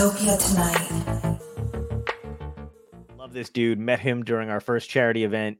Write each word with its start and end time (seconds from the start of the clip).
Dystopia 0.00 0.38
tonight. 0.48 1.38
Love 3.18 3.34
this 3.34 3.50
dude. 3.50 3.78
Met 3.78 4.00
him 4.00 4.24
during 4.24 4.48
our 4.48 4.60
first 4.60 4.88
charity 4.88 5.24
event 5.24 5.58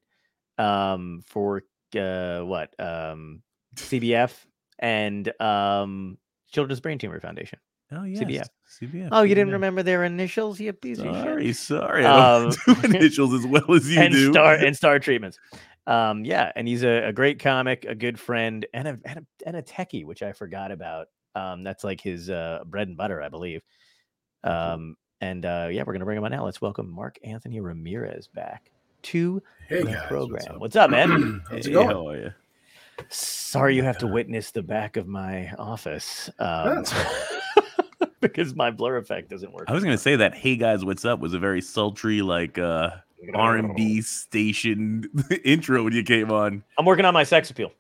um, 0.56 1.21
for 1.26 1.62
uh, 1.94 2.40
what 2.40 2.72
um, 2.80 3.42
CBF 3.76 4.33
and 4.79 5.30
um, 5.42 6.16
Children's 6.53 6.80
Brain 6.80 6.97
Tumor 6.98 7.21
Foundation. 7.21 7.58
Oh 7.92 8.04
yeah, 8.04 8.21
CBF. 8.22 8.47
CBF. 8.80 9.08
Oh, 9.12 9.24
you 9.24 9.34
didn't 9.34 9.53
remember 9.53 9.83
their 9.83 10.04
initials? 10.04 10.58
Yep, 10.58 10.84
you 10.87 10.97
piece 10.97 10.98
of 11.04 11.15
Sorry, 11.16 11.47
shit. 11.48 11.57
sorry. 11.57 12.07
I 12.07 12.38
don't 12.38 12.57
Um, 12.66 12.75
do 12.90 12.97
initials 12.97 13.34
as 13.34 13.47
well 13.47 13.75
as 13.75 13.90
you 13.93 14.01
and 14.01 14.15
do. 14.15 14.33
star 14.33 14.54
and 14.58 14.75
star 14.75 14.98
treatments. 15.01 15.38
Um, 15.87 16.25
yeah, 16.25 16.51
and 16.57 16.66
he's 16.66 16.83
a, 16.83 17.09
a 17.09 17.12
great 17.12 17.41
comic, 17.41 17.84
a 17.87 17.95
good 17.95 18.19
friend, 18.19 18.65
and 18.73 18.88
a, 18.88 18.98
and 19.05 19.19
a 19.19 19.23
and 19.45 19.57
a 19.57 19.62
techie, 19.62 20.07
which 20.07 20.23
I 20.23 20.33
forgot 20.33 20.73
about. 20.73 21.09
Um, 21.34 21.62
that's 21.62 21.84
like 21.84 22.01
his 22.01 22.30
uh, 22.30 22.61
bread 22.65 22.88
and 22.88 22.97
butter, 22.97 23.20
I 23.20 23.29
believe. 23.29 23.61
Um, 24.45 24.97
and 25.21 25.45
uh, 25.45 25.69
yeah, 25.71 25.83
we're 25.87 25.93
gonna 25.93 26.05
bring 26.05 26.19
him 26.19 26.25
on 26.25 26.30
now. 26.30 26.45
Let's 26.45 26.61
welcome 26.61 26.91
Mark 26.91 27.19
Anthony 27.25 27.61
Ramirez 27.61 28.27
back 28.29 28.71
to 29.03 29.43
Hey 29.69 29.83
the 29.83 29.93
guys, 29.93 30.07
program. 30.09 30.31
what's 30.33 30.47
up? 30.47 30.61
What's 30.61 30.77
up, 30.77 30.91
man? 30.91 31.43
How's 31.51 31.67
it 31.67 31.73
Hey, 31.73 31.85
how 31.85 32.09
are 32.09 32.17
you? 32.17 32.33
Sorry 33.09 33.75
you 33.75 33.83
have 33.83 33.98
to 33.98 34.07
witness 34.07 34.51
the 34.51 34.62
back 34.62 34.97
of 34.97 35.07
my 35.07 35.51
office 35.59 36.29
um, 36.39 36.77
That's 36.77 36.95
because 38.21 38.55
my 38.55 38.71
blur 38.71 38.97
effect 38.98 39.31
doesn't 39.31 39.53
work. 39.53 39.65
I 39.69 39.73
was 39.73 39.83
gonna 39.84 39.97
say 39.98 40.17
that 40.17 40.34
"Hey 40.34 40.57
guys, 40.57 40.84
what's 40.84 41.05
up" 41.05 41.19
was 41.20 41.33
a 41.34 41.39
very 41.39 41.61
sultry, 41.62 42.20
like 42.23 42.59
uh 42.59 42.91
R 43.34 43.57
and 43.57 43.75
B 43.75 44.01
station 44.03 45.05
intro 45.45 45.83
when 45.84 45.93
you 45.95 46.03
came 46.03 46.31
on. 46.31 46.62
I'm 46.79 46.84
working 46.84 47.05
on 47.05 47.15
my 47.15 47.25
sex 47.25 47.51
appeal. 47.51 47.73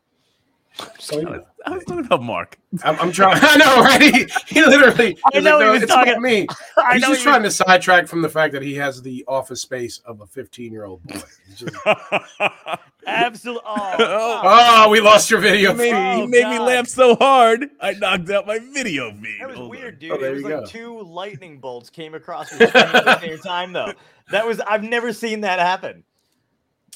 So, 0.98 1.20
I 1.20 1.30
was, 1.30 1.40
I 1.66 1.70
was 1.72 1.84
talking 1.84 2.04
about 2.06 2.22
Mark. 2.22 2.58
I'm, 2.84 2.98
I'm 3.00 3.12
trying. 3.12 3.38
I 3.42 3.56
know, 3.56 3.80
right? 3.82 4.00
He, 4.00 4.54
he 4.54 4.64
literally. 4.64 5.18
I 5.26 5.30
he's 5.34 5.44
know 5.44 5.58
like, 5.58 5.60
he 5.62 5.66
no, 5.66 5.72
was 5.72 5.82
it's 5.82 5.92
about 5.92 6.04
talking- 6.06 6.22
me. 6.22 6.46
I 6.78 6.92
He's 6.94 7.02
know 7.02 7.08
just 7.08 7.20
you- 7.20 7.24
trying 7.30 7.42
to 7.42 7.50
sidetrack 7.50 8.06
from 8.06 8.22
the 8.22 8.28
fact 8.28 8.52
that 8.54 8.62
he 8.62 8.74
has 8.76 9.02
the 9.02 9.24
office 9.28 9.60
space 9.60 9.98
of 10.06 10.20
a 10.20 10.26
15 10.26 10.72
year 10.72 10.84
old 10.84 11.02
boy. 11.02 11.20
Just- 11.56 11.76
Absolutely. 13.06 13.62
Oh, 13.66 13.96
Oh. 13.98 14.84
oh, 14.86 14.88
we 14.90 15.00
lost 15.00 15.30
your 15.30 15.40
video 15.40 15.72
He 15.72 15.78
made, 15.78 15.84
feed. 15.84 16.16
he 16.16 16.22
Oh, 16.22 16.26
made 16.26 16.48
me 16.50 16.58
laugh 16.58 16.86
so 16.86 17.16
hard, 17.16 17.68
I 17.80 17.92
knocked 17.94 18.30
out 18.30 18.46
my 18.46 18.58
video 18.72 19.10
feed. 19.12 19.40
That 19.40 19.48
was 19.48 19.56
Hold 19.56 19.70
weird, 19.70 19.94
on. 19.94 20.00
dude. 20.00 20.10
Oh, 20.12 20.14
it 20.14 20.20
there 20.20 20.32
was 20.32 20.42
you 20.42 20.48
like 20.48 20.60
go. 20.60 20.66
two 20.66 21.00
lightning 21.02 21.58
bolts 21.58 21.90
came 21.90 22.14
across 22.14 22.52
your 22.52 22.68
at 22.76 23.04
the 23.04 23.20
same 23.20 23.38
time, 23.38 23.72
though. 23.72 23.92
That 24.30 24.46
was 24.46 24.60
I've 24.60 24.84
never 24.84 25.12
seen 25.12 25.40
that 25.42 25.58
happen. 25.58 26.04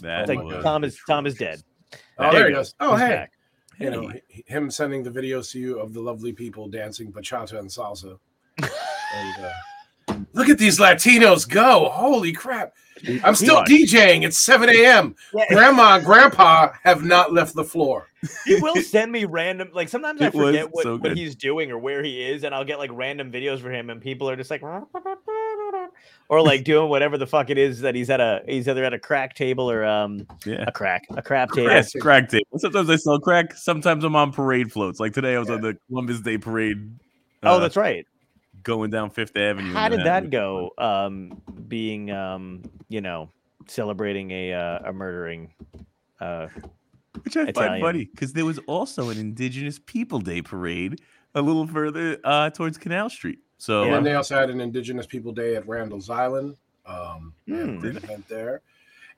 That 0.02 0.18
oh 0.18 0.22
It's 0.22 0.28
like 0.28 0.42
was- 0.42 0.62
Tom 0.64 0.84
is 0.84 0.98
Tom 1.06 1.26
is 1.26 1.34
dead. 1.34 1.62
Oh, 2.18 2.30
there 2.32 2.44
he 2.44 2.50
you 2.50 2.54
goes. 2.56 2.74
Oh, 2.80 2.92
He's 2.92 3.00
hey. 3.00 3.08
back. 3.08 3.32
You 3.78 3.90
know, 3.90 4.08
Hey. 4.08 4.44
him 4.46 4.70
sending 4.70 5.02
the 5.02 5.10
videos 5.10 5.50
to 5.52 5.58
you 5.58 5.78
of 5.80 5.92
the 5.92 6.00
lovely 6.00 6.32
people 6.32 6.68
dancing 6.68 7.12
bachata 7.12 7.58
and 7.58 7.68
salsa. 7.68 8.18
and 8.58 9.44
uh, 9.44 10.14
look 10.32 10.48
at 10.48 10.58
these 10.58 10.78
Latinos 10.78 11.48
go. 11.48 11.88
Holy 11.90 12.32
crap. 12.32 12.72
I'm 13.24 13.34
still 13.34 13.56
What? 13.56 13.68
DJing. 13.68 14.24
It's 14.24 14.40
7 14.40 14.68
a.m. 14.68 15.16
Yeah, 15.34 15.44
Grandma 15.48 15.96
and 15.96 16.04
grandpa 16.04 16.72
have 16.84 17.02
not 17.04 17.32
left 17.32 17.54
the 17.54 17.64
floor. 17.64 18.06
he 18.46 18.54
will 18.56 18.76
send 18.80 19.10
me 19.12 19.24
random 19.24 19.68
like 19.74 19.88
sometimes 19.88 20.22
I 20.22 20.26
It 20.26 20.34
was 20.34 20.46
forget 20.46 20.68
what, 20.72 20.82
so 20.84 20.96
what 20.98 21.16
he's 21.16 21.34
doing 21.34 21.70
or 21.72 21.78
where 21.78 22.02
he 22.02 22.22
is, 22.22 22.44
and 22.44 22.54
I'll 22.54 22.64
get 22.64 22.78
like 22.78 22.90
random 22.92 23.32
videos 23.32 23.60
for 23.60 23.70
him, 23.70 23.90
and 23.90 24.00
people 24.00 24.30
are 24.30 24.36
just 24.36 24.50
like 24.50 24.62
or 26.28 26.42
like 26.42 26.64
doing 26.72 26.88
whatever 26.88 27.18
the 27.18 27.26
fuck 27.26 27.50
it 27.50 27.58
is 27.58 27.80
that 27.80 27.94
he's 27.94 28.10
at 28.10 28.20
a 28.20 28.42
he's 28.46 28.66
either 28.68 28.84
at 28.84 28.92
a 28.94 28.98
crack 28.98 29.34
table 29.34 29.70
or 29.70 29.84
um 29.84 30.26
Yeah. 30.44 30.64
a 30.66 30.72
crack 30.72 31.06
a 31.10 31.22
crap 31.22 31.50
table. 31.52 31.70
Yes, 31.70 31.92
crack 32.00 32.28
table. 32.28 32.46
Sometimes 32.58 32.90
I 32.90 32.96
sell 32.96 33.18
crack. 33.20 33.54
Sometimes 33.56 34.04
I'm 34.04 34.16
on 34.16 34.32
parade 34.32 34.72
floats. 34.72 35.00
Like 35.00 35.12
today, 35.12 35.34
I 35.36 35.38
was 35.38 35.50
on 35.50 35.60
the 35.60 35.76
Columbus 35.88 36.20
Day 36.20 36.38
parade. 36.38 36.98
Oh, 37.42 37.56
uh, 37.56 37.58
that's 37.58 37.76
right. 37.76 38.06
going 38.62 38.90
down 38.90 39.10
Fifth 39.10 39.36
Avenue. 39.36 39.72
How 39.72 39.88
did 39.88 40.00
that 40.04 40.30
go? 40.30 40.70
Um, 40.78 41.42
being 41.68 42.10
um, 42.10 42.62
you 42.88 43.00
know, 43.00 43.30
celebrating 43.66 44.30
a 44.30 44.52
uh, 44.52 44.78
a 44.86 44.92
murdering. 44.92 45.52
Uh. 46.20 46.48
Which 47.22 47.36
I 47.36 47.52
find 47.52 47.80
funny 47.80 48.06
because 48.06 48.32
there 48.32 48.44
was 48.44 48.58
also 48.66 49.08
an 49.08 49.18
Indigenous 49.18 49.78
People 49.78 50.18
Day 50.18 50.42
parade 50.42 51.00
a 51.34 51.40
little 51.40 51.66
further 51.66 52.18
uh, 52.24 52.50
towards 52.50 52.76
Canal 52.76 53.08
Street. 53.08 53.38
So 53.64 53.80
And 53.82 53.90
Yeah. 53.90 53.96
then 53.96 54.04
they 54.04 54.14
also 54.14 54.34
had 54.36 54.50
an 54.50 54.60
Indigenous 54.60 55.06
People 55.06 55.32
Day 55.32 55.56
at 55.56 55.66
Randall's 55.66 56.10
Island. 56.10 56.56
Um, 56.84 57.32
they 57.46 57.56
had 57.56 57.66
Hmm. 57.66 57.86
event 57.86 58.28
there. 58.28 58.60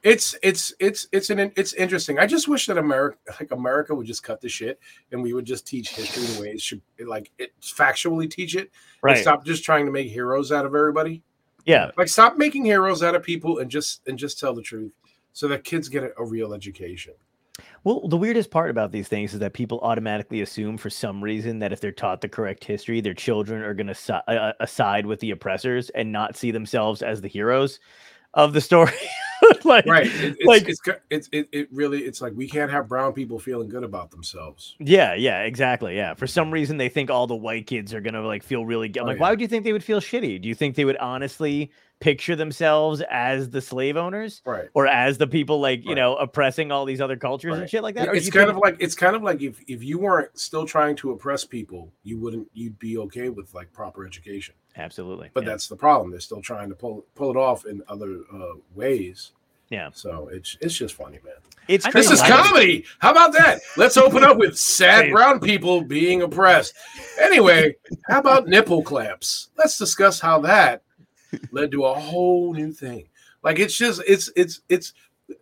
It's 0.04 0.36
it's 0.40 0.72
it's 0.78 1.08
it's 1.10 1.30
an 1.30 1.50
it's 1.56 1.72
interesting. 1.72 2.20
I 2.20 2.26
just 2.26 2.46
wish 2.46 2.66
that 2.66 2.78
America 2.78 3.18
like 3.40 3.50
America 3.50 3.92
would 3.92 4.06
just 4.06 4.22
cut 4.22 4.40
the 4.40 4.48
shit 4.48 4.78
and 5.10 5.20
we 5.20 5.32
would 5.32 5.46
just 5.46 5.66
teach 5.66 5.96
history 5.96 6.22
the 6.22 6.40
way 6.40 6.48
it 6.50 6.60
should 6.60 6.80
like 7.04 7.32
it 7.38 7.52
factually 7.60 8.30
teach 8.30 8.54
it 8.54 8.60
and 8.60 8.70
right. 9.02 9.18
stop 9.18 9.44
just 9.44 9.64
trying 9.64 9.84
to 9.84 9.90
make 9.90 10.08
heroes 10.08 10.52
out 10.52 10.64
of 10.64 10.76
everybody. 10.76 11.24
Yeah. 11.64 11.90
Like 11.96 12.06
stop 12.06 12.36
making 12.36 12.64
heroes 12.66 13.02
out 13.02 13.16
of 13.16 13.24
people 13.24 13.58
and 13.58 13.68
just 13.68 14.06
and 14.06 14.16
just 14.16 14.38
tell 14.38 14.54
the 14.54 14.62
truth 14.62 14.92
so 15.32 15.48
that 15.48 15.64
kids 15.64 15.88
get 15.88 16.04
a, 16.04 16.12
a 16.20 16.24
real 16.24 16.54
education. 16.54 17.14
Well, 17.84 18.08
the 18.08 18.16
weirdest 18.16 18.50
part 18.50 18.70
about 18.70 18.92
these 18.92 19.08
things 19.08 19.32
is 19.32 19.40
that 19.40 19.52
people 19.52 19.80
automatically 19.80 20.40
assume, 20.40 20.76
for 20.76 20.90
some 20.90 21.22
reason, 21.22 21.60
that 21.60 21.72
if 21.72 21.80
they're 21.80 21.92
taught 21.92 22.20
the 22.20 22.28
correct 22.28 22.64
history, 22.64 23.00
their 23.00 23.14
children 23.14 23.62
are 23.62 23.74
going 23.74 23.86
to 23.86 23.94
si- 23.94 24.12
uh, 24.12 24.52
uh, 24.58 24.66
side 24.66 25.06
with 25.06 25.20
the 25.20 25.30
oppressors 25.30 25.90
and 25.90 26.10
not 26.12 26.36
see 26.36 26.50
themselves 26.50 27.02
as 27.02 27.20
the 27.20 27.28
heroes 27.28 27.78
of 28.34 28.52
the 28.52 28.60
story. 28.60 28.92
like, 29.64 29.86
Right. 29.86 30.06
It, 30.06 30.36
it's, 30.38 30.44
like- 30.46 30.68
it's, 30.68 30.80
it's 31.10 31.28
it, 31.32 31.48
it 31.52 31.68
really 31.72 32.00
it's 32.02 32.20
like 32.20 32.32
we 32.34 32.48
can't 32.48 32.70
have 32.70 32.88
brown 32.88 33.12
people 33.12 33.38
feeling 33.38 33.68
good 33.68 33.84
about 33.84 34.10
themselves. 34.10 34.74
Yeah, 34.78 35.14
yeah, 35.14 35.42
exactly. 35.42 35.96
Yeah. 35.96 36.14
For 36.14 36.26
some 36.26 36.50
reason, 36.50 36.76
they 36.76 36.88
think 36.88 37.10
all 37.10 37.26
the 37.26 37.34
white 37.36 37.66
kids 37.66 37.92
are 37.94 38.00
gonna 38.00 38.22
like 38.26 38.42
feel 38.42 38.64
really. 38.64 38.88
good. 38.88 39.00
I'm 39.00 39.04
Oh, 39.04 39.08
like, 39.08 39.16
yeah. 39.16 39.22
why 39.22 39.30
would 39.30 39.40
you 39.40 39.48
think 39.48 39.64
they 39.64 39.72
would 39.72 39.84
feel 39.84 40.00
shitty? 40.00 40.40
Do 40.42 40.48
you 40.48 40.54
think 40.54 40.76
they 40.76 40.84
would 40.84 40.96
honestly 40.98 41.70
picture 41.98 42.36
themselves 42.36 43.02
as 43.10 43.48
the 43.48 43.60
slave 43.62 43.96
owners 43.96 44.42
Right. 44.44 44.68
or 44.74 44.86
as 44.86 45.16
the 45.16 45.26
people 45.26 45.60
like 45.60 45.82
you 45.82 45.90
Right. 45.90 45.96
know 45.96 46.14
oppressing 46.16 46.70
all 46.70 46.84
these 46.84 47.00
other 47.00 47.16
cultures 47.16 47.56
and 47.58 47.68
shit 47.70 47.82
like 47.82 47.94
that? 47.94 48.14
It's 48.14 48.28
kind 48.30 48.48
think- 48.48 48.50
of 48.50 48.56
like 48.62 48.76
it's 48.80 48.94
kind 48.94 49.16
of 49.16 49.22
like 49.22 49.40
if 49.42 49.62
if 49.66 49.82
you 49.82 49.98
weren't 49.98 50.38
still 50.38 50.66
trying 50.66 50.96
to 50.96 51.12
oppress 51.12 51.44
people, 51.44 51.92
you 52.02 52.18
wouldn't 52.18 52.48
you'd 52.52 52.78
be 52.78 52.98
okay 52.98 53.28
with 53.30 53.52
like 53.54 53.72
proper 53.72 54.06
education. 54.06 54.54
Absolutely. 54.76 55.30
But 55.34 55.44
yeah. 55.44 55.50
that's 55.50 55.68
the 55.68 55.76
problem. 55.76 56.10
They're 56.10 56.20
still 56.20 56.42
trying 56.42 56.68
to 56.68 56.74
pull 56.74 57.04
pull 57.14 57.30
it 57.30 57.36
off 57.36 57.66
in 57.66 57.82
other 57.88 58.20
uh, 58.32 58.54
ways. 58.74 59.32
Yeah. 59.70 59.90
So 59.92 60.28
it's 60.32 60.56
it's 60.60 60.76
just 60.76 60.94
funny, 60.94 61.18
man. 61.24 61.34
it's 61.68 61.86
This 61.92 62.10
is 62.10 62.20
like- 62.20 62.30
comedy. 62.32 62.84
How 63.00 63.10
about 63.10 63.32
that? 63.32 63.60
Let's 63.76 63.96
open 63.96 64.22
up 64.22 64.36
with 64.36 64.56
sad 64.56 65.10
brown 65.10 65.40
people 65.40 65.82
being 65.82 66.22
oppressed. 66.22 66.74
Anyway, 67.20 67.74
how 68.08 68.20
about 68.20 68.46
nipple 68.46 68.82
clamps? 68.82 69.48
Let's 69.56 69.76
discuss 69.76 70.20
how 70.20 70.38
that 70.40 70.82
led 71.50 71.72
to 71.72 71.84
a 71.84 71.94
whole 71.94 72.52
new 72.54 72.72
thing. 72.72 73.08
Like 73.42 73.58
it's 73.58 73.76
just 73.76 74.02
it's 74.06 74.30
it's 74.36 74.60
it's 74.68 74.92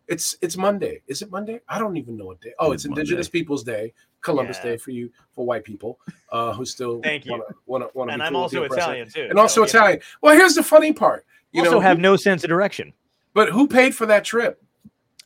it's 0.08 0.36
it's 0.40 0.56
Monday. 0.56 1.02
Is 1.06 1.20
it 1.20 1.30
Monday? 1.30 1.60
I 1.68 1.78
don't 1.78 1.96
even 1.96 2.16
know 2.16 2.26
what 2.26 2.40
day. 2.40 2.54
Oh, 2.58 2.72
It's 2.72 2.84
it's 2.84 2.88
Indigenous 2.88 3.26
Monday. 3.26 3.38
Peoples 3.38 3.64
Day, 3.64 3.92
Columbus 4.24 4.56
Yeah. 4.58 4.70
Day 4.72 4.76
for 4.78 4.90
you 4.90 5.10
for 5.32 5.46
white 5.46 5.62
people 5.62 6.00
uh, 6.32 6.52
who 6.52 6.64
still 6.64 7.00
Thank 7.02 7.26
you. 7.26 7.32
wanna 7.32 7.44
wanna, 7.66 7.86
wanna 7.94 8.12
and 8.14 8.22
I'm 8.22 8.32
cool 8.32 8.42
also. 8.42 8.64
Italian 8.64 9.08
too. 9.08 9.26
and 9.30 9.38
also 9.38 9.54
so, 9.54 9.60
you 9.60 9.64
know, 9.66 9.68
Italian. 9.86 10.00
Well, 10.22 10.36
here's 10.36 10.54
the 10.56 10.62
funny 10.64 10.92
part. 10.92 11.24
You 11.52 11.60
also 11.60 11.74
know, 11.74 11.80
have 11.80 11.98
who- 11.98 12.02
no 12.02 12.16
sense 12.16 12.42
of 12.42 12.48
direction. 12.48 12.92
but 13.34 13.50
who 13.50 13.68
paid 13.68 13.94
for 13.94 14.06
that 14.06 14.24
trip? 14.24 14.60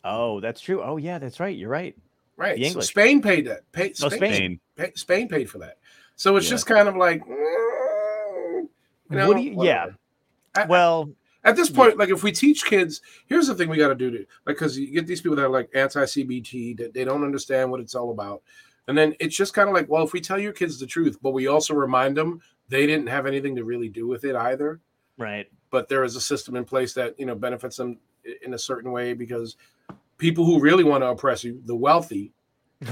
Oh, 0.04 0.40
that's 0.40 0.60
true. 0.60 0.82
Oh 0.82 0.96
yeah, 0.98 1.18
that's 1.18 1.40
right. 1.40 1.56
You're 1.56 1.70
right. 1.70 1.96
Right. 2.36 2.56
The 2.56 2.64
So 2.64 2.68
English. 2.68 2.86
Spain 2.88 3.22
paid 3.22 3.46
that. 3.46 3.70
Pay, 3.72 3.92
Spain, 3.94 4.10
Spain. 4.10 4.32
Spain. 4.34 4.60
pay- 4.76 4.92
Spain 4.94 5.28
paid 5.28 5.50
for 5.50 5.58
that. 5.58 5.78
So 6.16 6.36
it's 6.36 6.46
Yeah. 6.46 6.50
just 6.50 6.66
kind 6.66 6.88
of 6.88 6.96
like, 6.96 7.24
mm, 7.26 8.68
you 9.10 9.16
know, 9.16 9.28
what 9.28 9.36
do 9.36 9.42
you? 9.42 9.62
Yeah. 9.64 9.86
I- 10.54 10.66
Well, 10.66 11.10
At 11.44 11.56
this 11.56 11.70
point, 11.70 11.96
like 11.96 12.10
if 12.10 12.22
we 12.22 12.32
teach 12.32 12.64
kids, 12.66 13.00
here's 13.26 13.46
the 13.46 13.54
thing 13.54 13.68
we 13.70 13.76
got 13.78 13.88
to 13.88 13.94
do 13.94 14.10
to 14.10 14.18
like 14.18 14.56
because 14.56 14.76
you 14.78 14.88
get 14.90 15.06
these 15.06 15.20
people 15.22 15.36
that 15.36 15.44
are 15.46 15.48
like 15.48 15.70
anti-CRT 15.72 16.76
that 16.78 16.92
they 16.92 17.04
don't 17.04 17.22
understand 17.24 17.70
what 17.70 17.80
it's 17.80 17.94
all 17.94 18.10
about, 18.10 18.42
and 18.88 18.96
then 18.96 19.14
it's 19.20 19.36
just 19.36 19.54
kind 19.54 19.68
of 19.68 19.74
like, 19.74 19.88
well, 19.88 20.02
if 20.02 20.14
we 20.14 20.20
tell 20.20 20.38
your 20.38 20.52
kids 20.52 20.80
the 20.80 20.86
truth, 20.86 21.18
but 21.22 21.32
we 21.32 21.46
also 21.46 21.74
remind 21.74 22.16
them 22.16 22.40
they 22.68 22.86
didn't 22.86 23.06
have 23.06 23.26
anything 23.26 23.54
to 23.56 23.64
really 23.64 23.88
do 23.88 24.08
with 24.08 24.24
it 24.24 24.34
either, 24.34 24.80
right. 25.18 25.46
but 25.70 25.88
there 25.88 26.04
is 26.04 26.16
a 26.16 26.20
system 26.20 26.56
in 26.56 26.64
place 26.64 26.94
that 26.94 27.18
you 27.20 27.26
know 27.26 27.34
benefits 27.34 27.76
them 27.76 27.98
in 28.42 28.54
a 28.54 28.58
certain 28.58 28.90
way 28.90 29.12
because 29.12 29.56
people 30.16 30.44
who 30.44 30.58
really 30.58 30.84
want 30.84 31.02
to 31.02 31.08
oppress 31.08 31.44
you, 31.44 31.60
the 31.66 31.76
wealthy, 31.76 32.32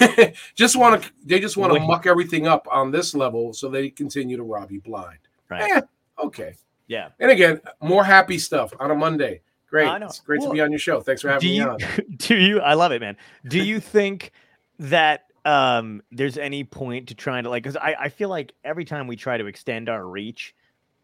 just 0.54 0.76
want 0.76 1.02
to 1.02 1.10
they 1.24 1.38
just 1.38 1.56
want 1.56 1.72
to 1.72 1.80
muck 1.80 2.06
everything 2.06 2.48
up 2.48 2.66
on 2.70 2.90
this 2.90 3.14
level 3.14 3.52
so 3.52 3.68
they 3.68 3.88
continue 3.88 4.36
to 4.36 4.42
rob 4.42 4.72
you 4.72 4.80
blind. 4.80 5.18
Right. 5.48 5.76
Eh, 5.76 5.80
okay. 6.18 6.54
Yeah. 6.88 7.10
And 7.20 7.30
again, 7.30 7.60
more 7.80 8.02
happy 8.02 8.38
stuff 8.38 8.72
on 8.80 8.90
a 8.90 8.94
Monday. 8.94 9.42
Great. 9.68 9.88
It's 10.02 10.20
great 10.20 10.40
Well, 10.40 10.50
to 10.50 10.54
be 10.54 10.60
on 10.60 10.70
your 10.70 10.78
show. 10.78 11.00
Thanks 11.00 11.22
for 11.22 11.28
having 11.28 11.40
do 11.40 11.48
me 11.48 11.56
you 11.56 11.68
on. 11.68 11.78
do 12.16 12.36
you 12.36 12.60
i 12.60 12.74
love 12.74 12.92
it 12.92 13.00
man 13.00 13.16
do 13.48 13.62
you 13.62 13.78
think 13.80 14.32
that 14.78 15.25
um 15.46 16.02
there's 16.10 16.36
any 16.36 16.64
point 16.64 17.08
to 17.08 17.14
trying 17.14 17.44
to 17.44 17.50
like 17.50 17.62
because 17.62 17.76
I, 17.76 17.96
I 17.98 18.08
feel 18.08 18.28
like 18.28 18.52
every 18.64 18.84
time 18.84 19.06
we 19.06 19.16
try 19.16 19.38
to 19.38 19.46
extend 19.46 19.88
our 19.88 20.06
reach 20.06 20.54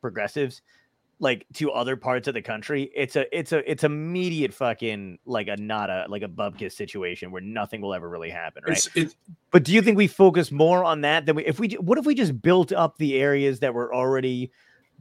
progressives 0.01 0.63
like 1.21 1.47
to 1.55 1.71
other 1.71 1.97
parts 1.97 2.27
of 2.27 2.35
the 2.35 2.43
country 2.43 2.91
it's 2.95 3.15
a 3.15 3.39
it's 3.39 3.53
a 3.53 3.71
it's 3.71 3.85
immediate 3.85 4.53
fucking 4.53 5.19
like 5.25 5.47
a 5.47 5.57
not 5.57 5.89
a 5.89 6.07
like 6.09 6.23
a 6.23 6.29
bubkiss 6.29 6.73
situation 6.73 7.31
where 7.31 7.41
nothing 7.41 7.81
will 7.81 7.95
ever 7.95 8.09
really 8.09 8.31
happen 8.31 8.63
right? 8.67 8.77
It's 8.77 8.91
it's 8.95 9.17
but 9.53 9.63
do 9.63 9.73
you 9.73 9.81
think 9.81 9.97
we 9.97 10.09
focus 10.09 10.51
more 10.51 10.85
on 10.85 11.03
that 11.03 11.25
than 11.25 11.37
we 11.37 11.47
if 11.47 11.61
we 11.61 11.69
what 11.75 11.97
if 11.99 12.05
we 12.05 12.15
just 12.15 12.43
built 12.43 12.73
up 12.73 12.99
the 12.99 13.17
areas 13.17 13.61
that 13.61 13.73
were 13.73 13.95
already 13.95 14.51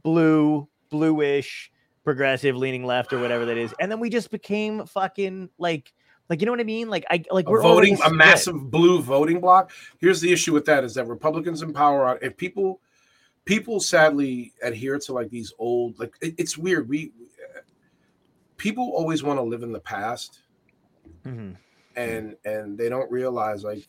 blue, 0.02 0.68
bluish, 0.90 1.70
progressive, 2.04 2.56
leaning 2.56 2.84
left 2.84 3.12
or 3.12 3.20
whatever 3.20 3.44
that 3.46 3.56
is, 3.56 3.74
and 3.80 3.90
then 3.90 4.00
we 4.00 4.10
just 4.10 4.30
became 4.30 4.86
fucking 4.86 5.48
like, 5.58 5.92
like 6.32 6.40
you 6.40 6.46
know 6.46 6.52
what 6.52 6.60
I 6.60 6.64
mean? 6.64 6.88
Like 6.88 7.04
I 7.10 7.22
like 7.30 7.46
we're 7.46 7.60
voting 7.60 7.98
a 8.06 8.10
massive 8.10 8.70
blue 8.70 9.02
voting 9.02 9.38
block. 9.38 9.70
Here's 9.98 10.18
the 10.18 10.32
issue 10.32 10.54
with 10.54 10.64
that 10.64 10.82
is 10.82 10.94
that 10.94 11.06
Republicans 11.06 11.60
in 11.60 11.74
power 11.74 12.06
are 12.06 12.18
if 12.22 12.38
people 12.38 12.80
people 13.44 13.80
sadly 13.80 14.54
adhere 14.62 14.98
to 15.00 15.12
like 15.12 15.28
these 15.28 15.52
old 15.58 15.98
like 15.98 16.14
it- 16.22 16.34
it's 16.38 16.56
weird. 16.56 16.88
We 16.88 17.12
people 18.56 18.92
always 18.94 19.22
want 19.22 19.38
to 19.38 19.42
live 19.42 19.62
in 19.62 19.72
the 19.72 19.80
past 19.80 20.40
Mhm. 21.26 21.54
and 21.96 22.34
and 22.46 22.78
they 22.78 22.88
don't 22.88 23.10
realize 23.10 23.62
like 23.62 23.86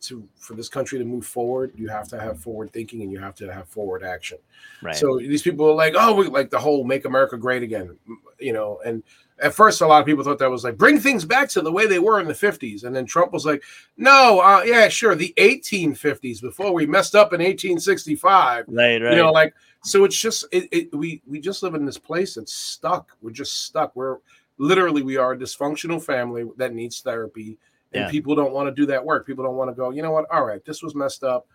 to 0.00 0.26
for 0.36 0.54
this 0.54 0.70
country 0.70 0.98
to 0.98 1.04
move 1.04 1.26
forward, 1.26 1.72
you 1.74 1.88
have 1.88 2.08
to 2.08 2.18
have 2.18 2.40
forward 2.40 2.72
thinking 2.72 3.02
and 3.02 3.12
you 3.12 3.18
have 3.18 3.34
to 3.34 3.52
have 3.52 3.68
forward 3.68 4.02
action. 4.02 4.38
Right. 4.82 4.96
So 4.96 5.18
these 5.18 5.42
people 5.42 5.68
are 5.68 5.74
like, 5.74 5.94
oh, 5.94 6.14
we 6.14 6.28
like 6.28 6.48
the 6.48 6.58
whole 6.58 6.84
"Make 6.84 7.04
America 7.04 7.36
Great 7.36 7.62
Again," 7.62 7.98
you 8.38 8.54
know. 8.54 8.80
And 8.86 9.02
at 9.38 9.54
first, 9.54 9.80
a 9.80 9.86
lot 9.86 10.00
of 10.00 10.06
people 10.06 10.24
thought 10.24 10.38
that 10.38 10.50
was 10.50 10.64
like 10.64 10.78
bring 10.78 10.98
things 10.98 11.24
back 11.24 11.48
to 11.50 11.60
the 11.60 11.70
way 11.70 11.86
they 11.86 11.98
were 11.98 12.20
in 12.20 12.26
the 12.26 12.32
'50s. 12.32 12.84
And 12.84 12.94
then 12.96 13.04
Trump 13.06 13.32
was 13.32 13.44
like, 13.44 13.62
no, 13.96 14.40
uh, 14.40 14.62
yeah, 14.64 14.88
sure, 14.88 15.14
the 15.14 15.34
1850s 15.36 16.40
before 16.40 16.72
we 16.72 16.86
messed 16.86 17.14
up 17.14 17.32
in 17.32 17.40
1865. 17.40 18.64
right, 18.68 19.02
right. 19.02 19.10
You 19.10 19.16
know, 19.16 19.30
like 19.32 19.54
so. 19.82 20.04
It's 20.04 20.18
just 20.18 20.46
it, 20.52 20.68
it. 20.72 20.94
We 20.94 21.22
we 21.26 21.40
just 21.40 21.62
live 21.62 21.74
in 21.74 21.84
this 21.84 21.98
place 21.98 22.34
that's 22.34 22.52
stuck. 22.54 23.10
We're 23.20 23.30
just 23.30 23.64
stuck. 23.64 23.94
We're 23.94 24.18
literally 24.58 25.02
we 25.02 25.16
are 25.16 25.32
a 25.32 25.38
dysfunctional 25.38 26.02
family 26.02 26.44
that 26.56 26.72
needs 26.72 27.00
therapy. 27.00 27.58
And 27.92 28.04
Yeah. 28.04 28.10
people 28.10 28.34
don't 28.34 28.52
want 28.52 28.68
to 28.68 28.74
do 28.74 28.86
that 28.86 29.04
work. 29.04 29.26
People 29.26 29.44
don't 29.44 29.54
want 29.56 29.70
to 29.70 29.74
go, 29.74 29.90
you 29.90 30.02
know 30.02 30.10
what? 30.10 30.26
All 30.30 30.44
right, 30.44 30.64
this 30.64 30.82
was 30.82 30.94
messed 30.94 31.22
up. 31.22 31.46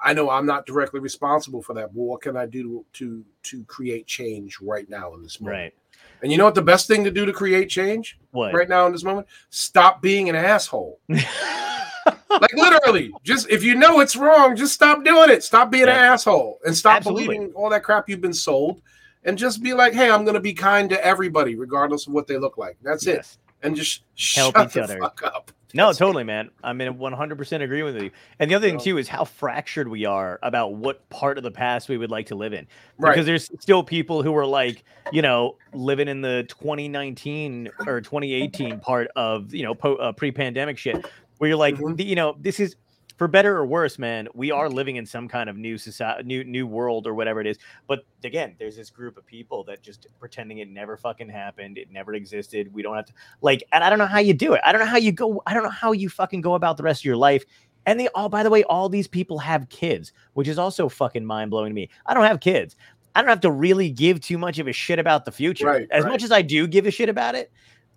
I 0.00 0.12
know 0.12 0.30
I'm 0.30 0.46
not 0.46 0.66
directly 0.66 1.00
responsible 1.00 1.62
for 1.62 1.74
that, 1.74 1.94
but 1.94 2.00
what 2.00 2.20
can 2.22 2.36
I 2.36 2.46
do 2.46 2.62
to 2.62 2.84
to, 2.94 3.24
to 3.50 3.64
create 3.64 4.06
change 4.06 4.60
right 4.60 4.88
now 4.88 5.14
in 5.14 5.22
this 5.22 5.40
moment? 5.40 5.58
right. 5.58 5.74
And 6.24 6.32
you 6.32 6.38
know 6.38 6.44
what 6.46 6.54
the 6.54 6.62
best 6.62 6.88
thing 6.88 7.04
to 7.04 7.10
do 7.10 7.26
to 7.26 7.34
create 7.34 7.68
change 7.68 8.18
What? 8.30 8.54
right 8.54 8.66
now 8.66 8.86
in 8.86 8.92
this 8.92 9.04
moment? 9.04 9.26
Stop 9.50 10.00
being 10.00 10.30
an 10.30 10.34
asshole. 10.34 10.98
like 11.08 12.52
literally, 12.54 13.12
just 13.22 13.46
if 13.50 13.62
you 13.62 13.74
know 13.74 14.00
it's 14.00 14.16
wrong, 14.16 14.56
just 14.56 14.72
stop 14.72 15.04
doing 15.04 15.28
it. 15.28 15.42
Stop 15.44 15.70
being 15.70 15.82
an 15.84 15.90
asshole 15.90 16.60
and 16.64 16.74
stop 16.74 16.96
Absolutely. 16.96 17.26
believing 17.26 17.52
all 17.54 17.68
that 17.68 17.82
crap 17.82 18.08
you've 18.08 18.22
been 18.22 18.32
sold. 18.32 18.80
And 19.24 19.36
just 19.36 19.62
be 19.62 19.74
like, 19.74 19.92
hey, 19.92 20.10
I'm 20.10 20.24
gonna 20.24 20.40
be 20.40 20.54
kind 20.54 20.88
to 20.88 21.04
everybody, 21.04 21.56
regardless 21.56 22.06
of 22.06 22.14
what 22.14 22.26
they 22.26 22.38
look 22.38 22.56
like. 22.56 22.78
That's 22.82 23.06
it. 23.06 23.36
And 23.62 23.76
just 23.76 24.02
Help 24.34 24.54
shut 24.56 24.66
each 24.68 24.72
the 24.74 24.82
other. 24.84 24.98
fuck 25.00 25.22
up. 25.24 25.52
No, 25.74 25.86
That's 25.86 25.98
totally, 25.98 26.22
man. 26.24 26.50
I 26.62 26.72
mean, 26.72 26.94
100% 26.94 27.62
agree 27.62 27.82
with 27.82 28.00
you. 28.00 28.10
And 28.38 28.48
the 28.50 28.54
other 28.54 28.68
thing 28.68 28.78
too 28.78 28.96
is 28.96 29.08
how 29.08 29.24
fractured 29.24 29.88
we 29.88 30.04
are 30.04 30.38
about 30.42 30.74
what 30.74 31.08
part 31.10 31.36
of 31.36 31.42
the 31.44 31.50
past 31.50 31.88
we 31.88 31.98
would 31.98 32.10
like 32.12 32.26
to 32.26 32.36
live 32.36 32.52
in. 32.52 32.66
Right. 32.96 33.10
Because 33.10 33.26
there's 33.26 33.50
still 33.60 33.82
people 33.82 34.22
who 34.22 34.36
are 34.36 34.46
like, 34.46 34.84
you 35.10 35.20
know, 35.20 35.56
living 35.72 36.06
in 36.06 36.20
the 36.20 36.44
2019 36.48 37.70
or 37.86 38.00
2018 38.00 38.78
part 38.78 39.08
of, 39.16 39.52
you 39.52 39.64
know, 39.64 39.74
po- 39.74 39.96
uh, 39.96 40.12
pre-pandemic 40.12 40.78
shit, 40.78 41.04
where 41.38 41.48
you're 41.48 41.58
like, 41.58 41.74
Mhm. 41.74 41.96
the, 41.96 42.04
you 42.04 42.14
know, 42.14 42.36
this 42.40 42.60
is 42.60 42.76
for 43.16 43.28
better 43.28 43.56
or 43.56 43.66
worse, 43.66 43.98
man. 43.98 44.28
We 44.34 44.50
are 44.50 44.68
living 44.68 44.96
in 44.96 45.06
some 45.06 45.28
kind 45.28 45.48
of 45.48 45.56
new 45.56 45.78
society, 45.78 46.24
new 46.24 46.44
new 46.44 46.66
world 46.66 47.06
or 47.06 47.14
whatever 47.14 47.40
it 47.40 47.46
is. 47.46 47.58
But 47.86 48.04
again, 48.24 48.56
there's 48.58 48.76
this 48.76 48.90
group 48.90 49.16
of 49.16 49.26
people 49.26 49.64
that 49.64 49.82
just 49.82 50.06
pretending 50.18 50.58
it 50.58 50.68
never 50.68 50.96
fucking 50.96 51.28
happened, 51.28 51.78
it 51.78 51.90
never 51.90 52.14
existed. 52.14 52.72
We 52.72 52.82
don't 52.82 52.96
have 52.96 53.06
to 53.06 53.12
like, 53.40 53.62
and 53.72 53.84
I 53.84 53.90
don't 53.90 53.98
know 53.98 54.06
how 54.06 54.18
you 54.18 54.34
do 54.34 54.54
it. 54.54 54.60
I 54.64 54.72
don't 54.72 54.80
know 54.80 54.86
how 54.86 54.98
you 54.98 55.12
go. 55.12 55.42
I 55.46 55.54
don't 55.54 55.62
know 55.62 55.70
how 55.70 55.92
you 55.92 56.08
fucking 56.08 56.40
go 56.40 56.54
about 56.54 56.76
the 56.76 56.82
rest 56.82 57.02
of 57.02 57.04
your 57.04 57.16
life. 57.16 57.44
And 57.86 58.00
they 58.00 58.08
all, 58.14 58.30
by 58.30 58.42
the 58.42 58.50
way, 58.50 58.64
all 58.64 58.88
these 58.88 59.06
people 59.06 59.38
have 59.38 59.68
kids, 59.68 60.12
which 60.32 60.48
is 60.48 60.58
also 60.58 60.88
fucking 60.88 61.24
mind 61.24 61.50
blowing 61.50 61.70
to 61.70 61.74
me. 61.74 61.90
I 62.06 62.14
don't 62.14 62.24
have 62.24 62.40
kids. 62.40 62.76
I 63.14 63.20
don't 63.20 63.28
have 63.28 63.40
to 63.40 63.50
really 63.50 63.90
give 63.90 64.20
too 64.20 64.38
much 64.38 64.58
of 64.58 64.66
a 64.66 64.72
shit 64.72 64.98
about 64.98 65.24
the 65.24 65.32
future. 65.32 65.66
Right, 65.66 65.86
as 65.90 66.04
right. 66.04 66.10
much 66.10 66.22
as 66.22 66.32
I 66.32 66.42
do 66.42 66.66
give 66.66 66.86
a 66.86 66.90
shit 66.90 67.08
about 67.08 67.34
it, 67.34 67.52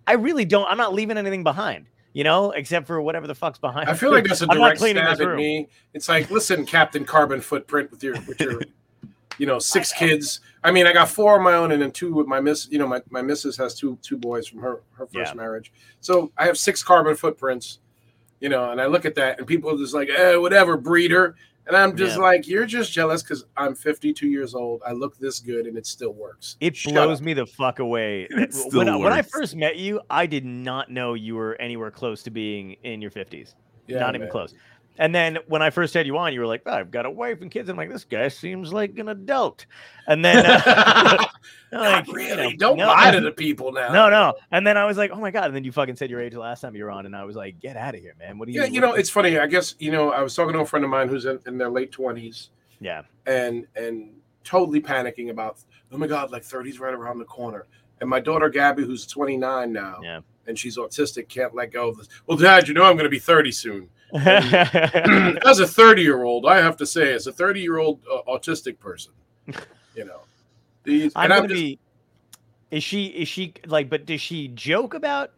I 0.06 0.12
really 0.12 0.44
don't. 0.44 0.66
I'm 0.68 0.76
not 0.76 0.94
leaving 0.94 1.18
anything 1.18 1.42
behind, 1.42 1.86
you 2.12 2.24
know, 2.24 2.50
except 2.52 2.86
for 2.86 3.00
whatever 3.00 3.26
the 3.26 3.34
fuck's 3.34 3.58
behind. 3.58 3.88
I 3.88 3.94
feel 3.94 4.10
like 4.10 4.24
that's 4.28 4.42
a 4.42 4.46
direct 4.46 4.80
stab 4.80 5.20
at 5.20 5.36
me. 5.36 5.68
It's 5.94 6.08
like, 6.08 6.30
listen, 6.30 6.64
Captain 6.64 7.04
Carbon 7.04 7.40
Footprint 7.40 7.90
with 7.90 8.02
your 8.02 8.14
with 8.26 8.40
your, 8.40 8.60
you 9.38 9.46
know, 9.46 9.58
six 9.58 9.92
kids. 9.92 10.40
I 10.64 10.70
mean, 10.70 10.86
I 10.86 10.92
got 10.92 11.08
four 11.08 11.36
of 11.36 11.42
my 11.42 11.54
own, 11.54 11.72
and 11.72 11.80
then 11.80 11.92
two 11.92 12.12
with 12.12 12.26
my 12.26 12.40
miss. 12.40 12.68
You 12.70 12.78
know, 12.78 12.86
my 12.86 13.00
my 13.10 13.22
missus 13.22 13.56
has 13.56 13.74
two 13.74 13.98
two 14.02 14.16
boys 14.16 14.46
from 14.46 14.60
her 14.60 14.80
her 14.92 15.06
first 15.06 15.32
Yeah. 15.32 15.34
marriage. 15.34 15.72
So 16.00 16.32
I 16.36 16.46
have 16.46 16.58
six 16.58 16.82
carbon 16.82 17.14
footprints. 17.14 17.80
You 18.40 18.48
know, 18.48 18.70
and 18.70 18.80
I 18.80 18.86
look 18.86 19.04
at 19.04 19.16
that, 19.16 19.38
and 19.38 19.48
people 19.48 19.68
are 19.74 19.76
just 19.76 19.94
like, 19.94 20.08
eh, 20.08 20.36
whatever, 20.36 20.76
breeder. 20.76 21.34
And 21.68 21.76
I'm 21.76 21.94
just 21.96 22.16
Yeah. 22.16 22.22
like, 22.22 22.48
you're 22.48 22.64
just 22.66 22.92
jealous 22.92 23.22
because 23.22 23.44
I'm 23.56 23.74
52 23.74 24.26
years 24.26 24.54
old. 24.54 24.80
I 24.86 24.92
look 24.92 25.18
this 25.18 25.38
good, 25.38 25.66
and 25.66 25.76
it 25.76 25.86
still 25.86 26.14
works. 26.14 26.56
It 26.60 26.74
Shut 26.74 26.94
blows 26.94 27.18
up. 27.20 27.24
me 27.24 27.34
the 27.34 27.46
fuck 27.46 27.78
away. 27.78 28.26
When, 28.72 28.88
I, 28.88 28.96
when 28.96 29.12
I 29.12 29.20
first 29.22 29.54
met 29.54 29.76
you, 29.76 30.00
I 30.08 30.26
did 30.26 30.44
not 30.46 30.90
know 30.90 31.12
you 31.14 31.34
were 31.36 31.54
anywhere 31.60 31.90
close 31.90 32.22
to 32.24 32.30
being 32.30 32.72
in 32.84 33.02
your 33.02 33.10
50s. 33.10 33.54
Yeah, 33.86 34.00
not 34.00 34.14
even 34.14 34.28
close. 34.28 34.54
And 34.98 35.14
then 35.14 35.38
when 35.46 35.62
I 35.62 35.70
first 35.70 35.94
had 35.94 36.06
you 36.06 36.18
on, 36.18 36.32
you 36.34 36.40
were 36.40 36.46
like, 36.46 36.62
oh, 36.66 36.72
I've 36.72 36.90
got 36.90 37.06
a 37.06 37.10
wife 37.10 37.40
and 37.40 37.50
kids. 37.50 37.68
I'm 37.68 37.76
like, 37.76 37.90
this 37.90 38.04
guy 38.04 38.28
seems 38.28 38.72
like 38.72 38.98
an 38.98 39.08
adult. 39.08 39.64
And 40.06 40.24
then, 40.24 40.44
uh, 40.44 41.16
like, 41.72 42.06
Not 42.06 42.06
you 42.08 42.14
really. 42.14 42.36
know, 42.52 42.56
Don't 42.58 42.76
no, 42.78 42.86
lie 42.88 43.10
to 43.12 43.20
the 43.20 43.30
people 43.30 43.70
now. 43.72 43.92
No, 43.92 44.08
no. 44.10 44.34
And 44.50 44.66
then 44.66 44.76
I 44.76 44.84
was 44.86 44.96
like, 44.98 45.10
oh 45.12 45.16
my 45.20 45.30
God. 45.30 45.44
And 45.44 45.54
then 45.54 45.64
you 45.64 45.72
fucking 45.72 45.96
said 45.96 46.10
your 46.10 46.20
age 46.20 46.34
last 46.34 46.60
time 46.62 46.74
you 46.74 46.84
were 46.84 46.90
on. 46.90 47.06
And 47.06 47.14
I 47.14 47.24
was 47.24 47.36
like, 47.36 47.60
get 47.60 47.76
out 47.76 47.94
of 47.94 48.00
here, 48.00 48.14
man. 48.18 48.38
What 48.38 48.48
are 48.48 48.50
you? 48.52 48.60
Yeah, 48.62 48.66
you 48.66 48.80
know, 48.80 48.94
it's 48.94 49.10
funny. 49.10 49.38
I 49.38 49.46
guess 49.46 49.74
you 49.78 49.92
know, 49.92 50.10
I 50.10 50.22
was 50.22 50.34
talking 50.34 50.54
to 50.54 50.60
a 50.60 50.66
friend 50.66 50.84
of 50.84 50.90
mine 50.90 51.08
who's 51.08 51.26
in, 51.26 51.38
in 51.46 51.58
their 51.58 51.70
late 51.70 51.92
20s. 51.92 52.48
yeah. 52.80 53.02
and 53.26 53.66
and 53.76 54.10
totally 54.44 54.80
panicking 54.80 55.28
about 55.30 55.58
oh 55.92 55.98
my 55.98 56.06
god 56.06 56.30
like 56.30 56.42
30's 56.42 56.80
right 56.80 56.94
around 56.94 57.18
the 57.18 57.24
corner 57.24 57.66
and 58.00 58.08
my 58.08 58.18
daughter 58.18 58.48
gabby 58.48 58.82
who's 58.82 59.06
29 59.06 59.70
now 59.72 60.00
Yeah. 60.02 60.20
And 60.48 60.58
she's 60.58 60.76
autistic 60.76 61.28
can't 61.28 61.54
let 61.54 61.70
go 61.70 61.88
of 61.88 61.96
this 61.96 62.08
well 62.26 62.36
dad 62.36 62.66
you 62.66 62.74
know 62.74 62.82
i'm 62.82 62.94
going 62.94 63.04
to 63.04 63.10
be 63.10 63.18
30 63.20 63.52
soon 63.52 63.88
as 64.14 65.60
a 65.60 65.66
30 65.66 66.02
year 66.02 66.24
old 66.24 66.46
i 66.46 66.56
have 66.56 66.76
to 66.76 66.86
say 66.86 67.12
as 67.12 67.26
a 67.26 67.32
30 67.32 67.60
year 67.60 67.78
old 67.78 68.00
uh, 68.12 68.22
autistic 68.28 68.78
person 68.80 69.12
you 69.94 70.04
know 70.04 70.20
these, 70.88 71.12
I'm 71.14 71.28
gonna 71.28 71.48
be. 71.48 71.78
Is 72.70 72.82
she? 72.82 73.06
Is 73.06 73.28
she 73.28 73.54
like? 73.66 73.90
But 73.90 74.06
does 74.06 74.20
she 74.20 74.48
joke 74.48 74.94
about 74.94 75.32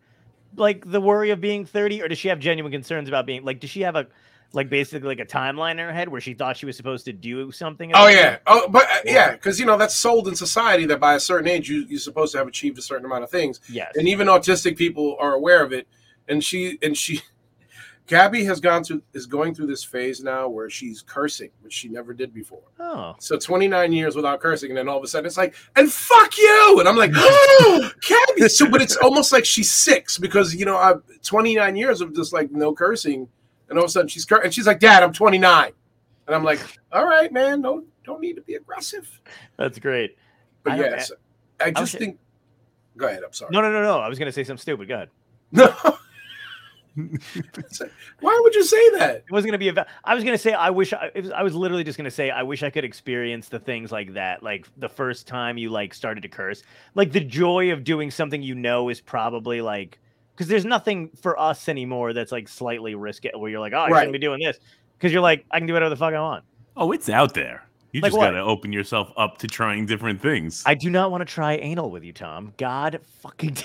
like 0.57 0.89
the 0.91 1.01
worry 1.01 1.31
of 1.31 1.41
being 1.41 1.65
30, 1.65 2.03
or 2.03 2.09
does 2.09 2.19
she 2.19 2.29
have 2.29 2.39
genuine 2.39 2.73
concerns 2.73 3.09
about 3.09 3.27
being 3.27 3.45
like? 3.45 3.61
Does 3.61 3.71
she 3.71 3.81
have 3.83 3.97
a 3.97 4.07
like 4.53 4.69
basically 4.69 5.09
like 5.09 5.21
a 5.21 5.27
timeline 5.27 5.73
in 5.73 5.79
her 5.79 5.93
head 5.93 6.09
where 6.09 6.21
she 6.21 6.35
thought 6.35 6.57
she 6.57 6.67
was 6.67 6.77
supposed 6.77 7.05
to 7.05 7.13
do 7.13 7.53
something? 7.53 7.93
oh 7.95 8.09
yeah. 8.09 8.39
oh 8.47 8.69
but 8.69 8.85
uh, 8.85 9.01
yeah 9.05 9.33
because 9.33 9.61
you 9.61 9.67
know 9.67 9.77
that's 9.77 9.95
sold 9.95 10.29
in 10.29 10.35
society 10.35 10.87
that 10.87 11.01
by 11.01 11.15
a 11.15 11.21
certain 11.21 11.49
age 11.49 11.69
you, 11.69 11.87
you're 11.89 11.99
supposed 12.01 12.33
to 12.33 12.39
have 12.39 12.49
achieved 12.49 12.79
a 12.79 12.83
certain 12.83 13.07
amount 13.07 13.25
of 13.25 13.31
things. 13.31 13.61
Yes. 13.69 13.93
and 13.97 14.09
even 14.09 14.27
autistic 14.27 14.77
people 14.77 15.17
are 15.21 15.35
aware 15.35 15.63
of 15.63 15.73
it. 15.73 15.87
And 16.29 16.43
she 16.45 16.79
and 16.83 16.97
she 16.97 17.21
gabby 18.07 18.45
has 18.45 18.59
gone 18.61 18.83
through 18.83 19.03
is 19.15 19.27
going 19.27 19.55
through 19.55 19.67
this 19.69 19.85
phase 19.85 20.21
now 20.21 20.49
where 20.49 20.69
she's 20.69 21.01
cursing 21.01 21.51
which 21.61 21.73
she 21.73 21.89
never 21.89 22.13
did 22.13 22.35
before. 22.35 22.63
Oh. 22.81 23.15
so 23.21 23.39
29 23.39 23.93
years 23.93 24.17
without 24.17 24.41
cursing 24.41 24.71
and 24.71 24.79
then 24.79 24.89
all 24.89 24.99
of 24.99 25.05
a 25.05 25.07
sudden 25.07 25.27
it's 25.27 25.37
like 25.37 25.55
and 25.77 25.91
fuck 25.93 26.37
you! 26.37 26.77
And 26.81 26.89
i'm 26.89 26.97
like 26.97 27.13
oh 27.15 27.91
gabby! 28.09 28.49
So 28.49 28.69
but 28.69 28.83
it's 28.83 28.97
almost 28.97 29.33
like 29.33 29.45
she's 29.45 29.71
six 29.71 30.19
because 30.19 30.55
you 30.55 30.65
know 30.65 30.77
i 30.77 30.95
29 31.23 31.77
years 31.77 32.01
of 32.01 32.15
just 32.15 32.33
like 32.33 32.51
no 32.51 32.75
cursing 32.75 33.29
and 33.71 33.79
all 33.79 33.85
of 33.85 33.89
a 33.89 33.93
sudden 33.93 34.09
she's 34.09 34.27
and 34.31 34.53
she's 34.53 34.67
like 34.67 34.79
dad 34.81 35.03
i'm 35.03 35.13
29 35.13 35.73
and 36.27 36.37
i'm 36.37 36.45
like 36.45 36.61
all 36.93 37.07
right 37.07 37.33
man 37.33 37.63
don't 37.63 37.87
don't 38.05 38.21
need 38.21 38.35
to 38.37 38.43
be 38.43 38.55
aggressive 38.57 39.09
That's 39.57 39.79
great. 39.79 40.17
but 40.65 40.73
I 40.75 40.77
don't- 40.77 40.91
yes 40.93 41.13
i 41.61 41.71
just 41.71 41.81
was- 41.81 41.95
think 41.95 42.19
go 42.97 43.07
ahead 43.07 43.23
i'm 43.25 43.33
sorry 43.33 43.51
No, 43.53 43.61
no, 43.63 43.71
no, 43.73 43.83
no. 43.83 43.99
I 44.01 44.09
was 44.09 44.19
gonna 44.19 44.33
say 44.33 44.45
something 44.45 44.61
stupid. 44.61 44.89
Go 44.89 44.95
ahead. 44.97 45.09
No. 45.53 45.75
Why 48.21 48.41
would 48.43 48.55
you 48.55 48.65
say 48.65 48.91
that? 48.99 49.17
It 49.19 49.31
wasn't 49.31 49.51
gonna 49.53 49.59
be 49.59 49.69
a. 49.69 49.87
I 50.05 50.15
was 50.15 50.25
gonna 50.25 50.37
say 50.39 50.53
I 50.53 50.71
wish 50.71 50.93
I. 50.93 51.11
Was, 51.15 51.31
I 51.31 51.43
was 51.43 51.55
literally 51.55 51.85
just 51.85 51.97
gonna 51.97 52.11
say 52.11 52.31
I 52.31 52.43
wish 52.43 52.63
I 52.63 52.71
could 52.71 52.85
experience 52.85 53.49
the 53.49 53.59
things 53.61 53.93
like 53.93 54.15
that, 54.15 54.43
like 54.43 54.67
the 54.77 54.89
first 54.89 55.27
time 55.27 55.57
you 55.57 55.71
like 55.71 55.95
started 55.95 56.23
to 56.23 56.29
curse, 56.29 56.63
like 56.95 57.13
the 57.13 57.21
joy 57.21 57.73
of 57.73 57.85
doing 57.85 58.11
something 58.11 58.43
you 58.43 58.55
know 58.55 58.89
is 58.89 59.01
probably 59.01 59.61
like 59.63 59.99
because 60.41 60.49
there's 60.49 60.65
nothing 60.65 61.11
for 61.21 61.39
us 61.39 61.69
anymore 61.69 62.15
that's 62.15 62.33
like 62.33 62.49
slightly 62.49 62.95
risky 62.95 63.31
where 63.37 63.51
you're 63.51 63.61
like, 63.61 63.75
oh, 63.75 63.81
I 63.81 63.89
Right. 63.91 63.99
shouldn't 63.99 64.15
be 64.15 64.19
doing 64.19 64.41
this 64.41 64.59
because 64.97 65.13
you're 65.13 65.21
like, 65.21 65.45
I 65.51 65.59
can 65.59 65.67
do 65.67 65.75
whatever 65.75 65.91
the 65.91 65.97
fuck 65.97 66.15
I 66.15 66.21
want. 66.21 66.45
Oh, 66.79 66.93
it's 66.93 67.11
out 67.11 67.35
there. 67.35 67.63
You 67.93 68.01
Like 68.01 68.13
just 68.13 68.19
got 68.23 68.31
to 68.31 68.39
open 68.41 68.73
yourself 68.73 69.13
up 69.19 69.37
to 69.39 69.47
trying 69.47 69.85
different 69.85 70.23
things. 70.23 70.63
I 70.65 70.75
do 70.77 70.89
not 70.89 71.11
want 71.11 71.21
to 71.21 71.27
try 71.27 71.57
anal 71.57 71.91
with 71.91 72.05
you, 72.05 72.15
Tom. 72.15 72.55
God 72.57 73.01
fucking 73.21 73.51
damn 73.53 73.65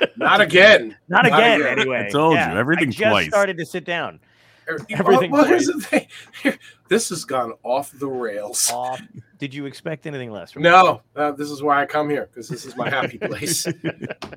it. 0.00 0.12
Not 0.16 0.40
again. 0.40 0.96
Not 1.06 1.26
Not 1.26 1.38
again, 1.38 1.60
again. 1.60 1.78
anyway. 1.78 2.06
I 2.08 2.10
told 2.10 2.32
you, 2.32 2.38
Yeah, 2.40 2.58
everything 2.58 2.88
I 2.88 2.90
just 2.90 3.08
twice. 3.08 3.28
started 3.28 3.56
to 3.58 3.64
sit 3.66 3.84
down. 3.84 4.18
Everything. 4.68 4.96
Everything 4.98 5.30
Well, 5.30 5.44
here's 5.44 5.66
the 5.68 5.80
thing. 5.80 6.08
This 6.88 7.08
has 7.10 7.24
gone 7.24 7.52
off 7.62 7.92
the 7.92 8.08
rails. 8.08 8.68
Off. 8.74 9.00
Did 9.38 9.54
you 9.54 9.66
expect 9.66 10.08
anything 10.08 10.32
less 10.32 10.50
from 10.50 10.62
No, 10.62 11.02
uh, 11.14 11.30
this 11.30 11.50
is 11.52 11.62
why 11.62 11.80
I 11.82 11.86
come 11.86 12.10
here 12.10 12.28
because 12.32 12.48
this 12.48 12.64
is 12.64 12.74
my 12.76 12.90
happy 12.90 13.18
place. 13.18 13.64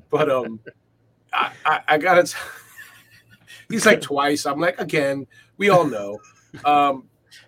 but 0.08 0.30
um, 0.30 0.60
I, 1.32 1.52
I, 1.64 1.80
I 1.88 1.98
got 1.98 2.18
it. 2.18 2.34
He's 3.68 3.86
like 3.86 4.00
twice. 4.00 4.46
I'm 4.46 4.60
like 4.60 4.80
again. 4.80 5.26
We 5.56 5.68
all 5.70 5.84
know. 5.84 6.18
Um, 6.64 7.04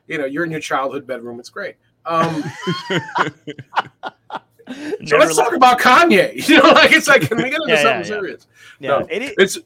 you 0.07 0.19
know, 0.19 0.25
you're 0.27 0.45
in 0.45 0.51
your 0.51 0.61
childhood 0.61 1.07
bedroom. 1.07 1.41
It's 1.41 1.49
great. 1.51 1.77
Um, 2.07 2.43
so 2.89 2.95
Never 4.69 5.19
let's 5.19 5.37
let- 5.37 5.45
talk 5.45 5.55
about 5.55 5.81
Kanye. 5.81 6.35
You 6.49 6.59
know, 6.63 6.71
like 6.71 6.93
it's 6.93 7.09
like, 7.09 7.23
can 7.23 7.37
we 7.39 7.45
get 7.45 7.55
into 7.55 7.69
Yeah, 7.69 7.75
yeah, 7.75 7.83
something 7.83 7.99
yeah. 8.01 8.05
serious? 8.05 8.47
Yeah, 8.81 8.89
no. 8.91 9.07
it 9.11 9.23
is- 9.23 9.35
It's 9.39 9.59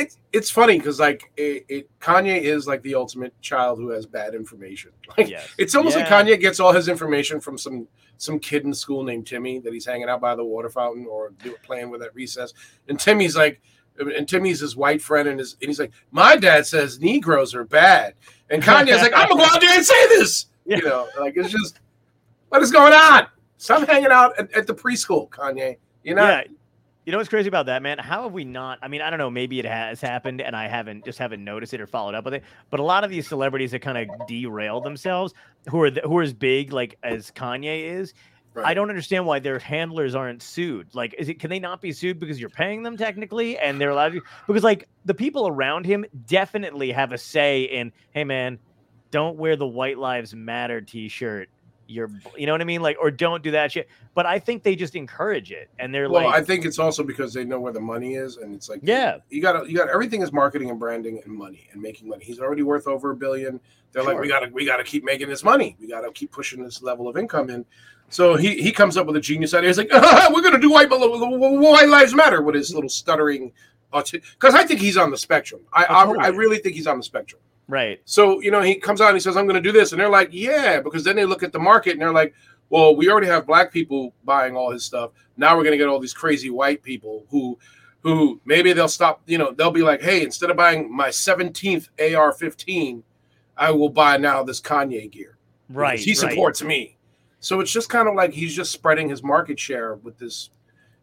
it's 0.00 0.18
it's 0.32 0.50
funny 0.50 0.78
because 0.78 0.98
like 0.98 1.30
it, 1.36 1.64
it 1.68 1.98
Kanye 2.00 2.40
is 2.40 2.66
like 2.66 2.82
the 2.82 2.94
ultimate 2.94 3.38
child 3.40 3.78
who 3.78 3.90
has 3.90 4.06
bad 4.06 4.34
information. 4.34 4.90
Like 5.18 5.28
yes. 5.28 5.48
it's 5.58 5.74
almost 5.74 5.96
Yeah. 5.96 6.08
like 6.08 6.26
Kanye 6.26 6.40
gets 6.40 6.60
all 6.60 6.72
his 6.72 6.88
information 6.88 7.40
from 7.40 7.58
some 7.58 7.86
some 8.16 8.38
kid 8.38 8.64
in 8.64 8.72
school 8.72 9.02
named 9.02 9.26
Timmy 9.26 9.58
that 9.60 9.72
he's 9.72 9.84
hanging 9.86 10.08
out 10.08 10.20
by 10.20 10.34
the 10.34 10.44
water 10.44 10.68
fountain 10.68 11.06
or 11.06 11.30
do, 11.42 11.54
playing 11.62 11.90
with 11.90 12.02
at 12.02 12.14
recess. 12.14 12.52
And 12.88 12.98
Timmy's 13.00 13.34
like, 13.34 13.60
and 13.98 14.28
Timmy's 14.28 14.60
his 14.60 14.76
white 14.76 15.00
friend, 15.02 15.26
and, 15.28 15.38
his, 15.38 15.56
and 15.60 15.68
he's 15.68 15.80
like, 15.80 15.92
my 16.10 16.36
dad 16.36 16.66
says 16.66 17.00
Negroes 17.00 17.54
are 17.54 17.64
bad, 17.64 18.14
and 18.50 18.62
Kanye's 18.62 19.02
like, 19.02 19.12
I'm 19.14 19.28
gonna 19.28 19.40
go 19.40 19.46
out 19.46 19.60
there 19.60 19.74
and 19.76 19.84
say 19.84 20.08
this. 20.08 20.46
Yeah. 20.64 20.76
You 20.76 20.84
know, 20.84 21.08
like 21.18 21.34
it's 21.36 21.50
just 21.50 21.80
what 22.50 22.62
is 22.62 22.70
going 22.70 22.92
on? 22.92 23.26
Stop 23.56 23.86
hanging 23.88 24.10
out 24.12 24.38
at, 24.38 24.52
at 24.52 24.66
the 24.66 24.74
preschool, 24.74 25.28
Kanye. 25.30 25.76
You 26.04 26.14
know, 26.14 26.22
yeah. 26.28 26.44
You 27.06 27.12
know 27.12 27.18
what's 27.18 27.30
crazy 27.30 27.48
about 27.48 27.66
that, 27.66 27.82
man? 27.82 27.96
How 27.96 28.24
have 28.24 28.32
we 28.32 28.44
not? 28.44 28.78
I 28.82 28.88
mean, 28.88 29.00
I 29.00 29.08
don't 29.08 29.18
know. 29.18 29.30
Maybe 29.30 29.58
it 29.58 29.64
has 29.64 30.02
happened, 30.02 30.42
and 30.42 30.54
I 30.54 30.68
haven't 30.68 31.04
just 31.06 31.18
haven't 31.18 31.42
noticed 31.42 31.72
it 31.72 31.80
or 31.80 31.86
followed 31.86 32.14
up 32.14 32.26
with 32.26 32.34
it. 32.34 32.42
But 32.68 32.78
a 32.78 32.82
lot 32.82 33.04
of 33.04 33.10
these 33.10 33.26
celebrities 33.26 33.70
that 33.70 33.80
kind 33.80 33.96
of 33.96 34.26
derail 34.28 34.82
themselves, 34.82 35.32
who 35.70 35.80
are 35.80 35.90
who 35.90 36.18
are 36.18 36.22
as 36.22 36.34
big 36.34 36.74
like 36.74 36.98
as 37.02 37.30
Kanye 37.30 37.90
is, 37.90 38.12
I 38.62 38.74
don't 38.74 38.90
understand 38.90 39.24
why 39.24 39.38
their 39.38 39.58
handlers 39.58 40.14
aren't 40.14 40.42
sued. 40.42 40.88
Like, 40.94 41.14
is 41.18 41.30
it 41.30 41.40
can 41.40 41.48
they 41.48 41.58
not 41.58 41.80
be 41.80 41.92
sued 41.92 42.20
because 42.20 42.38
you're 42.38 42.50
paying 42.50 42.82
them 42.82 42.98
technically, 42.98 43.56
and 43.58 43.80
they're 43.80 43.90
allowed 43.90 44.12
to? 44.12 44.22
Because 44.46 44.62
like 44.62 44.86
the 45.06 45.14
people 45.14 45.48
around 45.48 45.86
him 45.86 46.04
definitely 46.26 46.92
have 46.92 47.12
a 47.12 47.18
say 47.18 47.62
in, 47.62 47.92
hey 48.10 48.24
man, 48.24 48.58
don't 49.10 49.38
wear 49.38 49.56
the 49.56 49.66
White 49.66 49.96
Lives 49.98 50.34
Matter 50.34 50.82
T-shirt. 50.82 51.48
You're, 51.90 52.10
you 52.36 52.46
know 52.46 52.52
what 52.52 52.60
I 52.60 52.64
mean? 52.64 52.82
Like, 52.82 52.96
or 53.00 53.10
don't 53.10 53.42
do 53.42 53.50
that 53.50 53.72
shit. 53.72 53.88
But 54.14 54.24
I 54.24 54.38
think 54.38 54.62
they 54.62 54.76
just 54.76 54.94
encourage 54.94 55.50
it, 55.50 55.68
and 55.78 55.92
they're 55.92 56.08
like 56.08 56.22
Well, 56.24 56.32
like, 56.32 56.42
I 56.42 56.44
think 56.44 56.64
it's 56.64 56.78
also 56.78 57.02
because 57.02 57.34
they 57.34 57.44
know 57.44 57.58
where 57.58 57.72
the 57.72 57.80
money 57.80 58.14
is, 58.14 58.36
and 58.36 58.54
it's 58.54 58.68
like, 58.68 58.80
Yeah. 58.82 59.18
you 59.28 59.42
got 59.42 59.52
to 59.52 59.70
you 59.70 59.76
got 59.76 59.88
everything 59.88 60.22
is 60.22 60.32
marketing 60.32 60.70
and 60.70 60.78
branding 60.78 61.20
and 61.24 61.34
money 61.34 61.68
and 61.72 61.82
making 61.82 62.08
money. 62.08 62.24
He's 62.24 62.38
already 62.38 62.62
worth 62.62 62.86
over 62.86 63.10
a 63.10 63.16
billion. 63.16 63.60
They're 63.92 64.04
like, 64.04 64.20
we 64.20 64.28
got 64.28 64.40
to 64.40 64.48
we 64.50 64.64
got 64.64 64.76
to 64.76 64.84
keep 64.84 65.02
making 65.04 65.28
this 65.28 65.42
money. 65.42 65.76
We 65.80 65.88
got 65.88 66.02
to 66.02 66.12
keep 66.12 66.30
pushing 66.30 66.62
this 66.62 66.80
level 66.80 67.08
of 67.08 67.16
income 67.16 67.50
in. 67.50 67.64
So 68.08 68.36
he 68.36 68.62
he 68.62 68.70
comes 68.72 68.96
up 68.96 69.06
with 69.06 69.16
a 69.16 69.20
genius 69.20 69.52
idea. 69.54 69.68
He's 69.68 69.78
like, 69.78 69.90
we're 70.32 70.42
gonna 70.42 70.60
do 70.60 70.70
white 70.70 70.88
white 70.90 71.88
lives 71.88 72.14
matter 72.14 72.42
with 72.42 72.54
his 72.54 72.74
little 72.74 72.90
stuttering, 72.90 73.52
because 73.92 74.54
I 74.54 74.64
think 74.64 74.80
he's 74.80 74.96
on 74.96 75.10
the 75.10 75.18
spectrum. 75.18 75.62
I, 75.72 75.84
I 75.84 76.04
I 76.26 76.28
really 76.28 76.58
think 76.58 76.76
he's 76.76 76.86
on 76.86 76.98
the 76.98 77.02
spectrum. 77.02 77.40
Right. 77.70 78.00
So, 78.04 78.40
you 78.40 78.50
know, 78.50 78.60
he 78.60 78.74
comes 78.74 79.00
out 79.00 79.08
and 79.08 79.16
he 79.16 79.20
says, 79.20 79.36
I'm 79.36 79.46
going 79.46 79.62
to 79.62 79.66
do 79.66 79.72
this. 79.72 79.92
And 79.92 80.00
they're 80.00 80.10
like, 80.10 80.28
yeah, 80.32 80.80
because 80.80 81.04
then 81.04 81.16
they 81.16 81.24
look 81.24 81.42
at 81.42 81.52
the 81.52 81.58
market 81.58 81.92
and 81.92 82.00
they're 82.00 82.12
like, 82.12 82.34
well, 82.68 82.94
we 82.94 83.10
already 83.10 83.26
have 83.26 83.46
black 83.46 83.72
people 83.72 84.14
buying 84.24 84.56
all 84.56 84.70
his 84.70 84.84
stuff. 84.84 85.10
Now 85.36 85.56
we're 85.56 85.64
going 85.64 85.72
to 85.72 85.78
get 85.78 85.88
all 85.88 85.98
these 85.98 86.14
crazy 86.14 86.50
white 86.50 86.82
people 86.82 87.26
who, 87.30 87.58
who 88.00 88.40
maybe 88.44 88.72
they'll 88.72 88.88
stop, 88.88 89.22
you 89.26 89.38
know, 89.38 89.52
they'll 89.52 89.70
be 89.70 89.82
like, 89.82 90.02
hey, 90.02 90.22
instead 90.22 90.50
of 90.50 90.56
buying 90.56 90.94
my 90.94 91.08
17th 91.08 91.88
AR 92.14 92.32
15, 92.32 93.02
I 93.56 93.70
will 93.70 93.90
buy 93.90 94.16
now 94.16 94.42
this 94.42 94.60
Kanye 94.60 95.10
gear. 95.10 95.36
Right. 95.68 95.98
He 95.98 96.12
right. 96.12 96.18
supports 96.18 96.62
me. 96.62 96.96
So 97.40 97.60
it's 97.60 97.72
just 97.72 97.88
kind 97.88 98.08
of 98.08 98.14
like 98.14 98.32
he's 98.32 98.54
just 98.54 98.72
spreading 98.72 99.08
his 99.08 99.22
market 99.22 99.58
share 99.58 99.96
with 99.96 100.18
this 100.18 100.50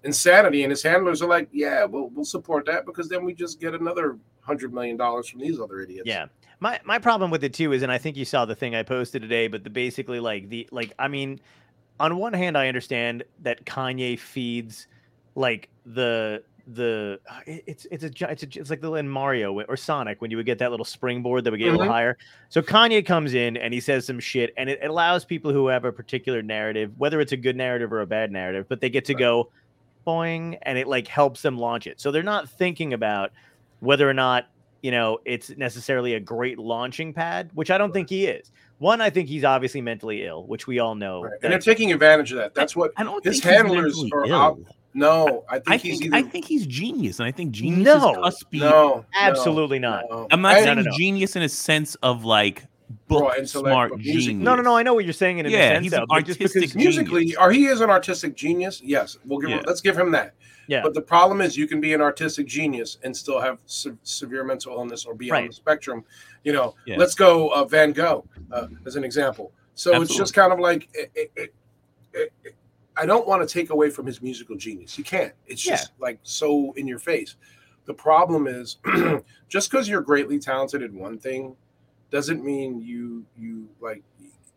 insanity. 0.04 0.64
And 0.64 0.72
his 0.72 0.84
handlers 0.84 1.22
are 1.22 1.28
like, 1.28 1.50
yeah, 1.52 1.86
we'll, 1.86 2.10
we'll 2.10 2.26
support 2.26 2.66
that 2.68 2.86
because 2.86 3.10
then 3.10 3.26
we 3.26 3.34
just 3.34 3.60
get 3.60 3.74
another 3.74 4.18
$100 4.48 4.72
million 4.72 4.98
from 4.98 5.40
these 5.40 5.60
other 5.60 5.82
idiots. 5.82 6.08
Yeah. 6.08 6.28
My 6.60 6.80
my 6.86 6.98
problem 7.00 7.30
with 7.32 7.44
it 7.44 7.54
too 7.54 7.72
is, 7.74 7.84
and 7.84 7.92
I 7.92 7.98
think 7.98 8.18
you 8.18 8.26
saw 8.26 8.46
the 8.46 8.56
thing 8.56 8.76
I 8.76 8.84
posted 8.84 9.22
today, 9.22 9.48
but 9.48 9.64
the 9.64 9.70
basically 9.70 10.20
like 10.20 10.50
the 10.50 10.68
like 10.72 10.94
I 10.98 11.08
mean, 11.08 11.40
on 12.00 12.18
one 12.18 12.34
hand, 12.34 12.58
I 12.58 12.68
understand 12.68 13.24
that 13.40 13.66
Kanye 13.66 14.20
feeds 14.20 14.88
like 15.36 15.70
the 15.86 16.44
the 16.68 17.20
uh, 17.30 17.42
it's 17.46 17.86
it's 17.92 18.04
a 18.04 18.32
it's 18.32 18.44
a, 18.44 18.48
it's 18.60 18.70
like 18.72 18.82
the 18.82 18.94
in 18.96 19.08
Mario 19.08 19.54
or 19.62 19.78
Sonic 19.78 20.22
when 20.22 20.32
you 20.32 20.38
would 20.38 20.48
get 20.48 20.60
that 20.60 20.72
little 20.72 20.86
springboard 20.86 21.44
that 21.44 21.52
would 21.52 21.60
get 21.60 21.68
a 21.68 21.72
Mhm. 21.74 21.78
little 21.78 21.94
higher. 21.94 22.18
So 22.50 22.62
Kanye 22.64 23.06
comes 23.06 23.36
in 23.36 23.56
and 23.58 23.74
he 23.74 23.80
says 23.80 24.08
some 24.08 24.20
shit, 24.20 24.52
and 24.58 24.70
it, 24.70 24.80
it 24.82 24.90
allows 24.90 25.26
people 25.26 25.54
who 25.54 25.68
have 25.68 25.86
a 25.86 25.92
particular 25.94 26.42
narrative, 26.42 26.92
whether 26.98 27.22
it's 27.22 27.34
a 27.34 27.38
good 27.38 27.56
narrative 27.56 27.94
or 27.94 28.02
a 28.02 28.08
bad 28.08 28.32
narrative, 28.32 28.66
but 28.70 28.82
they 28.82 28.90
get 28.90 29.06
to 29.06 29.14
Right. 29.14 29.20
go 29.20 29.52
boing, 30.08 30.58
and 30.64 30.78
it 30.78 30.88
like 30.88 31.08
helps 31.08 31.42
them 31.44 31.58
launch 31.58 31.88
it. 31.88 32.00
So 32.02 32.12
they're 32.12 32.24
not 32.24 32.50
thinking 32.50 32.94
about 32.94 33.32
whether 33.80 34.10
or 34.10 34.14
not 34.14 34.46
you 34.82 34.92
know 34.92 35.20
it's 35.26 35.50
necessarily 35.58 36.14
a 36.16 36.20
great 36.20 36.58
launching 36.60 37.14
pad, 37.14 37.50
which 37.54 37.72
I 37.72 37.78
don't 37.78 37.92
think 37.94 38.10
he 38.10 38.26
is. 38.26 38.52
One, 38.80 39.02
I 39.02 39.10
think 39.10 39.28
he's 39.28 39.44
obviously 39.44 39.82
mentally 39.82 40.26
ill, 40.26 40.46
which 40.46 40.68
we 40.68 40.80
all 40.80 40.94
know. 40.96 41.24
Right. 41.24 41.32
that- 41.42 41.46
And 41.48 41.52
they're 41.54 41.60
taking 41.60 41.92
advantage 41.92 42.32
of 42.32 42.38
that. 42.38 42.54
That's 42.54 42.76
what. 42.76 42.92
I 42.96 43.04
don't 43.04 43.24
His 43.24 43.42
think 43.42 43.44
he's 43.46 43.62
handlers 43.62 43.96
mentally 44.04 44.12
are 44.14 44.26
ill. 44.28 44.36
out- 44.42 44.60
No, 44.94 45.46
I 45.50 45.56
think 45.56 45.70
I 45.70 45.78
he's 45.78 46.00
think 46.00 46.14
either. 46.16 46.16
I 46.28 46.30
think 46.30 46.46
he's 46.46 46.66
genius, 46.68 47.20
and 47.20 47.28
I 47.28 47.32
think 47.32 47.52
genius 47.52 47.86
No. 47.86 48.26
is 48.26 48.36
cuspy. 48.44 48.60
no, 48.60 49.06
absolutely 49.16 49.80
not. 49.80 50.06
no. 50.10 50.28
I'm 50.32 50.42
not 50.42 50.56
I- 50.56 50.64
saying 50.64 50.76
no, 50.78 50.82
no. 50.84 50.92
genius 50.98 51.36
in 51.36 51.42
a 51.44 51.50
sense 51.50 51.96
of 51.96 52.24
like 52.26 52.66
book 53.08 53.34
intellect, 53.38 53.50
smart 53.50 53.92
but 53.92 54.00
genius. 54.00 54.28
No, 54.44 54.56
no, 54.56 54.62
no. 54.62 54.76
I 54.78 54.82
know 54.84 54.94
what 54.94 55.04
you're 55.06 55.14
saying 55.14 55.40
in 55.40 55.46
a 55.46 55.50
Yeah, 55.50 55.74
sense, 55.74 55.84
he's 55.84 55.92
though, 55.92 56.00
an 56.00 56.06
but 56.10 56.26
just 56.26 56.40
because 56.40 56.56
artistic 56.56 56.78
musically, 56.80 57.36
or 57.36 57.52
he 57.52 57.66
is 57.66 57.82
an 57.82 57.90
artistic 57.90 58.36
genius. 58.36 58.82
Yes, 58.84 59.18
we'll 59.26 59.40
give 59.40 59.50
him. 59.50 59.64
Let's 59.68 59.82
give 59.82 59.98
him 59.98 60.12
that. 60.12 60.34
Yeah. 60.68 60.82
But 60.84 60.94
the 60.94 61.02
problem 61.02 61.42
is, 61.42 61.56
you 61.58 61.68
can 61.68 61.80
be 61.82 61.94
an 61.94 62.02
artistic 62.02 62.46
genius 62.46 62.98
and 63.04 63.16
still 63.16 63.40
have 63.40 63.60
se- 63.66 63.98
severe 64.04 64.44
mental 64.44 64.74
illness 64.74 65.06
or 65.06 65.14
be 65.16 65.30
on 65.32 65.48
the 65.48 65.54
spectrum. 65.54 66.04
You 66.44 66.54
know, 66.54 66.76
Yeah. 66.86 66.98
let's 66.98 67.16
go 67.16 67.50
uh, 67.50 67.64
Van 67.66 67.92
Gogh 67.94 68.26
uh, 68.52 68.68
as 68.86 68.96
an 68.96 69.04
example. 69.04 69.52
So 69.76 69.92
it's 70.02 70.16
just 70.18 70.34
kind 70.34 70.52
of 70.52 70.60
like 70.60 70.90
it, 70.94 71.12
it, 71.16 71.32
it, 71.36 71.54
it- 72.14 72.34
it- 72.44 72.56
I 73.00 73.06
don't 73.06 73.28
want 73.28 73.48
to 73.48 73.54
take 73.54 73.70
away 73.70 73.92
from 73.92 74.08
his 74.08 74.24
musical 74.24 74.56
genius. 74.56 74.98
You 74.98 75.04
can't. 75.04 75.32
It's 75.46 75.62
just 75.62 75.92
like 76.00 76.18
so 76.24 76.74
in 76.78 76.88
your 76.88 76.98
face. 76.98 77.36
The 77.86 77.94
problem 77.94 78.48
is 78.48 78.78
just 79.50 79.70
because 79.70 79.88
you're 79.88 80.02
greatly 80.02 80.40
talented 80.40 80.82
in 80.82 80.98
one 80.98 81.20
thing 81.20 81.56
doesn't 82.10 82.44
mean 82.44 82.82
you 82.82 83.24
you 83.38 83.70
like 83.80 84.02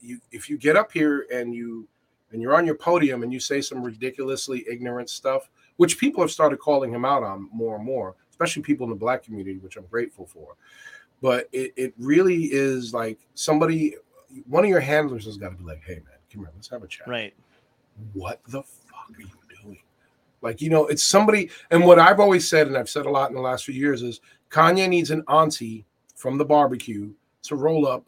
you 0.00 0.19
if 0.33 0.49
you 0.49 0.57
get 0.57 0.75
up 0.75 0.90
here 0.90 1.26
and 1.31 1.55
you 1.55 1.87
and 2.33 2.40
you're 2.40 2.55
on 2.57 2.64
your 2.64 2.76
podium 2.76 3.23
and 3.23 3.31
you 3.31 3.40
say 3.40 3.61
some 3.61 3.83
ridiculously 3.83 4.64
ignorant 4.71 5.11
stuff, 5.11 5.50
which 5.80 5.96
people 5.96 6.22
have 6.22 6.30
started 6.30 6.58
calling 6.58 6.92
him 6.92 7.06
out 7.06 7.22
on 7.22 7.49
more 7.54 7.76
and 7.76 7.84
more, 7.87 8.14
especially 8.28 8.60
people 8.60 8.84
in 8.84 8.90
the 8.90 8.96
black 8.96 9.22
community, 9.22 9.56
which 9.56 9.78
I'm 9.78 9.87
grateful 9.87 10.26
for. 10.26 10.54
But 11.22 11.49
it, 11.52 11.72
it 11.75 11.94
really 11.96 12.52
is 12.52 12.92
like 12.92 13.18
somebody, 13.32 13.94
one 14.46 14.62
of 14.62 14.68
your 14.68 14.80
handlers 14.80 15.25
has 15.25 15.38
got 15.38 15.52
to 15.52 15.56
be 15.56 15.64
like, 15.64 15.82
hey, 15.82 15.94
man, 15.94 16.18
come 16.30 16.42
here, 16.42 16.50
let's 16.54 16.68
have 16.68 16.82
a 16.82 16.87
chat. 16.87 17.08
right. 17.08 17.32
What 18.12 18.42
the 18.49 18.62
fuck 18.62 19.08
are 19.16 19.22
you 19.22 19.30
doing? 19.62 19.78
Like, 20.42 20.60
you 20.60 20.68
know, 20.68 20.87
it's 20.87 21.02
somebody, 21.02 21.49
and 21.70 21.82
what 21.87 21.99
I've 21.99 22.20
always 22.20 22.46
said, 22.46 22.66
and 22.66 22.76
I've 22.76 22.90
said 22.90 23.06
a 23.06 23.10
lot 23.10 23.30
in 23.30 23.34
the 23.34 23.40
last 23.40 23.64
few 23.64 23.75
years, 23.75 24.02
is 24.02 24.20
Kanye 24.50 24.87
needs 24.87 25.10
an 25.10 25.25
auntie 25.28 25.87
from 26.14 26.37
the 26.37 26.44
barbecue 26.44 27.10
to 27.44 27.56
roll 27.56 27.88
up 27.88 28.04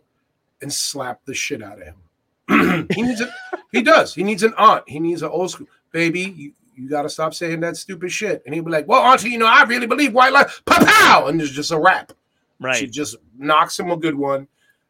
and 0.60 0.70
slap 0.70 1.24
the 1.24 1.32
shit 1.32 1.62
out 1.62 1.80
of 1.80 1.86
him. 1.86 2.86
he 2.92 3.00
needs 3.00 3.22
it. 3.22 3.30
He 3.70 3.80
does. 3.80 4.14
He 4.14 4.22
needs 4.22 4.42
an 4.42 4.52
aunt. 4.58 4.86
He 4.86 5.00
needs 5.00 5.22
an 5.22 5.30
old 5.30 5.52
school 5.52 5.68
baby. 5.90 6.34
You, 6.36 6.52
you 6.74 6.88
got 6.88 7.02
to 7.02 7.08
stop 7.08 7.34
saying 7.34 7.60
that 7.60 7.76
stupid 7.76 8.10
shit. 8.10 8.42
And 8.46 8.54
he'd 8.54 8.64
be 8.64 8.70
like, 8.70 8.88
"Well, 8.88 9.02
auntie, 9.02 9.30
you 9.30 9.38
know, 9.38 9.46
I 9.46 9.62
really 9.64 9.86
believe 9.86 10.12
white 10.14 10.32
life." 10.32 10.62
Pow 10.66 11.26
and 11.26 11.40
it's 11.40 11.50
just 11.50 11.70
a 11.70 11.78
rap. 11.78 12.12
Right. 12.60 12.76
She 12.76 12.86
just 12.86 13.16
knocks 13.36 13.78
him 13.78 13.90
a 13.90 13.96
good 13.96 14.14
one, 14.14 14.46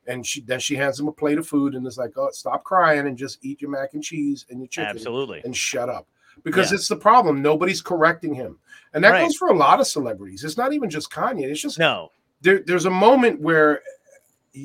and 0.06 0.26
she 0.26 0.40
then 0.42 0.60
she 0.60 0.76
hands 0.76 1.00
him 1.00 1.08
a 1.08 1.12
plate 1.12 1.38
of 1.38 1.46
food, 1.46 1.74
and 1.74 1.86
it's 1.86 1.96
like, 1.98 2.12
"Oh, 2.16 2.28
stop 2.32 2.64
crying 2.64 3.06
and 3.06 3.16
just 3.16 3.38
eat 3.44 3.60
your 3.60 3.70
mac 3.70 3.94
and 3.94 4.02
cheese 4.02 4.46
and 4.50 4.60
your 4.60 4.68
chicken 4.68 4.90
Absolutely. 4.90 5.40
and 5.44 5.56
shut 5.56 5.88
up." 5.88 6.06
Because 6.44 6.70
Yeah. 6.70 6.76
it's 6.76 6.88
the 6.88 6.96
problem. 6.96 7.42
Nobody's 7.42 7.82
correcting 7.82 8.34
him, 8.34 8.58
and 8.94 9.02
that 9.04 9.10
Right. 9.10 9.22
goes 9.22 9.36
for 9.36 9.48
a 9.48 9.56
lot 9.56 9.80
of 9.80 9.86
celebrities. 9.86 10.44
It's 10.44 10.56
not 10.56 10.72
even 10.72 10.88
just 10.90 11.10
Kanye. 11.10 11.44
It's 11.44 11.60
just 11.60 11.78
No. 11.78 12.10
there, 12.40 12.60
there's 12.66 12.86
a 12.86 12.90
moment 12.90 13.40
where 13.40 13.82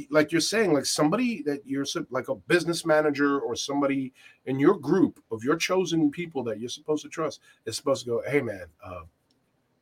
like 0.10 0.32
you're 0.32 0.41
saying 0.41 0.74
like 0.74 0.86
somebody 0.86 1.41
that 1.44 1.62
you're 1.65 1.86
like 2.10 2.27
a 2.29 2.36
business 2.36 2.86
manager 2.86 3.39
or 3.39 3.56
somebody 3.56 4.12
in 4.46 4.60
your 4.60 4.77
group 4.77 5.24
of 5.32 5.44
your 5.44 5.56
chosen 5.56 6.12
people 6.12 6.44
that 6.44 6.60
you're 6.60 6.70
supposed 6.70 7.03
to 7.03 7.10
trust 7.10 7.39
is 7.65 7.75
supposed 7.77 8.03
to 8.03 8.10
go 8.12 8.22
hey 8.27 8.41
man 8.41 8.65
uh 8.84 9.01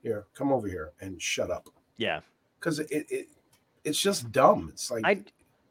here 0.04 0.26
come 0.36 0.52
over 0.52 0.68
here 0.68 0.92
and 1.02 1.20
shut 1.22 1.50
up 1.50 1.68
Yeah. 1.98 2.20
because 2.60 2.80
it, 2.80 2.88
it 2.92 3.28
it's 3.84 4.00
just 4.00 4.32
dumb 4.32 4.70
it's 4.72 4.92
like 4.92 5.04
I 5.06 5.24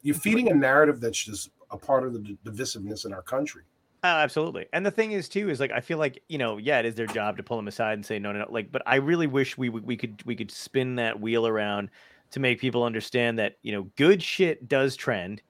you're 0.03 0.15
feeding 0.17 0.51
a 0.51 0.55
narrative 0.55 1.01
that's 1.01 1.23
just 1.23 1.51
a 1.71 1.77
part 1.77 2.05
of 2.05 2.13
the 2.13 2.37
divisiveness 2.45 3.07
in 3.07 3.13
our 3.13 3.23
country 3.23 3.63
Oh, 4.07 4.09
absolutely. 4.19 4.67
And 4.75 4.85
the 4.85 4.91
thing 4.91 5.13
is 5.13 5.31
too 5.31 5.49
is 5.49 5.61
like 5.61 5.73
I 5.73 5.81
feel 5.81 5.97
like 5.97 6.23
you 6.29 6.37
know 6.37 6.59
yeah 6.59 6.79
it 6.79 6.85
is 6.85 6.95
their 6.95 7.07
job 7.07 7.39
to 7.39 7.43
pull 7.43 7.57
them 7.57 7.69
aside 7.69 7.95
and 7.95 8.05
say 8.05 8.19
no 8.19 8.33
no 8.33 8.41
no 8.41 8.47
like 8.51 8.71
but 8.71 8.83
I 8.85 8.97
really 8.97 9.27
wish 9.27 9.57
we 9.57 9.71
we 9.71 9.97
could 9.97 10.23
we 10.27 10.37
could 10.37 10.51
spin 10.51 10.97
that 10.97 11.21
wheel 11.21 11.47
around 11.47 11.89
to 12.35 12.41
make 12.41 12.61
people 12.61 12.83
understand 12.83 13.39
that 13.39 13.55
you 13.63 13.73
know 13.73 13.85
good 13.97 14.23
shit 14.23 14.69
does 14.69 14.97
trend 14.97 15.41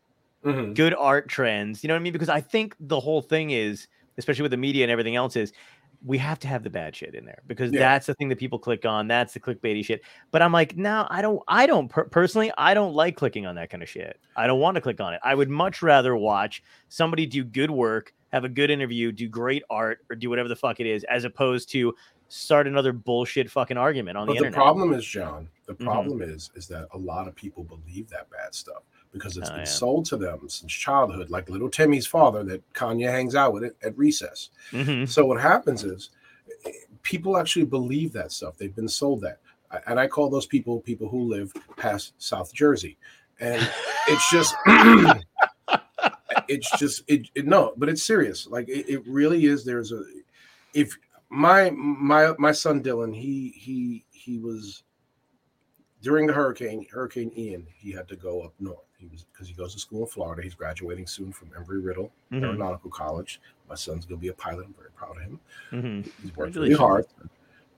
Mhm. 0.44 0.74
good 0.74 0.94
art 0.94 1.28
trends 1.28 1.82
you 1.82 1.88
know 1.88 1.94
what 1.94 2.00
I 2.00 2.02
mean 2.02 2.12
because 2.12 2.28
I 2.28 2.40
think 2.42 2.76
the 2.78 3.00
whole 3.00 3.22
thing 3.22 3.50
is 3.50 3.88
especially 4.18 4.42
with 4.42 4.50
the 4.50 4.58
media 4.58 4.84
and 4.84 4.90
everything 4.92 5.16
else 5.16 5.34
is 5.34 5.52
we 6.04 6.18
have 6.18 6.38
to 6.40 6.48
have 6.48 6.62
the 6.62 6.68
bad 6.68 6.94
shit 6.94 7.14
in 7.14 7.24
there 7.24 7.40
because 7.46 7.72
Yeah. 7.72 7.78
that's 7.80 8.06
the 8.06 8.12
thing 8.14 8.28
that 8.28 8.38
people 8.38 8.58
click 8.58 8.84
on. 8.84 9.08
That's 9.08 9.32
the 9.32 9.40
clickbaity 9.40 9.82
shit. 9.82 10.02
But 10.32 10.42
I'm 10.42 10.52
like, 10.52 10.76
no, 10.76 11.06
I 11.08 11.22
don't. 11.22 11.42
I 11.48 11.66
don't 11.66 11.88
per- 11.88 12.04
personally. 12.04 12.52
I 12.58 12.74
don't 12.74 12.92
like 12.92 13.16
clicking 13.16 13.46
on 13.46 13.54
that 13.54 13.70
kind 13.70 13.82
of 13.82 13.88
shit. 13.88 14.20
I 14.36 14.46
don't 14.46 14.60
want 14.60 14.74
to 14.74 14.82
click 14.82 15.00
on 15.00 15.14
it. 15.14 15.20
I 15.24 15.34
would 15.34 15.48
much 15.48 15.80
rather 15.80 16.14
watch 16.14 16.62
somebody 16.90 17.24
do 17.24 17.42
good 17.42 17.70
work, 17.70 18.12
have 18.34 18.44
a 18.44 18.50
good 18.50 18.70
interview, 18.70 19.12
do 19.12 19.28
great 19.28 19.62
art, 19.70 20.00
or 20.10 20.16
do 20.16 20.28
whatever 20.28 20.50
the 20.50 20.56
fuck 20.56 20.78
it 20.78 20.86
is, 20.86 21.04
as 21.04 21.24
opposed 21.24 21.70
to 21.70 21.94
start 22.28 22.66
another 22.66 22.92
bullshit 22.92 23.50
fucking 23.50 23.78
argument 23.78 24.18
on 24.18 24.26
But 24.26 24.34
the 24.34 24.40
the 24.40 24.46
internet. 24.48 24.62
problem 24.62 24.92
is, 24.92 25.06
John, 25.06 25.48
the 25.66 25.74
Mhm. 25.74 25.84
problem 25.84 26.22
is, 26.22 26.50
is 26.54 26.66
that 26.68 26.88
a 26.92 26.98
lot 26.98 27.26
of 27.28 27.34
people 27.34 27.64
believe 27.64 28.08
that 28.10 28.28
bad 28.30 28.54
stuff 28.54 28.82
because 29.12 29.36
it's 29.36 29.50
Oh, 29.50 29.54
been 29.54 29.60
yeah. 29.60 29.70
sold 29.70 30.04
to 30.06 30.16
them 30.16 30.48
since 30.48 30.72
childhood, 30.72 31.30
like 31.30 31.48
little 31.48 31.70
Timmy's 31.70 32.06
father 32.06 32.42
that 32.44 32.72
Kanye 32.74 33.10
hangs 33.10 33.34
out 33.34 33.52
with 33.52 33.64
at, 33.82 33.96
recess. 33.96 34.50
Mhm. 34.72 35.08
So 35.08 35.24
what 35.24 35.40
happens 35.40 35.84
is 35.84 36.10
eh, 36.66 36.72
people 37.02 37.36
actually 37.36 37.64
believe 37.64 38.12
that 38.12 38.32
stuff. 38.32 38.56
They've 38.58 38.74
been 38.74 38.88
sold 38.88 39.20
that. 39.22 39.40
And 39.86 39.98
I 39.98 40.06
call 40.06 40.30
those 40.30 40.46
people 40.46 40.80
people 40.80 41.08
who 41.08 41.28
live 41.28 41.52
past 41.76 42.12
South 42.18 42.52
Jersey. 42.52 42.96
And 43.40 43.66
it's 44.06 44.30
just 44.30 44.54
it's 46.48 46.70
just 46.78 47.02
it, 47.08 47.28
it 47.34 47.46
no, 47.46 47.72
but 47.76 47.88
it's 47.88 48.02
serious. 48.02 48.46
Like 48.46 48.68
it, 48.68 48.88
it 48.88 49.06
really 49.06 49.46
is. 49.46 49.64
There's 49.64 49.92
a 49.92 50.02
if 50.74 50.96
my 51.30 51.70
my 51.70 52.34
my 52.38 52.52
son 52.52 52.82
Dylan, 52.82 53.14
he 53.14 53.52
he 53.56 54.04
he 54.10 54.38
was 54.38 54.82
during 56.04 56.26
the 56.26 56.32
hurricane, 56.34 56.86
Hurricane 56.92 57.32
Ian, 57.36 57.66
he 57.74 57.90
had 57.90 58.06
to 58.08 58.16
go 58.16 58.42
up 58.42 58.52
north. 58.60 58.84
He 58.98 59.06
was 59.06 59.24
because 59.32 59.48
he 59.48 59.54
goes 59.54 59.72
to 59.72 59.80
school 59.80 60.02
in 60.02 60.06
Florida. 60.06 60.42
He's 60.42 60.54
graduating 60.54 61.06
soon 61.06 61.32
from 61.32 61.48
Embry 61.50 61.82
Riddle 61.84 62.12
Mhm. 62.30 62.42
Aeronautical 62.44 62.90
College. 62.90 63.40
My 63.68 63.74
son's 63.74 64.04
gonna 64.04 64.20
be 64.20 64.28
a 64.28 64.34
pilot. 64.34 64.66
I'm 64.66 64.74
very 64.74 64.90
proud 64.94 65.16
of 65.16 65.22
him. 65.22 65.40
Mhm. 65.72 66.10
He's 66.22 66.36
worked 66.36 66.54
really 66.56 66.74
hard, 66.74 67.06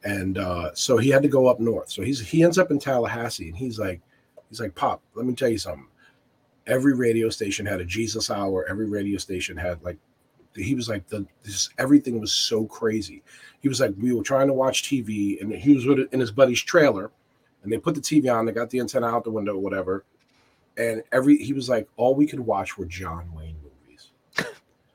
and 0.05 0.39
uh, 0.39 0.75
so 0.75 0.97
he 0.99 1.09
had 1.11 1.23
to 1.23 1.29
go 1.29 1.47
up 1.47 1.61
north. 1.61 1.89
So 1.91 2.03
he's 2.03 2.21
he 2.21 2.43
ends 2.43 2.59
up 2.59 2.71
in 2.73 2.79
Tallahassee, 2.81 3.49
and 3.49 3.57
he's 3.57 3.79
like, 3.79 4.01
he's 4.51 4.61
like, 4.61 4.75
Pop, 4.75 5.01
let 5.15 5.25
me 5.25 5.35
tell 5.35 5.49
you 5.49 5.59
something. 5.59 5.87
Every 6.67 6.95
radio 6.95 7.29
station 7.31 7.65
had 7.65 7.81
a 7.81 7.85
Jesus 7.85 8.29
hour. 8.29 8.67
Every 8.69 8.87
radio 8.87 9.19
station 9.19 9.57
had 9.57 9.81
like, 9.85 9.99
he 10.57 10.75
was 10.75 10.89
like 10.89 11.07
the 11.07 11.25
this 11.45 11.69
everything 11.79 12.21
was 12.21 12.33
so 12.33 12.67
crazy. 12.67 13.23
He 13.61 13.69
was 13.69 13.81
like, 13.81 13.95
we 14.01 14.13
were 14.13 14.23
trying 14.25 14.49
to 14.49 14.53
watch 14.53 14.83
TV, 14.83 15.41
and 15.41 15.53
he 15.53 15.75
was 15.75 15.87
with 15.87 16.01
it 16.01 16.09
in 16.13 16.19
his 16.21 16.33
buddy's 16.33 16.63
trailer, 16.63 17.11
and 17.67 17.73
they 17.73 17.79
put 17.79 17.97
the 17.97 18.01
TV 18.01 18.33
on. 18.33 18.47
They 18.47 18.53
got 18.53 18.71
the 18.71 18.79
antenna 18.79 19.09
out 19.09 19.25
the 19.25 19.31
window, 19.31 19.55
or 19.55 19.59
whatever. 19.59 20.05
And 20.79 21.03
every 21.11 21.37
he 21.39 21.53
was 21.53 21.69
like, 21.69 21.89
all 21.97 22.15
we 22.15 22.27
could 22.27 22.39
watch 22.39 22.79
were 22.79 22.87
John 22.87 23.33
Wayne 23.35 23.57
movies. 23.63 24.11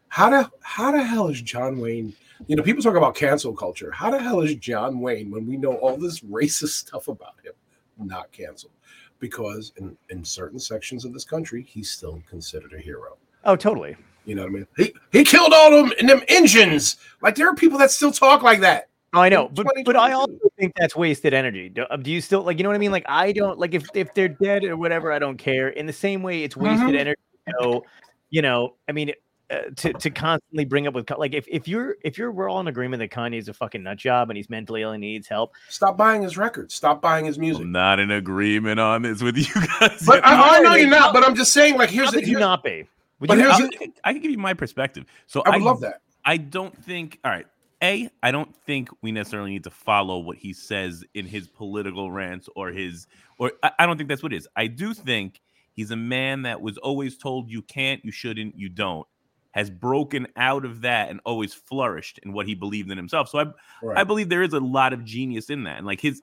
How 0.08 0.30
the 0.30 0.50
how 0.62 0.92
the 0.92 1.04
hell 1.04 1.28
is 1.28 1.42
John 1.42 1.80
Wayne? 1.80 2.14
You 2.48 2.56
know, 2.56 2.64
people 2.64 2.82
talk 2.82 2.96
about 2.96 3.16
cancel 3.16 3.54
culture. 3.54 3.92
How 3.92 4.10
the 4.10 4.20
hell 4.20 4.42
is 4.42 4.56
John 4.56 5.00
Wayne 5.00 5.30
when 5.32 5.46
we 5.46 5.58
know 5.58 5.76
all 5.76 5.98
this 5.98 6.20
racist 6.38 6.70
stuff 6.70 7.08
about 7.08 7.36
him 7.44 7.54
not 7.98 8.32
canceled? 8.32 8.74
Because 9.20 9.74
in, 9.78 9.96
in 10.10 10.26
certain 10.26 10.60
sections 10.60 11.06
of 11.06 11.14
this 11.14 11.24
country, 11.24 11.62
he's 11.62 11.92
still 11.92 12.22
considered 12.28 12.74
a 12.74 12.80
hero. 12.80 13.18
Oh, 13.46 13.56
totally. 13.56 13.96
You 14.26 14.36
know 14.36 14.44
what 14.44 14.50
I 14.50 14.54
mean? 14.54 14.68
He 14.78 14.94
he 15.12 15.24
killed 15.24 15.54
all 15.54 15.72
them 15.72 15.92
in 16.00 16.08
them 16.08 16.22
engines. 16.28 16.98
Like 17.22 17.36
there 17.36 17.48
are 17.48 17.56
people 17.56 17.78
that 17.80 17.92
still 17.92 18.12
talk 18.12 18.44
like 18.44 18.60
that. 18.62 18.90
Oh, 19.14 19.20
I 19.20 19.28
know, 19.30 19.50
but 19.50 19.68
but 19.86 19.96
I 19.98 20.14
also 20.14 20.38
think 20.58 20.74
that's 20.78 20.96
wasted 20.96 21.34
energy. 21.34 21.68
Do, 21.70 21.84
uh, 21.84 21.98
do 21.98 22.10
you 22.12 22.22
still 22.22 22.44
like? 22.44 22.58
You 22.58 22.64
know 22.64 22.70
what 22.70 22.76
I 22.76 22.80
mean? 22.80 22.92
Like 22.92 23.06
I 23.10 23.32
don't 23.34 23.60
like 23.60 23.74
if 23.74 23.86
if 23.94 24.14
they're 24.14 24.30
dead 24.30 24.64
or 24.64 24.78
whatever. 24.78 25.12
I 25.12 25.20
don't 25.20 25.38
care. 25.38 25.68
In 25.70 25.86
the 25.86 25.92
same 25.94 26.24
way, 26.24 26.44
it's 26.44 26.56
wasted 26.56 26.90
Mhm. 26.90 26.98
energy. 27.00 27.22
So, 27.60 27.84
you 28.30 28.42
know, 28.42 28.76
I 28.88 28.94
mean, 28.94 29.12
uh, 29.50 29.64
to 29.76 29.92
to 29.92 30.10
constantly 30.12 30.64
bring 30.64 30.88
up 30.88 30.94
with 30.94 31.10
like 31.18 31.34
if 31.34 31.46
if 31.50 31.68
you're 31.68 31.98
if 32.06 32.18
you're 32.18 32.32
we're 32.32 32.48
all 32.48 32.62
in 32.62 32.68
agreement 32.70 33.02
that 33.02 33.10
Kanye's 33.12 33.50
a 33.50 33.54
fucking 33.54 33.84
nut 33.84 33.98
job 33.98 34.30
and 34.30 34.38
he's 34.38 34.50
mentally 34.50 34.82
ill 34.82 34.92
and 34.92 35.02
needs 35.02 35.28
help. 35.28 35.56
Stop 35.68 35.98
buying 35.98 36.22
his 36.22 36.38
records. 36.38 36.74
Stop 36.74 37.02
buying 37.02 37.26
his 37.26 37.38
music. 37.38 37.64
I'm 37.64 37.72
not 37.74 38.00
in 38.00 38.12
agreement 38.12 38.80
on 38.80 39.02
this 39.02 39.22
with 39.22 39.36
you 39.38 39.44
guys. 39.80 40.04
But 40.08 40.26
I, 40.26 40.60
I 40.60 40.62
know 40.62 40.76
you're 40.76 40.90
not. 40.90 41.14
But 41.14 41.26
I'm 41.28 41.36
just 41.36 41.52
saying, 41.52 41.78
like, 41.78 41.90
here's 41.90 42.12
the, 42.12 42.20
could 42.20 42.28
you 42.28 42.36
here's, 42.36 42.40
not 42.40 42.64
be? 42.64 42.88
Would 43.20 43.28
But 43.28 43.38
you 43.40 43.44
here's 43.44 43.60
how- 43.60 43.68
the- 43.68 43.92
I, 44.06 44.10
I 44.10 44.14
can 44.14 44.22
give 44.22 44.32
you 44.32 44.38
my 44.38 44.54
perspective. 44.54 45.04
So 45.28 45.42
I 45.46 45.58
would 45.58 45.64
love 45.64 45.82
that. 45.82 46.00
I 46.24 46.38
don't 46.38 46.78
think. 46.86 47.20
All 47.26 47.32
right. 47.32 47.46
A, 47.84 48.10
I 48.22 48.32
don't 48.32 48.56
think 48.66 48.90
we 49.02 49.12
necessarily 49.12 49.52
need 49.52 49.64
to 49.64 49.72
follow 49.72 50.20
what 50.20 50.38
he 50.38 50.54
says 50.54 51.04
in 51.14 51.26
his 51.26 51.48
political 51.48 52.12
rants 52.12 52.48
or 52.56 52.70
his, 52.70 53.08
or 53.38 53.54
I, 53.64 53.72
I 53.80 53.86
don't 53.86 53.98
think 53.98 54.10
that's 54.10 54.22
what 54.22 54.34
it 54.34 54.38
is. 54.38 54.48
I 54.56 54.68
do 54.68 54.94
think 54.94 55.42
he's 55.74 55.92
a 55.92 55.96
man 55.96 56.44
that 56.44 56.62
was 56.62 56.78
always 56.78 57.18
told 57.18 57.50
you 57.50 57.62
can't, 57.62 58.04
you 58.06 58.12
shouldn't, 58.12 58.56
you 58.58 58.70
don't, 58.70 59.08
has 59.52 59.70
broken 59.70 60.28
out 60.36 60.64
of 60.64 60.82
that 60.82 61.10
and 61.10 61.20
always 61.26 61.54
flourished 61.54 62.20
in 62.24 62.34
what 62.34 62.46
he 62.46 62.56
believed 62.56 62.92
in 62.92 62.98
himself. 62.98 63.30
So 63.30 63.40
I, 63.40 63.46
Right. 63.82 63.98
I 63.98 64.04
believe 64.04 64.30
there 64.30 64.44
is 64.44 64.54
a 64.54 64.60
lot 64.60 64.94
of 64.94 65.04
genius 65.04 65.50
in 65.50 65.64
that, 65.64 65.78
and 65.78 65.88
like 65.88 66.02
his, 66.02 66.22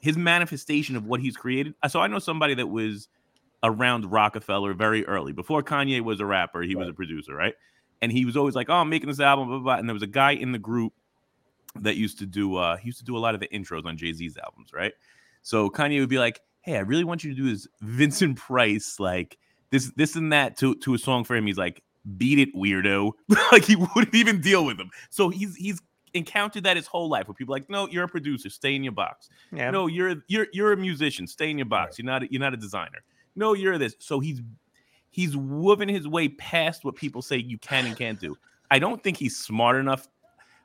his 0.00 0.16
manifestation 0.16 0.96
of 0.96 1.04
what 1.06 1.20
he's 1.20 1.36
created. 1.36 1.74
So 1.88 2.00
I 2.00 2.06
know 2.06 2.18
somebody 2.18 2.54
that 2.54 2.68
was 2.68 3.08
around 3.62 4.10
Roc-A-Fella 4.10 4.74
very 4.74 5.06
early 5.06 5.32
before 5.32 5.62
Kanye 5.62 6.00
was 6.00 6.20
a 6.20 6.26
rapper. 6.26 6.62
He 6.62 6.74
was 6.74 6.88
a 6.88 6.92
producer, 6.92 7.34
right? 7.34 7.54
And 8.02 8.12
he 8.12 8.26
was 8.26 8.36
always 8.36 8.54
like, 8.54 8.68
"Oh, 8.68 8.74
I'm 8.74 8.90
making 8.90 9.08
this 9.08 9.20
album." 9.20 9.48
Blah, 9.48 9.58
blah, 9.58 9.64
blah. 9.64 9.76
And 9.76 9.88
there 9.88 9.94
was 9.94 10.02
a 10.02 10.08
guy 10.08 10.32
in 10.32 10.52
the 10.52 10.58
group 10.58 10.92
that 11.76 11.96
used 11.96 12.18
to 12.18 12.26
do 12.26 12.56
uh 12.56 12.76
he 12.76 12.86
used 12.86 12.98
to 12.98 13.04
do 13.04 13.16
a 13.16 13.20
lot 13.20 13.32
of 13.32 13.40
the 13.40 13.48
intros 13.48 13.86
on 13.86 13.96
Jay 13.96 14.12
Z's 14.12 14.36
albums, 14.36 14.72
right? 14.74 14.92
So 15.40 15.70
Kanye 15.70 16.00
would 16.00 16.10
be 16.10 16.18
like, 16.18 16.40
"Hey, 16.60 16.76
I 16.76 16.80
really 16.80 17.04
want 17.04 17.24
you 17.24 17.30
to 17.30 17.36
do 17.36 17.48
this 17.48 17.66
Vincent 17.80 18.36
Price 18.36 19.00
like 19.00 19.38
this 19.70 19.90
this 19.96 20.16
and 20.16 20.32
that 20.32 20.58
to 20.58 20.74
to 20.76 20.94
a 20.94 20.98
song 20.98 21.24
for 21.24 21.34
him." 21.34 21.46
He's 21.46 21.56
like, 21.56 21.82
"Beat 22.18 22.38
it, 22.38 22.54
weirdo!" 22.54 23.12
like 23.52 23.64
he 23.64 23.76
wouldn't 23.76 24.14
even 24.14 24.40
deal 24.40 24.66
with 24.66 24.78
him. 24.78 24.90
So 25.08 25.30
he's 25.30 25.56
he's 25.56 25.80
encountered 26.14 26.64
that 26.64 26.76
his 26.76 26.86
whole 26.86 27.08
life 27.08 27.26
where 27.28 27.34
people 27.34 27.54
are 27.54 27.58
like, 27.58 27.70
"No, 27.70 27.88
you're 27.88 28.04
a 28.04 28.08
producer, 28.08 28.50
stay 28.50 28.74
in 28.74 28.82
your 28.82 28.92
box." 28.92 29.30
yeah. 29.52 29.70
No, 29.70 29.86
you're 29.86 30.16
you're 30.28 30.48
you're 30.52 30.72
a 30.72 30.76
musician. 30.76 31.26
Stay 31.26 31.50
in 31.50 31.56
your 31.56 31.66
box. 31.66 31.98
You're 31.98 32.06
not 32.06 32.30
you're 32.30 32.40
not 32.40 32.52
a 32.52 32.58
designer. 32.58 33.02
No, 33.34 33.54
you're 33.54 33.78
this. 33.78 33.96
So 33.98 34.20
he's 34.20 34.42
he's 35.12 35.36
woven 35.36 35.88
his 35.88 36.08
way 36.08 36.28
past 36.28 36.84
what 36.84 36.96
people 36.96 37.22
say 37.22 37.36
you 37.36 37.58
can 37.58 37.86
and 37.86 37.96
can't 37.96 38.18
do. 38.18 38.36
I 38.70 38.80
don't 38.80 39.02
think 39.02 39.16
he's 39.16 39.36
smart 39.36 39.76
enough. 39.76 40.08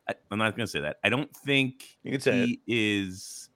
I, 0.10 0.16
I'm 0.32 0.40
not 0.40 0.56
gonna 0.56 0.66
say 0.66 0.80
that. 0.80 0.98
I 1.04 1.10
don't 1.10 1.32
think 1.36 1.98
You 2.04 2.14
could 2.14 2.24
say 2.24 2.46
he 2.48 2.62
is. 2.66 3.50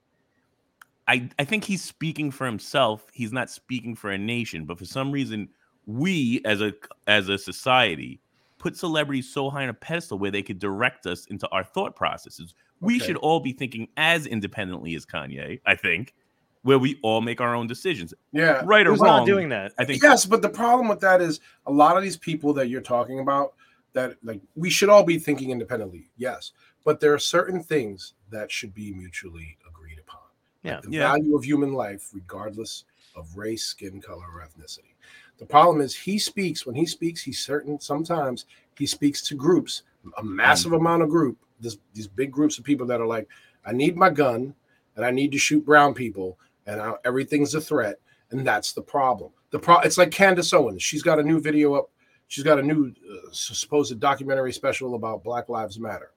I 1.08 1.28
I 1.38 1.44
think 1.44 1.64
he's 1.64 1.82
speaking 1.82 2.30
for 2.30 2.46
himself. 2.46 3.06
He's 3.12 3.32
not 3.32 3.50
speaking 3.50 3.96
for 3.96 4.10
a 4.10 4.18
nation. 4.18 4.64
But 4.64 4.78
for 4.78 4.84
some 4.84 5.10
reason, 5.10 5.48
we 5.86 6.40
as 6.44 6.60
a 6.60 6.72
as 7.06 7.28
a 7.28 7.36
society 7.38 8.20
put 8.58 8.76
celebrities 8.76 9.28
so 9.28 9.50
high 9.50 9.64
on 9.64 9.70
a 9.70 9.74
pedestal 9.74 10.18
where 10.18 10.30
they 10.30 10.42
could 10.42 10.60
direct 10.60 11.06
us 11.06 11.26
into 11.26 11.48
our 11.48 11.64
thought 11.64 11.96
processes. 11.96 12.54
We 12.80 12.96
Okay. 12.96 13.06
should 13.06 13.16
all 13.16 13.40
be 13.40 13.52
thinking 13.52 13.88
as 13.96 14.26
independently 14.26 14.94
as 14.94 15.04
Kanye. 15.04 15.60
I 15.66 15.74
think, 15.74 16.14
where 16.62 16.78
we 16.78 16.98
all 17.02 17.20
make 17.20 17.40
our 17.40 17.54
own 17.54 17.66
decisions, 17.66 18.14
Yeah. 18.32 18.62
right 18.64 18.86
or 18.86 18.90
Who's 18.90 19.00
wrong. 19.00 19.20
not 19.20 19.26
doing 19.26 19.48
that? 19.48 19.72
I 19.78 19.84
think 19.84 20.02
Yes, 20.02 20.24
but 20.24 20.42
the 20.42 20.48
problem 20.48 20.88
with 20.88 21.00
that 21.00 21.20
is 21.20 21.40
a 21.66 21.72
lot 21.72 21.96
of 21.96 22.02
these 22.02 22.16
people 22.16 22.52
that 22.54 22.68
you're 22.68 22.80
talking 22.80 23.18
about 23.18 23.54
that 23.92 24.16
like 24.22 24.40
we 24.54 24.70
should 24.70 24.88
all 24.88 25.02
be 25.02 25.18
thinking 25.18 25.50
independently. 25.50 26.08
Yes, 26.16 26.52
but 26.84 27.00
there 27.00 27.12
are 27.12 27.18
certain 27.18 27.62
things 27.62 28.14
that 28.30 28.50
should 28.50 28.74
be 28.74 28.92
mutually 28.92 29.58
agreed 29.68 29.98
upon. 29.98 30.20
Yeah. 30.62 30.80
The 30.82 30.90
Yeah. 30.90 31.08
value 31.08 31.36
of 31.36 31.44
human 31.44 31.74
life, 31.74 32.10
regardless 32.14 32.84
of 33.14 33.36
race, 33.36 33.64
skin 33.64 34.00
color, 34.00 34.24
or 34.32 34.40
ethnicity. 34.40 34.94
The 35.38 35.46
problem 35.46 35.80
is 35.80 35.94
he 35.94 36.18
speaks 36.18 36.64
when 36.64 36.74
he 36.74 36.86
speaks. 36.86 37.22
He's 37.22 37.40
certain 37.40 37.80
sometimes 37.80 38.46
he 38.78 38.86
speaks 38.86 39.20
to 39.22 39.34
groups, 39.34 39.82
a 40.16 40.22
massive 40.22 40.72
mm. 40.72 40.76
amount 40.76 41.02
of 41.02 41.08
group. 41.10 41.36
This 41.60 41.76
these 41.92 42.06
big 42.06 42.30
groups 42.30 42.58
of 42.58 42.64
people 42.64 42.86
that 42.86 43.00
are 43.00 43.06
like, 43.06 43.28
I 43.66 43.72
need 43.72 43.96
my 43.96 44.10
gun 44.10 44.54
and 44.96 45.04
I 45.04 45.10
need 45.10 45.32
to 45.32 45.38
shoot 45.38 45.64
brown 45.64 45.94
people, 45.94 46.38
and 46.66 46.80
I, 46.80 46.94
everything's 47.04 47.54
a 47.54 47.60
threat, 47.60 47.96
and 48.30 48.46
that's 48.46 48.72
the 48.72 48.82
problem. 48.82 49.32
The 49.50 49.58
pro 49.58 49.78
it's 49.80 49.98
like 49.98 50.10
Candace 50.10 50.52
Owens. 50.52 50.82
She's 50.82 51.02
got 51.02 51.18
a 51.18 51.22
new 51.22 51.40
video 51.40 51.74
up. 51.74 51.90
She's 52.28 52.44
got 52.44 52.58
a 52.58 52.62
new 52.62 52.92
uh, 53.10 53.28
supposed 53.32 53.98
documentary 54.00 54.52
special 54.52 54.94
about 54.94 55.22
Black 55.22 55.48
Lives 55.48 55.78
Matter. 55.78 56.12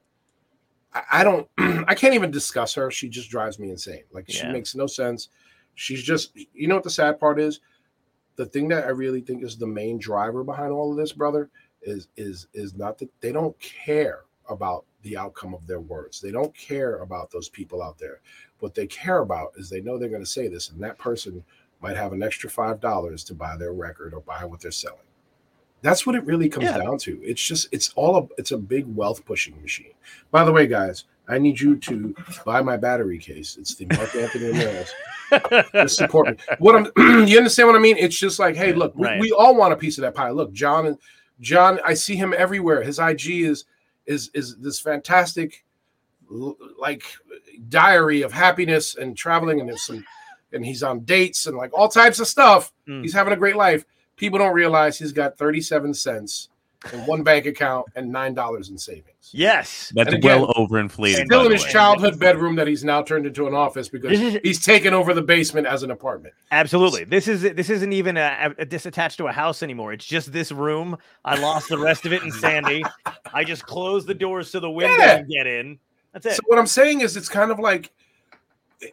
I, 0.93 1.03
I 1.11 1.23
don't. 1.23 1.47
I 1.57 1.95
can't 1.95 2.13
even 2.13 2.31
discuss 2.31 2.73
her. 2.75 2.89
She 2.89 3.09
just 3.09 3.29
drives 3.29 3.59
me 3.59 3.69
insane. 3.69 4.03
Like 4.11 4.25
she 4.29 4.47
makes 4.47 4.75
no 4.75 4.87
sense. 4.87 5.29
She's 5.75 6.01
just. 6.01 6.31
You 6.53 6.67
know 6.67 6.75
what 6.75 6.83
the 6.83 6.89
sad 6.89 7.19
part 7.19 7.39
is? 7.39 7.59
The 8.37 8.45
thing 8.45 8.67
that 8.69 8.85
I 8.85 8.89
really 8.89 9.21
think 9.21 9.43
is 9.43 9.57
the 9.57 9.67
main 9.67 9.97
driver 9.97 10.43
behind 10.43 10.71
all 10.71 10.91
of 10.91 10.97
this, 10.97 11.11
brother, 11.11 11.49
is 11.81 12.07
is 12.17 12.47
is 12.53 12.75
not 12.75 12.97
that 12.99 13.09
they 13.21 13.31
don't 13.31 13.57
care 13.59 14.21
about 14.49 14.85
the 15.05 15.15
outcome 15.15 15.53
of 15.53 15.65
their 15.67 15.79
words. 15.79 16.19
They 16.19 16.31
don't 16.31 16.53
care 16.57 16.97
about 16.97 17.29
those 17.31 17.47
people 17.47 17.81
out 17.81 17.97
there. 17.97 18.19
What 18.59 18.73
they 18.75 18.87
care 18.87 19.19
about 19.19 19.53
is 19.55 19.69
they 19.69 19.79
know 19.81 19.97
they're 19.97 20.09
going 20.09 20.23
to 20.23 20.29
say 20.29 20.47
this, 20.47 20.69
and 20.71 20.81
that 20.83 20.97
person 20.97 21.43
might 21.81 21.95
have 21.95 22.11
an 22.11 22.23
extra 22.23 22.49
five 22.49 22.81
dollars 22.81 23.23
to 23.25 23.35
buy 23.35 23.55
their 23.55 23.71
record 23.73 24.13
or 24.13 24.21
buy 24.21 24.43
what 24.43 24.59
they're 24.59 24.71
selling. 24.71 24.97
That's 25.81 26.07
what 26.07 26.15
it 26.15 26.25
really 26.25 26.49
comes 26.49 26.65
Yeah. 26.65 26.79
down 26.79 26.97
to. 26.99 27.21
It's 27.23 27.41
just 27.45 27.67
it's 27.71 27.91
all 27.95 28.17
a 28.17 28.27
it's 28.39 28.51
a 28.51 28.57
big 28.57 28.85
wealth 28.95 29.23
pushing 29.25 29.61
machine. 29.61 29.93
By 30.31 30.43
the 30.43 30.51
way, 30.51 30.65
guys, 30.65 31.03
I 31.29 31.37
need 31.37 31.59
you 31.59 31.75
to 31.77 32.15
buy 32.43 32.61
my 32.63 32.75
battery 32.77 33.19
case. 33.19 33.57
It's 33.59 33.75
the 33.75 33.85
Mark 33.85 34.15
Anthony 34.15 34.47
Ramirez. 34.47 34.91
Just 35.73 35.97
support 35.97 36.29
me. 36.29 36.35
What 36.57 36.75
I'm 36.75 36.85
you 37.27 37.37
understand 37.37 37.67
what 37.67 37.75
I 37.75 37.79
mean? 37.79 37.97
It's 37.97 38.17
just 38.17 38.39
like, 38.39 38.55
hey, 38.55 38.73
look, 38.73 38.95
we, 38.95 39.05
Right. 39.07 39.19
we 39.21 39.31
all 39.31 39.55
want 39.55 39.73
a 39.73 39.75
piece 39.77 39.97
of 39.99 40.03
that 40.03 40.15
pie. 40.15 40.31
Look, 40.31 40.51
John 40.53 40.97
John, 41.41 41.79
I 41.85 41.93
see 41.93 42.15
him 42.15 42.33
everywhere. 42.35 42.81
His 42.81 42.97
IG 42.97 43.41
is 43.41 43.65
is 44.05 44.29
is 44.33 44.57
this 44.57 44.79
fantastic 44.79 45.65
like 46.79 47.03
diary 47.69 48.21
of 48.21 48.31
happiness 48.31 48.95
and 48.95 49.15
traveling, 49.17 49.59
and 49.59 49.69
there's 49.69 49.85
some, 49.85 50.03
and 50.53 50.65
he's 50.65 50.83
on 50.83 51.01
dates 51.01 51.45
and 51.47 51.57
like 51.57 51.71
all 51.73 51.89
types 51.89 52.19
of 52.19 52.27
stuff. 52.27 52.71
Mm. 52.87 53.01
He's 53.01 53.13
having 53.13 53.33
a 53.33 53.37
great 53.37 53.55
life. 53.55 53.85
People 54.15 54.39
don't 54.39 54.53
realize 54.53 54.97
he's 54.97 55.11
got 55.11 55.37
37 55.37 55.93
cents 55.93 56.49
in 56.93 56.99
one 57.05 57.23
bank 57.23 57.45
account 57.45 57.87
and 57.95 58.11
nine 58.11 58.33
dollars 58.33 58.69
in 58.69 58.77
savings. 58.77 59.29
Yes. 59.31 59.91
That's 59.95 60.07
And 60.07 60.17
again, 60.17 60.41
well 60.41 60.53
overinflated. 60.53 61.25
Still 61.25 61.45
in 61.47 61.51
his 61.51 61.63
way. 61.63 61.71
childhood 61.71 62.19
bedroom 62.19 62.55
that 62.57 62.67
he's 62.67 62.83
now 62.83 63.01
turned 63.01 63.25
into 63.25 63.47
an 63.47 63.53
office 63.55 63.89
because 63.89 64.19
is- 64.19 64.39
he's 64.43 64.63
taken 64.63 64.93
over 64.93 65.13
the 65.13 65.21
basement 65.21 65.65
as 65.67 65.81
an 65.83 65.91
apartment. 65.91 66.33
Absolutely. 66.51 67.03
This 67.05 67.27
is 67.27 67.41
this 67.41 67.69
isn't 67.69 67.91
even 67.93 68.17
a, 68.17 68.53
a, 68.57 68.65
this 68.65 68.85
attached 68.85 69.17
to 69.17 69.27
a 69.27 69.31
house 69.31 69.63
anymore. 69.63 69.93
It's 69.93 70.05
just 70.05 70.31
this 70.31 70.51
room. 70.51 70.97
I 71.23 71.39
lost 71.39 71.69
the 71.69 71.77
rest 71.79 72.05
of 72.05 72.13
it 72.13 72.21
in 72.23 72.31
Sandy. 72.43 72.83
I 73.33 73.43
just 73.43 73.65
closed 73.65 74.07
the 74.07 74.13
doors 74.13 74.49
so 74.51 74.59
the 74.59 74.69
wind 74.69 74.91
Yeah. 74.97 75.07
doesn't 75.07 75.29
get 75.29 75.47
in. 75.47 75.79
That's 76.13 76.25
it. 76.27 76.33
So 76.35 76.41
what 76.47 76.59
I'm 76.59 76.67
saying 76.67 77.01
is, 77.01 77.17
it's 77.17 77.27
kind 77.29 77.51
of 77.51 77.59
like 77.59 77.91
eh, 78.81 78.87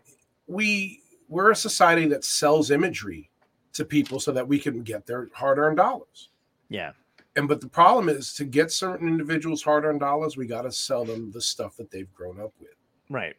we 0.47 1.01
we're 1.29 1.51
a 1.51 1.57
society 1.57 2.07
that 2.09 2.25
sells 2.25 2.71
imagery 2.71 3.31
to 3.75 3.85
people 3.85 4.21
so 4.21 4.33
that 4.33 4.47
we 4.47 4.59
can 4.59 4.83
get 4.83 5.07
their 5.07 5.29
hard-earned 5.33 5.77
dollars. 5.79 6.29
yeah. 6.68 6.92
And 7.37 7.49
but 7.49 7.61
the 7.61 7.68
problem 7.68 8.09
is 8.09 8.35
to 8.35 8.45
get 8.45 8.71
certain 8.71 9.09
individuals 9.09 9.62
hard-earned 9.62 10.01
dollars, 10.01 10.37
we 10.37 10.47
got 10.47 10.62
to 10.62 10.73
sell 10.73 11.05
them 11.05 11.31
the 11.31 11.40
stuff 11.40 11.77
that 11.77 11.90
they've 11.90 12.12
grown 12.12 12.40
up 12.40 12.53
with. 12.61 12.75
Right. 13.09 13.35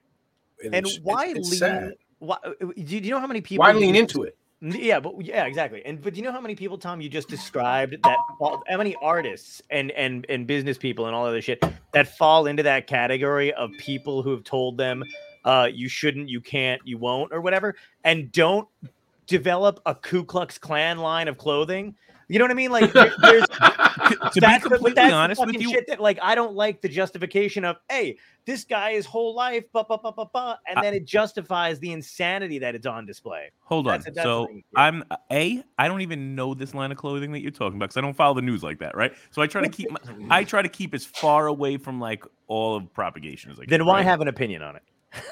And 0.63 0.73
it's- 0.73 0.99
why 1.03 1.27
it's 1.27 1.61
lean? 1.61 1.93
Why, 2.19 2.37
uh, 2.45 2.51
do 2.75 2.97
you 2.97 3.11
know 3.11 3.19
how 3.19 3.27
many 3.27 3.41
people? 3.41 3.63
Why 3.63 3.73
lean 3.73 3.95
into 3.95 4.23
it? 4.23 4.37
Yeah, 4.61 5.01
but 5.01 5.19
yeah, 5.25 5.43
exactly. 5.45 5.85
And 5.85 6.01
but 6.01 6.13
do 6.13 6.19
you 6.19 6.23
know 6.23 6.31
how 6.31 6.39
many 6.39 6.55
people, 6.55 6.77
Tom, 6.77 7.01
you 7.01 7.09
just 7.09 7.27
described 7.27 7.97
that 8.03 8.17
fall, 8.39 8.63
how 8.69 8.77
many 8.77 8.95
artists 9.01 9.61
and 9.69 9.91
and 9.91 10.25
and 10.29 10.47
business 10.47 10.77
people 10.77 11.05
and 11.07 11.13
all 11.13 11.25
other 11.25 11.41
shit 11.41 11.61
that 11.91 12.17
fall 12.17 12.47
into 12.47 12.63
that 12.63 12.87
category 12.87 13.51
of 13.53 13.71
people 13.77 14.23
who 14.23 14.31
have 14.31 14.45
told 14.45 14.77
them 14.77 15.03
uh 15.43 15.67
you 15.71 15.89
shouldn't, 15.89 16.29
you 16.29 16.39
can't, 16.39 16.81
you 16.85 16.97
won't, 16.97 17.33
or 17.33 17.41
whatever, 17.41 17.75
and 18.05 18.31
don't 18.31 18.69
develop 19.27 19.81
a 19.85 19.93
Ku 19.93 20.23
Klux 20.23 20.57
Klan 20.57 20.99
line 20.99 21.27
of 21.27 21.37
clothing. 21.37 21.93
You 22.27 22.39
know 22.39 22.45
what 22.45 22.51
I 22.51 22.55
mean? 22.55 22.71
Like 22.71 22.93
there- 22.93 23.13
there's 23.21 23.45
to 23.47 24.31
be 24.33 24.39
that's 24.39 24.63
the- 24.63 24.69
completely 24.69 24.93
that's 24.93 25.09
the 25.09 25.15
honest 25.15 25.45
with 25.45 25.61
you, 25.61 25.69
shit 25.69 25.87
that 25.87 25.99
like 25.99 26.19
I 26.21 26.35
don't 26.35 26.53
like 26.53 26.81
the 26.81 26.89
justification 26.89 27.65
of 27.65 27.77
hey, 27.89 28.17
this 28.45 28.63
guy 28.63 28.93
his 28.93 29.05
whole 29.05 29.35
life, 29.35 29.65
ba 29.71 29.85
ba 29.87 29.97
ba 29.97 30.11
ba 30.11 30.25
ba, 30.33 30.59
and 30.67 30.79
I- 30.79 30.81
then 30.81 30.93
it 30.93 31.05
justifies 31.05 31.79
the 31.79 31.91
insanity 31.91 32.59
that 32.59 32.75
it's 32.75 32.85
on 32.87 33.05
display. 33.05 33.51
hold 33.61 33.87
on. 33.87 33.99
That's- 33.99 34.15
the 34.15 34.23
so. 34.23 34.47
I'm 34.75 35.03
a. 35.31 35.63
I 35.77 35.87
don't 35.87 36.01
even 36.01 36.35
know 36.35 36.53
this 36.53 36.73
line 36.73 36.91
of 36.91 36.97
clothing 36.97 37.31
that 37.33 37.41
you're 37.41 37.51
talking 37.51 37.77
about 37.77 37.87
because 37.87 37.97
I 37.97 38.01
don't 38.01 38.15
follow 38.15 38.33
the 38.33 38.41
news 38.41 38.63
like 38.63 38.79
that, 38.79 38.95
right? 38.95 39.13
So 39.31 39.41
I 39.41 39.47
try 39.47 39.61
to 39.61 39.69
keep. 39.69 39.91
My, 39.91 39.99
I 40.29 40.43
try 40.43 40.61
to 40.61 40.69
keep 40.69 40.93
as 40.93 41.05
far 41.05 41.47
away 41.47 41.77
from 41.77 41.99
like 41.99 42.23
all 42.47 42.75
of 42.75 42.93
propagation 42.93 43.51
as 43.51 43.59
I 43.59 43.63
can. 43.63 43.69
Then 43.69 43.85
why 43.85 43.95
right? 43.95 44.05
have 44.05 44.21
an 44.21 44.27
opinion 44.27 44.61
on 44.63 44.75
it? 44.75 44.83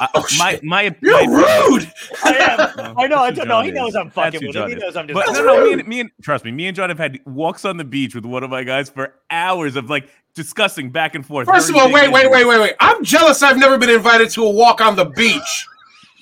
I, 0.00 0.08
Oh, 0.14 0.24
my 0.38 0.60
my 0.62 0.96
You're 1.00 1.28
my- 1.28 1.66
rude. 1.70 1.92
I 2.24 2.34
am. 2.34 2.98
I 2.98 3.06
know. 3.06 3.18
I 3.18 3.30
don't 3.30 3.48
know. 3.48 3.62
He 3.62 3.70
knows. 3.70 3.94
I'm 3.94 4.10
fucking 4.10 4.40
who 4.40 4.48
with 4.48 4.56
him. 4.56 4.62
John 4.62 4.70
He 4.70 4.76
knows 4.76 4.96
I'm 4.96 5.08
just. 5.08 5.14
But 5.14 5.32
no, 5.32 5.44
no, 5.44 5.64
me 5.64 5.72
and, 5.74 5.86
me 5.88 6.00
and 6.00 6.10
trust 6.22 6.44
me, 6.44 6.50
me 6.52 6.66
and 6.66 6.76
John 6.76 6.88
have 6.88 6.98
had 6.98 7.20
walks 7.26 7.64
on 7.64 7.76
the 7.76 7.84
beach 7.84 8.14
with 8.14 8.24
one 8.24 8.42
of 8.42 8.50
my 8.50 8.64
guys 8.64 8.88
for 8.90 9.14
hours 9.30 9.76
of 9.76 9.90
like 9.90 10.08
discussing 10.34 10.90
back 10.90 11.14
and 11.14 11.26
forth. 11.26 11.46
First 11.46 11.68
of 11.68 11.74
very 11.74 11.86
all, 11.86 11.92
wait, 11.92 12.12
wait, 12.12 12.30
wait, 12.30 12.46
wait, 12.46 12.60
wait. 12.60 12.74
I'm 12.80 13.04
jealous. 13.04 13.42
I've 13.42 13.58
never 13.58 13.78
been 13.78 13.90
invited 13.90 14.30
to 14.30 14.44
a 14.44 14.50
walk 14.50 14.80
on 14.80 14.96
the 14.96 15.06
beach. 15.06 15.66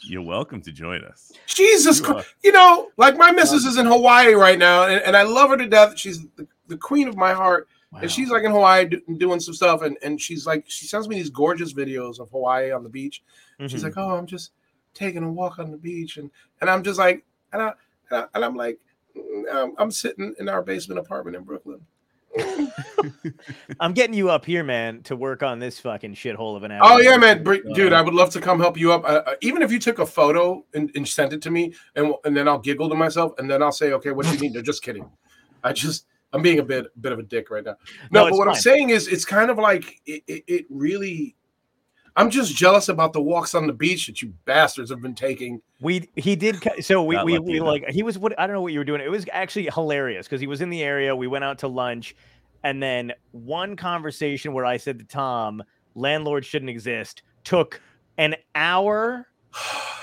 You're 0.09 0.23
welcome 0.23 0.63
to 0.63 0.73
join 0.73 1.03
us. 1.05 1.33
Jesus 1.47 1.99
You 1.99 2.05
Christ. 2.05 2.35
You 2.45 2.53
know, 2.53 2.91
like 2.97 3.17
my 3.17 3.33
missus 3.33 3.65
is 3.65 3.77
in 3.77 3.87
Hawaii 3.87 4.35
right 4.35 4.59
now, 4.59 4.85
and, 4.85 5.03
and 5.03 5.17
I 5.17 5.23
love 5.23 5.51
her 5.51 5.57
to 5.57 5.67
death. 5.67 5.99
She's 5.99 6.25
the, 6.37 6.47
the 6.69 6.77
queen 6.77 7.09
of 7.09 7.17
my 7.17 7.33
heart. 7.33 7.69
And 8.01 8.11
she's 8.11 8.31
like 8.31 8.45
in 8.45 8.51
Hawaii 8.51 8.85
do, 8.87 9.01
doing 9.17 9.41
some 9.41 9.55
stuff, 9.55 9.83
and, 9.83 9.97
and 10.03 10.21
she's 10.21 10.47
like, 10.47 10.65
she 10.69 10.87
sends 10.87 11.09
me 11.09 11.17
these 11.17 11.31
gorgeous 11.31 11.73
videos 11.73 12.19
of 12.19 12.29
Hawaii 12.31 12.71
on 12.73 12.83
the 12.83 12.91
beach. 12.91 13.23
She's 13.67 13.81
Mhm. 13.81 13.85
like, 13.85 13.97
oh, 13.97 14.17
I'm 14.17 14.27
just 14.27 14.53
taking 14.93 15.23
a 15.23 15.33
walk 15.33 15.59
on 15.59 15.71
the 15.71 15.79
beach, 15.79 16.17
and 16.19 16.31
and 16.61 16.69
I'm 16.69 16.83
just 16.83 16.99
like, 16.99 17.25
and 17.53 17.63
I 17.63 17.73
and, 18.11 18.21
I, 18.21 18.27
and 18.35 18.45
I'm 18.45 18.55
like, 18.57 18.79
mm, 19.17 19.45
I'm, 19.51 19.73
I'm 19.79 19.91
sitting 19.91 20.35
in 20.39 20.49
our 20.49 20.63
basement 20.63 20.99
apartment 21.01 21.37
in 21.37 21.45
Brooklyn. 21.45 21.81
I'm 23.81 23.93
getting 23.95 24.15
you 24.15 24.31
up 24.31 24.45
here, 24.45 24.63
man, 24.63 25.03
to 25.05 25.17
work 25.17 25.43
on 25.43 25.59
this 25.59 25.81
fucking 25.81 26.15
shithole 26.15 26.57
of 26.57 26.65
an. 26.65 26.73
Hour. 26.73 26.81
Oh 26.85 26.99
yeah, 26.99 27.17
man, 27.17 27.43
dude, 27.45 27.93
I 27.93 28.03
would 28.03 28.13
love 28.15 28.31
to 28.31 28.41
come 28.41 28.59
help 28.61 28.77
you 28.77 28.93
up. 28.93 29.05
Uh, 29.05 29.23
uh, 29.27 29.35
even 29.41 29.63
if 29.63 29.73
you 29.73 29.79
took 29.79 29.99
a 29.99 30.07
photo 30.07 30.65
and, 30.75 30.91
and 30.95 31.07
sent 31.09 31.33
it 31.33 31.41
to 31.43 31.51
me, 31.51 31.73
and 31.95 32.15
and 32.25 32.37
then 32.37 32.47
I'll 32.49 32.59
giggle 32.59 32.89
to 32.91 32.95
myself, 32.95 33.33
and 33.39 33.51
then 33.51 33.63
I'll 33.63 33.73
say, 33.73 33.93
okay, 33.93 34.11
what 34.11 34.27
do 34.27 34.33
you 34.35 34.39
need? 34.41 34.53
No, 34.53 34.61
just 34.63 34.83
kidding. 34.83 35.09
I 35.65 35.73
just 35.73 36.07
I'm 36.33 36.43
being 36.43 36.59
a 36.59 36.63
bit 36.63 36.87
bit 37.01 37.13
of 37.13 37.19
a 37.19 37.23
dick 37.23 37.51
right 37.51 37.65
now. 37.65 37.77
No, 38.11 38.21
No, 38.21 38.25
but 38.25 38.29
it's 38.29 38.39
what 38.39 38.49
I'm 38.49 38.55
saying 38.55 38.91
is, 38.91 39.09
it's 39.09 39.25
kind 39.25 39.51
of 39.51 39.59
like 39.59 40.01
it, 40.07 40.23
it, 40.27 40.45
it 40.47 40.67
really. 40.71 41.35
I'm 42.19 42.31
just 42.31 42.57
jealous 42.57 42.89
about 42.89 43.13
the 43.13 43.21
walks 43.21 43.55
on 43.55 43.67
the 43.67 43.75
beach 43.75 44.07
that 44.07 44.23
you 44.23 44.33
bastards 44.47 44.89
have 44.89 45.03
been 45.03 45.15
taking. 45.15 45.61
We 45.83 46.09
he 46.17 46.35
did 46.35 46.63
so 46.81 47.03
we 47.03 47.15
Not 47.15 47.27
we, 47.27 47.39
we 47.39 47.61
like 47.61 47.89
he 47.91 48.03
was 48.03 48.19
what 48.19 48.39
I 48.41 48.47
don't 48.47 48.55
know 48.55 48.63
what 48.63 48.73
you 48.73 48.79
were 48.79 48.85
doing. 48.85 49.03
It 49.03 49.11
was 49.11 49.27
actually 49.33 49.69
hilarious 49.73 50.27
because 50.27 50.41
he 50.41 50.47
was 50.47 50.63
in 50.63 50.71
the 50.71 50.83
area. 50.83 51.15
We 51.15 51.27
went 51.27 51.45
out 51.45 51.59
to 51.59 51.69
lunch, 51.69 52.17
and 52.65 52.83
then 52.83 53.13
one 53.33 53.77
conversation 53.77 54.55
where 54.55 54.65
I 54.65 54.79
said 54.79 54.99
to 54.99 55.05
Tom, 55.05 55.63
"Landlords 55.95 56.47
shouldn't 56.47 56.71
exist," 56.71 57.23
took 57.45 57.83
an 58.17 58.35
hour 58.55 59.29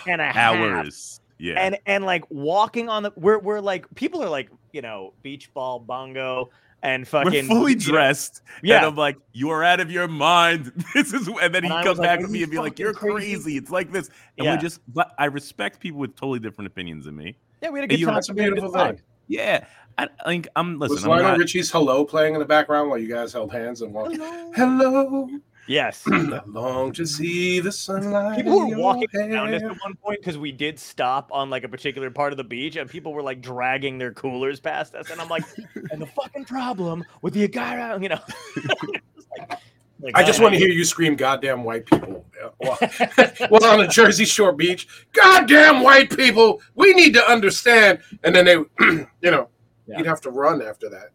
and 0.08 0.22
a 0.22 0.32
half. 0.32 0.56
Hours. 0.56 1.20
Yeah. 1.44 1.56
and 1.60 1.78
and 1.86 2.06
like 2.06 2.24
walking 2.30 2.88
on 2.88 3.04
the 3.04 3.12
we're 3.18 3.38
we're 3.40 3.60
like 3.60 3.86
people 3.96 4.24
are 4.24 4.30
like 4.30 4.50
you 4.72 4.82
know 4.82 5.14
beach 5.24 5.54
ball 5.54 5.78
bongo 5.80 6.50
and 6.82 7.02
We're 7.04 7.24
fucking 7.26 7.48
fully 7.48 7.74
you 7.74 7.78
know, 7.80 7.84
dressed. 7.84 8.42
And 8.60 8.68
yeah 8.70 8.88
I'm 8.88 8.96
like, 8.96 9.18
you 9.34 9.50
are 9.50 9.62
out 9.64 9.80
of 9.82 9.92
your 9.92 10.08
mind. 10.08 10.72
This 10.94 11.12
is 11.14 11.28
and 11.28 11.54
then 11.54 11.64
he 11.64 11.70
And 11.70 11.74
I 11.74 11.84
comes 11.84 11.98
was 11.98 12.00
like, 12.00 12.08
back 12.10 12.20
to 12.22 12.28
me 12.28 12.44
and 12.44 12.52
be 12.52 12.60
like, 12.60 12.80
You're 12.80 12.94
crazy?" 12.94 13.34
crazy. 13.34 13.58
It's 13.58 13.72
like 13.72 13.92
this. 13.92 14.10
And 14.38 14.46
Yeah. 14.46 14.56
we 14.56 14.62
just 14.62 14.80
but 14.94 15.12
I 15.18 15.26
respect 15.26 15.80
people 15.82 16.00
with 16.00 16.16
totally 16.16 16.40
different 16.40 16.68
opinions 16.68 17.04
than 17.06 17.16
me. 17.18 17.36
yeah 17.62 17.70
we 17.70 17.80
had 17.80 17.84
a 17.84 17.84
and 17.84 17.90
good 17.92 18.00
you- 18.00 18.06
time 18.06 18.16
That's 18.16 18.30
a 18.30 18.34
we 18.34 18.42
had 18.42 18.50
good 18.50 18.56
beautiful 18.56 18.74
time. 18.80 18.96
thing. 18.96 19.06
Yeah. 19.28 19.66
I, 19.98 20.08
I 20.22 20.24
think 20.30 20.48
I'm 20.56 20.80
listen, 20.80 20.96
Was 20.96 21.06
Lionel 21.06 21.32
not, 21.32 21.38
Richie's 21.40 21.70
"Hello" 21.72 22.04
playing 22.06 22.34
in 22.36 22.40
the 22.40 22.46
background 22.48 22.90
while 22.90 22.98
you 22.98 23.08
guys 23.08 23.32
held 23.34 23.52
hands 23.52 23.82
and 23.82 23.94
walked? 23.94 24.16
Hello, 24.56 25.30
yes 25.68 26.04
I 26.12 26.42
long 26.48 26.92
to 26.94 27.06
see 27.06 27.60
the 27.60 27.72
sunlight. 27.72 28.38
people 28.38 28.70
were 28.70 28.78
walking 28.78 29.08
around 29.16 29.54
us 29.54 29.62
at 29.64 29.70
one 29.82 29.96
point 29.96 30.20
because 30.20 30.38
we 30.38 30.52
did 30.52 30.78
stop 30.80 31.30
on 31.32 31.50
like 31.50 31.64
a 31.64 31.70
particular 31.70 32.10
part 32.12 32.34
of 32.34 32.38
the 32.38 32.44
beach 32.44 32.76
and 32.76 32.90
people 32.90 33.14
were 33.14 33.24
like 33.24 33.42
dragging 33.42 33.98
their 33.98 34.12
coolers 34.14 34.60
past 34.60 34.94
us 34.96 35.10
and 35.10 35.20
i'm 35.22 35.30
like 35.30 35.44
and 35.92 36.02
the 36.02 36.06
fucking 36.08 36.46
problem 36.46 37.04
with 37.22 37.34
the 37.34 37.48
guy 37.48 37.76
around 37.78 38.04
you 38.04 38.10
know 38.10 38.20
Like- 39.40 39.60
like, 40.02 40.18
I 40.18 40.24
just 40.24 40.42
want 40.42 40.52
to 40.54 40.60
hear 40.60 40.68
you 40.68 40.84
scream, 40.84 41.16
"Goddamn 41.16 41.64
white 41.64 41.86
people!" 41.86 42.26
While, 42.58 42.78
while 43.48 43.64
on 43.64 43.80
a 43.80 43.88
Jersey 43.88 44.26
Shore 44.26 44.52
beach, 44.52 44.86
"Goddamn 45.14 45.82
white 45.82 46.10
people! 46.14 46.62
We 46.76 46.94
need 46.94 47.14
to 47.14 47.26
understand." 47.26 48.00
And 48.26 48.36
then 48.36 48.44
they, 48.44 48.56
you 48.82 49.08
know, 49.32 49.48
Yeah. 49.88 50.00
you'd 50.00 50.08
have 50.08 50.20
to 50.22 50.30
run 50.30 50.62
after 50.62 50.90
that. 50.90 51.12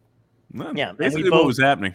no, 0.51 0.71
Yeah, 0.73 0.93
basically 0.93 1.29
what 1.29 1.45
was 1.45 1.59
happening. 1.59 1.93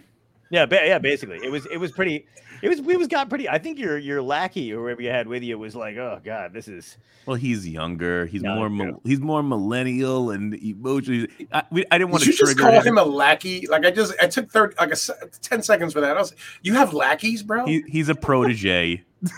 Yeah, 0.51 0.67
ba- 0.67 0.83
yeah, 0.85 0.99
basically, 0.99 1.39
it 1.43 1.51
was 1.51 1.67
it 1.67 1.79
was 1.79 1.91
pretty. 1.93 2.27
It 2.63 2.69
was 2.69 2.79
it 2.79 2.99
was 2.99 3.09
got 3.09 3.29
pretty. 3.29 3.49
I 3.49 3.59
think 3.59 3.79
your 3.79 3.99
your 3.99 4.23
lackey 4.23 4.73
or 4.73 4.81
whoever 4.81 5.03
you 5.03 5.11
had 5.11 5.27
with 5.27 5.43
you 5.43 5.59
was 5.59 5.75
like, 5.75 5.97
oh 5.97 6.21
god, 6.25 6.53
this 6.53 6.69
is 6.69 6.97
Well, 7.27 7.37
he's 7.37 7.69
younger. 7.69 8.27
He's 8.27 8.43
No, 8.43 8.55
more 8.55 8.69
true. 8.69 8.77
mil- 8.77 9.01
he's 9.05 9.21
more 9.21 9.43
millennial 9.43 10.31
and 10.31 10.55
emotionally. 10.55 11.29
I, 11.53 11.63
we, 11.71 11.85
I 11.91 11.99
didn't 11.99 12.11
want 12.13 12.23
Did 12.25 12.31
to 12.31 12.33
you 12.33 12.39
just 12.47 12.59
call 12.59 12.71
him. 12.73 12.83
him 12.87 12.99
a 12.99 13.05
lackey? 13.05 13.67
Like 13.67 13.85
I 13.85 13.91
just, 13.91 14.15
I 14.23 14.29
took 14.29 14.51
thirty, 14.51 14.75
like 14.79 14.93
a 14.93 14.97
ten 15.43 15.63
seconds 15.63 15.93
for 15.93 16.01
that. 16.01 16.17
I 16.17 16.21
was, 16.21 16.35
you 16.63 16.75
have 16.75 16.95
lackeys, 16.95 17.43
bro. 17.43 17.67
He, 17.67 17.83
he's 17.89 18.09
a 18.09 18.15
protege. 18.15 19.03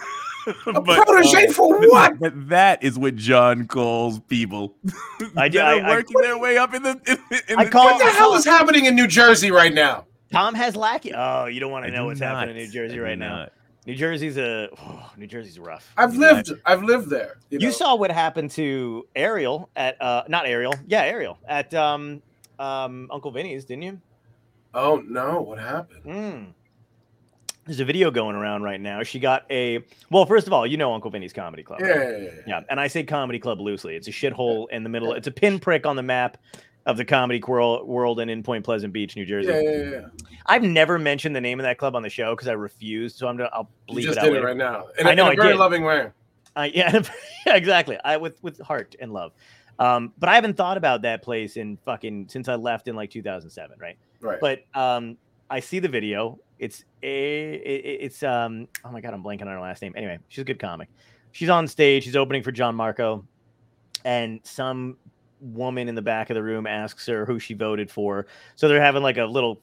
a 0.66 0.80
But- 0.80 1.06
protege 1.06 1.46
um, 1.46 1.52
for 1.52 1.80
what? 1.88 2.18
But 2.20 2.48
that 2.50 2.84
is 2.84 2.96
what 2.98 3.16
John 3.16 3.66
calls 3.66 4.20
people. 4.20 4.74
I 5.36 5.48
do- 5.48 5.58
that 5.58 5.66
are 5.66 5.80
I- 5.84 5.92
I- 5.92 5.96
working 5.96 6.20
their 6.20 6.38
way 6.38 6.58
up 6.58 6.74
in 6.74 6.82
the. 6.84 6.90
In, 7.06 7.18
the- 7.30 7.42
in 7.48 7.58
I 7.58 7.64
the 7.64 7.70
call- 7.70 7.86
What 7.86 7.98
the 8.04 8.10
hell 8.10 8.34
is 8.34 8.44
happening 8.44 8.84
in 8.84 8.94
New 8.94 9.06
Jersey 9.08 9.50
right 9.50 9.72
now? 9.74 10.04
Tom 10.32 10.54
has 10.54 10.76
lackey. 10.76 11.12
Oh, 11.14 11.46
you 11.46 11.60
don't 11.60 11.70
want 11.70 11.84
I 11.84 11.88
to 11.90 11.94
know 11.94 12.02
do 12.02 12.06
what's 12.06 12.20
happening 12.20 12.56
in. 12.56 12.62
New 12.64 12.68
Jersey 12.70 12.94
I 12.94 12.96
do 12.96 13.02
right 13.02 13.18
now. 13.18 13.48
New 13.86 13.94
Jersey's 13.94 14.36
a 14.36 14.68
oh, 14.78 15.12
New 15.16 15.28
Jersey's 15.28 15.58
rough. 15.60 15.92
I've 15.96 16.12
You 16.14 16.20
know? 16.20 16.32
lived, 16.32 16.52
I've 16.64 16.82
lived 16.82 17.08
there. 17.08 17.36
You, 17.50 17.60
You 17.60 17.66
know? 17.66 17.72
saw 17.72 17.94
what 17.94 18.10
happened 18.10 18.50
to 18.52 19.06
Ariel 19.14 19.70
at 19.76 20.00
uh 20.02 20.24
not 20.28 20.46
Ariel, 20.46 20.74
yeah 20.88 21.02
Ariel 21.02 21.38
at 21.46 21.72
um 21.74 22.20
um 22.58 23.08
Uncle 23.12 23.30
Vinny's, 23.30 23.64
didn't 23.64 23.82
you? 23.82 24.00
Oh 24.74 25.02
no, 25.06 25.40
what 25.40 25.58
happened? 25.58 26.02
Mm. 26.04 26.46
There's 27.64 27.80
a 27.80 27.84
video 27.84 28.10
going 28.12 28.36
around 28.36 28.62
right 28.62 28.80
now. 28.80 29.02
She 29.02 29.18
got 29.18 29.44
a 29.50 29.80
well. 30.10 30.26
First 30.26 30.46
of 30.46 30.52
all, 30.52 30.66
you 30.66 30.76
know 30.76 30.92
Uncle 30.92 31.10
Vinny's 31.10 31.32
Comedy 31.32 31.62
Club. 31.62 31.80
Yeah, 31.80 31.86
right? 31.88 31.98
yeah, 31.98 32.16
yeah, 32.18 32.24
yeah. 32.24 32.42
Yeah, 32.46 32.60
and 32.68 32.78
I 32.80 32.86
say 32.86 33.02
comedy 33.02 33.38
club 33.40 33.60
loosely. 33.60 33.96
It's 33.96 34.06
a 34.06 34.12
shithole 34.12 34.68
in 34.70 34.82
the 34.84 34.88
middle. 34.88 35.12
It's 35.14 35.26
a 35.26 35.32
pinprick 35.32 35.84
on 35.84 35.96
the 35.96 36.02
map 36.02 36.38
of 36.86 36.96
the 36.96 37.04
comedy 37.04 37.42
world 37.46 38.20
and 38.20 38.30
in 38.30 38.42
Point 38.42 38.64
Pleasant 38.64 38.92
Beach, 38.92 39.16
New 39.16 39.26
Jersey. 39.26 39.48
yeah, 39.48 39.60
yeah, 39.60 39.90
yeah. 39.90 40.00
I've 40.46 40.62
never 40.62 40.98
mentioned 40.98 41.34
the 41.36 41.40
name 41.40 41.58
of 41.60 41.64
that 41.64 41.76
club 41.78 41.94
on 41.96 42.02
the 42.02 42.08
show 42.08 42.34
because 42.34 42.48
I 42.48 42.52
refused. 42.52 43.16
So 43.16 43.26
I'm 43.28 43.36
gonna 43.36 43.50
I'll 43.52 43.68
You 43.88 43.96
bleep 43.96 44.02
just 44.04 44.18
it 44.18 44.22
out 44.22 44.24
did 44.26 44.36
it 44.36 44.44
right 44.44 44.56
now. 44.56 44.86
In, 44.98 45.06
I 45.06 45.12
a- 45.12 45.14
know, 45.16 45.24
in 45.26 45.28
a 45.30 45.32
I 45.32 45.36
very 45.44 45.52
did. 45.54 45.58
loving 45.58 45.82
way. 45.84 46.08
I, 46.54 46.66
yeah, 46.66 47.02
yeah, 47.46 47.56
exactly. 47.56 47.98
I 48.04 48.16
with 48.16 48.42
with 48.42 48.58
heart 48.60 48.94
and 49.00 49.12
love. 49.12 49.32
Um, 49.78 50.12
but 50.18 50.28
I 50.30 50.36
haven't 50.36 50.56
thought 50.56 50.78
about 50.78 51.02
that 51.02 51.22
place 51.22 51.56
in 51.58 51.76
fucking 51.84 52.28
since 52.30 52.48
I 52.48 52.54
left 52.54 52.88
in 52.88 52.96
like 52.96 53.10
2007, 53.10 53.76
right? 53.78 53.98
Right. 54.20 54.38
But 54.40 54.64
um, 54.74 55.18
I 55.50 55.60
see 55.60 55.80
the 55.80 55.88
video 55.88 56.38
It's 56.58 56.84
a 57.02 57.54
it, 57.54 58.00
it's 58.04 58.22
um 58.22 58.68
oh 58.84 58.90
my 58.92 59.00
god, 59.00 59.12
I'm 59.12 59.22
blanking 59.22 59.42
on 59.42 59.48
her 59.48 59.60
last 59.60 59.82
name. 59.82 59.92
Anyway, 59.96 60.18
she's 60.28 60.42
a 60.42 60.44
good 60.44 60.58
comic. 60.60 60.88
She's 61.32 61.50
on 61.50 61.66
stage. 61.68 62.04
She's 62.04 62.16
opening 62.16 62.42
for 62.42 62.52
John 62.52 62.74
Marco, 62.74 63.26
and 64.04 64.40
some 64.44 64.96
woman 65.40 65.88
in 65.88 65.94
the 65.94 66.02
back 66.02 66.30
of 66.30 66.34
the 66.34 66.42
room 66.42 66.66
asks 66.66 67.06
her 67.06 67.24
who 67.26 67.38
she 67.38 67.54
voted 67.54 67.90
for. 67.90 68.26
So 68.54 68.68
they're 68.68 68.80
having 68.82 69.02
like 69.02 69.18
a 69.18 69.24
little 69.24 69.60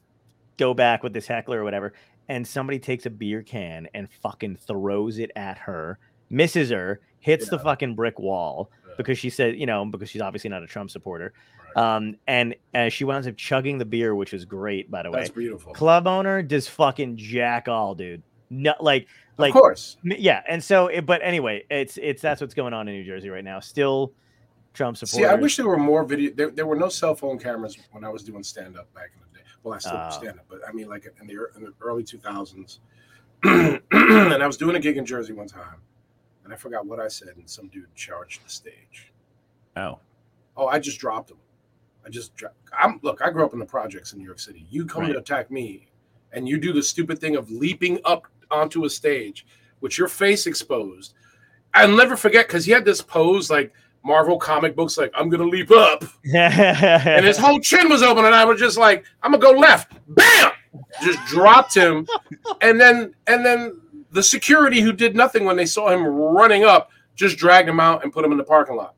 go 0.58 0.74
back 0.74 1.04
with 1.04 1.14
this 1.14 1.28
heckler 1.28 1.62
or 1.62 1.64
whatever. 1.64 1.94
And 2.30 2.48
somebody 2.48 2.80
takes 2.80 3.06
a 3.06 3.10
beer 3.10 3.42
can 3.42 3.88
and 3.94 4.08
fucking 4.22 4.58
throws 4.58 5.20
it 5.20 5.32
at 5.36 5.58
her, 5.58 6.00
misses 6.30 6.70
her, 6.70 7.02
hits 7.20 7.50
the 7.50 7.60
fucking 7.60 7.96
brick 7.96 8.20
wall 8.20 8.70
Yeah. 8.88 8.94
because 8.98 9.18
she 9.18 9.30
said, 9.30 9.58
you 9.58 9.66
know, 9.66 9.84
because 9.86 10.10
she's 10.10 10.22
obviously 10.22 10.50
not 10.50 10.64
a 10.64 10.68
Trump 10.68 10.90
supporter. 10.90 11.34
Um, 11.76 12.18
and 12.28 12.56
uh, 12.76 12.90
she 12.90 13.04
winds 13.04 13.28
up 13.28 13.36
chugging 13.36 13.78
the 13.80 13.86
beer, 13.86 14.14
which 14.14 14.32
was 14.32 14.46
great, 14.46 14.92
by 14.92 15.02
the 15.04 15.10
way. 15.12 15.22
That's 15.22 15.32
beautiful. 15.32 15.74
Club 15.74 16.06
owner 16.08 16.44
does 16.44 16.68
fucking 16.68 17.18
jack 17.18 17.68
all, 17.68 17.96
dude. 17.96 18.22
No, 18.52 18.76
like, 18.80 19.04
of 19.04 19.40
like, 19.40 19.54
course. 19.54 19.98
yeah. 20.04 20.44
And 20.48 20.64
so, 20.64 20.88
it, 20.88 21.08
but 21.08 21.22
anyway, 21.24 21.66
it's 21.72 21.98
it's 21.98 22.22
that's 22.22 22.40
what's 22.40 22.54
going 22.54 22.74
on 22.74 22.88
in 22.88 22.94
New 22.94 23.04
Jersey 23.04 23.30
right 23.30 23.44
now. 23.44 23.60
Still, 23.60 24.14
Trump 24.74 24.98
supporters. 24.98 25.18
See, 25.18 25.26
I 25.26 25.36
wish 25.36 25.56
there 25.58 25.68
were 25.68 25.78
more 25.78 26.04
video. 26.04 26.32
There, 26.34 26.50
there 26.50 26.66
were 26.66 26.76
no 26.76 26.90
cell 26.90 27.14
phone 27.16 27.38
cameras 27.38 27.78
when 27.92 28.04
I 28.04 28.10
was 28.10 28.24
doing 28.24 28.44
stand 28.44 28.78
up 28.78 28.92
back 28.94 29.12
in 29.16 29.22
the 29.22 29.38
day. 29.38 29.46
Well, 29.64 29.74
I 29.74 29.78
still 29.78 29.92
Oh. 29.94 29.96
do 29.98 30.02
ah. 30.02 30.10
stand 30.10 30.40
up, 30.40 30.46
but 30.50 30.62
I 30.68 30.72
mean, 30.72 30.90
like 30.90 31.06
in 31.20 31.28
the, 31.28 31.34
in 31.56 31.64
the 31.64 31.74
early 31.82 32.04
2000s. 32.04 32.80
and 33.44 33.82
I 34.44 34.48
was 34.48 34.58
doing 34.58 34.76
a 34.76 34.80
gig 34.80 34.98
in 34.98 35.06
Jersey 35.06 35.34
one 35.34 35.48
time, 35.48 35.82
and 36.44 36.54
I 36.54 36.56
forgot 36.56 36.86
what 36.86 37.00
I 37.00 37.08
said, 37.08 37.36
and 37.36 37.50
some 37.50 37.68
dude 37.68 37.94
charged 37.96 38.46
the 38.46 38.50
stage. 38.50 39.12
Oh, 39.76 40.00
Oh, 40.56 40.68
I 40.68 40.78
just 40.80 41.00
dropped 41.00 41.32
him. 41.32 41.38
I 42.06 42.10
just 42.10 42.36
dropped. 42.36 42.56
I'm 42.78 43.00
look. 43.02 43.22
I 43.24 43.32
grew 43.32 43.44
up 43.44 43.54
in 43.54 43.60
the 43.60 43.66
projects 43.66 44.14
in 44.14 44.20
New 44.20 44.26
York 44.26 44.40
City. 44.40 44.66
You 44.70 44.86
come 44.86 45.04
Right. 45.04 45.14
to 45.14 45.18
attack 45.20 45.50
me, 45.50 45.88
and 46.32 46.48
you 46.48 46.58
do 46.60 46.72
the 46.74 46.84
stupid 46.84 47.20
thing 47.20 47.36
of 47.36 47.50
leaping 47.50 48.00
up 48.06 48.28
onto 48.52 48.86
a 48.86 48.90
stage 48.90 49.46
with 49.82 49.98
your 49.98 50.08
face 50.08 50.46
exposed. 50.46 51.16
I'll 51.74 51.96
never 51.96 52.16
forget 52.16 52.48
because 52.48 52.66
he 52.66 52.72
had 52.72 52.86
this 52.86 53.02
pose 53.02 53.50
like 53.50 53.74
Marvel 54.04 54.38
comic 54.38 54.76
books, 54.76 54.98
like 54.98 55.12
I'm 55.16 55.30
gonna 55.30 55.46
leap 55.46 55.72
up, 55.72 56.04
and 56.34 57.26
his 57.26 57.38
whole 57.38 57.60
chin 57.60 57.89
was 57.89 58.02
open, 58.04 58.26
and 58.26 58.36
I 58.36 58.44
was 58.46 58.60
just 58.60 58.78
like, 58.78 59.06
I'm 59.22 59.32
gonna 59.32 59.42
go 59.42 59.52
left, 59.58 59.94
bam, 60.10 60.52
just 61.02 61.20
dropped 61.26 61.74
him, 61.74 62.08
and 62.62 62.80
then 62.80 63.13
and 63.28 63.46
then 63.46 63.80
the 64.12 64.22
security 64.24 64.82
who 64.82 64.92
did 64.94 65.16
nothing 65.16 65.46
when 65.46 65.56
they 65.56 65.66
saw 65.66 65.89
him 65.89 66.06
running 66.06 66.63
up 66.66 66.92
just 67.16 67.38
dragged 67.38 67.68
him 67.70 67.80
out 67.80 68.04
and 68.04 68.12
put 68.12 68.24
him 68.26 68.32
in 68.32 68.38
the 68.38 68.44
parking 68.44 68.76
lot. 68.76 68.94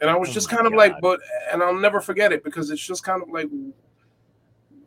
And 0.00 0.10
I 0.10 0.16
was 0.16 0.28
Oh 0.30 0.32
just 0.32 0.48
kind 0.48 0.66
of 0.66 0.72
like, 0.74 1.00
but 1.00 1.20
and 1.52 1.62
I'll 1.62 1.74
never 1.74 2.00
forget 2.00 2.32
it 2.32 2.42
because 2.44 2.70
it's 2.70 2.84
just 2.84 3.04
kind 3.04 3.22
of 3.22 3.28
like, 3.30 3.48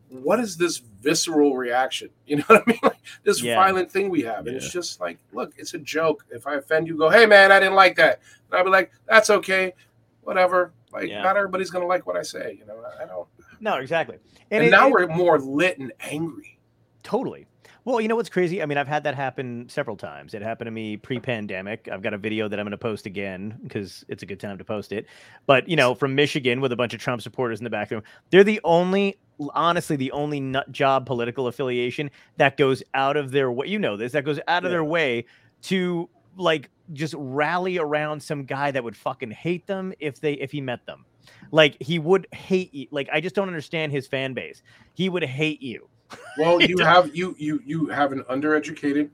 what 0.10 0.40
is 0.40 0.58
this 0.58 0.78
visceral 0.78 1.56
reaction? 1.56 2.10
You 2.28 2.38
know 2.38 2.44
what 2.48 2.64
I 2.68 2.72
mean? 2.72 2.80
Like 2.84 2.98
this 3.24 3.42
Yeah. 3.42 3.56
violent 3.56 3.92
thing 3.92 4.10
we 4.10 4.22
have, 4.24 4.40
and 4.40 4.48
Yeah. 4.48 4.54
it's 4.58 4.72
just 4.72 5.00
like, 5.00 5.18
look, 5.32 5.54
it's 5.58 5.74
a 5.74 5.78
joke. 5.80 6.26
If 6.32 6.48
I 6.48 6.56
offend 6.56 6.88
you, 6.88 6.98
go, 6.98 7.10
hey 7.10 7.26
man, 7.26 7.52
I 7.52 7.60
didn't 7.60 7.76
like 7.76 7.96
that. 7.98 8.20
And 8.56 8.62
I'd 8.62 8.64
be 8.64 8.70
like, 8.72 8.92
that's 9.08 9.30
okay, 9.30 9.74
whatever. 10.22 10.72
Like 10.94 11.10
Yeah. 11.10 11.22
not 11.24 11.36
everybody's 11.38 11.70
gonna 11.70 11.86
like 11.88 12.08
what 12.08 12.16
I 12.16 12.22
say. 12.22 12.56
You 12.60 12.66
know, 12.66 12.82
I- 13.02 13.06
don't. 13.06 13.28
no, 13.60 13.76
exactly. 13.76 14.18
And, 14.52 14.64
it- 14.64 14.70
now 14.72 14.88
it- 14.88 14.92
we're 14.92 15.08
more 15.08 15.38
lit 15.40 15.78
and 15.78 15.92
angry. 16.00 16.58
Totally. 17.04 17.48
Well, 17.84 18.02
you 18.02 18.08
know 18.08 18.16
what's 18.16 18.30
crazy? 18.30 18.64
I 18.64 18.66
mean, 18.66 18.80
I've 18.80 18.88
had 18.88 19.04
that 19.04 19.14
happen 19.14 19.70
several 19.70 19.96
times. 19.96 20.34
It 20.34 20.42
happened 20.42 20.66
to 20.68 20.72
me 20.72 20.98
pre-pandemic. 20.98 21.88
I've 21.92 22.02
got 22.02 22.16
a 22.16 22.18
video 22.18 22.48
that 22.48 22.60
I'm 22.60 22.64
going 22.66 22.72
to 22.72 22.78
post 22.80 23.06
again 23.06 23.60
because 23.62 24.04
it's 24.08 24.24
a 24.24 24.26
good 24.26 24.40
time 24.40 24.58
to 24.58 24.64
post 24.64 24.92
it. 24.92 25.06
But 25.46 25.70
you 25.70 25.76
know, 25.76 25.94
from 25.94 26.16
Michigan 26.16 26.62
with 26.62 26.72
a 26.72 26.76
bunch 26.76 26.96
of 26.96 27.00
Trump 27.00 27.22
supporters 27.22 27.60
in 27.60 27.64
the 27.64 27.70
back 27.70 27.92
room, 27.92 28.02
they're 28.32 28.44
the 28.44 28.60
only, 28.64 29.18
honestly, 29.54 29.98
the 29.98 30.12
only 30.14 30.40
nut 30.40 30.72
job 30.72 31.06
political 31.06 31.46
affiliation 31.46 32.10
that 32.38 32.58
goes 32.58 32.82
out 32.96 33.18
of 33.18 33.30
their 33.32 33.52
way. 33.52 33.68
You 33.68 33.78
know 33.78 33.98
this 33.98 34.14
that 34.14 34.24
goes 34.26 34.40
out 34.48 34.64
of 34.66 34.70
Yeah. 34.72 34.78
their 34.78 34.84
way 34.84 35.26
to 35.64 36.10
like 36.38 36.70
just 36.94 37.16
rally 37.18 37.78
around 37.78 38.22
some 38.22 38.44
guy 38.46 38.72
that 38.72 38.84
would 38.84 38.96
fucking 38.96 39.32
hate 39.32 39.66
them 39.68 39.94
if 40.00 40.20
they 40.20 40.34
if 40.34 40.52
he 40.52 40.62
met 40.62 40.86
them. 40.86 41.06
Like 41.52 41.78
he 41.82 41.98
would 42.00 42.28
hate 42.34 42.74
you. 42.74 42.88
Like 42.92 43.10
I 43.12 43.20
just 43.22 43.36
don't 43.36 43.48
understand 43.48 43.92
his 43.92 44.08
fan 44.08 44.34
base. 44.34 44.62
He 44.94 45.10
would 45.10 45.24
hate 45.24 45.62
you. 45.62 45.88
Well, 46.38 46.62
you 46.62 46.78
have 46.84 47.16
you 47.16 47.36
you 47.40 47.62
you 47.66 47.88
have 47.88 48.12
an 48.12 48.24
undereducated. 48.30 49.10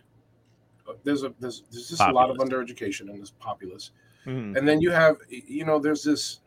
uh, 0.89 0.93
There's 1.03 1.23
a 1.23 1.33
there's 1.39 1.63
there's 1.71 1.87
just 1.89 2.01
a 2.01 2.11
lot 2.11 2.29
of 2.29 2.37
undereducation 2.37 3.09
in 3.09 3.19
this 3.19 3.31
populace, 3.39 3.91
Mhm. 4.25 4.57
and 4.57 4.67
then 4.67 4.81
you 4.81 4.89
have 4.91 5.17
you 5.29 5.63
know 5.65 5.79
there's 5.79 6.03
this. 6.03 6.39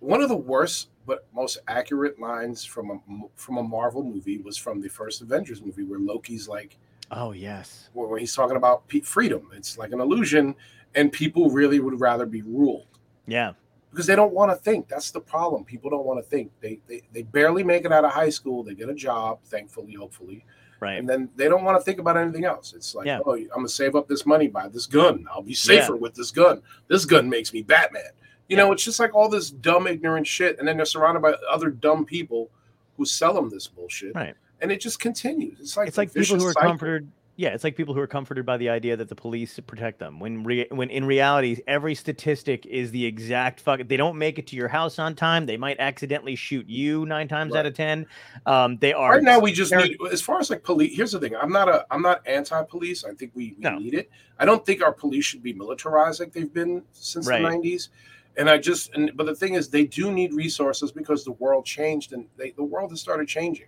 One 0.00 0.22
of 0.22 0.28
the 0.28 0.36
worst 0.36 0.88
but 1.06 1.26
most 1.34 1.58
accurate 1.68 2.18
lines 2.20 2.64
from 2.64 2.90
a 2.90 3.00
from 3.36 3.58
a 3.58 3.62
Marvel 3.62 4.02
movie 4.02 4.38
was 4.38 4.56
from 4.56 4.80
the 4.80 4.88
first 4.88 5.20
Avengers 5.20 5.60
movie 5.60 5.82
where 5.82 5.98
Loki's 5.98 6.48
like 6.48 6.78
Oh 7.12 7.32
yes. 7.32 7.90
where 7.92 8.08
where 8.08 8.18
he's 8.18 8.34
talking 8.34 8.56
about 8.56 8.90
freedom. 9.04 9.50
It's 9.54 9.76
like 9.78 9.92
an 9.92 10.00
illusion, 10.00 10.54
and 10.94 11.12
people 11.12 11.50
really 11.50 11.78
would 11.80 12.00
rather 12.00 12.26
be 12.26 12.42
ruled. 12.42 12.86
Yeah. 13.26 13.52
because 13.90 14.06
they 14.06 14.16
don't 14.16 14.32
want 14.32 14.50
to 14.50 14.56
think. 14.56 14.88
That's 14.88 15.10
the 15.10 15.20
problem. 15.20 15.64
People 15.64 15.90
don't 15.90 16.06
want 16.06 16.18
to 16.22 16.28
think. 16.28 16.50
They, 16.60 16.80
they 16.88 17.02
they 17.12 17.22
barely 17.22 17.62
make 17.62 17.84
it 17.84 17.92
out 17.92 18.04
of 18.04 18.10
high 18.12 18.30
school. 18.30 18.62
They 18.64 18.74
get 18.74 18.88
a 18.88 18.94
job, 18.94 19.40
thankfully, 19.44 19.92
hopefully, 19.94 20.44
Right. 20.80 20.98
and 20.98 21.06
then 21.08 21.28
they 21.36 21.48
don't 21.48 21.62
want 21.64 21.78
to 21.78 21.84
think 21.84 21.98
about 22.00 22.16
anything 22.16 22.44
else. 22.46 22.72
It's 22.74 22.94
like, 22.94 23.06
Yeah. 23.06 23.20
oh, 23.26 23.34
I'm 23.34 23.48
gonna 23.48 23.68
save 23.68 23.94
up 23.94 24.08
this 24.08 24.24
money, 24.24 24.48
buy 24.48 24.68
this 24.68 24.86
gun. 24.86 25.26
I'll 25.30 25.42
be 25.42 25.54
safer 25.54 25.94
with 25.96 26.14
this 26.14 26.30
gun. 26.30 26.62
This 26.88 27.04
gun 27.04 27.28
makes 27.28 27.52
me 27.52 27.62
Batman. 27.62 28.10
You 28.48 28.56
know, 28.56 28.72
it's 28.72 28.84
just 28.84 28.98
like 29.00 29.14
all 29.14 29.28
this 29.28 29.50
dumb, 29.50 29.86
ignorant 29.86 30.26
shit, 30.26 30.58
and 30.58 30.66
then 30.66 30.76
they're 30.76 30.84
surrounded 30.86 31.20
by 31.20 31.34
other 31.50 31.70
dumb 31.70 32.04
people 32.04 32.50
who 32.96 33.04
sell 33.06 33.32
them 33.34 33.48
this 33.50 33.66
bullshit, 33.68 34.14
Right. 34.14 34.34
And 34.62 34.72
it 34.72 34.80
just 34.80 35.00
continues. 35.00 35.58
It's 35.60 35.76
like 35.76 35.88
it's 35.88 35.98
like 35.98 36.14
people 36.14 36.36
who 36.38 36.46
are 36.46 36.52
cycle. 36.52 36.70
comforted. 36.70 37.10
Yeah, 37.34 37.48
it's 37.54 37.64
like 37.64 37.76
people 37.76 37.94
who 37.94 38.00
are 38.00 38.06
comforted 38.06 38.44
by 38.44 38.58
the 38.58 38.68
idea 38.68 38.94
that 38.94 39.08
the 39.08 39.14
police 39.14 39.58
protect 39.66 39.98
them. 39.98 40.20
When 40.20 40.44
re- 40.44 40.66
when 40.70 40.90
in 40.90 41.06
reality, 41.06 41.62
every 41.66 41.94
statistic 41.94 42.66
is 42.66 42.90
the 42.90 43.06
exact 43.06 43.58
fuck. 43.58 43.80
They 43.88 43.96
don't 43.96 44.18
make 44.18 44.38
it 44.38 44.46
to 44.48 44.56
your 44.56 44.68
house 44.68 44.98
on 44.98 45.14
time. 45.14 45.46
They 45.46 45.56
might 45.56 45.78
accidentally 45.80 46.36
shoot 46.36 46.68
you 46.68 47.06
nine 47.06 47.28
times 47.28 47.54
out 47.54 47.64
of 47.64 47.72
ten. 47.74 48.06
Um, 48.44 48.76
they 48.76 48.92
are 48.92 49.12
right 49.12 49.22
now 49.22 49.38
we 49.40 49.50
just 49.50 49.72
need 49.74 49.96
as 50.12 50.20
far 50.20 50.40
as 50.40 50.50
like 50.50 50.62
police 50.62 50.94
here's 50.94 51.12
the 51.12 51.18
thing 51.20 51.34
i'm 51.36 51.50
not 51.50 51.68
a 51.68 51.86
i'm 51.90 52.02
not 52.02 52.26
anti-police 52.26 53.04
i 53.04 53.12
think 53.14 53.32
we, 53.34 53.54
we 53.56 53.62
No. 53.62 53.78
need 53.78 53.94
it 53.94 54.10
i 54.38 54.44
don't 54.44 54.64
think 54.66 54.82
our 54.82 54.92
police 54.92 55.24
should 55.24 55.42
be 55.42 55.52
militarized 55.54 56.20
like 56.20 56.32
they've 56.32 56.52
been 56.52 56.82
since 56.92 57.26
Right. 57.26 57.40
the 57.42 57.48
90s 57.48 57.88
and 58.36 58.50
i 58.50 58.58
just 58.58 58.92
and 58.94 59.10
but 59.16 59.26
the 59.26 59.34
thing 59.34 59.54
is 59.54 59.68
they 59.68 59.84
do 59.84 60.12
need 60.12 60.34
resources 60.34 60.92
because 60.92 61.24
the 61.24 61.32
world 61.32 61.64
changed 61.64 62.12
and 62.12 62.26
they, 62.36 62.50
the 62.50 62.64
world 62.64 62.90
has 62.90 63.00
started 63.00 63.26
changing 63.28 63.66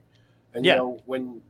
and 0.54 0.64
Yeah. 0.64 0.72
you 0.72 0.78
know 0.78 0.98
when 1.06 1.40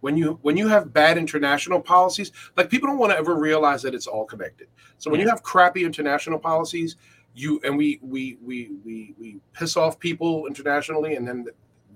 when 0.00 0.16
you 0.16 0.38
when 0.42 0.56
you 0.56 0.68
have 0.68 0.92
bad 0.92 1.18
international 1.18 1.80
policies 1.80 2.30
like 2.56 2.70
people 2.70 2.88
don't 2.88 2.98
want 2.98 3.12
to 3.12 3.18
ever 3.18 3.34
realize 3.34 3.82
that 3.82 3.94
it's 3.94 4.06
all 4.06 4.24
connected 4.24 4.68
so 4.98 5.10
when 5.10 5.20
you 5.20 5.28
have 5.28 5.42
crappy 5.42 5.84
international 5.84 6.38
policies 6.38 6.96
you 7.34 7.60
and 7.64 7.76
we 7.76 7.98
we 8.02 8.38
we 8.42 8.70
we 8.84 9.14
we 9.18 9.40
piss 9.52 9.76
off 9.76 9.98
people 9.98 10.46
internationally 10.46 11.16
and 11.16 11.26
then 11.26 11.44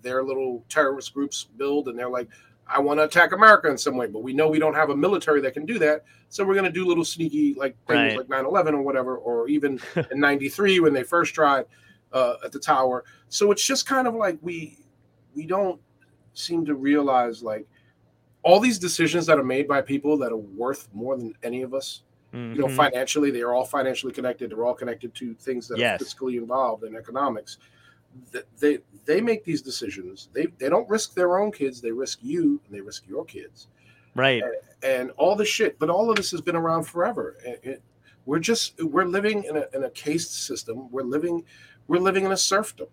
their 0.03 0.25
little 0.25 0.65
terrorist 0.69 1.15
groups 1.15 1.45
build 1.57 1.87
and 1.89 1.97
they're 1.99 2.11
like 2.11 2.29
i 2.67 2.79
want 2.81 2.99
to 2.99 3.05
attack 3.05 3.31
america 3.33 3.69
in 3.69 3.79
some 3.79 3.97
way 3.97 4.07
but 4.09 4.23
we 4.25 4.33
know 4.33 4.49
we 4.49 4.59
don't 4.59 4.75
have 4.75 4.91
a 4.91 4.97
military 4.97 5.41
that 5.41 5.55
can 5.55 5.65
do 5.65 5.79
that 5.79 6.05
so 6.29 6.45
we're 6.45 6.55
going 6.55 6.65
to 6.65 6.73
do 6.73 6.85
little 6.87 7.05
sneaky 7.05 7.55
like 7.55 7.77
things 7.87 8.17
Right. 8.17 8.29
like 8.29 8.45
9-11 8.45 8.73
or 8.73 8.83
whatever 8.83 9.17
or 9.17 9.47
even 9.49 9.79
in 10.11 10.19
93 10.19 10.81
when 10.81 10.93
they 10.93 11.05
first 11.05 11.35
tried 11.35 11.67
uh, 12.13 12.35
at 12.45 12.51
the 12.53 12.59
tower 12.59 13.05
so 13.29 13.53
it's 13.53 13.65
just 13.65 13.87
kind 13.87 14.07
of 14.09 14.15
like 14.15 14.39
we 14.43 14.79
we 15.35 15.47
don't 15.47 15.81
seem 16.35 16.65
to 16.67 16.75
realize 16.75 17.43
like 17.43 17.67
all 18.43 18.59
these 18.59 18.79
decisions 18.79 19.27
that 19.27 19.39
are 19.39 19.45
made 19.45 19.69
by 19.69 19.81
people 19.81 20.17
that 20.19 20.33
are 20.33 20.37
worth 20.37 20.89
more 20.93 21.17
than 21.17 21.35
any 21.43 21.63
of 21.63 21.75
us 21.75 22.03
you 22.33 22.39
know 22.55 22.67
Mhm. 22.67 22.77
financially 22.77 23.31
they 23.31 23.43
are 23.43 23.53
all 23.53 23.65
financially 23.67 24.13
connected 24.13 24.51
they're 24.51 24.65
all 24.65 24.75
connected 24.75 25.15
to 25.15 25.35
things 25.35 25.69
that 25.69 25.77
Yes. 25.79 26.01
are 26.01 26.05
fiscally 26.05 26.39
involved 26.39 26.83
in 26.85 26.97
economics 26.97 27.59
they 28.59 28.79
they 29.05 29.21
make 29.21 29.45
these 29.45 29.61
decisions 29.61 30.31
they 30.33 30.47
they 30.59 30.69
don't 30.71 30.89
risk 30.89 31.15
their 31.15 31.39
own 31.39 31.53
kids 31.53 31.81
they 31.83 31.93
risk 31.93 32.21
you 32.23 32.59
and 32.65 32.75
they 32.75 32.81
risk 32.81 33.07
your 33.07 33.25
kids 33.27 33.69
right. 34.15 34.43
and 34.83 35.11
all 35.19 35.37
the 35.37 35.45
shit 35.45 35.79
but 35.79 35.91
all 35.91 36.09
of 36.11 36.17
this 36.17 36.31
has 36.31 36.41
been 36.41 36.57
around 36.57 36.85
forever 36.85 37.37
It- 37.45 37.61
it- 37.63 37.83
we're 38.25 38.39
just 38.39 38.83
we're 38.83 39.05
living 39.05 39.45
in 39.45 39.57
a, 39.59 39.67
in 39.75 39.85
a 39.85 39.91
caste 39.91 40.45
system 40.47 40.91
we're 40.91 41.03
living 41.03 41.45
we're 41.89 41.99
living 42.01 42.25
in 42.25 42.33
a 42.33 42.37
serfdom 42.37 42.87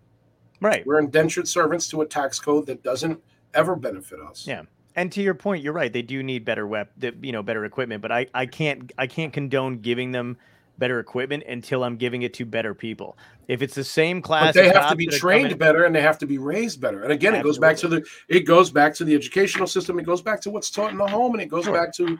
Right. 0.60 0.84
we're 0.86 0.98
indentured 0.98 1.48
servants 1.48 1.88
to 1.88 2.02
a 2.02 2.06
tax 2.06 2.38
code 2.38 2.66
that 2.66 2.82
doesn't 2.82 3.20
ever 3.54 3.74
benefit 3.76 4.20
us 4.20 4.46
Yeah. 4.46 4.62
And 4.96 5.10
to 5.12 5.22
your 5.22 5.34
point, 5.34 5.62
you're 5.62 5.72
right. 5.72 5.92
They 5.92 6.02
do 6.02 6.20
need 6.22 6.44
better 6.44 6.66
web, 6.66 6.88
the- 6.98 7.14
you 7.22 7.30
know, 7.30 7.44
better 7.44 7.64
equipment. 7.64 8.02
But 8.02 8.10
I, 8.10 8.26
I 8.34 8.46
can't, 8.46 8.92
I 8.98 9.06
can't 9.06 9.32
condone 9.32 9.78
giving 9.78 10.10
them 10.10 10.36
better 10.78 10.98
equipment 10.98 11.44
until 11.48 11.84
I'm 11.84 11.96
giving 11.96 12.22
it 12.22 12.34
to 12.34 12.44
better 12.44 12.74
people. 12.74 13.16
If 13.46 13.62
it's 13.62 13.74
the 13.76 13.84
same 13.84 14.20
class, 14.20 14.46
but 14.46 14.54
they 14.54 14.68
have 14.68 14.90
to 14.90 14.96
be 14.96 15.06
trained 15.06 15.56
better 15.60 15.84
and 15.84 15.94
they 15.94 16.00
have 16.02 16.18
to 16.18 16.26
be 16.26 16.38
raised 16.38 16.80
better 16.80 17.02
and 17.02 17.12
again 17.12 17.34
it 17.34 17.42
goes 17.44 17.58
back 17.58 17.76
to 17.78 17.88
the 17.88 18.04
it 18.28 18.40
goes 18.40 18.70
back 18.70 18.94
to 18.94 19.04
the 19.04 19.14
educational 19.14 19.66
system 19.66 19.98
it 19.98 20.04
goes 20.06 20.22
back 20.22 20.40
to 20.40 20.50
what's 20.50 20.70
taught 20.70 20.90
in 20.90 20.96
the 20.98 21.06
home 21.06 21.34
and 21.34 21.42
it 21.42 21.46
goes 21.48 21.64
Sure. 21.64 21.74
back 21.74 21.92
to 21.96 22.18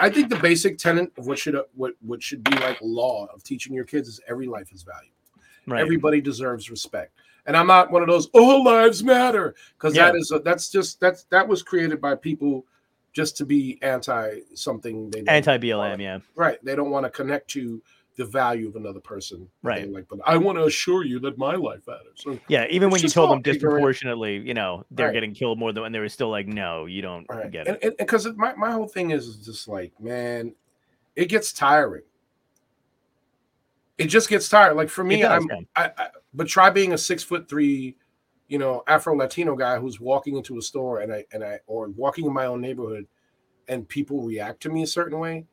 i 0.00 0.10
think 0.10 0.28
the 0.28 0.36
basic 0.36 0.76
tenet 0.78 1.10
of 1.16 1.26
what 1.26 1.38
should 1.38 1.58
what 1.74 1.94
what 2.02 2.22
should 2.22 2.44
be 2.44 2.54
like 2.58 2.78
law 2.82 3.26
of 3.34 3.42
teaching 3.42 3.72
your 3.74 3.84
kids 3.84 4.08
is 4.08 4.20
every 4.28 4.46
life 4.46 4.70
is 4.72 4.82
valuable 4.82 5.16
Right. 5.66 5.80
everybody 5.80 6.20
deserves 6.20 6.68
respect 6.70 7.12
And 7.46 7.56
I'm 7.56 7.66
not 7.66 7.90
one 7.90 8.02
of 8.02 8.08
those 8.08 8.26
all 8.34 8.64
lives 8.64 9.02
matter 9.02 9.54
because 9.78 9.94
Yeah. 9.94 10.06
that 10.06 10.16
is 10.16 10.30
a, 10.32 10.40
that's 10.40 10.68
just 10.70 11.00
that's 11.00 11.24
that 11.24 11.46
was 11.46 11.62
created 11.62 12.00
by 12.00 12.14
people 12.16 12.66
just 13.12 13.36
to 13.38 13.46
be 13.46 13.78
anti 13.82 14.40
something 14.54 15.10
they 15.10 15.22
Anti 15.26 15.56
BLM, 15.58 16.00
yeah. 16.00 16.18
Right. 16.34 16.62
They 16.64 16.76
don't 16.76 16.90
want 16.90 17.04
to 17.06 17.10
connect 17.10 17.48
to 17.52 17.80
the 18.16 18.24
value 18.24 18.66
of 18.68 18.76
another 18.76 19.00
person. 19.00 19.48
Right. 19.62 19.90
Like, 19.90 20.06
but 20.08 20.20
I 20.26 20.36
want 20.38 20.58
to 20.58 20.64
assure 20.64 21.04
you 21.04 21.18
that 21.20 21.36
my 21.38 21.54
life 21.54 21.80
matters. 21.86 22.16
So, 22.16 22.38
Yeah, 22.48 22.66
even 22.70 22.90
when 22.90 23.02
you 23.02 23.08
told 23.08 23.30
them 23.30 23.42
disproportionately, 23.42 24.38
you 24.38 24.54
know, 24.54 24.84
they're 24.90 25.06
Right. 25.08 25.12
getting 25.12 25.34
killed 25.34 25.58
more 25.58 25.72
than, 25.72 25.84
and 25.84 25.94
they 25.94 25.98
were 25.98 26.08
still 26.08 26.30
like, 26.30 26.46
no, 26.48 26.86
you 26.86 27.02
don't 27.02 27.26
right. 27.28 27.50
get 27.50 27.68
and 27.68 27.78
it. 27.82 27.98
because 27.98 28.26
my, 28.36 28.54
my 28.54 28.70
whole 28.70 28.88
thing 28.88 29.10
is 29.10 29.36
just 29.36 29.68
like, 29.68 29.92
man, 30.00 30.54
it 31.14 31.26
gets 31.26 31.52
tiring. 31.52 32.02
It 33.98 34.06
just 34.06 34.28
gets 34.28 34.48
tired. 34.48 34.76
Like 34.76 34.88
for 34.90 35.04
me, 35.04 35.22
does, 35.22 35.30
I'm 35.42 35.48
yeah. 35.48 35.56
I, 35.74 35.90
I 36.04 36.08
but 36.36 36.46
try 36.46 36.70
being 36.70 36.92
a 36.92 36.98
six 36.98 37.22
foot 37.22 37.48
three, 37.48 37.96
you 38.46 38.58
know, 38.58 38.84
Afro 38.86 39.16
Latino 39.16 39.56
guy 39.56 39.78
who's 39.78 39.98
walking 39.98 40.36
into 40.36 40.58
a 40.58 40.62
store 40.62 41.00
and 41.00 41.12
I 41.12 41.24
and 41.32 41.42
I 41.42 41.58
or 41.66 41.88
walking 41.88 42.26
in 42.26 42.32
my 42.32 42.46
own 42.46 42.60
neighborhood 42.60 43.06
and 43.68 43.88
people 43.88 44.22
react 44.22 44.60
to 44.62 44.68
me 44.68 44.82
a 44.82 44.86
certain 44.86 45.18
way. 45.18 45.46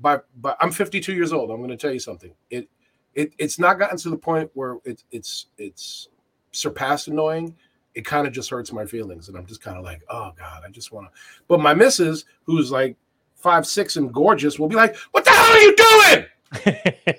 But 0.00 0.26
but 0.40 0.56
I'm 0.60 0.72
52 0.72 1.12
years 1.12 1.32
old. 1.32 1.50
I'm 1.50 1.58
going 1.58 1.70
to 1.70 1.76
tell 1.76 1.92
you 1.92 2.00
something. 2.00 2.34
It 2.48 2.68
it 3.14 3.34
it's 3.38 3.58
not 3.58 3.78
gotten 3.78 3.98
to 3.98 4.10
the 4.10 4.16
point 4.16 4.50
where 4.54 4.78
it's 4.84 5.04
it's 5.12 5.46
it's 5.58 6.08
surpassed 6.52 7.08
annoying. 7.08 7.54
It 7.94 8.06
kind 8.06 8.26
of 8.26 8.32
just 8.32 8.48
hurts 8.48 8.72
my 8.72 8.86
feelings, 8.86 9.28
and 9.28 9.36
I'm 9.36 9.46
just 9.46 9.62
kind 9.62 9.76
of 9.76 9.84
like, 9.84 10.00
oh 10.08 10.32
god, 10.38 10.62
I 10.66 10.70
just 10.70 10.90
want 10.90 11.08
to. 11.08 11.20
But 11.48 11.60
my 11.60 11.74
missus, 11.74 12.24
who's 12.44 12.70
like 12.70 12.96
five 13.34 13.66
six 13.66 13.96
and 13.96 14.12
gorgeous, 14.12 14.58
will 14.58 14.68
be 14.68 14.76
like, 14.76 14.96
"What 15.10 15.24
the 15.24 15.32
hell 15.32 15.52
are 15.52 15.58
you 15.58 15.76
doing?" 15.76 16.26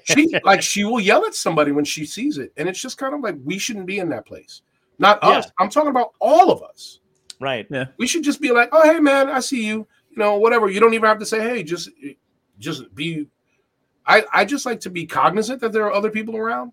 She 0.04 0.34
like 0.44 0.62
she 0.62 0.84
will 0.84 1.00
yell 1.00 1.26
at 1.26 1.34
somebody 1.36 1.72
when 1.72 1.86
she 1.86 2.06
sees 2.06 2.38
it, 2.38 2.52
and 2.58 2.68
it's 2.68 2.82
just 2.82 2.98
kind 2.98 3.14
of 3.14 3.22
like 3.22 3.36
we 3.44 3.58
shouldn't 3.58 3.86
be 3.86 4.00
in 4.00 4.10
that 4.10 4.26
place. 4.26 4.62
Not 5.00 5.20
Yeah. 5.24 5.30
us. 5.30 5.52
I'm 5.60 5.70
talking 5.70 5.90
about 5.90 6.12
all 6.20 6.52
of 6.52 6.62
us. 6.64 7.00
right. 7.40 7.66
Yeah. 7.70 7.86
We 7.98 8.08
should 8.08 8.24
just 8.24 8.40
be 8.42 8.52
like, 8.52 8.70
"Oh, 8.72 8.84
hey, 8.84 9.00
man, 9.00 9.30
I 9.30 9.40
see 9.40 9.66
you." 9.66 9.88
You 10.12 10.18
know, 10.18 10.36
whatever. 10.36 10.70
You 10.70 10.80
don't 10.80 10.94
even 10.94 11.08
have 11.08 11.20
to 11.20 11.26
say, 11.26 11.40
"Hey," 11.42 11.64
just 11.64 11.90
just 12.60 12.94
be. 12.94 13.28
I 14.06 14.24
I 14.34 14.46
just 14.46 14.66
like 14.66 14.80
to 14.82 14.90
be 14.90 15.06
cognizant 15.06 15.62
that 15.62 15.72
there 15.72 15.86
are 15.86 15.94
other 15.94 16.10
people 16.12 16.36
around, 16.36 16.72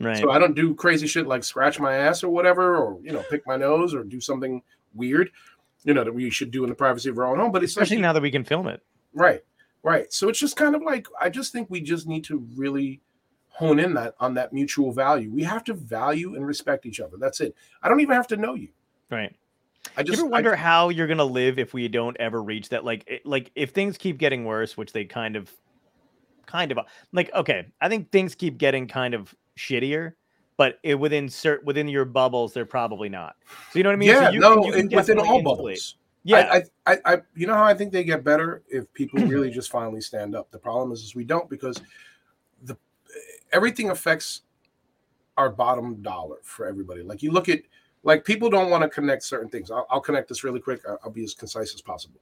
Right. 0.00 0.16
so 0.18 0.30
I 0.30 0.38
don't 0.38 0.54
do 0.56 0.74
crazy 0.74 1.06
shit 1.06 1.26
like 1.26 1.44
scratch 1.44 1.78
my 1.78 1.94
ass 1.94 2.24
or 2.24 2.30
whatever, 2.30 2.76
or 2.76 2.98
you 3.02 3.12
know, 3.12 3.22
pick 3.30 3.46
my 3.46 3.56
nose 3.56 3.94
or 3.94 4.02
do 4.02 4.20
something 4.20 4.62
weird. 4.94 5.30
You 5.84 5.94
know 5.94 6.04
that 6.04 6.12
we 6.12 6.28
should 6.30 6.50
do 6.50 6.64
in 6.64 6.68
the 6.70 6.74
privacy 6.74 7.08
of 7.08 7.18
our 7.18 7.26
own 7.26 7.38
home. 7.38 7.52
But 7.52 7.62
it's 7.62 7.76
like 7.76 7.84
Especially 7.84 8.02
now 8.02 8.12
that 8.12 8.22
we 8.22 8.30
can 8.30 8.44
film 8.44 8.66
it. 8.66 8.82
Right, 9.14 9.40
right. 9.82 10.12
So 10.12 10.28
it's 10.28 10.38
just 10.38 10.56
kind 10.56 10.74
of 10.74 10.82
like 10.82 11.06
I 11.20 11.28
just 11.30 11.52
think 11.52 11.68
we 11.70 11.80
just 11.80 12.06
need 12.06 12.24
to 12.24 12.46
really 12.56 13.00
hone 13.48 13.78
in 13.78 13.94
that 13.94 14.14
on 14.20 14.34
that 14.34 14.52
mutual 14.52 14.92
value. 14.92 15.30
We 15.30 15.42
have 15.42 15.64
to 15.64 15.74
value 15.74 16.34
and 16.34 16.46
respect 16.46 16.86
each 16.86 17.00
other. 17.00 17.16
That's 17.18 17.40
it. 17.40 17.54
I 17.82 17.88
don't 17.88 18.00
even 18.00 18.14
have 18.14 18.26
to 18.28 18.36
know 18.36 18.54
you. 18.54 18.68
Right. 19.10 19.34
I 19.96 20.02
just 20.02 20.18
you 20.18 20.24
ever 20.24 20.32
I- 20.34 20.36
wonder 20.36 20.56
how 20.56 20.88
you're 20.90 21.06
gonna 21.06 21.24
live 21.24 21.58
if 21.58 21.72
we 21.74 21.88
don't 21.88 22.16
ever 22.18 22.42
reach 22.42 22.68
that? 22.68 22.84
Like, 22.84 23.04
it, 23.06 23.26
like 23.26 23.50
if 23.54 23.70
things 23.70 23.96
keep 23.96 24.18
getting 24.18 24.44
worse, 24.44 24.76
which 24.76 24.92
they 24.92 25.04
kind 25.04 25.36
of, 25.36 25.50
kind 26.46 26.70
of 26.70 26.78
like. 27.12 27.30
Okay, 27.34 27.66
I 27.80 27.88
think 27.88 28.10
things 28.10 28.34
keep 28.34 28.58
getting 28.58 28.86
kind 28.86 29.14
of 29.14 29.34
shittier, 29.58 30.12
but 30.56 30.78
it, 30.82 30.94
within 30.96 31.26
cert 31.26 31.64
within 31.64 31.88
your 31.88 32.04
bubbles, 32.04 32.52
they're 32.52 32.66
probably 32.66 33.08
not. 33.08 33.36
So 33.72 33.78
you 33.78 33.82
know 33.82 33.88
what 33.88 33.94
I 33.94 33.96
mean? 33.96 34.14
So 34.14 34.20
yeah, 34.20 34.30
you 34.30 34.40
no, 34.40 34.64
you 34.64 34.74
it- 34.74 34.94
within 34.94 35.18
all 35.18 35.42
bubbles. 35.42 35.96
Yeah, 36.22 36.62
I, 36.86 36.92
I, 36.92 36.98
I, 37.06 37.18
you 37.34 37.46
know 37.46 37.54
how 37.54 37.64
I 37.64 37.74
think 37.74 37.92
they 37.92 38.04
get 38.04 38.22
better 38.22 38.62
if 38.68 38.92
people 38.92 39.20
really 39.26 39.50
just 39.50 39.70
finally 39.70 40.02
stand 40.02 40.34
up. 40.34 40.50
The 40.50 40.58
problem 40.58 40.92
is, 40.92 41.02
is 41.02 41.14
we 41.14 41.24
don't 41.24 41.48
because 41.48 41.80
the 42.64 42.76
everything 43.52 43.90
affects 43.90 44.42
our 45.38 45.48
bottom 45.48 46.02
dollar 46.02 46.36
for 46.42 46.66
everybody. 46.66 47.02
Like 47.02 47.22
you 47.22 47.30
look 47.30 47.48
at, 47.48 47.60
like 48.02 48.24
people 48.24 48.50
don't 48.50 48.70
want 48.70 48.82
to 48.82 48.88
connect 48.90 49.22
certain 49.22 49.48
things. 49.48 49.70
I'll, 49.70 49.86
I'll 49.90 50.00
connect 50.00 50.28
this 50.28 50.44
really 50.44 50.60
quick. 50.60 50.82
I'll, 50.86 50.98
I'll 51.04 51.10
be 51.10 51.24
as 51.24 51.34
concise 51.34 51.74
as 51.74 51.80
possible. 51.80 52.20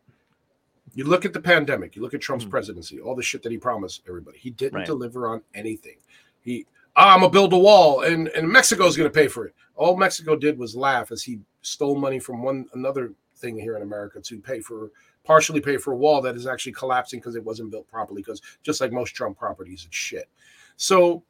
You 0.95 1.05
look 1.05 1.25
at 1.25 1.33
the 1.33 1.41
pandemic. 1.41 1.97
You 1.97 2.03
look 2.03 2.15
at 2.15 2.21
Trump's 2.21 2.45
Mhm. 2.45 2.51
presidency. 2.51 3.01
All 3.01 3.15
the 3.17 3.23
shit 3.23 3.43
that 3.43 3.53
he 3.53 3.59
promised 3.59 4.03
everybody. 4.09 4.39
He 4.39 4.51
didn't 4.51 4.79
Right. 4.79 4.87
deliver 4.87 5.29
on 5.29 5.43
anything. 5.55 5.97
He, 6.41 6.67
ah, 6.95 7.15
I'm 7.15 7.21
gonna 7.21 7.31
build 7.33 7.53
a 7.53 7.59
wall, 7.59 8.03
and 8.03 8.29
and 8.29 8.49
Mexico's 8.49 8.97
gonna 8.97 9.11
pay 9.11 9.27
for 9.27 9.47
it. 9.47 9.55
All 9.75 9.97
Mexico 9.97 10.37
did 10.37 10.57
was 10.57 10.77
laugh 10.77 11.11
as 11.11 11.23
he 11.25 11.41
stole 11.63 11.97
money 11.97 12.21
from 12.21 12.43
one 12.43 12.69
another 12.75 13.13
thing 13.39 13.59
here 13.59 13.77
in 13.77 13.83
America 13.83 14.21
to 14.21 14.39
pay 14.39 14.61
for 14.61 14.91
partially 15.25 15.61
pay 15.61 15.77
for 15.77 15.93
a 15.93 15.97
wall 15.97 16.23
that 16.23 16.37
is 16.37 16.47
actually 16.47 16.73
collapsing 16.73 17.21
because 17.21 17.37
it 17.37 17.45
wasn't 17.45 17.71
built 17.71 17.87
properly. 17.89 18.23
Because 18.23 18.41
just 18.63 18.81
like 18.81 18.93
most 18.93 19.11
Trump 19.15 19.39
properties, 19.39 19.85
it's 19.87 19.97
shit. 19.97 20.29
So 20.77 21.23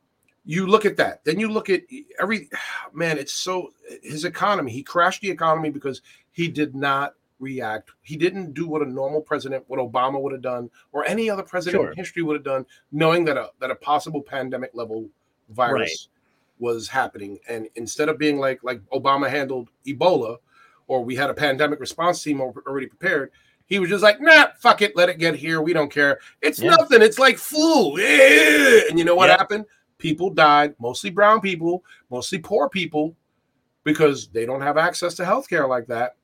you 0.44 0.66
look 0.66 0.86
at 0.86 0.96
that. 0.96 1.24
Then 1.24 1.38
you 1.38 1.48
look 1.50 1.68
at 1.68 1.82
every 2.20 2.48
man. 2.92 3.18
It's 3.18 3.32
so 3.32 3.70
his 4.02 4.24
economy. 4.24 4.72
He 4.72 4.82
crashed 4.82 5.20
the 5.20 5.30
economy 5.30 5.70
because 5.70 6.02
he 6.30 6.48
did 6.48 6.74
not 6.74 7.14
react. 7.40 7.90
He 8.02 8.16
didn't 8.16 8.54
do 8.54 8.66
what 8.66 8.82
a 8.82 8.86
normal 8.86 9.20
president, 9.20 9.64
what 9.68 9.78
Obama 9.78 10.20
would 10.20 10.32
have 10.32 10.42
done, 10.42 10.70
or 10.92 11.04
any 11.04 11.30
other 11.30 11.42
president 11.42 11.82
Sure. 11.82 11.90
in 11.90 11.96
history 11.96 12.22
would 12.22 12.34
have 12.34 12.44
done, 12.44 12.66
knowing 12.92 13.24
that 13.26 13.36
a 13.36 13.50
that 13.60 13.70
a 13.70 13.74
possible 13.76 14.22
pandemic 14.22 14.70
level 14.74 15.08
virus 15.50 16.08
was 16.58 16.88
happening. 16.88 17.38
And 17.48 17.68
instead 17.76 18.08
of 18.08 18.18
being 18.18 18.38
like 18.38 18.62
like 18.62 18.80
Obama 18.92 19.28
handled 19.28 19.70
Ebola, 19.86 20.38
or 20.88 21.04
we 21.04 21.14
had 21.14 21.30
a 21.30 21.34
pandemic 21.34 21.78
response 21.78 22.22
team 22.22 22.40
already 22.40 22.86
prepared, 22.86 23.30
he 23.66 23.78
was 23.78 23.90
just 23.90 24.02
like, 24.02 24.20
nah, 24.20 24.48
fuck 24.58 24.82
it, 24.82 24.96
let 24.96 25.08
it 25.08 25.18
get 25.18 25.34
here. 25.36 25.60
We 25.60 25.72
don't 25.72 25.92
care. 25.92 26.18
It's 26.40 26.58
Yeah. 26.58 26.70
nothing. 26.70 27.02
It's 27.02 27.18
like 27.18 27.38
flu. 27.38 27.98
Eh. 27.98 28.88
And 28.88 28.98
you 28.98 29.04
know 29.04 29.14
what 29.14 29.28
Yep. 29.28 29.38
happened? 29.38 29.66
People 29.98 30.30
died, 30.30 30.74
mostly 30.78 31.10
brown 31.10 31.40
people, 31.40 31.84
mostly 32.10 32.38
poor 32.38 32.68
people, 32.68 33.14
because 33.84 34.28
they 34.28 34.46
don't 34.46 34.62
have 34.62 34.76
access 34.78 35.14
to 35.14 35.22
healthcare 35.24 35.68
like 35.68 35.86
that. 35.86 36.16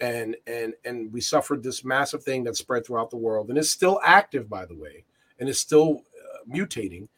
And 0.00 0.36
and 0.46 0.74
and 0.84 1.12
we 1.12 1.20
suffered 1.20 1.62
this 1.62 1.84
massive 1.84 2.22
thing 2.24 2.44
that 2.44 2.56
spread 2.56 2.84
throughout 2.84 3.10
the 3.10 3.16
world 3.16 3.48
and 3.48 3.58
is 3.58 3.70
still 3.70 4.00
active, 4.04 4.48
by 4.48 4.64
the 4.66 4.74
way, 4.74 5.04
and 5.38 5.48
is 5.48 5.58
still 5.58 6.02
uh, 6.20 6.38
mutating, 6.52 7.08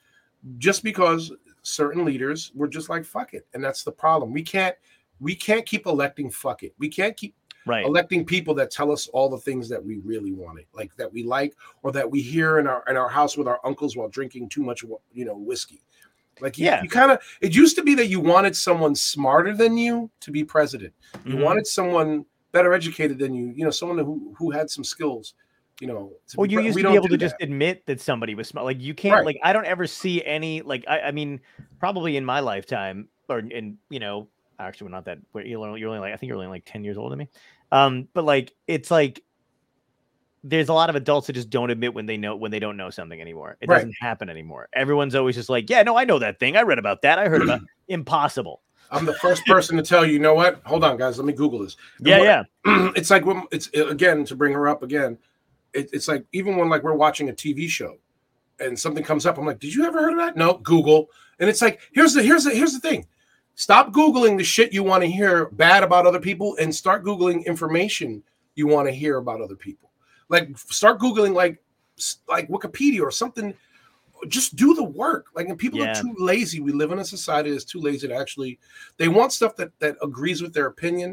just 0.59 0.83
because 0.85 1.33
certain 1.63 2.05
leaders 2.05 2.53
were 2.55 2.69
just 2.69 2.89
like 2.89 3.05
fuck 3.05 3.33
it, 3.33 3.47
and 3.55 3.65
that's 3.65 3.83
the 3.83 3.93
problem. 3.93 4.33
We 4.33 4.43
can't 4.43 4.77
we 5.21 5.35
can't 5.35 5.65
keep 5.67 5.87
electing 5.87 6.31
fuck 6.31 6.63
it. 6.63 6.75
We 6.79 6.89
can't 6.89 7.17
keep 7.17 7.35
right. 7.67 7.85
electing 7.85 8.25
people 8.25 8.55
that 8.55 8.71
tell 8.71 8.91
us 8.93 9.09
all 9.09 9.29
the 9.29 9.39
things 9.39 9.69
that 9.69 9.85
we 9.85 9.99
really 9.99 10.33
wanted, 10.33 10.67
like 10.73 10.95
that 10.97 11.13
we 11.13 11.23
like, 11.23 11.55
or 11.83 11.93
that 11.93 12.11
we 12.11 12.21
hear 12.21 12.59
in 12.59 12.67
our 12.67 12.83
in 12.89 12.97
our 12.97 13.09
house 13.09 13.37
with 13.37 13.49
our 13.49 13.61
uncles 13.65 13.97
while 13.97 14.09
drinking 14.09 14.49
too 14.49 14.63
much, 14.63 14.85
you 15.13 15.25
know, 15.25 15.37
whiskey. 15.37 15.81
Like 16.41 16.59
you, 16.59 16.67
Yeah. 16.67 16.83
you 16.83 16.89
kind 16.91 17.11
of 17.11 17.19
it 17.41 17.55
used 17.55 17.77
to 17.77 17.83
be 17.83 17.95
that 17.95 18.09
you 18.09 18.21
wanted 18.21 18.55
someone 18.55 18.95
smarter 18.95 19.55
than 19.55 19.79
you 19.79 20.11
to 20.21 20.31
be 20.31 20.45
president. 20.45 20.93
You 21.25 21.37
Mhm. 21.37 21.43
wanted 21.43 21.67
someone 21.67 22.27
better 22.53 22.75
educated 22.75 23.19
than 23.19 23.35
you, 23.35 23.53
you 23.57 23.65
know, 23.65 23.71
someone 23.71 23.99
who 23.99 24.35
who 24.37 24.51
had 24.51 24.69
some 24.69 24.85
skills, 24.85 25.33
you 25.81 25.87
know. 25.87 26.13
to 26.29 26.37
Well, 26.37 26.47
you 26.51 26.59
pre- 26.59 26.67
used 26.67 26.79
to 26.79 26.89
be 26.89 26.95
able 26.95 27.09
to 27.09 27.17
just 27.17 27.37
admit 27.41 27.87
that 27.87 28.01
somebody 28.03 28.35
was 28.35 28.49
smart. 28.49 28.67
Like 28.67 28.81
you 28.81 28.93
can't. 28.95 29.15
Right. 29.15 29.25
Like 29.27 29.39
I 29.43 29.55
don't 29.55 29.65
ever 29.65 29.87
see 29.87 30.23
any. 30.25 30.61
Like 30.61 30.85
I, 30.87 31.01
I 31.01 31.11
mean, 31.11 31.41
probably 31.81 32.19
in 32.19 32.25
my 32.27 32.41
lifetime, 32.41 33.09
or 33.31 33.39
in 33.39 33.79
you 33.89 33.99
know, 33.99 34.29
actually, 34.59 34.87
we're 34.87 34.91
not 34.93 35.05
that. 35.07 35.19
You're 35.35 35.65
only, 35.67 35.81
you're 35.81 35.89
only 35.89 36.01
like 36.01 36.13
I 36.13 36.17
think 36.17 36.29
you're 36.29 36.37
only 36.37 36.49
like 36.49 36.65
ten 36.67 36.85
years 36.85 36.97
older 36.97 37.11
than 37.11 37.19
me. 37.21 37.29
Um, 37.73 38.09
but 38.15 38.25
like 38.25 38.55
it's 38.67 38.91
like 38.91 39.23
there's 40.45 40.69
a 40.69 40.73
lot 40.73 40.89
of 40.89 40.95
adults 40.97 41.27
that 41.27 41.33
just 41.33 41.51
don't 41.51 41.71
admit 41.71 41.93
when 41.93 42.07
they 42.07 42.17
know 42.17 42.37
when 42.37 42.51
they 42.51 42.59
don't 42.61 42.77
know 42.77 42.91
something 42.91 43.21
anymore. 43.21 43.57
It 43.61 43.69
Right. 43.69 43.77
doesn't 43.79 43.97
happen 44.01 44.29
anymore. 44.29 44.69
Everyone's 44.73 45.15
always 45.15 45.35
just 45.35 45.49
like, 45.49 45.69
yeah, 45.69 45.83
no, 45.83 45.97
I 45.97 46.05
know 46.05 46.19
that 46.21 46.39
thing. 46.39 46.57
I 46.57 46.63
read 46.63 46.79
about 46.79 47.03
that. 47.03 47.19
I 47.19 47.29
heard 47.29 47.43
about. 47.43 47.61
Impossible. 47.89 48.63
I'm 48.91 49.05
the 49.05 49.15
first 49.15 49.45
person 49.47 49.77
to 49.77 49.83
tell 49.83 50.07
you, 50.07 50.13
you 50.13 50.19
know 50.21 50.35
what? 50.35 50.61
Hold 50.65 50.85
on, 50.85 50.97
guys. 50.97 51.19
Let 51.19 51.27
me 51.27 51.33
Google 51.33 51.59
this. 51.61 51.77
And 51.99 52.07
Yeah, 52.07 52.19
what- 52.19 52.47
yeah. 52.67 52.93
it's 52.97 53.11
like 53.11 53.25
when 53.27 53.43
it's 53.51 53.69
again 53.75 54.25
to 54.27 54.37
bring 54.37 54.53
her 54.53 54.69
up 54.69 54.83
again. 54.85 55.19
It, 55.73 55.91
it's 55.93 56.07
like 56.09 56.25
even 56.33 56.57
when 56.57 56.69
like 56.69 56.83
we're 56.85 56.95
watching 56.95 57.29
a 57.29 57.33
TV 57.33 57.69
show 57.69 57.97
and 58.61 58.79
something 58.79 59.03
comes 59.03 59.27
up, 59.27 59.37
I'm 59.39 59.45
like, 59.47 59.59
did 59.59 59.75
you 59.75 59.85
ever 59.85 60.01
heard 60.01 60.13
of 60.13 60.19
that? 60.19 60.37
No, 60.37 60.55
Google. 60.59 61.11
And 61.41 61.51
it's 61.51 61.61
like, 61.61 61.81
here's 61.93 62.15
the 62.15 62.23
here's 62.23 62.45
the 62.45 62.51
here's 62.55 62.73
the 62.73 62.81
thing. 62.81 63.07
Stop 63.57 63.93
googling 63.93 64.37
the 64.37 64.45
shit 64.45 64.73
you 64.73 64.83
want 64.83 65.03
to 65.03 65.09
hear 65.09 65.47
bad 65.53 65.83
about 65.83 66.07
other 66.07 66.21
people 66.21 66.57
and 66.61 66.75
start 66.75 67.03
googling 67.05 67.45
information 67.47 68.23
you 68.55 68.67
want 68.67 68.87
to 68.87 68.93
hear 68.93 69.17
about 69.17 69.41
other 69.41 69.57
people. 69.57 69.91
Like 70.29 70.57
start 70.59 71.01
googling 71.01 71.35
like 71.35 71.63
like 72.29 72.49
Wikipedia 72.49 73.01
or 73.01 73.11
something. 73.11 73.55
Just 74.29 74.57
do 74.57 74.75
the 74.75 74.85
work. 74.85 75.29
Like 75.35 75.49
and 75.49 75.59
people 75.59 75.81
Yeah. 75.81 75.99
are 75.99 76.03
too 76.03 76.15
lazy. 76.19 76.61
We 76.61 76.73
live 76.73 76.93
in 76.93 76.99
a 76.99 77.05
society 77.05 77.51
that's 77.51 77.65
too 77.65 77.81
lazy 77.81 78.09
to 78.09 78.15
actually. 78.15 78.59
They 78.99 79.09
want 79.09 79.33
stuff 79.33 79.57
that 79.57 79.71
that 79.79 79.97
agrees 80.03 80.43
with 80.43 80.53
their 80.53 80.67
opinion 80.67 81.11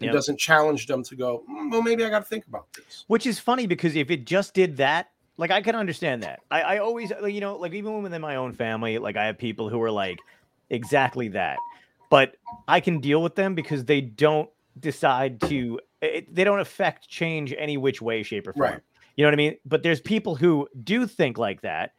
and 0.00 0.06
Yep. 0.06 0.12
doesn't 0.12 0.38
challenge 0.38 0.86
them 0.86 1.02
to 1.02 1.16
go. 1.16 1.42
"Mm, 1.50 1.72
well, 1.72 1.82
maybe 1.82 2.04
I 2.04 2.08
got 2.10 2.20
to 2.20 2.24
think 2.24 2.46
about 2.46 2.72
this. 2.72 3.04
Which 3.08 3.26
is 3.26 3.40
funny 3.40 3.66
because 3.66 3.96
if 3.96 4.10
it 4.12 4.26
just 4.26 4.54
did 4.54 4.76
that, 4.76 5.10
like 5.38 5.50
I 5.50 5.60
can 5.60 5.74
understand 5.74 6.22
that. 6.22 6.40
I, 6.52 6.62
I 6.62 6.78
always, 6.78 7.12
you 7.26 7.40
know, 7.40 7.56
like 7.56 7.72
even 7.74 8.02
within 8.02 8.20
my 8.22 8.36
own 8.36 8.52
family, 8.52 8.98
like 8.98 9.16
I 9.16 9.26
have 9.26 9.38
people 9.38 9.68
who 9.68 9.82
are 9.82 9.90
like 9.90 10.18
exactly 10.70 11.28
that, 11.28 11.58
but 12.10 12.36
I 12.68 12.80
can 12.80 13.00
deal 13.00 13.22
with 13.22 13.36
them 13.36 13.54
because 13.54 13.86
they 13.86 14.02
don't 14.02 14.50
decide 14.78 15.40
to, 15.42 15.80
it, 16.02 16.34
they 16.34 16.44
don't 16.44 16.60
affect 16.60 17.08
change 17.08 17.54
any 17.56 17.78
which 17.78 18.02
way, 18.02 18.22
shape, 18.22 18.46
or 18.46 18.52
form. 18.52 18.72
Right. 18.72 18.80
You 19.16 19.24
know 19.24 19.28
what 19.28 19.34
I 19.34 19.36
mean? 19.36 19.56
But 19.64 19.82
there's 19.82 20.00
people 20.00 20.34
who 20.34 20.68
do 20.84 21.06
think 21.06 21.38
like 21.38 21.62
that, 21.62 21.94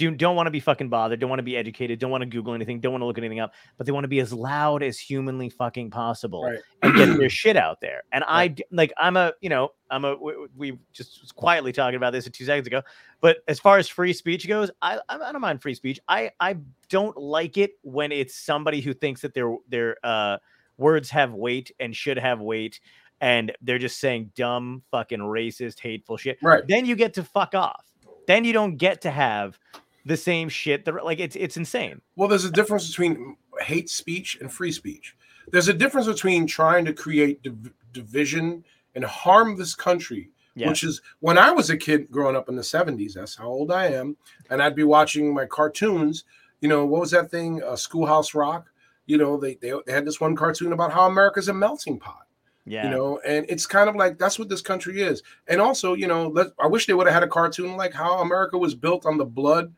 do, 0.00 0.10
don't 0.10 0.34
want 0.34 0.46
to 0.46 0.50
be 0.50 0.58
fucking 0.58 0.88
bothered, 0.88 1.20
don't 1.20 1.28
want 1.30 1.38
to 1.38 1.44
be 1.44 1.56
educated, 1.56 1.98
don't 1.98 2.10
want 2.10 2.22
to 2.22 2.26
Google 2.26 2.54
anything, 2.54 2.80
don't 2.80 2.92
want 2.92 3.02
to 3.02 3.06
look 3.06 3.18
anything 3.18 3.38
up, 3.38 3.52
but 3.76 3.86
they 3.86 3.92
want 3.92 4.04
to 4.04 4.08
be 4.08 4.18
as 4.20 4.32
loud 4.32 4.82
as 4.82 4.98
humanly 4.98 5.48
fucking 5.48 5.90
possible 5.90 6.44
Right. 6.44 6.58
and 6.82 6.94
get 6.94 7.16
their 7.18 7.28
shit 7.30 7.56
out 7.56 7.80
there. 7.80 8.02
And 8.12 8.24
I 8.26 8.54
like, 8.72 8.92
I'm 8.98 9.16
a, 9.16 9.32
you 9.40 9.48
know, 9.48 9.70
I'm 9.90 10.04
a, 10.04 10.16
we, 10.16 10.34
we 10.56 10.78
just 10.92 11.20
was 11.20 11.30
quietly 11.30 11.72
talking 11.72 11.96
about 11.96 12.12
this 12.12 12.28
two 12.30 12.44
seconds 12.44 12.66
ago, 12.66 12.82
but 13.20 13.38
as 13.46 13.60
far 13.60 13.78
as 13.78 13.88
free 13.88 14.12
speech 14.12 14.48
goes, 14.48 14.70
I, 14.82 14.98
I 15.08 15.16
I 15.18 15.32
don't 15.32 15.40
mind 15.40 15.62
free 15.62 15.74
speech. 15.74 16.00
I, 16.08 16.30
I 16.40 16.56
don't 16.88 17.16
like 17.16 17.56
it 17.58 17.72
when 17.82 18.10
it's 18.10 18.34
somebody 18.34 18.80
who 18.80 18.92
thinks 18.94 19.20
that 19.20 19.34
their, 19.34 19.54
their, 19.68 19.96
uh, 20.02 20.38
words 20.78 21.10
have 21.10 21.34
weight 21.34 21.70
and 21.78 21.94
should 21.94 22.18
have 22.18 22.40
weight 22.40 22.80
and 23.20 23.52
they're 23.60 23.78
just 23.78 24.00
saying 24.00 24.32
dumb 24.34 24.82
fucking 24.90 25.18
racist 25.18 25.78
hateful 25.78 26.16
shit 26.16 26.38
Right. 26.42 26.66
then 26.66 26.86
you 26.86 26.96
get 26.96 27.12
to 27.14 27.22
fuck 27.22 27.54
off 27.54 27.84
then 28.26 28.44
you 28.44 28.54
don't 28.54 28.76
get 28.76 29.02
to 29.02 29.10
have 29.10 29.58
the 30.06 30.16
same 30.16 30.48
shit 30.48 30.84
that 30.84 31.04
like 31.04 31.20
it's 31.20 31.36
it's 31.36 31.56
insane 31.56 32.00
Well, 32.16 32.28
there's 32.28 32.44
a 32.44 32.50
difference 32.50 32.88
between 32.88 33.36
hate 33.60 33.90
speech 33.90 34.38
and 34.40 34.52
free 34.52 34.72
speech. 34.72 35.16
There's 35.50 35.68
a 35.68 35.74
difference 35.74 36.06
between 36.06 36.46
trying 36.46 36.84
to 36.86 36.92
create 36.92 37.42
div- 37.42 37.72
division 37.92 38.64
and 38.94 39.04
harm 39.04 39.56
this 39.56 39.74
country, 39.74 40.30
yeah 40.54 40.68
which 40.68 40.82
is 40.84 41.00
when 41.20 41.38
I 41.38 41.50
was 41.50 41.70
a 41.70 41.76
kid 41.76 42.10
growing 42.10 42.36
up 42.36 42.48
in 42.48 42.56
the 42.56 42.62
70s. 42.62 43.14
That's 43.14 43.36
how 43.36 43.48
old 43.48 43.70
I 43.70 43.86
am. 43.88 44.16
And 44.50 44.62
I'd 44.62 44.74
be 44.76 44.84
watching 44.84 45.34
my 45.34 45.46
cartoons. 45.46 46.24
You 46.60 46.68
know, 46.68 46.84
what 46.86 47.00
was 47.00 47.10
that 47.12 47.30
thing? 47.30 47.62
Uh, 47.62 47.76
Schoolhouse 47.76 48.34
Rock. 48.34 48.70
You 49.06 49.18
know, 49.18 49.36
they, 49.36 49.54
they, 49.56 49.72
they 49.86 49.92
had 49.92 50.06
this 50.06 50.20
one 50.20 50.36
cartoon 50.36 50.72
about 50.72 50.92
how 50.92 51.06
America's 51.06 51.48
a 51.48 51.54
melting 51.54 51.98
pot. 51.98 52.26
yeah 52.66 52.84
you 52.84 52.90
know 52.96 53.18
and 53.26 53.46
it's 53.48 53.66
kind 53.66 53.88
of 53.88 53.96
like 53.96 54.18
that's 54.18 54.38
what 54.38 54.48
this 54.50 54.60
country 54.60 55.00
is 55.00 55.22
and 55.48 55.60
also 55.60 55.94
you 55.94 56.06
know 56.06 56.28
let, 56.28 56.48
i 56.58 56.66
wish 56.66 56.84
they 56.86 56.92
would 56.92 57.06
have 57.08 57.14
had 57.14 57.22
a 57.22 57.34
cartoon 57.38 57.74
like 57.82 57.94
how 57.94 58.20
america 58.20 58.56
was 58.58 58.74
built 58.74 59.06
on 59.06 59.16
the 59.16 59.24
blood 59.24 59.72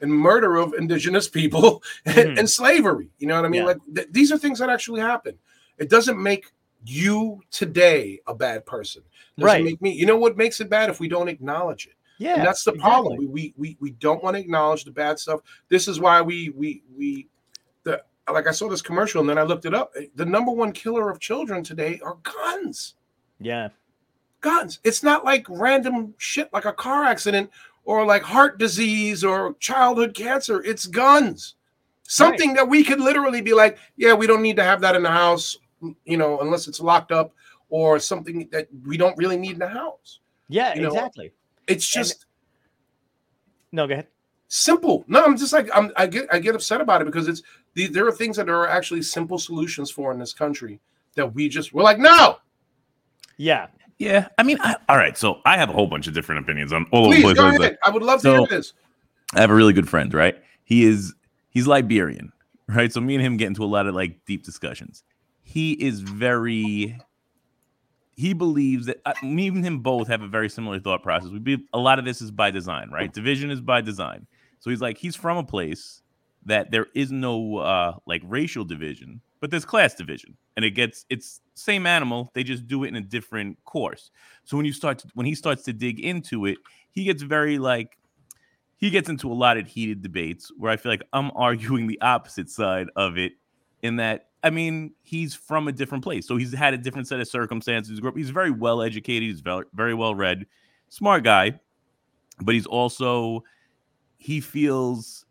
and 0.00 0.12
murder 0.12 0.56
of 0.56 0.74
indigenous 0.74 1.28
people 1.28 1.82
and, 2.06 2.16
Mhm. 2.16 2.38
and 2.38 2.50
slavery 2.50 3.10
you 3.18 3.26
know 3.26 3.36
what 3.36 3.44
i 3.44 3.48
mean? 3.48 3.62
Yeah. 3.62 3.66
like 3.68 3.78
th- 3.94 4.08
these 4.10 4.30
are 4.32 4.38
things 4.38 4.58
that 4.60 4.70
actually 4.70 5.00
happen. 5.00 5.38
It 5.78 5.88
doesn't 5.90 6.20
make 6.22 6.52
you 6.84 7.40
today 7.50 8.20
a 8.26 8.34
bad 8.34 8.64
person. 8.66 9.02
It 9.36 9.40
doesn't 9.40 9.54
Right. 9.56 9.64
make 9.64 9.82
me 9.82 9.92
you 9.92 10.06
know 10.06 10.16
what 10.16 10.36
makes 10.36 10.60
it 10.60 10.68
bad 10.70 10.90
if 10.90 11.00
we 11.00 11.08
don't 11.08 11.28
acknowledge 11.28 11.86
it? 11.86 11.94
Yeah 12.18 12.34
and 12.34 12.46
that's 12.46 12.64
the 12.64 12.72
problem. 12.72 13.16
We, 13.18 13.26
we 13.26 13.54
we 13.56 13.76
we 13.80 13.90
don't 13.92 14.22
want 14.22 14.34
to 14.36 14.40
acknowledge 14.40 14.84
the 14.84 14.90
bad 14.90 15.18
stuff. 15.18 15.40
This 15.68 15.86
is 15.88 16.00
why 16.00 16.20
we 16.22 16.50
we 16.50 16.82
we 16.96 17.28
the 17.84 18.02
like 18.32 18.46
i 18.46 18.50
saw 18.52 18.68
this 18.68 18.82
commercial 18.82 19.20
and 19.20 19.28
then 19.30 19.38
i 19.38 19.42
looked 19.42 19.66
it 19.66 19.74
up. 19.74 19.92
The 20.16 20.24
number 20.24 20.52
one 20.52 20.72
killer 20.72 21.10
of 21.10 21.18
children 21.20 21.62
today 21.64 22.00
are 22.04 22.16
guns. 22.22 22.94
Yeah. 23.40 23.68
Guns. 24.40 24.78
It's 24.84 25.02
not 25.02 25.24
like 25.24 25.44
random 25.48 26.14
shit 26.18 26.48
like 26.52 26.64
a 26.64 26.72
car 26.72 27.04
accident 27.04 27.50
or 27.84 28.04
like 28.04 28.22
heart 28.22 28.58
disease 28.58 29.24
or 29.24 29.54
childhood 29.54 30.14
cancer 30.14 30.62
it's 30.62 30.86
guns. 30.86 31.54
Something 32.02 32.54
that 32.54 32.66
we 32.68 32.82
could 32.84 33.00
literally 33.00 33.40
be 33.40 33.52
like 33.52 33.78
yeah 33.96 34.14
we 34.14 34.26
don't 34.26 34.42
need 34.42 34.56
to 34.56 34.64
have 34.64 34.80
that 34.80 34.96
in 34.96 35.02
the 35.02 35.10
house 35.10 35.56
you 36.04 36.16
know 36.16 36.40
unless 36.40 36.66
it's 36.68 36.80
locked 36.80 37.12
up 37.12 37.32
or 37.70 37.98
something 37.98 38.48
that 38.50 38.66
we 38.86 38.96
don't 38.96 39.16
really 39.18 39.36
need 39.36 39.52
in 39.52 39.58
the 39.58 39.68
house. 39.68 40.20
Yeah 40.48 40.74
You 40.74 40.82
know, 40.82 40.88
exactly. 40.88 41.32
it's 41.66 41.94
And- 41.96 42.04
just 42.06 42.26
no 43.72 43.86
go 43.86 43.92
ahead. 43.94 44.06
Simple. 44.50 45.04
No, 45.08 45.22
I'm 45.22 45.36
just 45.36 45.52
like 45.52 45.68
I'm, 45.74 45.92
I 45.96 46.06
get 46.06 46.26
I 46.32 46.38
get 46.38 46.54
upset 46.54 46.80
about 46.80 47.02
it 47.02 47.04
because 47.04 47.28
it's 47.28 47.42
the, 47.74 47.86
there 47.86 48.06
are 48.06 48.12
things 48.12 48.36
that 48.38 48.46
there 48.46 48.56
are 48.58 48.68
actually 48.68 49.02
simple 49.02 49.38
solutions 49.38 49.90
for 49.90 50.10
in 50.10 50.18
this 50.18 50.32
country 50.32 50.80
that 51.16 51.34
we 51.34 51.50
just 51.50 51.74
we're 51.74 51.82
like 51.82 51.98
no. 51.98 52.38
yeah 53.36 53.66
Yeah, 53.98 54.28
I 54.38 54.42
mean, 54.44 54.58
I, 54.60 54.76
all 54.88 54.96
right. 54.96 55.18
So 55.18 55.40
I 55.44 55.56
have 55.56 55.70
a 55.70 55.72
whole 55.72 55.88
bunch 55.88 56.06
of 56.06 56.14
different 56.14 56.44
opinions 56.44 56.72
on 56.72 56.86
all 56.92 57.06
over 57.06 57.14
the 57.16 57.22
Please 57.22 57.22
place. 57.24 57.36
go 57.36 57.46
I 57.46 57.54
ahead. 57.56 57.78
I 57.84 57.90
would 57.90 58.02
love 58.02 58.20
to 58.20 58.22
So- 58.22 58.36
hear 58.38 58.46
this. 58.46 58.72
I 59.34 59.40
have 59.40 59.50
a 59.50 59.54
really 59.54 59.72
good 59.74 59.88
friend, 59.88 60.14
right? 60.14 60.36
He 60.64 60.84
is 60.84 61.14
he's 61.50 61.66
Liberian, 61.66 62.32
right? 62.68 62.92
So 62.92 63.00
me 63.00 63.14
and 63.16 63.24
him 63.24 63.36
get 63.36 63.48
into 63.48 63.62
a 63.62 63.66
lot 63.66 63.86
of 63.86 63.94
like 63.94 64.24
deep 64.24 64.42
discussions. 64.44 65.02
He 65.42 65.72
is 65.72 66.00
very 66.00 66.96
he 68.16 68.32
believes 68.32 68.86
that 68.86 69.00
uh, 69.04 69.12
me 69.22 69.48
and 69.48 69.64
him 69.64 69.78
both 69.80 70.08
have 70.08 70.22
a 70.22 70.28
very 70.28 70.48
similar 70.48 70.80
thought 70.80 71.02
process. 71.02 71.30
We 71.30 71.38
be 71.40 71.58
a 71.72 71.78
lot 71.78 71.98
of 71.98 72.04
this 72.04 72.22
is 72.22 72.30
by 72.30 72.50
design, 72.50 72.90
right? 72.90 73.12
Division 73.12 73.50
is 73.50 73.60
by 73.60 73.80
design. 73.80 74.26
So 74.60 74.70
he's 74.70 74.80
like 74.80 74.96
he's 74.98 75.14
from 75.16 75.36
a 75.36 75.44
place 75.44 76.02
that 76.46 76.70
there 76.70 76.86
is 76.94 77.12
no 77.12 77.58
uh 77.58 77.96
like 78.06 78.22
racial 78.24 78.64
division, 78.64 79.20
but 79.40 79.50
there's 79.50 79.64
class 79.64 79.94
division. 79.94 80.36
And 80.56 80.64
it 80.64 80.72
gets 80.72 81.04
it's 81.10 81.40
same 81.54 81.86
animal, 81.86 82.30
they 82.34 82.42
just 82.42 82.66
do 82.66 82.84
it 82.84 82.88
in 82.88 82.96
a 82.96 83.00
different 83.00 83.62
course. 83.64 84.10
So 84.44 84.56
when 84.56 84.66
you 84.66 84.72
start 84.72 84.98
to, 85.00 85.08
when 85.14 85.26
he 85.26 85.34
starts 85.34 85.62
to 85.64 85.72
dig 85.72 86.00
into 86.00 86.46
it, 86.46 86.58
he 86.90 87.04
gets 87.04 87.22
very 87.22 87.58
like 87.58 87.98
he 88.76 88.90
gets 88.90 89.08
into 89.08 89.30
a 89.30 89.34
lot 89.34 89.56
of 89.56 89.66
heated 89.66 90.02
debates 90.02 90.50
where 90.56 90.70
I 90.70 90.76
feel 90.76 90.92
like 90.92 91.02
I'm 91.12 91.30
arguing 91.36 91.86
the 91.86 92.00
opposite 92.00 92.50
side 92.50 92.88
of 92.96 93.18
it 93.18 93.32
in 93.82 93.96
that 93.96 94.26
I 94.42 94.50
mean 94.50 94.92
he's 95.02 95.34
from 95.34 95.68
a 95.68 95.72
different 95.72 96.04
place. 96.04 96.26
So 96.26 96.36
he's 96.36 96.54
had 96.54 96.74
a 96.74 96.78
different 96.78 97.08
set 97.08 97.20
of 97.20 97.28
circumstances. 97.28 97.98
He 97.98 98.10
He's 98.14 98.30
very 98.30 98.50
well 98.50 98.82
educated, 98.82 99.28
he's 99.28 99.40
very, 99.40 99.64
very 99.74 99.94
well 99.94 100.14
read, 100.14 100.46
smart 100.88 101.24
guy, 101.24 101.58
but 102.40 102.54
he's 102.54 102.66
also 102.66 103.44
he 104.18 104.40
feels 104.40 105.24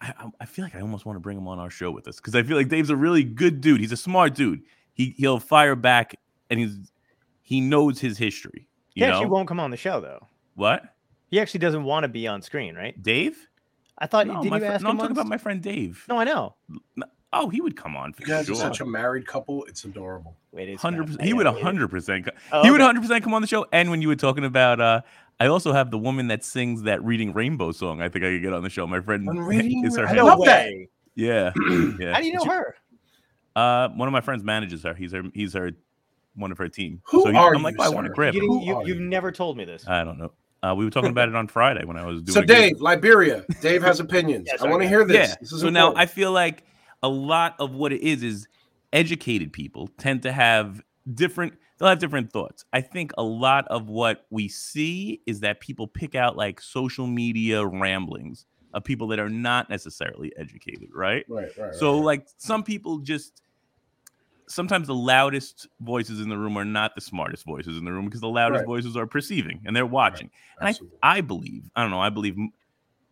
I, 0.00 0.14
I- 0.18 0.30
I 0.40 0.44
feel 0.46 0.64
like 0.64 0.74
I 0.74 0.80
almost 0.80 1.04
want 1.06 1.16
to 1.16 1.20
bring 1.20 1.36
him 1.38 1.46
on 1.48 1.58
our 1.58 1.70
show 1.70 1.90
with 1.90 2.08
us 2.08 2.16
because 2.16 2.34
I 2.34 2.42
feel 2.42 2.56
like 2.56 2.68
Dave's 2.68 2.90
a 2.90 2.96
really 2.96 3.24
good 3.24 3.60
dude. 3.60 3.80
He's 3.80 3.92
a 3.92 3.96
smart 3.96 4.34
dude. 4.34 4.62
He 4.94 5.14
he'll 5.18 5.38
fire 5.40 5.76
back 5.76 6.16
and 6.50 6.58
he's 6.60 6.92
he 7.42 7.60
knows 7.60 8.00
his 8.00 8.18
history. 8.18 8.68
he 8.94 9.00
You 9.00 9.06
actually 9.06 9.26
won't 9.26 9.48
come 9.48 9.60
on 9.60 9.70
the 9.70 9.76
show 9.76 10.00
though 10.00 10.26
what? 10.54 10.82
he 11.28 11.38
actually 11.40 11.60
doesn't 11.60 11.84
want 11.84 12.02
to 12.04 12.08
be 12.08 12.26
on 12.26 12.42
screen 12.42 12.74
right 12.74 13.00
Dave? 13.02 13.48
i 13.98 14.06
thought 14.06 14.26
No, 14.26 14.42
did 14.42 14.50
my 14.50 14.56
you 14.56 14.60
fri- 14.64 14.68
ask 14.74 14.82
no, 14.82 14.90
him 14.90 14.94
I'm 14.96 14.98
talking 14.98 15.12
about 15.12 15.26
my 15.26 15.38
friend 15.38 15.62
Dave. 15.62 16.04
no 16.08 16.18
i 16.18 16.24
know 16.24 16.54
Oh, 17.32 17.48
he 17.48 17.60
would 17.60 17.76
come 17.76 17.94
on 17.96 18.12
for 18.12 18.22
You 18.22 18.26
guys 18.26 18.46
sure. 18.46 18.56
are 18.56 18.58
such 18.58 18.80
a 18.80 18.84
married 18.84 19.24
couple. 19.24 19.64
It's 19.66 19.84
adorable. 19.84 20.36
wait 20.50 20.68
it's 20.68 20.82
Hundred 20.82 20.98
not- 21.02 21.06
percent. 21.06 21.22
I 21.22 21.26
He 21.26 21.32
would 21.32 21.44
gotta 21.44 21.62
hundred 21.62 21.88
percent. 21.88 22.28
Oh, 22.50 22.62
He 22.64 22.70
would 22.72 22.80
okay. 22.80 22.86
hundred 22.86 23.02
percent 23.02 23.22
come 23.22 23.34
on 23.34 23.40
the 23.40 23.46
show. 23.46 23.66
And 23.72 23.88
when 23.88 24.02
you 24.02 24.08
were 24.08 24.16
talking 24.16 24.44
about, 24.44 24.80
uh 24.80 25.02
I 25.40 25.46
also 25.46 25.72
have 25.72 25.90
the 25.90 25.98
woman 25.98 26.28
that 26.28 26.44
sings 26.44 26.82
that 26.82 27.02
"Reading 27.02 27.32
Rainbow" 27.32 27.72
song. 27.72 28.00
I 28.02 28.08
think 28.08 28.24
I 28.24 28.28
could 28.28 28.42
get 28.42 28.52
on 28.52 28.62
the 28.62 28.70
show. 28.70 28.86
My 28.86 29.00
friend 29.00 29.26
Reading 29.46 29.84
is 29.84 29.96
her. 29.96 30.04
Ra- 30.04 30.10
I 30.12 30.20
love 30.20 30.44
that. 30.44 30.70
Yeah, 31.16 31.52
yeah. 31.98 32.12
how 32.12 32.20
do 32.20 32.26
you 32.26 32.34
know 32.34 32.44
her 32.44 32.76
Uh, 33.56 33.88
one 33.90 34.06
of 34.06 34.12
my 34.12 34.20
friends 34.20 34.44
manages 34.44 34.82
her. 34.84 34.94
He's 34.94 35.12
her. 35.12 35.22
He's 35.34 35.54
her. 35.54 35.72
One 36.36 36.52
of 36.52 36.58
her 36.58 36.68
team. 36.68 37.02
Who 37.06 37.28
he- 37.28 37.36
are 37.36 37.54
I'm 37.54 37.62
like, 37.62 37.74
you, 37.74 37.82
oh, 37.82 37.86
I 37.86 37.88
want 37.88 38.06
to 38.06 38.10
sir? 38.10 38.14
grab 38.14 38.34
you, 38.34 38.40
her. 38.40 38.46
didn't- 38.46 38.60
Who 38.60 38.66
you, 38.66 38.76
are 38.76 38.86
you've 38.86 39.00
you? 39.00 39.06
never 39.06 39.32
told 39.32 39.56
me 39.56 39.64
this 39.64 39.86
I 39.88 40.04
don't 40.04 40.18
know. 40.18 40.32
Uh, 40.62 40.74
we 40.76 40.84
were 40.84 40.90
talking 40.90 41.10
about 41.10 41.28
it 41.28 41.34
on 41.34 41.48
Friday 41.48 41.84
when 41.86 41.96
I 41.96 42.04
was 42.04 42.22
doing. 42.22 42.34
So 42.34 42.40
a 42.40 42.44
gig. 42.44 42.56
Dave, 42.74 42.80
Liberia. 42.82 43.44
Dave 43.62 43.82
has 43.82 43.98
opinions. 43.98 44.46
Yeah, 44.46 44.62
I 44.64 44.68
want 44.70 44.82
to 44.82 44.88
hear 44.88 45.04
this. 45.04 45.30
Yeah. 45.30 45.34
This 45.40 45.52
is 45.52 45.60
so 45.62 45.70
now 45.70 45.94
I 45.96 46.04
feel 46.06 46.32
like 46.32 46.64
a 47.02 47.08
lot 47.08 47.56
of 47.58 47.72
what 47.72 47.92
it 47.94 48.02
is 48.02 48.22
is 48.22 48.46
educated 48.92 49.52
people 49.54 49.88
tend 49.98 50.22
to 50.24 50.32
have 50.32 50.82
different 51.14 51.54
they'll 51.80 51.88
have 51.88 51.98
different 51.98 52.32
thoughts. 52.32 52.64
I 52.72 52.82
think 52.82 53.12
a 53.18 53.24
lot 53.24 53.66
of 53.68 53.88
what 53.88 54.26
we 54.30 54.48
see 54.48 55.22
is 55.26 55.40
that 55.40 55.60
people 55.60 55.88
pick 55.88 56.14
out 56.14 56.36
like 56.36 56.60
social 56.60 57.08
media 57.08 57.66
ramblings 57.66 58.46
of 58.74 58.84
people 58.84 59.08
that 59.08 59.18
are 59.18 59.30
not 59.30 59.68
necessarily 59.70 60.32
educated, 60.38 60.90
right? 60.94 61.26
right, 61.28 61.48
right. 61.58 61.74
So 61.74 61.94
right. 61.94 62.04
like 62.04 62.28
some 62.38 62.62
people 62.62 62.98
just 63.00 63.42
sometimes 64.48 64.88
the 64.88 64.94
loudest 64.94 65.68
voices 65.80 66.20
in 66.20 66.28
the 66.28 66.36
room 66.38 66.56
are 66.56 66.64
not 66.64 66.94
the 66.94 67.00
smartest 67.00 67.44
voices 67.44 67.78
in 67.78 67.84
the 67.84 67.92
room 67.92 68.06
because 68.06 68.20
the 68.20 68.28
loudest 68.28 68.60
Right. 68.60 68.66
voices 68.66 68.96
are 68.96 69.06
perceiving 69.06 69.62
and 69.64 69.74
they're 69.76 69.86
watching. 69.86 70.30
And 70.60 70.68
I 70.68 71.18
I 71.18 71.20
believe, 71.20 71.70
I 71.76 71.82
don't 71.82 71.90
know, 71.90 72.00
I 72.00 72.10
believe 72.10 72.36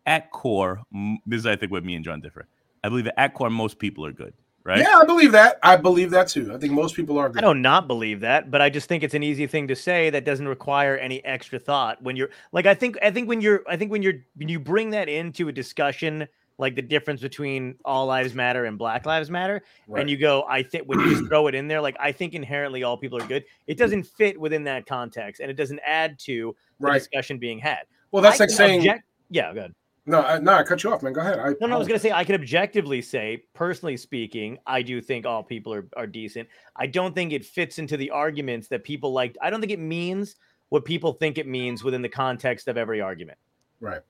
at 0.06 0.30
core, 0.32 0.82
this 1.26 1.40
is 1.40 1.46
I 1.46 1.56
think 1.56 1.72
what 1.72 1.84
me 1.84 1.94
and 1.94 2.04
John 2.04 2.20
differ. 2.20 2.48
I 2.84 2.88
believe 2.88 3.04
that 3.06 3.18
at 3.20 3.34
core 3.34 3.50
most 3.50 3.78
people 3.78 4.04
are 4.06 4.12
good, 4.12 4.34
right? 4.64 4.78
Yeah, 4.78 4.98
I 5.00 5.04
believe 5.04 5.32
that. 5.32 5.58
I 5.62 5.76
believe 5.76 6.10
that 6.10 6.28
too. 6.28 6.52
I 6.54 6.58
think 6.58 6.72
most 6.72 6.94
people 6.94 7.18
are. 7.18 7.28
Good. 7.28 7.38
I 7.38 7.40
don't 7.46 7.62
not 7.62 7.86
believe 7.86 8.20
that, 8.20 8.50
but 8.50 8.60
I 8.60 8.70
just 8.70 8.88
think 8.88 9.02
it's 9.02 9.14
an 9.14 9.22
easy 9.22 9.46
thing 9.46 9.68
to 9.68 9.76
say 9.76 10.10
that 10.10 10.24
doesn't 10.24 10.48
require 10.48 10.96
any 10.96 11.24
extra 11.24 11.58
thought 11.58 12.02
when 12.02 12.16
you're 12.16 12.30
like 12.52 12.66
I 12.66 12.74
think 12.74 12.98
I 13.02 13.10
think 13.10 13.28
when 13.28 13.40
you're 13.40 13.62
I 13.68 13.76
think 13.76 13.90
when 13.90 14.02
you're 14.02 14.14
when 14.36 14.48
you 14.48 14.58
bring 14.60 14.90
that 14.90 15.08
into 15.08 15.48
a 15.48 15.52
discussion 15.52 16.26
like 16.60 16.74
the 16.74 16.82
difference 16.82 17.20
between 17.20 17.76
all 17.84 18.06
lives 18.06 18.34
matter 18.34 18.64
and 18.64 18.76
black 18.76 19.06
lives 19.06 19.30
matter 19.30 19.62
Right. 19.86 20.00
and 20.00 20.10
you 20.10 20.16
go 20.16 20.44
I 20.48 20.64
think 20.64 20.84
when 20.88 20.98
you 21.00 21.10
just 21.14 21.26
throw 21.28 21.46
it 21.46 21.54
in 21.54 21.68
there 21.68 21.80
like 21.80 21.96
I 22.00 22.10
think 22.10 22.34
inherently 22.34 22.82
all 22.82 22.96
people 22.96 23.16
are 23.22 23.26
good 23.28 23.44
it 23.68 23.78
doesn't 23.78 24.02
fit 24.04 24.38
within 24.40 24.64
that 24.64 24.84
context 24.84 25.40
and 25.40 25.50
it 25.50 25.54
doesn't 25.54 25.80
add 25.86 26.18
to 26.20 26.56
the 26.80 26.86
right. 26.86 26.98
discussion 26.98 27.38
being 27.38 27.58
had. 27.60 27.82
Well, 28.10 28.22
that's 28.22 28.40
I 28.40 28.44
like 28.44 28.50
saying 28.50 28.80
object- 28.80 29.04
yeah, 29.30 29.52
good. 29.52 29.74
No. 30.08 30.22
I, 30.22 30.38
no, 30.38 30.52
I 30.52 30.62
cut 30.64 30.82
you 30.82 30.92
off, 30.92 31.02
man. 31.02 31.12
Go 31.12 31.20
ahead. 31.20 31.38
I, 31.38 31.50
No, 31.60 31.68
no, 31.68 31.74
I 31.76 31.78
was 31.78 31.86
gonna 31.86 32.00
say 32.00 32.10
I 32.10 32.24
can 32.24 32.34
objectively 32.34 33.00
say, 33.02 33.44
personally 33.54 33.96
speaking, 33.96 34.58
I 34.66 34.82
do 34.82 35.00
think 35.00 35.26
all 35.26 35.42
people 35.42 35.72
are, 35.72 35.86
are 35.96 36.06
decent. 36.06 36.48
I 36.76 36.86
don't 36.86 37.14
think 37.14 37.32
it 37.32 37.44
fits 37.44 37.78
into 37.78 37.96
the 37.96 38.10
arguments 38.10 38.68
that 38.68 38.82
people 38.84 39.12
like. 39.12 39.36
I 39.40 39.50
don't 39.50 39.60
think 39.60 39.72
it 39.72 39.78
means 39.78 40.36
what 40.70 40.84
people 40.84 41.12
think 41.12 41.38
it 41.38 41.46
means 41.46 41.84
within 41.84 42.02
the 42.02 42.08
context 42.08 42.68
of 42.68 42.76
every 42.76 43.00
argument. 43.00 43.38
Right. 43.80 44.00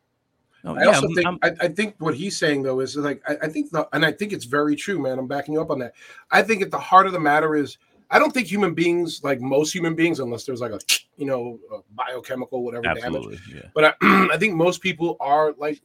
No, 0.65 0.77
I 0.77 0.81
yeah, 0.81 0.87
also 0.87 1.07
think 1.15 1.27
I'm- 1.27 1.39
I, 1.43 1.53
I 1.61 1.69
think 1.69 1.95
what 1.99 2.15
he's 2.15 2.37
saying 2.37 2.63
though 2.63 2.81
is 2.81 2.97
like 2.97 3.23
I, 3.29 3.37
I 3.43 3.49
think 3.49 3.71
the 3.71 3.89
and 3.93 4.05
I 4.05 4.13
think 4.13 4.33
it's 4.33 4.45
very 4.45 4.75
true, 4.75 4.99
man. 4.99 5.19
I'm 5.19 5.29
backing 5.29 5.55
you 5.55 5.61
up 5.61 5.71
on 5.71 5.79
that. 5.81 5.95
I 6.31 6.43
think 6.43 6.63
at 6.63 6.71
the 6.71 6.79
heart 6.79 7.07
of 7.07 7.13
the 7.13 7.21
matter 7.21 7.55
is 7.55 7.79
I 8.11 8.19
don't 8.19 8.33
think 8.33 8.47
human 8.47 8.75
beings, 8.75 9.21
like 9.23 9.41
most 9.41 9.75
human 9.75 9.95
beings, 9.95 10.21
unless 10.21 10.45
there's 10.45 10.61
like 10.61 10.73
a 10.73 10.81
you 11.17 11.27
know 11.27 11.59
a 11.73 11.79
biochemical 11.95 12.65
whatever 12.65 12.83
damage. 12.83 13.05
absolutely, 13.05 13.39
yeah. 13.53 13.69
But 13.75 13.97
I, 14.01 14.29
I 14.33 14.37
think 14.39 14.55
most 14.55 14.81
people 14.81 15.17
are 15.21 15.55
like 15.59 15.83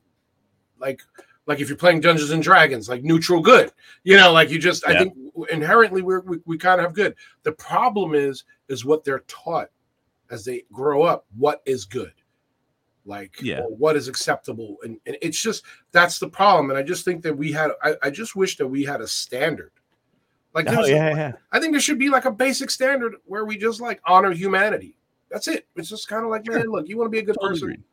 like 0.79 1.01
like 1.45 1.59
if 1.59 1.67
you're 1.67 1.77
playing 1.77 2.01
Dungeons 2.01 2.31
and 2.31 2.41
Dragons, 2.41 2.87
like 2.87 3.03
neutral 3.03 3.41
good. 3.41 3.71
You 4.03 4.17
know, 4.17 4.31
like 4.31 4.49
you 4.49 4.59
just 4.59 4.87
I 4.87 4.97
think 4.97 5.13
inherently 5.51 6.01
we're, 6.01 6.21
we 6.21 6.37
we 6.45 6.57
kind 6.57 6.79
of 6.79 6.85
have 6.85 6.95
good. 6.95 7.15
The 7.43 7.51
problem 7.51 8.15
is 8.15 8.43
is 8.69 8.85
what 8.85 9.03
they're 9.03 9.23
taught 9.27 9.69
as 10.29 10.45
they 10.45 10.63
grow 10.71 11.03
up. 11.03 11.25
What 11.37 11.61
is 11.65 11.85
good? 11.85 12.13
Like 13.05 13.35
Yeah. 13.41 13.59
or 13.59 13.75
what 13.75 13.97
is 13.97 14.07
acceptable, 14.07 14.77
and, 14.83 14.97
and 15.05 15.17
it's 15.21 15.41
just 15.41 15.63
that's 15.91 16.19
the 16.19 16.29
problem. 16.29 16.69
And 16.69 16.79
I 16.79 16.83
just 16.83 17.03
think 17.03 17.21
that 17.23 17.37
we 17.37 17.51
had 17.51 17.71
I, 17.81 17.95
I 18.03 18.09
just 18.09 18.35
wish 18.35 18.55
that 18.57 18.67
we 18.67 18.85
had 18.85 19.01
a 19.01 19.07
standard. 19.07 19.71
Like 20.53 20.67
Oh 20.67 20.71
there's- 20.71 20.89
yeah, 20.89 21.15
yeah. 21.15 21.31
I 21.51 21.59
think 21.59 21.73
there 21.73 21.81
should 21.81 21.97
be 21.99 22.09
like 22.09 22.25
a 22.25 22.31
basic 22.31 22.69
standard 22.69 23.15
where 23.25 23.45
we 23.45 23.57
just 23.57 23.81
like 23.81 23.99
honor 24.05 24.31
humanity. 24.31 24.97
That's 25.31 25.47
it. 25.47 25.67
It's 25.75 25.89
just 25.89 26.07
kind 26.07 26.23
of 26.23 26.29
like, 26.29 26.45
man, 26.47 26.67
look, 26.67 26.87
you 26.87 26.97
want 26.97 27.07
to 27.07 27.11
be 27.11 27.19
a 27.19 27.23
good 27.23 27.35
Totally 27.35 27.53
person, 27.53 27.69
agree. 27.71 27.83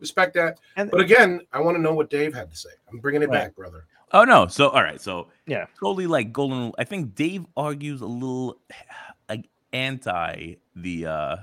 respect 0.00 0.34
that. 0.34 0.58
And 0.76 0.90
But 0.90 1.00
again, 1.00 1.42
I 1.52 1.60
want 1.60 1.76
to 1.76 1.80
know 1.80 1.94
what 1.94 2.10
Dave 2.10 2.34
had 2.34 2.50
to 2.50 2.56
say. 2.56 2.70
I'm 2.90 2.98
bringing 2.98 3.22
it 3.22 3.28
Right. 3.28 3.44
back, 3.44 3.54
brother. 3.54 3.86
Oh 4.12 4.24
no. 4.24 4.46
So 4.48 4.68
all 4.70 4.82
right. 4.82 5.00
So 5.00 5.28
Yeah. 5.46 5.66
totally 5.78 6.06
like 6.08 6.32
golden. 6.32 6.72
I 6.78 6.84
think 6.84 7.14
Dave 7.14 7.46
argues 7.56 8.00
a 8.00 8.06
little 8.06 8.58
like 9.28 9.48
anti 9.72 10.54
the 10.74 11.06
uh 11.06 11.36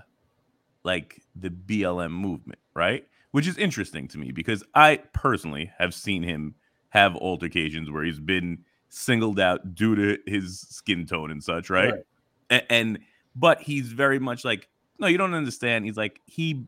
like 0.84 1.22
the 1.36 1.50
BLM 1.50 2.12
movement, 2.12 2.60
right? 2.74 3.08
Which 3.32 3.48
is 3.48 3.58
interesting 3.58 4.08
to 4.10 4.18
me 4.18 4.32
because 4.32 4.64
I 4.74 4.98
personally 5.14 5.72
have 5.78 5.94
seen 5.94 6.24
him 6.24 6.56
have 6.90 7.16
altercations 7.16 7.90
where 7.92 8.04
he's 8.04 8.20
been 8.20 8.64
singled 8.90 9.40
out 9.40 9.76
due 9.76 9.96
to 9.96 10.18
his 10.26 10.62
skin 10.62 11.06
tone 11.06 11.32
and 11.32 11.44
such, 11.44 11.70
right? 11.70 11.92
Right. 11.94 12.04
A- 12.50 12.72
and 12.72 13.00
but 13.36 13.62
he's 13.62 13.88
very 13.92 14.20
much 14.20 14.46
like 14.46 14.70
no 15.00 15.08
you 15.08 15.18
don't 15.18 15.34
understand 15.34 15.84
he's 15.86 15.98
like 15.98 16.22
he 16.26 16.66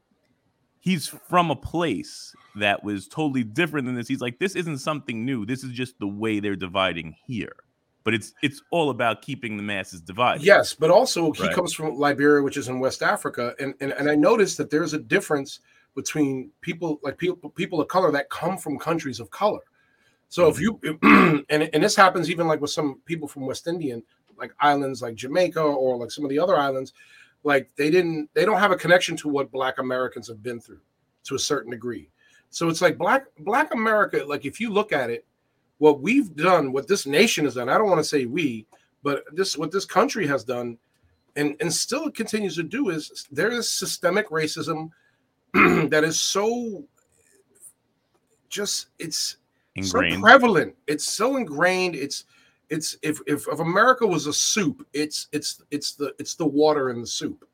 he's 0.80 1.08
from 1.08 1.52
a 1.52 1.56
place 1.56 2.36
that 2.56 2.84
was 2.84 3.08
totally 3.08 3.44
different 3.44 3.86
than 3.86 3.96
this 3.96 4.08
he's 4.08 4.22
like 4.22 4.40
this 4.40 4.56
isn't 4.56 4.80
something 4.80 5.24
new 5.24 5.46
this 5.46 5.64
is 5.64 5.72
just 5.72 5.98
the 6.00 6.08
way 6.08 6.40
they're 6.40 6.56
dividing 6.56 7.16
here 7.26 7.56
but 8.04 8.14
it's 8.14 8.34
it's 8.42 8.62
all 8.72 8.90
about 8.90 9.22
keeping 9.22 9.56
the 9.56 9.64
masses 9.64 10.02
divided 10.02 10.44
Yes, 10.44 10.74
but 10.74 10.90
also 10.90 11.32
he 11.32 11.44
Right. 11.44 11.54
comes 11.54 11.74
from 11.74 11.96
Liberia, 11.98 12.42
which 12.42 12.58
is 12.58 12.70
in 12.70 12.80
West 12.80 13.04
Africa, 13.04 13.54
and, 13.60 13.74
and 13.82 13.92
and 13.92 14.10
I 14.10 14.16
noticed 14.16 14.58
that 14.58 14.70
there's 14.70 14.94
a 14.94 15.00
difference 15.00 15.60
between 15.96 16.50
people 16.62 17.00
like 17.04 17.18
people 17.18 17.50
people 17.52 17.82
of 17.82 17.88
color 17.90 18.12
that 18.12 18.30
come 18.30 18.58
from 18.58 18.80
countries 18.80 19.20
of 19.20 19.30
color. 19.30 19.60
So 20.30 20.48
if 20.48 20.58
mm-hmm. 20.58 20.98
you 21.04 21.46
and 21.50 21.70
and 21.74 21.84
this 21.84 21.96
happens 21.96 22.30
even 22.30 22.48
like 22.48 22.62
with 22.62 22.72
some 22.72 23.02
people 23.06 23.28
from 23.28 23.46
West 23.46 23.68
Indian 23.68 24.04
like 24.38 24.54
islands 24.60 25.02
like 25.02 25.16
Jamaica 25.16 25.62
or 25.62 25.98
like 25.98 26.12
some 26.12 26.24
of 26.24 26.30
the 26.30 26.40
other 26.40 26.58
islands, 26.58 26.94
like 27.44 27.70
they 27.76 27.90
didn't 27.90 28.30
they 28.34 28.46
don't 28.46 28.60
have 28.60 28.72
a 28.72 28.78
connection 28.78 29.16
to 29.18 29.30
what 29.30 29.52
Black 29.52 29.80
Americans 29.80 30.28
have 30.28 30.44
been 30.44 30.60
through 30.60 30.82
to 31.26 31.36
a 31.36 31.40
certain 31.40 31.72
degree. 31.72 32.10
So 32.50 32.70
it's 32.70 32.82
like 32.82 32.98
Black 32.98 33.26
Black 33.40 33.74
America. 33.74 34.24
Like 34.26 34.46
if 34.46 34.60
you 34.60 34.70
look 34.70 34.92
at 34.92 35.10
it, 35.10 35.26
what 35.80 36.02
we've 36.02 36.36
done, 36.36 36.72
what 36.72 36.88
this 36.88 37.06
nation 37.06 37.46
has 37.46 37.56
done. 37.56 37.70
I 37.70 37.78
don't 37.78 37.90
want 37.90 38.00
to 38.00 38.04
say 38.04 38.26
we, 38.26 38.66
but 39.04 39.24
this 39.34 39.58
what 39.58 39.72
this 39.72 39.86
country 39.86 40.28
has 40.28 40.44
done 40.44 40.78
and 41.36 41.56
and 41.60 41.74
still 41.74 42.12
continues 42.12 42.56
to 42.56 42.64
do 42.64 42.90
is 42.90 43.28
there 43.32 43.52
is 43.52 43.72
systemic 43.72 44.30
racism 44.30 44.90
that 45.54 46.04
is 46.04 46.20
so 46.20 46.84
just 48.50 48.88
it's 49.00 49.38
so 49.84 50.02
prevalent. 50.20 50.76
It's 50.88 51.08
so 51.08 51.38
ingrained. 51.38 51.96
It's 51.96 52.26
it's 52.70 52.98
if, 53.02 53.20
if 53.28 53.48
if 53.48 53.60
america 53.60 54.06
was 54.06 54.28
a 54.28 54.34
soup 54.34 54.86
it's 54.94 55.28
it's 55.32 55.62
it's 55.72 55.94
the 55.94 56.14
it's 56.20 56.36
the 56.36 56.46
water 56.46 56.90
in 56.90 57.02
the 57.02 57.08
soup. 57.08 57.48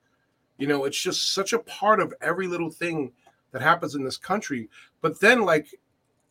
You 0.57 0.67
know 0.67 0.85
it's 0.85 0.99
just 0.99 1.33
such 1.33 1.53
a 1.53 1.59
part 1.59 1.99
of 1.99 2.13
every 2.21 2.47
little 2.47 2.69
thing 2.69 3.11
that 3.51 3.61
happens 3.61 3.95
in 3.95 4.03
this 4.03 4.17
country. 4.17 4.69
But 5.01 5.19
then 5.19 5.41
like 5.41 5.67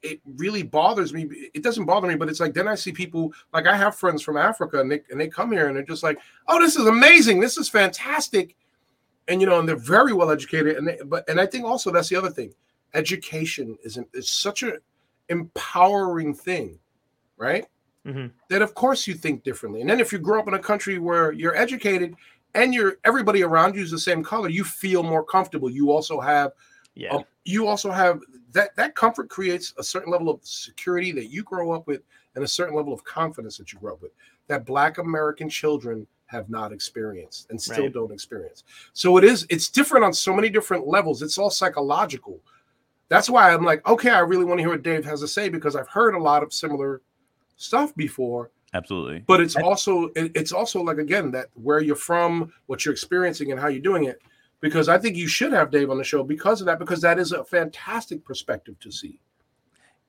it 0.02 0.20
really 0.36 0.64
bothers 0.64 1.14
me. 1.14 1.28
It 1.54 1.62
doesn't 1.62 1.84
bother 1.84 2.08
me 2.08 2.16
but 2.16 2.28
it's 2.28 2.40
like 2.40 2.54
then 2.54 2.66
i 2.66 2.74
see 2.74 2.92
people 2.92 3.32
like 3.52 3.66
i 3.66 3.76
have 3.76 3.94
friends 3.94 4.22
from 4.22 4.36
africa 4.36 4.80
and 4.80 4.90
they 4.90 5.02
and 5.10 5.20
they 5.20 5.28
come 5.28 5.52
here 5.52 5.68
and 5.68 5.76
they're 5.76 5.84
just 5.84 6.02
like 6.02 6.18
oh 6.48 6.58
this 6.58 6.76
is 6.76 6.86
amazing. 6.86 7.40
This 7.40 7.56
is 7.56 7.68
fantastic. 7.68 8.56
And 9.28 9.40
you 9.40 9.46
know 9.46 9.60
and 9.60 9.68
they're 9.68 9.76
very 9.76 10.12
well 10.12 10.30
educated 10.30 10.76
and 10.76 10.88
they, 10.88 10.98
but 11.06 11.28
and 11.28 11.40
i 11.40 11.46
think 11.46 11.64
also 11.64 11.90
that's 11.90 12.08
the 12.08 12.16
other 12.16 12.30
thing. 12.30 12.52
Education 12.94 13.78
is 13.84 13.98
is 14.12 14.28
such 14.28 14.64
a 14.64 14.78
empowering 15.32 16.32
thing 16.34 16.78
right 17.36 17.66
Mhm. 18.06 18.30
that 18.50 18.62
of 18.62 18.74
course 18.74 19.06
you 19.06 19.14
think 19.14 19.42
differently 19.44 19.80
and 19.80 19.88
then 19.90 20.00
if 20.00 20.12
you 20.12 20.18
grow 20.18 20.38
up 20.40 20.48
in 20.48 20.54
a 20.54 20.58
country 20.58 20.98
where 20.98 21.32
you're 21.32 21.56
educated 21.56 22.14
and 22.54 22.74
you're 22.74 22.98
everybody 23.04 23.42
around 23.42 23.74
you 23.76 23.82
is 23.82 23.90
the 23.90 23.98
same 23.98 24.22
color 24.24 24.48
you 24.48 24.64
feel 24.64 25.02
more 25.02 25.24
comfortable 25.24 25.70
you 25.70 25.90
also 25.90 26.20
have 26.20 26.52
Yeah. 26.94 27.14
um, 27.14 27.24
you 27.44 27.66
also 27.66 27.90
have 27.90 28.20
that 28.52 28.74
that 28.76 28.94
comfort 28.94 29.28
creates 29.30 29.72
a 29.78 29.82
certain 29.82 30.10
level 30.12 30.28
of 30.28 30.40
security 30.44 31.10
that 31.12 31.26
you 31.30 31.42
grow 31.42 31.72
up 31.72 31.86
with 31.86 32.02
and 32.34 32.44
a 32.44 32.48
certain 32.48 32.74
level 32.74 32.92
of 32.92 33.02
confidence 33.04 33.56
that 33.58 33.72
you 33.72 33.78
grow 33.78 33.94
up 33.94 34.02
with 34.02 34.12
that 34.48 34.66
black 34.66 34.98
american 34.98 35.48
children 35.48 36.06
have 36.26 36.48
not 36.50 36.72
experienced 36.72 37.48
and 37.50 37.60
still 37.60 37.84
Right. 37.84 37.92
don't 37.94 38.12
experience 38.12 38.64
so 38.94 39.16
it 39.16 39.24
is 39.24 39.46
it's 39.48 39.68
different 39.68 40.04
on 40.04 40.12
so 40.12 40.34
many 40.34 40.48
different 40.50 40.86
levels 40.88 41.22
it's 41.22 41.38
all 41.38 41.50
psychological 41.50 42.40
that's 43.12 43.30
why 43.30 43.52
i'm 43.52 43.64
like 43.64 43.86
okay 43.86 44.10
i 44.10 44.18
really 44.18 44.44
want 44.44 44.58
to 44.58 44.62
hear 44.62 44.70
what 44.70 44.82
dave 44.82 45.04
has 45.04 45.20
to 45.20 45.28
say 45.28 45.48
because 45.48 45.76
i've 45.76 45.88
heard 45.88 46.14
a 46.14 46.18
lot 46.18 46.42
of 46.42 46.52
similar 46.52 47.02
stuff 47.62 47.94
before. 47.94 48.50
Absolutely. 48.74 49.22
But 49.26 49.40
it's 49.40 49.56
also 49.56 50.10
it's 50.16 50.52
also 50.52 50.82
like 50.82 50.98
again 50.98 51.30
that 51.32 51.48
where 51.54 51.80
you're 51.80 51.94
from 51.94 52.52
what 52.66 52.84
you're 52.84 52.92
experiencing 52.92 53.52
and 53.52 53.60
how 53.60 53.68
you're 53.68 53.82
doing 53.82 54.04
it. 54.04 54.20
Because 54.60 54.88
i 54.88 54.96
think 54.96 55.16
you 55.16 55.26
should 55.26 55.52
have 55.52 55.70
dave 55.70 55.90
on 55.90 55.98
the 55.98 56.04
show 56.04 56.22
because 56.22 56.60
of 56.60 56.66
that 56.66 56.78
because 56.78 57.00
that 57.00 57.18
is 57.18 57.32
a 57.32 57.44
fantastic 57.44 58.24
perspective 58.24 58.78
to 58.80 58.90
see. 58.90 59.20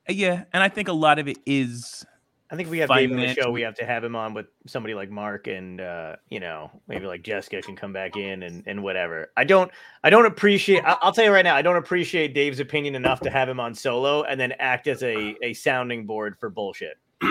Uh, 0.08 0.14
yeah 0.14 0.43
and 0.54 0.62
i 0.62 0.70
think 0.70 0.88
a 0.88 0.93
lot 0.93 1.18
of 1.18 1.28
it 1.28 1.38
is 1.45 2.06
I 2.54 2.56
think 2.56 2.70
we 2.70 2.78
have 2.78 2.89
Dave 2.89 3.10
on 3.10 3.18
the 3.18 3.34
show. 3.34 3.49
We 3.49 3.64
have 3.64 3.74
to 3.76 3.86
have 3.86 4.04
him 4.04 4.16
on 4.16 4.36
with 4.36 4.45
somebody 4.68 4.93
like 4.93 5.10
Mark 5.10 5.47
and 5.47 5.82
uh, 5.82 6.18
you 6.30 6.39
know 6.39 6.70
maybe 6.88 7.08
like 7.08 7.24
Jessica 7.24 7.64
can 7.64 7.76
come 7.76 7.91
back 7.91 8.16
in 8.16 8.43
and, 8.43 8.62
and 8.68 8.84
whatever. 8.84 9.32
I 9.36 9.43
don't 9.43 9.72
I 10.04 10.12
don't 10.12 10.28
appreciate. 10.28 10.86
I- 10.86 10.99
I'll 11.01 11.12
tell 11.12 11.26
you 11.26 11.32
right 11.32 11.41
now. 11.41 11.56
I 11.56 11.64
don't 11.64 11.78
appreciate 11.78 12.36
Dave's 12.36 12.60
opinion 12.60 12.93
enough 12.93 13.22
to 13.22 13.32
have 13.32 13.49
him 13.49 13.60
on 13.60 13.74
solo 13.74 14.22
and 14.22 14.39
then 14.39 14.51
act 14.60 14.86
as 14.88 15.01
a 15.01 15.36
a 15.41 15.54
sounding 15.54 16.06
board 16.06 16.38
for 16.39 16.51
bullshit. 16.51 16.99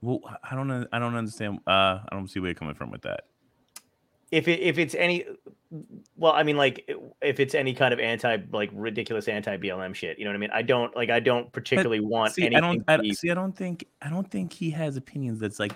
well 0.00 0.20
i 0.50 0.54
don't 0.54 0.86
i 0.92 0.98
don't 0.98 1.14
understand 1.14 1.58
uh 1.66 1.98
i 2.06 2.08
don't 2.10 2.28
see 2.28 2.38
where 2.38 2.48
you're 2.50 2.54
coming 2.54 2.74
from 2.74 2.90
with 2.90 3.00
that 3.02 3.22
If 4.34 4.48
it 4.48 4.60
if 4.60 4.78
it's 4.78 4.94
any, 4.94 5.24
well, 6.16 6.32
I 6.32 6.42
mean 6.42 6.56
like 6.56 6.90
if 7.22 7.40
it's 7.40 7.54
any 7.54 7.72
kind 7.74 7.94
of 7.94 8.00
anti 8.00 8.38
like 8.52 8.70
ridiculous 8.72 9.28
anti 9.28 9.56
BLM 9.56 9.94
shit. 9.94 10.18
You 10.18 10.24
know 10.24 10.30
what 10.30 10.36
I 10.36 10.40
mean? 10.40 10.50
I 10.52 10.62
don't 10.62 10.94
like 10.96 11.10
I 11.10 11.20
don't 11.20 11.50
particularly 11.52 12.00
want 12.00 12.32
see, 12.34 12.42
anything. 12.42 12.56
I 12.56 12.66
don't, 12.66 12.84
I 12.88 12.96
don't 12.96 13.02
be- 13.04 13.14
see. 13.14 13.30
I 13.30 13.34
don't 13.34 13.56
think. 13.56 13.86
I 14.02 14.10
don't 14.10 14.30
think 14.30 14.52
he 14.52 14.70
has 14.70 14.96
opinions. 14.96 15.38
That's 15.40 15.58
like, 15.60 15.72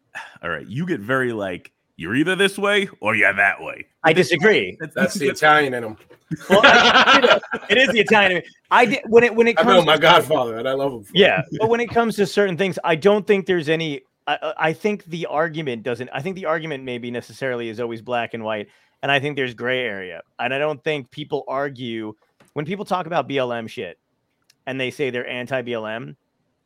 all 0.42 0.50
right. 0.50 0.66
You 0.66 0.86
get 0.86 1.00
very 1.00 1.32
like 1.32 1.72
you're 1.96 2.14
either 2.14 2.34
this 2.36 2.58
way 2.58 2.88
or 3.00 3.14
you're 3.14 3.32
that 3.34 3.62
way. 3.62 3.86
I 4.04 4.12
disagree. 4.12 4.76
that's 4.94 5.14
the 5.14 5.28
italian 5.28 5.74
in 5.74 5.84
him 5.84 5.96
Well, 6.50 6.60
I- 6.64 7.38
it 7.68 7.78
is 7.78 7.88
the 7.90 8.00
Italian. 8.06 8.32
in 8.32 8.38
me. 8.38 8.44
I 8.70 8.84
did 8.86 9.00
when 9.06 9.22
it 9.24 9.34
when 9.34 9.46
it 9.46 9.58
i 9.58 9.62
comes 9.62 9.74
know 9.74 9.80
to 9.80 9.86
my 9.86 9.98
godfather 9.98 10.56
and 10.56 10.66
i 10.68 10.72
love 10.72 10.92
him 10.94 11.04
for 11.04 11.12
yeah 11.14 11.42
but 11.60 11.68
when 11.68 11.78
it 11.80 11.88
comes 11.90 12.16
to 12.16 12.26
certain 12.26 12.56
things 12.56 12.78
i 12.82 12.96
don't 12.96 13.26
think 13.26 13.44
there's 13.46 13.68
any 13.68 14.00
I, 14.26 14.38
I 14.42 14.54
I 14.68 14.72
think 14.72 15.04
the 15.04 15.26
argument 15.26 15.82
doesn't 15.82 16.10
i 16.12 16.22
think 16.22 16.36
the 16.36 16.46
argument 16.46 16.84
maybe 16.84 17.10
necessarily 17.10 17.68
is 17.68 17.80
always 17.80 18.02
black 18.02 18.34
and 18.34 18.44
white 18.44 18.68
and 19.02 19.10
i 19.10 19.18
think 19.20 19.36
there's 19.36 19.54
gray 19.54 19.80
area 19.80 20.22
and 20.38 20.54
i 20.54 20.58
don't 20.58 20.82
think 20.84 21.10
people 21.10 21.44
argue 21.48 22.14
when 22.52 22.64
people 22.64 22.84
talk 22.84 23.06
about 23.06 23.28
blm 23.28 23.68
shit 23.68 23.98
and 24.66 24.80
they 24.80 24.90
say 24.90 25.10
they're 25.10 25.28
anti-blm 25.28 26.16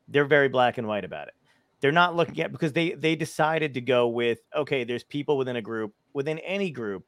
they're 0.08 0.24
very 0.24 0.48
black 0.48 0.78
and 0.78 0.86
white 0.86 1.04
about 1.04 1.28
it. 1.28 1.34
They're 1.80 1.92
not 1.92 2.16
looking 2.16 2.40
at 2.40 2.52
because 2.52 2.72
they 2.72 2.92
they 2.92 3.16
decided 3.16 3.74
to 3.74 3.80
go 3.80 4.08
with 4.08 4.40
okay 4.54 4.84
there's 4.84 5.04
people 5.04 5.36
within 5.36 5.56
a 5.56 5.62
group 5.62 5.94
within 6.14 6.38
any 6.40 6.70
group 6.70 7.04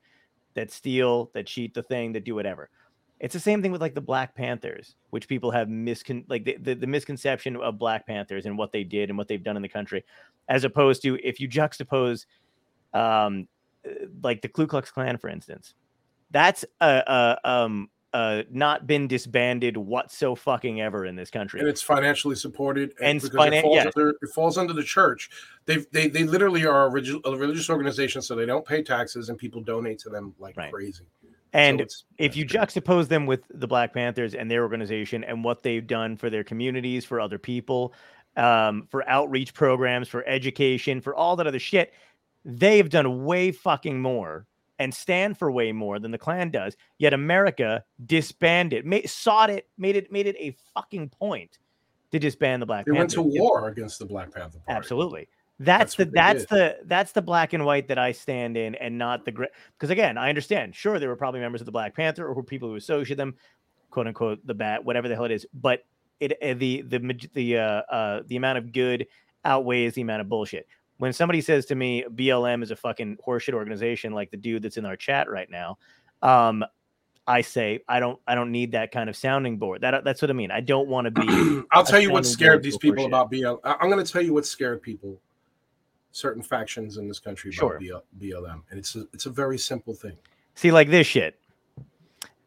that 0.54 0.70
steal 0.70 1.30
that 1.34 1.46
cheat 1.46 1.74
the 1.74 1.82
thing 1.82 2.12
that 2.12 2.24
do 2.24 2.34
whatever 2.34 2.68
it's 3.20 3.34
the 3.34 3.40
same 3.40 3.62
thing 3.62 3.72
with 3.72 3.80
like 3.80 3.94
the 3.94 4.00
Black 4.00 4.34
Panthers, 4.34 4.94
which 5.10 5.26
people 5.28 5.50
have 5.50 5.68
miscon 5.68 6.24
like 6.28 6.44
the, 6.44 6.56
the, 6.60 6.74
the 6.74 6.86
misconception 6.86 7.56
of 7.56 7.78
Black 7.78 8.06
Panthers 8.06 8.46
and 8.46 8.56
what 8.56 8.72
they 8.72 8.84
did 8.84 9.08
and 9.08 9.18
what 9.18 9.28
they've 9.28 9.42
done 9.42 9.56
in 9.56 9.62
the 9.62 9.68
country, 9.68 10.04
as 10.48 10.64
opposed 10.64 11.02
to 11.02 11.18
if 11.26 11.40
you 11.40 11.48
juxtapose, 11.48 12.26
um, 12.94 13.48
uh, 13.86 13.90
like 14.22 14.40
the 14.42 14.48
Ku 14.48 14.66
Klux 14.66 14.90
Klan, 14.90 15.18
for 15.18 15.28
instance, 15.28 15.74
that's 16.30 16.64
uh, 16.80 16.84
uh 16.84 17.36
um 17.44 17.88
uh 18.14 18.42
not 18.50 18.86
been 18.86 19.06
disbanded 19.06 19.76
whatso 19.76 20.34
fucking 20.34 20.80
ever 20.80 21.04
in 21.04 21.14
this 21.16 21.30
country. 21.30 21.60
and 21.60 21.68
it's 21.68 21.82
financially 21.82 22.34
supported 22.34 22.94
And 23.02 23.20
because 23.20 23.36
finan- 23.36 23.58
it, 23.58 23.62
falls 23.62 23.76
yeah. 23.76 23.90
under, 23.94 24.10
it 24.10 24.28
falls 24.34 24.56
under 24.56 24.72
the 24.72 24.82
church 24.82 25.28
they 25.66 25.84
they 25.92 26.08
they 26.08 26.24
literally 26.24 26.64
are 26.64 26.86
a, 26.86 26.90
a 27.26 27.36
religious 27.36 27.68
organization 27.68 28.22
so 28.22 28.34
they 28.34 28.46
don't 28.46 28.64
pay 28.66 28.82
taxes 28.82 29.28
and 29.28 29.36
people 29.36 29.60
donate 29.60 29.98
to 30.00 30.08
them 30.08 30.34
like 30.38 30.56
Right. 30.56 30.72
crazy 30.72 31.04
and 31.58 31.90
So 31.90 32.04
if 32.18 32.36
you 32.36 32.46
juxtapose 32.46 33.08
them 33.08 33.26
with 33.26 33.42
the 33.50 33.66
Black 33.66 33.92
Panthers 33.92 34.34
and 34.34 34.50
their 34.50 34.62
organization 34.62 35.24
and 35.24 35.44
what 35.44 35.62
they've 35.62 35.86
done 35.86 36.16
for 36.16 36.30
their 36.30 36.44
communities, 36.44 37.04
for 37.04 37.20
other 37.20 37.38
people, 37.38 37.94
um, 38.36 38.86
for 38.90 39.08
outreach 39.08 39.54
programs, 39.54 40.08
for 40.08 40.26
education, 40.26 41.00
for 41.00 41.14
all 41.14 41.36
that 41.36 41.46
other 41.46 41.58
shit, 41.58 41.92
they've 42.44 42.88
done 42.88 43.24
way 43.24 43.50
fucking 43.52 44.00
more 44.00 44.46
and 44.78 44.94
stand 44.94 45.36
for 45.36 45.50
way 45.50 45.72
more 45.72 45.98
than 45.98 46.12
the 46.12 46.18
Klan 46.18 46.50
does. 46.50 46.76
Yet 46.98 47.12
America 47.12 47.84
disbanded, 48.06 48.86
made, 48.86 49.10
sought 49.10 49.50
it, 49.50 49.68
made 49.76 49.96
it, 49.96 50.12
made 50.12 50.26
it 50.26 50.36
a 50.38 50.56
fucking 50.74 51.08
point 51.08 51.58
to 52.12 52.18
disband 52.18 52.62
the 52.62 52.66
Black 52.66 52.86
They 52.86 52.92
went 52.92 53.10
to 53.10 53.22
war 53.22 53.68
against 53.68 53.98
the 53.98 54.06
Black 54.06 54.32
Panther 54.32 54.58
Party. 54.60 54.78
Absolutely. 54.78 55.28
That's, 55.60 55.96
That's 55.96 55.96
the 55.96 56.04
that's 56.14 56.40
did. 56.40 56.48
the 56.50 56.76
that's 56.84 57.12
the 57.12 57.22
black 57.22 57.52
and 57.52 57.64
white 57.64 57.88
that 57.88 57.98
I 57.98 58.12
stand 58.12 58.56
in, 58.56 58.76
and 58.76 58.96
not 58.96 59.24
the 59.24 59.32
gray. 59.32 59.48
Because 59.72 59.90
again, 59.90 60.16
I 60.16 60.28
understand. 60.28 60.76
Sure, 60.76 61.00
there 61.00 61.08
were 61.08 61.16
probably 61.16 61.40
members 61.40 61.60
of 61.60 61.64
the 61.64 61.72
Black 61.72 61.96
Panther 61.96 62.28
or 62.28 62.42
people 62.44 62.68
who 62.68 62.76
associate 62.76 63.16
them, 63.16 63.34
quote 63.90 64.06
unquote, 64.06 64.46
the 64.46 64.54
bat, 64.54 64.84
whatever 64.84 65.08
the 65.08 65.16
hell 65.16 65.24
it 65.24 65.32
is. 65.32 65.46
But 65.52 65.84
it 66.20 66.32
uh, 66.40 66.54
the 66.54 66.82
the 66.82 67.28
the 67.34 67.58
uh, 67.58 67.62
uh 67.62 68.22
the 68.28 68.36
amount 68.36 68.58
of 68.58 68.72
good 68.72 69.08
outweighs 69.44 69.94
the 69.94 70.02
amount 70.02 70.20
of 70.20 70.28
bullshit. 70.28 70.68
When 70.98 71.12
somebody 71.12 71.40
says 71.40 71.66
to 71.66 71.74
me 71.74 72.04
BLM 72.08 72.62
is 72.62 72.70
a 72.70 72.76
fucking 72.76 73.18
horseshit 73.26 73.54
organization, 73.54 74.12
like 74.12 74.30
the 74.30 74.36
dude 74.36 74.62
that's 74.62 74.76
in 74.76 74.84
our 74.84 74.96
chat 74.96 75.28
right 75.28 75.50
now, 75.50 75.78
um, 76.22 76.64
I 77.26 77.42
say 77.42 77.80
I 77.88 77.98
don't 77.98 78.20
I 78.28 78.34
don't 78.34 78.52
need 78.52 78.72
that 78.72 78.92
kind 78.92 79.10
of 79.10 79.16
sounding 79.16 79.58
board. 79.58 79.80
That 79.80 80.04
that's 80.04 80.22
what 80.22 80.30
I 80.30 80.34
mean. 80.34 80.50
I 80.50 80.60
don't 80.60 80.88
want 80.88 81.06
to 81.06 81.10
be. 81.10 81.62
I'll 81.72 81.84
tell 81.84 82.00
you 82.00 82.10
what 82.10 82.24
scared 82.24 82.62
these 82.62 82.78
people 82.78 83.04
shit. 83.04 83.10
about 83.10 83.30
BL. 83.30 83.56
I- 83.64 83.76
I'm 83.80 83.90
going 83.90 84.04
to 84.04 84.12
tell 84.12 84.22
you 84.22 84.32
what 84.32 84.46
scared 84.46 84.82
people, 84.82 85.20
certain 86.12 86.42
factions 86.42 86.96
in 86.96 87.08
this 87.08 87.18
country 87.18 87.50
about 87.50 87.80
Sure. 87.80 88.02
BL, 88.18 88.24
BLM, 88.24 88.62
and 88.70 88.78
it's 88.78 88.96
a, 88.96 89.06
it's 89.12 89.26
a 89.26 89.30
very 89.30 89.58
simple 89.58 89.94
thing. 89.94 90.16
See, 90.54 90.72
like 90.72 90.90
this 90.90 91.06
shit. 91.06 91.38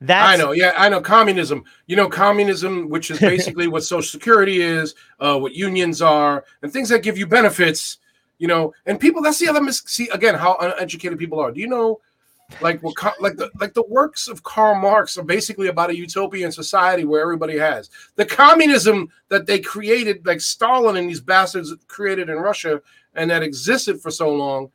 That's 0.04 0.28
I 0.28 0.36
know, 0.36 0.52
yeah, 0.52 0.74
I 0.78 0.90
know. 0.90 1.00
Communism, 1.00 1.64
you 1.86 1.96
know, 1.96 2.10
communism, 2.10 2.90
which 2.90 3.12
is 3.12 3.20
basically 3.34 3.68
what 3.68 3.84
Social 3.84 4.02
Security 4.02 4.62
is, 4.62 4.96
uh, 5.20 5.38
what 5.38 5.54
unions 5.54 6.02
are, 6.02 6.44
and 6.64 6.74
things 6.74 6.90
that 6.90 7.04
give 7.04 7.18
you 7.18 7.28
benefits. 7.28 8.00
You 8.40 8.48
know, 8.48 8.74
and 8.88 9.00
people. 9.00 9.22
That's 9.22 9.38
the 9.38 9.48
other 9.48 9.62
mis- 9.62 9.84
see 9.86 10.10
again 10.10 10.34
how 10.34 10.58
uneducated 10.60 11.20
people 11.20 11.40
are. 11.40 11.52
Do 11.52 11.62
you 11.62 11.68
know, 11.68 12.02
like 12.60 12.82
what, 12.82 12.96
like 13.22 13.38
the 13.38 13.52
like 13.60 13.76
the 13.76 13.84
works 13.84 14.28
of 14.28 14.42
Karl 14.42 14.74
Marx 14.74 15.16
are 15.20 15.24
basically 15.24 15.68
about 15.68 15.92
a 15.92 15.96
utopian 15.96 16.52
society 16.52 17.06
where 17.06 17.22
everybody 17.22 17.56
has 17.60 17.92
the 18.16 18.26
communism 18.26 19.10
that 19.30 19.46
they 19.46 19.60
created, 19.60 20.26
like 20.26 20.42
Stalin 20.42 20.98
and 20.98 21.08
these 21.08 21.22
bastards 21.22 21.72
created 21.88 22.30
in 22.30 22.38
Russia, 22.38 22.82
and 23.16 23.30
that 23.30 23.44
existed 23.44 24.02
for 24.02 24.12
so 24.12 24.34
long, 24.34 24.70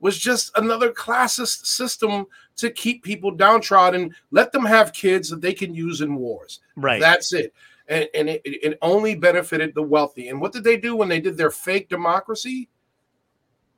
was 0.00 0.18
just 0.18 0.50
another 0.58 0.90
classist 0.92 1.66
system 1.66 2.26
to 2.56 2.70
keep 2.70 3.04
people 3.04 3.30
downtrodden, 3.30 4.14
let 4.30 4.50
them 4.52 4.64
have 4.64 4.92
kids 4.92 5.28
that 5.30 5.40
they 5.40 5.52
can 5.52 5.74
use 5.74 6.00
in 6.00 6.16
wars. 6.16 6.60
right. 6.76 7.00
That's 7.00 7.32
it. 7.32 7.54
And, 7.88 8.08
and 8.14 8.28
it, 8.28 8.40
it 8.44 8.78
only 8.82 9.14
benefited 9.14 9.74
the 9.74 9.82
wealthy. 9.82 10.28
And 10.28 10.40
what 10.40 10.52
did 10.52 10.64
they 10.64 10.76
do 10.76 10.96
when 10.96 11.08
they 11.08 11.20
did 11.20 11.36
their 11.36 11.50
fake 11.50 11.88
democracy? 11.88 12.68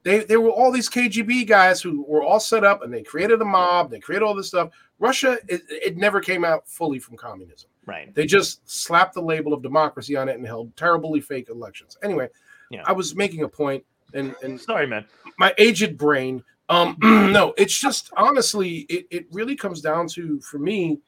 They, 0.03 0.21
they 0.25 0.37
were 0.37 0.51
all 0.51 0.71
these 0.71 0.89
KGB 0.91 1.47
guys 1.47 1.81
who 1.81 2.05
were 2.07 2.23
all 2.23 2.39
set 2.41 2.63
up 2.65 2.83
and 2.83 2.93
they 2.93 3.03
created 3.03 3.41
a 3.41 3.45
mob, 3.45 3.91
they 3.91 3.99
created 4.01 4.25
all 4.25 4.35
this 4.35 4.49
stuff. 4.49 4.71
Russia, 4.99 5.39
it, 5.49 5.63
it 5.69 5.97
never 5.97 6.21
came 6.21 6.45
out 6.45 6.69
fully 6.69 6.99
from 6.99 7.17
communism. 7.17 7.71
right. 7.87 8.15
They 8.15 8.27
just 8.27 8.69
slapped 8.71 9.15
the 9.15 9.23
label 9.23 9.53
of 9.55 9.63
democracy 9.63 10.15
on 10.17 10.29
it 10.29 10.37
and 10.37 10.47
held 10.47 10.77
terribly 10.77 11.21
fake 11.21 11.49
elections. 11.49 11.97
Anyway, 12.03 12.29
Yeah. 12.71 12.83
I 12.87 12.93
was 12.93 13.15
making 13.17 13.43
a 13.45 13.49
point, 13.49 13.83
and, 14.15 14.35
and 14.43 14.61
Sorry, 14.61 14.87
man. 14.87 15.05
my 15.39 15.53
aged 15.59 15.99
brain 15.99 16.43
um 16.71 16.97
no 17.03 17.53
it's 17.59 17.79
just 17.79 18.11
honestly 18.17 18.79
it, 18.89 19.07
it 19.11 19.27
really 19.33 19.55
comes 19.55 19.81
down 19.83 20.07
to 20.09 20.41
for 20.41 20.59
me 20.59 20.99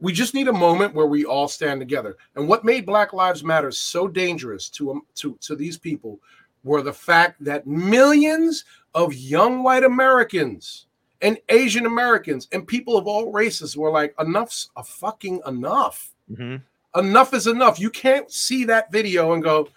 we 0.00 0.12
just 0.12 0.34
need 0.34 0.48
a 0.48 0.52
moment 0.52 0.94
where 0.94 1.06
we 1.06 1.24
all 1.24 1.48
stand 1.48 1.80
together 1.80 2.16
and 2.36 2.46
what 2.48 2.64
made 2.64 2.84
black 2.86 3.12
lives 3.12 3.42
matter 3.44 3.70
so 3.70 4.06
dangerous 4.08 4.68
to 4.70 4.90
um, 4.92 5.02
to 5.14 5.36
to 5.40 5.54
these 5.56 5.76
people 5.78 6.18
were 6.64 6.82
the 6.82 6.92
fact 6.92 7.42
that 7.44 7.66
millions 7.66 8.64
of 8.94 9.12
young 9.14 9.62
white 9.62 9.84
americans 9.84 10.86
and 11.22 11.38
asian 11.50 11.86
americans 11.86 12.48
and 12.52 12.66
people 12.66 12.96
of 12.96 13.06
all 13.06 13.30
races 13.32 13.76
were 13.76 13.90
like 13.90 14.14
enough's 14.18 14.70
a 14.76 14.82
fucking 14.82 15.40
enough 15.46 16.12
Mhm. 16.30 16.60
enough 16.96 17.32
is 17.34 17.46
enough. 17.46 17.78
You 17.78 17.88
can't 17.88 18.28
see 18.32 18.64
that 18.64 18.90
video 18.90 19.32
and 19.34 19.42
go 19.44 19.68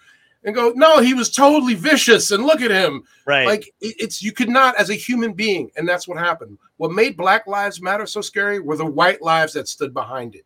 and 0.44 0.54
go, 0.54 0.72
no, 0.74 1.00
he 1.00 1.12
was 1.14 1.30
totally 1.30 1.74
vicious 1.74 2.30
and 2.30 2.44
look 2.46 2.62
at 2.62 2.70
him. 2.70 3.02
Right. 3.26 3.46
Like 3.46 3.72
it's 3.80 4.22
you 4.22 4.32
could 4.32 4.48
not 4.48 4.74
as 4.76 4.90
a 4.90 4.94
human 4.94 5.32
being, 5.32 5.70
and 5.76 5.88
that's 5.88 6.08
what 6.08 6.18
happened. 6.18 6.58
What 6.78 6.92
made 6.92 7.16
Black 7.16 7.46
Lives 7.46 7.82
Matter 7.82 8.06
so 8.06 8.20
scary 8.20 8.58
were 8.60 8.76
the 8.76 8.86
white 8.86 9.20
lives 9.22 9.52
that 9.52 9.68
stood 9.68 9.92
behind 9.92 10.34
it. 10.34 10.44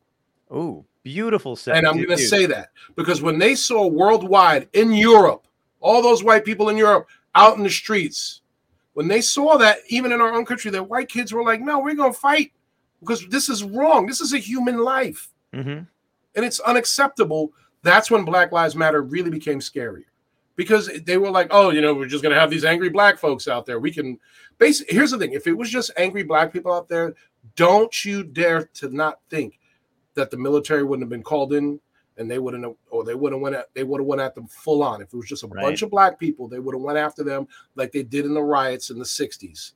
Ooh, 0.52 0.84
beautiful 1.02 1.58
and 1.66 1.86
I'm 1.86 1.94
going 1.96 2.08
to 2.08 2.16
dude. 2.16 2.28
say 2.28 2.46
that 2.46 2.70
because 2.96 3.22
when 3.22 3.38
they 3.38 3.54
saw 3.54 3.86
worldwide 3.86 4.68
in 4.72 4.92
Europe, 4.92 5.46
all 5.80 6.02
those 6.02 6.24
white 6.24 6.44
people 6.44 6.68
in 6.68 6.76
Europe 6.76 7.06
out 7.34 7.56
in 7.56 7.62
the 7.62 7.70
streets, 7.70 8.40
when 8.94 9.08
they 9.08 9.20
saw 9.20 9.56
that, 9.58 9.78
even 9.88 10.12
in 10.12 10.20
our 10.20 10.32
own 10.32 10.44
country, 10.44 10.70
that 10.70 10.88
white 10.88 11.08
kids 11.08 11.32
were 11.32 11.42
like, 11.44 11.60
no, 11.60 11.78
we're 11.80 11.94
going 11.94 12.12
to 12.12 12.18
fight 12.18 12.52
because 13.00 13.26
this 13.28 13.48
is 13.48 13.64
wrong. 13.64 14.06
This 14.06 14.20
is 14.20 14.32
a 14.32 14.38
human 14.38 14.78
life 14.78 15.28
Mhm. 15.52 15.86
and 16.36 16.44
it's 16.44 16.60
unacceptable. 16.60 17.52
That's 17.84 18.10
when 18.10 18.24
Black 18.24 18.50
Lives 18.50 18.74
Matter 18.74 19.02
really 19.02 19.30
became 19.30 19.60
scary 19.60 20.06
because 20.56 20.90
they 21.04 21.18
were 21.18 21.30
like, 21.30 21.48
oh, 21.50 21.70
you 21.70 21.82
know, 21.82 21.92
we're 21.92 22.06
just 22.06 22.22
going 22.22 22.34
to 22.34 22.40
have 22.40 22.50
these 22.50 22.64
angry 22.64 22.88
black 22.88 23.18
folks 23.18 23.46
out 23.46 23.66
there. 23.66 23.78
We 23.78 23.92
can 23.92 24.18
basically, 24.56 24.94
here's 24.94 25.10
the 25.10 25.18
thing 25.18 25.32
if 25.32 25.46
it 25.46 25.52
was 25.52 25.70
just 25.70 25.90
angry 25.98 26.22
black 26.22 26.50
people 26.50 26.72
out 26.72 26.88
there, 26.88 27.14
don't 27.56 28.04
you 28.04 28.24
dare 28.24 28.64
to 28.74 28.88
not 28.88 29.20
think 29.28 29.60
that 30.14 30.30
the 30.30 30.36
military 30.38 30.82
wouldn't 30.82 31.04
have 31.04 31.10
been 31.10 31.22
called 31.22 31.52
in 31.52 31.78
and 32.16 32.30
they 32.30 32.38
wouldn't 32.38 32.64
have, 32.64 32.74
or 32.90 33.04
they 33.04 33.14
wouldn't 33.14 33.42
went 33.42 33.54
at, 33.54 33.66
they 33.74 33.84
would 33.84 34.00
have 34.00 34.06
went 34.06 34.22
at 34.22 34.34
them 34.34 34.46
full 34.46 34.82
on. 34.82 35.02
If 35.02 35.12
it 35.12 35.16
was 35.16 35.28
just 35.28 35.42
a 35.42 35.48
Right. 35.48 35.62
bunch 35.64 35.82
of 35.82 35.90
black 35.90 36.18
people, 36.18 36.48
they 36.48 36.60
would 36.60 36.74
have 36.74 36.82
went 36.82 36.96
after 36.96 37.22
them 37.22 37.46
like 37.74 37.92
they 37.92 38.02
did 38.02 38.24
in 38.24 38.32
the 38.32 38.42
riots 38.42 38.88
in 38.88 38.98
the 38.98 39.04
60s. 39.04 39.72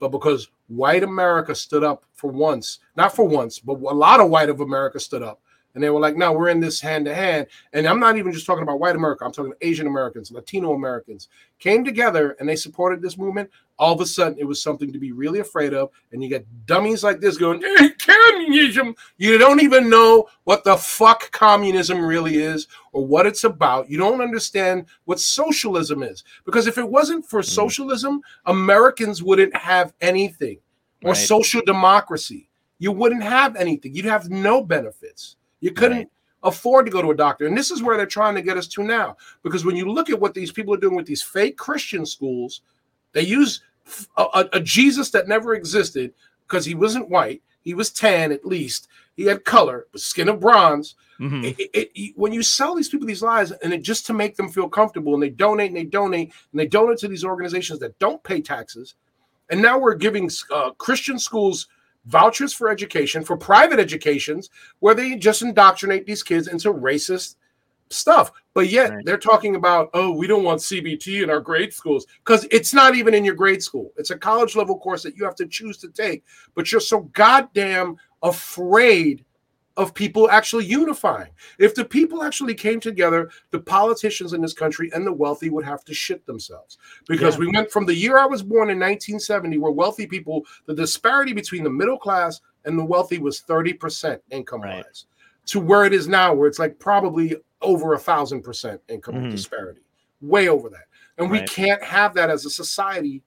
But 0.00 0.08
because 0.08 0.48
white 0.66 1.04
America 1.04 1.54
stood 1.54 1.84
up 1.84 2.04
for 2.14 2.32
once, 2.32 2.80
not 2.96 3.14
for 3.14 3.28
once, 3.28 3.60
but 3.60 3.74
a 3.74 3.94
lot 3.94 4.18
of 4.18 4.28
white 4.28 4.48
of 4.48 4.60
America 4.60 4.98
stood 4.98 5.22
up. 5.22 5.40
And 5.76 5.84
they 5.84 5.90
were 5.90 6.00
like, 6.00 6.16
no, 6.16 6.32
we're 6.32 6.48
in 6.48 6.58
this 6.58 6.80
hand 6.80 7.04
to 7.04 7.14
hand. 7.14 7.48
And 7.74 7.86
I'm 7.86 8.00
not 8.00 8.16
even 8.16 8.32
just 8.32 8.46
talking 8.46 8.62
about 8.62 8.80
white 8.80 8.96
America, 8.96 9.26
I'm 9.26 9.30
talking 9.30 9.52
Asian 9.60 9.86
Americans, 9.86 10.32
Latino 10.32 10.72
Americans 10.72 11.28
came 11.58 11.84
together 11.84 12.34
and 12.40 12.48
they 12.48 12.56
supported 12.56 13.02
this 13.02 13.18
movement. 13.18 13.50
All 13.78 13.92
of 13.92 14.00
a 14.00 14.06
sudden, 14.06 14.38
it 14.38 14.44
was 14.44 14.62
something 14.62 14.90
to 14.90 14.98
be 14.98 15.12
really 15.12 15.40
afraid 15.40 15.74
of. 15.74 15.90
And 16.12 16.22
you 16.22 16.30
get 16.30 16.46
dummies 16.64 17.04
like 17.04 17.20
this 17.20 17.36
going, 17.36 17.62
"Eh, 17.62 17.90
communism. 17.98 18.94
You 19.18 19.36
don't 19.36 19.60
even 19.60 19.90
know 19.90 20.30
what 20.44 20.64
the 20.64 20.78
fuck 20.78 21.30
communism 21.30 22.02
really 22.02 22.36
is 22.38 22.68
or 22.92 23.06
what 23.06 23.26
it's 23.26 23.44
about. 23.44 23.90
You 23.90 23.98
don't 23.98 24.22
understand 24.22 24.86
what 25.04 25.20
socialism 25.20 26.02
is. 26.02 26.24
Because 26.46 26.66
if 26.66 26.78
it 26.78 26.88
wasn't 26.88 27.26
for 27.28 27.40
Mhm. 27.42 27.50
socialism, 27.50 28.22
Americans 28.46 29.22
wouldn't 29.22 29.54
have 29.54 29.92
anything 30.00 30.56
or 31.04 31.10
Right. 31.12 31.18
social 31.18 31.60
democracy. 31.66 32.48
You 32.78 32.92
wouldn't 32.92 33.22
have 33.22 33.56
anything. 33.56 33.94
You'd 33.94 34.06
have 34.06 34.30
no 34.30 34.62
benefits. 34.62 35.36
You 35.66 35.72
couldn't 35.72 35.98
Right. 35.98 36.08
afford 36.44 36.86
to 36.86 36.92
go 36.92 37.02
to 37.02 37.10
a 37.10 37.14
doctor. 37.16 37.44
And 37.46 37.58
this 37.58 37.72
is 37.72 37.82
where 37.82 37.96
they're 37.96 38.06
trying 38.06 38.36
to 38.36 38.42
get 38.42 38.56
us 38.56 38.68
to 38.68 38.84
now. 38.84 39.16
Because 39.42 39.64
when 39.64 39.74
you 39.74 39.90
look 39.90 40.08
at 40.10 40.20
what 40.20 40.32
these 40.32 40.52
people 40.52 40.72
are 40.72 40.78
doing 40.78 40.94
with 40.94 41.06
these 41.06 41.22
fake 41.22 41.56
Christian 41.56 42.06
schools, 42.06 42.60
they 43.12 43.22
use 43.22 43.62
a 44.16 44.60
Jesus 44.60 45.10
that 45.10 45.26
never 45.28 45.54
existed 45.54 46.14
because 46.46 46.64
he 46.64 46.74
wasn't 46.76 47.08
white. 47.08 47.42
He 47.62 47.74
was 47.74 47.90
tan 47.90 48.30
at 48.30 48.44
least. 48.46 48.86
He 49.16 49.24
had 49.24 49.44
color, 49.44 49.86
but 49.90 50.00
skin 50.00 50.28
of 50.28 50.38
bronze. 50.38 50.94
Mhm. 51.18 51.44
It- 51.44 51.70
it- 51.74 51.90
it- 51.94 52.12
when 52.16 52.32
you 52.32 52.42
sell 52.44 52.74
these 52.76 52.88
people 52.88 53.08
these 53.08 53.22
lies 53.22 53.50
and 53.50 53.72
it 53.72 53.82
just 53.82 54.06
to 54.06 54.12
make 54.12 54.36
them 54.36 54.48
feel 54.48 54.68
comfortable 54.68 55.14
and 55.14 55.22
they 55.22 55.30
donate 55.30 55.68
and 55.70 55.76
they 55.76 55.84
donate 55.84 56.32
and 56.52 56.60
they 56.60 56.66
donate 56.66 56.98
to 56.98 57.08
these 57.08 57.24
organizations 57.24 57.80
that 57.80 57.98
don't 57.98 58.22
pay 58.22 58.40
taxes 58.40 58.94
and 59.48 59.62
now 59.62 59.78
we're 59.78 59.94
giving 59.94 60.28
uh, 60.52 60.72
christian 60.72 61.18
schools 61.18 61.68
vouchers 62.06 62.52
for 62.52 62.68
education 62.68 63.24
for 63.24 63.36
private 63.36 63.78
educations 63.78 64.48
where 64.78 64.94
they 64.94 65.16
just 65.16 65.42
indoctrinate 65.42 66.06
these 66.06 66.22
kids 66.22 66.48
into 66.48 66.72
racist 66.72 67.34
stuff. 67.90 68.32
But 68.54 68.68
yet 68.70 68.90
Right. 68.92 69.04
they're 69.04 69.18
talking 69.18 69.56
about 69.56 69.90
oh 69.92 70.12
we 70.12 70.26
don't 70.26 70.44
want 70.44 70.60
CRT 70.60 71.22
in 71.22 71.30
our 71.30 71.40
grade 71.40 71.72
schools 71.72 72.06
because 72.24 72.46
it's 72.50 72.72
not 72.72 72.94
even 72.96 73.12
in 73.12 73.24
your 73.24 73.34
grade 73.34 73.62
school. 73.62 73.92
It's 73.96 74.10
a 74.10 74.18
college 74.18 74.56
level 74.56 74.78
course 74.78 75.02
that 75.02 75.16
you 75.16 75.24
have 75.24 75.36
to 75.36 75.46
choose 75.46 75.76
to 75.78 75.88
take. 75.88 76.24
But 76.54 76.72
you're 76.72 76.80
so 76.80 77.00
goddamn 77.12 77.96
afraid 78.22 79.24
of 79.76 79.92
people 79.92 80.30
actually 80.30 80.64
unifying. 80.64 81.30
If 81.58 81.74
the 81.74 81.84
people 81.84 82.22
actually 82.22 82.54
came 82.54 82.80
together, 82.80 83.30
the 83.50 83.60
politicians 83.60 84.32
in 84.32 84.40
this 84.40 84.54
country 84.54 84.90
and 84.94 85.06
the 85.06 85.12
wealthy 85.12 85.50
would 85.50 85.64
have 85.64 85.84
to 85.84 85.94
shit 85.94 86.24
themselves. 86.26 86.78
Because 87.06 87.34
Yeah. 87.34 87.40
we 87.40 87.52
went 87.52 87.70
from 87.70 87.84
the 87.84 87.94
year 87.94 88.18
I 88.18 88.26
was 88.26 88.42
born 88.42 88.70
in 88.70 88.78
1970, 88.78 89.58
where 89.58 89.72
wealthy 89.72 90.06
people, 90.06 90.46
the 90.66 90.74
disparity 90.74 91.32
between 91.32 91.62
the 91.62 91.70
middle 91.70 91.98
class 91.98 92.40
and 92.64 92.78
the 92.78 92.84
wealthy 92.84 93.18
was 93.18 93.40
30% 93.40 94.22
income 94.30 94.62
wise, 94.62 94.70
Right. 94.70 95.04
to 95.46 95.60
where 95.60 95.84
it 95.84 95.92
is 95.92 96.08
now, 96.08 96.32
where 96.32 96.48
it's 96.48 96.58
like 96.58 96.78
probably 96.78 97.36
over 97.62 97.92
a 97.92 97.98
thousand 97.98 98.42
percent 98.42 98.80
income 98.88 99.14
Mhm. 99.16 99.30
disparity, 99.30 99.82
way 100.20 100.48
over 100.48 100.68
that. 100.70 100.86
And 101.18 101.30
we 101.30 101.40
can't 101.42 101.82
have 101.82 102.14
that 102.14 102.30
as 102.30 102.44
a 102.44 102.50
society. 102.50 103.22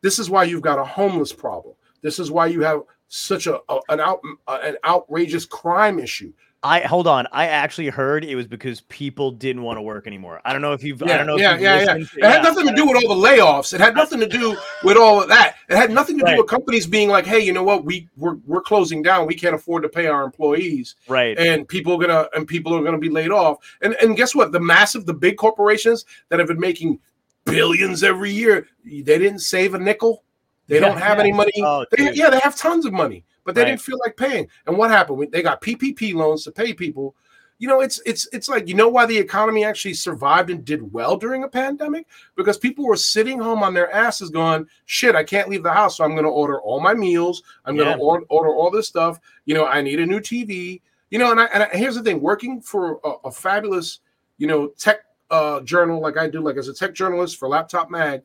This 0.00 0.18
is 0.18 0.30
why 0.30 0.44
you've 0.44 0.62
got 0.62 0.78
a 0.78 0.84
homeless 0.84 1.32
problem. 1.32 1.74
This 2.02 2.18
is 2.18 2.30
why 2.30 2.46
you 2.46 2.62
have 2.62 2.82
such 3.08 3.46
a, 3.46 3.58
a- 3.68 3.80
an 3.88 4.00
out 4.00 4.20
an 4.48 4.76
outrageous 4.84 5.44
crime 5.46 5.98
issue 5.98 6.32
I 6.60 6.80
hold 6.80 7.06
on. 7.06 7.28
I 7.30 7.46
actually 7.46 7.86
heard 7.86 8.24
it 8.24 8.34
was 8.34 8.48
because 8.48 8.80
people 8.88 9.30
didn't 9.30 9.62
want 9.62 9.76
to 9.76 9.80
work 9.82 10.08
anymore. 10.08 10.40
I 10.44 10.52
don't 10.52 10.60
know 10.60 10.72
if 10.72 10.82
you've. 10.82 11.00
I 11.04 11.06
Yeah, 11.06 11.16
don't 11.18 11.26
know. 11.28 11.36
yeah, 11.36 11.54
if 11.54 11.60
yeah, 11.60 11.82
yeah. 11.84 11.94
It 11.94 12.24
had 12.24 12.42
nothing 12.42 12.66
to 12.66 12.74
do 12.74 12.84
with 12.84 12.96
all 12.96 13.14
the 13.14 13.28
layoffs. 13.28 13.72
It 13.72 13.80
had 13.80 13.94
nothing 13.94 14.18
to 14.18 14.26
do 14.26 14.56
with 14.82 14.96
all 14.96 15.22
of 15.22 15.28
that. 15.28 15.54
It 15.68 15.76
had 15.76 15.92
nothing 15.92 16.18
to 16.18 16.24
do 16.24 16.36
with 16.36 16.48
companies 16.48 16.84
being 16.84 17.10
like, 17.10 17.26
"Hey, 17.26 17.38
you 17.38 17.52
know 17.52 17.62
what? 17.62 17.84
We 17.84 18.08
we're, 18.16 18.38
we're 18.44 18.60
closing 18.60 19.02
down. 19.02 19.28
We 19.28 19.36
can't 19.36 19.54
afford 19.54 19.84
to 19.84 19.88
pay 19.88 20.08
our 20.08 20.24
employees, 20.24 20.96
Right. 21.06 21.38
and 21.38 21.68
people 21.68 21.92
are 21.94 22.04
gonna 22.04 22.28
and 22.34 22.44
people 22.44 22.74
are 22.74 22.82
gonna 22.82 22.98
be 22.98 23.08
laid 23.08 23.30
off." 23.30 23.58
And 23.80 23.94
and 24.02 24.16
guess 24.16 24.34
what? 24.34 24.50
The 24.50 24.58
massive, 24.58 25.06
the 25.06 25.14
big 25.14 25.36
corporations 25.36 26.06
that 26.28 26.40
have 26.40 26.48
been 26.48 26.58
making 26.58 26.98
billions 27.44 28.02
every 28.02 28.32
year, 28.32 28.66
they 28.84 29.00
didn't 29.02 29.38
save 29.40 29.74
a 29.74 29.78
nickel. 29.78 30.24
They 30.68 30.76
Yeah, 30.76 30.80
don't 30.88 30.98
have 30.98 31.18
yeah. 31.18 31.24
any 31.24 31.32
money. 31.32 31.52
Oh, 31.62 31.84
They- 31.90 32.12
yeah, 32.12 32.30
they 32.30 32.38
have 32.40 32.54
tons 32.56 32.86
of 32.86 32.92
money, 32.92 33.24
but 33.44 33.54
they 33.54 33.62
Right. 33.62 33.68
didn't 33.70 33.80
feel 33.80 33.98
like 34.04 34.16
paying. 34.16 34.48
And 34.66 34.76
what 34.78 34.90
happened? 34.90 35.28
They 35.32 35.42
got 35.42 35.60
PPP 35.60 36.12
loans 36.14 36.44
to 36.44 36.52
pay 36.52 36.72
people. 36.72 37.14
You 37.60 37.66
know, 37.66 37.80
it's 37.80 38.00
it's 38.06 38.28
it's 38.32 38.48
like 38.48 38.68
you 38.68 38.74
know 38.74 38.88
why 38.88 39.04
the 39.04 39.18
economy 39.18 39.64
actually 39.64 39.94
survived 39.94 40.48
and 40.48 40.64
did 40.64 40.92
well 40.92 41.16
during 41.16 41.42
a 41.42 41.48
pandemic 41.48 42.06
because 42.36 42.56
people 42.56 42.86
were 42.86 42.94
sitting 42.96 43.40
home 43.40 43.64
on 43.64 43.74
their 43.74 43.90
asses 43.92 44.30
going, 44.30 44.64
"Shit, 44.86 45.16
I 45.16 45.24
can't 45.24 45.48
leave 45.48 45.64
the 45.64 45.72
house, 45.72 45.96
so 45.96 46.04
I'm 46.04 46.12
going 46.12 46.22
to 46.22 46.30
order 46.30 46.60
all 46.60 46.78
my 46.78 46.94
meals. 46.94 47.42
I'm 47.64 47.74
going 47.76 47.92
to 47.92 47.98
order, 48.00 48.24
order 48.28 48.50
all 48.54 48.70
this 48.70 48.86
stuff. 48.86 49.18
You 49.44 49.54
know, 49.54 49.66
I 49.66 49.82
need 49.82 49.98
a 49.98 50.06
new 50.06 50.20
TV. 50.20 50.80
You 51.10 51.18
know, 51.18 51.32
and 51.32 51.40
I, 51.40 51.46
and 51.46 51.62
I, 51.64 51.68
here's 51.72 51.96
the 51.96 52.02
thing: 52.04 52.20
working 52.20 52.60
for 52.60 53.00
a, 53.02 53.12
a 53.24 53.32
fabulous, 53.32 54.00
you 54.36 54.46
know, 54.46 54.68
tech 54.78 55.00
uh, 55.32 55.58
journal 55.62 56.00
like 56.00 56.16
I 56.16 56.28
do, 56.28 56.40
like 56.40 56.58
as 56.58 56.68
a 56.68 56.74
tech 56.74 56.94
journalist 56.94 57.38
for 57.38 57.48
Laptop 57.48 57.90
Mag, 57.90 58.22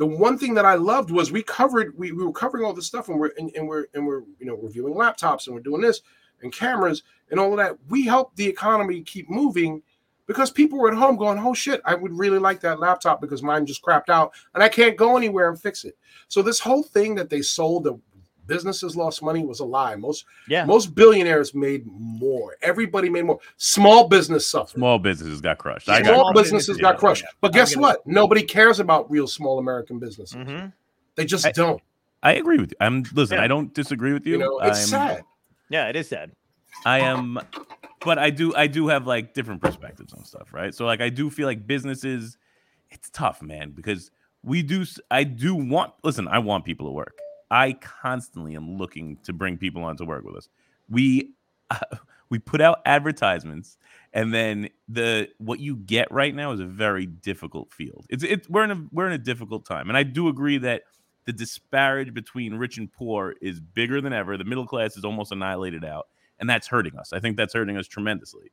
the 0.00 0.06
one 0.06 0.38
thing 0.38 0.54
that 0.54 0.64
I 0.64 0.76
loved 0.76 1.10
was 1.10 1.30
we 1.30 1.42
covered 1.42 1.96
we, 1.96 2.10
we 2.12 2.24
were 2.24 2.32
covering 2.32 2.64
all 2.64 2.72
this 2.72 2.86
stuff 2.86 3.10
and 3.10 3.20
we're 3.20 3.32
and, 3.36 3.50
and 3.54 3.68
we're 3.68 3.84
and 3.92 4.06
we're 4.06 4.22
you 4.38 4.46
know 4.46 4.56
reviewing 4.56 4.94
laptops 4.94 5.46
and 5.46 5.54
we're 5.54 5.60
doing 5.60 5.82
this 5.82 6.00
and 6.40 6.50
cameras 6.50 7.02
and 7.30 7.38
all 7.38 7.52
of 7.52 7.58
that. 7.58 7.76
We 7.90 8.06
helped 8.06 8.36
the 8.36 8.46
economy 8.46 9.02
keep 9.02 9.28
moving 9.28 9.82
because 10.26 10.50
people 10.50 10.78
were 10.78 10.90
at 10.90 10.96
home 10.96 11.16
going, 11.16 11.38
"Oh 11.38 11.52
shit, 11.52 11.82
I 11.84 11.94
would 11.96 12.14
really 12.14 12.38
like 12.38 12.60
that 12.60 12.80
laptop 12.80 13.20
because 13.20 13.42
mine 13.42 13.66
just 13.66 13.82
crapped 13.82 14.08
out 14.08 14.32
and 14.54 14.62
I 14.62 14.70
can't 14.70 14.96
go 14.96 15.18
anywhere 15.18 15.50
and 15.50 15.60
fix 15.60 15.84
it." 15.84 15.98
So 16.28 16.40
this 16.40 16.60
whole 16.60 16.82
thing 16.82 17.14
that 17.16 17.28
they 17.28 17.42
sold 17.42 17.84
that 17.84 18.00
businesses 18.50 18.94
lost 18.96 19.22
money 19.22 19.44
was 19.44 19.60
a 19.60 19.64
lie. 19.64 19.96
Most 19.96 20.26
Yeah. 20.48 20.64
most 20.66 20.94
billionaires 20.94 21.54
made 21.54 21.86
more. 21.86 22.56
Everybody 22.60 23.08
made 23.08 23.24
more. 23.24 23.38
Small 23.56 24.08
business 24.08 24.46
suffered. 24.46 24.76
Small 24.78 24.98
businesses 24.98 25.40
got 25.40 25.56
crushed. 25.58 25.88
I 25.88 26.02
Small 26.02 26.04
got 26.12 26.20
Small 26.20 26.32
businesses 26.34 26.66
businesses, 26.66 26.82
got 26.82 26.94
yeah, 26.96 26.98
crushed. 27.00 27.22
yeah. 27.22 27.30
But 27.40 27.52
guess 27.54 27.74
gonna- 27.74 27.86
what? 27.86 28.06
Nobody 28.06 28.42
cares 28.42 28.80
about 28.80 29.10
real 29.10 29.26
small 29.26 29.58
American 29.58 29.98
businesses. 29.98 30.34
hmm 30.36 30.66
They 31.14 31.24
just 31.24 31.46
I- 31.46 31.52
don't. 31.52 31.80
I 32.22 32.32
agree 32.32 32.58
with 32.58 32.72
you. 32.72 32.76
I'm 32.80 33.04
listen. 33.14 33.38
Yeah. 33.38 33.44
I 33.44 33.46
don't 33.46 33.72
disagree 33.72 34.12
with 34.12 34.26
you. 34.26 34.32
You 34.34 34.38
know, 34.40 34.58
it's 34.58 34.80
I'm, 34.80 34.86
sad. 34.88 35.22
Yeah, 35.70 35.88
it 35.88 35.96
is 35.96 36.08
sad. 36.08 36.32
I 36.84 37.00
am, 37.00 37.38
but 38.04 38.18
I 38.18 38.28
do 38.30 38.54
I 38.54 38.66
do 38.66 38.88
have 38.88 39.06
like 39.06 39.32
different 39.32 39.62
perspectives 39.62 40.12
on 40.12 40.24
stuff, 40.24 40.52
right? 40.52 40.74
So 40.74 40.84
like 40.84 41.00
I 41.00 41.08
do 41.08 41.30
feel 41.30 41.46
like 41.46 41.66
businesses, 41.66 42.36
it's 42.90 43.08
tough, 43.10 43.40
man, 43.40 43.70
because 43.70 44.10
we 44.42 44.62
do. 44.62 44.84
I 45.10 45.24
do 45.24 45.54
want. 45.54 45.92
Listen, 46.04 46.28
I 46.28 46.38
want 46.40 46.64
people 46.64 46.86
to 46.88 46.92
work. 46.92 47.16
I 47.50 47.72
constantly 47.74 48.54
am 48.54 48.76
looking 48.76 49.16
to 49.24 49.32
bring 49.32 49.56
people 49.56 49.82
on 49.82 49.96
to 49.96 50.04
work 50.04 50.24
with 50.24 50.36
us. 50.36 50.48
We 50.88 51.34
we 52.30 52.38
put 52.38 52.60
out 52.60 52.80
advertisements, 52.86 53.76
and 54.12 54.32
then 54.32 54.68
the 54.88 55.28
what 55.38 55.60
you 55.60 55.76
get 55.76 56.10
right 56.10 56.34
now 56.34 56.52
is 56.52 56.60
a 56.60 56.64
very 56.64 57.06
difficult 57.06 57.72
field. 57.72 58.06
It's 58.08 58.24
it 58.24 58.48
we're 58.48 58.64
in 58.64 58.70
a 58.70 58.86
we're 58.92 59.06
in 59.06 59.12
a 59.12 59.18
difficult 59.18 59.66
time, 59.66 59.88
and 59.88 59.96
I 59.96 60.04
do 60.04 60.28
agree 60.28 60.58
that 60.58 60.82
the 61.26 61.32
disparage 61.32 62.14
between 62.14 62.54
rich 62.54 62.78
and 62.78 62.90
poor 62.90 63.34
is 63.40 63.60
bigger 63.60 64.00
than 64.00 64.12
ever. 64.12 64.36
The 64.36 64.44
middle 64.44 64.66
class 64.66 64.96
is 64.96 65.04
almost 65.04 65.32
annihilated 65.32 65.84
out, 65.84 66.08
and 66.38 66.48
that's 66.48 66.66
hurting 66.66 66.96
us. 66.96 67.12
I 67.12 67.20
think 67.20 67.36
that's 67.36 67.54
hurting 67.54 67.76
us 67.76 67.86
tremendously. 67.86 68.50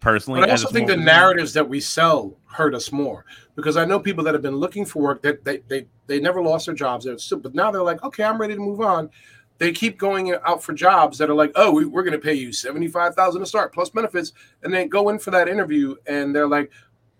Personally, 0.00 0.40
But 0.40 0.48
I 0.48 0.52
also 0.52 0.68
think 0.68 0.88
the 0.88 0.96
narratives 0.96 1.52
that 1.52 1.68
we 1.68 1.78
sell 1.78 2.34
hurt 2.46 2.74
us 2.74 2.90
more 2.90 3.26
because 3.54 3.76
I 3.76 3.84
know 3.84 4.00
people 4.00 4.24
that 4.24 4.32
have 4.32 4.42
been 4.42 4.56
looking 4.56 4.86
for 4.86 5.02
work 5.02 5.20
that 5.22 5.44
they 5.44 5.58
they, 5.68 5.86
they 6.06 6.20
never 6.20 6.40
lost 6.42 6.66
their 6.66 6.74
jobs, 6.74 7.06
still, 7.22 7.38
but 7.38 7.54
now 7.54 7.70
they're 7.70 7.82
like, 7.82 8.02
okay, 8.02 8.24
I'm 8.24 8.40
ready 8.40 8.54
to 8.54 8.60
move 8.60 8.80
on. 8.80 9.10
They 9.58 9.72
keep 9.72 9.98
going 9.98 10.34
out 10.46 10.62
for 10.62 10.72
jobs 10.72 11.18
that 11.18 11.28
are 11.28 11.34
like, 11.34 11.52
oh, 11.54 11.70
we, 11.70 11.84
we're 11.84 12.02
going 12.02 12.18
to 12.18 12.18
pay 12.18 12.32
you 12.32 12.50
seventy 12.50 12.88
five 12.88 13.14
thousand 13.14 13.40
to 13.42 13.46
start 13.46 13.74
plus 13.74 13.90
benefits, 13.90 14.32
and 14.62 14.72
then 14.72 14.88
go 14.88 15.10
in 15.10 15.18
for 15.18 15.32
that 15.32 15.48
interview, 15.48 15.96
and 16.06 16.34
they're 16.34 16.48
like, 16.48 16.70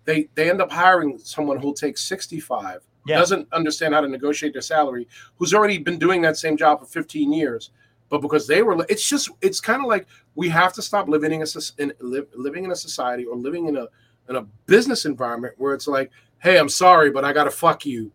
they 0.05 0.27
they 0.33 0.49
end 0.49 0.59
up 0.59 0.71
hiring 0.71 1.19
someone 1.19 1.59
who'll 1.59 1.75
take 1.75 1.99
sixty 1.99 2.39
five, 2.39 2.79
Yeah. 3.05 3.19
doesn't 3.19 3.47
understand 3.53 3.93
how 3.93 4.01
to 4.01 4.07
negotiate 4.07 4.53
their 4.53 4.63
salary, 4.63 5.07
who's 5.37 5.53
already 5.53 5.77
been 5.77 5.99
doing 5.99 6.19
that 6.23 6.35
same 6.35 6.57
job 6.57 6.79
for 6.79 6.87
fifteen 6.87 7.31
years, 7.31 7.69
but 8.11 8.21
because 8.21 8.45
they 8.45 8.61
were, 8.61 8.85
it's 8.89 9.07
just 9.09 9.29
it's 9.41 9.61
kind 9.61 9.81
of 9.81 9.87
like 9.87 10.05
we 10.35 10.49
have 10.49 10.73
to 10.73 10.81
stop 10.81 11.07
living 11.07 11.31
in 11.31 11.41
a 11.41 11.81
in, 11.81 11.93
live, 12.01 12.27
living 12.35 12.65
in 12.65 12.71
a 12.71 12.75
society 12.75 13.25
or 13.25 13.37
living 13.37 13.67
in 13.67 13.77
a 13.77 13.87
in 14.29 14.35
a 14.35 14.41
business 14.67 15.05
environment 15.05 15.55
where 15.57 15.73
it's 15.73 15.87
like, 15.87 16.11
hey, 16.39 16.59
I'm 16.59 16.69
sorry, 16.69 17.09
but 17.09 17.23
I 17.23 17.33
got 17.33 17.45
to 17.45 17.51
fuck 17.51 17.85
you 17.85 18.11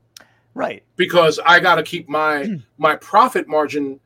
Right. 0.55 0.83
because 0.97 1.41
I 1.45 1.61
got 1.61 1.77
to 1.77 1.83
keep 1.83 2.09
my 2.09 2.61
my 2.79 2.95
profit 2.97 3.49
margin 3.49 3.99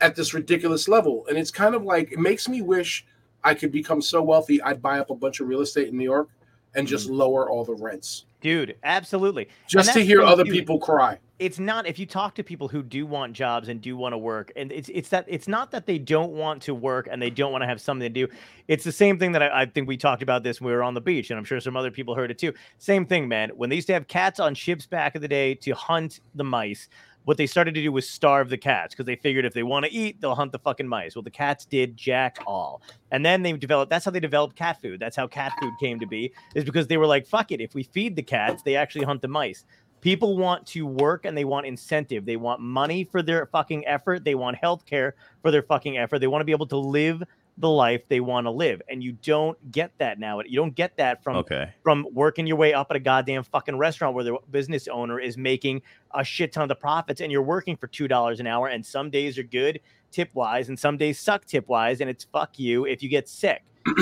at 0.00 0.16
this 0.16 0.32
ridiculous 0.32 0.88
level. 0.88 1.26
And 1.28 1.36
it's 1.36 1.50
kind 1.50 1.74
of 1.74 1.84
like 1.84 2.10
it 2.10 2.18
makes 2.18 2.48
me 2.48 2.62
wish 2.62 3.04
I 3.44 3.52
could 3.54 3.70
become 3.70 4.00
so 4.00 4.22
wealthy 4.22 4.62
I'd 4.62 4.80
buy 4.80 4.98
up 4.98 5.10
a 5.10 5.14
bunch 5.14 5.40
of 5.40 5.48
real 5.48 5.60
estate 5.60 5.88
in 5.88 5.98
New 5.98 6.04
York 6.04 6.30
and 6.74 6.88
just 6.88 7.06
mm-hmm. 7.06 7.16
lower 7.16 7.50
all 7.50 7.64
the 7.64 7.74
rents 7.74 8.24
Dude, 8.44 8.76
absolutely. 8.84 9.48
just 9.66 9.94
to 9.94 10.04
hear 10.04 10.20
other 10.20 10.44
too. 10.44 10.52
people 10.52 10.78
cry. 10.78 11.18
it's 11.38 11.58
not 11.58 11.86
if 11.86 11.98
you 11.98 12.04
talk 12.04 12.34
to 12.34 12.44
people 12.44 12.68
who 12.68 12.82
do 12.82 13.06
want 13.06 13.32
jobs 13.32 13.70
and 13.70 13.80
do 13.80 13.96
want 13.96 14.12
to 14.12 14.18
work 14.18 14.52
and 14.54 14.70
it's 14.70 14.90
it's 14.92 15.08
that 15.08 15.24
it's 15.26 15.48
not 15.48 15.70
that 15.70 15.86
they 15.86 15.96
don't 15.96 16.32
want 16.32 16.60
to 16.60 16.74
work 16.74 17.08
and 17.10 17.22
they 17.22 17.30
don't 17.30 17.52
want 17.52 17.62
to 17.62 17.66
have 17.66 17.80
something 17.80 18.04
to 18.04 18.26
do 18.26 18.30
it's 18.68 18.84
the 18.84 18.92
same 18.92 19.18
thing 19.18 19.32
that 19.32 19.42
I, 19.42 19.62
I 19.62 19.64
think 19.64 19.88
we 19.88 19.96
talked 19.96 20.22
about 20.22 20.42
this 20.42 20.60
when 20.60 20.66
we 20.66 20.74
were 20.74 20.82
on 20.82 20.92
the 20.92 21.00
beach 21.00 21.30
and 21.30 21.38
i'm 21.38 21.44
sure 21.44 21.58
some 21.58 21.74
other 21.74 21.90
people 21.90 22.14
heard 22.14 22.30
it 22.30 22.38
too 22.38 22.52
same 22.76 23.06
thing 23.06 23.26
man 23.26 23.48
when 23.56 23.70
they 23.70 23.76
used 23.76 23.86
to 23.86 23.94
have 23.94 24.08
cats 24.08 24.38
on 24.38 24.54
ships 24.54 24.84
back 24.84 25.16
in 25.16 25.22
the 25.22 25.28
day 25.28 25.54
to 25.54 25.72
hunt 25.72 26.20
the 26.34 26.44
mice 26.44 26.90
what 27.24 27.36
they 27.36 27.46
started 27.46 27.74
to 27.74 27.82
do 27.82 27.90
was 27.90 28.08
starve 28.08 28.48
the 28.50 28.58
cats 28.58 28.94
because 28.94 29.06
they 29.06 29.16
figured 29.16 29.44
if 29.44 29.54
they 29.54 29.62
want 29.62 29.84
to 29.84 29.92
eat 29.92 30.20
they'll 30.20 30.34
hunt 30.34 30.52
the 30.52 30.58
fucking 30.58 30.88
mice 30.88 31.14
well 31.14 31.22
the 31.22 31.30
cats 31.30 31.64
did 31.64 31.96
jack 31.96 32.38
all 32.46 32.82
and 33.10 33.24
then 33.24 33.42
they 33.42 33.52
developed 33.52 33.90
that's 33.90 34.04
how 34.04 34.10
they 34.10 34.20
developed 34.20 34.56
cat 34.56 34.80
food 34.80 35.00
that's 35.00 35.16
how 35.16 35.26
cat 35.26 35.52
food 35.60 35.72
came 35.80 35.98
to 35.98 36.06
be 36.06 36.32
is 36.54 36.64
because 36.64 36.86
they 36.86 36.96
were 36.96 37.06
like 37.06 37.26
fuck 37.26 37.52
it 37.52 37.60
if 37.60 37.74
we 37.74 37.82
feed 37.82 38.16
the 38.16 38.22
cats 38.22 38.62
they 38.62 38.76
actually 38.76 39.04
hunt 39.04 39.22
the 39.22 39.28
mice 39.28 39.64
People 40.04 40.36
want 40.36 40.66
to 40.66 40.86
work 40.86 41.24
and 41.24 41.34
they 41.34 41.46
want 41.46 41.64
incentive. 41.64 42.26
They 42.26 42.36
want 42.36 42.60
money 42.60 43.04
for 43.04 43.22
their 43.22 43.46
fucking 43.46 43.86
effort. 43.86 44.22
They 44.22 44.34
want 44.34 44.54
health 44.58 44.84
care 44.84 45.14
for 45.40 45.50
their 45.50 45.62
fucking 45.62 45.96
effort. 45.96 46.18
They 46.18 46.26
want 46.26 46.42
to 46.42 46.44
be 46.44 46.52
able 46.52 46.66
to 46.66 46.76
live 46.76 47.22
the 47.58 47.68
life 47.70 48.02
they 48.08 48.18
want 48.20 48.46
to 48.46 48.50
live. 48.50 48.82
And 48.88 49.02
you 49.02 49.12
don't 49.12 49.56
get 49.70 49.92
that 49.98 50.18
now. 50.18 50.40
You 50.40 50.56
don't 50.56 50.74
get 50.74 50.96
that 50.96 51.22
from 51.22 51.36
Okay. 51.36 51.72
from 51.82 52.06
working 52.12 52.46
your 52.46 52.56
way 52.56 52.74
up 52.74 52.88
at 52.90 52.96
a 52.96 53.00
goddamn 53.00 53.44
fucking 53.44 53.76
restaurant 53.78 54.14
where 54.14 54.24
the 54.24 54.38
business 54.50 54.88
owner 54.88 55.20
is 55.20 55.36
making 55.38 55.82
a 56.14 56.24
shit 56.24 56.52
ton 56.52 56.62
of 56.64 56.68
the 56.68 56.74
profits 56.74 57.20
and 57.20 57.30
you're 57.30 57.42
working 57.42 57.76
for 57.76 57.86
two 57.86 58.08
dollars 58.08 58.40
an 58.40 58.46
hour. 58.48 58.66
And 58.68 58.84
some 58.84 59.08
days 59.10 59.38
are 59.38 59.44
good 59.44 59.80
tip 60.10 60.30
wise 60.34 60.68
and 60.68 60.78
some 60.78 60.96
days 60.96 61.18
suck 61.20 61.44
tip 61.44 61.68
wise. 61.68 62.00
And 62.00 62.10
it's 62.10 62.24
fuck 62.24 62.58
you 62.58 62.86
if 62.86 63.02
you 63.02 63.08
get 63.08 63.28
sick. 63.28 63.62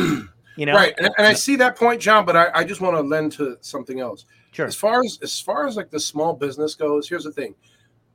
You 0.54 0.66
know? 0.66 0.74
Right. 0.74 0.92
And, 0.98 1.08
and 1.16 1.26
I 1.26 1.32
see 1.32 1.56
that 1.56 1.76
point, 1.76 1.98
John, 1.98 2.26
but 2.26 2.36
I, 2.36 2.50
I 2.54 2.64
just 2.64 2.82
want 2.82 2.94
to 2.94 3.00
lend 3.00 3.32
to 3.32 3.56
something 3.62 4.00
else. 4.00 4.26
Sure. 4.50 4.66
As 4.66 4.76
far 4.76 5.00
as 5.02 5.18
as 5.22 5.40
far 5.40 5.66
as 5.66 5.76
like 5.78 5.90
the 5.90 5.98
small 5.98 6.34
business 6.34 6.74
goes, 6.74 7.08
here's 7.08 7.24
the 7.24 7.32
thing: 7.32 7.54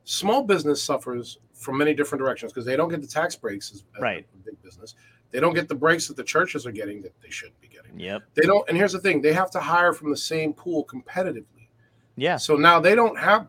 small 0.03 0.43
business 0.43 0.79
suffers 0.79 1.39
from 1.53 1.79
many 1.79 1.95
different 1.95 2.23
directions 2.23 2.53
because 2.53 2.63
they 2.63 2.75
don't 2.75 2.89
get 2.89 3.01
the 3.01 3.07
tax 3.07 3.35
breaks 3.35 3.71
as, 3.71 3.83
as 3.95 4.01
Right. 4.03 4.27
a 4.35 4.45
big 4.45 4.61
business. 4.61 4.93
They 5.31 5.39
don't 5.39 5.53
get 5.53 5.67
the 5.67 5.75
breaks 5.75 6.07
that 6.07 6.17
the 6.17 6.23
churches 6.23 6.65
are 6.65 6.71
getting 6.71 7.01
that 7.01 7.13
they 7.21 7.29
should 7.29 7.51
be 7.61 7.67
getting. 7.67 7.99
Yep. 7.99 8.23
They 8.33 8.43
don't. 8.43 8.67
And 8.69 8.77
here's 8.77 8.93
the 8.93 8.99
thing: 8.99 9.21
they 9.21 9.33
have 9.33 9.51
to 9.51 9.59
hire 9.59 9.93
from 9.93 10.09
the 10.09 10.17
same 10.17 10.53
pool 10.53 10.85
competitively. 10.85 11.67
Yeah. 12.15 12.37
So 12.37 12.55
now 12.55 12.79
they 12.79 12.95
don't 12.95 13.17
have 13.17 13.47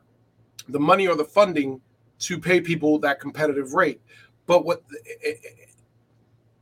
the 0.68 0.80
money 0.80 1.06
or 1.08 1.14
the 1.14 1.24
funding 1.24 1.80
to 2.20 2.38
pay 2.38 2.60
people 2.60 2.98
that 2.98 3.20
competitive 3.20 3.74
rate. 3.74 4.00
But 4.46 4.64
what, 4.64 4.82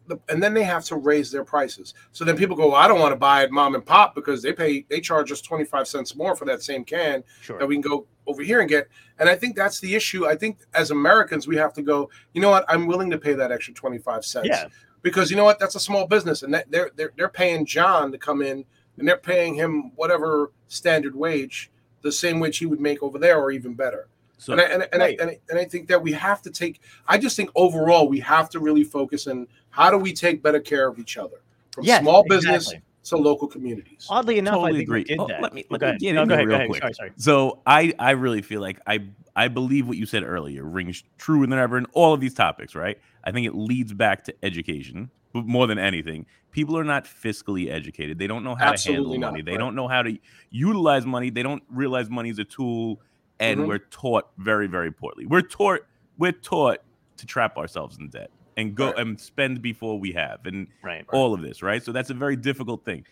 the, 0.06 0.20
and 0.28 0.42
then 0.42 0.54
they 0.54 0.62
have 0.64 0.84
to 0.84 0.96
raise 0.96 1.30
their 1.30 1.44
prices. 1.44 1.94
So 2.12 2.24
then 2.24 2.36
people 2.36 2.56
go, 2.56 2.68
well, 2.68 2.76
I 2.76 2.88
don't 2.88 3.00
want 3.00 3.12
to 3.12 3.16
buy 3.16 3.42
at 3.42 3.50
mom 3.50 3.74
and 3.74 3.84
pop 3.84 4.14
because 4.14 4.42
they 4.42 4.52
pay, 4.52 4.84
they 4.88 5.00
charge 5.00 5.32
us 5.32 5.40
25 5.40 5.86
cents 5.88 6.14
more 6.14 6.36
for 6.36 6.44
that 6.44 6.62
same 6.62 6.84
can 6.84 7.24
Sure. 7.40 7.58
that 7.58 7.66
we 7.66 7.76
can 7.76 7.82
go 7.82 8.06
over 8.26 8.42
here 8.42 8.60
and 8.60 8.68
get. 8.68 8.88
And 9.18 9.28
I 9.28 9.34
think 9.34 9.56
that's 9.56 9.80
the 9.80 9.94
issue. 9.94 10.26
I 10.26 10.36
think 10.36 10.58
as 10.74 10.90
Americans, 10.90 11.46
we 11.46 11.56
have 11.56 11.72
to 11.74 11.82
go, 11.82 12.10
you 12.34 12.40
know 12.40 12.50
what? 12.50 12.64
I'm 12.68 12.86
willing 12.86 13.10
to 13.10 13.18
pay 13.18 13.34
that 13.34 13.52
extra 13.52 13.74
25 13.74 14.24
cents 14.24 14.48
Yeah. 14.48 14.68
Because 15.06 15.30
you 15.30 15.36
know 15.36 15.44
what? 15.44 15.60
That's 15.60 15.76
a 15.76 15.80
small 15.80 16.04
business 16.04 16.42
and 16.42 16.52
that 16.52 16.68
they're, 16.68 16.90
they're, 16.96 17.12
they're 17.16 17.28
paying 17.28 17.64
John 17.64 18.10
to 18.10 18.18
come 18.18 18.42
in 18.42 18.64
and 18.98 19.06
they're 19.06 19.16
paying 19.16 19.54
him 19.54 19.92
whatever 19.94 20.50
standard 20.66 21.14
wage, 21.14 21.70
the 22.02 22.10
same 22.10 22.40
wage 22.40 22.58
he 22.58 22.66
would 22.66 22.80
make 22.80 23.04
over 23.04 23.16
there 23.16 23.38
or 23.38 23.52
even 23.52 23.74
better. 23.74 24.08
So 24.38 24.54
and 24.54 24.60
I, 24.60 24.64
and, 24.64 24.88
and, 24.92 25.00
Right. 25.00 25.20
I, 25.20 25.22
and, 25.22 25.30
I, 25.30 25.38
and 25.48 25.58
I 25.60 25.64
think 25.64 25.86
that 25.86 26.02
we 26.02 26.10
have 26.10 26.42
to 26.42 26.50
take, 26.50 26.80
I 27.06 27.18
just 27.18 27.36
think 27.36 27.50
overall, 27.54 28.08
we 28.08 28.18
have 28.18 28.50
to 28.50 28.58
really 28.58 28.82
focus 28.82 29.28
on 29.28 29.46
how 29.70 29.92
do 29.92 29.96
we 29.96 30.12
take 30.12 30.42
better 30.42 30.58
care 30.58 30.88
of 30.88 30.98
each 30.98 31.16
other 31.16 31.36
from 31.70 31.84
Yes, 31.84 32.02
small 32.02 32.24
business 32.24 32.66
exactly. 32.66 32.82
To 33.06 33.16
local 33.16 33.48
communities. 33.48 34.06
Oddly 34.10 34.38
enough, 34.38 34.54
Totally 34.54 34.80
I 34.80 34.82
agree. 34.82 35.04
did 35.04 35.18
Oh, 35.20 35.26
that. 35.28 35.42
let 35.42 35.54
me- 35.54 35.64
let 35.70 35.80
go 35.80 35.86
me 35.86 35.90
ahead. 35.90 36.00
get 36.00 36.12
No, 36.14 36.22
into 36.22 36.28
go 36.30 36.34
ahead. 36.34 36.46
Real 36.46 36.56
ahead. 36.56 36.68
quick. 36.70 36.80
Sorry, 36.82 36.94
sorry. 36.94 37.12
So 37.16 37.62
I 37.66 37.92
I 37.98 38.10
really 38.12 38.42
feel 38.42 38.60
like 38.60 38.78
I 38.86 39.00
I 39.34 39.48
believe 39.48 39.86
what 39.88 39.96
you 39.96 40.06
said 40.06 40.22
earlier 40.22 40.64
rings 40.64 41.02
true 41.18 41.40
than 41.46 41.52
ever 41.58 41.76
in 41.78 41.86
all 41.92 42.14
of 42.14 42.20
these 42.20 42.34
topics, 42.34 42.74
right? 42.74 42.98
I 43.24 43.32
think 43.32 43.46
it 43.46 43.54
leads 43.54 43.92
back 43.92 44.24
to 44.24 44.34
education, 44.42 45.10
but 45.32 45.44
more 45.46 45.66
than 45.66 45.78
anything, 45.78 46.26
people 46.52 46.76
are 46.78 46.84
not 46.84 47.04
fiscally 47.04 47.70
educated. 47.70 48.18
They 48.18 48.26
don't 48.26 48.44
know 48.44 48.54
how 48.54 48.70
Absolutely 48.72 48.96
to 48.96 49.02
handle 49.04 49.20
not, 49.20 49.30
money. 49.32 49.42
They 49.42 49.52
right. 49.52 49.58
don't 49.58 49.74
know 49.74 49.88
how 49.88 50.02
to 50.02 50.16
utilize 50.50 51.04
money. 51.06 51.30
They 51.30 51.42
don't 51.42 51.62
realize 51.70 52.08
money 52.08 52.30
is 52.30 52.38
a 52.38 52.44
tool, 52.44 53.00
and 53.38 53.60
Mhm. 53.60 53.66
we're 53.68 53.78
taught 53.90 54.30
very, 54.38 54.66
very 54.66 54.90
poorly. 54.92 55.26
We're 55.26 55.42
taught 55.42 55.80
we're 56.18 56.32
taught 56.32 56.78
to 57.18 57.26
trap 57.26 57.58
ourselves 57.58 57.98
in 57.98 58.08
debt 58.08 58.30
and 58.56 58.74
go 58.74 58.86
Right. 58.86 58.98
and 58.98 59.20
spend 59.20 59.62
before 59.62 59.98
we 59.98 60.12
have, 60.12 60.46
and 60.46 60.68
Right. 60.82 61.04
all 61.12 61.34
of 61.34 61.42
this, 61.42 61.62
right? 61.62 61.82
So 61.82 61.92
that's 61.92 62.10
a 62.10 62.14
very 62.14 62.36
difficult 62.36 62.84
thing. 62.84 63.04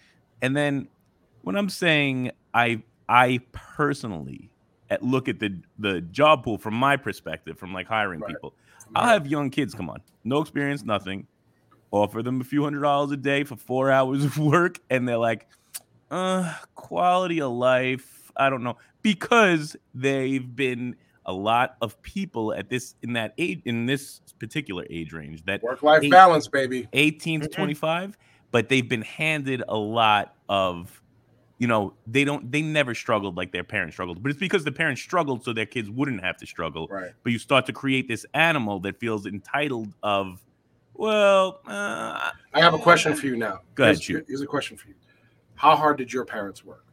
And 0.43 0.57
then 0.57 0.89
when 1.43 1.57
I'm 1.57 1.69
saying 1.69 2.31
I 2.55 2.83
I 3.09 3.41
personally 3.53 4.51
at 4.91 5.03
look 5.03 5.29
at 5.29 5.39
the 5.41 5.61
the 5.79 6.01
job 6.01 6.45
pool 6.45 6.59
from 6.59 6.75
my 6.75 6.97
perspective, 6.97 7.59
from 7.59 7.73
like 7.73 7.87
hiring 7.87 8.23
people, 8.23 8.55
I'll 8.95 9.07
have 9.09 9.27
young 9.27 9.51
kids 9.51 9.75
come 9.75 9.91
on, 9.91 10.03
no 10.25 10.41
experience, 10.41 10.85
nothing, 10.85 11.27
offer 11.91 12.23
them 12.23 12.41
a 12.41 12.45
few 12.45 12.63
hundred 12.65 12.81
dollars 12.83 13.11
a 13.13 13.17
day 13.17 13.45
for 13.45 13.57
four 13.57 13.91
hours 13.97 14.25
of 14.25 14.39
work, 14.39 14.81
and 14.91 15.07
they're 15.09 15.19
like, 15.19 15.47
uh, 16.11 16.55
quality 16.75 17.41
of 17.41 17.53
life, 17.53 18.31
I 18.37 18.49
don't 18.51 18.63
know, 18.63 18.79
because 19.03 19.77
they've 19.95 20.55
been 20.57 20.97
a 21.27 21.33
lot 21.33 21.77
of 21.81 22.01
people 22.03 22.53
at 22.53 22.69
this 22.69 22.95
in 23.03 23.13
that 23.15 23.33
age 23.39 23.63
in 23.65 23.87
this 23.87 24.21
particular 24.39 24.85
age 24.91 25.13
range 25.13 25.45
that 25.45 25.63
Work 25.63 25.83
life 25.83 26.03
balance, 26.11 26.49
baby. 26.49 26.89
18 26.93 27.41
to 27.43 27.49
Mhm. 27.49 27.53
25 27.53 28.19
but 28.51 28.69
they've 28.69 28.89
been 28.89 29.03
handed 29.03 29.63
a 29.69 29.77
lot 29.77 30.35
of 30.49 31.01
you 31.59 31.67
know 31.67 31.95
they 32.07 32.25
don't 32.25 32.51
they 32.53 32.61
never 32.63 32.95
struggled 32.95 33.37
like 33.37 33.53
their 33.53 33.65
parents 33.65 33.95
struggled 33.97 34.23
but 34.23 34.31
it's 34.31 34.39
because 34.39 34.65
the 34.65 34.73
parents 34.73 35.01
struggled 35.01 35.43
so 35.45 35.53
their 35.53 35.67
kids 35.67 35.89
wouldn't 35.91 36.23
have 36.23 36.37
to 36.37 36.47
struggle 36.47 36.87
Right. 36.91 37.13
but 37.23 37.33
you 37.33 37.39
start 37.39 37.65
to 37.67 37.73
create 37.73 38.07
this 38.09 38.27
animal 38.35 38.81
that 38.81 38.99
feels 39.01 39.25
entitled 39.27 39.95
of 40.03 40.41
well 40.95 41.61
uh, 41.67 42.31
I 42.53 42.61
have 42.61 42.75
a 42.75 42.79
question 42.79 43.15
for 43.17 43.27
you 43.27 43.37
now. 43.37 43.61
Go 43.75 43.85
ahead, 43.85 43.99
Here's, 44.01 44.25
here's 44.29 44.41
a 44.43 44.47
question 44.47 44.77
for 44.77 44.89
you. 44.89 44.95
How 45.57 45.75
hard 45.75 45.97
did 45.99 46.13
your 46.13 46.25
parents 46.25 46.65
work? 46.65 46.85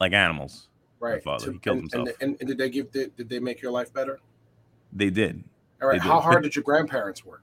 like 0.00 0.12
animals 0.12 0.68
Right. 1.02 1.22
father, 1.22 1.46
To- 1.46 1.52
he 1.52 1.58
killed 1.58 1.78
and, 1.78 1.92
himself. 1.92 2.08
And, 2.20 2.30
and, 2.30 2.36
and 2.40 2.48
did 2.48 2.58
they 2.58 2.70
give 2.70 2.92
did, 2.92 3.16
did 3.16 3.28
they 3.28 3.40
make 3.40 3.60
your 3.60 3.72
life 3.72 3.92
better? 3.92 4.20
they 4.92 5.10
did 5.10 5.42
All 5.80 5.88
right. 5.88 6.00
They 6.00 6.06
How 6.06 6.20
hard 6.20 6.42
did 6.44 6.54
your 6.54 6.62
grandparents 6.62 7.24
work? 7.24 7.42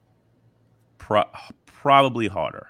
Pro- 0.97 1.29
probably 1.65 2.27
harder 2.27 2.67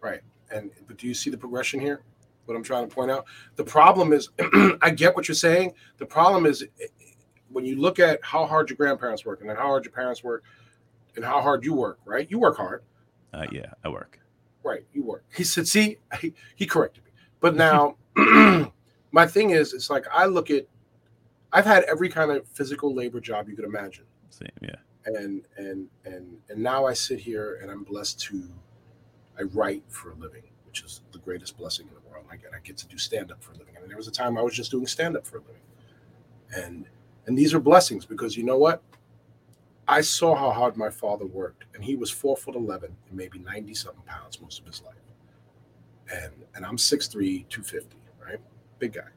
Right. 0.00 0.20
And 0.50 0.70
but 0.86 0.96
do 0.96 1.06
you 1.08 1.14
see 1.14 1.28
the 1.30 1.36
progression 1.36 1.80
here? 1.80 2.02
What 2.44 2.54
I'm 2.56 2.62
trying 2.62 2.88
to 2.88 2.94
point 2.94 3.10
out. 3.10 3.26
The 3.56 3.64
problem 3.64 4.12
is, 4.12 4.30
I 4.80 4.90
get 4.90 5.14
what 5.16 5.28
you're 5.28 5.34
saying. 5.34 5.72
The 5.98 6.06
problem 6.06 6.46
is 6.46 6.64
when 7.50 7.64
you 7.66 7.76
look 7.76 7.98
at 7.98 8.20
how 8.22 8.46
hard 8.46 8.70
your 8.70 8.76
grandparents 8.76 9.26
work 9.26 9.40
and 9.40 9.50
then 9.50 9.56
how 9.56 9.66
hard 9.66 9.84
your 9.84 9.92
parents 9.92 10.22
work 10.22 10.44
and 11.16 11.24
how 11.24 11.40
hard 11.42 11.64
you 11.64 11.74
work. 11.74 11.98
Right. 12.04 12.30
You 12.30 12.38
work 12.38 12.56
hard. 12.56 12.84
uh, 13.34 13.46
yeah 13.50 13.72
i 13.84 13.88
work 13.88 14.20
Right. 14.62 14.84
You 14.92 15.02
work. 15.02 15.24
He 15.34 15.44
said, 15.44 15.66
see, 15.66 15.98
he, 16.20 16.32
he 16.54 16.64
corrected 16.64 17.04
me. 17.04 17.10
But 17.40 17.56
now 17.66 17.96
my 19.12 19.26
thing 19.26 19.50
is, 19.50 19.72
it's 19.72 19.90
like 19.90 20.06
I 20.12 20.26
look 20.26 20.50
at. 20.50 20.66
I've 21.50 21.64
had 21.64 21.84
every 21.84 22.10
kind 22.10 22.30
of 22.30 22.46
physical 22.48 22.94
labor 22.94 23.20
job 23.20 23.48
you 23.48 23.56
could 23.56 23.64
imagine. 23.64 24.04
same 24.28 24.50
yeah 24.60 24.76
and 25.14 25.44
and 25.56 25.88
and 26.04 26.38
and 26.48 26.62
now 26.62 26.86
I 26.86 26.92
sit 26.92 27.18
here 27.18 27.58
and 27.62 27.70
I'm 27.70 27.82
blessed 27.82 28.20
to 28.20 28.48
I 29.38 29.42
write 29.42 29.84
for 29.88 30.10
a 30.10 30.14
living, 30.14 30.42
which 30.66 30.82
is 30.82 31.02
the 31.12 31.18
greatest 31.18 31.56
blessing 31.56 31.86
in 31.88 31.94
the 31.94 32.10
world. 32.10 32.26
I 32.30 32.36
get 32.36 32.50
I 32.54 32.58
get 32.62 32.76
to 32.78 32.86
do 32.86 32.98
stand 32.98 33.30
up 33.30 33.42
for 33.42 33.52
a 33.52 33.56
living, 33.56 33.74
I 33.76 33.80
and 33.80 33.90
there 33.90 33.96
was 33.96 34.08
a 34.08 34.12
time 34.12 34.36
I 34.36 34.42
was 34.42 34.54
just 34.54 34.70
doing 34.70 34.86
stand 34.86 35.16
up 35.16 35.26
for 35.26 35.38
a 35.38 35.40
living, 35.40 35.62
and 36.54 36.86
and 37.26 37.38
these 37.38 37.54
are 37.54 37.60
blessings 37.60 38.04
because 38.04 38.36
you 38.36 38.44
know 38.44 38.58
what? 38.58 38.82
I 39.86 40.02
saw 40.02 40.34
how 40.34 40.50
hard 40.50 40.76
my 40.76 40.90
father 40.90 41.24
worked, 41.24 41.64
and 41.74 41.82
he 41.82 41.96
was 41.96 42.10
four 42.10 42.36
foot 42.36 42.54
eleven 42.54 42.94
and 43.08 43.16
maybe 43.16 43.38
ninety 43.38 43.74
something 43.74 44.02
pounds 44.06 44.40
most 44.40 44.60
of 44.60 44.66
his 44.66 44.82
life, 44.82 44.94
and 46.12 46.32
and 46.54 46.66
I'm 46.66 46.76
6'3", 46.76 47.48
250, 47.48 47.96
right, 47.96 47.97
big 48.78 48.92
guy 48.92 49.08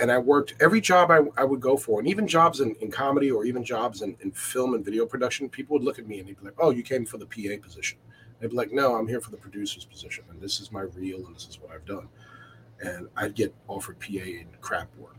and 0.00 0.12
I 0.12 0.18
worked 0.18 0.54
every 0.60 0.80
job 0.80 1.10
I, 1.10 1.20
I 1.36 1.44
would 1.44 1.60
go 1.60 1.76
for, 1.76 1.98
and 1.98 2.08
even 2.08 2.26
jobs 2.26 2.60
in, 2.60 2.74
in 2.76 2.90
comedy 2.90 3.30
or 3.30 3.44
even 3.44 3.64
jobs 3.64 4.02
in, 4.02 4.16
in 4.20 4.30
film 4.30 4.74
and 4.74 4.84
video 4.84 5.06
production, 5.06 5.48
people 5.48 5.74
would 5.74 5.84
look 5.84 5.98
at 5.98 6.06
me 6.06 6.18
and 6.18 6.28
they'd 6.28 6.38
be 6.38 6.44
like, 6.44 6.54
Oh, 6.58 6.70
you 6.70 6.82
came 6.82 7.04
for 7.04 7.18
the 7.18 7.26
PA 7.26 7.60
position. 7.62 7.98
They'd 8.38 8.50
be 8.50 8.56
like, 8.56 8.72
No, 8.72 8.94
I'm 8.94 9.08
here 9.08 9.20
for 9.20 9.30
the 9.30 9.36
producer's 9.36 9.84
position, 9.84 10.24
and 10.30 10.40
this 10.40 10.60
is 10.60 10.70
my 10.70 10.82
reel, 10.82 11.26
and 11.26 11.34
this 11.34 11.48
is 11.48 11.60
what 11.60 11.72
I've 11.72 11.84
done. 11.84 12.08
And 12.80 13.08
I'd 13.16 13.34
get 13.34 13.54
offered 13.66 13.98
PA 13.98 14.22
and 14.22 14.60
crap 14.60 14.88
work. 14.96 15.16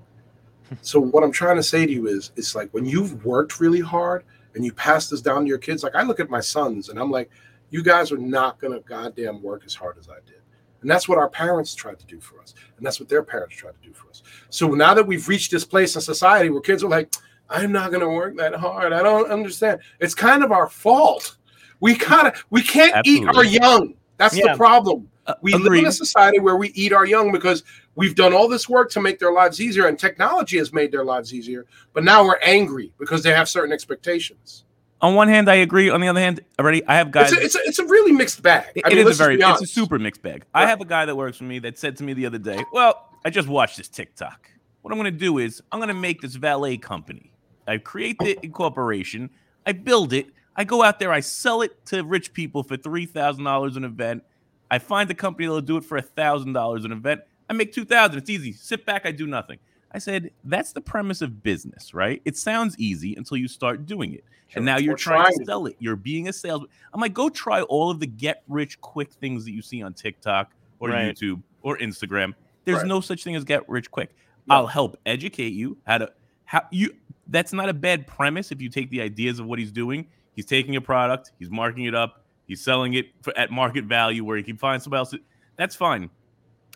so 0.81 0.99
what 0.99 1.23
I'm 1.23 1.31
trying 1.31 1.57
to 1.57 1.63
say 1.63 1.85
to 1.85 1.91
you 1.91 2.07
is 2.07 2.31
it's 2.37 2.55
like 2.55 2.69
when 2.73 2.85
you've 2.85 3.25
worked 3.25 3.59
really 3.59 3.81
hard 3.81 4.23
and 4.55 4.63
you 4.63 4.71
pass 4.71 5.09
this 5.09 5.21
down 5.21 5.41
to 5.41 5.47
your 5.47 5.57
kids, 5.57 5.83
like 5.83 5.95
I 5.95 6.03
look 6.03 6.19
at 6.19 6.29
my 6.29 6.39
sons 6.39 6.89
and 6.89 6.97
I'm 6.97 7.11
like, 7.11 7.29
you 7.69 7.83
guys 7.83 8.11
are 8.11 8.17
not 8.17 8.59
gonna 8.59 8.79
goddamn 8.79 9.43
work 9.43 9.63
as 9.65 9.75
hard 9.75 9.97
as 9.97 10.07
I 10.09 10.19
did. 10.25 10.38
And 10.81 10.89
that's 10.89 11.07
what 11.09 11.17
our 11.17 11.29
parents 11.29 11.75
tried 11.75 11.99
to 11.99 12.05
do 12.05 12.19
for 12.19 12.39
us. 12.39 12.53
And 12.77 12.85
that's 12.85 12.99
what 12.99 13.09
their 13.09 13.23
parents 13.23 13.55
tried 13.55 13.73
to 13.81 13.87
do 13.87 13.93
for 13.93 14.09
us. 14.09 14.23
So 14.49 14.69
now 14.69 14.93
that 14.93 15.05
we've 15.05 15.27
reached 15.27 15.51
this 15.51 15.65
place 15.65 15.95
in 15.95 16.01
society 16.01 16.49
where 16.49 16.61
kids 16.61 16.83
are 16.83 16.89
like, 16.89 17.13
I'm 17.49 17.71
not 17.71 17.89
going 17.89 18.01
to 18.01 18.09
work 18.09 18.37
that 18.37 18.53
hard. 18.55 18.93
I 18.93 19.01
don't 19.01 19.29
understand. 19.31 19.81
It's 19.99 20.15
kind 20.15 20.43
of 20.43 20.51
our 20.51 20.69
fault. 20.69 21.37
We 21.79 21.95
kind 21.95 22.27
of 22.27 22.45
we 22.49 22.61
can't 22.61 23.05
eat 23.05 23.25
our 23.27 23.43
young. 23.43 23.95
That's 24.17 24.37
Yeah. 24.37 24.51
the 24.51 24.57
problem. 24.57 25.09
Uh, 25.25 25.35
We 25.41 25.53
live 25.53 25.73
in 25.73 25.85
a 25.85 25.91
society 25.91 26.39
where 26.39 26.57
we 26.57 26.69
eat 26.69 26.91
our 26.91 27.05
young 27.05 27.31
because 27.31 27.63
we've 27.95 28.15
done 28.15 28.33
all 28.33 28.47
this 28.47 28.67
work 28.67 28.89
to 28.91 29.01
make 29.01 29.19
their 29.19 29.31
lives 29.31 29.61
easier, 29.61 29.87
and 29.87 29.97
technology 29.97 30.57
has 30.57 30.73
made 30.73 30.91
their 30.91 31.05
lives 31.05 31.33
easier. 31.33 31.65
But 31.93 32.03
now 32.03 32.23
we're 32.23 32.39
angry 32.41 32.91
because 32.99 33.23
they 33.23 33.31
have 33.33 33.47
certain 33.47 33.71
expectations. 33.71 34.65
On 35.01 35.15
one 35.15 35.27
hand 35.27 35.49
i 35.49 35.55
agree 35.55 35.89
on 35.89 36.01
the 36.01 36.07
other 36.07 36.19
hand 36.19 36.41
already 36.59 36.85
i 36.87 36.95
have 36.95 37.11
guys 37.11 37.31
It's 37.31 37.41
a, 37.41 37.45
it's, 37.45 37.55
a, 37.55 37.59
it's 37.65 37.79
a 37.79 37.85
really 37.85 38.11
mixed 38.11 38.41
bag. 38.41 38.65
It- 38.75 38.85
I 38.85 38.89
it 38.89 38.95
mean, 38.95 39.07
is 39.07 39.19
a 39.19 39.23
very 39.23 39.39
it's 39.39 39.61
a 39.61 39.65
super 39.65 39.97
mixed 39.99 40.21
bag. 40.21 40.45
I 40.53 40.65
have 40.67 40.81
a 40.81 40.85
guy 40.85 41.05
that 41.05 41.15
works 41.15 41.37
for 41.37 41.45
me 41.45 41.59
that 41.59 41.77
said 41.77 41.95
to 41.97 42.03
me 42.03 42.13
the 42.13 42.25
other 42.25 42.37
day, 42.37 42.63
"Well, 42.73 43.09
I 43.25 43.29
just 43.29 43.47
watched 43.47 43.77
this 43.77 43.87
TikTok. 43.87 44.49
What 44.81 44.91
I'm 44.93 44.99
going 44.99 45.11
to 45.13 45.19
do 45.19 45.37
is 45.37 45.61
I'm 45.71 45.79
going 45.79 45.89
to 45.89 45.93
make 45.93 46.21
this 46.21 46.35
valet 46.35 46.77
company. 46.77 47.31
I 47.67 47.77
create 47.77 48.17
the 48.19 48.37
incorporation, 48.43 49.29
I 49.65 49.73
build 49.73 50.13
it, 50.13 50.27
I 50.55 50.63
go 50.63 50.83
out 50.83 50.99
there, 50.99 51.11
I 51.11 51.19
sell 51.19 51.61
it 51.61 51.85
to 51.87 52.03
rich 52.03 52.33
people 52.33 52.63
for 52.63 52.75
three 52.77 53.05
thousand 53.05 53.43
dollars 53.43 53.75
an 53.77 53.83
event. 53.83 54.23
I 54.71 54.79
find 54.79 55.09
a 55.11 55.13
company 55.15 55.47
that'll 55.47 55.61
do 55.61 55.77
it 55.77 55.83
for 55.85 55.97
a 55.97 56.01
thousand 56.01 56.53
dollars 56.53 56.85
an 56.85 56.91
event. 56.91 57.21
I 57.49 57.53
make 57.53 57.73
two 57.73 57.85
thousand. 57.85 58.17
It's 58.19 58.29
easy. 58.29 58.51
Sit 58.53 58.85
back, 58.85 59.05
I 59.05 59.11
do 59.11 59.27
nothing." 59.27 59.59
I 59.91 59.97
said, 59.97 60.31
"That's 60.43 60.71
the 60.73 60.81
premise 60.81 61.21
of 61.21 61.41
business, 61.43 61.93
right? 61.93 62.21
It 62.25 62.37
sounds 62.37 62.77
easy 62.77 63.15
until 63.15 63.37
you 63.37 63.47
start 63.47 63.85
doing 63.85 64.13
it." 64.13 64.23
Sure. 64.47 64.59
And 64.59 64.65
now 64.65 64.77
you're 64.77 64.95
trying, 64.95 65.21
trying 65.25 65.37
to 65.39 65.45
sell 65.45 65.65
it. 65.67 65.75
You're 65.79 65.95
being 65.95 66.27
a 66.27 66.33
salesman. 66.33 66.69
I'm 66.93 67.01
like, 67.01 67.13
go 67.13 67.29
try 67.29 67.61
all 67.63 67.91
of 67.91 67.99
the 67.99 68.07
get 68.07 68.43
rich 68.47 68.79
quick 68.81 69.11
things 69.11 69.45
that 69.45 69.51
you 69.51 69.61
see 69.61 69.81
on 69.83 69.93
TikTok 69.93 70.53
or 70.79 70.89
Right. 70.89 71.15
YouTube 71.15 71.41
or 71.61 71.77
Instagram. 71.77 72.33
There's 72.65 72.79
Right. 72.79 72.87
no 72.87 72.99
such 73.01 73.23
thing 73.23 73.35
as 73.35 73.43
get 73.43 73.67
rich 73.69 73.91
quick. 73.91 74.15
I'll 74.49 74.65
help 74.67 74.97
educate 75.05 75.53
you 75.53 75.77
how 75.85 75.99
to 75.99 76.11
how 76.45 76.61
you 76.71 76.95
that's 77.27 77.53
not 77.53 77.69
a 77.69 77.73
bad 77.73 78.07
premise 78.07 78.51
if 78.51 78.59
you 78.59 78.69
take 78.69 78.89
the 78.89 79.01
ideas 79.01 79.39
of 79.39 79.45
what 79.45 79.59
he's 79.59 79.71
doing. 79.71 80.07
He's 80.35 80.45
taking 80.47 80.75
a 80.75 80.81
product, 80.81 81.31
he's 81.37 81.51
marking 81.51 81.85
it 81.85 81.93
up, 81.93 82.23
he's 82.47 82.59
selling 82.63 82.95
it 82.95 83.11
for, 83.21 83.37
at 83.37 83.51
market 83.51 83.85
value 83.85 84.23
where 84.23 84.37
he 84.37 84.41
can 84.41 84.57
find 84.57 84.81
somebody 84.81 84.99
else. 84.99 85.13
That's 85.57 85.75
fine. 85.75 86.09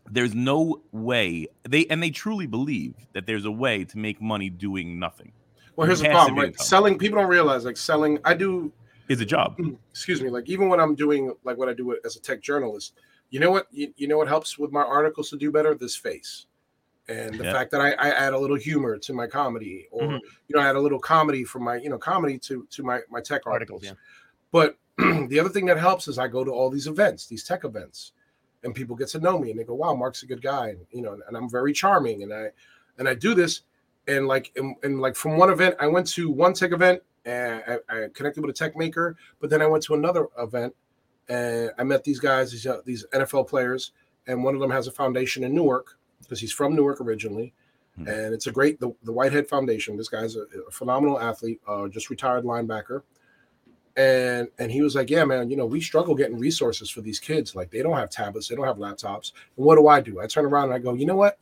There's 0.09 0.35
no 0.35 0.83
way 0.91 1.47
they 1.67 1.85
and 1.87 2.03
they 2.03 2.09
truly 2.11 2.45
believe 2.45 2.95
that 3.13 3.25
there's 3.25 3.45
a 3.45 3.51
way 3.51 3.85
to 3.85 3.97
make 3.97 4.21
money 4.21 4.49
doing 4.49 4.99
nothing. 4.99 5.31
Well, 5.75 5.87
here's 5.87 6.01
the 6.01 6.09
problem, 6.09 6.37
right? 6.37 6.47
income. 6.47 6.65
Selling 6.65 6.97
people 6.97 7.19
don't 7.19 7.29
realize 7.29 7.65
like 7.65 7.77
selling. 7.77 8.19
I 8.25 8.33
do 8.33 8.71
Is 9.09 9.21
a 9.21 9.25
job. 9.25 9.57
excuse 9.91 10.21
me, 10.21 10.29
like 10.29 10.49
even 10.49 10.69
when 10.69 10.79
I'm 10.79 10.93
doing 10.95 11.33
like 11.43 11.57
what 11.57 11.69
I 11.69 11.73
do 11.73 11.97
as 12.03 12.15
a 12.15 12.21
tech 12.21 12.41
journalist, 12.41 12.93
you 13.29 13.39
know 13.39 13.49
what 13.49 13.67
you, 13.71 13.93
you 13.95 14.07
know 14.07 14.17
what 14.17 14.27
helps 14.27 14.57
with 14.59 14.71
my 14.71 14.83
articles 14.83 15.29
to 15.31 15.37
do 15.37 15.51
better? 15.51 15.73
This 15.73 15.95
face. 15.95 16.45
And 17.07 17.35
the 17.37 17.43
Yeah. 17.43 17.51
fact 17.53 17.71
that 17.71 17.81
I, 17.81 17.91
I 17.93 18.09
add 18.11 18.33
a 18.33 18.39
little 18.39 18.55
humor 18.55 18.97
to 18.97 19.13
my 19.13 19.27
comedy, 19.27 19.87
or 19.91 20.03
Mhm. 20.03 20.19
you 20.47 20.55
know, 20.55 20.61
I 20.61 20.69
add 20.69 20.75
a 20.75 20.79
little 20.79 20.99
comedy 20.99 21.43
from 21.43 21.63
my 21.63 21.77
you 21.77 21.89
know 21.89 21.97
comedy 21.97 22.37
to 22.39 22.67
to 22.71 22.83
my 22.83 23.01
my 23.09 23.19
tech 23.21 23.41
articles. 23.47 23.83
Articles, 23.83 23.83
yeah. 23.83 23.93
But 24.51 24.77
the 25.29 25.39
other 25.39 25.49
thing 25.49 25.65
that 25.65 25.77
helps 25.77 26.07
is 26.07 26.19
I 26.19 26.27
go 26.27 26.43
to 26.43 26.51
all 26.51 26.69
these 26.69 26.87
events, 26.87 27.25
these 27.25 27.43
tech 27.43 27.63
events, 27.65 28.11
and 28.63 28.73
people 28.73 28.95
get 28.95 29.09
to 29.09 29.19
know 29.19 29.37
me 29.37 29.51
and 29.51 29.59
they 29.59 29.63
go, 29.63 29.75
"Wow, 29.75 29.93
Mark's 29.93 30.23
a 30.23 30.25
good 30.25 30.41
guy," 30.41 30.69
and, 30.69 30.79
you 30.91 31.01
know, 31.01 31.17
and 31.27 31.37
I'm 31.37 31.49
very 31.49 31.73
charming, 31.73 32.23
and 32.23 32.33
I 32.33 32.47
and 32.97 33.07
I 33.07 33.15
do 33.15 33.33
this, 33.33 33.61
and 34.07 34.27
like 34.27 34.51
and, 34.55 34.75
and 34.83 35.01
like 35.01 35.15
from 35.15 35.37
one 35.37 35.49
event, 35.49 35.75
I 35.79 35.87
went 35.87 36.07
to 36.09 36.29
one 36.29 36.53
tech 36.53 36.71
event 36.71 37.01
and 37.25 37.63
I, 37.67 37.77
I 37.89 38.07
connected 38.13 38.41
with 38.41 38.49
a 38.49 38.53
tech 38.53 38.75
maker, 38.75 39.15
but 39.39 39.49
then 39.49 39.61
I 39.61 39.65
went 39.65 39.83
to 39.85 39.93
another 39.93 40.27
event 40.37 40.75
and 41.29 41.71
I 41.77 41.83
met 41.83 42.03
these 42.03 42.19
guys, 42.19 42.51
these 42.51 42.67
uh, 42.67 42.81
these 42.85 43.05
NFL 43.13 43.47
players, 43.47 43.91
and 44.27 44.43
one 44.43 44.55
of 44.55 44.61
them 44.61 44.71
has 44.71 44.87
a 44.87 44.91
foundation 44.91 45.43
in 45.43 45.53
Newark 45.53 45.97
because 46.21 46.39
he's 46.39 46.51
from 46.51 46.75
Newark 46.75 47.01
originally. 47.01 47.53
Hmm. 47.95 48.07
And 48.07 48.33
it's 48.33 48.47
a 48.47 48.51
great 48.51 48.79
the, 48.79 48.93
the 49.03 49.13
Whitehead 49.13 49.47
Foundation. 49.47 49.95
This 49.95 50.09
guy's 50.09 50.35
a, 50.35 50.45
a 50.67 50.71
phenomenal 50.71 51.19
athlete, 51.19 51.61
uh, 51.67 51.87
just 51.87 52.09
retired 52.09 52.43
linebacker 52.43 53.03
and 53.95 54.47
and 54.57 54.71
he 54.71 54.81
was 54.81 54.95
like 54.95 55.09
yeah 55.09 55.23
man 55.23 55.49
you 55.51 55.55
know 55.55 55.67
we 55.67 55.79
struggle 55.79 56.15
getting 56.15 56.37
resources 56.37 56.89
for 56.89 57.01
these 57.01 57.19
kids. 57.19 57.55
Like 57.55 57.69
they 57.69 57.83
don't 57.83 57.97
have 57.97 58.09
tablets 58.09 58.47
they 58.47 58.55
don't 58.55 58.65
have 58.65 58.77
laptops. 58.77 59.33
And 59.57 59.65
what 59.65 59.75
do 59.75 59.87
i 59.87 60.01
do? 60.01 60.19
I 60.19 60.27
turn 60.27 60.45
around 60.45 60.65
and 60.65 60.73
i 60.73 60.79
go 60.79 60.93
you 60.93 61.05
know 61.05 61.15
what? 61.15 61.37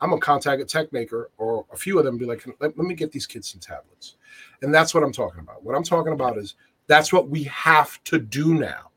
I'm 0.00 0.10
gonna 0.10 0.20
contact 0.20 0.62
a 0.62 0.64
tech 0.64 0.92
maker 0.92 1.30
or 1.36 1.66
a 1.72 1.76
few 1.76 1.98
of 1.98 2.04
them 2.04 2.14
and 2.14 2.20
be 2.20 2.26
like 2.26 2.46
let, 2.60 2.76
let 2.78 2.86
me 2.86 2.94
get 2.94 3.12
these 3.12 3.26
kids 3.26 3.48
some 3.48 3.60
tablets. 3.60 4.16
And 4.62 4.72
that's 4.72 4.94
what 4.94 5.02
i'm 5.02 5.12
talking 5.12 5.40
about. 5.40 5.62
What 5.62 5.74
i'm 5.74 5.84
talking 5.84 6.12
about 6.12 6.38
is 6.38 6.54
that's 6.86 7.12
what 7.12 7.28
we 7.28 7.44
have 7.44 8.02
to 8.04 8.18
do 8.18 8.54
now 8.54 8.90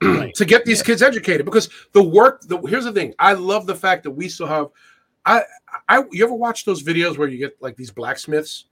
Right. 0.02 0.34
to 0.34 0.44
get 0.44 0.64
these 0.64 0.82
kids 0.82 1.00
educated. 1.00 1.46
Because 1.46 1.70
the 1.92 2.02
work 2.02 2.42
the 2.42 2.58
here's 2.62 2.84
the 2.84 2.92
thing. 2.92 3.14
I 3.20 3.34
love 3.34 3.66
the 3.66 3.74
fact 3.76 4.02
that 4.02 4.10
we 4.10 4.28
still 4.28 4.48
have 4.48 4.68
i 5.24 5.42
i 5.88 6.02
you 6.10 6.24
ever 6.24 6.34
watch 6.34 6.64
those 6.64 6.82
videos 6.82 7.16
where 7.16 7.28
you 7.28 7.38
get 7.38 7.56
like 7.62 7.76
these 7.76 7.92
blacksmiths 7.92 8.64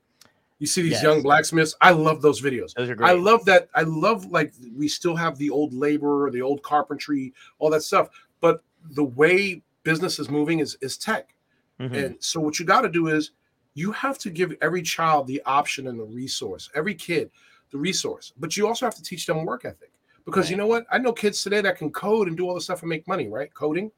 you 0.61 0.67
see 0.67 0.83
these 0.83 0.93
Yes. 0.93 1.03
young 1.03 1.23
blacksmiths 1.23 1.75
i 1.81 1.91
love 1.91 2.23
those 2.23 2.41
videos 2.41 2.73
Those 2.75 2.89
are 2.91 2.95
great. 2.95 3.11
i 3.11 3.13
love 3.13 3.45
that 3.47 3.69
i 3.75 3.83
love 3.83 4.27
like 4.27 4.53
we 4.77 4.87
still 4.87 5.17
have 5.17 5.37
the 5.39 5.51
old 5.51 5.75
labor 5.75 6.31
the 6.31 6.43
old 6.43 6.63
carpentry 6.63 7.33
all 7.59 7.71
that 7.71 7.83
stuff 7.83 8.09
but 8.41 8.63
the 8.93 9.05
way 9.05 9.63
business 9.83 10.19
is 10.21 10.29
moving 10.31 10.61
is 10.61 10.77
is 10.81 10.97
tech 10.97 11.35
Mhm. 11.81 11.93
and 12.05 12.17
so 12.23 12.39
what 12.41 12.59
you 12.61 12.65
got 12.67 12.83
to 12.83 12.89
do 12.89 13.09
is 13.09 13.33
you 13.75 13.91
have 13.93 14.19
to 14.19 14.31
give 14.31 14.55
every 14.61 14.83
child 14.83 15.27
the 15.27 15.41
option 15.47 15.87
and 15.87 15.99
the 15.99 16.05
resource, 16.05 16.69
every 16.75 16.95
kid 16.95 17.31
the 17.71 17.79
resource. 17.79 18.33
But 18.37 18.57
you 18.57 18.67
also 18.67 18.85
have 18.85 18.97
to 18.97 19.03
teach 19.03 19.25
them 19.27 19.45
work 19.47 19.65
ethic. 19.65 19.93
Because 20.27 20.51
you 20.51 20.57
know 20.57 20.67
what? 20.67 20.85
I 20.91 20.99
know 20.99 21.13
kids 21.13 21.41
today 21.43 21.61
that 21.63 21.79
can 21.79 21.91
code 21.93 22.27
and 22.29 22.37
do 22.37 22.47
all 22.49 22.55
this 22.55 22.65
stuff 22.65 22.83
and 22.83 22.89
make 22.91 23.07
money, 23.09 23.29
right? 23.29 23.55
Coding. 23.55 23.91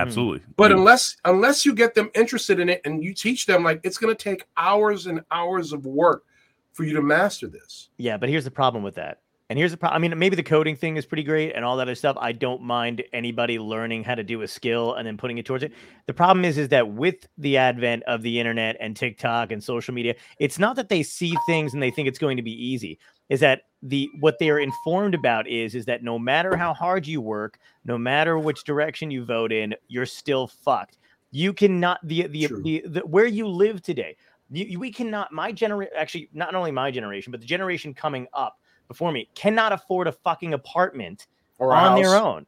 Hmm. 0.00 0.08
Absolutely. 0.08 0.42
But 0.56 0.70
You- 0.70 0.78
unless 0.78 1.16
unless 1.24 1.66
you 1.66 1.74
get 1.74 1.94
them 1.94 2.10
interested 2.14 2.60
in 2.60 2.68
it 2.68 2.80
and 2.84 3.02
you 3.02 3.14
teach 3.14 3.46
them 3.46 3.62
like 3.64 3.80
it's 3.84 3.98
going 3.98 4.14
to 4.14 4.22
take 4.22 4.44
hours 4.56 5.06
and 5.06 5.20
hours 5.30 5.72
of 5.72 5.86
work 5.86 6.24
for 6.72 6.84
you 6.84 6.94
to 6.94 7.02
master 7.02 7.48
this. 7.48 7.90
Yeah, 7.98 8.16
but 8.16 8.28
here's 8.28 8.44
the 8.44 8.50
problem 8.50 8.82
with 8.82 8.94
that. 8.94 9.18
And 9.48 9.58
here's 9.58 9.72
the 9.72 9.76
problem. 9.76 9.96
I 9.96 10.06
mean, 10.06 10.16
maybe 10.16 10.36
the 10.36 10.44
coding 10.44 10.76
thing 10.76 10.96
is 10.96 11.04
pretty 11.04 11.24
great 11.24 11.54
and 11.56 11.64
all 11.64 11.76
that 11.78 11.82
other 11.82 11.96
stuff. 11.96 12.16
I 12.20 12.30
don't 12.30 12.62
mind 12.62 13.02
anybody 13.12 13.58
learning 13.58 14.04
how 14.04 14.14
to 14.14 14.22
do 14.22 14.42
a 14.42 14.48
skill 14.48 14.94
and 14.94 15.04
then 15.04 15.16
putting 15.16 15.38
it 15.38 15.44
towards 15.44 15.64
it. 15.64 15.72
The 16.06 16.14
problem 16.14 16.44
is, 16.44 16.56
is 16.56 16.68
that 16.68 16.92
with 16.92 17.26
the 17.36 17.56
advent 17.56 18.04
of 18.04 18.22
the 18.22 18.38
internet 18.38 18.76
and 18.78 18.96
TikTok 18.96 19.50
and 19.50 19.62
social 19.62 19.92
media, 19.92 20.14
it's 20.38 20.60
not 20.60 20.76
that 20.76 20.88
they 20.88 21.02
see 21.02 21.34
things 21.46 21.74
and 21.74 21.82
they 21.82 21.90
think 21.90 22.06
it's 22.06 22.18
going 22.20 22.36
to 22.36 22.44
be 22.44 22.52
easy. 22.52 23.00
Is 23.30 23.40
that 23.40 23.62
the 23.82 24.10
what 24.20 24.38
they 24.38 24.50
are 24.50 24.58
informed 24.58 25.14
about 25.14 25.48
is 25.48 25.74
is 25.74 25.86
that 25.86 26.02
no 26.02 26.18
matter 26.18 26.54
how 26.56 26.74
hard 26.74 27.06
you 27.06 27.22
work, 27.22 27.58
no 27.84 27.96
matter 27.96 28.38
which 28.38 28.64
direction 28.64 29.10
you 29.10 29.24
vote 29.24 29.52
in, 29.52 29.74
you're 29.88 30.04
still 30.04 30.46
fucked. 30.46 30.98
You 31.30 31.52
cannot 31.54 31.98
the 32.02 32.26
the, 32.26 32.48
the, 32.62 32.84
the 32.86 33.00
where 33.06 33.26
you 33.26 33.48
live 33.48 33.82
today. 33.82 34.16
You, 34.50 34.78
we 34.78 34.92
cannot 34.92 35.32
my 35.32 35.52
generation 35.52 35.94
actually 35.96 36.28
not 36.34 36.54
only 36.54 36.72
my 36.72 36.90
generation 36.90 37.30
but 37.30 37.40
the 37.40 37.46
generation 37.46 37.94
coming 37.94 38.26
up 38.34 38.58
before 38.88 39.12
me 39.12 39.28
cannot 39.34 39.72
afford 39.72 40.08
a 40.08 40.12
fucking 40.12 40.52
apartment 40.52 41.28
Or 41.58 41.72
on 41.72 41.94
their 41.94 42.16
own. 42.16 42.46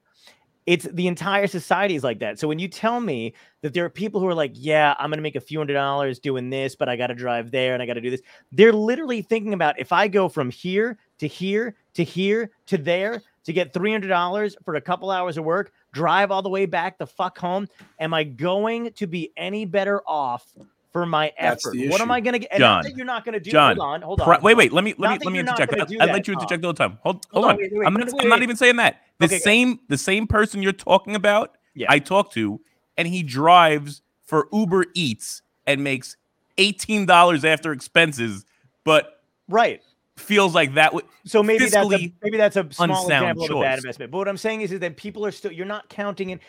It's 0.67 0.85
the 0.85 1.09
entire 1.09 1.47
society 1.49 1.97
is 1.97 2.05
like 2.05 2.21
that. 2.21 2.39
So 2.39 2.47
when 2.47 2.59
you 2.59 2.69
tell 2.69 3.01
me 3.01 3.35
that 3.63 3.75
there 3.75 3.85
are 3.85 3.91
people 3.91 4.21
who 4.21 4.29
are 4.29 4.35
like, 4.35 4.53
yeah, 4.55 4.95
I'm 4.99 5.11
going 5.11 5.19
to 5.19 5.23
make 5.23 5.35
a 5.37 5.41
few 5.41 5.59
hundred 5.59 5.75
dollars 5.75 6.21
doing 6.21 6.51
this, 6.51 6.77
but 6.77 6.89
I 6.89 6.97
got 6.97 7.09
to 7.09 7.15
drive 7.15 7.51
there 7.51 7.75
and 7.75 7.83
I 7.83 7.87
got 7.87 7.95
to 7.95 8.01
do 8.01 8.11
this. 8.11 8.23
They're 8.53 8.73
literally 8.73 9.23
thinking 9.23 9.55
about 9.55 9.81
if 9.81 9.93
I 9.93 10.07
go 10.09 10.29
from 10.29 10.51
here 10.51 10.99
to 11.19 11.27
here 11.27 11.75
to 11.95 12.05
here 12.05 12.51
to 12.67 12.79
there 12.79 13.23
to 13.45 13.53
get 13.53 13.73
$300 13.73 14.55
for 14.65 14.77
a 14.77 14.81
couple 14.81 15.11
hours 15.11 15.37
of 15.37 15.45
work, 15.45 15.73
drive 15.93 16.31
all 16.31 16.43
the 16.43 16.49
way 16.49 16.67
back 16.67 16.97
the 16.99 17.07
fuck 17.07 17.39
home, 17.39 17.67
am 17.99 18.15
I 18.15 18.23
going 18.25 18.93
to 18.93 19.07
be 19.07 19.33
any 19.37 19.65
better 19.65 20.01
off 20.07 20.47
for 20.93 21.07
my 21.07 21.33
That's 21.41 21.65
effort? 21.65 21.73
the 21.75 21.89
What 21.89 22.01
am. 22.01 22.11
I 22.13 22.21
going 22.21 22.35
to 22.35 22.39
get? 22.39 22.53
And 22.53 22.61
John, 22.61 22.85
you're 22.97 23.07
not 23.07 23.25
going 23.25 23.33
to 23.35 23.41
do. 23.41 23.51
John, 23.51 23.77
hold 23.77 23.87
on, 23.89 24.03
hold 24.03 24.21
on. 24.21 24.27
Pri- 24.27 24.35
hold 24.37 24.45
wait, 24.45 24.53
on. 24.53 24.59
wait. 24.59 24.73
Let 24.73 24.85
me 24.85 24.95
Not 24.99 25.11
let 25.11 25.21
me 25.21 25.27
let 25.27 25.33
me 25.33 25.39
you're 25.39 25.45
not 25.45 25.57
interject. 25.59 25.73
gonna 25.73 25.83
I, 25.83 25.87
do 25.87 25.99
I 26.01 26.13
let 26.13 26.29
you 26.29 26.35
Tom. 26.35 26.43
interject 26.43 26.65
all 26.65 26.73
the 26.73 26.79
time. 26.79 26.99
Hold 27.03 27.27
Hold 27.33 27.45
hold 27.45 27.45
on, 27.45 27.51
on. 27.51 27.57
wait, 27.57 27.73
wait, 27.73 27.87
I'm 27.87 27.95
wait, 27.95 28.05
not 28.05 28.13
wait, 28.13 28.23
I'm 28.25 28.29
not 28.29 28.43
even 28.43 28.57
saying 28.57 28.77
that. 28.77 29.01
The 29.23 29.27
Okay, 29.27 29.39
same 29.39 29.81
the 29.89 29.99
same 29.99 30.27
person 30.27 30.63
you're 30.63 30.73
talking 30.73 31.15
about. 31.15 31.57
Yeah. 31.75 31.87
I 31.89 32.01
talk 32.01 32.33
to, 32.33 32.61
and 32.97 33.07
he 33.07 33.23
drives 33.23 34.03
for 34.25 34.49
Uber 34.53 34.87
Eats 34.95 35.43
and 35.67 35.85
makes 35.85 36.17
eighteen 36.59 37.07
dollars 37.07 37.45
after 37.45 37.73
expenses, 37.73 38.45
but 38.85 39.21
Right. 39.49 39.81
feels 40.17 40.55
like 40.55 40.75
that 40.75 40.93
would 40.93 41.05
So 41.25 41.43
maybe 41.43 41.67
that's 41.67 41.93
a, 41.93 42.13
maybe 42.23 42.37
that's 42.37 42.57
a 42.57 42.67
small 42.73 43.05
example 43.05 43.45
of 43.45 43.51
a 43.51 43.61
bad 43.61 43.79
investment. 43.79 44.11
But 44.11 44.19
what 44.19 44.29
I'm 44.29 44.37
saying 44.37 44.63
is, 44.63 44.73
is 44.73 44.81
that 44.81 44.97
people 44.97 45.25
are 45.25 45.31
still 45.31 45.53
you're 45.53 45.67
not 45.67 45.89
counting 45.89 46.31
in 46.31 46.41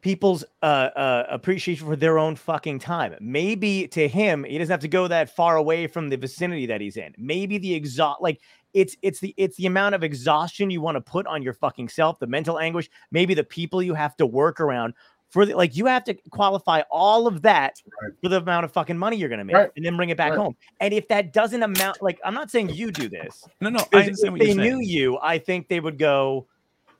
people's 0.00 0.44
uh, 0.62 0.66
uh, 0.66 1.26
appreciation 1.30 1.86
for 1.86 1.94
their 1.94 2.18
own 2.18 2.34
fucking 2.34 2.80
time. 2.80 3.14
Maybe 3.20 3.86
to 3.88 4.08
him, 4.08 4.42
he 4.42 4.58
doesn't 4.58 4.72
have 4.72 4.80
to 4.80 4.88
go 4.88 5.06
that 5.06 5.34
far 5.36 5.56
away 5.56 5.86
from 5.86 6.08
the 6.08 6.16
vicinity 6.16 6.66
that 6.66 6.80
he's 6.80 6.96
in. 6.96 7.14
Maybe 7.16 7.58
the 7.58 7.72
exhaust, 7.72 8.20
like 8.20 8.40
it's 8.74 8.96
it's 9.02 9.20
the 9.20 9.34
it's 9.36 9.56
the 9.56 9.66
amount 9.66 9.94
of 9.94 10.02
exhaustion 10.02 10.70
you 10.70 10.80
want 10.80 10.96
to 10.96 11.00
put 11.00 11.26
on 11.26 11.42
your 11.42 11.54
fucking 11.54 11.88
self, 11.88 12.18
the 12.18 12.26
mental 12.26 12.58
anguish, 12.58 12.88
maybe 13.10 13.34
the 13.34 13.44
people 13.44 13.82
you 13.82 13.94
have 13.94 14.16
to 14.16 14.26
work 14.26 14.60
around. 14.60 14.94
For 15.30 15.46
the, 15.46 15.54
like, 15.56 15.74
you 15.74 15.86
have 15.86 16.04
to 16.04 16.14
qualify 16.30 16.82
all 16.90 17.26
of 17.26 17.40
that 17.40 17.80
Right. 18.02 18.12
for 18.22 18.28
the 18.28 18.36
amount 18.36 18.66
of 18.66 18.72
fucking 18.72 18.98
money 18.98 19.16
you're 19.16 19.30
gonna 19.30 19.46
make, 19.46 19.56
Right. 19.56 19.70
and 19.76 19.84
then 19.84 19.96
bring 19.96 20.10
it 20.10 20.18
back 20.18 20.32
Right. 20.32 20.38
home. 20.38 20.54
And 20.80 20.92
if 20.92 21.08
that 21.08 21.32
doesn't 21.32 21.62
amount, 21.62 22.02
like, 22.02 22.20
I'm 22.22 22.34
not 22.34 22.50
saying 22.50 22.68
you 22.68 22.90
do 22.92 23.08
this, 23.08 23.42
no 23.62 23.70
no. 23.70 23.78
I 23.78 23.82
because 23.84 24.06
understand 24.08 24.26
if 24.26 24.32
what 24.32 24.40
they 24.40 24.52
you're 24.52 24.76
knew 24.76 24.80
you, 24.82 25.18
I 25.22 25.38
think 25.38 25.68
they 25.68 25.80
would 25.80 25.96
go, 25.98 26.46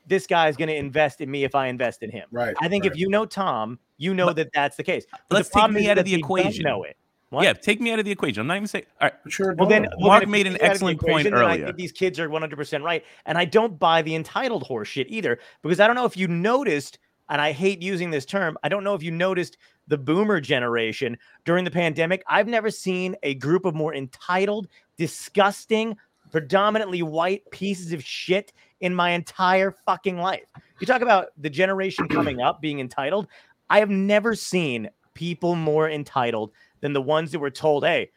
"This 0.07 0.27
guy's 0.27 0.57
going 0.57 0.69
to 0.69 0.75
invest 0.75 1.21
in 1.21 1.31
me 1.31 1.45
if 1.45 1.55
I 1.55 1.67
invest 1.67 2.03
in 2.03 2.11
him." 2.11 2.27
Right. 2.33 2.57
I 2.59 2.69
think 2.69 2.85
right. 2.85 2.93
if 2.93 2.99
you 2.99 3.11
know 3.11 3.27
Tom, 3.27 3.79
you 3.99 4.15
know 4.15 4.27
But- 4.29 4.37
that 4.37 4.49
that's 4.55 4.77
the 4.79 4.83
case. 4.83 5.05
But 5.11 5.21
Let's 5.37 5.49
the 5.49 5.53
take 5.53 5.61
problem 5.61 5.75
me 5.75 5.83
is 5.83 5.89
out 5.91 5.99
of 5.99 6.07
the 6.07 6.15
equation. 6.15 6.65
Know 6.65 6.85
it? 6.85 6.97
What? 7.33 7.45
Yeah, 7.45 7.55
take 7.55 7.81
me 7.81 7.91
out 7.91 7.99
of 7.99 8.05
the 8.05 8.11
equation. 8.11 8.43
I'm 8.43 8.47
not 8.47 8.57
even 8.57 8.69
saying. 8.69 8.85
All 9.01 9.07
right, 9.07 9.15
But 9.25 9.39
you're 9.39 9.55
Well, 9.55 9.67
then, 9.67 9.87
well, 9.99 10.09
Mark 10.09 10.21
then 10.25 10.31
made 10.31 10.47
an 10.47 10.53
take 10.53 10.63
it 10.63 10.65
out 10.65 10.73
of 10.73 10.81
the 10.81 10.87
excellent 10.87 11.01
point 11.01 11.11
equation, 11.13 11.33
then 11.33 11.43
I 11.43 11.53
earlier. 11.55 11.65
think 11.65 11.79
these 11.79 11.93
kids 11.93 12.21
are 12.21 12.29
100% 12.29 12.83
right, 12.83 13.03
and 13.25 13.39
I 13.39 13.47
don't 13.47 13.79
buy 13.79 14.03
the 14.03 14.15
entitled 14.15 14.65
horseshit 14.65 15.07
either 15.09 15.39
because 15.63 15.81
I 15.81 15.87
don't 15.87 15.97
know 15.97 16.05
if 16.05 16.15
you 16.15 16.29
noticed, 16.29 16.99
and 17.31 17.41
I 17.41 17.53
hate 17.53 17.81
using 17.81 18.11
this 18.11 18.27
term. 18.27 18.59
I 18.63 18.69
don't 18.69 18.85
know 18.85 18.95
if 18.95 19.03
you 19.03 19.11
noticed 19.11 19.57
the 19.89 19.97
boomer 19.97 20.43
generation 20.43 21.17
during 21.47 21.65
the 21.65 21.71
pandemic. 21.71 22.23
I've 22.29 22.49
never 22.49 22.71
seen 22.71 23.17
a 23.23 23.33
group 23.37 23.65
of 23.65 23.75
more 23.75 23.95
entitled, 23.95 24.69
disgusting, 24.99 25.97
predominantly 26.31 27.03
white 27.03 27.51
pieces 27.51 27.95
of 27.95 28.05
shit 28.05 28.53
in 28.83 28.95
my 28.95 29.11
entire 29.11 29.75
fucking 29.87 30.19
life. 30.19 30.51
You 30.81 30.87
talk 30.87 31.01
about 31.01 31.29
the 31.39 31.49
generation 31.49 32.09
coming 32.09 32.43
up 32.43 32.61
being 32.61 32.79
entitled. 32.79 33.27
I 33.71 33.79
have 33.79 33.89
never 33.89 34.35
seen 34.35 34.91
people 35.15 35.55
more 35.55 35.89
entitled 35.89 36.53
than 36.83 36.93
the 36.93 37.01
ones 37.01 37.33
that 37.33 37.39
were 37.39 37.51
told, 37.51 37.85
hey, 37.85 38.11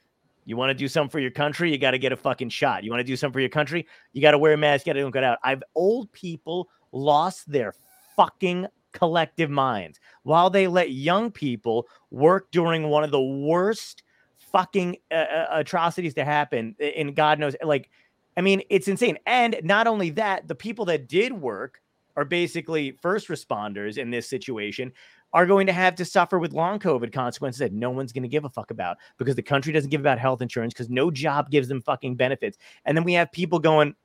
you 0.44 0.58
want 0.58 0.72
to 0.72 0.74
do 0.74 0.88
something 0.88 1.10
for 1.10 1.20
your 1.20 1.32
country, 1.32 1.72
you 1.72 1.78
got 1.78 1.92
to 1.92 1.98
get 1.98 2.12
a 2.12 2.18
fucking 2.18 2.50
shot. 2.50 2.84
You 2.84 2.92
want 2.92 3.00
to 3.00 3.06
do 3.06 3.16
something 3.16 3.34
for 3.34 3.40
your 3.40 3.50
country, 3.50 3.88
you 4.12 4.22
got 4.22 4.32
to 4.32 4.38
wear 4.38 4.54
a 4.54 4.58
mask, 4.58 4.86
you 4.86 4.90
got 4.92 4.96
to 4.96 5.02
don't 5.02 5.12
get 5.12 5.24
out. 5.24 5.40
I've 5.44 5.64
old 5.74 6.12
people 6.12 6.70
lost 6.92 7.50
their 7.50 7.74
fucking 8.16 8.68
collective 8.92 9.50
minds 9.50 10.00
while 10.24 10.50
they 10.50 10.68
let 10.68 10.92
young 10.92 11.30
people 11.30 11.86
work 12.12 12.50
during 12.52 12.90
one 12.90 13.04
of 13.04 13.12
the 13.12 13.22
worst 13.22 14.04
fucking 14.38 14.96
uh, 15.12 15.16
uh, 15.16 15.48
atrocities 15.52 16.14
to 16.14 16.24
happen 16.24 16.76
in 16.80 17.14
God 17.14 17.40
knows 17.40 17.58
like 17.62 17.90
I 18.38 18.42
mean 18.42 18.62
it's 18.70 18.88
insane. 18.88 19.18
And 19.26 19.60
not 19.64 19.86
only 19.86 20.12
that 20.12 20.48
the 20.48 20.56
people 20.56 20.86
that 20.86 21.10
did 21.10 21.34
work 21.34 21.82
are 22.16 22.24
basically 22.24 22.92
first 23.02 23.28
responders 23.28 23.98
in 23.98 24.12
this 24.12 24.30
situation 24.30 24.94
are 25.36 25.46
going 25.46 25.68
to 25.68 25.74
have 25.74 25.96
to 25.96 26.06
suffer 26.06 26.40
with 26.40 26.54
long 26.54 26.80
COVID 26.80 27.12
consequences 27.12 27.60
that 27.60 27.74
no 27.74 27.92
one's 27.92 28.14
going 28.14 28.24
to 28.24 28.30
give 28.30 28.46
a 28.46 28.50
fuck 28.50 28.72
about 28.72 28.96
because 29.18 29.36
the 29.36 29.44
country 29.44 29.74
doesn't 29.74 29.90
give 29.90 30.00
about 30.00 30.18
health 30.18 30.42
insurance 30.42 30.74
because 30.74 30.90
no 30.90 31.12
job 31.12 31.52
gives 31.52 31.68
them 31.68 31.82
fucking 31.82 32.16
benefits. 32.16 32.58
And 32.86 32.98
then 32.98 33.04
we 33.04 33.12
have 33.14 33.30
people 33.34 33.60
going, 33.60 33.96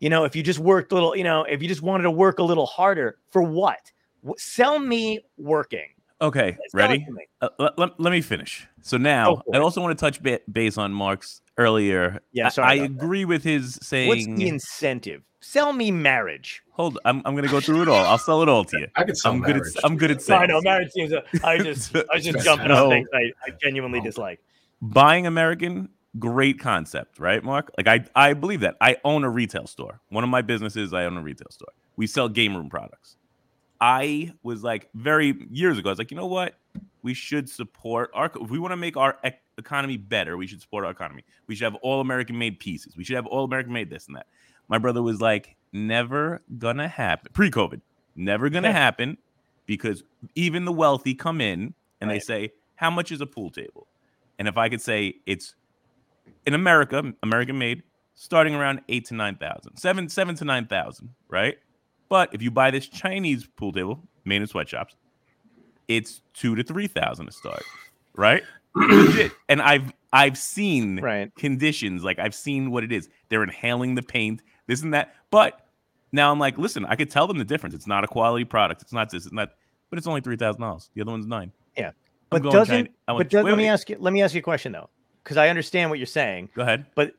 you 0.00 0.10
know, 0.10 0.24
if 0.24 0.34
you 0.34 0.42
just 0.42 0.58
worked 0.58 0.90
a 0.90 0.96
little, 0.96 1.16
you 1.16 1.22
know, 1.22 1.44
if 1.44 1.62
you 1.62 1.68
just 1.68 1.80
wanted 1.80 2.02
to 2.02 2.10
work 2.10 2.40
a 2.40 2.42
little 2.42 2.66
harder 2.66 3.18
for 3.30 3.40
what? 3.40 3.92
Sell 4.36 4.80
me 4.80 5.20
working. 5.36 5.86
Okay, 6.20 6.52
Sell 6.52 6.60
it 6.62 6.74
ready? 6.74 7.06
Uh, 7.40 7.48
let, 7.58 7.78
let, 7.78 8.00
let 8.00 8.10
me 8.10 8.20
finish. 8.20 8.66
So 8.82 8.96
now 8.96 9.42
I 9.52 9.58
also 9.58 9.80
want 9.80 9.96
to 9.98 10.00
touch 10.04 10.22
ba- 10.22 10.40
base 10.50 10.76
on 10.78 10.92
Mark's 10.92 11.40
earlier. 11.56 12.20
Yeah, 12.32 12.46
I- 12.46 12.50
sorry 12.50 12.68
I, 12.68 12.74
about 12.74 12.88
that. 12.98 13.04
agree 13.04 13.24
with 13.24 13.44
his 13.44 13.78
saying. 13.82 14.08
What's 14.08 14.26
the 14.26 14.48
incentive? 14.48 15.22
Sell 15.40 15.72
me 15.72 15.90
marriage. 15.92 16.62
Hold, 16.72 16.98
I'm, 17.04 17.22
I'm 17.24 17.34
gonna 17.36 17.48
go 17.48 17.60
through 17.60 17.82
it 17.82 17.88
all. 17.88 18.04
I'll 18.04 18.18
sell 18.18 18.42
it 18.42 18.48
all 18.48 18.64
to 18.64 18.78
you. 18.80 18.86
I 18.96 19.04
could 19.04 19.16
sell 19.16 19.32
I'm 19.32 19.40
good 19.40 19.56
at 19.56 19.62
marriage. 19.62 19.76
I'm 19.84 19.96
good 19.96 20.10
at 20.10 20.28
No, 20.28 20.34
I 20.36 20.46
know 20.46 20.60
marriage 20.62 20.90
seems. 20.90 21.12
A, 21.12 21.22
I 21.44 21.58
just, 21.58 21.94
I 21.96 22.02
was 22.14 22.24
just 22.24 22.36
It's 22.36 22.44
jumping 22.44 22.68
fantastic. 22.68 22.84
on 22.84 22.90
things 22.90 23.08
I, 23.14 23.32
I 23.46 23.50
genuinely 23.62 24.00
Oh. 24.00 24.04
dislike. 24.04 24.40
Buying 24.82 25.26
American, 25.28 25.88
great 26.18 26.58
concept, 26.58 27.18
right, 27.20 27.42
Mark? 27.44 27.70
Like 27.78 27.86
I 27.88 28.04
I 28.16 28.32
believe 28.34 28.60
that. 28.60 28.76
I 28.80 28.96
own 29.04 29.22
a 29.24 29.30
retail 29.30 29.66
store. 29.68 30.00
One 30.08 30.24
of 30.24 30.30
my 30.30 30.42
businesses, 30.42 30.92
I 30.92 31.04
own 31.04 31.16
a 31.16 31.22
retail 31.22 31.48
store. 31.50 31.72
We 31.96 32.06
sell 32.08 32.28
game 32.28 32.56
room 32.56 32.68
products. 32.68 33.16
I 33.80 34.32
was 34.42 34.62
like 34.62 34.88
very 34.94 35.46
years 35.50 35.78
ago. 35.78 35.88
I 35.90 35.92
was 35.92 35.98
like, 35.98 36.10
you 36.10 36.16
know 36.16 36.26
what? 36.26 36.54
We 37.02 37.14
should 37.14 37.48
support 37.48 38.10
our. 38.14 38.30
If 38.40 38.50
we 38.50 38.58
want 38.58 38.72
to 38.72 38.76
make 38.76 38.96
our 38.96 39.16
ec- 39.22 39.40
economy 39.56 39.96
better, 39.96 40.36
we 40.36 40.46
should 40.46 40.60
support 40.60 40.84
our 40.84 40.90
economy. 40.90 41.24
We 41.46 41.54
should 41.54 41.64
have 41.64 41.76
all 41.76 42.00
American 42.00 42.38
made 42.38 42.58
pieces. 42.58 42.96
We 42.96 43.04
should 43.04 43.16
have 43.16 43.26
all 43.26 43.44
American 43.44 43.72
made 43.72 43.88
this 43.90 44.06
and 44.08 44.16
that. 44.16 44.26
My 44.68 44.78
brother 44.78 45.02
was 45.02 45.20
like, 45.20 45.56
never 45.72 46.42
gonna 46.58 46.88
happen. 46.88 47.30
Pre 47.32 47.50
COVID, 47.50 47.80
never 48.16 48.48
gonna 48.50 48.68
Yeah. 48.68 48.72
happen 48.84 49.16
because 49.66 50.02
even 50.34 50.64
the 50.64 50.72
wealthy 50.72 51.14
come 51.14 51.40
in 51.40 51.74
and 52.00 52.10
they 52.10 52.18
say, 52.18 52.52
how 52.76 52.90
much 52.90 53.12
is 53.12 53.20
a 53.20 53.26
pool 53.26 53.50
table? 53.50 53.86
And 54.38 54.48
if 54.48 54.56
I 54.56 54.68
could 54.68 54.80
say 54.80 55.16
it's 55.26 55.54
in 56.46 56.54
America, 56.54 57.12
American 57.22 57.58
made, 57.58 57.82
starting 58.14 58.54
around 58.54 58.80
eight 58.88 59.04
to 59.06 59.14
nine 59.14 59.36
thousand, 59.36 59.76
seven, 59.76 60.08
seven 60.08 60.34
to 60.36 60.44
nine 60.44 60.66
thousand, 60.66 61.10
right? 61.28 61.58
But 62.08 62.32
if 62.32 62.42
you 62.42 62.50
buy 62.50 62.70
this 62.70 62.86
Chinese 62.88 63.46
pool 63.46 63.72
table 63.72 64.00
made 64.24 64.40
in 64.40 64.46
sweatshops, 64.46 64.94
it's 65.88 66.22
two 66.34 66.54
to 66.54 66.62
three 66.62 66.86
thousand 66.86 67.26
to 67.26 67.32
start, 67.32 67.62
right? 68.14 68.42
And 69.48 69.60
I've 69.62 69.92
I've 70.12 70.38
seen 70.38 71.00
Right. 71.00 71.34
conditions 71.36 72.04
like 72.04 72.18
I've 72.18 72.34
seen 72.34 72.70
what 72.70 72.84
it 72.84 72.92
is. 72.92 73.08
They're 73.28 73.42
inhaling 73.42 73.94
the 73.94 74.02
paint, 74.02 74.42
this 74.66 74.82
and 74.82 74.94
that. 74.94 75.14
But 75.30 75.66
Now 76.12 76.30
I'm 76.32 76.38
like, 76.38 76.56
listen, 76.58 76.84
I 76.86 76.96
could 76.96 77.10
tell 77.10 77.26
them 77.26 77.38
the 77.38 77.44
difference. 77.44 77.74
It's 77.74 77.86
not 77.86 78.04
a 78.04 78.08
quality 78.08 78.44
product. 78.44 78.80
It's 78.82 78.92
not 78.92 79.10
this. 79.10 79.24
It's 79.24 79.32
not. 79.32 79.50
But 79.90 79.98
it's 79.98 80.06
only 80.06 80.20
three 80.20 80.36
thousand 80.36 80.60
dollars. 80.62 80.90
The 80.94 81.00
other 81.02 81.10
one's 81.10 81.26
nine. 81.26 81.52
Yeah. 81.76 81.88
I'm 82.30 82.42
But 82.42 82.50
doesn't 82.52 82.74
China- 82.74 82.88
I 83.08 83.16
but 83.16 83.30
does, 83.30 83.44
wait, 83.44 83.50
let 83.52 83.58
me 83.58 83.68
ask 83.68 83.88
you 83.90 83.96
let 83.98 84.12
me 84.12 84.22
ask 84.22 84.34
you 84.34 84.40
a 84.40 84.42
question 84.42 84.72
though, 84.72 84.90
because 85.24 85.36
I 85.38 85.48
understand 85.48 85.88
what 85.90 85.98
you're 85.98 86.06
saying. 86.06 86.50
Go 86.54 86.62
ahead. 86.62 86.86
But 86.94 87.14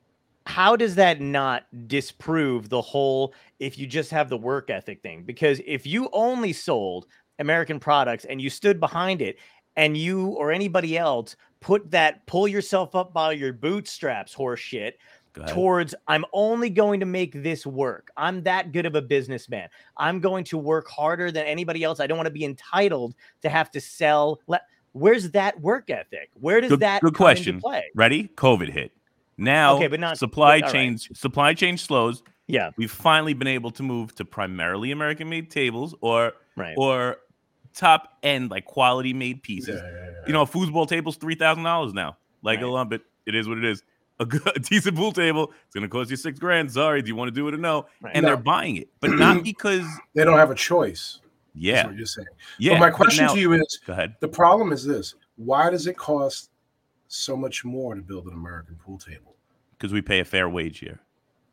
how 0.49 0.75
does 0.75 0.95
that 0.95 1.21
not 1.21 1.67
disprove 1.87 2.69
the 2.69 2.81
whole 2.81 3.35
if 3.59 3.77
you 3.77 3.85
just 3.85 4.09
have 4.09 4.29
the 4.29 4.37
work 4.37 4.71
ethic 4.71 4.99
thing? 5.03 5.23
Because 5.23 5.61
if 5.63 5.85
you 5.85 6.09
only 6.11 6.53
sold 6.53 7.05
American 7.37 7.79
products 7.79 8.25
and 8.25 8.41
you 8.41 8.49
stood 8.49 8.79
behind 8.79 9.21
it 9.21 9.37
and 9.75 9.95
you 9.95 10.29
or 10.29 10.51
anybody 10.51 10.97
else 10.97 11.35
put 11.59 11.91
that 11.91 12.25
pull 12.25 12.47
yourself 12.47 12.95
up 12.95 13.13
by 13.13 13.31
your 13.33 13.53
bootstraps 13.53 14.33
horse 14.33 14.59
shit 14.59 14.97
towards 15.45 15.93
I'm 16.07 16.25
only 16.33 16.71
going 16.71 16.99
to 16.99 17.05
make 17.05 17.43
this 17.43 17.63
work. 17.63 18.09
I'm 18.17 18.41
that 18.43 18.71
good 18.71 18.87
of 18.87 18.95
a 18.95 19.03
businessman. 19.03 19.69
I'm 19.97 20.19
going 20.19 20.43
to 20.45 20.57
work 20.57 20.89
harder 20.89 21.31
than 21.31 21.45
anybody 21.45 21.83
else. 21.83 21.99
I 21.99 22.07
don't 22.07 22.17
want 22.17 22.25
to 22.27 22.33
be 22.33 22.43
entitled 22.43 23.13
to 23.43 23.49
have 23.49 23.69
to 23.71 23.79
sell. 23.79 24.41
Where's 24.93 25.29
that 25.31 25.61
work 25.61 25.91
ethic? 25.91 26.31
Where 26.33 26.59
does 26.59 26.71
Good- 26.71 26.79
that 26.79 27.03
good 27.03 27.13
question. 27.13 27.61
play? 27.61 27.83
Ready? 27.93 28.31
COVID 28.35 28.69
hit. 28.69 28.91
Now, 29.39 29.75
Okay, 29.77 29.87
but 29.87 29.99
not- 29.99 30.17
supply 30.17 30.59
but- 30.59 30.67
all 30.67 30.73
right. 30.73 30.73
chain. 30.73 30.97
Supply 30.97 31.53
chain 31.53 31.77
slows. 31.77 32.21
Yeah, 32.47 32.71
We've 32.77 32.91
finally 32.91 33.33
been 33.35 33.47
able 33.47 33.69
to 33.71 33.83
move 33.83 34.15
to 34.15 34.25
primarily 34.25 34.91
American-made 34.91 35.51
tables 35.51 35.93
or 36.01 36.33
right. 36.55 36.73
or 36.77 37.17
top 37.75 38.17
end 38.23 38.49
like 38.49 38.65
quality 38.65 39.13
made 39.13 39.43
pieces. 39.43 39.79
Yeah, 39.81 39.89
yeah, 39.89 40.05
yeah. 40.05 40.11
You 40.27 40.33
know, 40.33 40.41
a 40.41 40.47
foosball 40.47 40.87
table's 40.87 41.15
three 41.17 41.35
thousand 41.35 41.63
dollars 41.63 41.93
now. 41.93 42.17
Like 42.41 42.57
Right. 42.59 42.65
a 42.67 42.71
lump, 42.71 42.93
it 42.93 43.01
it 43.27 43.35
is 43.35 43.47
what 43.47 43.57
it 43.59 43.65
is. 43.65 43.83
A, 44.21 44.25
good, 44.25 44.41
a 44.55 44.59
decent 44.59 44.97
pool 44.97 45.11
table, 45.13 45.53
it's 45.65 45.75
gonna 45.75 45.87
cost 45.87 46.09
you 46.09 46.17
six 46.17 46.39
grand. 46.39 46.71
Sorry, 46.71 47.01
do 47.03 47.07
you 47.07 47.15
want 47.15 47.27
to 47.29 47.31
do 47.35 47.47
it 47.47 47.53
or 47.53 47.57
no? 47.57 47.85
Right. 48.01 48.13
And 48.15 48.23
No. 48.23 48.29
they're 48.29 48.37
buying 48.43 48.75
it, 48.77 48.89
but 48.99 49.11
not 49.11 49.43
because 49.43 49.85
they 50.15 50.23
don't 50.25 50.37
have 50.37 50.49
a 50.51 50.55
choice. 50.55 51.19
Yeah, 51.53 51.85
what 51.87 51.95
you're 51.97 52.05
saying. 52.05 52.27
yeah. 52.57 52.73
but 52.73 52.79
my 52.79 52.89
question 52.89 53.25
now- 53.27 53.33
to 53.35 53.39
you 53.39 53.53
is: 53.53 53.79
Go 53.85 53.93
ahead. 53.93 54.15
the 54.21 54.27
problem 54.27 54.71
is 54.73 54.83
this: 54.83 55.13
why 55.35 55.69
does 55.69 55.85
it 55.87 55.95
cost 55.97 56.48
so 57.09 57.35
much 57.35 57.65
more 57.65 57.95
to 57.95 58.01
build 58.01 58.27
an 58.27 58.33
American 58.33 58.75
pool 58.75 58.97
table? 58.97 59.35
Because 59.77 59.91
we 59.91 60.01
pay 60.01 60.19
a 60.21 60.25
fair 60.25 60.47
wage 60.47 60.79
here. 60.79 60.99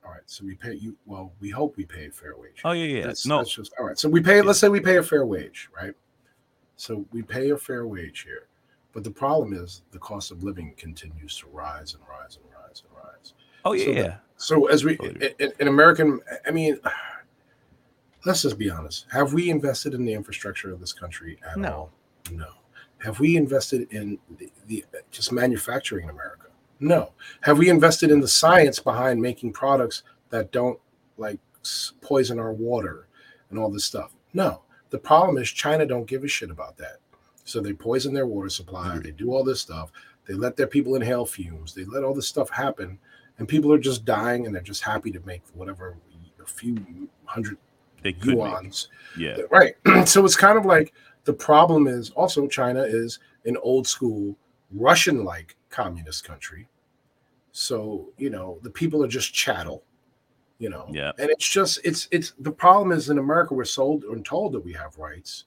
All 0.04 0.12
right, 0.12 0.20
so 0.26 0.44
we 0.44 0.54
pay 0.54 0.74
you. 0.74 0.96
Well, 1.06 1.32
we 1.40 1.50
hope 1.50 1.76
we 1.76 1.84
pay 1.84 2.06
a 2.06 2.10
fair 2.12 2.36
wage. 2.36 2.60
Oh 2.64 2.70
yeah, 2.70 2.84
yeah. 2.98 3.06
That's, 3.06 3.26
no, 3.26 3.38
that's 3.38 3.52
just 3.52 3.72
all 3.78 3.86
right. 3.86 3.98
So 3.98 4.08
we 4.08 4.20
pay. 4.20 4.40
Let's 4.42 4.60
say 4.60 4.68
we 4.68 4.78
pay 4.80 4.98
a 4.98 5.02
fair 5.02 5.26
wage, 5.26 5.68
right? 5.76 5.94
So 6.76 7.04
we 7.10 7.22
pay 7.22 7.50
a 7.50 7.56
fair 7.56 7.86
wage 7.88 8.20
here, 8.22 8.46
but 8.92 9.02
the 9.02 9.10
problem 9.10 9.52
is 9.52 9.82
the 9.90 9.98
cost 9.98 10.30
of 10.30 10.44
living 10.44 10.74
continues 10.76 11.36
to 11.38 11.48
rise 11.48 11.94
and 11.94 12.02
rise 12.08 12.36
and 12.36 12.44
rise 12.54 12.82
and 12.86 12.96
rise. 13.04 13.32
oh 13.64 13.72
yeah, 13.72 13.84
so 13.84 13.90
yeah. 13.90 14.16
So 14.36 14.66
as 14.66 14.84
we 14.84 14.96
Totally. 14.96 15.34
in, 15.40 15.52
in 15.58 15.66
American, 15.68 16.20
I 16.46 16.50
mean, 16.52 16.78
let's 18.24 18.42
just 18.42 18.58
be 18.58 18.70
honest. 18.70 19.06
Have 19.10 19.32
we 19.32 19.50
invested 19.50 19.94
in 19.94 20.04
the 20.04 20.12
infrastructure 20.12 20.72
of 20.72 20.78
this 20.80 20.92
country 20.92 21.38
at 21.50 21.56
No. 21.58 21.72
all? 21.72 21.92
No. 22.30 22.48
Have 23.04 23.20
we 23.20 23.36
invested 23.36 23.92
in 23.92 24.18
the, 24.38 24.50
the 24.66 24.84
just 25.10 25.32
manufacturing 25.32 26.04
in 26.04 26.10
America? 26.10 26.46
No. 26.80 27.12
Have 27.42 27.58
we 27.58 27.68
invested 27.68 28.10
in 28.10 28.20
the 28.20 28.28
science 28.28 28.78
behind 28.78 29.20
making 29.20 29.52
products 29.52 30.02
that 30.30 30.52
don't 30.52 30.78
like 31.16 31.38
poison 32.00 32.38
our 32.38 32.52
water 32.52 33.08
and 33.50 33.58
all 33.58 33.70
this 33.70 33.84
stuff? 33.84 34.12
No. 34.34 34.62
The 34.90 34.98
problem 34.98 35.38
is 35.38 35.50
China 35.50 35.86
don't 35.86 36.06
give 36.06 36.24
a 36.24 36.28
shit 36.28 36.50
about 36.50 36.76
that. 36.78 36.98
So 37.44 37.60
they 37.60 37.72
poison 37.72 38.12
their 38.12 38.26
water 38.26 38.48
supply. 38.48 38.88
Mm-hmm. 38.88 39.00
They 39.02 39.10
do 39.12 39.32
all 39.32 39.44
this 39.44 39.60
stuff. 39.60 39.90
They 40.26 40.34
let 40.34 40.56
their 40.56 40.66
people 40.66 40.96
inhale 40.96 41.24
fumes. 41.26 41.74
They 41.74 41.84
let 41.84 42.02
all 42.02 42.14
this 42.14 42.26
stuff 42.26 42.50
happen, 42.50 42.98
and 43.38 43.46
people 43.46 43.72
are 43.72 43.78
just 43.78 44.04
dying, 44.04 44.44
and 44.46 44.54
they're 44.54 44.62
just 44.62 44.82
happy 44.82 45.12
to 45.12 45.20
make 45.24 45.42
whatever 45.54 45.96
a 46.42 46.46
few 46.46 46.76
hundred 47.24 47.58
They 48.02 48.12
make. 48.12 48.20
yuans. 48.22 48.88
Yeah, 49.16 49.36
Right. 49.50 49.74
so 50.08 50.24
it's 50.24 50.34
kind 50.36 50.58
of 50.58 50.64
like 50.66 50.92
the 51.26 51.32
problem 51.32 51.88
is 51.88 52.10
also 52.10 52.46
China 52.46 52.82
is 52.82 53.18
an 53.44 53.56
old 53.58 53.86
school 53.86 54.34
Russian 54.72 55.24
like 55.24 55.56
communist 55.68 56.24
country. 56.24 56.68
So, 57.52 58.12
you 58.16 58.30
know, 58.30 58.58
the 58.62 58.70
people 58.70 59.04
are 59.04 59.08
just 59.08 59.34
chattel, 59.34 59.82
you 60.58 60.70
know. 60.70 60.86
Yeah. 60.90 61.12
And 61.18 61.28
it's 61.28 61.48
just 61.48 61.80
it's 61.84 62.08
it's 62.12 62.32
the 62.38 62.52
problem 62.52 62.92
is 62.92 63.10
in 63.10 63.18
America 63.18 63.54
we're 63.54 63.64
sold 63.64 64.04
and 64.04 64.24
told 64.24 64.52
that 64.52 64.64
we 64.64 64.72
have 64.74 64.96
rights. 64.98 65.44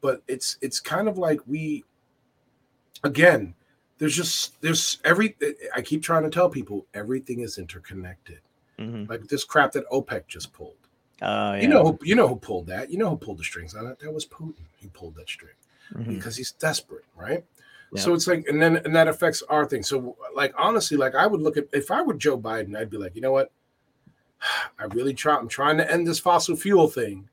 But 0.00 0.22
it's 0.28 0.56
it's 0.62 0.80
kind 0.80 1.08
of 1.08 1.18
like 1.18 1.40
we 1.46 1.84
again, 3.04 3.54
there's 3.98 4.16
just 4.16 4.60
there's 4.62 4.98
every 5.04 5.36
I 5.74 5.82
keep 5.82 6.02
trying 6.02 6.22
to 6.22 6.30
tell 6.30 6.48
people 6.48 6.86
everything 6.94 7.40
is 7.40 7.58
interconnected. 7.58 8.40
Mhm. 8.78 9.08
Like 9.10 9.26
this 9.28 9.44
crap 9.44 9.72
that 9.72 9.88
OPEC 9.90 10.26
just 10.26 10.52
pulled. 10.54 10.87
Yeah. 11.20 11.56
You 11.56 11.68
know, 11.68 11.82
who, 11.84 11.98
you 12.02 12.14
know 12.14 12.28
who 12.28 12.36
pulled 12.36 12.66
that. 12.68 12.90
You 12.90 12.98
know 12.98 13.10
who 13.10 13.16
pulled 13.16 13.38
the 13.38 13.44
strings 13.44 13.74
on 13.74 13.86
it. 13.86 13.98
That 14.00 14.12
was 14.12 14.26
Putin. 14.26 14.54
He 14.76 14.88
pulled 14.88 15.14
that 15.16 15.28
string 15.28 15.54
Mhm. 15.94 16.14
because 16.16 16.36
he's 16.36 16.52
desperate, 16.52 17.04
right? 17.16 17.44
Yeah. 17.92 18.02
So 18.02 18.14
it's 18.14 18.26
like, 18.26 18.46
and 18.48 18.60
then 18.62 18.76
and 18.78 18.94
that 18.94 19.08
affects 19.08 19.42
our 19.48 19.64
thing. 19.66 19.82
So, 19.82 20.16
like 20.34 20.52
honestly, 20.56 20.96
like 20.96 21.14
I 21.14 21.26
would 21.26 21.40
look 21.40 21.56
at 21.56 21.66
if 21.72 21.90
I 21.90 22.02
were 22.02 22.14
Joe 22.14 22.38
Biden, 22.38 22.76
I'd 22.76 22.90
be 22.90 22.98
like, 22.98 23.14
you 23.16 23.20
know 23.22 23.32
what? 23.32 23.50
I 24.78 24.84
really 24.92 25.14
try. 25.14 25.36
I'm 25.36 25.48
trying 25.48 25.76
to 25.78 25.90
end 25.90 26.06
this 26.06 26.18
fossil 26.20 26.54
fuel 26.56 26.86
thing, 26.88 27.28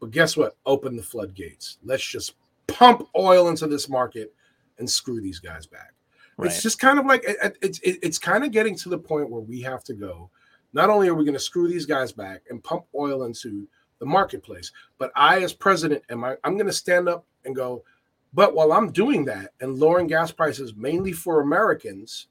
but 0.00 0.10
guess 0.10 0.36
what? 0.36 0.56
Open 0.66 0.96
the 0.96 1.02
floodgates. 1.02 1.78
Let's 1.84 2.04
just 2.04 2.34
pump 2.66 3.08
oil 3.16 3.48
into 3.48 3.66
this 3.66 3.88
market 3.88 4.34
and 4.78 4.88
screw 4.90 5.20
these 5.20 5.38
guys 5.38 5.66
back. 5.66 5.94
Right. 6.36 6.46
It's 6.50 6.62
just 6.62 6.78
kind 6.78 6.98
of 6.98 7.06
like 7.06 7.22
it- 7.24 7.36
it- 7.42 7.58
it's 7.62 7.78
it, 7.80 7.98
it's 8.02 8.18
kind 8.18 8.42
of 8.44 8.50
getting 8.50 8.74
to 8.76 8.88
the 8.88 8.98
point 8.98 9.30
where 9.30 9.40
we 9.42 9.60
have 9.62 9.84
to 9.84 9.94
go. 9.94 10.30
Not 10.72 10.90
only 10.90 11.08
are 11.08 11.14
we 11.14 11.24
going 11.24 11.34
to 11.34 11.40
screw 11.40 11.68
these 11.68 11.86
guys 11.86 12.12
back 12.12 12.42
and 12.48 12.64
pump 12.64 12.84
oil 12.94 13.24
into 13.24 13.68
the 13.98 14.06
marketplace, 14.06 14.72
but 14.98 15.12
I, 15.14 15.42
as 15.42 15.52
president, 15.52 16.02
am 16.08 16.24
I? 16.24 16.36
I'm 16.44 16.56
going 16.56 16.66
to 16.66 16.72
stand 16.72 17.08
up 17.08 17.26
and 17.44 17.54
go. 17.54 17.84
But 18.32 18.54
while 18.54 18.72
I'm 18.72 18.90
doing 18.90 19.24
that 19.26 19.52
and 19.60 19.78
lowering 19.78 20.06
gas 20.06 20.32
prices 20.32 20.74
mainly 20.74 21.12
for 21.12 21.40
Americans, 21.40 22.28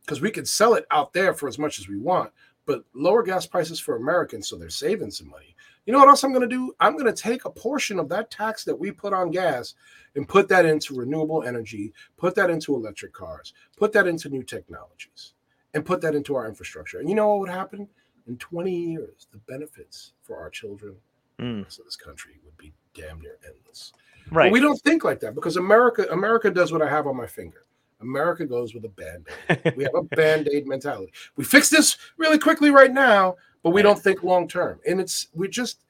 because 0.00 0.22
we 0.22 0.30
could 0.30 0.48
sell 0.48 0.74
it 0.74 0.86
out 0.90 1.12
there 1.12 1.34
for 1.34 1.48
as 1.48 1.58
much 1.58 1.78
as 1.78 1.86
we 1.86 1.98
want, 1.98 2.32
but 2.64 2.84
lower 2.94 3.22
gas 3.22 3.46
prices 3.46 3.78
for 3.78 3.96
Americans 3.96 4.48
so 4.48 4.56
they're 4.56 4.70
saving 4.70 5.10
some 5.10 5.28
money. 5.28 5.54
You 5.84 5.92
know 5.92 6.00
what 6.00 6.08
else 6.08 6.22
I'm 6.22 6.32
going 6.32 6.48
to 6.48 6.54
do? 6.54 6.74
I'm 6.80 6.94
going 6.94 7.06
to 7.06 7.12
take 7.12 7.46
a 7.46 7.50
portion 7.50 7.98
of 7.98 8.10
that 8.10 8.30
tax 8.30 8.64
that 8.64 8.78
we 8.78 8.90
put 8.90 9.14
on 9.14 9.30
gas 9.30 9.74
and 10.16 10.28
put 10.28 10.48
that 10.48 10.66
into 10.66 10.94
renewable 10.94 11.44
energy, 11.44 11.94
put 12.18 12.34
that 12.34 12.50
into 12.50 12.74
electric 12.74 13.14
cars, 13.14 13.54
put 13.76 13.92
that 13.92 14.06
into 14.06 14.28
new 14.28 14.42
technologies, 14.42 15.32
and 15.78 15.86
put 15.86 16.00
that 16.02 16.14
into 16.14 16.34
our 16.34 16.46
infrastructure. 16.46 16.98
And 16.98 17.08
you 17.08 17.14
know 17.14 17.28
what 17.28 17.40
would 17.40 17.48
happen? 17.50 17.88
In 18.26 18.36
20 18.36 18.70
years, 18.70 19.26
the 19.32 19.38
benefits 19.38 20.12
for 20.22 20.36
our 20.38 20.50
children 20.50 20.96
Mm. 21.40 21.60
of 21.60 21.84
this 21.84 21.94
country 21.94 22.32
would 22.44 22.56
be 22.58 22.72
damn 22.94 23.20
near 23.20 23.38
endless. 23.46 23.92
Right. 24.32 24.46
But 24.46 24.52
we 24.54 24.58
don't 24.60 24.80
think 24.82 25.04
like 25.04 25.20
that 25.20 25.36
because 25.36 25.56
America, 25.56 26.04
America 26.10 26.50
does 26.50 26.72
what 26.72 26.82
I 26.82 26.88
have 26.88 27.06
on 27.06 27.16
my 27.16 27.28
finger. 27.28 27.64
America 28.00 28.44
goes 28.44 28.74
with 28.74 28.84
a 28.84 28.88
band-aid. 28.88 29.74
We 29.76 29.84
have 29.84 29.94
a 29.94 30.02
band-aid 30.02 30.66
mentality. 30.66 31.12
We 31.36 31.44
fix 31.44 31.70
this 31.70 31.96
really 32.16 32.38
quickly 32.40 32.70
right 32.70 32.92
now, 32.92 33.36
but 33.62 33.70
we 33.70 33.82
don't 33.82 33.98
think 34.00 34.24
long 34.24 34.48
term. 34.48 34.80
And 34.84 35.00
it's 35.00 35.28
we 35.32 35.46
just 35.46 35.84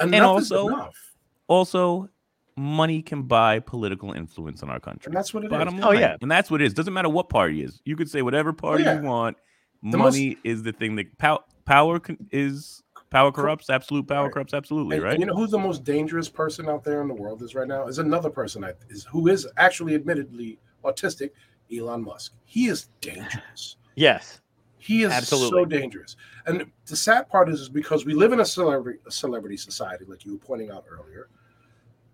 enough 0.00 0.14
and 0.14 0.24
also, 0.24 0.68
is 0.68 0.74
enough. 0.74 1.12
also, 1.48 2.08
money 2.56 3.02
can 3.02 3.22
buy 3.22 3.58
political 3.60 4.12
influence 4.12 4.62
in 4.62 4.68
our 4.70 4.78
country. 4.80 5.10
And 5.10 5.16
that's 5.16 5.34
what 5.34 5.44
it 5.44 5.46
is. 5.46 5.50
Bottom 5.50 5.80
Oh, 5.82 5.88
line. 5.88 5.98
yeah. 6.00 6.16
and 6.22 6.30
that's 6.30 6.50
what 6.50 6.60
it 6.60 6.64
is. 6.66 6.74
Doesn't 6.74 6.92
matter 6.94 7.08
what 7.08 7.28
party 7.28 7.62
is. 7.62 7.80
You 7.84 7.96
could 7.96 8.08
say 8.08 8.22
whatever 8.22 8.50
oh, 8.50 8.54
party 8.54 8.84
yeah. 8.84 9.00
you 9.00 9.06
want. 9.06 9.36
The 9.82 9.98
most- 9.98 10.14
Money 10.14 10.36
is 10.44 10.62
the 10.62 10.72
thing 10.72 10.96
that 10.96 11.16
pow- 11.18 11.44
power 11.64 11.98
con- 11.98 12.16
is 12.30 12.82
power 13.10 13.30
corrupts. 13.32 13.68
Absolute 13.70 14.06
power 14.06 14.24
Right. 14.24 14.32
corrupts. 14.32 14.54
Absolutely, 14.54 14.96
And, 14.96 15.04
right? 15.04 15.12
and 15.14 15.20
you 15.20 15.26
know 15.26 15.34
who's 15.34 15.50
the 15.50 15.58
most 15.58 15.84
dangerous 15.84 16.28
person 16.28 16.68
out 16.68 16.84
there 16.84 17.02
in 17.02 17.08
the 17.08 17.14
world 17.14 17.42
is 17.42 17.54
right 17.54 17.68
now? 17.68 17.86
Is 17.88 17.98
another 17.98 18.30
person 18.30 18.64
I, 18.64 18.72
is 18.88 19.04
who 19.04 19.28
is 19.28 19.46
actually 19.56 19.94
admittedly 19.94 20.58
autistic, 20.84 21.30
Elon 21.76 22.02
Musk. 22.04 22.34
He 22.44 22.66
is 22.66 22.88
dangerous. 23.00 23.76
yes. 23.96 24.40
He 24.78 25.02
is 25.02 25.12
Absolutely. 25.12 25.60
so 25.60 25.64
dangerous. 25.64 26.16
And 26.46 26.70
the 26.86 26.96
sad 26.96 27.26
part 27.30 27.48
is, 27.48 27.58
is 27.62 27.68
because 27.70 28.04
we 28.04 28.12
live 28.12 28.32
in 28.34 28.40
a 28.40 28.44
celebrity 28.44 28.98
a 29.06 29.10
celebrity 29.10 29.56
society, 29.56 30.04
like 30.06 30.26
you 30.26 30.32
were 30.32 30.38
pointing 30.38 30.70
out 30.70 30.84
earlier. 30.90 31.28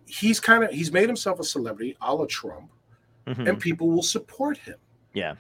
He's 0.07 0.41
kind 0.41 0.65
of 0.65 0.71
he's 0.71 0.91
made 0.93 1.09
himself 1.09 1.39
a 1.41 1.45
celebrity, 1.45 1.97
a 2.01 2.15
la 2.15 2.27
Trump, 2.29 2.71
Mhm. 3.27 3.49
and 3.49 3.61
people 3.61 3.89
will 3.91 4.03
support 4.03 4.57
him. 4.59 4.77
Yeah. 5.15 5.35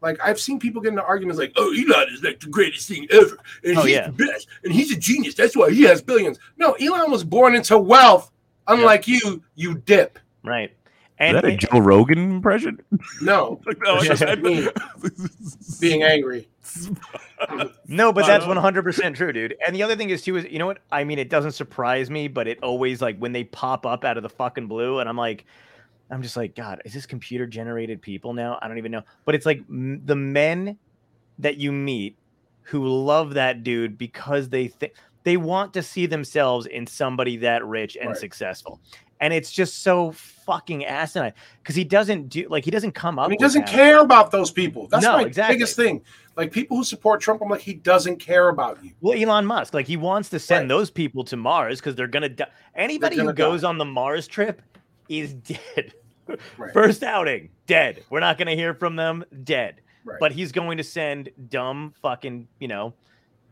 Like 0.00 0.18
I've 0.22 0.40
seen 0.40 0.58
people 0.58 0.80
get 0.82 0.90
into 0.90 1.04
arguments 1.04 1.38
like, 1.38 1.52
"Oh, 1.56 1.72
Elon 1.72 2.08
is 2.12 2.22
like 2.22 2.40
the 2.40 2.48
greatest 2.48 2.88
thing 2.88 3.06
ever, 3.10 3.36
and 3.64 3.78
Oh, 3.78 3.82
he's 3.82 3.94
yeah. 3.94 4.06
the 4.08 4.12
best, 4.12 4.48
and 4.64 4.72
he's 4.72 4.90
a 4.92 4.96
genius. 4.96 5.34
That's 5.34 5.56
why 5.56 5.70
he 5.70 5.82
has 5.82 6.02
billions. 6.02 6.38
No, 6.56 6.72
Elon 6.74 7.10
was 7.10 7.22
born 7.24 7.54
into 7.54 7.78
wealth, 7.78 8.30
unlike 8.66 9.06
you. 9.06 9.42
You 9.54 9.76
dip. 9.76 10.18
Right. 10.44 10.72
Is 11.20 11.34
that 11.34 11.44
a 11.44 11.56
Joe 11.56 11.78
Rogan 11.78 12.18
impression? 12.18 12.80
No, 13.20 13.60
no, 13.84 13.94
I 13.96 14.04
just- 14.06 14.38
Me. 14.38 14.68
being 15.80 16.02
angry. 16.02 16.48
No, 17.88 18.12
but 18.12 18.26
that's 18.26 18.46
one 18.46 18.56
hundred 18.56 18.82
percent 18.82 19.16
true, 19.16 19.32
dude. 19.32 19.54
And 19.66 19.74
the 19.74 19.82
other 19.82 19.96
thing 19.96 20.10
is 20.10 20.22
too 20.22 20.36
is 20.36 20.44
you 20.50 20.58
know 20.58 20.66
what 20.66 20.78
I 20.90 21.04
mean. 21.04 21.18
It 21.18 21.28
doesn't 21.28 21.52
surprise 21.52 22.10
me, 22.10 22.28
but 22.28 22.46
it 22.48 22.58
always 22.62 23.02
like 23.02 23.18
when 23.18 23.32
they 23.32 23.44
pop 23.44 23.84
up 23.86 24.04
out 24.04 24.16
of 24.16 24.22
the 24.22 24.28
fucking 24.28 24.66
blue, 24.68 24.98
and 25.00 25.08
I'm 25.08 25.16
like, 25.16 25.44
I'm 26.10 26.22
just 26.22 26.36
like, 26.36 26.54
God, 26.54 26.80
is 26.84 26.92
this 26.92 27.06
computer 27.06 27.46
generated 27.46 28.00
people 28.00 28.32
now? 28.32 28.58
I 28.62 28.68
don't 28.68 28.78
even 28.78 28.92
know. 28.92 29.02
But 29.24 29.34
it's 29.34 29.46
like 29.46 29.58
m- 29.68 30.02
the 30.04 30.16
men 30.16 30.78
that 31.38 31.56
you 31.56 31.72
meet 31.72 32.16
who 32.62 32.86
love 32.86 33.34
that 33.34 33.64
dude 33.64 33.98
because 33.98 34.48
they 34.48 34.68
think 34.68 34.92
They 35.24 35.36
want 35.36 35.74
to 35.74 35.82
see 35.82 36.06
themselves 36.06 36.66
in 36.66 36.86
somebody 36.86 37.38
that 37.38 37.64
rich 37.66 37.96
and 37.96 38.10
Right. 38.10 38.16
successful. 38.16 38.80
And 39.22 39.32
it's 39.32 39.50
just 39.52 39.82
so 39.82 40.10
fucking 40.12 40.84
asinine 40.84 41.32
because 41.62 41.76
he 41.76 41.84
doesn't 41.84 42.28
do 42.28 42.46
like 42.50 42.64
he 42.64 42.70
doesn't 42.72 42.92
come 42.92 43.18
up. 43.18 43.26
And 43.26 43.32
he 43.32 43.38
doesn't 43.38 43.66
that. 43.66 43.70
care 43.72 44.00
about 44.00 44.32
those 44.32 44.50
people. 44.50 44.88
That's 44.88 45.04
No, 45.04 45.12
my 45.12 45.22
exactly. 45.22 45.54
biggest 45.56 45.76
thing. 45.76 46.02
Like 46.36 46.50
people 46.50 46.76
who 46.76 46.82
support 46.84 47.20
Trump, 47.20 47.40
I'm 47.40 47.48
like, 47.48 47.60
he 47.60 47.74
doesn't 47.74 48.16
care 48.18 48.48
about 48.48 48.82
you. 48.84 48.90
Well, 49.00 49.16
Elon 49.16 49.46
Musk, 49.46 49.74
like 49.74 49.86
he 49.86 49.96
wants 49.96 50.28
to 50.30 50.38
send 50.40 50.62
Right. 50.62 50.68
those 50.76 50.90
people 50.90 51.22
to 51.24 51.36
Mars 51.36 51.78
because 51.80 51.94
they're 51.94 52.08
gonna 52.08 52.28
die. 52.30 52.48
Anybody 52.74 53.14
who 53.16 53.22
gonna 53.22 53.32
goes 53.34 53.62
die. 53.62 53.68
on 53.68 53.78
the 53.78 53.84
Mars 53.84 54.26
trip 54.26 54.60
is 55.08 55.32
dead. 55.34 55.94
Right. 56.58 56.72
First 56.72 57.02
outing, 57.04 57.50
dead. 57.66 58.02
We're 58.10 58.20
not 58.20 58.38
gonna 58.38 58.56
hear 58.56 58.74
from 58.74 58.96
them, 58.96 59.24
dead. 59.44 59.76
Right. 60.04 60.18
But 60.18 60.32
he's 60.32 60.50
going 60.50 60.78
to 60.78 60.84
send 60.84 61.30
dumb, 61.48 61.94
fucking, 62.02 62.48
you 62.58 62.66
know, 62.66 62.92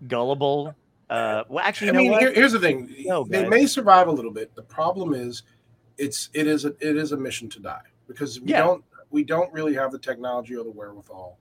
gullible. 0.09 0.75
Uh, 1.09 1.45
well, 1.49 1.65
actually, 1.65 1.91
I 1.91 1.93
mean, 1.93 2.13
here- 2.19 2.33
here's 2.33 2.53
the 2.53 2.61
thing. 2.61 2.93
No, 3.01 3.25
they 3.25 3.49
may 3.49 3.67
survive 3.67 4.09
a 4.09 4.13
little 4.13 4.31
bit. 4.33 4.55
The 4.55 4.63
problem 4.63 5.13
is, 5.15 5.43
it's 6.01 6.31
it 6.33 6.47
is 6.47 6.65
a 6.65 6.69
it 6.81 6.97
is 6.97 7.13
a 7.13 7.17
mission 7.17 7.49
to 7.51 7.61
die 7.61 7.83
because 8.09 8.41
we 8.41 8.49
Yeah. 8.51 8.65
don't 8.65 8.85
we 9.11 9.23
don't 9.23 9.53
really 9.53 9.75
have 9.75 9.93
the 9.93 9.99
technology 9.99 10.57
or 10.57 10.65
the 10.65 10.71
wherewithal 10.71 11.39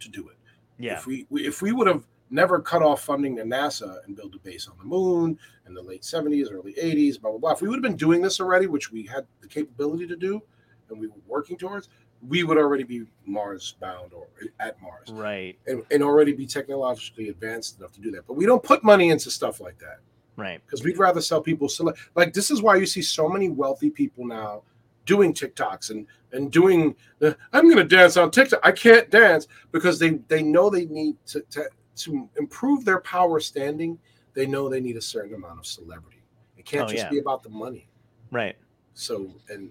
to 0.00 0.08
do 0.08 0.28
it. 0.28 0.36
yeah, 0.78 0.94
If 0.98 1.06
we, 1.06 1.26
we 1.30 1.46
if 1.46 1.60
we 1.62 1.72
would 1.72 1.86
have 1.88 2.04
never 2.30 2.60
cut 2.60 2.82
off 2.82 3.02
funding 3.02 3.36
to 3.36 3.42
NASA 3.42 4.04
and 4.04 4.14
built 4.16 4.34
a 4.34 4.38
base 4.38 4.68
on 4.68 4.76
the 4.78 4.84
moon 4.84 5.38
in 5.66 5.74
the 5.74 5.82
late 5.82 6.02
70s, 6.02 6.52
early 6.52 6.74
80s, 6.74 7.20
blah 7.20 7.30
blah 7.30 7.38
blah. 7.38 7.50
If 7.52 7.62
we 7.62 7.68
would 7.68 7.76
have 7.76 7.82
been 7.82 7.96
doing 7.96 8.22
this 8.22 8.40
already, 8.40 8.66
which 8.66 8.90
we 8.92 9.02
had 9.04 9.26
the 9.40 9.48
capability 9.48 10.06
to 10.06 10.16
do, 10.16 10.40
and 10.88 10.98
we 10.98 11.08
were 11.08 11.14
working 11.26 11.56
towards, 11.58 11.88
we 12.28 12.44
would 12.44 12.56
already 12.58 12.84
be 12.84 13.04
Mars 13.26 13.74
bound 13.80 14.12
or 14.12 14.26
at 14.60 14.80
Mars 14.80 15.08
right, 15.12 15.58
and, 15.66 15.82
and 15.90 16.02
already 16.02 16.32
be 16.32 16.46
technologically 16.46 17.28
advanced 17.28 17.78
enough 17.78 17.92
to 17.92 18.00
do 18.00 18.10
that. 18.12 18.26
But 18.26 18.34
we 18.34 18.46
don't 18.46 18.62
put 18.62 18.82
money 18.84 19.10
into 19.10 19.30
stuff 19.30 19.60
like 19.60 19.78
that 19.80 19.98
right. 20.38 20.60
because 20.64 20.82
we'd 20.82 20.96
rather 20.96 21.20
sell 21.20 21.42
people 21.42 21.68
select 21.68 21.98
like 22.14 22.32
this 22.32 22.50
is 22.50 22.62
why 22.62 22.76
you 22.76 22.86
see 22.86 23.02
so 23.02 23.28
many 23.28 23.50
wealthy 23.50 23.90
people 23.90 24.26
now 24.26 24.62
doing 25.04 25.34
TikToks 25.34 25.90
and 25.90 26.06
and 26.32 26.50
doing 26.52 26.94
the 27.18 27.36
I'm 27.52 27.68
gonna 27.68 27.84
dance 27.84 28.16
on 28.16 28.30
TikTok. 28.30 28.60
I 28.62 28.72
can't 28.72 29.10
dance 29.10 29.48
because 29.72 29.98
they 29.98 30.20
they 30.28 30.42
know 30.42 30.70
they 30.70 30.84
need 30.86 31.16
to 31.26 31.40
to, 31.50 31.68
to 31.96 32.28
improve 32.38 32.84
their 32.84 33.00
power 33.00 33.40
standing, 33.40 33.98
they 34.34 34.46
know 34.46 34.68
they 34.68 34.80
need 34.80 34.96
a 34.96 35.02
certain 35.02 35.34
amount 35.34 35.58
of 35.58 35.66
celebrity. 35.66 36.22
It 36.56 36.64
can't 36.64 36.84
Oh, 36.84 36.92
just 36.92 37.04
yeah. 37.04 37.10
be 37.10 37.18
about 37.18 37.42
the 37.42 37.48
money. 37.48 37.88
Right. 38.30 38.56
So 38.94 39.34
and 39.48 39.70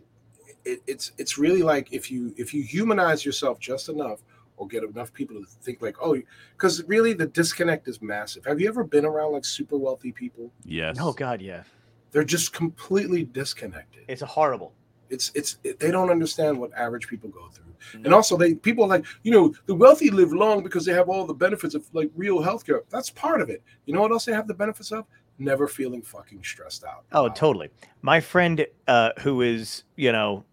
it, 0.66 0.82
it's 0.88 1.12
it's 1.18 1.38
really 1.38 1.62
like 1.64 1.94
if 1.94 2.12
you 2.12 2.34
if 2.38 2.54
you 2.54 2.64
humanize 2.64 3.26
yourself 3.26 3.60
just 3.60 3.90
enough 3.90 4.20
or 4.58 4.68
get 4.68 4.84
enough 4.84 5.14
people 5.14 5.40
to 5.40 5.46
think 5.62 5.82
like 5.82 5.96
oh 6.02 6.18
because 6.54 6.84
really 6.86 7.14
the 7.14 7.28
disconnect 7.28 7.88
is 7.88 8.02
massive. 8.02 8.46
Have 8.46 8.60
you 8.60 8.68
ever 8.68 8.84
been 8.84 9.06
around 9.06 9.34
like 9.34 9.46
super 9.46 9.78
wealthy 9.78 10.12
people? 10.12 10.52
Yes. 10.66 10.98
Oh 11.00 11.14
God, 11.14 11.42
yeah. 11.42 11.64
they're 12.12 12.24
just 12.24 12.54
completely 12.54 13.24
disconnected. 13.24 14.04
It's 14.08 14.22
horrible. 14.22 14.74
It's 15.10 15.32
it's 15.36 15.58
it, 15.64 15.80
they 15.80 15.92
don't 15.92 16.10
understand 16.10 16.60
what 16.60 16.74
average 16.74 17.08
people 17.08 17.30
go 17.30 17.48
through, 17.48 18.02
and 18.04 18.14
also 18.14 18.36
they 18.36 18.56
people 18.56 18.84
are 18.84 18.90
like 18.90 19.06
you 19.24 19.32
know 19.32 19.54
the 19.66 19.76
wealthy 19.76 20.10
live 20.10 20.34
long 20.34 20.64
because 20.64 20.84
they 20.86 20.94
have 20.94 21.08
all 21.08 21.26
the 21.26 21.34
benefits 21.34 21.76
of 21.76 21.88
like 21.94 22.12
real 22.16 22.40
healthcare. 22.40 22.82
That's 22.90 23.10
part 23.10 23.40
of 23.40 23.50
it. 23.50 23.64
You 23.86 23.94
know 23.94 24.02
what 24.02 24.12
else 24.12 24.26
they 24.26 24.34
have 24.34 24.48
the 24.48 24.54
benefits 24.54 24.92
of? 24.92 25.06
Never 25.40 25.68
feeling 25.68 26.02
fucking 26.02 26.44
stressed 26.44 26.84
out. 26.84 27.06
Oh, 27.12 27.30
totally. 27.30 27.70
My 28.02 28.20
friend, 28.20 28.66
uh, 28.88 29.12
who 29.20 29.42
is 29.42 29.84
you 29.96 30.12
know, 30.12 30.44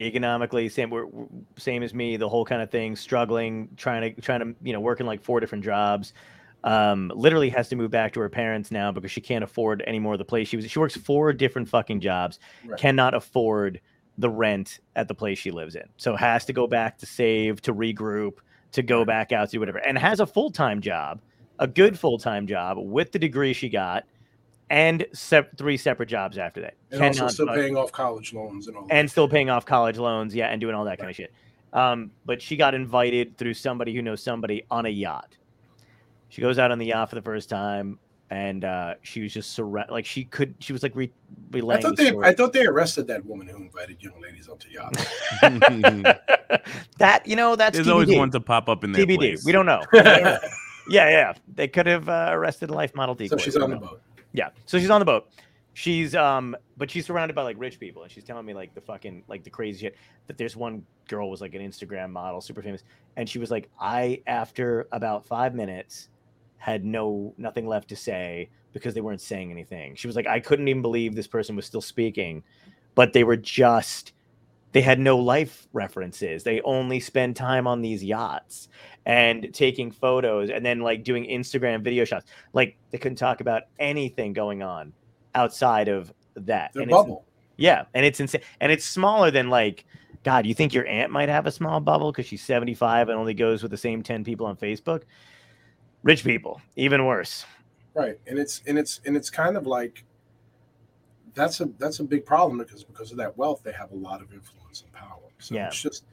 economically 0.00 0.68
same 0.68 0.90
we're, 0.90 1.06
same 1.56 1.82
as 1.82 1.92
me, 1.94 2.16
the 2.16 2.28
whole 2.28 2.44
kind 2.44 2.62
of 2.62 2.70
thing, 2.70 2.96
struggling, 2.96 3.68
trying 3.76 4.14
to 4.14 4.20
trying 4.20 4.40
to 4.40 4.54
you 4.62 4.72
know, 4.72 4.80
working 4.80 5.06
like 5.06 5.22
four 5.22 5.40
different 5.40 5.64
jobs. 5.64 6.12
Um, 6.64 7.12
literally 7.14 7.50
has 7.50 7.68
to 7.68 7.76
move 7.76 7.92
back 7.92 8.12
to 8.14 8.20
her 8.20 8.28
parents 8.28 8.72
now 8.72 8.90
because 8.90 9.12
she 9.12 9.20
can't 9.20 9.44
afford 9.44 9.82
any 9.86 10.00
more 10.00 10.14
of 10.14 10.18
the 10.18 10.24
place 10.24 10.48
she 10.48 10.56
was. 10.56 10.68
She 10.68 10.78
works 10.80 10.96
four 10.96 11.32
different 11.32 11.68
fucking 11.68 12.00
jobs, 12.00 12.40
Right. 12.66 12.78
cannot 12.80 13.14
afford 13.14 13.80
the 14.18 14.28
rent 14.28 14.80
at 14.96 15.06
the 15.06 15.14
place 15.14 15.38
she 15.38 15.52
lives 15.52 15.76
in, 15.76 15.84
so 15.96 16.16
has 16.16 16.44
to 16.46 16.52
go 16.52 16.66
back 16.66 16.98
to 16.98 17.06
save, 17.06 17.62
to 17.62 17.72
regroup, 17.72 18.38
to 18.72 18.82
go 18.82 19.04
back 19.04 19.30
out 19.30 19.48
to 19.48 19.52
do 19.52 19.60
whatever, 19.60 19.78
and 19.78 19.96
has 19.96 20.18
a 20.18 20.26
full 20.26 20.50
time 20.50 20.80
job, 20.80 21.20
a 21.60 21.68
good 21.68 21.96
full 21.96 22.18
time 22.18 22.48
job 22.48 22.76
with 22.80 23.12
the 23.12 23.18
degree 23.20 23.52
she 23.52 23.68
got, 23.68 24.04
and 24.70 25.06
sep- 25.12 25.56
three 25.56 25.76
separate 25.76 26.08
jobs 26.08 26.38
after 26.38 26.60
that. 26.60 26.74
and 26.90 27.02
also 27.02 27.28
still 27.28 27.46
fuck- 27.46 27.56
paying 27.56 27.76
off 27.76 27.92
college 27.92 28.32
loans 28.32 28.68
and 28.68 28.76
all. 28.76 28.86
that. 28.86 28.92
and 28.94 29.10
still 29.10 29.28
paying 29.28 29.50
off 29.50 29.64
college 29.64 29.98
loans, 29.98 30.34
yeah, 30.34 30.46
and 30.48 30.60
doing 30.60 30.74
all 30.74 30.84
that 30.84 30.98
kind 30.98 31.10
of 31.10 31.16
shit. 31.16 31.32
Um, 31.72 32.10
but 32.24 32.40
she 32.40 32.56
got 32.56 32.74
invited 32.74 33.36
through 33.36 33.54
somebody 33.54 33.94
who 33.94 34.02
knows 34.02 34.22
somebody 34.22 34.64
on 34.70 34.86
a 34.86 34.90
yacht. 34.90 35.36
She 36.30 36.40
goes 36.42 36.58
out 36.58 36.70
on 36.70 36.78
the 36.78 36.86
yacht 36.86 37.08
for 37.10 37.14
the 37.14 37.22
first 37.22 37.48
time, 37.48 37.98
and 38.30 38.64
uh, 38.64 38.94
she 39.02 39.22
was 39.22 39.32
just 39.32 39.52
surrounded. 39.52 39.92
Like 39.92 40.04
she 40.06 40.24
could, 40.24 40.54
she 40.60 40.72
was 40.72 40.82
like 40.82 40.94
re- 40.94 41.12
I 41.54 41.60
thought 41.80 41.96
the 41.96 42.02
they 42.02 42.08
story. 42.08 42.26
I 42.26 42.34
thought 42.34 42.52
they 42.52 42.66
arrested 42.66 43.06
that 43.08 43.24
woman 43.24 43.46
who 43.48 43.56
invited 43.56 44.02
young 44.02 44.20
ladies 44.20 44.48
onto 44.48 44.68
yachts. 44.70 45.06
that 46.98 47.26
you 47.26 47.36
know 47.36 47.56
that's 47.56 47.76
There's 47.76 47.88
always 47.88 48.08
TBD. 48.08 48.18
one 48.18 48.30
to 48.32 48.40
pop 48.40 48.68
up 48.68 48.84
in 48.84 48.92
their 48.92 49.06
TBD. 49.06 49.16
place. 49.16 49.44
We 49.44 49.52
don't 49.52 49.66
know. 49.66 49.82
yeah, 49.92 50.38
yeah. 50.88 51.32
They 51.54 51.68
could 51.68 51.86
have 51.86 52.08
uh, 52.08 52.28
arrested 52.30 52.70
a 52.70 52.74
life 52.74 52.94
model 52.94 53.16
so 53.28 53.36
she's 53.36 53.56
on 53.56 53.70
the 53.70 53.76
know. 53.76 53.80
boat. 53.80 54.02
Yeah. 54.38 54.50
So 54.66 54.78
she's 54.78 54.88
on 54.88 55.00
the 55.00 55.04
boat. 55.04 55.28
She's 55.74 56.14
um 56.14 56.56
but 56.76 56.88
she's 56.88 57.04
surrounded 57.04 57.34
by 57.34 57.42
like 57.42 57.56
rich 57.58 57.80
people 57.80 58.04
and 58.04 58.10
she's 58.10 58.22
telling 58.22 58.46
me 58.46 58.54
like 58.54 58.72
the 58.72 58.80
fucking 58.80 59.24
like 59.26 59.42
the 59.42 59.50
crazy 59.50 59.80
shit 59.80 59.96
that 60.28 60.38
there's 60.38 60.54
one 60.54 60.86
girl 61.08 61.28
was 61.28 61.40
like 61.40 61.54
an 61.54 61.60
Instagram 61.60 62.10
model, 62.10 62.40
super 62.40 62.62
famous, 62.62 62.84
and 63.16 63.28
she 63.28 63.40
was 63.40 63.50
like, 63.50 63.68
I 63.80 64.22
after 64.28 64.86
about 64.92 65.26
five 65.26 65.56
minutes 65.56 66.08
had 66.56 66.84
no 66.84 67.34
nothing 67.36 67.66
left 67.66 67.88
to 67.88 67.96
say 67.96 68.48
because 68.72 68.94
they 68.94 69.00
weren't 69.00 69.20
saying 69.20 69.50
anything. 69.50 69.96
She 69.96 70.06
was 70.06 70.14
like, 70.14 70.28
I 70.28 70.38
couldn't 70.38 70.68
even 70.68 70.82
believe 70.82 71.16
this 71.16 71.26
person 71.26 71.56
was 71.56 71.66
still 71.66 71.80
speaking, 71.80 72.44
but 72.94 73.12
they 73.12 73.24
were 73.24 73.36
just 73.36 74.12
they 74.72 74.80
had 74.82 74.98
no 75.00 75.16
life 75.16 75.66
references. 75.72 76.44
They 76.44 76.60
only 76.62 77.00
spend 77.00 77.36
time 77.36 77.66
on 77.66 77.80
these 77.82 78.04
yachts 78.04 78.68
and 79.06 79.48
taking 79.54 79.90
photos 79.90 80.50
and 80.50 80.64
then 80.64 80.80
like 80.80 81.02
doing 81.04 81.24
Instagram 81.24 81.82
video 81.82 82.04
shots. 82.04 82.26
Like 82.52 82.76
they 82.90 82.98
couldn't 82.98 83.16
talk 83.16 83.40
about 83.40 83.62
anything 83.78 84.32
going 84.34 84.62
on 84.62 84.92
outside 85.34 85.88
of 85.88 86.12
that. 86.36 86.72
Their 86.74 86.82
And 86.82 86.90
bubble. 86.90 87.24
yeah, 87.56 87.84
and 87.94 88.04
it's 88.04 88.20
insane, 88.20 88.42
and 88.60 88.70
it's 88.70 88.84
smaller 88.84 89.30
than 89.30 89.48
like, 89.48 89.86
God, 90.24 90.44
you 90.46 90.52
think 90.54 90.74
your 90.74 90.86
aunt 90.86 91.10
might 91.10 91.28
have 91.28 91.46
a 91.46 91.52
small 91.52 91.80
bubble 91.80 92.12
because 92.12 92.26
she's 92.26 92.44
seventy 92.44 92.74
five 92.74 93.08
and 93.08 93.18
only 93.18 93.34
goes 93.34 93.62
with 93.62 93.70
the 93.70 93.78
same 93.78 94.02
ten 94.02 94.24
people 94.24 94.46
on 94.46 94.56
Facebook? 94.56 95.02
Rich 96.02 96.24
people, 96.24 96.60
even 96.76 97.06
worse. 97.06 97.46
Right. 97.94 98.18
And 98.26 98.38
it's 98.38 98.62
and 98.66 98.78
it's 98.78 99.00
and 99.06 99.16
it's 99.16 99.30
kind 99.30 99.56
of 99.56 99.66
like 99.66 100.04
that's 101.38 101.60
a 101.60 101.68
that's 101.78 102.00
a 102.00 102.04
big 102.04 102.26
problem 102.26 102.58
because 102.58 102.84
because 102.84 103.10
of 103.12 103.16
that 103.18 103.36
wealth 103.38 103.62
they 103.62 103.72
have 103.72 103.90
a 103.92 103.96
lot 103.96 104.20
of 104.20 104.32
influence 104.32 104.82
and 104.82 104.92
power. 104.92 105.20
So 105.38 105.54
Yeah. 105.54 105.68
it's 105.68 105.80
just 105.80 106.04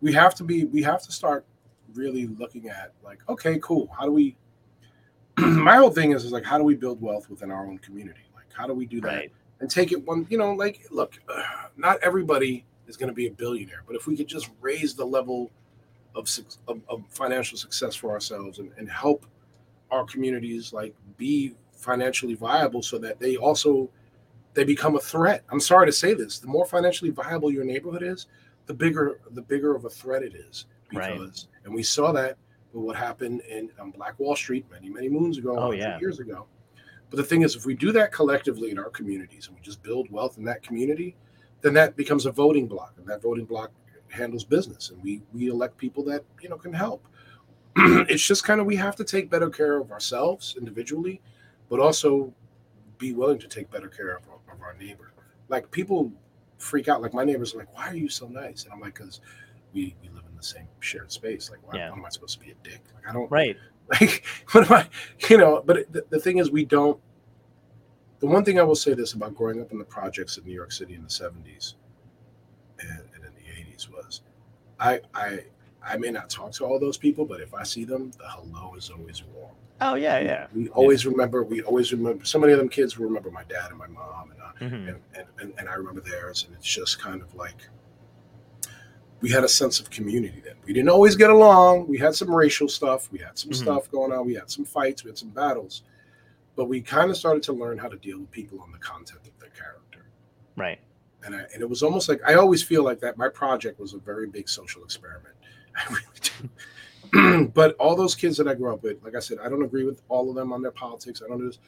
we 0.00 0.12
have 0.12 0.34
to 0.36 0.44
be 0.44 0.64
we 0.64 0.82
have 0.82 1.02
to 1.02 1.12
start 1.12 1.44
really 1.94 2.26
looking 2.26 2.68
at 2.68 2.92
like, 3.02 3.20
okay, 3.28 3.58
cool. 3.62 3.88
How 3.96 4.04
do 4.04 4.12
we 4.12 4.36
my 5.38 5.76
whole 5.76 5.90
thing 5.90 6.12
is 6.12 6.24
is 6.24 6.32
like 6.32 6.44
how 6.44 6.58
do 6.58 6.64
we 6.64 6.74
build 6.74 7.00
wealth 7.00 7.28
within 7.30 7.50
our 7.50 7.66
own 7.66 7.78
community? 7.78 8.20
Like 8.34 8.46
how 8.52 8.66
do 8.66 8.74
we 8.74 8.86
do 8.86 9.00
that? 9.00 9.08
Right. 9.08 9.32
and 9.60 9.70
take 9.70 9.92
it 9.92 10.04
one 10.06 10.26
you 10.30 10.38
know 10.38 10.52
like 10.52 10.86
look 10.90 11.14
not 11.76 11.98
everybody 12.02 12.64
is 12.86 12.96
going 12.96 13.08
to 13.08 13.14
be 13.14 13.26
a 13.28 13.30
billionaire 13.30 13.82
but 13.86 13.96
if 13.96 14.06
we 14.06 14.16
could 14.16 14.28
just 14.28 14.50
raise 14.60 14.94
the 14.94 15.04
level 15.04 15.50
of, 16.14 16.28
of, 16.68 16.80
of 16.88 17.02
financial 17.08 17.56
success 17.58 17.94
for 17.96 18.10
ourselves 18.12 18.58
and, 18.58 18.70
and 18.76 18.88
help 18.90 19.26
our 19.90 20.04
communities 20.04 20.72
like 20.72 20.94
be 21.16 21.54
financially 21.72 22.34
viable 22.34 22.82
so 22.82 22.98
that 22.98 23.18
they 23.18 23.36
also 23.36 23.88
they 24.54 24.64
become 24.64 24.96
a 24.96 25.00
threat 25.00 25.42
i'm 25.50 25.60
sorry 25.60 25.86
to 25.86 25.92
say 25.92 26.14
this 26.14 26.38
the 26.38 26.46
more 26.48 26.64
financially 26.66 27.10
viable 27.10 27.50
your 27.52 27.64
neighborhood 27.64 28.02
is 28.02 28.26
the 28.66 28.74
bigger 28.74 29.20
the 29.32 29.42
bigger 29.42 29.74
of 29.74 29.84
a 29.84 29.90
threat 29.90 30.22
it 30.22 30.34
is 30.34 30.66
Right. 30.92 31.20
and 31.64 31.74
we 31.74 31.82
saw 31.82 32.12
that 32.12 32.36
with 32.72 32.84
what 32.84 32.96
happened 32.96 33.40
in 33.42 33.70
on 33.80 33.90
black 33.90 34.18
wall 34.18 34.36
street 34.36 34.64
many 34.70 34.88
many 34.88 35.08
moons 35.08 35.38
ago 35.38 35.56
Oh, 35.58 35.70
yeah. 35.72 35.98
years 35.98 36.20
ago 36.20 36.46
but 37.10 37.18
the 37.18 37.24
thing 37.24 37.42
is, 37.42 37.54
if 37.54 37.64
we 37.64 37.74
do 37.74 37.92
that 37.92 38.10
collectively 38.10 38.70
in 38.72 38.78
our 38.78 38.90
communities 38.90 39.46
and 39.46 39.54
we 39.54 39.62
just 39.62 39.80
build 39.84 40.10
wealth 40.10 40.36
in 40.36 40.42
that 40.44 40.64
community, 40.64 41.14
then 41.60 41.72
that 41.74 41.94
becomes 41.94 42.26
a 42.26 42.32
voting 42.32 42.66
block, 42.66 42.94
and 42.96 43.06
that 43.06 43.22
voting 43.22 43.44
block 43.44 43.70
handles 44.08 44.42
business, 44.42 44.90
and 44.90 45.00
we 45.00 45.22
we 45.32 45.46
elect 45.48 45.76
people 45.76 46.02
that 46.06 46.24
you 46.42 46.48
know 46.48 46.56
can 46.56 46.72
help. 46.72 47.06
it's 47.76 48.26
just 48.26 48.42
kind 48.42 48.58
of 48.60 48.66
we 48.66 48.74
have 48.74 48.96
to 48.96 49.04
take 49.04 49.30
better 49.30 49.48
care 49.48 49.76
of 49.76 49.92
ourselves 49.92 50.56
individually, 50.58 51.20
but 51.68 51.78
also 51.78 52.32
be 52.98 53.12
willing 53.12 53.38
to 53.38 53.48
take 53.48 53.70
better 53.70 53.88
care 53.88 54.16
of, 54.16 54.22
our- 54.28 54.54
of 54.54 54.62
our 54.62 54.74
neighbor. 54.74 55.12
Like 55.48 55.70
people 55.70 56.12
freak 56.58 56.88
out. 56.88 57.02
Like 57.02 57.12
my 57.14 57.24
neighbors 57.24 57.54
are 57.54 57.58
like, 57.58 57.74
"Why 57.76 57.88
are 57.88 57.96
you 57.96 58.08
so 58.08 58.26
nice?" 58.28 58.64
And 58.64 58.72
I'm 58.72 58.80
like, 58.80 58.94
"Cause 58.94 59.20
we 59.72 59.94
we 60.02 60.08
live 60.10 60.24
in 60.30 60.36
the 60.36 60.42
same 60.42 60.68
shared 60.80 61.10
space. 61.12 61.50
Like, 61.50 61.60
why, 61.66 61.78
Yeah. 61.78 61.90
why 61.90 61.96
am 61.98 62.04
I 62.04 62.08
supposed 62.08 62.38
to 62.38 62.44
be 62.44 62.52
a 62.52 62.54
dick? 62.62 62.80
Like, 62.94 63.08
I 63.08 63.12
don't 63.12 63.30
Right. 63.30 63.56
like 64.00 64.24
what 64.52 64.64
am 64.70 64.72
i 64.78 64.88
you 65.28 65.36
know 65.36 65.62
but 65.66 65.76
it- 65.76 65.92
the, 65.92 66.02
the 66.08 66.18
thing 66.18 66.38
is 66.38 66.50
we 66.50 66.64
don't 66.64 66.98
the 68.20 68.26
one 68.26 68.42
thing 68.42 68.58
i 68.58 68.62
will 68.62 68.74
say 68.74 68.94
this 68.94 69.12
about 69.12 69.34
growing 69.34 69.60
up 69.60 69.72
in 69.72 69.78
the 69.78 69.84
projects 69.84 70.38
of 70.38 70.46
new 70.46 70.54
york 70.54 70.72
city 70.72 70.94
in 70.94 71.02
the 71.02 71.08
70s 71.08 71.74
and, 72.80 72.90
and 73.14 73.24
in 73.26 73.30
the 73.34 73.72
80s 73.74 73.90
was 73.90 74.22
i 74.80 74.98
i 75.14 75.44
i 75.86 75.98
may 75.98 76.10
not 76.10 76.30
talk 76.30 76.50
to 76.52 76.64
all 76.64 76.80
those 76.80 76.96
people 76.96 77.26
but 77.26 77.42
if 77.42 77.52
i 77.52 77.62
see 77.62 77.84
them 77.84 78.10
the 78.16 78.24
hello 78.26 78.74
is 78.74 78.88
always 78.88 79.22
warm 79.34 79.54
Oh 79.84 79.94
yeah, 79.96 80.18
yeah. 80.18 80.46
We 80.54 80.68
always 80.70 81.04
remember. 81.06 81.42
We 81.44 81.62
always 81.62 81.92
remember. 81.92 82.24
So 82.24 82.38
many 82.38 82.52
of 82.52 82.58
them 82.58 82.68
kids 82.68 82.96
will 82.98 83.06
remember 83.06 83.30
my 83.30 83.44
dad 83.44 83.68
and 83.70 83.78
my 83.78 83.86
mom, 83.86 84.30
and, 84.30 84.40
uh, 84.40 84.52
Mhm. 84.60 84.88
and, 84.88 85.00
and, 85.14 85.26
and 85.40 85.54
and 85.58 85.68
I 85.68 85.74
remember 85.74 86.00
theirs. 86.00 86.44
And 86.46 86.56
it's 86.56 86.66
just 86.66 86.98
kind 87.00 87.20
of 87.20 87.34
like 87.34 87.68
we 89.20 89.30
had 89.30 89.44
a 89.44 89.48
sense 89.48 89.80
of 89.80 89.90
community 89.90 90.40
then. 90.44 90.54
We 90.66 90.72
didn't 90.72 90.88
always 90.90 91.16
get 91.16 91.30
along. 91.30 91.86
We 91.88 91.98
had 91.98 92.14
some 92.14 92.34
racial 92.34 92.68
stuff. 92.68 93.10
We 93.12 93.18
had 93.18 93.38
some 93.38 93.50
Mhm. 93.50 93.56
stuff 93.56 93.90
going 93.90 94.12
on. 94.12 94.26
We 94.26 94.34
had 94.34 94.50
some 94.50 94.64
fights. 94.64 95.04
We 95.04 95.10
had 95.10 95.18
some 95.18 95.30
battles. 95.30 95.82
But 96.56 96.66
we 96.66 96.80
kind 96.80 97.10
of 97.10 97.16
started 97.16 97.42
to 97.44 97.52
learn 97.52 97.78
how 97.78 97.88
to 97.88 97.96
deal 97.96 98.18
with 98.20 98.30
people 98.30 98.60
on 98.60 98.70
the 98.72 98.78
content 98.78 99.20
of 99.26 99.38
their 99.40 99.50
character. 99.50 100.06
Right. 100.56 100.78
And, 101.24 101.34
I, 101.34 101.40
and 101.52 101.62
it 101.62 101.68
was 101.68 101.82
almost 101.82 102.08
like 102.08 102.20
I 102.26 102.34
always 102.34 102.62
feel 102.62 102.84
like 102.84 103.00
that 103.00 103.16
my 103.16 103.28
project 103.28 103.80
was 103.80 103.92
a 103.94 103.98
very 103.98 104.26
big 104.28 104.48
social 104.48 104.84
experiment. 104.84 105.34
I 105.76 105.84
really 105.88 106.02
do. 106.22 106.48
but 107.54 107.76
all 107.76 107.94
those 107.96 108.14
kids 108.14 108.36
that 108.38 108.48
I 108.48 108.54
grew 108.54 108.72
up 108.72 108.82
with, 108.82 109.02
like 109.02 109.14
I 109.14 109.20
said, 109.20 109.38
I 109.42 109.48
don't 109.48 109.62
agree 109.62 109.84
with 109.84 110.02
all 110.08 110.28
of 110.28 110.34
them 110.34 110.52
on 110.52 110.62
their 110.62 110.70
politics. 110.70 111.22
I 111.24 111.28
don't 111.28 111.38
do 111.38 111.46
this. 111.46 111.58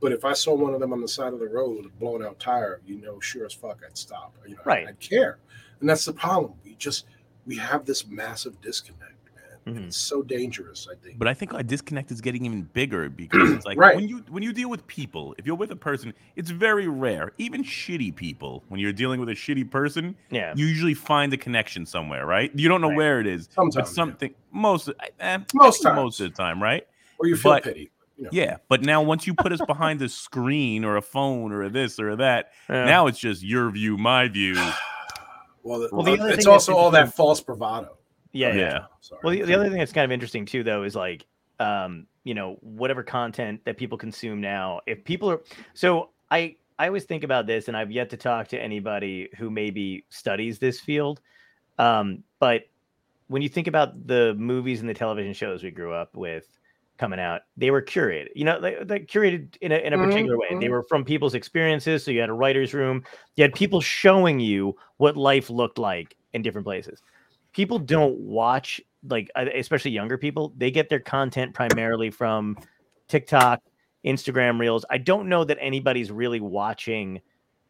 But 0.00 0.12
if 0.12 0.24
I 0.24 0.32
saw 0.32 0.54
one 0.54 0.74
of 0.74 0.80
them 0.80 0.92
on 0.92 1.00
the 1.00 1.08
side 1.08 1.32
of 1.32 1.38
the 1.38 1.48
road 1.48 1.86
a 1.86 1.88
blown 1.88 2.24
out 2.24 2.38
tire, 2.40 2.80
you 2.84 3.00
know, 3.00 3.20
sure 3.20 3.46
as 3.46 3.52
fuck, 3.52 3.80
I'd 3.86 3.96
stop. 3.96 4.34
You 4.46 4.56
know, 4.56 4.62
Right. 4.64 4.86
I'd 4.88 4.98
care. 5.00 5.38
And 5.80 5.88
that's 5.88 6.04
the 6.04 6.12
problem. 6.12 6.54
We 6.64 6.74
just 6.74 7.06
we 7.46 7.56
have 7.56 7.84
this 7.84 8.06
massive 8.06 8.60
disconnect, 8.60 9.21
man. 9.66 9.76
And 9.76 9.84
Mhm. 9.84 9.88
It's 9.88 9.96
so 9.96 10.22
dangerous. 10.22 10.88
I 10.90 10.94
think. 10.96 11.18
But 11.18 11.28
I 11.28 11.34
think 11.34 11.54
our 11.54 11.62
disconnect 11.62 12.10
is 12.10 12.20
getting 12.20 12.44
even 12.46 12.62
bigger 12.72 13.08
because 13.08 13.50
it's 13.52 13.64
like 13.66 13.78
Right. 13.78 13.94
when 13.96 14.08
you 14.08 14.24
when 14.30 14.42
you 14.42 14.52
deal 14.52 14.68
with 14.70 14.86
people, 14.86 15.34
if 15.38 15.46
you're 15.46 15.56
with 15.56 15.70
a 15.70 15.76
person, 15.76 16.12
it's 16.36 16.50
very 16.50 16.88
rare. 16.88 17.32
Even 17.38 17.62
shitty 17.64 18.14
people, 18.14 18.64
when 18.68 18.80
you're 18.80 18.92
dealing 18.92 19.20
with 19.20 19.28
a 19.28 19.34
shitty 19.34 19.70
person, 19.70 20.16
Yeah. 20.30 20.52
you 20.56 20.66
usually 20.66 20.94
find 20.94 21.32
a 21.32 21.36
connection 21.36 21.86
somewhere, 21.86 22.26
right? 22.26 22.50
You 22.54 22.68
don't 22.68 22.80
know 22.80 22.88
Right. 22.88 22.96
where 22.96 23.20
it 23.20 23.26
is, 23.26 23.48
Sometimes, 23.52 23.74
but 23.74 23.88
something 23.88 24.34
most 24.50 24.88
eh, 25.20 25.38
Most 25.54 25.84
I 25.86 25.90
think 25.90 25.96
most 25.96 26.20
of 26.20 26.30
the 26.30 26.36
time, 26.36 26.62
right? 26.62 26.86
or 27.18 27.26
you 27.26 27.36
feel 27.36 27.52
but- 27.52 27.62
pity. 27.64 27.90
You 28.18 28.24
know. 28.24 28.30
Yeah. 28.32 28.56
But 28.68 28.82
now 28.82 29.00
once 29.02 29.26
you 29.26 29.34
put 29.34 29.52
us 29.52 29.60
behind 29.66 30.00
a 30.02 30.08
screen 30.08 30.84
or 30.84 30.96
a 30.96 31.02
phone 31.02 31.50
or 31.50 31.62
a 31.62 31.70
this 31.70 31.98
or 31.98 32.10
a 32.10 32.16
that, 32.16 32.52
Yeah. 32.68 32.84
now 32.84 33.06
it's 33.06 33.18
just 33.18 33.42
your 33.42 33.70
view, 33.70 33.96
my 33.96 34.28
view. 34.28 34.54
Well, 35.64 35.78
the, 35.78 35.88
Well, 35.92 36.02
the 36.02 36.12
other 36.14 36.28
it's 36.30 36.44
thing 36.44 36.52
also 36.52 36.74
all 36.74 36.90
that 36.90 37.14
false 37.14 37.40
bravado. 37.40 37.96
Yeah. 38.32 38.54
yeah. 38.54 38.54
Yeah. 38.54 38.80
Sorry. 39.00 39.20
Well, 39.22 39.34
the, 39.34 39.42
the 39.42 39.54
other 39.54 39.68
thing 39.68 39.78
that's 39.78 39.92
kind 39.92 40.04
of 40.04 40.12
interesting 40.12 40.46
too, 40.46 40.62
though, 40.62 40.82
is 40.84 40.94
like, 40.94 41.26
um, 41.60 42.06
you 42.24 42.34
know, 42.34 42.56
whatever 42.60 43.02
content 43.02 43.60
that 43.64 43.76
people 43.76 43.98
consume 43.98 44.40
now. 44.40 44.80
If 44.86 45.04
people 45.04 45.30
are, 45.30 45.40
so 45.74 46.10
I, 46.30 46.56
I 46.78 46.86
always 46.86 47.04
think 47.04 47.24
about 47.24 47.46
this, 47.46 47.68
and 47.68 47.76
I've 47.76 47.90
yet 47.90 48.10
to 48.10 48.16
talk 48.16 48.48
to 48.48 48.60
anybody 48.60 49.28
who 49.38 49.50
maybe 49.50 50.06
studies 50.08 50.58
this 50.58 50.80
field. 50.80 51.20
Um, 51.78 52.24
but 52.40 52.62
when 53.28 53.42
you 53.42 53.48
think 53.48 53.66
about 53.66 54.06
the 54.06 54.34
movies 54.38 54.80
and 54.80 54.88
the 54.88 54.94
television 54.94 55.32
shows 55.32 55.62
we 55.62 55.70
grew 55.70 55.92
up 55.92 56.16
with 56.16 56.46
coming 56.98 57.20
out, 57.20 57.42
they 57.56 57.70
were 57.70 57.82
curated. 57.82 58.28
You 58.34 58.44
know, 58.44 58.60
they, 58.60 58.76
they 58.82 59.00
curated 59.00 59.56
in 59.60 59.72
a 59.72 59.76
in 59.76 59.92
a 59.92 59.98
Mhm, 59.98 60.06
particular 60.08 60.38
way. 60.38 60.56
They 60.58 60.66
mhm. 60.66 60.70
were 60.70 60.82
from 60.88 61.04
people's 61.04 61.34
experiences. 61.34 62.04
So 62.04 62.10
you 62.10 62.20
had 62.20 62.30
a 62.30 62.34
writer's 62.34 62.74
room. 62.74 63.04
You 63.36 63.42
had 63.42 63.54
people 63.54 63.80
showing 63.80 64.40
you 64.40 64.76
what 64.98 65.16
life 65.16 65.50
looked 65.50 65.78
like 65.78 66.16
in 66.32 66.42
different 66.42 66.66
places 66.66 67.02
people 67.52 67.78
don't 67.78 68.18
watch 68.18 68.80
like 69.08 69.30
uh, 69.34 69.46
especially 69.54 69.90
younger 69.90 70.16
people 70.18 70.52
they 70.56 70.70
get 70.70 70.88
their 70.88 71.00
content 71.00 71.52
primarily 71.54 72.10
from 72.10 72.56
tiktok 73.08 73.60
instagram 74.04 74.58
reels 74.60 74.84
i 74.90 74.98
don't 74.98 75.28
know 75.28 75.44
that 75.44 75.58
anybody's 75.60 76.10
really 76.10 76.40
watching 76.40 77.20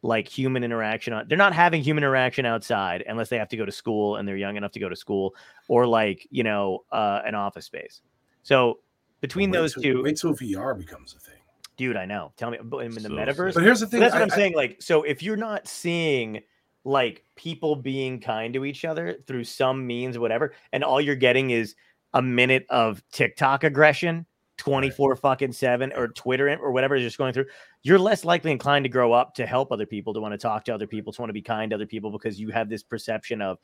like 0.02 0.26
human 0.28 0.64
interaction 0.64 1.12
on 1.12 1.26
they're 1.28 1.38
not 1.38 1.52
having 1.54 1.82
human 1.82 2.02
interaction 2.02 2.44
outside 2.44 3.04
unless 3.06 3.28
they 3.28 3.38
have 3.38 3.48
to 3.48 3.56
go 3.56 3.64
to 3.64 3.72
school 3.72 4.16
and 4.16 4.26
they're 4.26 4.36
young 4.36 4.56
enough 4.56 4.72
to 4.72 4.80
go 4.80 4.88
to 4.88 4.96
school 4.96 5.34
or 5.68 5.86
like 5.86 6.26
you 6.30 6.42
know 6.42 6.80
uh, 6.92 7.20
an 7.24 7.34
office 7.34 7.64
space 7.66 8.02
so 8.42 8.78
between 9.20 9.50
Wait 9.50 9.59
those 9.59 9.74
till- 9.74 9.82
two 9.82 10.02
Wait 10.02 10.16
till 10.16 10.34
VR 10.34 10.76
becomes 10.76 11.14
a 11.14 11.18
thing. 11.20 11.38
dude 11.76 11.96
i 11.96 12.04
know 12.04 12.32
tell 12.36 12.50
me 12.50 12.59
but 12.62 12.78
in 12.78 12.92
the 12.92 13.00
So 13.00 13.09
metaverse 13.10 13.54
But 13.54 13.62
here's 13.62 13.80
the 13.80 13.86
but 13.86 13.90
thing. 13.92 14.00
that's 14.00 14.12
what 14.14 14.20
I- 14.22 14.24
I'm 14.24 14.32
I- 14.32 14.36
saying. 14.36 14.54
Like, 14.54 14.82
so 14.82 15.02
if 15.04 15.22
you're 15.22 15.36
not 15.36 15.68
seeing 15.68 16.40
like 16.84 17.24
people 17.36 17.76
being 17.76 18.20
kind 18.20 18.54
to 18.54 18.64
each 18.64 18.84
other 18.84 19.16
through 19.26 19.44
some 19.44 19.86
means, 19.86 20.18
whatever, 20.18 20.52
and 20.72 20.82
all 20.82 21.00
you're 21.00 21.14
getting 21.14 21.50
is 21.50 21.74
a 22.14 22.22
minute 22.22 22.66
of 22.68 23.02
TikTok 23.12 23.64
aggression, 23.64 24.26
24 24.59 25.16
fucking 25.16 25.52
seven, 25.52 25.92
or 25.96 26.09
Twitter 26.09 26.56
or 26.60 26.72
whatever 26.72 26.94
is 26.94 27.02
just 27.02 27.18
going 27.18 27.32
through, 27.32 27.46
you're 27.82 27.98
less 27.98 28.24
likely 28.24 28.50
inclined 28.50 28.84
to 28.84 28.88
grow 28.88 29.12
up 29.12 29.34
to 29.34 29.46
help 29.46 29.72
other 29.72 29.86
people, 29.86 30.12
to 30.14 30.20
want 30.20 30.32
to 30.32 30.38
talk 30.38 30.64
to 30.64 30.74
other 30.74 30.86
people, 30.86 31.12
to 31.12 31.20
want 31.20 31.28
to 31.30 31.34
be 31.34 31.42
kind 31.42 31.70
to 31.70 31.76
other 31.76 31.86
people 31.86 32.10
because 32.10 32.38
you 32.38 32.50
have 32.50 32.68
this 32.68 32.82
perception 32.82 33.40
of 33.40 33.59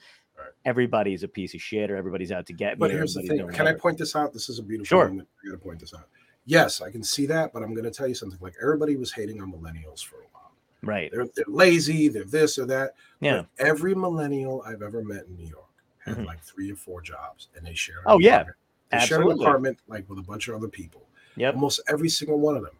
everybody's 0.65 1.23
a 1.23 1.29
piece 1.29 1.55
of 1.55 1.61
shit 1.61 1.91
or 1.91 1.97
everybody's 1.97 2.33
out 2.33 2.47
to 2.47 2.53
get 2.53 2.79
me. 2.79 2.81
But 2.81 2.91
here's 2.91 3.15
the 3.15 3.23
thing. 3.23 3.47
Can 3.49 3.67
I 3.67 3.75
point 3.75 3.99
this 3.99 4.17
out? 4.17 4.33
This 4.33 4.49
is 4.49 4.59
a 4.59 4.63
beautiful 4.63 4.87
Sure. 4.87 5.09
moment. 5.09 5.29
I 5.45 5.51
got 5.51 5.53
to 5.53 5.59
point 5.59 5.81
this 5.81 5.95
out. 5.95 6.09
Yes, 6.47 6.81
I 6.81 6.91
can 6.91 7.03
see 7.03 7.27
that, 7.27 7.53
but 7.53 7.63
I'm 7.63 7.75
going 7.75 7.85
to 7.85 7.91
tell 7.91 8.09
you 8.09 8.15
something. 8.15 8.39
Like 8.41 8.55
everybody 8.63 8.97
was 8.97 9.13
hating 9.13 9.43
on 9.43 9.53
millennials 9.53 10.03
for 10.03 10.17
a 10.17 10.25
while. 10.33 10.38
Right. 10.83 11.11
They're, 11.13 11.27
they're 11.35 11.45
lazy. 11.49 12.09
They're 12.09 12.25
this 12.25 12.59
or 12.59 12.67
that. 12.67 12.95
Yeah. 13.21 13.43
But 13.59 13.67
every 13.67 13.95
millennial 13.95 14.63
I've 14.67 14.83
ever 14.83 15.03
met 15.03 15.27
in 15.27 15.37
New 15.37 15.47
York 15.49 15.65
had 16.05 16.17
Mhm. 16.19 16.27
like 16.27 16.41
three 16.43 16.71
or 16.71 16.77
four 16.77 17.01
jobs, 17.01 17.49
and 17.57 17.67
they 17.67 17.75
share. 17.75 17.97
Oh, 18.07 18.19
yeah. 18.19 18.37
apartment. 18.43 18.57
They 18.91 18.99
share 19.01 19.21
an 19.23 19.31
apartment 19.33 19.79
like 19.89 20.09
with 20.09 20.19
a 20.19 20.23
bunch 20.23 20.49
of 20.49 20.55
other 20.55 20.69
people. 20.69 21.03
Yep. 21.37 21.55
Almost 21.55 21.81
every 21.89 22.09
single 22.09 22.39
one 22.39 22.57
of 22.57 22.63
them. 22.63 22.77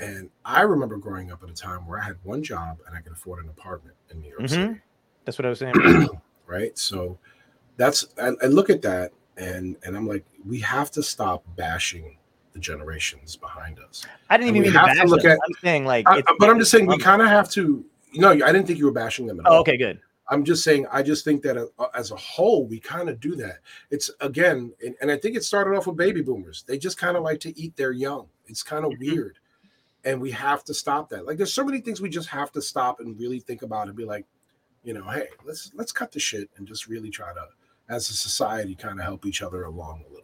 And 0.00 0.30
I 0.44 0.62
remember 0.62 0.96
growing 0.96 1.30
up 1.30 1.42
at 1.44 1.48
a 1.50 1.54
time 1.54 1.86
where 1.86 2.00
I 2.00 2.02
had 2.02 2.16
one 2.24 2.42
job 2.42 2.78
and 2.86 2.96
I 2.96 3.00
could 3.00 3.12
afford 3.12 3.44
an 3.44 3.48
apartment 3.50 3.94
in 4.10 4.20
New 4.20 4.28
York 4.30 4.40
Mhm. 4.42 4.48
City. 4.50 4.80
That's 5.24 5.38
what 5.38 5.46
I 5.46 5.50
was 5.50 5.60
saying. 5.60 5.74
right? 6.46 6.76
So 6.76 7.18
that's 7.76 8.06
I, 8.20 8.32
I 8.42 8.46
look 8.46 8.70
at 8.70 8.82
that 8.82 9.12
and 9.36 9.76
and 9.84 9.96
I'm 9.96 10.08
like, 10.08 10.24
we 10.44 10.58
have 10.60 10.90
to 10.92 11.02
stop 11.02 11.44
bashing 11.56 12.16
the 12.54 12.60
generations 12.60 13.36
behind 13.36 13.78
us. 13.80 14.06
I 14.30 14.36
didn't 14.36 14.48
And 14.50 14.56
even 14.58 14.72
mean 14.72 14.80
to 14.80 14.86
bash 14.86 14.96
them. 14.96 15.30
at- 15.30 15.38
I'm 15.44 15.54
saying 15.62 15.84
like, 15.84 16.06
I- 16.08 16.22
but 16.38 16.48
I'm 16.48 16.58
just 16.58 16.70
saying 16.70 16.86
we 16.86 16.94
um, 16.94 17.00
kind 17.00 17.20
of 17.20 17.28
have 17.28 17.50
to. 17.50 17.84
No, 18.14 18.30
I 18.30 18.36
didn't 18.36 18.66
think 18.66 18.78
you 18.78 18.86
were 18.86 18.92
bashing 18.92 19.26
them 19.26 19.40
at 19.40 19.46
Oh, 19.46 19.54
all. 19.56 19.60
okay, 19.60 19.76
good. 19.76 20.00
I'm 20.28 20.44
just 20.44 20.64
saying, 20.64 20.86
I 20.90 21.02
just 21.02 21.22
think 21.24 21.42
that 21.42 21.58
uh, 21.58 21.86
as 21.94 22.10
a 22.12 22.16
whole, 22.16 22.64
we 22.66 22.78
kind 22.80 23.10
of 23.10 23.20
do 23.20 23.34
that. 23.36 23.58
It's 23.90 24.10
again, 24.20 24.72
and, 24.82 24.94
and 25.02 25.10
I 25.10 25.18
think 25.18 25.36
it 25.36 25.44
started 25.44 25.76
off 25.76 25.86
with 25.86 25.96
baby 25.98 26.22
boomers. 26.22 26.64
They 26.66 26.78
just 26.78 26.96
kind 26.96 27.16
of 27.16 27.22
like 27.24 27.40
to 27.40 27.58
eat 27.60 27.76
their 27.76 27.92
young. 27.92 28.28
It's 28.46 28.62
kind 28.62 28.84
of 28.86 28.92
Mhm. 28.92 29.00
weird. 29.00 29.38
And 30.04 30.20
we 30.20 30.30
have 30.30 30.64
to 30.64 30.74
stop 30.74 31.08
that. 31.10 31.26
Like 31.26 31.36
there's 31.38 31.52
so 31.52 31.64
many 31.64 31.80
things 31.80 32.00
we 32.00 32.08
just 32.08 32.28
have 32.28 32.52
to 32.52 32.62
stop 32.62 33.00
and 33.00 33.18
really 33.18 33.40
think 33.40 33.62
about 33.62 33.88
and 33.88 33.96
be 33.96 34.04
like, 34.04 34.24
you 34.84 34.92
know, 34.94 35.04
hey, 35.08 35.26
let's 35.44 35.72
let's 35.74 35.92
cut 35.92 36.12
the 36.12 36.20
shit 36.20 36.48
and 36.56 36.66
just 36.68 36.86
really 36.86 37.10
try 37.10 37.32
to, 37.34 37.48
as 37.88 38.08
a 38.10 38.14
society, 38.14 38.74
kind 38.74 38.98
of 39.00 39.04
help 39.04 39.26
each 39.26 39.42
other 39.42 39.64
along 39.64 40.04
a 40.08 40.14
little. 40.14 40.23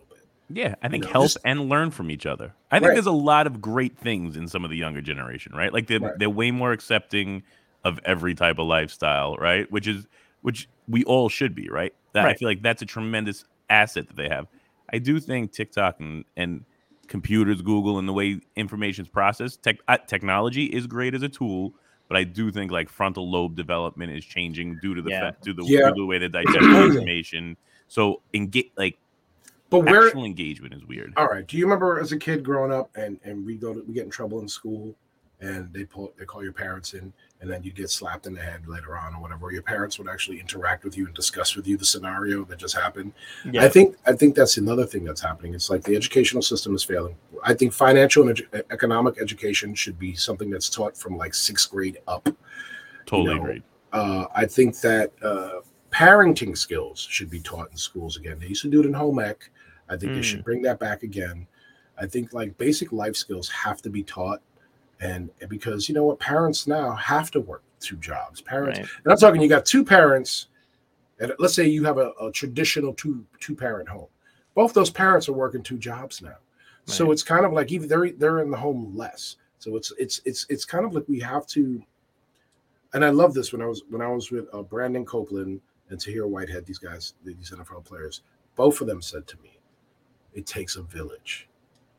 Yeah, 0.52 0.74
I 0.82 0.88
think 0.88 1.04
know, 1.04 1.10
help 1.10 1.24
just- 1.26 1.38
and 1.44 1.68
learn 1.68 1.90
from 1.90 2.10
each 2.10 2.26
other. 2.26 2.54
I 2.70 2.78
think 2.78 2.88
Right. 2.88 2.94
there's 2.94 3.06
a 3.06 3.12
lot 3.12 3.46
of 3.46 3.60
great 3.60 3.96
things 3.96 4.36
in 4.36 4.48
some 4.48 4.64
of 4.64 4.70
the 4.70 4.76
younger 4.76 5.00
generation, 5.00 5.52
right? 5.54 5.72
Like 5.72 5.86
they're 5.86 6.00
Right. 6.00 6.12
they're 6.18 6.30
way 6.30 6.50
more 6.50 6.72
accepting 6.72 7.42
of 7.84 7.98
every 8.04 8.34
type 8.34 8.58
of 8.58 8.66
lifestyle, 8.66 9.36
right? 9.36 9.70
Which 9.70 9.86
is 9.86 10.06
which 10.42 10.68
we 10.88 11.04
all 11.04 11.28
should 11.28 11.54
be, 11.54 11.68
right? 11.68 11.94
That 12.14 12.26
I 12.26 12.34
feel 12.34 12.48
like 12.48 12.62
that's 12.62 12.82
a 12.82 12.86
tremendous 12.86 13.44
asset 13.68 14.08
that 14.08 14.16
they 14.16 14.28
have. 14.28 14.48
I 14.92 14.98
do 14.98 15.20
think 15.20 15.52
TikTok 15.52 16.00
and 16.00 16.24
and 16.36 16.64
computers, 17.06 17.60
Google, 17.62 17.98
and 17.98 18.08
the 18.08 18.12
way 18.12 18.40
information 18.56 19.04
is 19.04 19.08
processed, 19.08 19.62
tech, 19.62 19.78
uh, 19.88 19.98
technology 19.98 20.64
is 20.66 20.86
great 20.86 21.14
as 21.14 21.22
a 21.22 21.28
tool, 21.28 21.74
but 22.08 22.16
I 22.16 22.24
do 22.24 22.50
think 22.52 22.70
like 22.70 22.88
frontal 22.88 23.28
lobe 23.30 23.56
development 23.56 24.12
is 24.12 24.24
changing 24.24 24.78
due 24.80 24.94
to 24.94 25.02
the 25.02 25.10
Yeah. 25.10 25.30
fa- 25.32 25.36
due 25.42 25.52
to 25.54 25.62
the, 25.62 25.68
Yeah. 25.68 25.78
due 25.88 25.94
to 25.94 26.00
the 26.02 26.06
way 26.06 26.18
they 26.18 26.28
digest 26.28 26.54
information. 26.98 27.56
So 27.88 28.22
engage 28.34 28.70
like 28.76 28.96
But 29.70 29.80
where 29.80 30.06
actual 30.06 30.24
engagement 30.24 30.74
is 30.74 30.84
weird. 30.84 31.14
All 31.16 31.28
right. 31.28 31.46
Do 31.46 31.56
you 31.56 31.64
remember 31.64 32.00
as 32.00 32.12
a 32.12 32.18
kid 32.18 32.44
growing 32.44 32.72
up 32.72 32.90
and 32.96 33.18
and 33.24 33.46
we 33.46 33.56
go 33.56 33.72
to 33.72 33.82
we 33.86 33.94
get 33.94 34.04
in 34.04 34.10
trouble 34.10 34.40
in 34.40 34.48
school 34.48 34.94
and 35.40 35.72
they 35.72 35.84
pull 35.84 36.12
they 36.18 36.24
call 36.24 36.42
your 36.42 36.52
parents 36.52 36.92
in 36.92 37.12
and 37.40 37.50
then 37.50 37.62
you 37.62 37.72
get 37.72 37.88
slapped 37.88 38.26
in 38.26 38.34
the 38.34 38.40
head 38.40 38.66
later 38.66 38.98
on 38.98 39.14
or 39.14 39.22
whatever. 39.22 39.50
Your 39.52 39.62
parents 39.62 39.98
would 39.98 40.08
actually 40.08 40.40
interact 40.40 40.84
with 40.84 40.98
you 40.98 41.06
and 41.06 41.14
discuss 41.14 41.56
with 41.56 41.66
you 41.66 41.76
the 41.76 41.84
scenario 41.84 42.44
that 42.44 42.58
just 42.58 42.74
happened. 42.74 43.12
Yeah. 43.50 43.64
I 43.64 43.68
think 43.68 43.96
I 44.06 44.12
think 44.12 44.34
that's 44.34 44.56
another 44.56 44.84
thing 44.84 45.04
that's 45.04 45.20
happening. 45.20 45.54
It's 45.54 45.70
like 45.70 45.84
the 45.84 45.94
educational 45.94 46.42
system 46.42 46.74
is 46.74 46.82
failing. 46.82 47.16
I 47.44 47.54
think 47.54 47.72
financial 47.72 48.28
and 48.28 48.36
edu- 48.36 48.62
economic 48.70 49.20
education 49.20 49.74
should 49.74 49.98
be 49.98 50.14
something 50.14 50.50
that's 50.50 50.68
taught 50.68 50.96
from 50.96 51.16
like 51.16 51.32
sixth 51.32 51.70
grade 51.70 51.98
up. 52.08 52.28
Totally 53.06 53.36
know, 53.36 53.40
agree. 53.40 53.62
Uh, 53.92 54.26
I 54.34 54.46
think 54.46 54.80
that 54.80 55.12
uh, 55.22 55.60
parenting 55.90 56.56
skills 56.56 57.06
should 57.10 57.30
be 57.30 57.40
taught 57.40 57.70
in 57.70 57.76
schools 57.76 58.16
again. 58.16 58.38
They 58.38 58.48
used 58.48 58.62
to 58.62 58.70
do 58.70 58.80
it 58.80 58.86
in 58.86 58.92
home 58.92 59.18
ec. 59.20 59.50
I 59.90 59.96
think 59.96 60.14
they 60.14 60.20
Mm. 60.20 60.24
should 60.24 60.44
bring 60.44 60.62
that 60.62 60.78
back 60.78 61.02
again. 61.02 61.46
I 61.98 62.06
think 62.06 62.32
like 62.32 62.56
basic 62.56 62.92
life 62.92 63.16
skills 63.16 63.48
have 63.50 63.82
to 63.82 63.90
be 63.90 64.02
taught, 64.02 64.40
and 65.00 65.30
because 65.48 65.88
you 65.88 65.94
know 65.94 66.04
what, 66.04 66.18
parents 66.18 66.66
now 66.66 66.92
have 66.94 67.30
to 67.32 67.40
work 67.40 67.62
two 67.80 67.96
jobs. 67.96 68.40
Parents, 68.40 68.78
Right. 68.78 68.88
and 69.04 69.12
I'm 69.12 69.18
talking, 69.18 69.42
you 69.42 69.48
got 69.48 69.66
two 69.66 69.84
parents, 69.84 70.46
and 71.18 71.34
let's 71.38 71.54
say 71.54 71.66
you 71.68 71.84
have 71.84 71.98
a, 71.98 72.12
a 72.20 72.30
traditional 72.32 72.94
two 72.94 73.26
two 73.40 73.54
parent 73.54 73.88
home. 73.88 74.06
Both 74.54 74.72
those 74.72 74.90
parents 74.90 75.28
are 75.28 75.32
working 75.34 75.62
two 75.62 75.76
jobs 75.78 76.22
now, 76.22 76.36
so 76.86 77.10
it's 77.12 77.22
kind 77.22 77.44
of 77.44 77.52
like 77.52 77.70
even 77.72 77.88
they're 77.88 78.12
they're 78.12 78.40
in 78.40 78.50
the 78.50 78.56
home 78.56 78.96
less. 78.96 79.36
So 79.58 79.76
it's 79.76 79.92
it's 79.98 80.20
it's 80.24 80.46
it's 80.48 80.64
kind 80.64 80.86
of 80.86 80.94
like 80.94 81.04
we 81.08 81.20
have 81.20 81.46
to. 81.48 81.82
And 82.92 83.04
I 83.04 83.10
love 83.10 83.34
this 83.34 83.52
when 83.52 83.62
I 83.62 83.66
was 83.66 83.82
when 83.90 84.02
I 84.02 84.08
was 84.08 84.30
with 84.30 84.46
uh, 84.54 84.62
Brandon 84.62 85.04
Copeland 85.04 85.60
and 85.90 86.00
Tahir 86.00 86.26
Whitehead. 86.26 86.64
These 86.66 86.78
guys, 86.78 87.14
these 87.24 87.52
NFL 87.54 87.84
players, 87.84 88.22
both 88.56 88.80
of 88.80 88.86
them 88.86 89.00
said 89.02 89.26
to 89.28 89.36
me, 89.42 89.49
"It 90.34 90.46
takes 90.46 90.76
a 90.76 90.82
village." 90.82 91.48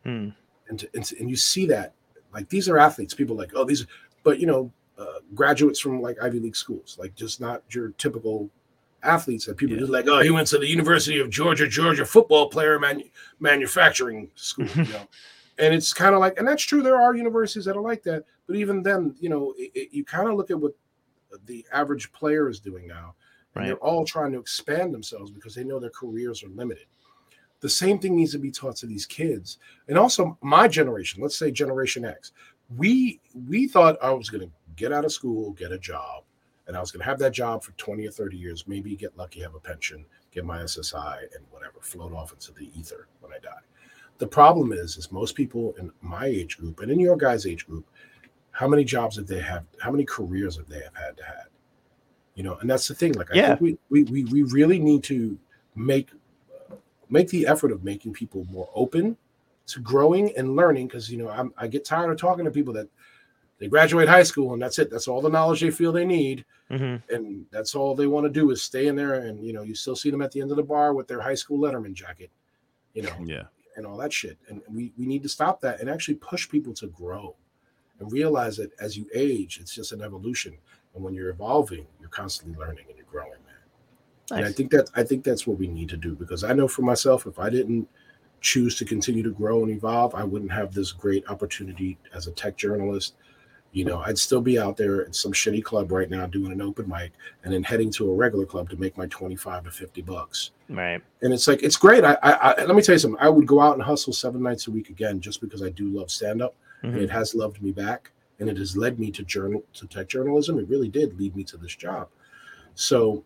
Hmm. 0.04 0.30
and 0.70 0.80
to, 0.80 0.90
and, 0.96 1.04
to- 1.06 1.20
and 1.20 1.30
you 1.30 1.36
see 1.36 1.66
that 1.68 1.94
like 2.34 2.50
these 2.50 2.68
are 2.70 2.78
athletes. 2.80 3.14
People 3.14 3.36
like 3.36 3.52
oh 3.56 3.64
these, 3.66 3.86
but 4.24 4.40
you 4.40 4.48
know, 4.48 4.72
uh, 4.98 5.20
graduates 5.36 5.80
from 5.80 6.02
like 6.02 6.22
Ivy 6.22 6.40
League 6.40 6.56
schools, 6.56 6.98
like 7.00 7.14
just 7.16 7.40
not 7.42 7.62
your 7.70 7.90
typical 7.98 8.50
athletes 9.04 9.46
that 9.46 9.58
people 9.58 9.74
Yeah. 9.76 9.80
just 9.82 9.92
like 9.92 10.08
oh 10.08 10.20
he 10.22 10.30
went 10.32 10.48
to 10.50 10.58
the 10.58 10.68
University 10.68 11.20
of 11.20 11.30
Georgia, 11.30 11.68
Georgia 11.68 12.06
football 12.06 12.50
player 12.50 12.80
manu- 12.80 13.10
manufacturing 13.40 14.30
school, 14.36 14.68
you 14.76 14.84
know. 14.86 15.08
And 15.58 15.76
it's 15.76 15.94
kind 15.94 16.16
of 16.16 16.22
like, 16.22 16.40
and 16.40 16.48
that's 16.48 16.64
true. 16.64 16.82
There 16.82 17.00
are 17.00 17.14
universities 17.14 17.66
that 17.66 17.76
are 17.78 17.82
like 17.82 18.02
that, 18.04 18.24
but 18.48 18.56
even 18.56 18.82
then, 18.82 19.16
you 19.20 19.30
know, 19.30 19.54
it, 19.58 19.70
it- 19.76 19.90
you 19.92 20.04
kind 20.04 20.28
of 20.28 20.36
look 20.36 20.50
at 20.50 20.60
what 20.60 20.72
the 21.46 21.64
average 21.72 22.12
player 22.14 22.50
is 22.50 22.60
doing 22.60 22.88
now, 22.88 23.14
and 23.54 23.62
Right. 23.62 23.66
they're 23.68 23.76
all 23.78 24.04
trying 24.04 24.32
to 24.32 24.40
expand 24.40 24.92
themselves 24.92 25.30
because 25.30 25.54
they 25.54 25.64
know 25.64 25.78
their 25.80 25.92
careers 25.92 26.42
are 26.44 26.48
limited. 26.50 26.86
The 27.62 27.70
same 27.70 28.00
thing 28.00 28.16
needs 28.16 28.32
to 28.34 28.40
be 28.40 28.52
taught 28.52 28.76
to 28.78 28.88
these 28.88 29.06
kids, 29.06 29.58
and 29.88 29.98
also 29.98 30.38
my 30.42 30.68
generation. 30.68 31.22
Let's 31.22 31.38
say 31.38 31.52
Generation 31.52 32.06
X. 32.06 32.32
We 32.76 33.20
we 33.48 33.68
thought 33.68 33.98
I 34.02 34.12
was 34.12 34.30
going 34.30 34.48
to 34.48 34.52
get 34.76 34.92
out 34.92 35.06
of 35.06 35.12
school, 35.12 35.52
get 35.52 35.72
a 35.72 35.78
job, 35.78 36.24
and 36.68 36.76
I 36.76 36.80
was 36.80 36.92
going 36.92 37.02
to 37.02 37.06
have 37.06 37.20
that 37.20 37.34
job 37.34 37.64
for 37.64 37.72
twenty 37.74 38.08
or 38.08 38.12
thirty 38.12 38.38
years. 38.38 38.68
Maybe 38.68 38.96
get 38.96 39.18
lucky, 39.18 39.42
have 39.42 39.56
a 39.56 39.60
pension, 39.60 40.06
get 40.32 40.46
my 40.46 40.60
SSI, 40.60 41.20
and 41.36 41.46
whatever, 41.52 41.76
float 41.82 42.14
off 42.14 42.34
into 42.34 42.52
the 42.54 42.70
ether 42.78 43.08
when 43.20 43.32
I 43.34 43.40
die. 43.40 43.62
The 44.18 44.28
problem 44.28 44.72
is, 44.72 44.98
is 44.98 45.12
most 45.12 45.36
people 45.36 45.74
in 45.80 45.92
my 46.02 46.26
age 46.26 46.58
group 46.58 46.80
and 46.82 46.92
in 46.92 47.00
your 47.00 47.18
guys' 47.18 47.46
age 47.46 47.66
group, 47.66 47.86
how 48.52 48.68
many 48.68 48.84
jobs 48.84 49.16
have 49.18 49.28
they 49.28 49.40
have? 49.42 49.66
How 49.80 49.92
many 49.92 50.06
careers 50.06 50.58
have 50.58 50.68
they 50.68 50.82
have 50.82 50.96
had 50.96 51.18
to 51.18 51.24
have? 51.24 51.48
You 52.36 52.44
know, 52.44 52.56
and 52.62 52.70
that's 52.70 52.88
the 52.88 52.96
thing. 52.96 53.14
Like, 53.14 53.32
I 53.32 53.36
Yeah. 53.36 53.56
think 53.56 53.78
we, 53.90 54.04
we 54.04 54.24
we 54.26 54.44
really 54.44 54.80
need 54.80 55.04
to 55.06 55.38
make 55.76 56.10
make 57.12 57.30
the 57.30 57.46
effort 57.46 57.72
of 57.72 57.84
making 57.84 58.14
people 58.14 58.46
more 58.52 58.70
open 58.74 59.16
to 59.68 59.80
growing 59.80 60.36
and 60.38 60.56
learning. 60.56 60.88
Because 60.88 61.12
you 61.12 61.18
know, 61.18 61.30
I'm, 61.30 61.54
I 61.58 61.68
get 61.68 61.86
tired 61.86 62.10
of 62.10 62.18
talking 62.18 62.46
to 62.46 62.52
people 62.52 62.74
that 62.74 62.88
they 63.60 63.68
graduate 63.68 64.10
high 64.10 64.24
school 64.24 64.54
and 64.54 64.62
that's 64.62 64.80
it. 64.80 64.90
That's 64.90 65.08
all 65.08 65.22
the 65.22 65.30
knowledge 65.30 65.62
they 65.62 65.70
feel 65.72 65.92
they 65.92 66.06
need 66.06 66.46
hmm 66.72 66.96
and 67.10 67.46
that's 67.52 67.76
all 67.76 67.94
they 67.94 68.08
want 68.08 68.26
to 68.26 68.30
do 68.30 68.50
is 68.52 68.64
stay 68.64 68.88
in 68.88 68.96
there 68.96 69.16
and 69.16 69.46
you 69.46 69.52
know 69.52 69.62
you 69.62 69.76
still 69.76 69.96
see 69.96 70.10
them 70.10 70.22
at 70.22 70.32
the 70.32 70.40
end 70.40 70.52
of 70.52 70.58
the 70.58 70.64
bar 70.64 70.94
with 70.94 71.06
their 71.06 71.20
high 71.20 71.36
school 71.36 71.60
letterman 71.60 71.94
jacket 71.94 72.32
you 72.94 73.02
know 73.02 73.14
Yeah. 73.26 73.44
and 73.76 73.86
all 73.86 73.98
that 73.98 74.14
shit 74.14 74.38
and 74.48 74.62
we, 74.70 74.94
we 74.98 75.06
need 75.06 75.22
to 75.24 75.30
stop 75.30 75.60
that 75.62 75.82
and 75.82 75.90
actually 75.90 76.16
push 76.16 76.48
people 76.48 76.74
to 76.76 76.88
grow 76.88 77.36
and 78.00 78.10
realize 78.10 78.56
that 78.56 78.72
as 78.80 78.96
you 78.98 79.06
age 79.14 79.60
it's 79.62 79.76
just 79.76 79.92
an 79.92 80.02
evolution 80.02 80.54
and 80.96 81.04
when 81.04 81.14
you're 81.14 81.30
evolving 81.30 81.86
you're 82.00 82.10
constantly 82.10 82.58
learning 82.58 82.86
and 82.90 82.98
man 84.32 84.40
and 84.40 84.48
i 84.48 84.52
think 84.52 84.72
that 84.72 84.90
i 84.96 85.04
think 85.04 85.24
that's 85.24 85.46
what 85.46 85.58
we 85.58 85.68
need 85.68 85.90
to 85.90 85.98
do 85.98 86.16
because 86.16 86.44
i 86.44 86.54
know 86.54 86.68
for 86.68 86.82
myself 86.82 87.26
if 87.28 87.38
i 87.40 87.50
didn't 87.50 87.88
choose 88.42 88.76
to 88.76 88.86
continue 88.86 89.22
to 89.22 89.32
grow 89.32 89.62
and 89.64 89.72
evolve 89.72 90.16
i 90.16 90.24
wouldn't 90.24 90.52
have 90.52 90.74
this 90.74 90.92
great 90.92 91.24
opportunity 91.30 91.98
as 92.16 92.26
a 92.28 92.32
tech 92.32 92.58
journalist. 92.58 93.14
You 93.74 93.86
know 93.86 94.00
i'd 94.06 94.18
still 94.18 94.42
be 94.42 94.60
out 94.60 94.76
there 94.78 95.06
at 95.06 95.16
some 95.16 95.32
shitty 95.32 95.64
club 95.64 95.92
right 95.92 96.10
now 96.10 96.26
doing 96.26 96.52
an 96.52 96.62
open 96.62 96.90
mic 96.90 97.12
and 97.44 97.54
then 97.54 97.64
heading 97.64 97.90
to 97.92 98.12
a 98.12 98.14
regular 98.16 98.46
club 98.46 98.70
to 98.72 98.76
make 98.76 98.98
my 98.98 99.06
25 99.08 99.64
to 99.66 99.72
50 99.72 100.02
bucks. 100.02 100.52
Right. 100.68 101.02
and 101.22 101.32
it's 101.34 101.48
like 101.48 101.62
it's 101.64 101.78
great. 101.78 102.04
I, 102.04 102.18
I, 102.24 102.32
I 102.32 102.66
let 102.66 102.76
me 102.76 102.82
tell 102.82 102.96
you 102.96 103.00
something. 103.00 103.20
I 103.22 103.30
would 103.30 103.46
go 103.48 103.62
out 103.62 103.76
and 103.76 103.84
hustle 103.84 104.12
seven 104.12 104.42
nights 104.44 104.68
a 104.68 104.72
week 104.72 104.90
again 104.90 105.22
just 105.22 105.40
because 105.40 105.62
i 105.64 105.70
do 105.70 105.88
love 105.90 106.10
stand 106.12 106.42
up 106.42 106.56
and 106.82 106.96
Mhm. 106.96 107.04
it 107.04 107.10
has 107.12 107.34
loved 107.36 107.62
me 107.62 107.72
back 107.72 108.12
and 108.40 108.50
it 108.50 108.58
has 108.58 108.76
led 108.76 109.00
me 109.00 109.10
to 109.12 109.24
journal 109.24 109.64
to 109.76 109.86
tech 109.88 110.08
journalism. 110.10 110.58
It 110.60 110.68
really 110.68 110.90
did 110.90 111.18
lead 111.20 111.36
me 111.36 111.44
to 111.46 111.56
this 111.58 111.76
job. 111.76 112.08
So 112.76 113.24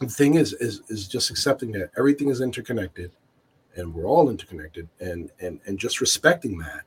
the 0.00 0.08
thing 0.08 0.34
is 0.34 0.52
is 0.54 0.82
is 0.88 1.08
just 1.08 1.30
accepting 1.30 1.72
that 1.72 1.90
everything 1.98 2.28
is 2.28 2.40
interconnected 2.40 3.12
and 3.76 3.92
we're 3.94 4.06
all 4.06 4.28
interconnected 4.30 4.88
and 5.00 5.30
and 5.40 5.60
and 5.66 5.78
just 5.78 6.00
respecting 6.00 6.58
that 6.58 6.82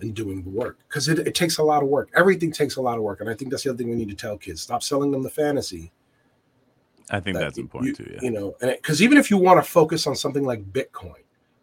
and 0.00 0.14
doing 0.14 0.42
the 0.42 0.50
work 0.50 0.78
because 0.88 1.08
it, 1.08 1.18
it 1.20 1.34
takes 1.34 1.58
a 1.58 1.62
lot 1.62 1.82
of 1.82 1.88
work 1.88 2.10
everything 2.14 2.50
takes 2.52 2.76
a 2.76 2.82
lot 2.82 2.96
of 2.96 3.02
work 3.02 3.20
and 3.20 3.30
i 3.30 3.34
think 3.34 3.50
that's 3.50 3.62
the 3.64 3.70
other 3.70 3.76
thing 3.78 3.88
we 3.90 3.96
need 3.96 4.08
to 4.08 4.14
tell 4.14 4.36
kids 4.36 4.60
stop 4.62 4.82
selling 4.82 5.10
them 5.10 5.22
the 5.22 5.30
fantasy 5.30 5.92
I 7.10 7.20
think 7.20 7.36
that 7.36 7.40
that's 7.42 7.58
important 7.58 7.98
you, 7.98 8.04
too. 8.06 8.10
Yeah. 8.14 8.18
You 8.22 8.30
know, 8.30 8.56
and 8.62 8.70
because 8.70 9.02
even 9.02 9.18
if 9.18 9.30
you 9.30 9.36
want 9.36 9.62
to 9.62 9.70
focus 9.70 10.06
on 10.06 10.16
something 10.16 10.42
like 10.42 10.64
Bitcoin, 10.72 11.20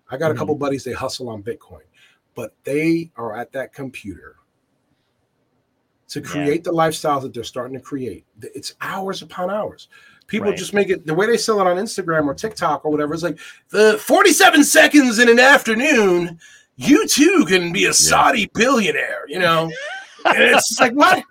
I 0.08 0.18
got 0.18 0.30
a 0.30 0.36
Mhm. 0.36 0.38
couple 0.38 0.53
buddies 0.53 0.84
they 0.84 0.91
hustle 0.94 1.30
on 1.30 1.41
Bitcoin, 1.41 1.82
but 2.36 2.53
they 2.64 3.12
are 3.16 3.36
at 3.36 3.52
that 3.53 3.74
computer 3.74 4.36
to 6.10 6.20
Yeah. 6.20 6.26
create 6.28 6.64
the 6.64 6.72
lifestyles 6.72 7.24
that 7.24 7.34
they're 7.34 7.44
starting 7.44 7.76
to 7.76 7.84
create. 7.84 8.24
It's 8.53 8.76
hours 8.82 9.24
upon 9.24 9.49
hours. 9.49 9.88
People 10.32 10.49
Right. 10.49 10.58
just 10.58 10.74
make 10.74 10.90
it 10.90 11.06
the 11.06 11.14
way 11.14 11.28
they 11.28 11.38
sell 11.38 11.60
it 11.62 11.68
on 11.68 11.78
Instagram 11.78 12.26
or 12.26 12.34
TikTok 12.34 12.86
or 12.86 12.91
whatever. 12.91 13.14
It's 13.14 13.22
like 13.24 13.38
the 13.70 13.98
47 13.99 14.64
seconds 14.64 15.20
in 15.20 15.28
an 15.30 15.40
afternoon, 15.40 16.40
you 16.78 17.06
too 17.08 17.45
can 17.48 17.72
be 17.74 17.86
a 17.86 17.94
Saudi 17.94 18.49
billionaire, 18.53 19.26
you 19.28 19.40
know? 19.40 19.70
and 20.26 20.38
it's 20.38 20.70
just 20.70 20.80
like 20.80 20.94
what? 20.94 21.24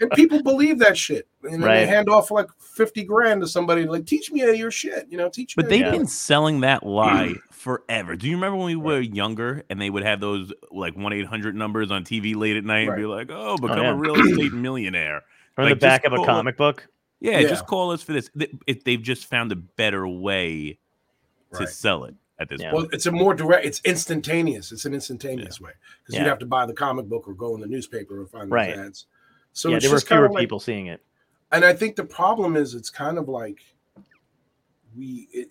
And 0.00 0.10
people 0.12 0.42
believe 0.42 0.78
that 0.80 0.96
shit. 0.98 1.28
And 1.44 1.62
then 1.62 1.70
they 1.70 1.86
hand 1.86 2.08
off 2.08 2.30
like 2.30 2.48
50 2.58 3.04
grand 3.04 3.40
to 3.42 3.46
somebody, 3.46 3.84
like, 3.86 4.04
teach 4.06 4.32
me 4.32 4.40
your 4.56 4.70
shit, 4.70 5.06
you 5.10 5.16
know, 5.16 5.28
teach 5.28 5.56
me. 5.56 5.62
But 5.62 5.70
they've 5.70 5.90
been 5.92 6.06
selling 6.06 6.60
that 6.60 6.84
lie 6.84 7.34
forever. 7.52 8.16
Do 8.16 8.26
you 8.28 8.34
remember 8.34 8.56
when 8.56 8.66
we 8.66 8.76
were 8.76 9.00
younger 9.00 9.62
and 9.70 9.80
they 9.80 9.90
would 9.90 10.02
have 10.02 10.20
those 10.20 10.52
like 10.72 10.96
one 10.96 11.12
eight 11.12 11.26
hundred 11.26 11.54
numbers 11.54 11.90
on 11.90 12.02
TV 12.04 12.34
late 12.34 12.56
at 12.56 12.64
night 12.64 12.88
and 12.88 12.96
be 12.96 13.04
like, 13.06 13.30
"Oh, 13.30 13.50
oh 13.50 13.56
become 13.58 13.78
yeah. 13.78 13.90
a 13.92 13.94
real 13.94 14.16
estate 14.18 14.52
millionaire." 14.52 15.22
Or 15.58 15.64
Like, 15.64 15.74
the 15.74 15.76
back 15.86 16.04
of 16.04 16.12
a 16.12 16.16
call 16.16 16.24
it- 16.24 16.28
comic 16.28 16.56
book. 16.56 16.86
Yeah, 17.20 17.38
Yeah. 17.40 17.48
just 17.48 17.66
call 17.66 17.90
us 17.92 18.02
for 18.02 18.12
this. 18.12 18.30
If 18.66 18.84
they've 18.84 19.00
just 19.02 19.26
found 19.26 19.52
a 19.52 19.56
better 19.56 20.06
way 20.08 20.78
to 21.54 21.66
sell 21.66 22.04
it 22.04 22.14
at 22.38 22.48
this 22.48 22.60
Yeah. 22.60 22.70
point. 22.70 22.84
Well, 22.84 22.90
it's 22.94 23.06
a 23.06 23.12
more 23.12 23.34
direct, 23.34 23.66
it's 23.66 23.80
instantaneous. 23.84 24.72
It's 24.72 24.84
an 24.86 24.94
instantaneous 24.94 25.60
way 25.60 25.72
because 26.02 26.14
Yeah. 26.14 26.22
you'd 26.22 26.28
have 26.28 26.38
to 26.38 26.46
buy 26.46 26.64
the 26.64 26.72
comic 26.72 27.06
book 27.06 27.28
or 27.28 27.34
go 27.34 27.54
in 27.54 27.60
the 27.60 27.66
newspaper 27.66 28.18
and 28.20 28.30
find 28.30 28.44
those 28.44 28.52
Right. 28.52 28.76
ads. 28.76 29.06
So 29.52 29.68
yeah, 29.68 29.78
there 29.80 29.90
were 29.90 30.00
fewer 30.00 30.28
like, 30.30 30.40
people 30.42 30.60
seeing 30.60 30.86
it. 30.86 31.02
and 31.52 31.64
I 31.64 31.74
think 31.74 31.96
the 31.96 32.04
problem 32.04 32.56
is 32.56 32.74
it's 32.74 32.88
kind 32.90 33.18
of 33.18 33.28
like 33.28 33.58
we 34.96 35.28
it, 35.32 35.50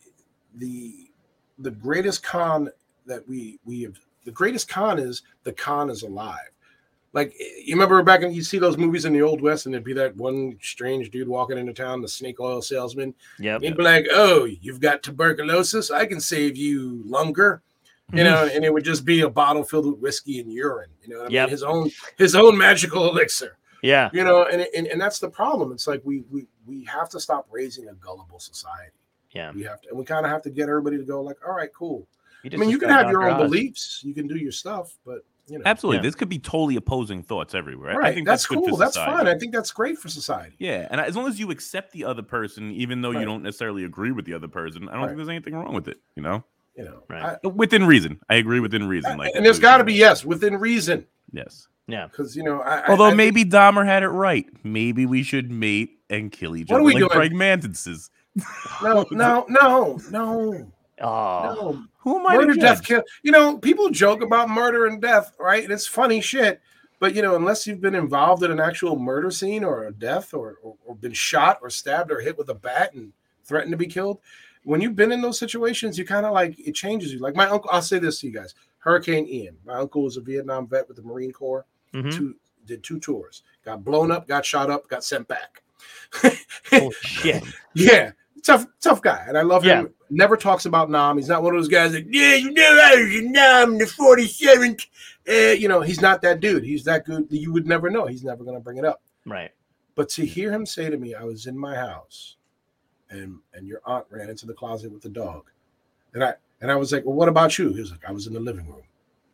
the 0.55 1.11
the 1.59 1.71
greatest 1.71 2.23
con 2.23 2.69
that 3.05 3.27
we 3.27 3.59
we 3.65 3.81
have 3.83 3.97
the 4.25 4.31
greatest 4.31 4.69
con 4.69 4.97
is 4.99 5.21
the 5.43 5.51
con 5.53 5.89
is 5.89 6.03
alive. 6.03 6.49
Like 7.13 7.33
you 7.39 7.73
remember 7.75 8.01
back 8.03 8.21
in 8.21 8.31
you 8.33 8.43
see 8.43 8.59
those 8.59 8.77
movies 8.77 9.05
in 9.05 9.13
the 9.13 9.21
old 9.21 9.41
west, 9.41 9.65
and 9.65 9.73
there'd 9.73 9.83
be 9.83 9.93
that 9.93 10.15
one 10.15 10.57
strange 10.61 11.09
dude 11.09 11.27
walking 11.27 11.57
into 11.57 11.73
town, 11.73 12.01
the 12.01 12.07
snake 12.07 12.39
oil 12.39 12.61
salesman. 12.61 13.15
Yeah, 13.39 13.57
He'd 13.59 13.77
be 13.77 13.83
like, 13.83 14.05
"Oh, 14.11 14.45
you've 14.45 14.79
got 14.79 15.01
tuberculosis. 15.01 15.89
I 15.91 16.05
can 16.05 16.19
save 16.21 16.55
you 16.57 17.01
longer." 17.05 17.61
You 18.11 18.23
know, 18.23 18.49
and 18.51 18.65
it 18.65 18.73
would 18.73 18.83
just 18.83 19.05
be 19.05 19.21
a 19.21 19.29
bottle 19.29 19.63
filled 19.63 19.85
with 19.85 19.99
whiskey 19.99 20.39
and 20.39 20.51
urine. 20.51 20.89
You 21.03 21.13
know, 21.13 21.21
I 21.25 21.27
Yep. 21.29 21.47
mean, 21.47 21.49
his 21.51 21.61
own 21.63 21.91
his 22.17 22.35
own 22.35 22.57
magical 22.57 23.07
elixir 23.09 23.57
Yeah. 23.83 24.09
you 24.13 24.23
know 24.23 24.45
and, 24.45 24.65
and 24.75 24.87
and 24.87 24.99
that's 24.99 25.19
the 25.19 25.29
problem 25.29 25.71
it's 25.71 25.85
like 25.87 26.01
we 26.03 26.23
we 26.31 26.47
we 26.65 26.83
have 26.85 27.07
to 27.09 27.19
stop 27.19 27.47
raising 27.51 27.87
a 27.87 27.93
gullible 27.93 28.39
society 28.39 28.97
Yeah. 29.31 29.51
we 29.53 29.61
have 29.63 29.79
to 29.81 29.89
and 29.89 29.97
we 29.97 30.05
kind 30.05 30.25
of 30.25 30.31
have 30.31 30.41
to 30.43 30.49
get 30.49 30.69
everybody 30.69 30.97
to 30.97 31.03
go 31.03 31.21
like 31.21 31.37
all 31.47 31.53
right 31.53 31.69
cool 31.73 32.07
You 32.43 32.49
i 32.53 32.57
mean 32.57 32.69
you 32.71 32.79
can 32.79 32.89
have 32.89 33.09
your 33.11 33.29
own 33.29 33.37
beliefs 33.37 34.01
you 34.03 34.13
can 34.15 34.25
do 34.27 34.37
your 34.37 34.51
stuff 34.51 34.97
but 35.05 35.19
you 35.49 35.57
know 35.57 35.63
Absolutely, 35.65 35.97
Yeah. 35.97 36.01
this 36.03 36.15
could 36.15 36.29
be 36.29 36.39
totally 36.39 36.75
opposing 36.75 37.23
thoughts 37.23 37.53
everywhere. 37.55 37.97
Right, 37.97 38.11
I 38.11 38.13
think 38.13 38.27
that's, 38.27 38.45
good 38.45 38.59
cool 38.59 38.69
for 38.69 38.77
that's 38.77 38.93
society. 38.93 39.17
fine 39.17 39.27
i 39.27 39.37
think 39.37 39.53
that's 39.53 39.71
great 39.71 39.97
for 39.97 40.07
society 40.09 40.55
Yeah, 40.59 40.87
and 40.91 40.99
as 41.01 41.15
long 41.15 41.27
as 41.27 41.39
you 41.39 41.51
accept 41.51 41.91
the 41.91 42.05
other 42.05 42.21
person, 42.23 42.71
even 42.71 43.01
though 43.01 43.11
Right. 43.11 43.19
you 43.19 43.25
don't 43.25 43.43
necessarily 43.43 43.83
agree 43.83 44.11
with 44.11 44.25
the 44.25 44.33
other 44.33 44.47
person, 44.47 44.87
I 44.89 44.93
don't 44.93 45.01
Right. 45.01 45.07
think 45.07 45.17
there's 45.17 45.29
anything 45.29 45.55
wrong 45.55 45.73
with 45.73 45.87
it. 45.87 45.97
You 46.15 46.23
know, 46.23 46.43
you 46.75 46.85
know 46.85 47.03
Right. 47.09 47.37
I- 47.43 47.47
within 47.47 47.85
reason. 47.85 48.19
I 48.29 48.35
agree 48.35 48.59
within 48.59 48.87
reason. 48.87 49.17
Like, 49.17 49.33
and 49.35 49.45
there's 49.45 49.59
got 49.59 49.77
to 49.77 49.83
be 49.83 49.93
yes 49.93 50.23
within 50.25 50.55
reason 50.57 51.05
yes. 51.31 51.67
Yeah. 51.87 52.07
because 52.07 52.35
you 52.35 52.43
know 52.43 52.61
I, 52.61 52.79
I- 52.81 52.87
Although 52.87 53.05
I 53.05 53.09
think- 53.09 53.17
maybe 53.17 53.45
Dahmer 53.45 53.85
had 53.85 54.03
it 54.03 54.09
right. 54.09 54.45
Maybe 54.63 55.05
we 55.05 55.23
should 55.23 55.49
mate 55.51 55.99
and 56.09 56.31
kill 56.31 56.55
each 56.55 56.69
What 56.69 56.77
are 56.77 56.79
other 56.79 56.85
we 56.85 56.93
like 56.93 56.99
doing? 56.99 57.09
Frank 57.11 57.33
Mantises. 57.33 58.09
no 58.83 59.05
no 59.11 59.45
no 59.49 59.99
no 60.11 60.71
Oh. 61.01 61.55
no 61.55 61.83
Who 61.99 62.19
am 62.19 62.27
I? 62.27 62.35
murder 62.35 62.53
death 62.55 62.83
kill 62.83 63.03
you 63.23 63.31
know 63.31 63.57
people 63.57 63.89
joke 63.89 64.21
about 64.21 64.49
murder 64.49 64.85
and 64.87 65.01
death 65.01 65.33
right 65.39 65.63
and 65.63 65.71
it's 65.71 65.87
funny 65.87 66.19
shit 66.21 66.61
but 66.99 67.15
you 67.15 67.21
know 67.21 67.35
unless 67.35 67.65
you've 67.65 67.81
been 67.81 67.95
involved 67.95 68.43
in 68.43 68.51
an 68.51 68.59
actual 68.59 68.97
murder 68.99 69.31
scene 69.31 69.63
or 69.63 69.85
a 69.85 69.91
death 69.93 70.33
or, 70.33 70.57
or, 70.61 70.75
or 70.85 70.95
been 70.95 71.13
shot 71.13 71.59
or 71.61 71.69
stabbed 71.69 72.11
or 72.11 72.19
hit 72.19 72.37
with 72.37 72.49
a 72.49 72.53
bat 72.53 72.93
and 72.93 73.13
threatened 73.45 73.71
to 73.71 73.77
be 73.77 73.87
killed 73.87 74.19
when 74.63 74.81
you've 74.81 74.95
been 74.95 75.11
in 75.11 75.21
those 75.21 75.39
situations 75.39 75.97
you 75.97 76.05
kind 76.05 76.25
of 76.25 76.33
like 76.33 76.59
it 76.59 76.73
changes 76.75 77.13
you 77.13 77.19
like 77.19 77.35
my 77.35 77.47
uncle 77.47 77.69
i'll 77.71 77.81
say 77.81 77.97
this 77.99 78.19
to 78.19 78.27
you 78.27 78.33
guys 78.33 78.53
hurricane 78.79 79.25
ian 79.27 79.55
my 79.65 79.75
uncle 79.75 80.03
was 80.03 80.17
a 80.17 80.21
vietnam 80.21 80.67
vet 80.67 80.87
with 80.87 80.97
the 80.97 81.03
marine 81.03 81.31
corps 81.31 81.65
Mhm. 81.93 82.13
two 82.15 82.35
did 82.67 82.83
two 82.83 82.99
tours 82.99 83.41
got 83.65 83.83
blown 83.83 84.11
up 84.11 84.27
got 84.27 84.45
shot 84.45 84.69
up 84.69 84.87
got 84.89 85.03
sent 85.03 85.27
back 85.27 85.63
Holy 86.69 86.93
shit. 87.01 87.43
yeah, 87.73 88.11
tough, 88.39 88.65
tough 88.81 89.01
guy, 89.01 89.23
and 89.27 89.37
I 89.37 89.41
love 89.41 89.63
Yeah. 89.65 89.81
him. 89.81 89.93
Never 90.09 90.35
talks 90.37 90.65
about 90.65 90.89
Nam. 90.89 91.17
He's 91.17 91.27
not 91.29 91.43
one 91.43 91.53
of 91.55 91.59
those 91.59 91.67
guys 91.69 91.91
that 91.91 92.05
yeah, 92.11 92.33
you 92.35 92.51
know, 92.51 92.63
I 92.83 92.95
was 92.95 93.15
in 93.15 93.31
Nam 93.31 93.77
the 93.77 93.85
forty 93.85 94.27
seventh. 94.27 94.85
Uh, 95.29 95.51
you 95.53 95.67
know, 95.67 95.81
he's 95.81 96.01
not 96.01 96.21
that 96.23 96.39
dude. 96.39 96.63
He's 96.63 96.83
that 96.85 97.05
good 97.05 97.29
that 97.29 97.37
you 97.37 97.53
would 97.53 97.67
never 97.67 97.89
know. 97.91 98.05
He's 98.07 98.23
never 98.23 98.43
going 98.43 98.55
to 98.57 98.61
bring 98.63 98.77
it 98.77 98.85
up. 98.85 99.01
Right. 99.25 99.51
But 99.95 100.09
to 100.09 100.25
hear 100.25 100.51
him 100.51 100.65
say 100.65 100.89
to 100.89 100.97
me, 100.97 101.13
"I 101.13 101.23
was 101.23 101.45
in 101.45 101.57
my 101.57 101.75
house, 101.75 102.37
and 103.09 103.37
and 103.53 103.67
your 103.67 103.81
aunt 103.85 104.05
ran 104.09 104.29
into 104.29 104.45
the 104.47 104.53
closet 104.53 104.91
with 104.91 105.01
the 105.03 105.09
dog," 105.09 105.45
and 106.13 106.23
I 106.23 106.33
and 106.61 106.71
I 106.71 106.75
was 106.75 106.91
like, 106.91 107.05
"Well, 107.05 107.15
what 107.15 107.29
about 107.29 107.57
you?" 107.59 107.71
He 107.73 107.79
was 107.81 107.91
like, 107.91 108.03
"I 108.07 108.11
was 108.11 108.25
in 108.27 108.33
the 108.33 108.39
living 108.39 108.65
room." 108.67 108.81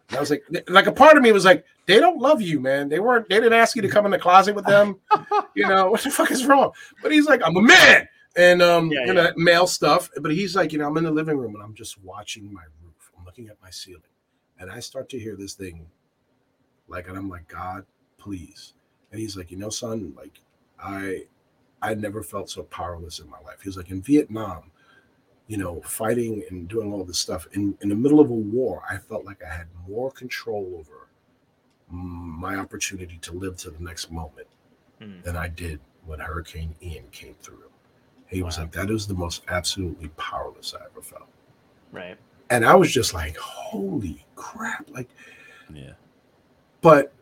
And 0.10 0.18
I 0.18 0.19
was 0.19 0.30
like, 0.30 0.44
like 0.68 0.86
a 0.86 0.91
part 0.91 1.18
of 1.18 1.23
me 1.23 1.32
was 1.32 1.45
like, 1.45 1.65
they 1.88 1.99
don't 1.99 2.19
love 2.19 2.40
you, 2.40 2.60
man. 2.60 2.90
They 2.90 2.99
weren't. 2.99 3.27
They 3.27 3.38
didn't 3.38 3.53
ask 3.53 3.76
you 3.76 3.82
to 3.82 3.88
come 3.88 4.06
in 4.06 4.11
the 4.11 4.19
closet 4.19 4.53
with 4.53 4.65
them. 4.65 4.99
you 5.56 5.68
know 5.68 5.90
what 5.90 6.02
the 6.02 6.11
fuck 6.11 6.30
is 6.30 6.45
wrong? 6.45 6.72
But 7.02 7.11
he's 7.11 7.26
like, 7.26 7.41
I'm 7.44 7.56
a 7.57 7.61
man, 7.61 8.07
and 8.36 8.62
um, 8.62 8.91
Yeah, 8.91 9.06
you 9.06 9.14
know, 9.14 9.32
male 9.38 9.68
stuff. 9.68 10.10
But 10.20 10.32
he's 10.32 10.56
like, 10.56 10.74
you 10.74 10.80
know, 10.80 10.88
I'm 10.88 10.98
in 10.98 11.03
the 11.03 11.12
living 11.12 11.38
room 11.38 11.56
and 11.56 11.64
I'm 11.64 11.74
just 11.76 12.02
watching 12.03 12.53
my 12.53 12.64
roof. 12.84 13.12
I'm 13.18 13.26
looking 13.26 13.48
at 13.48 13.62
my 13.62 13.70
ceiling, 13.70 14.02
and 14.60 14.72
I 14.72 14.80
start 14.80 15.10
to 15.10 15.20
hear 15.20 15.36
this 15.36 15.53
thing, 15.53 15.88
like, 16.88 17.07
and 17.07 17.18
I'm 17.18 17.30
like, 17.30 17.48
God, 17.48 17.86
please. 18.18 18.74
And 19.12 19.20
he's 19.22 19.38
like, 19.38 19.52
you 19.52 19.57
know, 19.57 19.70
son, 19.70 20.14
like, 20.18 20.41
I, 20.80 21.26
I 21.82 21.94
never 21.95 22.22
felt 22.24 22.49
so 22.49 22.64
powerless 22.64 23.20
in 23.20 23.30
my 23.30 23.40
life. 23.40 23.62
He 23.62 23.70
was 23.70 23.78
like, 23.78 23.90
in 23.91 24.02
Vietnam, 24.02 24.72
you 25.48 25.57
know, 25.57 25.82
fighting 25.82 26.44
and 26.49 26.68
doing 26.68 26.91
all 26.91 27.03
this 27.03 27.20
stuff 27.20 27.48
in, 27.53 27.78
in 27.82 27.90
the 27.90 27.95
middle 27.95 28.20
of 28.20 28.30
a 28.30 28.34
war, 28.34 28.84
I 28.90 28.98
felt 28.98 29.26
like 29.26 29.44
I 29.44 29.53
had 29.53 29.68
more 29.88 30.12
control 30.12 30.76
over 30.78 31.07
my 31.90 32.56
opportunity 32.56 33.18
to 33.20 33.32
live 33.34 33.57
to 33.57 33.70
the 33.70 33.84
next 33.84 34.12
moment 34.12 34.48
Hmm. 34.99 35.22
than 35.24 35.36
I 35.36 35.48
did 35.49 35.80
when 36.06 36.20
Hurricane 36.20 36.76
Ian 36.82 37.06
came 37.12 37.36
through. 37.41 37.70
He 38.36 38.44
was 38.44 38.57
like, 38.60 38.74
that 38.74 38.90
is 38.91 39.07
the 39.07 39.14
most 39.14 39.44
absolutely 39.48 40.10
powerless 40.18 40.74
I 40.78 40.84
ever 40.91 41.02
felt. 41.02 41.30
Right. 41.94 42.18
And 42.49 42.66
I 42.66 42.76
was 42.76 42.91
just 42.91 43.14
like, 43.14 43.38
holy 43.38 44.26
crap. 44.36 44.90
Like, 44.90 45.07
Yeah. 45.74 45.94
but 46.82 47.14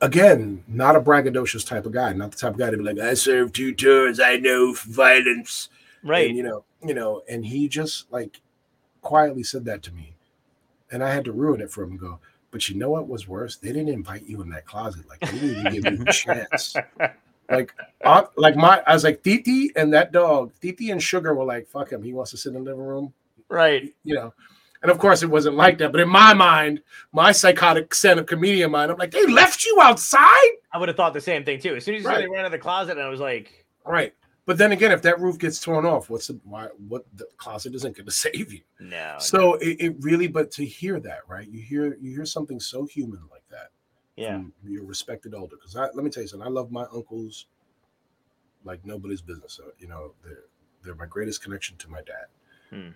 again, 0.00 0.64
not 0.66 0.96
a 0.96 1.00
braggadocious 1.00 1.66
type 1.66 1.84
of 1.84 1.92
guy, 1.92 2.14
not 2.14 2.30
the 2.30 2.38
type 2.38 2.54
of 2.54 2.58
guy 2.58 2.70
to 2.70 2.78
be 2.78 2.82
like, 2.84 2.98
I 2.98 3.12
served 3.12 3.54
two 3.54 3.74
tours, 3.74 4.18
I 4.18 4.36
know 4.36 4.72
violence. 4.86 5.68
Right. 6.02 6.28
And, 6.28 6.38
you 6.38 6.42
know, 6.42 6.64
you 6.82 6.94
know, 6.94 7.22
and 7.28 7.44
he 7.44 7.68
just 7.68 8.10
like 8.10 8.40
quietly 9.02 9.42
said 9.42 9.66
that 9.66 9.82
to 9.82 9.92
me. 9.92 10.14
And 10.90 11.04
I 11.04 11.12
had 11.12 11.26
to 11.26 11.32
ruin 11.32 11.60
it 11.60 11.70
for 11.70 11.82
him 11.84 11.90
and 11.90 12.00
go, 12.00 12.18
but 12.50 12.66
you 12.70 12.76
know 12.76 12.88
what 12.88 13.08
was 13.08 13.28
worse? 13.28 13.56
They 13.56 13.68
didn't 13.72 13.90
invite 13.90 14.22
you 14.26 14.40
in 14.40 14.48
that 14.50 14.64
closet. 14.64 15.06
Like 15.06 15.20
they 15.20 15.38
didn't 15.38 15.66
even 15.66 15.72
give 15.82 15.98
you 15.98 16.04
a 16.06 16.12
chance. 16.12 16.74
Like, 17.50 17.74
I, 18.04 18.24
like 18.36 18.56
my, 18.56 18.82
I 18.86 18.94
was 18.94 19.04
like, 19.04 19.22
Titi 19.22 19.70
and 19.76 19.92
that 19.92 20.12
dog, 20.12 20.52
Titi 20.60 20.90
and 20.90 21.02
Sugar 21.02 21.34
were 21.34 21.44
like, 21.44 21.66
fuck 21.66 21.90
him. 21.92 22.02
He 22.02 22.12
wants 22.12 22.30
to 22.30 22.36
sit 22.36 22.50
in 22.50 22.54
the 22.54 22.60
living 22.60 22.84
room, 22.84 23.12
right. 23.48 23.92
you 24.04 24.14
know. 24.14 24.32
And 24.82 24.90
of 24.90 24.98
course, 24.98 25.22
it 25.22 25.30
wasn't 25.30 25.56
like 25.56 25.78
that. 25.78 25.92
But 25.92 26.00
in 26.00 26.08
my 26.08 26.34
mind, 26.34 26.82
my 27.12 27.30
psychotic 27.30 27.94
stand-up 27.94 28.26
comedian 28.26 28.70
mind, 28.72 28.90
I'm 28.90 28.98
like, 28.98 29.12
they 29.12 29.26
left 29.26 29.64
you 29.64 29.78
outside, 29.80 30.50
I 30.72 30.78
would 30.78 30.88
have 30.88 30.96
thought 30.96 31.12
the 31.14 31.20
same 31.20 31.44
thing 31.44 31.60
too. 31.60 31.76
As 31.76 31.84
soon 31.84 31.94
as 31.94 32.00
you 32.00 32.04
said 32.08 32.14
Right. 32.14 32.20
they 32.22 32.28
ran 32.28 32.40
out 32.40 32.46
of 32.46 32.52
the 32.52 32.58
closet, 32.58 32.92
and 32.92 33.02
I 33.02 33.08
was 33.08 33.20
like, 33.20 33.66
right? 33.86 34.12
But 34.44 34.58
then 34.58 34.72
again, 34.72 34.90
if 34.90 35.02
that 35.02 35.20
roof 35.20 35.38
gets 35.38 35.60
torn 35.60 35.86
off, 35.86 36.10
what's 36.10 36.26
the 36.26 36.40
why? 36.42 36.66
What 36.88 37.04
the 37.14 37.26
closet 37.36 37.74
isn't 37.76 37.96
going 37.96 38.06
to 38.06 38.10
save 38.12 38.52
you? 38.52 38.62
no. 38.80 39.16
So 39.18 39.54
it, 39.54 39.76
it 39.78 39.96
really, 40.00 40.26
but 40.26 40.50
to 40.52 40.64
hear 40.64 40.98
that, 41.00 41.20
right? 41.28 41.46
You 41.46 41.60
hear 41.62 41.96
you 42.00 42.12
hear 42.14 42.24
something 42.24 42.58
so 42.58 42.84
human 42.86 43.20
like 43.30 43.41
yeah. 44.16 44.42
your 44.64 44.84
respected 44.84 45.34
elder. 45.34 45.56
Because 45.56 45.76
I 45.76 45.82
let 45.94 45.96
me 46.04 46.10
tell 46.10 46.22
you 46.22 46.28
something, 46.28 46.46
I 46.46 46.50
love 46.50 46.70
my 46.70 46.84
uncles 46.94 47.46
like 48.64 48.84
nobody's 48.84 49.20
business. 49.22 49.54
So, 49.54 49.64
you 49.78 49.88
know, 49.88 50.12
they're 50.24 50.44
they're 50.84 50.94
my 50.94 51.06
greatest 51.06 51.42
connection 51.42 51.76
to 51.78 51.88
my 51.88 52.00
dad. 52.02 52.26
Hmm. 52.70 52.90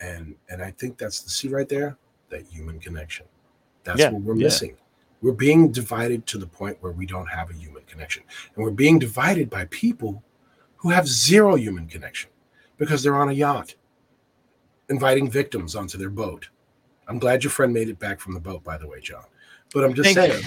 And 0.00 0.34
and 0.50 0.62
I 0.62 0.70
think 0.72 0.98
that's 0.98 1.20
the 1.22 1.30
see 1.30 1.48
right 1.48 1.68
there, 1.68 1.96
that 2.30 2.46
human 2.46 2.78
connection. 2.78 3.26
That's 3.84 4.00
Yeah. 4.00 4.10
what 4.10 4.22
we're 4.22 4.36
Yeah. 4.36 4.44
missing. 4.44 4.76
We're 5.20 5.32
being 5.32 5.72
divided 5.72 6.26
to 6.26 6.38
the 6.38 6.46
point 6.46 6.80
where 6.80 6.92
we 6.92 7.04
don't 7.04 7.26
have 7.26 7.50
a 7.50 7.54
human 7.54 7.82
connection. 7.84 8.22
And 8.54 8.64
we're 8.64 8.70
being 8.70 8.98
divided 9.00 9.50
by 9.50 9.64
people 9.66 10.22
who 10.76 10.90
have 10.90 11.08
zero 11.08 11.56
human 11.56 11.88
connection 11.88 12.30
because 12.76 13.02
they're 13.02 13.16
on 13.16 13.28
a 13.28 13.32
yacht 13.32 13.74
inviting 14.88 15.28
victims 15.28 15.74
onto 15.74 15.98
their 15.98 16.10
boat. 16.10 16.48
I'm 17.08 17.18
glad 17.18 17.42
your 17.42 17.50
friend 17.50 17.72
made 17.72 17.88
it 17.88 17.98
back 17.98 18.20
from 18.20 18.32
the 18.34 18.40
boat, 18.40 18.62
by 18.62 18.78
the 18.78 18.86
way, 18.86 19.00
John. 19.00 19.24
But 19.72 19.84
I'm 19.84 19.94
just 19.94 20.14
Thank 20.14 20.32
saying, 20.32 20.44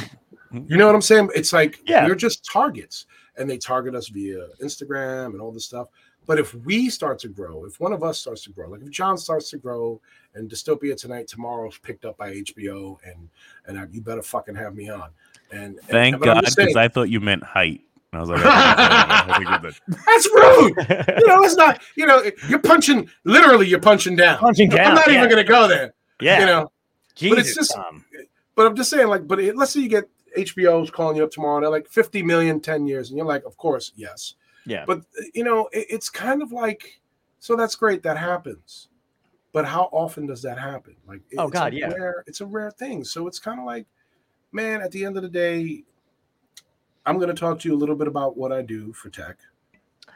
you 0.68 0.78
know 0.78 0.86
what 0.86 0.96
I'm 0.96 1.02
saying? 1.02 1.30
It's 1.36 1.54
like 1.54 1.80
Yeah. 1.86 2.08
we're 2.08 2.16
just 2.16 2.46
targets, 2.46 3.06
and 3.38 3.50
they 3.50 3.58
target 3.58 3.96
us 3.96 4.08
via 4.10 4.48
Instagram 4.62 5.28
and 5.28 5.42
all 5.42 5.52
this 5.52 5.66
stuff. 5.66 5.88
But 6.28 6.40
if 6.40 6.54
we 6.54 6.90
start 6.90 7.18
to 7.20 7.28
grow, 7.28 7.66
if 7.66 7.80
one 7.80 7.94
of 7.94 8.04
us 8.04 8.20
starts 8.20 8.44
to 8.44 8.52
grow, 8.52 8.70
like 8.70 8.82
if 8.82 8.90
John 8.90 9.18
starts 9.18 9.50
to 9.52 9.58
grow, 9.58 10.00
and 10.36 10.50
Dystopia 10.50 10.96
Tonight 10.96 11.28
tomorrow's 11.28 11.78
picked 11.80 12.06
up 12.06 12.18
by 12.18 12.34
HBO, 12.34 12.98
and 13.06 13.28
and 13.66 13.80
I, 13.80 13.86
you 13.92 14.02
better 14.02 14.22
fucking 14.22 14.56
have 14.56 14.76
me 14.76 14.90
on. 14.90 15.10
And 15.52 15.78
and- 15.78 15.88
Thank 15.88 16.20
but 16.20 16.30
I'm 16.30 16.36
God, 16.36 16.46
because 16.56 16.76
I 16.76 16.88
thought 16.88 17.10
you 17.10 17.20
meant 17.20 17.44
height. 17.44 17.82
And 18.14 18.18
I 18.18 18.22
was 18.22 18.30
like, 18.30 18.42
I 18.46 19.38
think 19.38 19.50
we're 19.50 19.60
good. 19.60 19.76
that's 20.06 20.30
rude. 20.34 21.18
you 21.22 21.28
know, 21.28 21.44
it's 21.44 21.56
not. 21.56 21.82
You 21.96 22.06
know, 22.06 22.22
you're 22.50 22.60
punching. 22.60 23.10
Literally, 23.24 23.68
you're 23.68 23.80
punching 23.80 24.18
down. 24.18 24.38
Punching 24.38 24.70
down. 24.70 24.88
I'm 24.88 24.96
not 24.96 25.08
yeah. 25.08 25.18
even 25.20 25.30
going 25.30 25.46
to 25.46 25.50
go 25.50 25.66
there. 25.68 25.94
yeah. 26.20 26.40
You 26.42 26.46
know, 26.46 26.72
Jesus, 27.16 27.48
it's 27.48 27.56
just-. 27.56 27.78
But 28.56 28.66
I'm 28.68 28.76
just 28.76 28.90
saying, 28.90 29.08
like, 29.08 29.28
but 29.28 29.40
it, 29.40 29.56
let's 29.56 29.72
say 29.74 29.82
you 29.82 29.90
get 29.90 30.10
HBO's 30.38 30.90
calling 30.92 31.18
you 31.18 31.24
up 31.24 31.32
tomorrow, 31.32 31.58
and 31.58 31.64
they're 31.64 31.72
like 31.72 31.88
50 31.90 32.24
million, 32.24 32.60
10 32.60 32.86
years, 32.88 33.10
and 33.10 33.18
you're 33.18 33.26
like, 33.26 33.44
of 33.46 33.58
course, 33.58 33.92
yes. 33.96 34.36
Yeah. 34.66 34.86
But 34.86 35.02
you 35.34 35.44
know, 35.44 35.68
it, 35.74 35.88
it's 35.90 36.10
kind 36.10 36.42
of 36.42 36.52
like, 36.52 37.02
so 37.40 37.56
that's 37.56 37.76
great, 37.76 38.04
that 38.04 38.18
happens. 38.18 38.88
But 39.54 39.66
how 39.66 39.90
often 39.92 40.28
does 40.28 40.42
that 40.44 40.58
happen? 40.58 40.96
Like, 41.08 41.22
it- 41.30 41.38
Oh, 41.38 41.48
it's 41.48 41.52
a 41.52 41.54
God, 41.54 41.74
yeah. 41.74 41.88
rare, 41.90 42.24
it's 42.28 42.40
a 42.42 42.46
rare 42.46 42.72
thing. 42.72 43.04
So 43.04 43.28
it's 43.28 43.40
kind 43.40 43.60
of 43.60 43.66
like, 43.66 43.86
man, 44.54 44.82
at 44.82 44.92
the 44.92 45.04
end 45.04 45.18
of 45.18 45.24
the 45.24 45.30
day, 45.30 45.84
I'm 47.06 47.16
going 47.18 47.28
to 47.30 47.34
talk 47.34 47.60
to 47.60 47.68
you 47.70 47.76
a 47.76 47.78
little 47.78 47.96
bit 47.96 48.08
about 48.08 48.38
what 48.38 48.52
I 48.52 48.62
do 48.62 48.94
for 48.94 49.10
tech. 49.10 49.38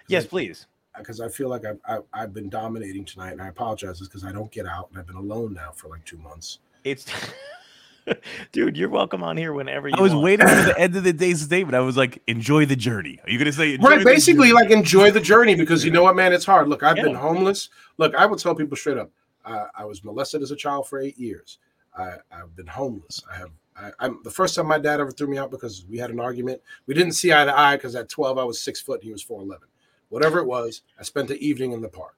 Yes, 0.08 0.26
please. 0.26 0.68
Because 0.98 1.20
I 1.20 1.28
feel 1.28 1.50
like 1.50 1.66
I've, 1.66 1.80
I've, 1.86 2.04
I've 2.14 2.34
been 2.34 2.48
dominating 2.48 3.04
tonight, 3.04 3.32
and 3.32 3.42
I 3.42 3.48
apologize 3.50 4.00
because 4.00 4.24
I 4.24 4.32
don't 4.32 4.52
get 4.52 4.66
out, 4.66 4.88
and 4.92 5.00
I've 5.00 5.08
been 5.08 5.16
alone 5.18 5.54
now 5.54 5.72
for 5.72 5.90
like 5.90 6.06
two 6.06 6.18
months. 6.18 6.60
It's 6.86 7.06
dude, 8.52 8.78
you're 8.78 8.90
welcome 8.90 9.24
on 9.24 9.38
here 9.38 9.54
whenever 9.54 9.88
you 9.88 9.96
I 9.98 10.02
was 10.02 10.14
want. 10.14 10.24
waiting 10.24 10.48
for 10.48 10.56
the 10.56 10.76
end 10.80 10.96
of 10.96 11.04
the 11.04 11.14
day's 11.14 11.42
statement. 11.42 11.76
I 11.76 11.80
was 11.80 11.98
like, 11.98 12.22
enjoy 12.28 12.66
the 12.66 12.76
journey. 12.76 13.20
Are 13.24 13.30
you 13.30 13.38
going 13.38 13.48
to 13.48 13.54
say, 13.54 13.74
enjoy 13.74 13.90
right 13.90 14.00
the 14.00 14.06
basically 14.06 14.50
journey? 14.50 14.62
like 14.62 14.72
enjoy 14.72 15.12
the 15.12 15.22
journey 15.22 15.56
because 15.64 15.84
you 15.84 15.92
know 15.92 16.04
what 16.04 16.16
man 16.16 16.34
it's 16.34 16.46
hard. 16.46 16.68
Look 16.68 16.84
i've 16.84 16.96
been 16.96 17.16
homeless. 17.16 17.70
Look 17.98 18.16
i 18.16 18.26
would 18.26 18.40
tell 18.40 18.56
people 18.56 18.78
straight 18.78 18.98
up 18.98 19.12
uh, 19.46 19.66
i 19.76 19.86
was 19.86 20.04
molested 20.04 20.42
as 20.42 20.52
a 20.52 20.56
child 20.56 20.88
for 20.88 21.00
eight 21.00 21.18
years. 21.18 21.60
I, 21.98 22.16
i've 22.32 22.56
been 22.56 22.68
homeless. 22.68 23.22
I 23.32 23.38
have 23.38 23.50
I, 23.78 23.92
i'm 24.00 24.20
the 24.24 24.32
first 24.32 24.56
time 24.56 24.68
my 24.68 24.80
dad 24.80 25.00
ever 25.00 25.12
threw 25.12 25.28
me 25.28 25.38
out 25.38 25.52
because 25.52 25.86
we 25.90 25.98
had 25.98 26.10
an 26.12 26.20
argument. 26.20 26.62
We 26.88 26.94
didn't 26.94 27.14
see 27.14 27.34
eye 27.34 27.46
to 27.46 27.58
eye 27.58 27.76
because 27.76 27.96
at 27.96 28.10
12 28.10 28.38
i 28.38 28.44
was 28.44 28.60
six 28.60 28.82
foot 28.82 29.02
and 29.02 29.04
he 29.04 29.12
was 29.12 29.24
411 29.24 29.68
whatever 30.10 30.40
it 30.40 30.46
was 30.46 30.84
i 31.00 31.04
spent 31.04 31.28
the 31.28 31.46
evening 31.46 31.72
in 31.72 31.82
the 31.82 31.90
park. 31.90 32.16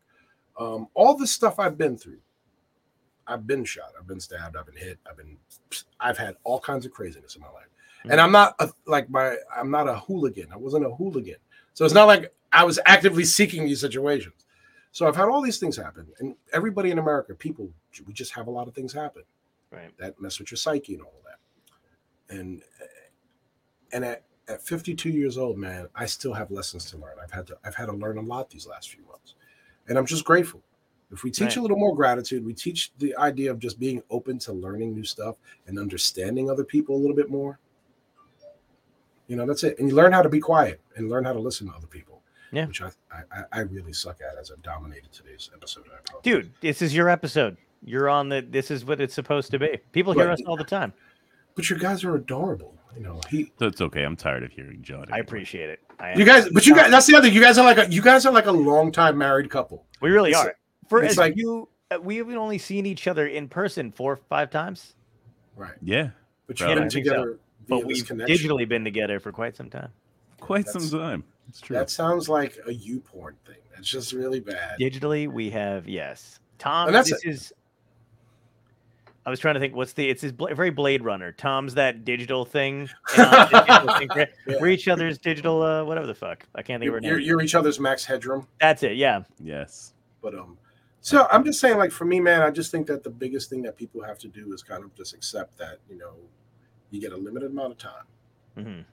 Um, 0.59 0.87
all 0.93 1.15
the 1.15 1.27
stuff 1.27 1.59
i've 1.59 1.77
been 1.77 1.97
through 1.97 2.19
i've 3.27 3.45
been 3.45 3.63
shot 3.63 3.91
i've 3.99 4.07
been 4.07 4.19
stabbed 4.19 4.55
i've 4.55 4.65
been 4.65 4.75
hit 4.75 4.97
i've 5.09 5.17
been 5.17 5.37
i've 5.99 6.17
had 6.17 6.35
all 6.43 6.59
kinds 6.59 6.85
of 6.85 6.91
craziness 6.91 7.35
in 7.35 7.41
my 7.41 7.49
life 7.51 7.67
and 8.09 8.21
I'm 8.21 8.29
mm. 8.29 8.33
not 8.33 8.55
a, 8.59 8.69
like 8.85 9.09
my 9.09 9.35
I'm 9.55 9.71
not 9.71 9.87
a 9.87 9.99
hooligan. 9.99 10.47
I 10.51 10.57
wasn't 10.57 10.85
a 10.85 10.91
hooligan, 10.91 11.37
so 11.73 11.85
it's 11.85 11.93
not 11.93 12.05
like 12.05 12.33
I 12.51 12.63
was 12.63 12.79
actively 12.85 13.23
seeking 13.25 13.65
these 13.65 13.81
situations. 13.81 14.45
So 14.91 15.07
I've 15.07 15.15
had 15.15 15.27
all 15.27 15.41
these 15.41 15.59
things 15.59 15.75
happen, 15.77 16.07
and 16.19 16.35
everybody 16.53 16.91
in 16.91 16.99
America, 16.99 17.35
people, 17.35 17.69
we 18.05 18.13
just 18.13 18.33
have 18.33 18.47
a 18.47 18.51
lot 18.51 18.67
of 18.67 18.73
things 18.73 18.93
happen 18.93 19.23
Right. 19.69 19.95
that 19.99 20.19
mess 20.19 20.39
with 20.39 20.49
your 20.49 20.57
psyche 20.57 20.93
and 20.93 21.03
all 21.03 21.13
that. 21.25 22.35
And 22.35 22.61
and 23.91 24.05
at, 24.05 24.23
at 24.47 24.61
52 24.61 25.09
years 25.09 25.37
old, 25.37 25.57
man, 25.57 25.87
I 25.95 26.05
still 26.05 26.33
have 26.33 26.51
lessons 26.51 26.89
to 26.91 26.97
learn. 26.97 27.15
I've 27.21 27.31
had 27.31 27.47
to 27.47 27.57
I've 27.63 27.75
had 27.75 27.87
to 27.87 27.93
learn 27.93 28.17
a 28.17 28.21
lot 28.21 28.49
these 28.49 28.67
last 28.67 28.89
few 28.89 29.05
months, 29.05 29.35
and 29.87 29.97
I'm 29.97 30.05
just 30.05 30.23
grateful. 30.23 30.61
If 31.11 31.23
we 31.23 31.31
teach 31.31 31.41
Right. 31.49 31.57
a 31.57 31.61
little 31.61 31.77
more 31.77 31.95
gratitude, 31.95 32.43
we 32.45 32.53
teach 32.53 32.91
the 32.97 33.15
idea 33.15 33.49
of 33.51 33.59
just 33.59 33.79
being 33.79 34.03
open 34.09 34.39
to 34.39 34.51
learning 34.53 34.93
new 34.93 35.05
stuff 35.05 35.37
and 35.65 35.79
understanding 35.79 36.49
other 36.49 36.63
people 36.65 36.95
a 36.95 36.99
little 36.99 37.15
bit 37.15 37.29
more. 37.29 37.59
You 39.27 39.35
know, 39.35 39.45
that's 39.45 39.63
it. 39.63 39.77
And 39.79 39.89
you 39.89 39.95
learn 39.95 40.11
how 40.13 40.21
to 40.21 40.29
be 40.29 40.39
quiet 40.39 40.81
and 40.95 41.09
learn 41.09 41.23
how 41.25 41.33
to 41.33 41.39
listen 41.39 41.67
to 41.67 41.73
other 41.73 41.87
people. 41.87 42.21
Yeah. 42.51 42.65
Which 42.67 42.81
I 42.81 42.91
I, 43.11 43.43
I 43.51 43.59
really 43.61 43.91
suck 43.93 44.19
at 44.21 44.37
as 44.39 44.51
I've 44.51 44.61
dominated 44.61 45.11
today's 45.11 45.49
episode. 45.53 45.83
I. 45.93 45.97
Dude, 46.23 46.51
this 46.61 46.81
is 46.81 46.95
your 46.95 47.09
episode. 47.09 47.57
You're 47.83 48.07
on 48.09 48.29
the 48.29 48.41
this 48.41 48.71
is 48.71 48.85
what 48.85 49.01
it's 49.01 49.13
supposed 49.13 49.51
to 49.51 49.59
be. 49.59 49.79
People 49.91 50.13
hear 50.13 50.25
Right. 50.27 50.33
us 50.33 50.41
all 50.47 50.55
the 50.55 50.63
time. 50.63 50.93
But 51.55 51.69
you 51.69 51.77
guys 51.77 52.03
are 52.05 52.15
adorable. 52.15 52.73
You 52.95 53.03
know, 53.03 53.19
he 53.29 53.51
That's 53.59 53.81
okay. 53.81 54.03
I'm 54.03 54.15
tired 54.15 54.43
of 54.43 54.51
hearing 54.51 54.81
John. 54.81 55.07
I 55.11 55.19
appreciate 55.19 55.69
it. 55.69 55.81
I 55.99 56.13
you 56.15 56.23
guys 56.25 56.47
but 56.49 56.65
you 56.65 56.73
guys 56.73 56.89
that's 56.89 57.05
the 57.05 57.15
other. 57.15 57.27
You 57.27 57.41
guys 57.41 57.57
are 57.57 57.65
like 57.65 57.77
a 57.79 57.91
you 57.91 58.01
guys 58.01 58.25
are 58.25 58.31
like 58.31 58.45
a 58.45 58.51
long 58.51 58.91
time 58.93 59.17
married 59.17 59.49
couple. 59.49 59.85
we 60.01 60.09
really 60.09 60.29
it's- 60.29 60.45
are. 60.45 60.55
For 60.89 61.03
it's 61.03 61.11
as 61.13 61.17
like- 61.17 61.35
you 61.37 61.67
uh, 61.91 61.99
we've 62.01 62.27
only 62.29 62.57
seen 62.57 62.85
each 62.85 63.07
other 63.07 63.27
in 63.27 63.47
person 63.47 63.91
four 63.91 64.13
or 64.13 64.17
five 64.17 64.49
times, 64.49 64.93
Right. 65.55 65.73
Yeah, 65.81 66.09
But 66.47 66.59
you've 66.59 66.69
I 66.69 66.75
been 66.75 66.89
think 66.89 67.07
so. 67.07 67.37
but 67.67 67.85
we've 67.85 68.05
connection. 68.05 68.35
digitally 68.49 68.67
been 68.67 68.83
together 68.83 69.19
for 69.19 69.31
quite 69.31 69.55
some 69.55 69.69
time. 69.69 69.89
quite 70.39 70.65
That's- 70.65 70.89
some 70.89 70.99
time. 70.99 71.23
It's 71.49 71.61
true. 71.61 71.75
That 71.77 71.89
sounds 71.89 72.27
like 72.27 72.57
a 72.67 72.73
you 72.73 72.99
porn 72.99 73.37
thing. 73.45 73.55
That's 73.73 73.87
just 73.89 74.11
really 74.11 74.41
bad. 74.41 74.77
Digitally, 74.81 75.31
we 75.31 75.49
have 75.51 75.87
yes. 75.87 76.39
Tom, 76.59 76.87
And 76.87 76.95
that's 76.95 77.09
this 77.09 77.23
is. 77.23 77.53
I 79.25 79.29
was 79.29 79.39
trying 79.39 79.55
to 79.55 79.59
think. 79.59 79.75
What's 79.75 79.93
the? 79.93 80.09
It's 80.09 80.21
his 80.21 80.31
bla- 80.31 80.53
very 80.55 80.69
Blade 80.69 81.03
Runner. 81.03 81.31
Tom's 81.33 81.73
that 81.75 82.05
digital 82.05 82.43
thing. 82.45 82.89
and 83.17 83.25
I'm 83.27 83.49
the 83.51 83.65
digital 83.65 83.97
thing. 83.97 84.07
We're- 84.15 84.27
Yeah. 84.47 84.55
We're 84.61 84.67
each 84.67 84.87
other's 84.87 85.17
digital. 85.17 85.61
Uh, 85.61 85.83
whatever 85.83 86.07
the 86.07 86.15
fuck. 86.15 86.45
I 86.55 86.61
can't 86.61 86.81
think 86.81 86.89
of 86.93 87.01
You're, 87.03 87.11
her 87.13 87.19
you're, 87.19 87.19
you're 87.19 87.41
each 87.41 87.55
other's 87.55 87.79
max 87.79 88.03
headroom. 88.05 88.47
That's 88.61 88.83
it. 88.83 88.95
Yeah. 88.97 89.23
yes. 89.43 89.93
But 90.21 90.33
um, 90.35 90.57
So 91.07 91.25
I'm 91.31 91.45
just 91.45 91.61
saying, 91.61 91.77
like 91.77 91.91
for 91.93 92.03
me, 92.03 92.19
man, 92.19 92.41
I 92.41 92.51
just 92.51 92.69
think 92.69 92.85
that 92.87 93.01
the 93.01 93.09
biggest 93.09 93.49
thing 93.49 93.61
that 93.61 93.77
people 93.77 94.03
have 94.03 94.19
to 94.19 94.27
do 94.27 94.51
is 94.51 94.61
kind 94.61 94.83
of 94.83 94.93
just 94.93 95.13
accept 95.13 95.57
that 95.57 95.77
you 95.89 95.97
know 95.97 96.15
you 96.91 96.99
get 96.99 97.13
a 97.13 97.15
limited 97.17 97.49
amount 97.51 97.71
of 97.71 97.77
time, 97.77 98.03
Mhm. 98.57 98.83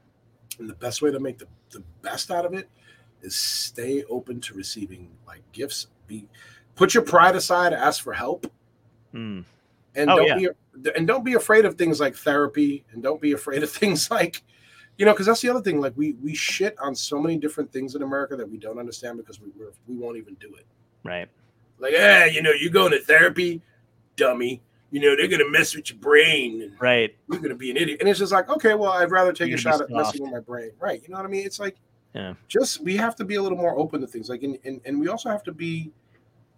and 0.60 0.70
the 0.70 0.74
best 0.74 1.02
way 1.02 1.10
to 1.10 1.18
make 1.18 1.38
the, 1.38 1.48
the 1.70 1.82
best 2.02 2.30
out 2.30 2.46
of 2.46 2.54
it 2.54 2.68
is 3.22 3.34
stay 3.34 4.04
open 4.04 4.40
to 4.42 4.54
receiving 4.54 5.10
like 5.26 5.42
gifts. 5.50 5.88
Be 6.06 6.28
put 6.76 6.94
your 6.94 7.02
pride 7.02 7.34
aside, 7.34 7.72
ask 7.72 8.00
for 8.00 8.12
help, 8.12 8.46
Mm. 9.12 9.44
and 9.96 10.08
Oh, 10.10 10.24
don't 10.24 10.38
be 10.38 10.90
and 10.94 11.08
don't 11.08 11.24
be 11.24 11.34
afraid 11.34 11.64
of 11.64 11.74
things 11.74 11.98
like 11.98 12.14
therapy, 12.14 12.84
and 12.92 13.02
don't 13.02 13.20
be 13.20 13.32
afraid 13.32 13.64
of 13.64 13.72
things 13.82 14.08
like 14.08 14.44
you 14.98 15.04
know 15.04 15.10
because 15.12 15.26
that's 15.26 15.40
the 15.40 15.48
other 15.48 15.62
thing. 15.62 15.80
Like 15.80 15.94
we 15.96 16.12
we 16.22 16.32
shit 16.36 16.78
on 16.78 16.94
so 16.94 17.20
many 17.20 17.38
different 17.38 17.72
things 17.72 17.96
in 17.96 18.02
America 18.02 18.36
that 18.36 18.48
we 18.48 18.56
don't 18.56 18.78
understand 18.78 19.16
because 19.16 19.40
we 19.40 19.48
we're, 19.56 19.72
we 19.88 19.96
won't 19.96 20.16
even 20.16 20.34
do 20.34 20.54
it. 20.54 20.64
Right. 21.02 21.28
Like, 21.78 21.92
yeah, 21.92 22.24
you 22.26 22.42
know, 22.42 22.50
you're 22.52 22.70
going 22.70 22.92
to 22.92 23.00
therapy, 23.00 23.60
dummy. 24.16 24.62
You 24.90 25.00
know, 25.00 25.16
they're 25.16 25.26
gonna 25.26 25.50
mess 25.50 25.74
with 25.74 25.90
your 25.90 25.98
brain 25.98 26.76
Right. 26.78 27.16
you're 27.28 27.40
gonna 27.40 27.56
be 27.56 27.68
an 27.72 27.76
idiot. 27.76 27.96
And 27.98 28.08
it's 28.08 28.20
just 28.20 28.30
like, 28.30 28.48
okay, 28.48 28.74
well, 28.74 28.92
I'd 28.92 29.10
rather 29.10 29.32
take 29.32 29.48
You're 29.48 29.56
a 29.58 29.60
shot 29.60 29.80
at 29.80 29.90
messing 29.90 30.22
with 30.22 30.30
my 30.32 30.38
brain. 30.38 30.70
Right. 30.78 31.02
You 31.02 31.08
know 31.08 31.16
what 31.16 31.26
I 31.26 31.28
mean? 31.28 31.44
It's 31.44 31.58
like 31.58 31.74
Yeah. 32.14 32.34
just 32.46 32.80
we 32.80 32.96
have 32.96 33.16
to 33.16 33.24
be 33.24 33.34
a 33.34 33.42
little 33.42 33.58
more 33.58 33.76
open 33.76 34.00
to 34.02 34.06
things. 34.06 34.28
Like 34.28 34.44
and, 34.44 34.56
and, 34.64 34.80
and 34.84 35.00
we 35.00 35.08
also 35.08 35.30
have 35.30 35.42
to 35.44 35.52
be 35.52 35.90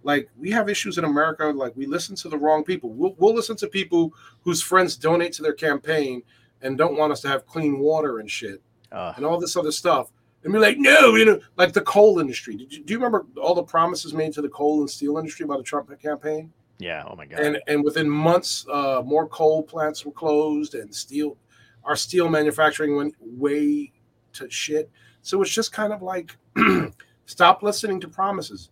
like 0.03 0.29
we 0.39 0.51
have 0.51 0.69
issues 0.69 0.99
in 0.99 1.05
America, 1.05 1.47
like 1.47 1.75
we 1.77 1.87
listen 1.87 2.15
to 2.17 2.29
the 2.29 2.37
wrong 2.37 2.63
people. 2.63 2.91
We'll, 2.91 3.15
we'll 3.17 3.35
listen 3.35 3.57
to 3.57 3.69
people 3.69 4.13
whose 4.43 4.61
friends 4.63 4.97
donate 4.97 5.33
to 5.35 5.43
their 5.43 5.55
campaign 5.55 6.23
and 6.61 6.77
don't 6.77 6.99
want 6.99 7.13
us 7.13 7.23
to 7.23 7.29
have 7.29 7.47
clean 7.47 7.79
water 7.79 8.19
and 8.19 8.31
shit 8.31 8.61
Uh, 8.93 9.15
and 9.17 9.25
all 9.25 9.41
this 9.41 9.57
other 9.57 9.73
stuff. 9.73 10.11
And 10.47 10.53
be 10.53 10.61
like, 10.61 10.79
no, 10.79 11.17
you 11.17 11.25
know, 11.25 11.41
like 11.57 11.73
the 11.73 11.81
coal 11.81 12.21
industry. 12.21 12.55
Did 12.55 12.73
you, 12.73 12.85
do 12.85 12.93
you 12.93 12.99
remember 12.99 13.27
all 13.37 13.53
the 13.53 13.65
promises 13.65 14.15
made 14.15 14.33
to 14.35 14.43
the 14.43 14.49
coal 14.49 14.79
and 14.79 14.89
steel 14.89 15.19
industry 15.19 15.45
by 15.45 15.57
the 15.57 15.63
Trump 15.65 15.91
campaign? 16.01 16.53
yeah. 16.79 17.03
Oh 17.05 17.17
my 17.17 17.27
god. 17.27 17.41
And 17.41 17.61
and 17.67 17.83
within 17.83 18.09
months, 18.09 18.65
uh, 18.73 19.03
more 19.05 19.27
coal 19.27 19.65
plants 19.65 20.07
were 20.07 20.13
closed, 20.13 20.77
and 20.77 20.95
steel, 20.95 21.37
our 21.83 21.97
steel 21.97 22.29
manufacturing 22.29 22.95
went 22.95 23.17
way 23.21 23.91
to 24.35 24.49
shit. 24.49 24.89
So 25.23 25.43
it's 25.43 25.51
just 25.51 25.73
kind 25.73 25.93
of 25.93 26.01
like, 26.01 26.37
stop 27.27 27.65
listening 27.65 27.99
to 28.03 28.09
promises. 28.09 28.69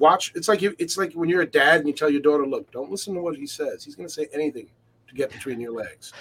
Watch. 0.00 0.32
It's 0.34 0.48
like 0.48 0.60
you, 0.60 0.74
it's 0.80 0.98
like 0.98 1.12
when 1.12 1.28
you're 1.28 1.42
a 1.42 1.46
dad 1.46 1.78
and 1.78 1.86
you 1.86 1.94
tell 1.94 2.10
your 2.10 2.20
daughter, 2.20 2.44
look, 2.44 2.68
don't 2.72 2.90
listen 2.90 3.14
to 3.14 3.20
what 3.20 3.36
he 3.36 3.46
says. 3.46 3.84
He's 3.84 3.94
going 3.94 4.08
to 4.08 4.12
say 4.12 4.26
anything 4.32 4.68
to 5.06 5.14
get 5.14 5.30
between 5.30 5.60
your 5.60 5.72
legs. 5.72 6.12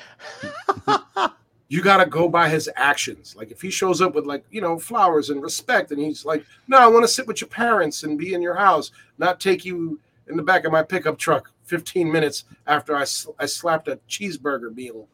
you 1.67 1.81
got 1.81 1.97
to 1.97 2.05
go 2.05 2.29
by 2.29 2.49
his 2.49 2.69
actions. 2.75 3.35
Like 3.35 3.51
if 3.51 3.61
he 3.61 3.69
shows 3.69 4.01
up 4.01 4.13
with 4.13 4.25
like, 4.25 4.45
you 4.51 4.61
know, 4.61 4.77
flowers 4.77 5.29
and 5.29 5.41
respect 5.41 5.91
and 5.91 5.99
he's 5.99 6.25
like, 6.25 6.45
"No, 6.67 6.77
I 6.77 6.87
want 6.87 7.03
to 7.03 7.07
sit 7.07 7.27
with 7.27 7.41
your 7.41 7.47
parents 7.47 8.03
and 8.03 8.17
be 8.17 8.33
in 8.33 8.41
your 8.41 8.55
house, 8.55 8.91
not 9.17 9.39
take 9.39 9.65
you 9.65 9.99
in 10.27 10.37
the 10.37 10.43
back 10.43 10.65
of 10.65 10.71
my 10.71 10.83
pickup 10.83 11.17
truck 11.17 11.51
15 11.63 12.11
minutes 12.11 12.45
after 12.67 12.95
I 12.95 13.03
sl- 13.05 13.31
I 13.39 13.45
slapped 13.47 13.87
a 13.87 13.99
cheeseburger 14.09 14.75
meal 14.75 15.07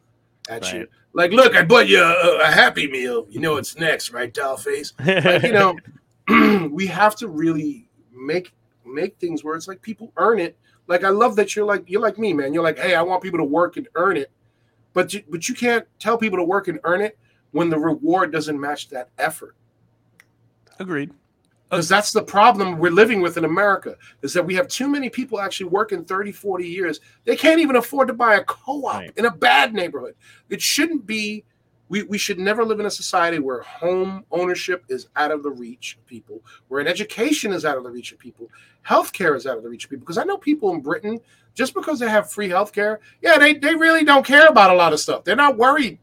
at 0.49 0.71
you." 0.73 0.87
Like, 1.13 1.31
"Look, 1.31 1.55
I 1.55 1.63
bought 1.63 1.87
you 1.87 2.01
a, 2.01 2.39
a 2.41 2.47
happy 2.47 2.87
meal. 2.87 3.27
You 3.29 3.39
know 3.39 3.53
what's 3.53 3.77
next, 3.77 4.11
right, 4.11 4.33
doll 4.33 4.57
face?" 4.57 4.93
Like, 5.05 5.43
you 5.43 5.53
know, 5.53 5.77
we 6.71 6.87
have 6.87 7.15
to 7.17 7.27
really 7.27 7.87
make 8.13 8.53
make 8.85 9.17
things 9.17 9.43
where 9.43 9.55
it's 9.55 9.67
like 9.67 9.81
people 9.81 10.11
earn 10.17 10.39
it. 10.39 10.57
Like 10.87 11.03
I 11.05 11.09
love 11.09 11.37
that 11.37 11.55
you're 11.55 11.65
like 11.65 11.89
you're 11.89 12.01
like 12.01 12.17
me, 12.17 12.33
man. 12.33 12.53
You're 12.53 12.63
like, 12.63 12.77
"Hey, 12.77 12.95
I 12.95 13.01
want 13.01 13.23
people 13.23 13.39
to 13.39 13.45
work 13.45 13.77
and 13.77 13.87
earn 13.95 14.17
it." 14.17 14.31
But 14.93 15.13
you, 15.13 15.23
but 15.29 15.47
you 15.47 15.55
can't 15.55 15.85
tell 15.99 16.17
people 16.17 16.37
to 16.37 16.43
work 16.43 16.67
and 16.67 16.79
earn 16.83 17.01
it 17.01 17.17
when 17.51 17.69
the 17.69 17.77
reward 17.79 18.31
doesn't 18.31 18.59
match 18.59 18.89
that 18.89 19.09
effort. 19.17 19.55
Agreed. 20.79 21.11
Because 21.69 21.87
that's 21.87 22.11
the 22.11 22.23
problem 22.23 22.77
we're 22.77 22.91
living 22.91 23.21
with 23.21 23.37
in 23.37 23.45
America 23.45 23.95
is 24.21 24.33
that 24.33 24.45
we 24.45 24.53
have 24.55 24.67
too 24.67 24.89
many 24.89 25.09
people 25.09 25.39
actually 25.39 25.69
working 25.69 26.03
30, 26.03 26.33
40 26.33 26.67
years. 26.67 26.99
They 27.23 27.37
can't 27.37 27.61
even 27.61 27.77
afford 27.77 28.09
to 28.09 28.13
buy 28.13 28.35
a 28.35 28.43
co-op 28.43 28.93
Right. 28.93 29.13
in 29.15 29.25
a 29.25 29.31
bad 29.31 29.73
neighborhood. 29.73 30.15
It 30.49 30.61
shouldn't 30.61 31.05
be 31.05 31.45
we, 31.91 32.03
we 32.03 32.17
should 32.17 32.39
never 32.39 32.63
live 32.63 32.79
in 32.79 32.85
a 32.85 32.91
society 32.91 33.39
where 33.39 33.61
home 33.63 34.23
ownership 34.31 34.85
is 34.87 35.09
out 35.17 35.29
of 35.29 35.43
the 35.43 35.49
reach 35.51 35.97
of 35.99 36.05
people, 36.07 36.41
where 36.69 36.79
an 36.79 36.87
education 36.87 37.51
is 37.51 37.65
out 37.65 37.77
of 37.77 37.83
the 37.83 37.89
reach 37.89 38.13
of 38.13 38.17
people, 38.17 38.47
healthcare 38.87 39.35
is 39.35 39.45
out 39.45 39.57
of 39.57 39.63
the 39.63 39.69
reach 39.69 39.83
of 39.83 39.89
people. 39.89 40.05
Because 40.05 40.17
I 40.17 40.23
know 40.23 40.37
people 40.37 40.73
in 40.73 40.79
Britain, 40.79 41.19
just 41.53 41.73
because 41.73 41.99
they 41.99 42.09
have 42.09 42.31
free 42.31 42.49
healthcare, 42.49 42.97
yeah, 43.21 43.37
they, 43.37 43.53
they 43.53 43.75
really 43.75 44.03
don't 44.05 44.25
care 44.25 44.47
about 44.47 44.71
a 44.71 44.73
lot 44.75 44.93
of 44.93 44.99
stuff. 44.99 45.23
They're 45.23 45.35
not 45.35 45.57
worried. 45.57 45.99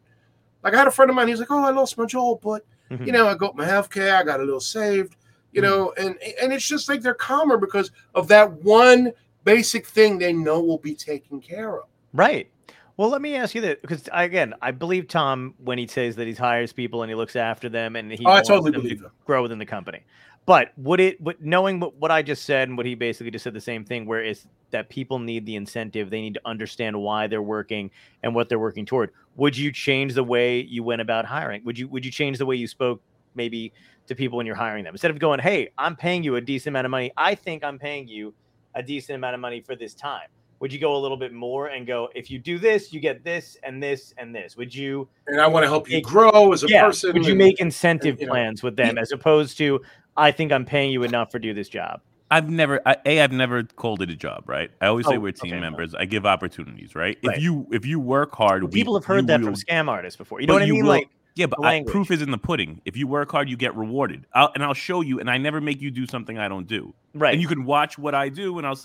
Like 0.62 0.74
I 0.74 0.78
had 0.78 0.88
a 0.88 0.90
friend 0.90 1.08
of 1.10 1.16
mine, 1.16 1.28
he's 1.28 1.38
like, 1.40 1.50
Oh, 1.50 1.64
I 1.64 1.70
lost 1.70 1.96
my 1.98 2.06
job, 2.06 2.40
but 2.42 2.64
Mhm. 2.90 3.06
you 3.06 3.12
know, 3.12 3.28
I 3.28 3.34
got 3.34 3.54
my 3.56 3.64
health 3.64 3.90
care, 3.90 4.16
I 4.16 4.22
got 4.22 4.40
a 4.40 4.44
little 4.44 4.60
saved, 4.60 5.16
you 5.52 5.62
know, 5.62 5.92
and 5.98 6.18
and 6.42 6.52
it's 6.52 6.66
just 6.66 6.88
like 6.88 7.00
they're 7.00 7.14
calmer 7.14 7.56
because 7.56 7.90
of 8.14 8.28
that 8.28 8.50
one 8.64 9.12
basic 9.44 9.86
thing 9.86 10.18
they 10.18 10.32
know 10.32 10.60
will 10.60 10.78
be 10.78 10.94
taken 10.94 11.40
care 11.40 11.78
of. 11.78 11.84
Right. 12.12 12.50
Well, 12.96 13.10
let 13.10 13.22
me 13.22 13.36
ask 13.36 13.54
you 13.54 13.60
that 13.60 13.80
because 13.80 14.08
again, 14.12 14.54
I 14.60 14.72
believe 14.72 15.06
Tom 15.06 15.54
when 15.58 15.78
he 15.78 15.86
says 15.86 16.16
that 16.16 16.26
he 16.26 16.32
hires 16.34 16.72
people 16.72 17.02
and 17.02 17.10
he 17.10 17.14
looks 17.14 17.36
after 17.36 17.68
them 17.68 17.94
and 17.94 18.10
he 18.10 18.24
Oh, 18.26 18.30
I 18.30 18.34
wants 18.34 18.48
totally 18.48 18.72
them 18.72 18.80
to 18.82 18.88
believe 18.88 19.00
him. 19.02 19.10
grow 19.24 19.42
within 19.42 19.58
the 19.58 19.66
company. 19.66 20.00
But 20.48 20.72
would 20.78 20.98
it? 20.98 21.22
But 21.22 21.42
knowing 21.42 21.78
what, 21.78 21.94
what 21.96 22.10
I 22.10 22.22
just 22.22 22.46
said 22.46 22.68
and 22.68 22.76
what 22.78 22.86
he 22.86 22.94
basically 22.94 23.30
just 23.30 23.42
said 23.42 23.52
the 23.52 23.60
same 23.60 23.84
thing, 23.84 24.06
where 24.06 24.24
is 24.24 24.46
that 24.70 24.88
people 24.88 25.18
need 25.18 25.44
the 25.44 25.56
incentive, 25.56 26.08
they 26.08 26.22
need 26.22 26.32
to 26.32 26.40
understand 26.46 26.98
why 26.98 27.26
they're 27.26 27.42
working 27.42 27.90
and 28.22 28.34
what 28.34 28.48
they're 28.48 28.58
working 28.58 28.86
toward. 28.86 29.10
Would 29.36 29.54
you 29.58 29.70
change 29.70 30.14
the 30.14 30.24
way 30.24 30.60
you 30.60 30.82
went 30.82 31.02
about 31.02 31.26
hiring? 31.26 31.62
Would 31.66 31.78
you 31.78 31.86
Would 31.88 32.02
you 32.02 32.10
change 32.10 32.38
the 32.38 32.46
way 32.46 32.56
you 32.56 32.66
spoke 32.66 33.02
maybe 33.34 33.74
to 34.06 34.14
people 34.14 34.38
when 34.38 34.46
you're 34.46 34.56
hiring 34.56 34.84
them 34.84 34.94
instead 34.94 35.10
of 35.10 35.18
going, 35.18 35.38
"Hey, 35.38 35.68
I'm 35.76 35.94
paying 35.94 36.22
you 36.24 36.36
a 36.36 36.40
decent 36.40 36.68
amount 36.68 36.86
of 36.86 36.90
money. 36.92 37.12
I 37.18 37.34
think 37.34 37.62
I'm 37.62 37.78
paying 37.78 38.08
you 38.08 38.32
a 38.74 38.82
decent 38.82 39.16
amount 39.16 39.34
of 39.34 39.40
money 39.42 39.60
for 39.60 39.76
this 39.76 39.92
time." 39.92 40.28
Would 40.60 40.72
you 40.72 40.80
go 40.80 40.96
a 40.96 40.98
little 40.98 41.18
bit 41.18 41.32
more 41.34 41.68
and 41.68 41.86
go, 41.86 42.08
"If 42.14 42.30
you 42.30 42.38
do 42.38 42.58
this, 42.58 42.90
you 42.90 43.00
get 43.00 43.22
this 43.22 43.58
and 43.62 43.82
this 43.82 44.14
and 44.16 44.34
this"? 44.34 44.56
Would 44.56 44.74
you 44.74 45.10
And 45.26 45.42
I 45.42 45.46
want 45.46 45.64
to 45.64 45.68
help 45.68 45.90
you 45.90 46.00
grow 46.00 46.52
as 46.52 46.64
a 46.64 46.68
yeah, 46.68 46.86
person. 46.86 47.12
would 47.12 47.26
you 47.26 47.32
and- 47.32 47.38
make 47.38 47.60
incentive 47.60 48.18
you 48.18 48.26
know, 48.26 48.32
plans 48.32 48.62
with 48.62 48.76
them 48.76 48.96
as 48.96 49.12
opposed 49.12 49.58
to 49.58 49.82
I 50.18 50.32
think 50.32 50.52
I'm 50.52 50.64
paying 50.64 50.90
you 50.90 51.02
enough 51.04 51.30
for 51.32 51.38
do 51.38 51.54
this 51.54 51.68
job? 51.68 52.00
I've 52.30 52.50
never, 52.50 52.80
I, 52.84 52.96
a, 53.06 53.20
I've 53.22 53.32
never 53.32 53.62
called 53.62 54.02
it 54.02 54.10
a 54.10 54.14
job, 54.16 54.44
right? 54.46 54.70
I 54.82 54.86
always 54.88 55.06
say 55.06 55.16
Oh, 55.16 55.20
we're 55.20 55.32
team 55.32 55.52
okay. 55.54 55.60
members. 55.60 55.94
I 55.94 56.04
give 56.04 56.26
opportunities, 56.26 56.94
right? 56.94 57.16
Right. 57.24 57.36
If 57.38 57.42
you 57.42 57.66
if 57.72 57.86
you 57.86 57.98
work 58.00 58.34
hard, 58.34 58.64
we- 58.64 58.70
People 58.70 58.94
have 58.98 59.06
heard 59.06 59.26
that 59.28 59.40
will- 59.40 59.46
from 59.46 59.54
scam 59.54 59.88
artists 59.88 60.18
before. 60.18 60.40
You 60.40 60.46
know 60.46 60.52
but 60.54 60.60
what 60.60 60.68
I 60.68 60.70
mean? 60.70 60.82
will- 60.82 60.88
like 60.90 61.08
Yeah, 61.36 61.46
but 61.46 61.60
I, 61.60 61.68
language. 61.70 61.92
proof 61.92 62.10
is 62.10 62.20
in 62.20 62.30
the 62.30 62.36
pudding. 62.38 62.82
If 62.84 62.96
you 62.98 63.06
work 63.06 63.30
hard, 63.30 63.48
you 63.48 63.56
get 63.56 63.74
rewarded. 63.76 64.26
I'll, 64.34 64.50
and 64.54 64.62
I'll 64.62 64.74
show 64.74 65.00
you. 65.00 65.20
And 65.20 65.30
I 65.30 65.38
never 65.38 65.60
make 65.62 65.80
you 65.80 65.90
do 65.90 66.06
something 66.06 66.36
I 66.38 66.48
don't 66.48 66.66
do. 66.66 66.92
right. 67.14 67.32
And 67.32 67.40
you 67.40 67.48
can 67.48 67.64
watch 67.64 67.96
what 67.96 68.14
I 68.14 68.28
do, 68.28 68.58
and 68.58 68.66
I'll, 68.66 68.78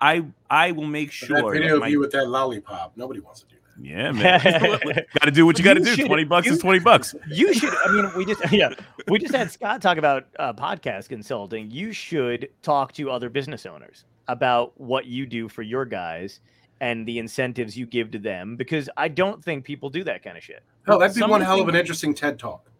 I 0.00 0.24
I 0.50 0.72
will 0.72 0.86
make 0.86 1.12
sure. 1.12 1.36
that 1.36 1.44
that 1.44 1.52
video 1.52 1.74
of 1.76 1.80
my- 1.82 1.88
you 1.88 2.00
with 2.00 2.10
that 2.12 2.28
lollipop, 2.28 2.96
nobody 2.96 3.20
wants 3.20 3.40
to 3.42 3.46
do 3.46 3.54
that. 3.54 3.57
Yeah, 3.80 4.12
man. 4.12 4.40
got 5.14 5.24
to 5.24 5.30
do 5.30 5.46
what 5.46 5.58
you 5.58 5.64
got 5.64 5.74
to 5.74 5.80
do. 5.80 5.94
should- 5.94 6.06
Twenty 6.06 6.24
bucks 6.24 6.46
you- 6.46 6.52
is 6.54 6.58
twenty 6.58 6.78
bucks. 6.80 7.14
you 7.30 7.52
should. 7.54 7.72
I 7.84 7.92
mean, 7.92 8.10
we 8.16 8.24
just 8.24 8.52
yeah, 8.52 8.70
we 9.08 9.18
just 9.18 9.34
had 9.34 9.50
Scott 9.50 9.80
talk 9.82 9.98
about 9.98 10.26
uh, 10.38 10.52
podcast 10.52 11.08
consulting. 11.08 11.70
You 11.70 11.92
should 11.92 12.48
talk 12.62 12.92
to 12.94 13.10
other 13.10 13.28
business 13.28 13.66
owners 13.66 14.04
about 14.28 14.78
what 14.80 15.06
you 15.06 15.26
do 15.26 15.48
for 15.48 15.62
your 15.62 15.84
guys 15.84 16.40
and 16.80 17.06
the 17.08 17.18
incentives 17.18 17.76
you 17.76 17.86
give 17.86 18.10
to 18.12 18.18
them 18.18 18.56
because 18.56 18.88
I 18.96 19.08
don't 19.08 19.42
think 19.42 19.64
people 19.64 19.90
do 19.90 20.04
that 20.04 20.22
kind 20.22 20.36
of 20.36 20.44
shit. 20.44 20.62
Hell, 20.86 20.98
that'd 20.98 21.14
be 21.14 21.20
Some 21.20 21.30
one 21.30 21.40
of 21.40 21.46
hell 21.46 21.60
of 21.60 21.68
an 21.68 21.74
interesting 21.74 22.14
TED 22.14 22.38
talk. 22.38 22.70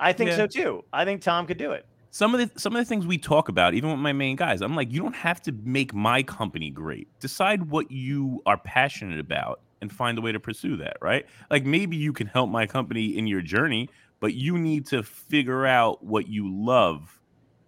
I 0.00 0.12
think 0.12 0.30
Yeah. 0.30 0.36
so 0.36 0.46
too. 0.46 0.84
I 0.92 1.04
think 1.04 1.20
Tom 1.22 1.46
could 1.46 1.58
do 1.58 1.72
it. 1.72 1.84
some 2.10 2.34
of 2.34 2.40
the 2.40 2.60
some 2.60 2.74
of 2.74 2.80
the 2.80 2.84
things 2.86 3.06
we 3.06 3.18
talk 3.18 3.48
about, 3.48 3.74
even 3.74 3.90
with 3.90 3.98
my 3.98 4.12
main 4.12 4.36
guys, 4.36 4.60
I'm 4.62 4.74
like, 4.76 4.90
you 4.92 5.00
don't 5.00 5.14
have 5.16 5.40
to 5.42 5.52
make 5.64 5.92
my 5.94 6.22
company 6.22 6.70
great. 6.70 7.08
Decide 7.20 7.70
what 7.70 7.90
you 7.90 8.42
are 8.46 8.56
passionate 8.58 9.18
about 9.20 9.60
and 9.82 9.92
find 9.92 10.16
a 10.16 10.20
way 10.22 10.32
to 10.32 10.40
pursue 10.40 10.76
that, 10.78 10.96
right? 11.02 11.26
Like 11.50 11.66
maybe 11.66 11.96
you 11.96 12.14
can 12.14 12.26
help 12.28 12.48
my 12.48 12.66
company 12.66 13.18
in 13.18 13.26
your 13.26 13.42
journey, 13.42 13.90
but 14.20 14.32
you 14.32 14.56
need 14.56 14.86
to 14.86 15.02
figure 15.02 15.66
out 15.66 16.02
what 16.02 16.28
you 16.28 16.48
love 16.50 17.20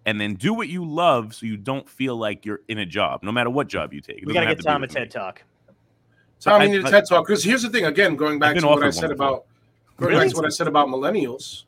and 0.07 0.21
then 0.21 0.35
do 0.35 0.55
what 0.55 0.69
you 0.69 0.85
love 0.85 1.35
so 1.35 1.45
you 1.45 1.57
don't 1.57 1.89
feel 1.89 2.17
like 2.17 2.47
you're 2.47 2.61
in 2.69 2.79
a 2.79 2.87
job, 2.87 3.23
no 3.23 3.33
matter 3.33 3.51
what 3.51 3.67
job 3.69 3.93
you 3.93 4.01
take. 4.01 4.19
It 4.19 4.27
We 4.27 4.33
gotta 4.33 4.47
have 4.47 4.57
get 4.57 4.63
to 4.63 4.69
Tom 4.69 4.83
a 4.83 4.87
with 4.87 4.95
me. 4.95 5.01
TED 5.01 5.11
talk. 5.11 5.43
So 6.39 6.53
I 6.53 6.59
I- 6.63 6.67
need 6.69 6.85
a 6.85 6.87
I- 6.87 6.91
TED 6.91 7.05
talk 7.09 7.27
because 7.27 7.43
here's 7.43 7.63
the 7.63 7.69
thing. 7.71 7.85
Again, 7.85 8.15
going 8.17 8.39
back 8.39 8.57
to 8.57 8.67
what 8.67 8.83
I 8.83 8.91
said 8.91 9.11
about 9.11 9.45
going 9.99 10.13
Really? 10.13 10.25
back 10.27 10.31
to 10.31 10.37
what 10.37 10.47
I 10.47 10.51
said 10.51 10.69
about 10.69 10.89
millennials. 10.89 11.65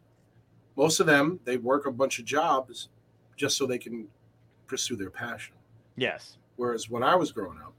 Most 0.77 1.01
of 1.01 1.07
them 1.07 1.41
they 1.45 1.57
work 1.57 1.87
a 1.87 1.91
bunch 1.93 2.19
of 2.21 2.25
jobs 2.25 2.89
just 3.37 3.57
so 3.57 3.67
they 3.67 3.79
can 3.79 4.07
pursue 4.67 4.95
their 4.97 5.11
passion. 5.11 5.55
Yes. 5.97 6.39
Whereas 6.57 6.89
when 6.89 7.03
I 7.03 7.15
was 7.17 7.33
growing 7.33 7.59
up, 7.59 7.73
and 7.73 7.76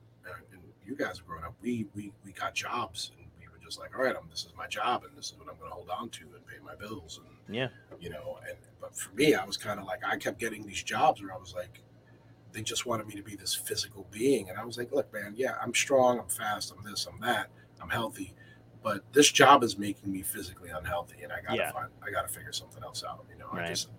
you 0.87 0.95
guys 0.95 1.21
were 1.21 1.27
growing 1.33 1.43
up, 1.45 1.55
we 1.61 1.85
we 1.93 2.11
we 2.23 2.31
got 2.31 2.55
jobs 2.55 3.11
and 3.19 3.27
we 3.39 3.47
were 3.47 3.59
just 3.63 3.79
like, 3.79 3.95
all 3.97 4.03
right, 4.03 4.15
I'm, 4.15 4.27
this 4.29 4.45
is 4.45 4.53
my 4.57 4.67
job 4.67 5.03
and 5.03 5.15
this 5.17 5.27
is 5.27 5.37
what 5.37 5.47
I'm 5.49 5.57
going 5.59 5.69
to 5.69 5.75
hold 5.75 5.89
on 5.89 6.09
to 6.09 6.23
and 6.35 6.45
pay 6.47 6.57
my 6.65 6.75
bills 6.75 7.19
and 7.23 7.55
Yeah. 7.55 7.67
you 7.99 8.09
know. 8.09 8.39
And 8.47 8.57
but 8.79 8.95
for 8.95 9.13
me, 9.13 9.35
I 9.35 9.45
was 9.45 9.57
kind 9.57 9.79
of 9.79 9.85
like 9.85 9.99
I 10.05 10.17
kept 10.17 10.39
getting 10.39 10.65
these 10.65 10.81
jobs 10.83 11.21
where 11.21 11.33
I 11.33 11.37
was 11.37 11.53
like, 11.53 11.81
they 12.53 12.61
just 12.61 12.85
wanted 12.85 13.07
me 13.07 13.15
to 13.15 13.23
be 13.23 13.35
this 13.35 13.53
physical 13.53 14.07
being, 14.11 14.49
and 14.49 14.57
I 14.57 14.65
was 14.65 14.77
like, 14.77 14.91
look, 14.91 15.11
man, 15.13 15.33
yeah, 15.35 15.55
I'm 15.61 15.73
strong, 15.73 16.19
I'm 16.19 16.27
fast, 16.29 16.73
I'm 16.75 16.83
this, 16.83 17.05
I'm 17.05 17.19
that, 17.21 17.49
I'm 17.81 17.89
healthy. 17.89 18.33
But 18.81 19.01
this 19.11 19.31
job 19.31 19.63
is 19.63 19.77
making 19.77 20.11
me 20.11 20.21
physically 20.21 20.69
unhealthy, 20.69 21.23
and 21.23 21.31
I 21.31 21.41
gotta 21.41 21.57
Yeah. 21.57 21.71
find, 21.71 21.89
I 22.05 22.11
gotta 22.11 22.27
figure 22.29 22.53
something 22.53 22.83
else 22.83 23.03
out. 23.07 23.25
You 23.31 23.37
know, 23.37 23.47
I 23.51 23.57
Right. 23.57 23.67
just 23.67 23.89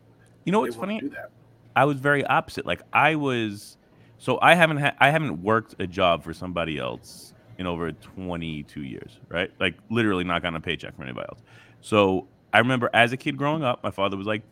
You 0.44 0.52
know 0.52 0.60
what's 0.60 0.76
funny? 0.76 1.00
Do 1.00 1.10
that. 1.10 1.30
I 1.76 1.84
was 1.84 1.98
very 2.00 2.24
opposite. 2.24 2.64
Like 2.66 2.82
I 2.92 3.14
was 3.14 3.77
So 4.18 4.38
I 4.42 4.54
haven't 4.54 4.78
had 4.78 4.96
I 4.98 5.10
haven't 5.10 5.42
worked 5.42 5.76
a 5.78 5.86
job 5.86 6.24
for 6.24 6.34
somebody 6.34 6.78
else 6.78 7.32
in 7.58 7.66
over 7.66 7.92
22 7.92 8.82
years, 8.82 9.18
right? 9.28 9.50
Like 9.60 9.76
literally 9.90 10.24
not 10.24 10.42
gotten 10.42 10.56
a 10.56 10.60
paycheck 10.60 10.94
from 10.96 11.04
anybody 11.04 11.26
else. 11.30 11.40
So 11.80 12.28
I 12.52 12.58
remember 12.58 12.90
as 12.92 13.12
a 13.12 13.16
kid 13.16 13.36
growing 13.36 13.62
up, 13.62 13.82
my 13.82 13.90
father 13.90 14.16
was 14.16 14.26
like, 14.26 14.42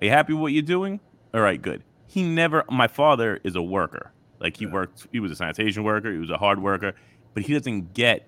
"Are 0.00 0.04
you 0.04 0.10
happy 0.10 0.32
with 0.32 0.42
what 0.42 0.52
you're 0.52 0.62
doing? 0.62 1.00
All 1.34 1.40
right, 1.40 1.60
good." 1.60 1.82
He 2.06 2.22
never. 2.22 2.64
My 2.70 2.86
father 2.88 3.38
is 3.44 3.54
a 3.56 3.62
worker. 3.62 4.12
Like 4.40 4.56
he 4.56 4.64
Yeah. 4.64 4.72
worked. 4.72 5.06
He 5.12 5.20
was 5.20 5.30
a 5.32 5.36
sanitation 5.36 5.84
worker. 5.84 6.10
He 6.12 6.18
was 6.18 6.30
a 6.30 6.38
hard 6.38 6.62
worker, 6.62 6.94
but 7.34 7.42
he 7.42 7.52
doesn't 7.52 7.92
get 7.92 8.26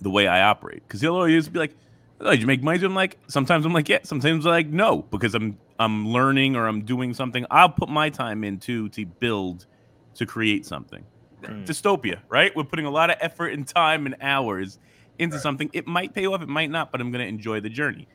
the 0.00 0.10
way 0.10 0.26
I 0.26 0.42
operate 0.42 0.82
because 0.86 1.00
he'll 1.00 1.14
always 1.14 1.48
be 1.48 1.58
like, 1.60 1.76
oh, 2.20 2.30
"Did 2.30 2.40
you 2.40 2.46
make 2.46 2.62
money?" 2.62 2.82
I'm 2.84 2.94
like, 2.94 3.18
sometimes 3.28 3.64
I'm 3.66 3.72
like, 3.72 3.88
"Yeah." 3.88 3.98
Sometimes 4.02 4.46
I'm 4.46 4.50
like, 4.52 4.68
"No," 4.68 5.02
because 5.02 5.34
I'm 5.34 5.58
I'm 5.80 6.06
learning 6.08 6.56
or 6.56 6.68
I'm 6.68 6.82
doing 6.84 7.14
something. 7.14 7.46
I'll 7.50 7.70
put 7.70 7.88
my 7.88 8.10
time 8.10 8.44
into 8.44 8.90
to 8.90 9.06
build, 9.06 9.66
to 10.14 10.26
create 10.26 10.66
something. 10.66 11.04
Mm. 11.42 11.66
Dystopia, 11.66 12.18
right? 12.28 12.54
We're 12.54 12.64
putting 12.64 12.84
a 12.84 12.90
lot 12.90 13.08
of 13.08 13.16
effort 13.20 13.54
and 13.54 13.66
time 13.66 14.04
and 14.04 14.14
hours 14.20 14.78
into 15.18 15.36
Right. 15.36 15.42
something. 15.42 15.70
It 15.72 15.86
might 15.86 16.12
pay 16.14 16.26
off, 16.26 16.42
it 16.42 16.48
might 16.50 16.70
not, 16.70 16.92
but 16.92 17.00
I'm 17.00 17.10
going 17.10 17.22
to 17.22 17.28
enjoy 17.28 17.60
the 17.60 17.70
journey. 17.70 18.06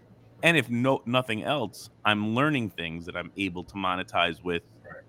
And 0.43 0.55
if 0.55 0.69
no 0.69 1.01
nothing 1.07 1.41
else, 1.41 1.89
I'm 2.05 2.35
learning 2.35 2.69
things 2.69 3.07
that 3.07 3.17
I'm 3.17 3.31
able 3.35 3.63
to 3.63 3.73
monetize 3.73 4.43
with 4.43 4.61
Right. 4.83 5.01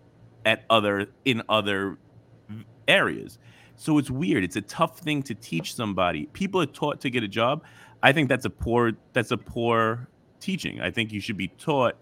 at 0.46 0.64
other 0.70 1.08
in 1.26 1.42
other 1.50 1.98
areas. 2.88 3.38
So 3.74 3.98
it's 3.98 4.10
weird. 4.10 4.44
It's 4.44 4.56
a 4.56 4.62
tough 4.62 5.00
thing 5.00 5.22
to 5.24 5.34
teach 5.34 5.74
somebody. 5.74 6.24
People 6.32 6.62
are 6.62 6.66
taught 6.66 7.02
to 7.02 7.10
get 7.10 7.22
a 7.22 7.28
job. 7.28 7.64
I 8.02 8.12
think 8.12 8.30
that's 8.30 8.46
a 8.46 8.50
poor 8.50 8.92
that's 9.12 9.30
a 9.30 9.36
poor 9.36 10.08
teaching. 10.40 10.80
I 10.80 10.90
think 10.90 11.12
you 11.12 11.20
should 11.20 11.36
be 11.36 11.48
taught 11.48 11.96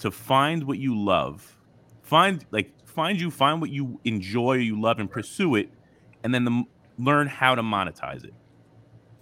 to 0.00 0.10
find 0.10 0.64
what 0.64 0.78
you 0.78 0.98
love. 0.98 1.56
Find 2.02 2.44
like 2.50 2.72
find 2.86 3.20
you 3.20 3.30
find 3.30 3.60
what 3.60 3.70
you 3.70 4.00
enjoy, 4.04 4.54
you 4.54 4.80
love 4.80 4.98
and 4.98 5.10
pursue 5.10 5.54
it 5.54 5.70
and 6.24 6.34
then 6.34 6.44
the, 6.44 6.64
learn 6.98 7.26
how 7.28 7.54
to 7.54 7.62
monetize 7.62 8.24
it. 8.24 8.34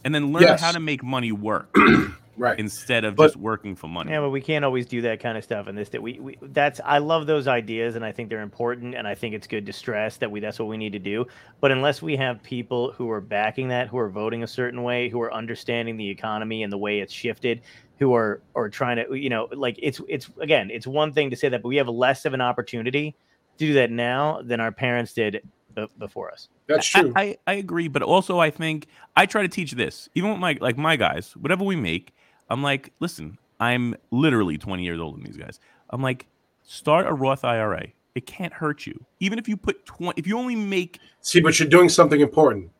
And 0.04 0.14
then 0.14 0.32
learn 0.32 0.42
Yes. 0.42 0.60
how 0.60 0.72
to 0.72 0.80
make 0.80 1.02
money 1.04 1.32
work 1.32 1.76
Right. 2.36 2.58
instead 2.58 3.04
of 3.04 3.16
But- 3.16 3.26
just 3.26 3.36
working 3.36 3.74
for 3.76 3.88
money. 3.88 4.12
Yeah, 4.12 4.20
but 4.20 4.30
we 4.30 4.40
can't 4.40 4.64
always 4.64 4.86
do 4.86 5.02
that 5.02 5.18
kind 5.20 5.36
of 5.36 5.42
stuff. 5.44 5.66
And 5.66 5.76
this 5.76 5.88
that 5.90 6.00
we, 6.02 6.18
we 6.20 6.38
that's 6.40 6.80
I 6.84 6.98
love 6.98 7.26
those 7.26 7.46
ideas, 7.48 7.94
and 7.96 8.04
I 8.04 8.12
think 8.12 8.28
they're 8.30 8.42
important, 8.42 8.94
and 8.94 9.06
I 9.08 9.14
think 9.16 9.34
it's 9.34 9.46
good 9.48 9.66
to 9.66 9.72
stress 9.72 10.16
that 10.18 10.30
we 10.30 10.38
that's 10.40 10.58
what 10.60 10.68
we 10.68 10.76
need 10.76 10.92
to 10.92 11.00
do. 11.00 11.26
But 11.60 11.72
unless 11.72 12.00
we 12.00 12.16
have 12.16 12.40
people 12.44 12.92
who 12.92 13.10
are 13.10 13.20
backing 13.20 13.68
that, 13.68 13.88
who 13.88 13.98
are 13.98 14.08
voting 14.08 14.44
a 14.44 14.46
certain 14.46 14.82
way, 14.84 15.08
who 15.08 15.20
are 15.20 15.34
understanding 15.34 15.96
the 15.96 16.08
economy 16.08 16.62
and 16.62 16.72
the 16.72 16.78
way 16.78 17.00
it's 17.00 17.12
shifted, 17.12 17.60
who 17.98 18.14
are 18.14 18.40
or 18.54 18.68
trying 18.68 18.96
to, 18.96 19.14
you 19.14 19.28
know, 19.28 19.48
like 19.52 19.78
it's 19.82 20.00
it's 20.08 20.30
again, 20.40 20.70
it's 20.70 20.86
one 20.86 21.12
thing 21.12 21.30
to 21.30 21.36
say 21.36 21.48
that, 21.48 21.62
but 21.62 21.68
we 21.68 21.76
have 21.76 21.88
less 21.88 22.24
of 22.24 22.34
an 22.34 22.40
opportunity 22.40 23.16
to 23.58 23.66
do 23.66 23.74
that 23.74 23.90
now 23.90 24.40
than 24.42 24.60
our 24.60 24.72
parents 24.72 25.12
did 25.12 25.42
be- 25.74 25.86
before 25.98 26.30
us. 26.30 26.48
That's 26.66 26.94
I- 26.94 27.00
true. 27.00 27.12
I, 27.16 27.38
I 27.46 27.54
agree, 27.54 27.88
but 27.88 28.02
also 28.02 28.38
I 28.38 28.50
think 28.50 28.86
I 29.16 29.26
try 29.26 29.42
to 29.42 29.48
teach 29.48 29.72
this, 29.72 30.08
even 30.14 30.30
with 30.30 30.38
my 30.38 30.56
like 30.60 30.78
my 30.78 30.96
guys, 30.96 31.36
whatever 31.36 31.64
we 31.64 31.76
make. 31.76 32.14
I'm 32.50 32.62
like, 32.62 32.92
listen, 33.00 33.36
I'm 33.60 33.94
literally 34.10 34.56
20 34.56 34.82
years 34.82 35.00
older 35.00 35.16
than 35.16 35.26
these 35.26 35.36
guys. 35.36 35.60
I'm 35.90 36.00
like, 36.00 36.26
start 36.62 37.06
a 37.06 37.12
Roth 37.12 37.44
IRA. 37.44 37.88
It 38.14 38.26
can't 38.26 38.52
hurt 38.52 38.86
you, 38.86 39.04
even 39.20 39.38
if 39.38 39.48
you 39.48 39.56
put 39.56 39.84
20. 39.86 40.18
If 40.18 40.26
you 40.26 40.38
only 40.38 40.56
make 40.56 40.98
See, 41.20 41.40
but 41.40 41.58
you're 41.60 41.68
doing 41.68 41.88
something 41.88 42.20
important. 42.20 42.70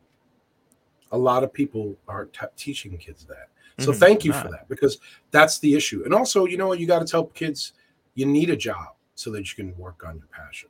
A 1.13 1.19
lot 1.19 1.43
of 1.45 1.53
people 1.53 1.97
aren't 2.07 2.33
t- 2.33 2.47
teaching 2.57 2.97
kids 2.99 3.25
that. 3.27 3.49
So 3.79 3.93
Mhm. 3.93 3.97
thank 3.97 4.25
you 4.25 4.33
for 4.33 4.49
that 4.49 4.69
because 4.69 4.99
that's 5.31 5.59
the 5.61 5.75
issue. 5.75 6.03
And 6.05 6.13
also, 6.13 6.47
you 6.47 6.57
know 6.57 6.67
what? 6.67 6.81
You 6.81 6.87
got 6.87 6.99
to 6.99 7.05
tell 7.07 7.27
kids 7.27 7.75
you 8.15 8.27
need 8.27 8.51
a 8.51 8.57
job 8.57 8.95
so 9.15 9.31
that 9.31 9.49
you 9.51 9.57
can 9.65 9.77
work 9.79 10.05
on 10.05 10.17
your 10.17 10.27
passion. 10.29 10.69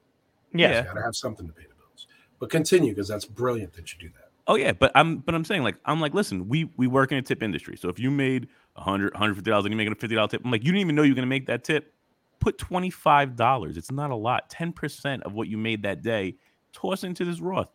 Yeah. 0.53 0.79
You 0.81 0.85
got 0.85 0.95
to 0.95 1.03
have 1.03 1.17
something 1.17 1.47
to 1.47 1.53
pay 1.53 1.63
the 1.63 1.75
bills. 1.75 2.07
But 2.39 2.51
continue 2.51 2.93
because 2.93 3.09
that's 3.09 3.25
brilliant 3.25 3.73
that 3.75 3.93
you 3.93 3.99
do 3.99 4.09
that. 4.15 4.31
Oh 4.47 4.55
yeah, 4.57 4.73
but 4.73 4.93
I'm 4.95 5.19
but 5.19 5.35
I'm 5.35 5.45
saying 5.45 5.63
like 5.63 5.77
I'm 5.85 6.01
like 6.01 6.15
listen, 6.15 6.49
we 6.49 6.71
we 6.77 6.87
work 6.87 7.13
in 7.13 7.19
a 7.19 7.23
tip 7.23 7.43
industry. 7.43 7.77
So 7.77 7.89
if 7.91 7.99
you 7.99 8.11
made 8.11 8.49
a 8.77 8.83
hundred 8.83 9.15
hundred 9.15 9.35
fifty 9.35 9.51
dollars 9.51 9.67
and 9.67 9.73
you're 9.73 9.79
making 9.79 9.93
a 9.93 9.97
fifty 9.97 10.15
dollar 10.15 10.29
tip, 10.29 10.43
I'm 10.45 10.51
like 10.51 10.65
you 10.65 10.73
didn't 10.73 10.81
even 10.81 10.95
know 10.95 11.03
you're 11.03 11.15
gonna 11.15 11.27
make 11.27 11.47
that 11.47 11.65
tip. 11.65 11.93
Put 12.41 12.57
twenty 12.57 12.89
five 12.89 13.37
dollars. 13.37 13.77
It's 13.77 13.91
not 13.91 14.11
a 14.11 14.17
lot. 14.17 14.49
Ten 14.49 14.73
percent 14.73 15.23
of 15.25 15.35
what 15.35 15.49
you 15.49 15.59
made 15.59 15.83
that 15.83 16.03
day, 16.03 16.37
toss 16.73 17.05
into 17.05 17.27
this 17.27 17.41
Roth. 17.41 17.71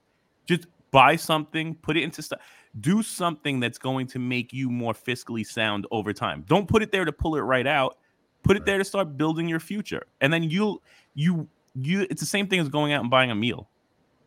Just 0.47 0.65
buy 0.93 1.17
something, 1.17 1.75
put 1.75 1.97
it 1.97 2.03
into 2.03 2.21
stuff. 2.21 2.39
Do 2.79 3.03
something 3.03 3.59
that's 3.59 3.77
going 3.77 4.07
to 4.07 4.19
make 4.19 4.53
you 4.53 4.69
more 4.69 4.93
fiscally 4.93 5.45
sound 5.45 5.85
over 5.91 6.13
time. 6.13 6.45
Don't 6.47 6.67
put 6.69 6.81
it 6.81 6.91
there 6.93 7.03
to 7.03 7.11
pull 7.11 7.35
it 7.35 7.41
right 7.41 7.67
out. 7.67 7.97
Put 8.43 8.55
it 8.55 8.59
Right. 8.61 8.65
there 8.67 8.77
to 8.77 8.83
start 8.85 9.17
building 9.17 9.47
your 9.49 9.59
future, 9.59 10.03
and 10.21 10.31
then 10.31 10.43
you'll 10.43 10.81
you 11.15 11.47
you. 11.75 12.07
It's 12.09 12.21
the 12.21 12.25
same 12.27 12.47
thing 12.47 12.59
as 12.59 12.69
going 12.69 12.93
out 12.93 13.01
and 13.01 13.09
buying 13.09 13.31
a 13.31 13.35
meal 13.35 13.67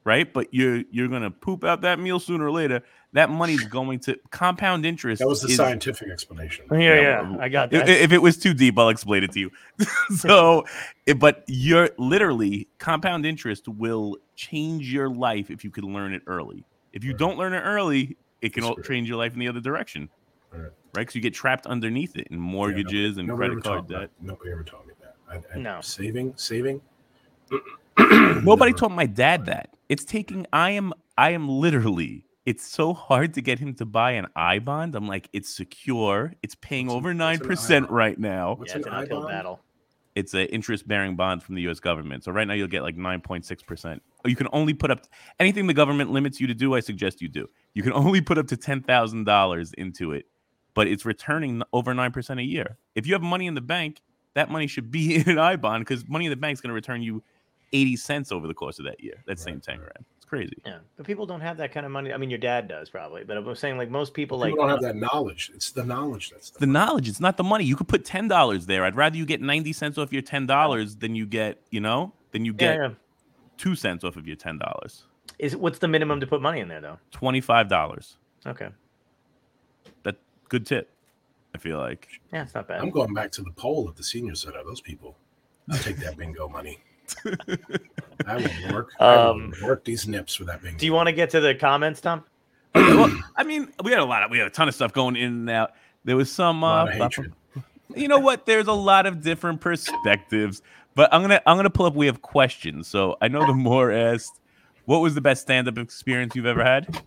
right? 0.05 0.33
But 0.33 0.47
you're 0.55 0.85
you're 0.93 1.09
gonna 1.09 1.33
poop 1.33 1.65
out 1.65 1.81
that 1.81 1.99
meal 1.99 2.21
sooner 2.21 2.47
or 2.47 2.53
later. 2.53 2.81
That 3.15 3.29
money's 3.29 3.65
going 3.79 3.99
to 4.01 4.17
compound 4.31 4.87
interest. 4.87 5.19
That 5.19 5.27
was 5.27 5.43
the 5.43 5.49
is- 5.49 5.57
scientific 5.57 6.09
explanation. 6.11 6.65
Yeah, 6.71 6.79
Yeah, 6.79 7.01
yeah, 7.33 7.37
I 7.41 7.49
got 7.49 7.73
that. 7.73 7.89
If 7.89 8.13
it 8.13 8.23
was 8.23 8.37
too 8.39 8.55
deep, 8.55 8.79
I'll 8.79 8.89
explain 8.91 9.25
it 9.25 9.33
to 9.33 9.41
you. 9.41 9.51
so, 10.17 10.65
but 11.19 11.43
you're 11.49 11.91
literally 11.99 12.69
compound 12.79 13.27
interest 13.27 13.67
will 13.67 14.17
change 14.37 14.93
your 14.93 15.09
life 15.09 15.51
if 15.51 15.65
you 15.65 15.71
can 15.71 15.93
learn 15.93 16.13
it 16.15 16.23
early. 16.27 16.65
If 16.93 17.05
you 17.05 17.11
Right. 17.11 17.19
don't 17.19 17.39
learn 17.39 17.53
it 17.53 17.61
early, 17.61 18.17
it 18.41 18.53
can 18.55 18.65
all 18.65 18.77
change 18.77 19.09
your 19.09 19.19
life 19.19 19.33
in 19.33 19.39
the 19.39 19.49
other 19.49 19.61
direction, 19.61 20.09
Right. 20.53 20.61
right? 20.61 20.73
Because 20.95 21.15
you 21.15 21.21
get 21.21 21.35
trapped 21.35 21.67
underneath 21.67 22.17
it 22.17 22.29
in 22.31 22.39
mortgages 22.39 23.19
and 23.19 23.29
credit 23.29 23.53
ever 23.53 23.61
card 23.61 23.79
taught 23.81 23.89
debt. 23.89 24.01
that. 24.01 24.27
Nobody 24.27 24.53
ever 24.53 24.63
taught 24.63 24.87
me 24.87 24.95
that. 25.01 25.17
I, 25.29 25.55
I, 25.55 25.59
No. 25.59 25.81
Saving, 25.81 26.35
saving. 26.37 26.81
Nobody 27.99 28.73
Never. 28.73 28.79
taught 28.79 28.93
my 28.93 29.07
dad 29.07 29.47
that. 29.47 29.71
It's 29.89 30.05
taking 30.05 30.47
I 30.53 30.71
am 30.71 30.93
I 31.17 31.31
am 31.31 31.49
literally 31.49 32.25
it's 32.45 32.65
so 32.65 32.95
hard 32.95 33.35
to 33.35 33.43
get 33.43 33.59
him 33.59 33.75
to 33.75 33.85
buy 33.85 34.13
an 34.13 34.29
I 34.37 34.61
bond. 34.61 34.95
I'm 34.95 35.09
like, 35.09 35.29
it's 35.33 35.53
secure. 35.55 36.33
It's 36.43 36.55
paying 36.55 36.87
What's 36.87 36.97
over 36.97 37.09
what's 37.09 37.19
nine 37.19 37.41
percent 37.41 37.91
right 37.91 38.17
now. 38.19 38.55
What's 38.55 38.73
yeah, 38.73 38.79
it's 38.79 38.87
an 38.87 38.93
an 38.93 39.03
uphill 39.05 39.27
battle. 39.27 39.61
It's 40.15 40.33
an 40.33 40.47
interest 40.47 40.87
bearing 40.87 41.17
bond 41.17 41.43
from 41.43 41.57
the 41.57 41.63
US 41.69 41.81
government. 41.81 42.25
So 42.25 42.33
right 42.33 42.47
now 42.47 42.55
you'll 42.55 42.69
get 42.69 42.83
like 42.83 42.97
9.6%. 42.97 44.01
You 44.27 44.36
can 44.36 44.48
only 44.53 44.74
put 44.74 44.90
up 44.90 45.07
anything 45.40 45.66
the 45.66 45.74
government 45.74 46.11
limits 46.11 46.40
you 46.40 46.47
to 46.47 46.55
do, 46.55 46.74
I 46.74 46.81
suggest 46.81 47.20
you 47.23 47.28
do. 47.28 47.48
You 47.74 47.82
can 47.82 47.93
only 47.93 48.20
put 48.20 48.39
up 48.39 48.47
to 48.48 48.57
$10,000 48.57 49.74
into 49.74 50.12
it, 50.12 50.27
but 50.74 50.86
it's 50.86 51.05
returning 51.05 51.62
over 51.73 51.93
9% 51.94 52.39
a 52.40 52.43
year. 52.43 52.78
If 52.94 53.07
you 53.07 53.12
have 53.15 53.23
money 53.23 53.47
in 53.47 53.55
the 53.55 53.61
bank, 53.61 54.01
that 54.35 54.51
money 54.51 54.66
should 54.66 54.90
be 54.90 55.16
in 55.20 55.28
an 55.28 55.39
I 55.39 55.57
bond 55.57 55.85
because 55.85 56.09
money 56.09 56.27
in 56.27 56.31
the 56.31 56.36
bank 56.36 56.55
is 56.55 56.61
going 56.61 56.70
to 56.70 56.74
return 56.74 57.03
you 57.03 57.23
80 57.73 57.97
cents 57.97 58.32
over 58.32 58.47
the 58.47 58.55
course 58.55 58.78
of 58.78 58.85
that 58.85 59.03
year. 59.03 59.23
That 59.27 59.39
same 59.39 59.55
Right, 59.55 59.62
time 59.62 59.78
right. 59.81 59.86
around. 59.86 60.05
It's 60.16 60.24
crazy. 60.24 60.57
Yeah, 60.65 60.78
but 60.97 61.05
people 61.07 61.27
don't 61.27 61.40
have 61.40 61.57
that 61.59 61.73
kind 61.73 61.85
of 61.85 61.93
money. 61.93 62.12
I 62.12 62.16
mean, 62.16 62.31
your 62.31 62.39
dad 62.39 62.69
does 62.69 62.89
probably, 62.90 63.24
but 63.24 63.36
I'm 63.36 63.55
saying 63.55 63.77
like 63.77 63.90
most 63.90 64.15
people, 64.15 64.39
People 64.39 64.51
like 64.51 64.57
don't 64.57 64.69
have 64.69 64.82
that 64.82 64.97
knowledge. 64.97 65.51
It's 65.55 65.70
the 65.73 65.85
knowledge 65.85 66.31
that's 66.31 66.51
the 66.51 66.66
knowledge 66.66 67.09
it's 67.09 67.20
not 67.20 67.36
the 67.36 67.44
money 67.44 67.65
you 67.65 67.77
could 67.77 67.89
put 67.89 68.05
$10 68.05 68.66
there 68.66 68.85
i'd 68.85 68.97
rather 68.97 69.16
you 69.16 69.27
get 69.27 69.40
90 69.40 69.73
cents 69.73 69.98
off 69.98 70.12
your 70.12 70.23
$10 70.23 70.98
than 71.01 71.15
you 71.15 71.27
get 71.27 71.61
you 71.70 71.81
know 71.81 72.12
than 72.32 72.44
you 72.44 72.53
yeah, 72.53 72.59
get 72.59 72.77
yeah. 72.77 72.90
Two 73.59 73.74
cents 73.74 74.05
off 74.05 74.16
of 74.16 74.27
your 74.27 74.37
$10 74.37 75.03
Is 75.39 75.57
what's 75.57 75.78
the 75.78 75.89
minimum 75.89 76.20
to 76.20 76.27
put 76.27 76.41
money 76.43 76.61
in 76.61 76.69
there 76.69 76.81
though? 76.81 76.99
$25 77.12 78.15
Okay, 78.47 78.69
that 80.05 80.16
good 80.49 80.65
tip 80.66 80.91
i 81.55 81.59
feel 81.59 81.78
like 81.78 82.09
yeah, 82.33 82.43
it's 82.43 82.55
not 82.55 82.69
bad. 82.69 82.81
I'm 82.81 82.91
going 82.91 83.15
back 83.15 83.33
to 83.33 83.43
the 83.43 83.51
poll 83.53 83.89
at 83.89 83.97
the 83.97 84.05
senior 84.05 84.35
center. 84.35 84.62
Those 84.65 84.81
people, 84.81 85.16
I'll 85.70 85.78
take 85.78 85.97
that 85.99 86.16
bingo 86.16 86.49
money. 86.49 86.78
I 88.27 88.37
will 88.37 88.73
work. 88.74 88.93
I 89.01 89.15
Um, 89.15 89.55
will 89.61 89.69
work 89.69 89.85
these 89.85 90.07
nips 90.07 90.35
for 90.35 90.45
that 90.45 90.62
bingo. 90.62 90.78
Do 90.78 90.87
you 90.87 90.93
want 90.93 91.07
to 91.09 91.12
get 91.12 91.31
to 91.31 91.41
the 91.41 91.55
comments, 91.55 92.01
Tom? 92.01 92.24
Well, 92.74 93.11
i 93.37 93.43
mean 93.43 93.73
we 93.83 93.91
had 93.91 94.01
a 94.01 94.05
lot 94.05 94.23
of 94.23 94.31
we 94.31 94.37
had 94.39 94.47
a 94.47 94.51
ton 94.51 94.69
of 94.69 94.74
stuff 94.74 94.93
going 94.93 95.16
in 95.16 95.24
and 95.33 95.51
out 95.51 95.73
there 96.05 96.15
was 96.16 96.31
some 96.31 96.62
A 96.62 96.66
uh 96.66 96.83
of 96.85 96.89
hatred. 96.91 97.33
you 97.95 98.07
know 98.07 98.19
what 98.19 98.45
there's 98.45 98.66
a 98.66 98.73
lot 98.74 99.07
of 99.07 99.23
different 99.23 99.62
perspectives 99.62 100.61
but 100.97 101.09
i'm 101.14 101.20
gonna 101.23 101.40
i'm 101.47 101.56
gonna 101.56 101.70
pull 101.70 101.86
up 101.86 101.94
we 101.94 102.06
have 102.06 102.20
questions 102.20 102.89
so 102.89 103.16
i 103.23 103.28
know 103.28 103.47
the 103.47 103.55
more 103.55 103.93
asked 103.93 104.40
what 104.86 104.98
was 104.98 105.14
the 105.14 105.20
best 105.20 105.43
stand-up 105.43 105.78
experience 105.78 106.35
you've 106.35 106.47
ever 106.47 106.64
had 106.64 107.05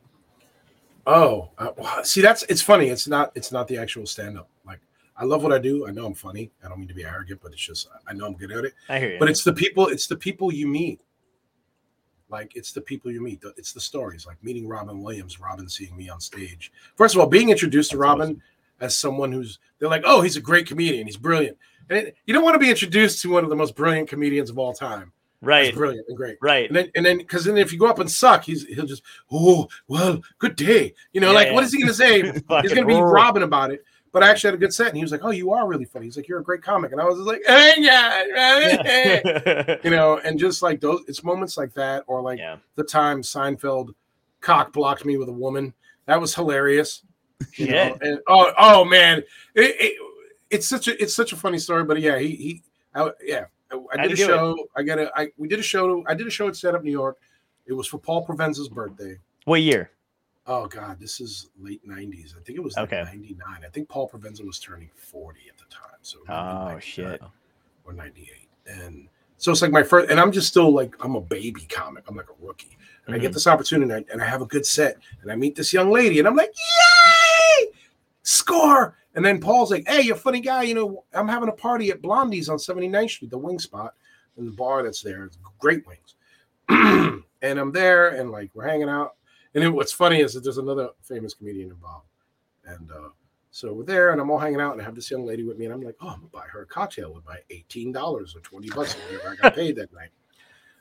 Oh, 1.09 1.49
uh, 1.57 2.03
see, 2.03 2.21
that's 2.21 2.43
it's 2.43 2.61
funny. 2.61 2.89
It's 2.89 3.07
not. 3.07 3.31
It's 3.33 3.51
not 3.51 3.67
the 3.67 3.77
actual 3.77 4.05
stand 4.05 4.37
up. 4.37 4.47
Like 4.63 4.79
I 5.17 5.25
love 5.25 5.41
what 5.41 5.51
I 5.51 5.57
do. 5.57 5.87
I 5.87 5.91
know 5.91 6.05
I'm 6.05 6.13
funny. 6.13 6.51
I 6.63 6.69
don't 6.69 6.77
mean 6.77 6.87
to 6.87 6.93
be 6.93 7.03
arrogant, 7.03 7.41
but 7.41 7.51
it's 7.51 7.61
just 7.61 7.89
I 8.07 8.13
know 8.13 8.27
I'm 8.27 8.35
good 8.35 8.51
at 8.51 8.63
it. 8.63 8.73
I 8.89 8.99
hear 8.99 9.13
you. 9.13 9.19
But 9.19 9.29
it's 9.29 9.43
the 9.43 9.53
people. 9.53 9.87
It's 9.87 10.05
the 10.05 10.15
people 10.15 10.53
you 10.53 10.67
meet. 10.67 11.01
Like 12.29 12.55
it's 12.55 12.71
the 12.73 12.81
people 12.81 13.11
you 13.11 13.21
meet. 13.21 13.43
It's 13.57 13.73
the 13.73 13.79
stories. 13.79 14.27
Like 14.27 14.37
meeting 14.43 14.67
Robin 14.67 15.01
Williams. 15.01 15.39
Robin 15.39 15.67
seeing 15.67 15.97
me 15.97 16.09
on 16.09 16.19
stage. 16.19 16.71
First 16.95 17.15
of 17.15 17.21
all, 17.21 17.27
being 17.27 17.49
introduced 17.49 17.89
to 17.91 17.97
Robin 17.97 18.29
awesome. 18.29 18.41
as 18.81 18.95
someone 18.95 19.31
who's 19.31 19.57
they're 19.79 19.89
like, 19.89 20.03
oh, 20.05 20.21
he's 20.21 20.37
a 20.37 20.41
great 20.41 20.67
comedian. 20.67 21.07
He's 21.07 21.17
brilliant. 21.17 21.57
And 21.89 21.99
it, 21.99 22.15
you 22.25 22.33
don't 22.33 22.43
want 22.43 22.55
to 22.55 22.59
be 22.59 22.69
introduced 22.69 23.21
to 23.23 23.31
one 23.31 23.43
of 23.43 23.49
the 23.49 23.55
most 23.55 23.75
brilliant 23.75 24.09
comedians 24.09 24.49
of 24.49 24.57
all 24.57 24.73
time. 24.73 25.11
Right, 25.41 25.73
brilliant 25.73 26.05
and 26.09 26.17
great. 26.17 26.37
right. 26.41 26.67
And 26.67 26.75
then, 26.75 26.91
and 26.95 27.05
then, 27.05 27.17
because 27.17 27.45
then 27.45 27.57
if 27.57 27.71
you 27.71 27.79
go 27.79 27.87
up 27.87 27.99
and 27.99 28.11
suck, 28.11 28.43
he's 28.43 28.65
he'll 28.65 28.85
just, 28.85 29.03
oh, 29.31 29.69
well, 29.87 30.21
good 30.37 30.55
day. 30.55 30.93
You 31.13 31.21
know, 31.21 31.29
Yeah, 31.29 31.35
like 31.35 31.47
yeah. 31.47 31.53
what 31.53 31.63
is 31.63 31.71
he 31.71 31.79
gonna 31.79 31.93
say? 31.93 32.21
He's 32.61 32.73
gonna 32.73 32.85
be 32.85 32.93
oh. 32.93 33.01
roar. 33.01 33.13
Robin 33.13 33.43
about 33.43 33.71
it. 33.71 33.83
but 34.11 34.21
I 34.21 34.29
actually 34.29 34.49
had 34.49 34.55
a 34.55 34.57
good 34.57 34.73
set. 34.73 34.87
And 34.87 34.97
he 34.97 35.03
was 35.03 35.11
like, 35.11 35.23
"Oh, 35.23 35.31
you 35.31 35.53
are 35.53 35.65
really 35.65 35.85
funny." 35.85 36.05
He's 36.05 36.17
like, 36.17 36.27
"You're 36.27 36.39
a 36.39 36.43
great 36.43 36.61
comic," 36.61 36.91
and 36.91 36.99
I 36.99 37.05
was 37.05 37.17
just 37.17 37.27
like, 37.27 37.41
"Hey, 37.47 37.75
yeah, 37.77 38.23
yeah. 38.35 39.75
you 39.83 39.91
know." 39.91 40.17
And 40.17 40.37
just 40.37 40.61
like 40.61 40.81
those, 40.81 41.03
it's 41.07 41.23
moments 41.23 41.57
like 41.57 41.73
that, 41.75 42.03
or 42.07 42.21
like 42.21 42.39
yeah. 42.39 42.57
the 42.75 42.83
time 42.83 43.21
Seinfeld 43.21 43.93
cock 44.41 44.73
blocked 44.73 45.05
me 45.05 45.17
with 45.17 45.29
a 45.29 45.33
woman. 45.33 45.73
That 46.05 46.19
was 46.19 46.35
hilarious. 46.35 47.03
You 47.53 47.67
know? 47.67 47.97
And 48.01 48.19
oh, 48.27 48.51
oh 48.57 48.83
man, 48.83 49.19
it, 49.55 49.75
it, 49.79 49.93
it's 50.49 50.67
such 50.67 50.87
a 50.87 51.01
it's 51.01 51.13
such 51.13 51.33
a 51.33 51.35
funny 51.35 51.57
story. 51.59 51.83
But 51.83 51.99
yeah, 52.01 52.17
he 52.19 52.35
he, 52.35 52.63
I, 52.95 53.11
yeah, 53.23 53.45
I, 53.93 53.97
did 54.03 54.13
a 54.13 54.15
do 54.15 54.23
it? 54.23 54.27
show. 54.27 54.69
I 54.75 54.83
got 54.83 54.99
a, 54.99 55.11
I 55.15 55.29
we 55.37 55.47
did 55.47 55.59
a 55.59 55.63
show. 55.63 56.03
I 56.07 56.13
did 56.13 56.27
a 56.27 56.31
show 56.31 56.47
at 56.47 56.55
Stand 56.55 56.75
Up 56.75 56.83
New 56.83 56.91
York. 56.91 57.17
It 57.65 57.73
was 57.73 57.87
for 57.87 57.97
Paul 57.99 58.25
Provenza's 58.25 58.69
birthday. 58.69 59.17
What 59.45 59.61
year? 59.61 59.91
Oh 60.47 60.65
God, 60.67 60.99
this 60.99 61.21
is 61.21 61.49
late 61.59 61.87
'90s. 61.87 62.35
I 62.35 62.41
think 62.43 62.57
it 62.57 62.63
was 62.63 62.75
like 62.75 62.91
Okay. 62.91 63.03
'99. 63.03 63.37
I 63.63 63.69
think 63.69 63.87
Paul 63.87 64.09
Provenza 64.09 64.43
was 64.45 64.59
turning 64.59 64.89
40 64.95 65.41
at 65.49 65.57
the 65.57 65.65
time. 65.69 65.97
So 66.01 66.19
Oh 66.27 66.79
shit. 66.79 67.21
or 67.85 67.93
98. 67.93 68.47
And 68.65 69.07
so 69.37 69.51
it's 69.51 69.61
like 69.61 69.71
my 69.71 69.83
first, 69.83 70.09
and 70.09 70.19
I'm 70.19 70.31
just 70.31 70.47
still 70.47 70.71
like 70.73 70.95
I'm 71.03 71.15
a 71.15 71.21
baby 71.21 71.61
comic. 71.69 72.05
I'm 72.07 72.15
like 72.15 72.29
a 72.29 72.45
rookie, 72.45 72.77
and 73.05 73.13
I 73.15 73.19
get 73.19 73.29
Mhm. 73.31 73.33
this 73.35 73.45
opportunity, 73.47 73.91
and 73.93 74.05
I, 74.09 74.11
and 74.13 74.21
I 74.21 74.25
have 74.25 74.41
a 74.41 74.45
good 74.47 74.65
set, 74.65 74.97
and 75.21 75.31
I 75.31 75.35
meet 75.35 75.55
this 75.55 75.71
young 75.71 75.91
lady, 75.91 76.17
and 76.19 76.27
I'm 76.27 76.35
like, 76.35 76.51
yay, 77.61 77.67
score! 78.23 78.97
And 79.19 79.25
then 79.25 79.41
Paul's 79.41 79.69
like, 79.69 79.85
hey, 79.85 80.03
you're 80.03 80.15
a 80.15 80.17
funny 80.17 80.39
guy. 80.39 80.63
You 80.63 80.75
know, 80.75 81.03
I'm 81.13 81.27
having 81.27 81.49
a 81.49 81.51
party 81.51 81.89
at 81.89 82.01
Blondie's 82.01 82.47
on 82.47 82.57
79th 82.57 83.09
Street, 83.09 83.29
the 83.29 83.37
wing 83.37 83.59
spot, 83.59 83.93
and 84.37 84.47
the 84.47 84.51
bar 84.53 84.81
that's 84.81 85.01
there. 85.01 85.25
It's 85.25 85.37
great 85.59 85.83
wings. 85.85 86.15
and 87.41 87.59
I'm 87.59 87.73
there, 87.73 88.11
and 88.11 88.31
like 88.31 88.49
we're 88.53 88.65
hanging 88.65 88.87
out. 88.87 89.15
And 89.53 89.61
then 89.61 89.73
what's 89.73 89.91
funny 89.91 90.21
is 90.21 90.33
that 90.35 90.45
there's 90.45 90.57
another 90.57 90.91
famous 91.01 91.33
comedian 91.33 91.69
involved, 91.69 92.07
and 92.63 92.89
uh, 92.89 93.09
so 93.51 93.73
we're 93.73 93.83
there, 93.83 94.11
and 94.13 94.21
I'm 94.21 94.31
all 94.31 94.39
hanging 94.39 94.61
out, 94.61 94.71
and 94.71 94.81
I 94.81 94.85
have 94.85 94.95
this 94.95 95.11
young 95.11 95.25
lady 95.25 95.43
with 95.43 95.57
me, 95.57 95.65
and 95.65 95.73
I'm 95.73 95.81
like, 95.81 95.97
oh, 95.99 96.07
I'm 96.07 96.19
gonna 96.19 96.27
buy 96.31 96.45
her 96.53 96.61
a 96.61 96.65
cocktail 96.65 97.13
with 97.13 97.25
my 97.25 97.39
eighteen 97.49 97.91
dollars 97.91 98.37
or 98.37 98.39
twenty 98.39 98.69
bucks 98.69 98.95
or 98.95 98.99
whatever 99.17 99.31
I 99.31 99.35
got 99.35 99.55
paid 99.55 99.75
that 99.75 99.91
night. 99.91 100.11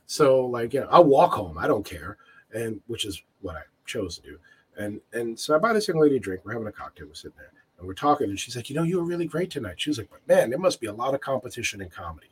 So 0.06 0.46
like, 0.46 0.74
you 0.74 0.82
know, 0.82 0.88
I'll 0.92 1.02
walk 1.02 1.32
home, 1.32 1.58
I 1.58 1.66
don't 1.66 1.84
care, 1.84 2.18
and 2.54 2.80
which 2.86 3.04
is 3.04 3.20
what 3.40 3.56
I 3.56 3.62
chose 3.84 4.14
to 4.18 4.22
do. 4.22 4.38
And 4.76 5.00
and 5.12 5.36
so 5.36 5.56
I 5.56 5.58
buy 5.58 5.72
this 5.72 5.88
young 5.88 5.98
lady 5.98 6.18
a 6.18 6.20
drink. 6.20 6.42
We're 6.44 6.52
having 6.52 6.68
a 6.68 6.72
cocktail. 6.72 7.08
We're 7.08 7.14
sitting 7.14 7.36
there, 7.36 7.50
and 7.78 7.86
we're 7.86 7.94
talking, 7.94 8.28
and 8.28 8.38
she's 8.38 8.56
like, 8.56 8.68
you 8.68 8.76
know, 8.76 8.82
you 8.82 8.98
were 8.98 9.04
really 9.04 9.26
great 9.26 9.50
tonight. 9.50 9.80
She 9.80 9.90
was 9.90 9.98
like, 9.98 10.10
but 10.10 10.26
man, 10.26 10.50
there 10.50 10.58
must 10.58 10.80
be 10.80 10.88
a 10.88 10.92
lot 10.92 11.14
of 11.14 11.20
competition 11.20 11.80
in 11.80 11.88
comedy. 11.88 12.28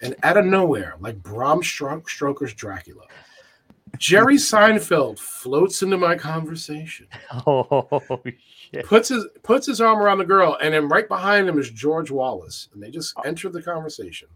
And 0.00 0.14
out 0.22 0.36
of 0.36 0.44
nowhere, 0.44 0.94
like 1.00 1.22
Bram 1.22 1.60
Stro- 1.60 2.08
Stoker's 2.08 2.54
Dracula, 2.54 3.04
Jerry 3.98 4.36
Seinfeld 4.36 5.18
floats 5.18 5.82
into 5.82 5.96
my 5.96 6.16
conversation 6.16 7.06
Oh 7.46 8.02
shit. 8.72 8.84
puts 8.86 9.08
his 9.08 9.26
puts 9.42 9.66
his 9.66 9.80
arm 9.80 9.98
around 9.98 10.18
the 10.18 10.24
girl, 10.24 10.58
and 10.60 10.74
then 10.74 10.88
right 10.88 11.08
behind 11.08 11.48
him 11.48 11.58
is 11.58 11.70
George 11.70 12.10
Wallace, 12.10 12.68
and 12.72 12.82
they 12.82 12.90
just 12.90 13.14
oh. 13.16 13.22
enter 13.22 13.48
the 13.48 13.62
conversation. 13.62 14.28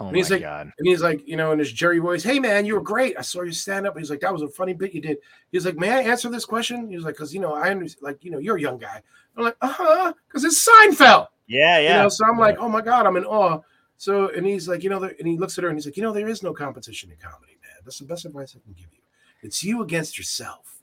Oh 0.00 0.04
And 0.06 0.12
my 0.12 0.18
he's 0.18 0.30
like- 0.30 0.42
god. 0.42 0.72
And 0.78 0.86
he's 0.86 1.02
like, 1.02 1.26
you 1.26 1.36
know, 1.36 1.50
in 1.52 1.58
his 1.58 1.72
Jerry 1.72 1.98
voice, 1.98 2.22
"Hey 2.22 2.38
man, 2.38 2.64
you 2.66 2.74
were 2.74 2.80
great. 2.80 3.16
I 3.18 3.22
saw 3.22 3.42
you 3.42 3.52
stand 3.52 3.86
up." 3.86 3.98
He's 3.98 4.10
like, 4.10 4.20
"That 4.20 4.32
was 4.32 4.42
a 4.42 4.48
funny 4.48 4.72
bit 4.72 4.94
you 4.94 5.00
did." 5.00 5.18
He's 5.50 5.66
like, 5.66 5.76
"May 5.76 5.90
I 5.90 6.02
answer 6.02 6.28
this 6.28 6.44
question?" 6.44 6.88
He's 6.90 7.02
like, 7.02 7.16
"Cause 7.16 7.34
you 7.34 7.40
know, 7.40 7.54
I 7.54 7.70
understand, 7.70 8.02
like, 8.02 8.24
you 8.24 8.30
know, 8.30 8.38
you're 8.38 8.56
a 8.56 8.60
young 8.60 8.78
guy." 8.78 9.02
I'm 9.36 9.44
like, 9.44 9.56
"Uh 9.60 9.72
huh," 9.76 10.12
because 10.28 10.44
it's 10.44 10.66
Seinfeld. 10.66 11.26
Yeah, 11.48 11.78
yeah. 11.78 11.96
You 11.96 12.02
know, 12.04 12.08
so 12.08 12.24
I'm 12.26 12.38
like, 12.38 12.58
"Oh 12.58 12.68
my 12.68 12.80
god, 12.80 13.06
I'm 13.06 13.16
in 13.16 13.24
awe." 13.24 13.60
So, 13.96 14.28
and 14.28 14.46
he's 14.46 14.68
like, 14.68 14.84
you 14.84 14.90
know, 14.90 15.00
there, 15.00 15.14
and 15.18 15.26
he 15.26 15.36
looks 15.36 15.58
at 15.58 15.64
her 15.64 15.70
and 15.70 15.76
he's 15.76 15.84
like, 15.86 15.96
you 15.96 16.04
know, 16.04 16.12
there 16.12 16.28
is 16.28 16.40
no 16.44 16.52
competition 16.54 17.10
in 17.10 17.16
comedy, 17.16 17.58
man. 17.64 17.72
That's 17.84 17.98
the 17.98 18.04
best 18.04 18.24
advice 18.24 18.54
I 18.56 18.60
can 18.62 18.74
give 18.74 18.86
you. 18.92 19.00
It's 19.42 19.64
you 19.64 19.82
against 19.82 20.16
yourself. 20.16 20.76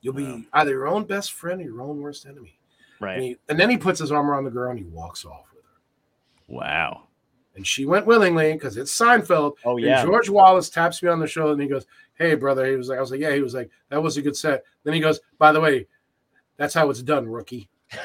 You'll 0.00 0.14
be 0.14 0.24
Wow. 0.24 0.40
either 0.54 0.70
your 0.70 0.88
own 0.88 1.04
best 1.04 1.32
friend 1.32 1.60
or 1.60 1.64
your 1.64 1.82
own 1.82 2.00
worst 2.00 2.24
enemy. 2.24 2.58
And, 3.00 3.06
right. 3.06 3.20
he, 3.20 3.36
and 3.50 3.60
then 3.60 3.68
he 3.68 3.76
puts 3.76 4.00
his 4.00 4.10
arm 4.10 4.30
around 4.30 4.44
the 4.44 4.50
girl 4.50 4.70
and 4.70 4.78
he 4.78 4.84
walks 4.86 5.26
off 5.26 5.44
with 5.54 5.64
her. 5.64 6.54
Wow. 6.54 7.07
And 7.58 7.66
she 7.66 7.84
went 7.86 8.06
willingly 8.06 8.52
because 8.52 8.76
it's 8.76 8.96
Seinfeld. 8.96 9.54
Oh 9.64 9.78
yeah. 9.78 10.00
And. 10.00 10.08
George 10.08 10.30
Wallace 10.30 10.70
taps 10.70 11.02
me 11.02 11.08
on 11.08 11.18
the 11.18 11.26
shoulder 11.26 11.54
and 11.54 11.60
he 11.60 11.66
goes, 11.66 11.86
Hey, 12.14 12.36
brother. 12.36 12.64
He 12.64 12.76
was 12.76 12.88
like, 12.88 12.98
I 12.98 13.00
was 13.00 13.10
like, 13.10 13.18
Yeah, 13.18 13.34
he 13.34 13.40
was 13.40 13.52
like, 13.52 13.68
That 13.88 14.00
was 14.00 14.16
a 14.16 14.22
good 14.22 14.36
set. 14.36 14.62
Then 14.84 14.94
he 14.94 15.00
goes, 15.00 15.18
By 15.38 15.50
the 15.50 15.60
way, 15.60 15.88
that's 16.56 16.72
how 16.72 16.88
it's 16.88 17.02
done, 17.02 17.26
rookie. 17.28 17.68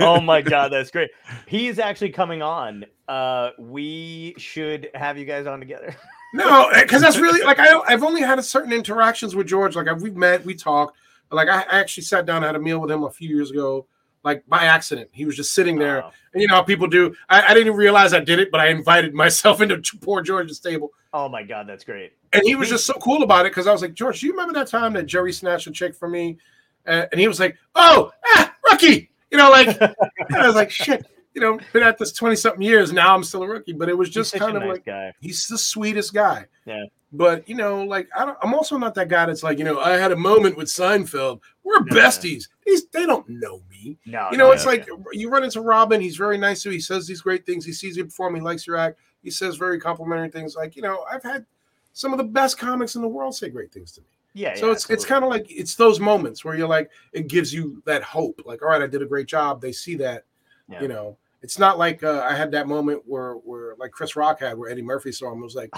oh 0.00 0.18
my 0.22 0.40
god, 0.40 0.72
that's 0.72 0.90
great. 0.90 1.10
He's 1.46 1.78
actually 1.78 2.10
coming 2.10 2.40
on. 2.40 2.86
Uh 3.06 3.50
we 3.58 4.34
should 4.38 4.88
have 4.94 5.18
you 5.18 5.26
guys 5.26 5.46
on 5.46 5.60
together. 5.60 5.94
No, 6.34 6.68
because 6.74 7.00
that's 7.00 7.16
really 7.16 7.42
like 7.42 7.58
I, 7.58 7.80
I've 7.86 8.02
only 8.02 8.20
had 8.20 8.38
a 8.38 8.42
certain 8.42 8.70
interactions 8.70 9.34
with 9.34 9.46
George. 9.46 9.76
Like 9.76 9.88
I've, 9.88 10.02
we've 10.02 10.14
met, 10.14 10.44
we 10.44 10.54
talked. 10.54 10.94
Like 11.30 11.48
I, 11.48 11.62
I 11.62 11.80
actually 11.80 12.02
sat 12.02 12.26
down 12.26 12.42
had 12.42 12.54
a 12.54 12.60
meal 12.60 12.80
with 12.80 12.90
him 12.90 13.04
a 13.04 13.10
few 13.10 13.30
years 13.30 13.50
ago, 13.50 13.86
like 14.24 14.46
by 14.46 14.64
accident. 14.64 15.08
He 15.12 15.24
was 15.24 15.36
just 15.36 15.54
sitting 15.54 15.78
there. 15.78 16.04
And 16.32 16.42
you 16.42 16.48
know 16.48 16.54
how 16.54 16.62
people 16.62 16.86
do. 16.86 17.14
I, 17.28 17.42
I 17.42 17.48
didn't 17.48 17.68
even 17.68 17.78
realize 17.78 18.12
I 18.12 18.20
did 18.20 18.38
it, 18.38 18.50
but 18.50 18.60
I 18.60 18.68
invited 18.68 19.14
myself 19.24 19.60
into 19.60 19.80
poor 20.00 20.22
George's 20.22 20.60
table. 20.60 20.92
Oh 21.12 21.28
my 21.28 21.42
god, 21.42 21.66
that's 21.66 21.84
great. 21.84 22.12
And 22.32 22.42
he 22.44 22.54
was 22.54 22.68
just 22.68 22.86
so 22.86 22.94
cool 22.94 23.22
about 23.22 23.46
it 23.46 23.52
because 23.52 23.66
I 23.66 23.72
was 23.72 23.82
like, 23.82 23.94
George, 23.94 24.20
do 24.20 24.26
you 24.26 24.32
remember 24.32 24.52
that 24.54 24.68
time 24.68 24.92
that 24.94 25.06
Jerry 25.06 25.32
snatched 25.32 25.66
a 25.66 25.70
chick 25.70 25.94
from 25.94 26.12
me? 26.12 26.38
Uh, 26.86 27.06
and 27.10 27.20
he 27.20 27.28
was 27.28 27.40
like, 27.40 27.56
Oh, 27.74 28.12
ah, 28.26 28.54
rookie. 28.70 29.10
You 29.30 29.38
know, 29.38 29.50
like 29.50 29.80
I 30.34 30.46
was 30.46 30.54
like, 30.54 30.70
shit, 30.70 31.06
you 31.34 31.40
know, 31.40 31.58
been 31.72 31.82
at 31.82 31.98
this 31.98 32.12
20 32.12 32.36
something 32.36 32.62
years. 32.62 32.92
Now 32.92 33.14
I'm 33.14 33.24
still 33.24 33.42
a 33.42 33.48
rookie. 33.48 33.72
But 33.72 33.88
it 33.88 33.96
was 33.96 34.10
just 34.10 34.34
kind 34.34 34.56
of 34.56 34.62
nice 34.62 34.72
like 34.72 34.84
guy. 34.84 35.12
he's 35.20 35.46
the 35.48 35.58
sweetest 35.58 36.12
guy. 36.12 36.46
Yeah. 36.66 36.84
But 37.12 37.48
you 37.48 37.54
know, 37.54 37.84
like 37.84 38.08
I 38.16 38.24
don't, 38.26 38.36
I'm 38.42 38.52
also 38.54 38.76
not 38.76 38.94
that 38.96 39.08
guy 39.08 39.24
that's 39.26 39.42
like, 39.42 39.58
you 39.58 39.64
know, 39.64 39.80
I 39.80 39.92
had 39.92 40.12
a 40.12 40.16
moment 40.16 40.56
with 40.58 40.68
Seinfeld. 40.68 41.40
We're 41.64 41.76
Yeah. 41.86 41.94
besties. 41.94 42.48
He's 42.66 42.86
they 42.88 43.06
don't 43.06 43.26
know 43.28 43.62
me. 43.70 43.96
No, 44.04 44.28
You 44.30 44.36
know, 44.36 44.48
no, 44.48 44.52
it's 44.52 44.64
no, 44.66 44.72
like 44.72 44.88
you 45.12 45.30
run 45.30 45.42
into 45.44 45.62
Robin. 45.62 46.00
He's 46.00 46.16
very 46.16 46.36
nice 46.36 46.62
to 46.64 46.68
you. 46.68 46.74
He 46.74 46.80
says 46.80 47.06
these 47.06 47.22
great 47.22 47.46
things. 47.46 47.64
He 47.64 47.72
sees 47.72 47.96
you 47.96 48.04
perform. 48.04 48.34
He 48.34 48.40
likes 48.42 48.66
your 48.66 48.76
act. 48.76 48.98
He 49.22 49.30
says 49.30 49.56
very 49.56 49.80
complimentary 49.80 50.30
things. 50.30 50.54
Like 50.54 50.76
you 50.76 50.82
know, 50.82 51.04
I've 51.10 51.22
had 51.22 51.46
some 51.94 52.12
of 52.12 52.18
the 52.18 52.24
best 52.24 52.58
comics 52.58 52.94
in 52.94 53.02
the 53.02 53.08
world 53.08 53.34
say 53.34 53.48
great 53.48 53.72
things 53.72 53.92
to 53.92 54.02
me. 54.02 54.06
yeah, 54.34 54.54
so 54.54 54.66
yeah, 54.66 54.72
it's 54.72 54.90
it's 54.90 55.04
kind 55.06 55.24
of 55.24 55.30
like 55.30 55.46
it's 55.50 55.74
those 55.76 55.98
moments 56.00 56.44
where 56.44 56.54
you're 56.56 56.68
like, 56.68 56.90
it 57.14 57.26
gives 57.28 57.52
you 57.54 57.82
that 57.86 58.02
hope. 58.02 58.42
Like, 58.44 58.60
all 58.62 58.68
right, 58.68 58.82
I 58.82 58.86
did 58.86 59.00
a 59.02 59.06
great 59.06 59.26
job. 59.26 59.62
They 59.62 59.72
see 59.72 59.94
that. 59.96 60.24
Yeah. 60.68 60.82
You 60.82 60.88
know, 60.88 61.16
it's 61.40 61.58
not 61.58 61.78
like 61.78 62.02
uh, 62.04 62.20
I 62.28 62.34
had 62.34 62.50
that 62.52 62.68
moment 62.68 63.02
where 63.06 63.34
where 63.36 63.74
like 63.78 63.92
Chris 63.92 64.14
Rock 64.14 64.40
had 64.40 64.58
where 64.58 64.68
Eddie 64.70 64.82
Murphy 64.82 65.10
saw 65.10 65.28
him. 65.28 65.34
and 65.34 65.42
was 65.42 65.54
like, 65.54 65.70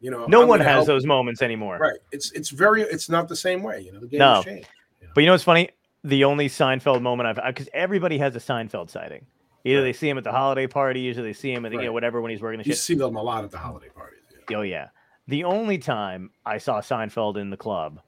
you 0.00 0.10
know, 0.10 0.26
no 0.26 0.42
I'm 0.42 0.48
one 0.48 0.60
has 0.60 0.68
help. 0.68 0.86
those 0.86 1.06
moments 1.06 1.42
anymore. 1.42 1.78
Right. 1.78 1.98
It's 2.12 2.30
it's 2.32 2.50
very 2.50 2.82
it's 2.82 3.08
not 3.08 3.28
the 3.28 3.36
same 3.36 3.62
way. 3.62 3.80
You 3.80 3.92
know, 3.92 4.00
the 4.00 4.06
game 4.08 4.18
No. 4.18 4.34
has 4.36 4.44
changed. 4.44 4.68
But 5.14 5.20
you 5.22 5.26
know 5.26 5.32
what's 5.34 5.44
funny? 5.44 5.70
The 6.04 6.24
only 6.24 6.48
Seinfeld 6.48 7.02
moment 7.02 7.28
I've 7.38 7.54
because 7.54 7.68
everybody 7.72 8.18
has 8.18 8.34
a 8.36 8.38
Seinfeld 8.40 8.90
sighting. 8.90 9.26
Either 9.64 9.78
Right. 9.80 9.84
they 9.86 9.92
see 9.92 10.08
him 10.08 10.16
at 10.18 10.24
the 10.24 10.30
holiday 10.32 10.66
party, 10.68 11.00
usually 11.00 11.28
they 11.30 11.32
see 11.32 11.52
him 11.52 11.66
at 11.66 11.70
the, 11.70 11.76
you 11.76 11.82
know 11.82 11.88
Right. 11.88 11.94
whatever 11.94 12.20
when 12.20 12.30
he's 12.30 12.40
working 12.40 12.58
the 12.60 12.66
You 12.66 12.72
shit. 12.74 12.78
see 12.80 12.94
them 12.94 13.16
a 13.16 13.22
lot 13.22 13.42
at 13.44 13.50
the 13.50 13.58
holiday 13.58 13.88
parties. 13.88 14.20
Yeah. 14.48 14.56
Oh 14.58 14.62
yeah. 14.62 14.88
The 15.26 15.44
only 15.44 15.78
time 15.78 16.30
I 16.46 16.58
saw 16.58 16.80
Seinfeld 16.80 17.36
in 17.36 17.50
the 17.50 17.56
club 17.56 18.00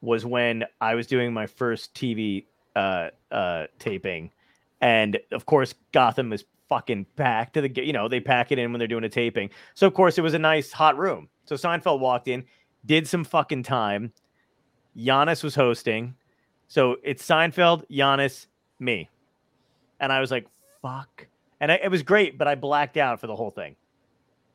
was 0.00 0.24
when 0.24 0.64
I 0.80 0.94
was 0.94 1.06
doing 1.06 1.32
my 1.34 1.46
first 1.46 1.94
TV 1.94 2.46
uh 2.74 3.10
uh 3.30 3.66
taping. 3.78 4.30
And 4.80 5.18
of 5.32 5.44
course 5.44 5.74
Gotham 5.92 6.32
is 6.32 6.44
fucking 6.70 7.04
packed 7.16 7.52
to 7.54 7.60
the 7.60 7.84
you 7.84 7.92
know, 7.92 8.08
they 8.08 8.20
pack 8.20 8.52
it 8.52 8.58
in 8.58 8.72
when 8.72 8.78
they're 8.78 8.88
doing 8.88 9.04
a 9.04 9.08
taping. 9.10 9.50
So 9.74 9.86
of 9.86 9.92
course 9.92 10.16
it 10.16 10.22
was 10.22 10.32
a 10.32 10.38
nice 10.38 10.72
hot 10.72 10.96
room. 10.96 11.28
So 11.44 11.56
Seinfeld 11.56 12.00
walked 12.00 12.28
in, 12.28 12.44
did 12.86 13.06
some 13.06 13.24
fucking 13.24 13.64
time. 13.64 14.12
Giannis 14.96 15.44
was 15.44 15.54
hosting. 15.54 16.14
So 16.68 16.96
it's 17.02 17.26
Seinfeld, 17.26 17.84
Giannis, 17.90 18.46
me. 18.78 19.10
And 19.98 20.12
I 20.12 20.20
was 20.20 20.30
like, 20.30 20.46
fuck. 20.80 21.26
And 21.60 21.70
I, 21.70 21.74
it 21.82 21.90
was 21.90 22.02
great, 22.02 22.38
but 22.38 22.48
I 22.48 22.54
blacked 22.54 22.96
out 22.96 23.20
for 23.20 23.26
the 23.26 23.36
whole 23.36 23.50
thing 23.50 23.76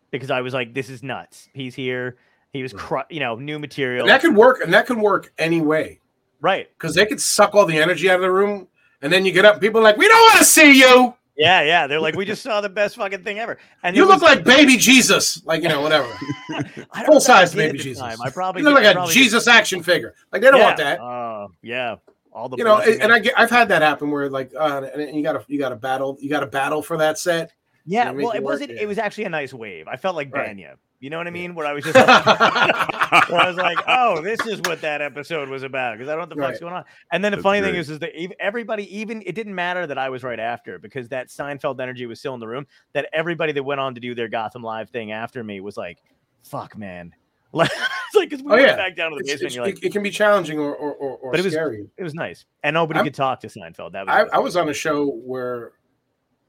because 0.10 0.32
I 0.32 0.42
was 0.42 0.54
like, 0.54 0.74
this 0.74 0.90
is 0.90 1.04
nuts. 1.04 1.50
He's 1.54 1.76
here. 1.76 2.16
He 2.52 2.64
was, 2.64 2.74
Right. 2.74 2.82
cru- 2.82 3.04
you 3.10 3.20
know, 3.20 3.36
new 3.36 3.60
material. 3.60 4.04
And 4.04 4.10
that 4.10 4.22
could 4.22 4.36
work, 4.36 4.62
and 4.64 4.74
that 4.74 4.88
could 4.88 4.98
work 4.98 5.34
any 5.38 5.60
way 5.60 6.00
right. 6.40 6.70
because 6.78 6.96
they 6.96 7.06
could 7.06 7.20
suck 7.20 7.54
all 7.54 7.66
the 7.66 7.78
energy 7.78 8.10
out 8.10 8.16
of 8.16 8.22
the 8.22 8.32
room, 8.32 8.70
and 9.02 9.12
then 9.12 9.26
you 9.26 9.34
get 9.34 9.44
up, 9.44 9.56
and 9.56 9.62
people 9.62 9.82
are 9.82 9.84
like, 9.84 9.98
"We 9.98 10.08
don't 10.08 10.22
want 10.22 10.38
to 10.40 10.46
see 10.46 10.80
you. 10.80 11.14
Yeah, 11.38 11.62
yeah. 11.64 11.88
They're 11.88 12.00
like, 12.00 12.16
we 12.16 12.24
just 12.26 12.42
saw 12.42 12.62
the 12.62 12.70
best 12.70 12.96
fucking 12.96 13.24
thing 13.24 13.40
ever. 13.40 13.58
And 13.84 13.96
You 13.96 14.08
look 14.08 14.22
like 14.22 14.44
baby 14.44 14.78
Jesus, 14.78 15.44
like 15.46 15.62
you 15.64 15.70
know, 15.70 15.82
whatever. 15.82 16.08
I 16.50 16.62
don't 16.62 16.64
think 16.66 16.88
I 16.94 17.06
full-size 17.06 17.54
baby 17.54 17.78
Jesus. 17.78 18.00
time. 18.02 18.18
I 18.22 18.30
probably 18.30 18.62
You 18.62 18.70
look 18.70 18.78
did- 18.78 18.84
like 18.86 18.92
a 18.92 18.96
probably 18.96 19.14
did. 19.14 19.20
Jesus 19.24 19.48
action 19.48 19.84
figure. 19.84 20.14
Like 20.32 20.42
they 20.42 20.50
don't 20.52 20.62
want 20.62 20.78
that. 20.78 21.00
Oh, 21.02 21.50
yeah. 21.62 21.96
All 22.32 22.50
the 22.50 22.58
You 22.58 22.64
know, 22.64 22.78
and, 22.80 23.02
and 23.02 23.14
I 23.14 23.20
get, 23.20 23.34
I've 23.38 23.50
had 23.50 23.70
that 23.70 23.82
happen 23.82 24.12
where 24.12 24.30
like, 24.30 24.52
uh, 24.58 24.88
and 24.94 25.16
you 25.16 25.24
got 25.24 25.34
to 25.34 25.44
you 25.48 25.58
got 25.60 25.70
to 25.70 25.76
battle, 25.76 26.18
you 26.20 26.30
got 26.30 26.42
to 26.42 26.48
battle 26.48 26.82
for 26.82 26.98
that 26.98 27.18
set. 27.20 27.54
yeah. 27.86 28.06
to 28.06 28.14
make 28.14 28.26
Well, 28.26 28.34
it 28.34 28.38
it 28.38 28.44
work, 28.44 28.52
wasn't. 28.54 28.72
yeah. 28.72 28.82
It 28.82 28.88
was 28.88 28.98
actually 28.98 29.24
a 29.26 29.30
nice 29.30 29.54
wave. 29.54 29.88
I 29.88 29.96
felt 29.98 30.16
like 30.16 30.34
Right. 30.34 30.56
Bania. 30.56 30.76
You 31.06 31.12
know 31.12 31.20
what 31.20 31.28
I 31.28 31.30
mean? 31.30 31.54
Where 31.54 31.68
I 31.68 31.74
was 31.74 31.84
just. 31.84 31.94
right. 31.96 32.08
where 33.30 33.40
I 33.42 33.48
was 33.48 33.58
like, 33.58 33.78
oh, 33.88 34.22
this 34.24 34.44
is 34.48 34.60
what 34.62 34.82
that 34.82 35.04
episode 35.04 35.50
was 35.50 35.62
about 35.62 35.96
because 35.96 36.10
I 36.10 36.16
don't 36.16 36.22
know 36.22 36.22
what 36.22 36.30
the 36.36 36.42
fuck's 36.42 36.60
going 36.60 36.74
on. 36.74 36.84
And 37.12 37.24
then 37.24 37.32
the 37.32 37.36
That's 37.38 37.44
funny 37.44 37.62
thing 37.62 37.76
is, 37.76 37.92
is 37.92 38.00
that 38.00 38.12
everybody, 38.42 38.98
even 38.98 39.22
it 39.24 39.36
didn't 39.36 39.54
matter 39.54 39.86
that 39.86 40.00
I 40.00 40.10
was 40.10 40.24
right 40.24 40.40
after 40.40 40.80
because 40.80 41.08
that 41.10 41.28
Seinfeld 41.28 41.80
energy 41.80 42.08
was 42.08 42.18
still 42.18 42.34
in 42.34 42.40
the 42.40 42.48
room. 42.48 42.66
That 42.94 43.08
everybody 43.14 43.52
that 43.52 43.62
went 43.64 43.80
on 43.80 43.94
to 43.94 44.02
do 44.02 44.16
their 44.16 44.28
Gotham 44.28 44.64
Live 44.64 44.90
thing 44.90 45.12
after 45.12 45.44
me 45.44 45.60
was 45.60 45.78
like, 45.78 46.00
fuck, 46.44 46.76
man. 46.76 47.14
Like, 47.54 47.70
it's 47.72 48.16
like 48.16 48.30
because 48.32 48.44
we 48.44 48.52
Oh, 48.52 48.56
went 48.56 48.68
yeah. 48.68 48.76
back 48.76 48.96
down 48.98 49.12
to 49.12 49.16
the 49.16 49.22
It's- 49.22 49.40
basement. 49.40 49.52
it's- 49.52 49.56
You're 49.56 49.66
like, 49.66 49.78
it, 49.78 49.86
it 49.88 49.92
can 49.94 50.02
be 50.04 50.10
challenging 50.10 50.60
or 50.60 50.76
or, 50.76 50.92
or, 50.94 51.18
or 51.18 51.32
But 51.32 51.40
it 51.40 51.44
was- 51.44 51.54
scary. 51.54 51.86
it 51.96 52.04
was 52.04 52.14
nice, 52.16 52.44
and 52.64 52.74
nobody 52.74 52.98
I'm- 52.98 53.06
could 53.06 53.14
talk 53.14 53.40
to 53.42 53.48
Seinfeld. 53.48 53.92
That 53.94 54.08
was 54.08 54.28
I, 54.34 54.36
I 54.36 54.40
was 54.40 54.58
on 54.58 54.68
a 54.68 54.74
show 54.74 55.06
where 55.08 55.72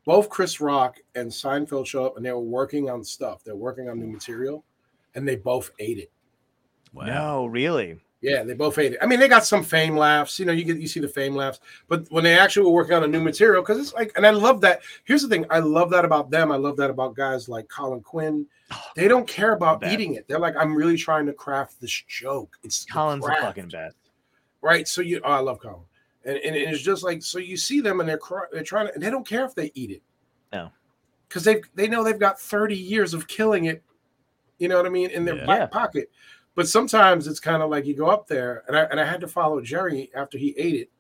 both 0.07 0.31
Chris 0.31 0.61
Rock 0.61 0.97
and 1.15 1.31
Seinfeld 1.31 1.87
show 1.87 2.07
up 2.07 2.17
and 2.17 2.25
they 2.25 2.33
were 2.33 2.41
working 2.41 2.89
on 2.89 3.05
stuff. 3.05 3.45
They're 3.45 3.55
working 3.57 3.91
on 3.91 4.01
new 4.01 4.07
material, 4.07 4.65
and 5.15 5.29
they 5.29 5.37
both 5.37 5.71
ate 5.79 5.99
it. 5.99 6.11
Wow. 6.95 7.05
No, 7.07 7.47
really. 7.47 7.99
Yeah, 8.23 8.43
they 8.45 8.55
both 8.55 8.79
ate 8.79 8.93
it. 8.95 8.99
I 9.03 9.07
mean, 9.07 9.21
they 9.21 9.29
got 9.29 9.45
some 9.45 9.63
fame 9.63 9.95
laughs. 9.97 10.39
You 10.39 10.47
know, 10.47 10.53
you 10.53 10.65
get 10.65 10.79
you 10.79 10.89
see 10.89 11.01
the 11.01 11.09
fame 11.09 11.35
laughs, 11.37 11.61
but 11.87 12.07
when 12.11 12.25
they 12.25 12.37
actually 12.39 12.65
were 12.65 12.73
working 12.73 12.95
on 12.95 13.05
a 13.05 13.07
new 13.07 13.21
material, 13.21 13.63
because 13.63 13.79
it's 13.79 13.93
like, 13.93 14.11
and 14.17 14.27
I 14.27 14.31
love 14.31 14.63
that. 14.63 14.81
Here's 15.05 15.21
the 15.23 15.29
thing: 15.29 15.45
I 15.51 15.59
love 15.59 15.91
that 15.91 16.05
about 16.05 16.31
them. 16.31 16.51
I 16.51 16.57
love 16.57 16.77
that 16.79 16.89
about 16.89 17.15
guys 17.15 17.49
like 17.49 17.69
Colin 17.69 18.01
Quinn. 18.01 18.47
Oh, 18.73 18.83
they 18.97 19.07
don't 19.07 19.29
care 19.29 19.53
about 19.53 19.83
Best. 19.83 19.93
eating 19.93 20.15
it. 20.15 20.27
They're 20.27 20.39
like, 20.41 20.57
I'm 20.57 20.75
really 20.75 20.97
trying 20.97 21.27
to 21.27 21.33
craft 21.35 21.81
this 21.81 22.03
joke. 22.09 22.57
It's 22.65 22.85
Colin's 22.87 23.23
the 23.23 23.29
craft. 23.29 23.43
fucking 23.43 23.69
best. 23.69 23.97
right? 24.63 24.89
So 24.89 25.03
you, 25.03 25.21
oh, 25.23 25.31
I 25.31 25.39
love 25.41 25.61
Colin, 25.61 25.83
and, 26.27 26.37
and 26.39 26.57
it's 26.57 26.83
just 26.83 27.03
like 27.03 27.23
so 27.23 27.39
you 27.39 27.57
see 27.57 27.81
them 27.81 28.01
and 28.01 28.09
they're 28.09 28.19
cry, 28.19 28.45
they're 28.53 28.63
trying 28.63 28.89
to, 28.89 28.95
and 28.95 29.03
they 29.03 29.11
don't 29.11 29.27
care 29.27 29.45
if 29.45 29.55
they 29.55 29.71
eat 29.75 29.91
it, 29.91 30.03
No. 30.53 30.71
because 31.29 31.45
they 31.45 31.63
they 31.75 31.89
know 31.89 32.03
they've 32.03 32.19
got 32.19 32.41
thirty 32.41 32.77
years 32.77 33.15
of 33.15 33.29
killing 33.29 33.67
it, 33.67 33.83
you 34.59 34.69
know 34.69 34.77
what 34.77 34.87
I 34.87 34.91
mean, 34.91 35.11
in 35.11 35.25
their 35.25 35.37
Yeah. 35.37 35.47
back 35.47 35.71
pocket. 35.71 36.11
But 36.55 36.69
sometimes 36.69 37.27
it's 37.27 37.41
kind 37.41 37.63
of 37.63 37.71
like 37.71 37.85
you 37.87 37.95
go 37.95 38.07
up 38.09 38.27
there, 38.27 38.65
and 38.67 38.77
I 38.77 38.83
and 38.85 38.99
I 38.99 39.05
had 39.05 39.21
to 39.21 39.29
follow 39.29 39.61
Jerry 39.61 40.11
after 40.15 40.39
he 40.39 40.55
ate 40.57 40.75
it, 40.75 40.91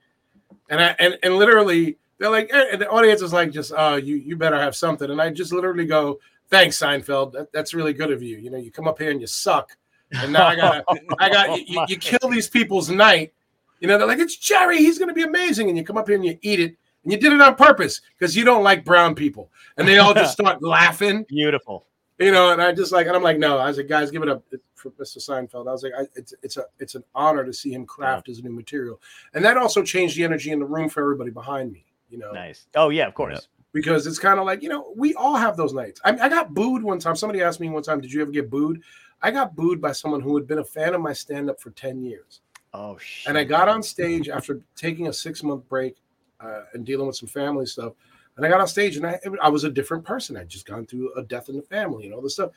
and 0.71 0.81
I 0.81 0.95
and 0.99 1.19
and 1.23 1.37
literally 1.37 1.99
they're 2.19 2.31
like, 2.31 2.49
eh, 2.53 2.67
and 2.73 2.81
the 2.81 2.89
audience 2.89 3.23
is 3.23 3.33
like, 3.33 3.51
just 3.51 3.73
oh, 3.77 3.97
you 3.97 4.17
you 4.17 4.37
better 4.37 4.59
have 4.59 4.77
something, 4.77 5.11
and 5.11 5.21
I 5.21 5.31
just 5.31 5.53
literally 5.53 5.87
go, 5.87 6.19
thanks 6.51 6.79
Seinfeld, 6.79 7.33
that, 7.33 7.53
that's 7.53 7.75
really 7.75 7.93
good 7.93 8.11
of 8.13 8.23
you. 8.23 8.37
You 8.39 8.51
know, 8.51 8.59
you 8.59 8.71
come 8.71 8.87
up 8.87 8.99
here 8.99 9.11
and 9.11 9.21
you 9.21 9.27
suck, 9.27 9.77
and 10.13 10.33
now 10.33 10.47
I 10.47 10.57
got 10.57 10.85
I 11.19 11.29
got 11.31 11.59
you, 11.59 11.65
you, 11.67 11.85
you 11.89 11.97
kill 11.97 12.29
these 12.29 12.49
people's 12.49 12.91
night. 12.91 13.33
You 13.81 13.89
know, 13.89 13.99
they're 13.99 14.07
like, 14.07 14.19
it's 14.19 14.37
Jerry, 14.37 14.79
he's 14.79 14.99
gonna 14.99 15.13
be 15.13 15.23
amazing. 15.23 15.69
And 15.69 15.77
you 15.77 15.85
come 15.85 15.97
up 15.99 16.07
here 16.09 16.17
and 16.17 16.25
you 16.25 16.39
eat 16.43 16.61
it, 16.61 16.77
and 17.03 17.13
you 17.13 17.19
did 17.19 17.33
it 17.33 17.41
on 17.41 17.55
purpose 17.55 18.01
because 18.19 18.37
you 18.37 18.45
don't 18.45 18.63
like 18.63 18.85
brown 18.85 19.15
people. 19.15 19.51
And 19.77 19.87
they 19.87 19.99
all 19.99 20.15
just 20.15 20.33
start 20.41 20.63
laughing, 20.63 21.25
Beautiful. 21.29 21.87
you 22.19 22.33
know, 22.33 22.53
and 22.53 22.63
I 22.63 22.73
just 22.73 22.93
like, 22.93 23.07
and 23.07 23.15
I'm 23.15 23.23
like, 23.23 23.39
no, 23.39 23.59
I 23.59 23.69
was 23.69 23.77
like, 23.77 23.89
guys, 23.89 24.11
give 24.11 24.23
it 24.23 24.29
up 24.29 24.43
for 24.75 24.91
Mr. 24.93 25.19
Seinfeld. 25.19 25.69
I 25.69 25.73
was 25.73 25.83
like, 25.83 25.93
I, 25.99 26.03
it's 26.15 26.33
it's 26.43 26.57
a 26.57 26.65
it's 26.79 26.95
an 26.95 27.05
honor 27.15 27.45
to 27.45 27.53
see 27.53 27.73
him 27.73 27.85
craft 27.87 28.27
his 28.27 28.43
new 28.43 28.51
material. 28.51 29.01
And 29.35 29.45
that 29.45 29.57
also 29.57 29.83
changed 29.83 30.17
the 30.17 30.25
energy 30.25 30.51
in 30.51 30.59
the 30.59 30.65
room 30.67 30.89
for 30.89 31.03
everybody 31.03 31.31
behind 31.31 31.73
me, 31.73 31.85
you 32.09 32.19
know 32.19 32.33
Nice. 32.33 32.67
Oh 32.75 32.89
yeah, 32.89 33.07
of 33.07 33.15
course. 33.15 33.49
because 33.73 34.07
it's 34.07 34.19
kind 34.19 34.39
of 34.41 34.47
like 34.47 34.63
you 34.63 34.69
know 34.69 34.93
we 34.97 35.15
all 35.15 35.37
have 35.37 35.57
those 35.57 35.73
nights. 35.75 36.01
I, 36.05 36.11
I 36.19 36.29
got 36.29 36.55
booed 36.55 36.83
one 36.83 36.99
time. 36.99 37.17
Somebody 37.17 37.43
asked 37.43 37.61
me 37.61 37.69
one 37.69 37.83
time, 37.83 38.01
"Did 38.01 38.13
you 38.13 38.23
ever 38.23 38.31
get 38.31 38.49
booed?" 38.51 38.83
I 39.23 39.31
got 39.31 39.57
booed 39.57 39.81
by 39.81 39.93
someone 39.93 40.21
who 40.21 40.37
had 40.37 40.47
been 40.47 40.59
a 40.59 40.65
fan 40.65 40.95
of 40.95 41.01
my 41.01 41.13
stand 41.13 41.49
up 41.51 41.61
for 41.61 41.71
ten 41.71 42.03
years, 42.03 42.41
Oh 42.75 42.99
shit. 42.99 43.29
and 43.29 43.39
I 43.39 43.45
got 43.45 43.69
on 43.69 43.83
stage 43.83 44.29
after 44.29 44.61
taking 44.75 45.09
a 45.09 45.13
six 45.13 45.43
month 45.43 45.69
break 45.69 45.97
uh, 46.41 46.63
and 46.75 46.85
dealing 46.85 47.07
with 47.07 47.17
some 47.17 47.29
family 47.29 47.67
stuff. 47.67 47.93
And 48.37 48.45
I 48.45 48.51
got 48.51 48.61
on 48.61 48.69
stage, 48.69 48.97
and 48.97 49.07
I 49.07 49.19
I 49.43 49.49
was 49.49 49.65
a 49.65 49.71
different 49.71 50.05
person. 50.05 50.37
I'd 50.37 50.49
just 50.49 50.67
gone 50.67 50.85
through 50.87 51.15
a 51.15 51.23
death 51.23 51.49
in 51.49 51.57
the 51.57 51.63
family 51.63 52.05
and 52.05 52.15
all 52.15 52.21
this 52.21 52.35
stuff. 52.35 52.51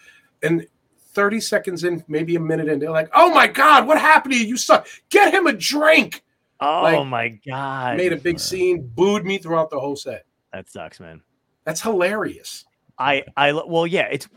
And 0.44 0.68
30 1.14 1.40
seconds 1.40 1.84
in, 1.86 2.04
maybe 2.08 2.36
a 2.36 2.40
minute 2.40 2.68
in, 2.68 2.80
they're 2.80 2.92
like, 2.92 3.10
"Oh 3.14 3.34
my 3.34 3.48
god, 3.48 3.88
what 3.88 3.98
happened 4.00 4.34
to 4.34 4.40
you? 4.40 4.46
You 4.46 4.58
suck. 4.58 4.88
Get 5.10 5.34
him 5.34 5.48
a 5.48 5.54
drink." 5.54 6.24
Oh 6.60 6.82
like, 6.82 7.08
my 7.08 7.30
god. 7.48 7.96
Made 7.96 8.12
a 8.12 8.18
big 8.18 8.40
scene, 8.40 8.86
booed 8.94 9.26
me 9.26 9.38
throughout 9.38 9.70
the 9.70 9.80
whole 9.80 9.96
set. 9.96 10.26
that 10.52 10.70
sucks, 10.70 11.00
man. 11.00 11.22
That's 11.64 11.82
hilarious. 11.82 12.66
I 12.98 13.24
I 13.38 13.54
well 13.54 13.88
yeah, 13.88 14.10
it's 14.12 14.28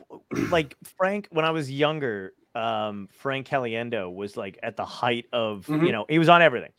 like 0.50 0.76
Frank 0.96 1.26
when 1.32 1.44
I 1.44 1.50
was 1.50 1.68
younger, 1.68 2.34
um 2.54 3.08
Frank 3.12 3.46
Caliendo 3.48 4.12
was 4.14 4.36
like 4.36 4.58
at 4.62 4.76
the 4.76 4.84
height 4.84 5.26
of, 5.32 5.66
Mhm. 5.66 5.86
you 5.86 5.92
know, 5.92 6.04
he 6.08 6.18
was 6.18 6.28
on 6.28 6.42
everything. 6.42 6.70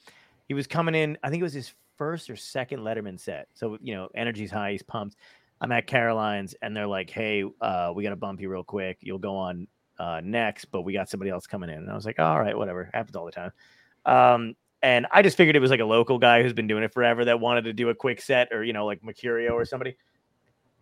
He 0.48 0.54
was 0.54 0.68
coming 0.68 0.94
in, 0.96 1.18
I 1.24 1.30
think 1.30 1.40
it 1.42 1.44
was 1.44 1.54
his 1.54 1.74
first 1.98 2.30
or 2.30 2.36
second 2.36 2.80
Letterman 2.82 3.20
set. 3.20 3.48
So, 3.54 3.78
you 3.82 3.94
know, 3.96 4.10
energy's 4.16 4.52
high, 4.52 4.72
he's 4.72 4.84
pumped. 4.84 5.16
I'm 5.62 5.72
at 5.72 5.88
Caroline's 5.88 6.54
and 6.62 6.76
they're 6.76 6.88
like, 6.88 7.10
"Hey, 7.10 7.44
uh 7.62 7.92
we 7.96 8.04
got 8.04 8.10
to 8.10 8.16
bump 8.16 8.42
you 8.42 8.50
real 8.50 8.64
quick. 8.64 8.98
You'll 9.02 9.20
go 9.20 9.36
on 9.36 9.68
uh 10.00 10.22
next, 10.24 10.66
but 10.66 10.82
we 10.82 10.92
got 10.94 11.10
somebody 11.10 11.32
else 11.32 11.48
coming 11.48 11.70
in." 11.70 11.78
And 11.78 11.90
I 11.90 11.96
was 11.96 12.06
like, 12.06 12.20
"All 12.20 12.40
right, 12.40 12.58
whatever. 12.58 12.90
Happens 12.94 13.16
all 13.16 13.26
the 13.26 13.32
time." 13.32 13.52
Um 14.06 14.56
and 14.82 15.08
I 15.12 15.22
just 15.22 15.38
figured 15.38 15.56
it 15.56 15.60
was 15.60 15.72
like 15.72 15.80
a 15.80 15.86
local 15.86 16.20
guy 16.20 16.44
who's 16.44 16.52
been 16.52 16.68
doing 16.68 16.84
it 16.84 16.94
forever 16.94 17.24
that 17.26 17.40
wanted 17.40 17.64
to 17.64 17.74
do 17.74 17.88
a 17.88 17.96
quick 17.96 18.20
set 18.20 18.50
or, 18.52 18.66
you 18.66 18.74
know, 18.74 18.86
like 18.86 19.02
Mercurio 19.02 19.52
or 19.54 19.64
somebody. 19.64 19.96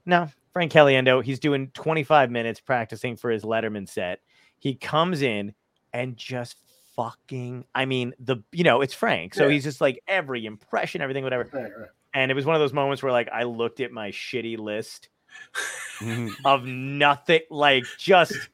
No, 0.08 0.28
Frank 0.54 0.72
Caliendo, 0.72 1.24
he's 1.24 1.40
doing 1.40 1.68
25 1.76 2.32
minutes 2.32 2.60
practicing 2.60 3.16
for 3.16 3.30
his 3.30 3.44
Letterman 3.44 3.88
set. 3.88 4.22
He 4.62 4.76
comes 4.76 5.22
in 5.24 5.54
and 5.92 6.16
just 6.16 6.56
fucking, 6.96 7.66
I 7.74 7.86
mean, 7.86 8.14
the, 8.20 8.38
you 8.52 8.64
know, 8.64 8.82
it's 8.82 8.94
Frank. 8.94 9.34
So 9.34 9.48
Yeah. 9.48 9.54
he's 9.54 9.64
just 9.64 9.82
like 9.82 10.00
every 10.08 10.46
impression, 10.46 11.02
everything, 11.02 11.24
whatever. 11.24 11.50
Right, 11.52 11.64
right. 11.78 11.90
And 12.14 12.30
it 12.30 12.36
was 12.36 12.46
one 12.46 12.56
of 12.56 12.60
those 12.62 12.72
moments 12.74 13.02
where 13.02 13.12
like 13.12 13.28
I 13.34 13.44
looked 13.44 13.80
at 13.80 13.92
my 13.92 14.12
shitty 14.12 14.58
list 14.60 15.10
Mhm. 16.00 16.32
of 16.46 16.66
nothing, 16.66 17.42
like 17.50 17.86
just. 17.98 18.34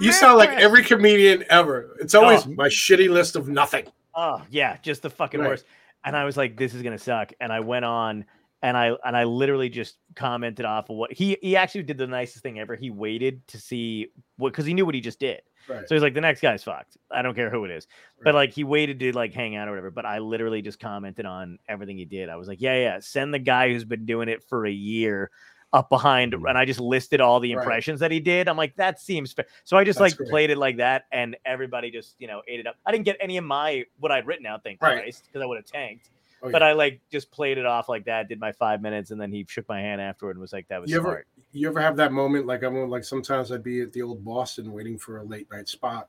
You 0.00 0.12
sound 0.12 0.38
like 0.38 0.50
every 0.50 0.84
comedian 0.84 1.44
ever. 1.50 1.96
It's 2.00 2.14
always 2.14 2.46
Oh. 2.46 2.50
my 2.50 2.68
shitty 2.68 3.10
list 3.10 3.34
of 3.34 3.48
nothing. 3.48 3.84
Oh 4.14 4.40
yeah, 4.48 4.76
just 4.80 5.02
the 5.02 5.10
fucking 5.10 5.40
Right. 5.40 5.48
worst. 5.48 5.66
And 6.04 6.16
I 6.16 6.24
was 6.24 6.36
like, 6.36 6.56
this 6.56 6.72
is 6.72 6.82
gonna 6.82 6.98
suck. 6.98 7.32
And 7.40 7.52
I 7.52 7.58
went 7.60 7.84
on 7.84 8.24
and 8.62 8.76
I 8.76 8.92
and 9.04 9.16
I 9.16 9.24
literally 9.24 9.68
just 9.68 9.96
commented 10.14 10.64
off 10.64 10.88
of 10.90 10.96
what 10.96 11.12
he 11.12 11.36
he 11.42 11.56
actually 11.56 11.82
did 11.82 11.98
the 11.98 12.06
nicest 12.06 12.42
thing 12.42 12.58
ever. 12.60 12.76
He 12.76 12.90
waited 12.90 13.46
to 13.48 13.58
see 13.58 14.08
what 14.36 14.52
because 14.52 14.66
he 14.66 14.74
knew 14.74 14.86
what 14.86 14.94
he 14.94 15.00
just 15.00 15.18
did. 15.20 15.42
Right. 15.68 15.86
So 15.88 15.94
he's 15.94 16.02
like, 16.02 16.14
the 16.14 16.20
next 16.20 16.40
guy's 16.40 16.64
fucked. 16.64 16.96
I 17.10 17.22
don't 17.22 17.34
care 17.34 17.48
who 17.50 17.64
it 17.64 17.70
is. 17.70 17.86
Right. 18.18 18.24
But 18.24 18.34
like 18.34 18.50
he 18.52 18.64
waited 18.64 18.98
to 19.00 19.12
like 19.12 19.32
hang 19.32 19.54
out 19.56 19.68
or 19.68 19.72
whatever. 19.72 19.90
But 19.90 20.06
I 20.06 20.18
literally 20.18 20.60
just 20.62 20.80
commented 20.80 21.24
on 21.26 21.58
everything 21.68 21.98
he 21.98 22.04
did. 22.04 22.28
I 22.28 22.36
was 22.36 22.48
like, 22.48 22.60
yeah, 22.60 22.76
yeah, 22.76 22.98
send 23.00 23.32
the 23.32 23.38
guy 23.38 23.68
who's 23.68 23.84
been 23.84 24.04
doing 24.06 24.28
it 24.28 24.42
for 24.42 24.66
a 24.66 24.72
year 24.72 25.30
up 25.72 25.88
behind. 25.88 26.32
Mhm. 26.34 26.48
And 26.48 26.58
I 26.58 26.64
just 26.64 26.80
listed 26.80 27.20
all 27.20 27.40
the 27.40 27.54
Right. 27.54 27.62
impressions 27.62 28.00
that 28.00 28.10
he 28.10 28.20
did. 28.20 28.48
I'm 28.48 28.56
like, 28.58 28.74
that 28.76 29.00
seems 29.00 29.32
fair. 29.32 29.46
So 29.64 29.76
I 29.76 29.84
just 29.84 29.98
That's 29.98 30.12
like 30.12 30.18
great. 30.18 30.30
played 30.30 30.50
it 30.50 30.58
like 30.58 30.76
that, 30.78 31.04
and 31.12 31.36
everybody 31.46 31.90
just 31.90 32.16
you 32.18 32.26
know 32.26 32.42
ate 32.48 32.60
it 32.60 32.66
up. 32.66 32.76
I 32.84 32.92
didn't 32.92 33.04
get 33.06 33.16
any 33.20 33.36
of 33.38 33.44
my 33.44 33.84
what 33.98 34.12
I'd 34.12 34.26
written 34.26 34.46
out, 34.46 34.62
thank 34.64 34.82
Right. 34.82 34.98
Christ, 35.02 35.24
because 35.26 35.42
I 35.42 35.46
would 35.46 35.56
have 35.58 35.64
tanked. 35.66 36.10
Oh, 36.44 36.50
But. 36.50 36.62
I 36.62 36.72
like 36.72 37.00
just 37.10 37.30
played 37.30 37.56
it 37.58 37.66
off 37.66 37.88
like 37.88 38.04
that, 38.06 38.28
did 38.28 38.40
my 38.40 38.50
five 38.52 38.82
minutes, 38.82 39.10
and 39.12 39.20
then 39.20 39.30
he 39.32 39.46
shook 39.48 39.68
my 39.68 39.80
hand 39.80 40.00
afterward 40.00 40.32
and 40.32 40.40
was 40.40 40.52
like, 40.52 40.66
"That 40.68 40.80
was 40.80 40.90
you 40.90 40.96
ever 40.98 41.24
you 41.52 41.68
ever 41.68 41.80
have 41.80 41.96
that 41.98 42.10
moment 42.12 42.46
like 42.46 42.62
I'm 42.64 42.88
like 42.90 43.04
sometimes 43.04 43.52
I'd 43.52 43.62
be 43.62 43.80
at 43.82 43.92
the 43.92 44.02
old 44.02 44.24
Boston 44.24 44.72
waiting 44.72 44.98
for 44.98 45.18
a 45.18 45.22
late 45.22 45.46
night 45.52 45.68
spot 45.68 46.08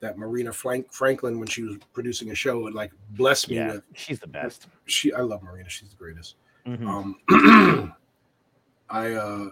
that 0.00 0.18
Marina 0.18 0.52
Frank 0.52 0.92
Franklin 0.92 1.38
when 1.38 1.46
she 1.46 1.62
was 1.62 1.76
producing 1.92 2.30
a 2.30 2.34
show 2.34 2.58
would 2.60 2.74
like 2.74 2.90
bless 3.10 3.48
me 3.48 3.56
Yeah, 3.56 3.72
with 3.74 3.82
she's 3.94 4.18
the 4.18 4.26
best. 4.26 4.66
she 4.86 5.12
I 5.12 5.20
love 5.20 5.42
Marina 5.42 5.68
she's 5.68 5.90
the 5.90 5.96
greatest 5.96 6.34
Mhm. 6.66 6.86
um 7.28 7.94
I 8.90 9.12
uh 9.12 9.50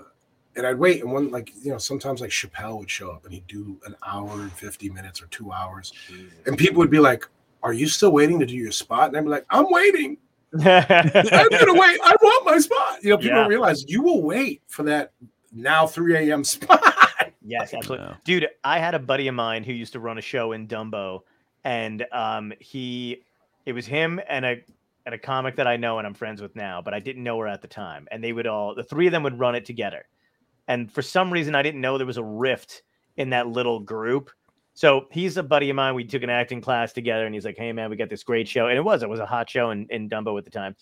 and 0.56 0.66
I'd 0.66 0.78
wait 0.78 1.02
and 1.02 1.12
one 1.12 1.30
like 1.30 1.52
you 1.62 1.70
know 1.70 1.78
sometimes 1.78 2.20
like 2.20 2.30
Chappelle 2.30 2.78
would 2.78 2.90
show 2.90 3.10
up 3.12 3.24
and 3.24 3.32
he'd 3.34 3.46
do 3.46 3.78
an 3.86 3.94
hour 4.06 4.40
and 4.40 4.52
50 4.52 4.90
minutes 4.90 5.22
or 5.22 5.26
two 5.26 5.52
hours 5.52 5.92
Jesus. 6.08 6.32
and 6.46 6.58
people 6.58 6.78
would 6.78 6.90
be 6.90 6.98
like 6.98 7.28
are 7.62 7.72
you 7.72 7.86
still 7.88 8.10
waiting 8.12 8.38
to 8.40 8.46
do 8.46 8.54
your 8.56 8.72
spot 8.72 9.08
and 9.08 9.16
I'd 9.16 9.24
be 9.24 9.28
like 9.30 9.46
I'm 9.50 9.66
waiting 9.70 10.16
I'm 10.54 10.60
gonna 10.62 11.74
wait. 11.74 12.00
I 12.02 12.16
want 12.20 12.46
my 12.46 12.58
spot. 12.58 13.02
You 13.04 13.10
know, 13.10 13.18
people 13.18 13.38
Yeah. 13.38 13.46
realize 13.46 13.84
you 13.88 14.02
will 14.02 14.22
wait 14.22 14.62
for 14.66 14.82
that 14.82 15.12
now 15.52 15.86
3 15.86 16.28
a.m. 16.30 16.42
spot. 16.42 16.82
Yes, 17.44 17.72
absolutely. 17.72 18.06
No. 18.06 18.14
Dude, 18.24 18.48
I 18.64 18.78
had 18.80 18.94
a 18.94 18.98
buddy 18.98 19.28
of 19.28 19.34
mine 19.36 19.62
who 19.62 19.72
used 19.72 19.92
to 19.92 20.00
run 20.00 20.18
a 20.18 20.20
show 20.20 20.50
in 20.52 20.66
Dumbo, 20.66 21.20
and 21.64 22.04
um, 22.12 22.52
he, 22.58 23.22
it 23.64 23.72
was 23.72 23.86
him 23.86 24.20
and 24.28 24.44
a 24.44 24.62
and 25.06 25.14
a 25.14 25.18
comic 25.18 25.54
that 25.56 25.66
I 25.68 25.76
know 25.76 25.98
and 25.98 26.06
I'm 26.06 26.14
friends 26.14 26.42
with 26.42 26.54
now, 26.56 26.82
but 26.82 26.94
I 26.94 26.98
didn't 27.00 27.22
know 27.22 27.38
her 27.38 27.46
at 27.46 27.62
the 27.62 27.68
time. 27.68 28.06
And 28.10 28.22
they 28.22 28.32
would 28.32 28.46
all, 28.48 28.74
the 28.74 28.82
three 28.82 29.06
of 29.06 29.12
them 29.12 29.22
would 29.22 29.38
run 29.38 29.54
it 29.54 29.64
together. 29.64 30.04
And 30.68 30.92
for 30.92 31.00
some 31.00 31.32
reason, 31.32 31.54
I 31.54 31.62
didn't 31.62 31.80
know 31.80 31.96
there 31.96 32.06
was 32.06 32.16
a 32.18 32.24
rift 32.24 32.82
in 33.16 33.30
that 33.30 33.46
little 33.48 33.80
group. 33.80 34.30
So 34.80 35.08
he's 35.10 35.36
a 35.36 35.42
buddy 35.42 35.68
of 35.68 35.76
mine. 35.76 35.94
We 35.94 36.04
took 36.04 36.22
an 36.22 36.30
acting 36.30 36.62
class 36.62 36.94
together, 36.94 37.26
and 37.26 37.34
he's 37.34 37.44
like, 37.44 37.58
"Hey, 37.58 37.70
man, 37.70 37.90
we 37.90 37.96
got 37.96 38.08
this 38.08 38.22
great 38.22 38.48
show." 38.48 38.68
And 38.68 38.78
it 38.78 38.80
was, 38.80 39.02
it 39.02 39.10
was 39.10 39.20
a 39.20 39.26
hot 39.26 39.50
show 39.50 39.72
in, 39.72 39.86
in 39.90 40.08
Dumbo 40.08 40.38
at 40.38 40.44
the 40.46 40.50
time, 40.50 40.74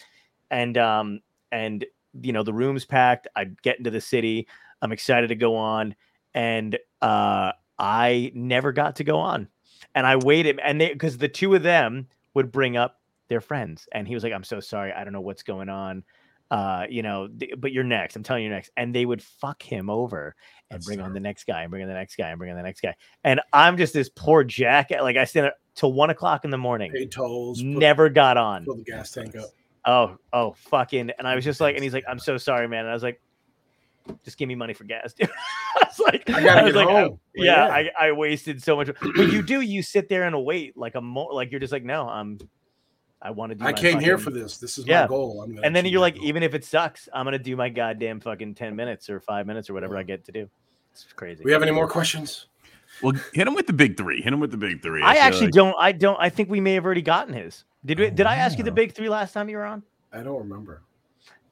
and 0.52 0.78
um, 0.78 1.18
and 1.50 1.84
you 2.22 2.32
know 2.32 2.44
the 2.44 2.52
room's 2.52 2.84
packed. 2.84 3.26
I 3.34 3.46
get 3.62 3.78
into 3.78 3.90
the 3.90 4.00
city. 4.00 4.46
I'm 4.82 4.92
excited 4.92 5.26
to 5.30 5.34
go 5.34 5.56
on, 5.56 5.96
and 6.32 6.78
uh, 7.02 7.50
I 7.76 8.30
never 8.36 8.70
got 8.70 8.94
to 8.96 9.04
go 9.04 9.18
on. 9.18 9.48
And 9.96 10.06
I 10.06 10.14
waited, 10.14 10.60
and 10.62 10.80
they 10.80 10.92
because 10.92 11.18
the 11.18 11.26
two 11.26 11.56
of 11.56 11.64
them 11.64 12.06
would 12.34 12.52
bring 12.52 12.76
up 12.76 13.00
their 13.26 13.40
friends, 13.40 13.88
and 13.90 14.06
he 14.06 14.14
was 14.14 14.22
like, 14.22 14.32
"I'm 14.32 14.44
so 14.44 14.60
sorry, 14.60 14.92
I 14.92 15.02
don't 15.02 15.12
know 15.12 15.20
what's 15.20 15.42
going 15.42 15.68
on." 15.68 16.04
Uh, 16.50 16.86
you 16.88 17.02
know, 17.02 17.28
th- 17.28 17.54
but 17.58 17.72
you're 17.72 17.84
next. 17.84 18.16
I'm 18.16 18.22
telling 18.22 18.42
you 18.42 18.48
next. 18.50 18.70
And 18.76 18.94
they 18.94 19.04
would 19.04 19.22
fuck 19.22 19.62
him 19.62 19.90
over 19.90 20.34
and 20.70 20.76
That's 20.78 20.86
bring 20.86 21.00
on 21.00 21.12
the 21.12 21.20
next 21.20 21.44
guy 21.46 21.62
and 21.62 21.70
bring 21.70 21.82
on 21.82 21.88
the 21.88 21.94
next 21.94 22.16
guy 22.16 22.30
and 22.30 22.38
bring 22.38 22.50
on 22.50 22.56
the 22.56 22.62
next 22.62 22.80
guy. 22.80 22.94
And 23.24 23.40
I'm 23.52 23.76
just 23.76 23.92
this 23.92 24.08
poor 24.08 24.44
jack. 24.44 24.90
Like 24.90 25.16
I 25.16 25.24
stand 25.24 25.44
there 25.44 25.52
till 25.74 25.92
one 25.92 26.08
o'clock 26.10 26.44
in 26.46 26.50
the 26.50 26.56
morning, 26.58 26.90
Paid 26.92 27.10
tolls. 27.12 27.58
put- 27.60 27.66
never 27.66 28.08
got 28.08 28.36
on. 28.38 28.64
Fill 28.64 28.76
the 28.76 28.82
gas 28.84 29.10
tank 29.10 29.36
up. 29.36 29.44
Oh, 29.84 30.16
oh, 30.32 30.52
fucking. 30.70 31.10
And 31.18 31.28
I 31.28 31.34
was 31.34 31.44
just 31.44 31.60
like, 31.60 31.74
and 31.74 31.84
he's 31.84 31.92
like, 31.94 32.04
I'm 32.08 32.18
so 32.18 32.36
sorry, 32.38 32.66
man. 32.66 32.80
And 32.80 32.90
I 32.90 32.94
was 32.94 33.02
like, 33.02 33.20
just 34.24 34.38
give 34.38 34.48
me 34.48 34.54
money 34.54 34.72
for 34.72 34.84
gas. 34.84 35.12
Dude. 35.12 35.28
I 35.76 35.84
was 35.86 35.98
like, 36.00 36.30
I 36.30 36.42
gotta 36.42 36.64
was 36.64 36.72
get 36.72 36.78
like, 36.78 36.88
I- 36.88 37.00
home. 37.02 37.20
Well, 37.36 37.46
yeah, 37.46 37.78
yeah. 37.78 37.90
I, 38.00 38.08
I 38.08 38.12
wasted 38.12 38.62
so 38.62 38.74
much. 38.76 38.88
But 39.00 39.30
you 39.32 39.42
do, 39.42 39.60
you 39.60 39.82
sit 39.82 40.08
there 40.08 40.24
and 40.24 40.44
wait 40.44 40.76
like 40.78 40.94
a 40.94 41.00
mo 41.02 41.24
like 41.26 41.50
you're 41.50 41.60
just 41.60 41.72
like, 41.74 41.84
no, 41.84 42.08
I'm 42.08 42.38
I 43.20 43.30
want 43.30 43.50
to 43.50 43.56
do 43.56 43.64
I 43.64 43.72
my 43.72 43.72
came 43.72 43.98
here 43.98 44.16
for 44.18 44.30
this. 44.30 44.58
This 44.58 44.78
is 44.78 44.86
Yeah. 44.86 45.02
my 45.02 45.06
goal. 45.08 45.42
I'm 45.42 45.54
gonna 45.54 45.66
and 45.66 45.74
then 45.74 45.84
you're 45.86 46.00
like, 46.00 46.14
goal. 46.16 46.24
even 46.24 46.42
if 46.42 46.54
it 46.54 46.64
sucks, 46.64 47.08
I'm 47.12 47.24
gonna 47.24 47.38
do 47.38 47.56
my 47.56 47.68
goddamn 47.68 48.20
fucking 48.20 48.54
10 48.54 48.76
minutes 48.76 49.10
or 49.10 49.18
five 49.20 49.46
minutes 49.46 49.68
or 49.68 49.74
whatever 49.74 49.96
I 49.96 50.02
get 50.04 50.24
to 50.26 50.32
do. 50.32 50.48
It's 50.92 51.06
crazy. 51.14 51.42
we 51.44 51.52
have 51.52 51.62
any 51.62 51.72
more 51.72 51.88
questions? 51.88 52.46
Well, 53.02 53.12
hit 53.32 53.46
him 53.46 53.54
with 53.54 53.66
the 53.66 53.72
big 53.72 53.96
three. 53.96 54.22
Hit 54.22 54.32
him 54.32 54.40
with 54.40 54.50
the 54.50 54.56
big 54.56 54.82
three. 54.82 55.02
I 55.02 55.14
feel 55.14 55.22
actually 55.22 55.46
like- 55.46 55.54
don't 55.54 55.76
I 55.78 55.92
don't 55.92 56.16
I 56.20 56.28
think 56.30 56.48
we 56.48 56.60
may 56.60 56.74
have 56.74 56.84
already 56.84 57.02
gotten 57.02 57.34
his. 57.34 57.64
Did 57.84 57.98
we 57.98 58.06
Oh, 58.06 58.10
did 58.10 58.26
I 58.26 58.36
ask 58.36 58.56
you 58.58 58.64
the 58.64 58.72
big 58.72 58.92
three 58.92 59.08
last 59.08 59.32
time 59.32 59.48
you 59.48 59.56
were 59.56 59.64
on? 59.66 59.82
I 60.12 60.22
don't 60.22 60.38
remember. 60.38 60.82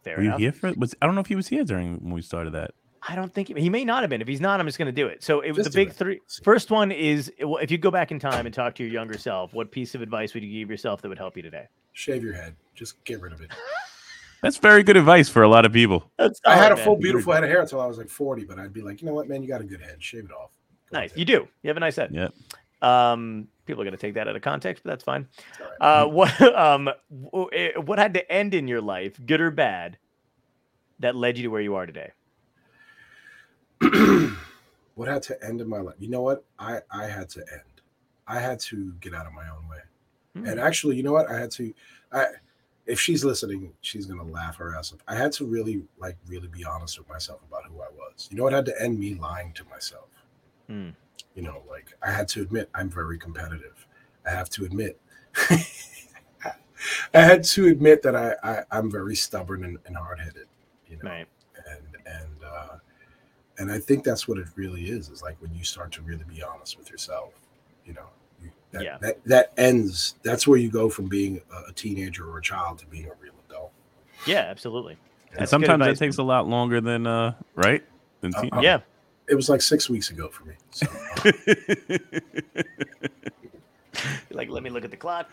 Fair 0.03 0.17
Were 0.19 0.23
you 0.23 0.37
here 0.37 0.53
for? 0.53 0.73
Was 0.77 0.95
I 1.03 1.07
don't 1.07 1.15
know 1.15 1.21
if 1.21 1.27
he 1.27 1.37
was 1.37 1.49
here 1.49 1.65
during 1.65 1.99
when 1.99 2.15
we 2.15 2.23
started 2.23 2.53
that. 2.55 2.73
I 3.09 3.15
don't 3.15 3.33
think 3.33 3.49
he, 3.49 3.55
he 3.55 3.71
may 3.71 3.85
not 3.85 4.03
have 4.03 4.11
been. 4.11 4.21
If 4.21 4.29
he's 4.29 4.41
not, 4.41 4.59
I'm 4.59 4.67
just 4.67 4.79
going 4.79 4.87
to 4.87 4.93
do 4.93 5.07
it. 5.07 5.23
So 5.23 5.41
it 5.41 5.53
was 5.53 5.67
the 5.67 5.71
big 5.71 5.89
it. 5.89 5.95
three. 5.95 6.21
First 6.43 6.71
one 6.71 6.91
is 6.91 7.33
if 7.39 7.71
you 7.71 7.79
go 7.79 7.91
back 7.91 8.11
in 8.11 8.19
time 8.19 8.47
and 8.47 8.55
talk 8.55 8.75
to 8.77 8.83
your 8.83 8.93
younger 8.93 9.17
self, 9.19 9.53
what 9.55 9.71
piece 9.71 9.95
of 9.95 10.03
advice 10.03 10.35
would 10.35 10.43
you 10.43 10.61
give 10.61 10.71
yourself 10.71 11.03
that 11.03 11.09
would 11.09 11.19
help 11.19 11.37
you 11.37 11.43
today? 11.43 11.67
Shave 11.93 12.23
your 12.23 12.35
head. 12.35 12.57
Just 12.75 13.03
get 13.05 13.21
rid 13.21 13.33
of 13.33 13.41
it. 13.41 13.51
That's 14.43 14.59
very 14.59 14.83
good 14.83 14.97
advice 14.97 15.29
for 15.29 15.43
a 15.43 15.49
lot 15.49 15.65
of 15.65 15.73
people. 15.73 16.11
That's 16.19 16.41
I 16.45 16.57
had 16.57 16.73
a 16.73 16.77
full, 16.77 16.95
man. 16.95 17.03
beautiful 17.03 17.33
head 17.33 17.43
of 17.43 17.51
hair 17.51 17.63
until 17.63 17.81
I 17.81 17.87
was 17.87 17.99
like 17.99 18.09
40, 18.09 18.45
but 18.45 18.59
I'd 18.59 18.73
be 18.73 18.83
like, 18.83 19.01
you 19.01 19.09
know 19.09 19.15
what, 19.15 19.29
man, 19.29 19.43
you 19.43 19.49
got 19.49 19.61
a 19.61 19.65
good 19.65 19.81
head. 19.81 20.03
Shave 20.03 20.25
it 20.25 20.31
off. 20.31 20.51
Go 20.91 20.99
Nice. 20.99 21.17
You 21.17 21.25
do. 21.25 21.49
You 21.63 21.69
have 21.69 21.77
a 21.77 21.81
nice 21.81 21.97
head. 21.97 22.11
Yeah. 22.13 22.29
Um, 22.83 23.49
people 23.65 23.81
are 23.83 23.85
going 23.85 23.97
to 23.97 24.01
take 24.01 24.15
that 24.15 24.29
out 24.29 24.37
of 24.37 24.43
context, 24.43 24.83
but 24.85 24.91
that's 24.91 25.05
fine. 25.05 25.27
It's 25.49 25.61
all 25.61 25.67
right. 25.67 26.03
Uh, 26.03 26.09
what 26.09 26.57
um, 26.57 26.89
eh, 27.53 27.73
what 27.77 27.99
had 27.99 28.15
to 28.15 28.31
end 28.31 28.55
in 28.55 28.69
your 28.69 28.81
life, 28.81 29.19
good 29.25 29.41
or 29.41 29.51
bad, 29.51 29.99
that 31.01 31.17
led 31.17 31.39
you 31.39 31.45
to 31.45 31.49
where 31.49 31.63
you 31.63 31.75
are 31.77 31.87
today? 31.87 32.13
what 34.95 35.09
had 35.09 35.23
to 35.25 35.45
end 35.45 35.61
in 35.61 35.69
my 35.69 35.81
life? 35.81 35.97
You 35.99 36.09
know 36.09 36.23
what? 36.23 36.45
I 36.59 36.81
I 36.91 37.07
had 37.07 37.29
to 37.31 37.41
end. 37.53 37.83
I 38.27 38.41
had 38.41 38.59
to 38.61 38.93
get 39.01 39.15
out 39.15 39.27
of 39.27 39.33
my 39.33 39.49
own 39.49 39.69
way. 39.69 39.79
Hmm. 40.35 40.47
And 40.47 40.61
actually, 40.61 40.97
you 40.97 41.03
know 41.03 41.13
what? 41.13 41.31
I 41.31 41.39
had 41.39 41.51
to. 41.53 41.73
I 42.13 42.27
if 42.87 43.01
she's 43.01 43.25
listening, 43.25 43.73
she's 43.81 44.07
gonna 44.07 44.25
laugh 44.25 44.57
her 44.57 44.75
ass 44.77 44.93
off. 44.93 45.01
I 45.09 45.15
had 45.15 45.33
to 45.33 45.45
really 45.45 45.83
like 45.99 46.17
really 46.27 46.49
be 46.49 46.65
honest 46.65 46.99
with 46.99 47.09
myself 47.09 47.41
about 47.49 47.65
who 47.67 47.81
I 47.81 47.89
was. 47.95 48.29
You 48.31 48.37
know 48.37 48.45
what 48.45 48.53
had 48.53 48.67
to 48.67 48.83
end 48.83 48.99
me 48.99 49.15
lying 49.15 49.53
to 49.55 49.65
myself. 49.65 50.09
Hmm. 50.69 50.91
You 51.35 51.43
know, 51.43 51.63
like 51.69 51.95
I 52.03 52.11
had 52.11 52.29
to 52.29 52.43
admit 52.43 52.71
I'm 52.75 52.89
very 52.89 53.19
competitive. 53.19 53.87
I 54.27 54.31
have 54.31 54.49
to 54.51 54.65
admit. 54.65 55.01
I 57.15 57.21
had 57.21 57.45
to 57.45 57.67
admit 57.67 58.03
that 58.03 58.15
I, 58.15 58.35
I 58.43 58.63
I'm 58.71 58.91
very 58.91 59.17
stubborn 59.17 59.65
and, 59.65 59.79
and 59.87 59.97
hard 59.97 60.21
headed. 60.21 60.47
You 60.89 60.99
know, 61.03 61.11
Right. 61.11 61.27
And 63.59 63.69
and 63.69 63.71
uh, 63.71 63.73
and 63.75 63.83
I 63.83 63.85
think 63.85 64.05
that's 64.05 64.29
what 64.29 64.39
it 64.39 64.47
really 64.57 64.91
is. 64.91 65.09
Is 65.09 65.23
like 65.23 65.37
when 65.41 65.55
you 65.55 65.65
start 65.65 65.93
to 65.93 66.03
really 66.03 66.25
be 66.25 66.43
honest 66.43 66.79
with 66.79 66.91
yourself. 66.91 67.33
You 67.85 67.95
know, 67.95 68.07
that, 68.73 68.83
Yeah. 68.83 68.99
that 69.01 69.25
that 69.25 69.53
ends. 69.57 70.15
That's 70.23 70.47
where 70.47 70.59
you 70.59 70.71
go 70.71 70.89
from 70.89 71.07
being 71.07 71.41
a, 71.53 71.71
a 71.71 71.73
teenager 71.73 72.29
or 72.31 72.39
a 72.39 72.43
child 72.43 72.79
to 72.81 72.87
being 72.87 73.07
a 73.07 73.15
real 73.23 73.35
adult. 73.49 73.71
Yeah, 74.27 74.41
absolutely. 74.41 74.97
And 75.31 75.41
That's 75.41 75.51
sometimes 75.51 75.85
that 75.85 75.97
takes 75.99 76.19
a 76.19 76.23
lot 76.23 76.49
longer 76.49 76.81
than 76.81 77.07
uh 77.07 77.35
right 77.55 77.83
than 78.21 78.35
Uh, 78.35 78.41
teen- 78.41 78.51
uh, 78.55 78.61
Yeah. 78.61 78.81
It 79.29 79.35
was 79.35 79.49
like 79.49 79.61
six 79.61 79.91
weeks 79.91 80.11
ago 80.11 80.29
for 80.29 80.45
me. 80.45 80.55
So, 80.71 80.87
uh, 81.25 81.33
like 84.31 84.49
let 84.49 84.63
me 84.63 84.71
look 84.71 84.85
at 84.85 84.91
the 84.91 84.97
clock 84.97 85.29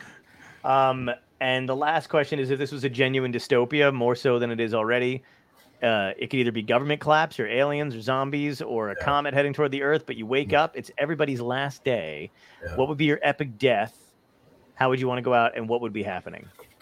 um 0.63 1.11
and 1.41 1.67
the 1.67 1.75
last 1.75 2.07
question 2.07 2.39
is 2.39 2.49
if 2.49 2.57
this 2.57 2.71
was 2.71 2.83
a 2.85 2.89
genuine 2.89 3.33
dystopia 3.33 3.93
more 3.93 4.15
so 4.15 4.39
than 4.39 4.49
it 4.51 4.59
is 4.59 4.73
already 4.73 5.21
uh, 5.84 6.14
it 6.18 6.27
could 6.30 6.39
either 6.39 6.51
be 6.51 6.61
government 6.61 7.01
collapse 7.01 7.39
or 7.39 7.47
aliens 7.47 7.93
or 7.95 8.01
zombies 8.01 8.61
or 8.61 8.89
a 8.89 8.95
Yeah. 8.97 9.05
comet 9.05 9.34
heading 9.34 9.53
toward 9.53 9.72
the 9.72 9.84
earth 9.84 10.05
but 10.05 10.15
you 10.15 10.26
wake 10.26 10.53
up 10.53 10.76
it's 10.76 10.89
everybody's 10.97 11.41
last 11.41 11.84
day 11.84 12.31
yeah. 12.65 12.76
what 12.76 12.88
would 12.88 12.97
be 12.97 13.05
your 13.05 13.19
epic 13.22 13.57
death 13.57 13.97
how 14.76 14.89
would 14.89 14.99
you 14.99 15.07
want 15.07 15.18
to 15.19 15.22
go 15.22 15.34
out 15.34 15.55
and 15.57 15.68
what 15.68 15.81
would 15.81 15.93
be 15.93 16.03
happening 16.03 16.47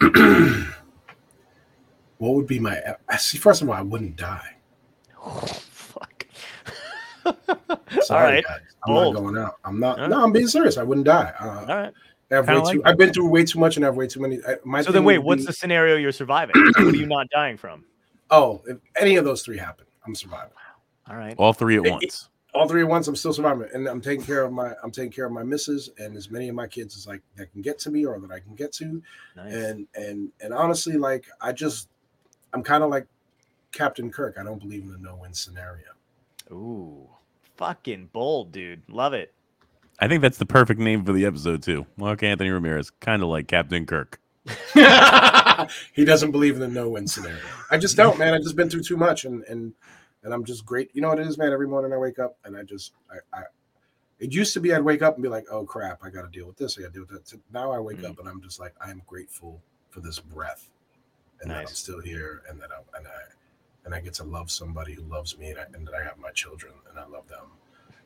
what 2.18 2.34
would 2.34 2.46
be 2.46 2.58
my? 2.60 2.80
See. 3.18 3.36
First 3.38 3.62
of 3.62 3.68
all, 3.68 3.74
I 3.74 3.82
wouldn't 3.82 4.16
die. 4.16 4.56
fuck 5.70 6.26
Sorry, 8.02 8.26
all 8.26 8.32
right 8.32 8.44
guys. 8.44 8.60
I'm 8.86 8.94
Bold. 8.94 9.14
not 9.14 9.20
going 9.20 9.38
out. 9.38 9.54
I'm 9.64 9.78
not. 9.80 10.00
All 10.00 10.08
No, 10.08 10.24
I'm 10.24 10.32
being 10.32 10.46
serious. 10.48 10.76
I 10.78 10.82
wouldn't 10.82 11.06
die. 11.06 11.32
Uh, 11.40 11.46
all 11.46 11.66
right 11.66 11.92
I 12.30 12.34
have 12.36 12.48
way 12.48 12.54
like 12.56 12.72
too, 12.72 12.78
that. 12.82 12.88
I've 12.88 12.96
been 12.96 13.12
through 13.12 13.28
way 13.28 13.44
too 13.44 13.58
much, 13.58 13.76
and 13.76 13.84
I 13.84 13.88
have 13.88 13.96
way 13.96 14.06
too 14.06 14.20
many. 14.20 14.38
I, 14.46 14.56
my 14.64 14.82
so 14.82 14.90
then 14.92 15.04
wait 15.04 15.18
what's 15.18 15.42
be- 15.42 15.46
the 15.46 15.52
scenario 15.52 15.96
you're 15.96 16.12
surviving 16.12 16.54
what 16.56 16.78
are 16.80 16.96
you 16.96 17.06
not 17.06 17.28
dying 17.30 17.56
from 17.56 17.84
Oh, 18.32 18.60
if 18.66 18.78
any 18.96 19.14
of 19.16 19.24
those 19.24 19.42
three 19.42 19.58
happen, 19.58 19.86
I'm 20.06 20.14
surviving. 20.16 20.50
all 21.08 21.16
right 21.16 21.34
all 21.38 21.52
three 21.52 21.76
at 21.78 21.86
It- 21.86 21.90
once. 21.90 22.28
All 22.54 22.68
three 22.68 22.82
at 22.82 22.88
once, 22.88 23.08
I'm 23.08 23.16
still 23.16 23.32
surviving, 23.32 23.66
and 23.72 23.86
I'm 23.88 24.02
taking 24.02 24.22
care 24.26 24.42
of 24.44 24.52
my. 24.52 24.74
I'm 24.82 24.90
taking 24.90 25.10
care 25.10 25.24
of 25.24 25.32
my 25.32 25.42
missus 25.42 25.88
and 25.96 26.14
as 26.18 26.30
many 26.30 26.50
of 26.50 26.54
my 26.54 26.66
kids 26.66 26.94
as 26.98 27.06
like 27.06 27.22
that 27.36 27.50
can 27.50 27.62
get 27.62 27.78
to 27.78 27.90
me 27.90 28.04
or 28.04 28.18
that 28.20 28.30
I 28.30 28.40
can 28.40 28.54
get 28.54 28.72
to, 28.74 29.02
nice 29.36 29.54
and 29.54 29.86
and 29.94 30.30
and 30.42 30.52
honestly, 30.52 30.98
like 30.98 31.24
I 31.40 31.52
just, 31.52 31.88
I'm 32.52 32.62
kind 32.62 32.84
of 32.84 32.90
like 32.90 33.06
Captain 33.72 34.10
Kirk. 34.10 34.36
I 34.38 34.42
don't 34.44 34.58
believe 34.60 34.82
in 34.82 34.92
the 34.92 34.98
no-win 34.98 35.32
scenario. 35.32 35.86
ooh 36.50 37.08
fucking 37.56 38.08
bold 38.12 38.50
dude 38.52 38.82
love 38.88 39.12
it 39.14 39.32
I 40.00 40.08
think 40.08 40.20
that's 40.20 40.38
the 40.38 40.46
perfect 40.46 40.80
name 40.80 41.04
for 41.04 41.12
the 41.12 41.24
episode 41.26 41.62
too. 41.62 41.86
Mark 41.96 42.22
Anthony 42.22 42.50
Ramirez, 42.50 42.90
kind 42.90 43.22
of 43.22 43.28
like 43.30 43.46
Captain 43.46 43.86
Kirk. 43.86 44.18
he 45.92 46.04
doesn't 46.04 46.32
believe 46.32 46.54
in 46.54 46.60
the 46.60 46.68
no-win 46.68 47.06
scenario. 47.06 47.38
I 47.70 47.78
just 47.78 47.96
don't, 47.96 48.18
man. 48.18 48.34
I've 48.34 48.42
just 48.42 48.56
been 48.56 48.68
through 48.68 48.82
too 48.82 48.96
much, 48.96 49.24
and 49.24 49.44
and 49.44 49.72
and 50.24 50.34
I'm 50.34 50.44
just 50.44 50.64
great. 50.66 50.90
You 50.94 51.02
know 51.02 51.08
what 51.08 51.18
it 51.20 51.26
is, 51.26 51.38
man. 51.38 51.52
Every 51.52 51.68
morning 51.68 51.92
I 51.92 51.96
wake 51.96 52.18
up, 52.18 52.36
and 52.44 52.56
I 52.56 52.62
just 52.62 52.92
I. 53.10 53.38
I 53.38 53.42
it 54.18 54.32
used 54.32 54.54
to 54.54 54.60
be 54.60 54.72
I'd 54.72 54.82
wake 54.82 55.02
up 55.02 55.14
and 55.14 55.22
be 55.22 55.28
like, 55.28 55.46
"Oh 55.50 55.64
crap, 55.64 56.00
I 56.04 56.10
got 56.10 56.22
to 56.22 56.28
deal 56.28 56.46
with 56.46 56.56
this. 56.56 56.78
I 56.78 56.82
got 56.82 56.88
to 56.88 56.92
deal 56.92 57.06
with 57.08 57.24
that." 57.24 57.38
Now 57.52 57.72
I 57.72 57.80
wake 57.80 57.98
Mhm. 57.98 58.10
up 58.10 58.18
and 58.20 58.28
I'm 58.28 58.40
just 58.40 58.60
like, 58.60 58.72
"I'm 58.80 59.02
grateful 59.06 59.60
for 59.90 60.00
this 60.00 60.20
breath, 60.20 60.70
and 61.40 61.50
that 61.50 61.60
I'm 61.60 61.66
still 61.66 62.00
here, 62.00 62.42
and 62.48 62.60
that 62.60 62.70
I 62.70 62.98
and 62.98 63.06
I 63.08 63.20
and 63.84 63.94
I 63.94 64.00
get 64.00 64.14
to 64.14 64.24
love 64.24 64.48
somebody 64.50 64.92
who 64.94 65.02
loves 65.02 65.36
me, 65.36 65.50
and, 65.50 65.58
I, 65.58 65.64
and 65.74 65.84
that 65.88 65.94
I 65.94 66.04
have 66.04 66.18
my 66.18 66.30
children, 66.30 66.72
and 66.88 66.98
I 67.00 67.06
love 67.06 67.26
them, 67.26 67.46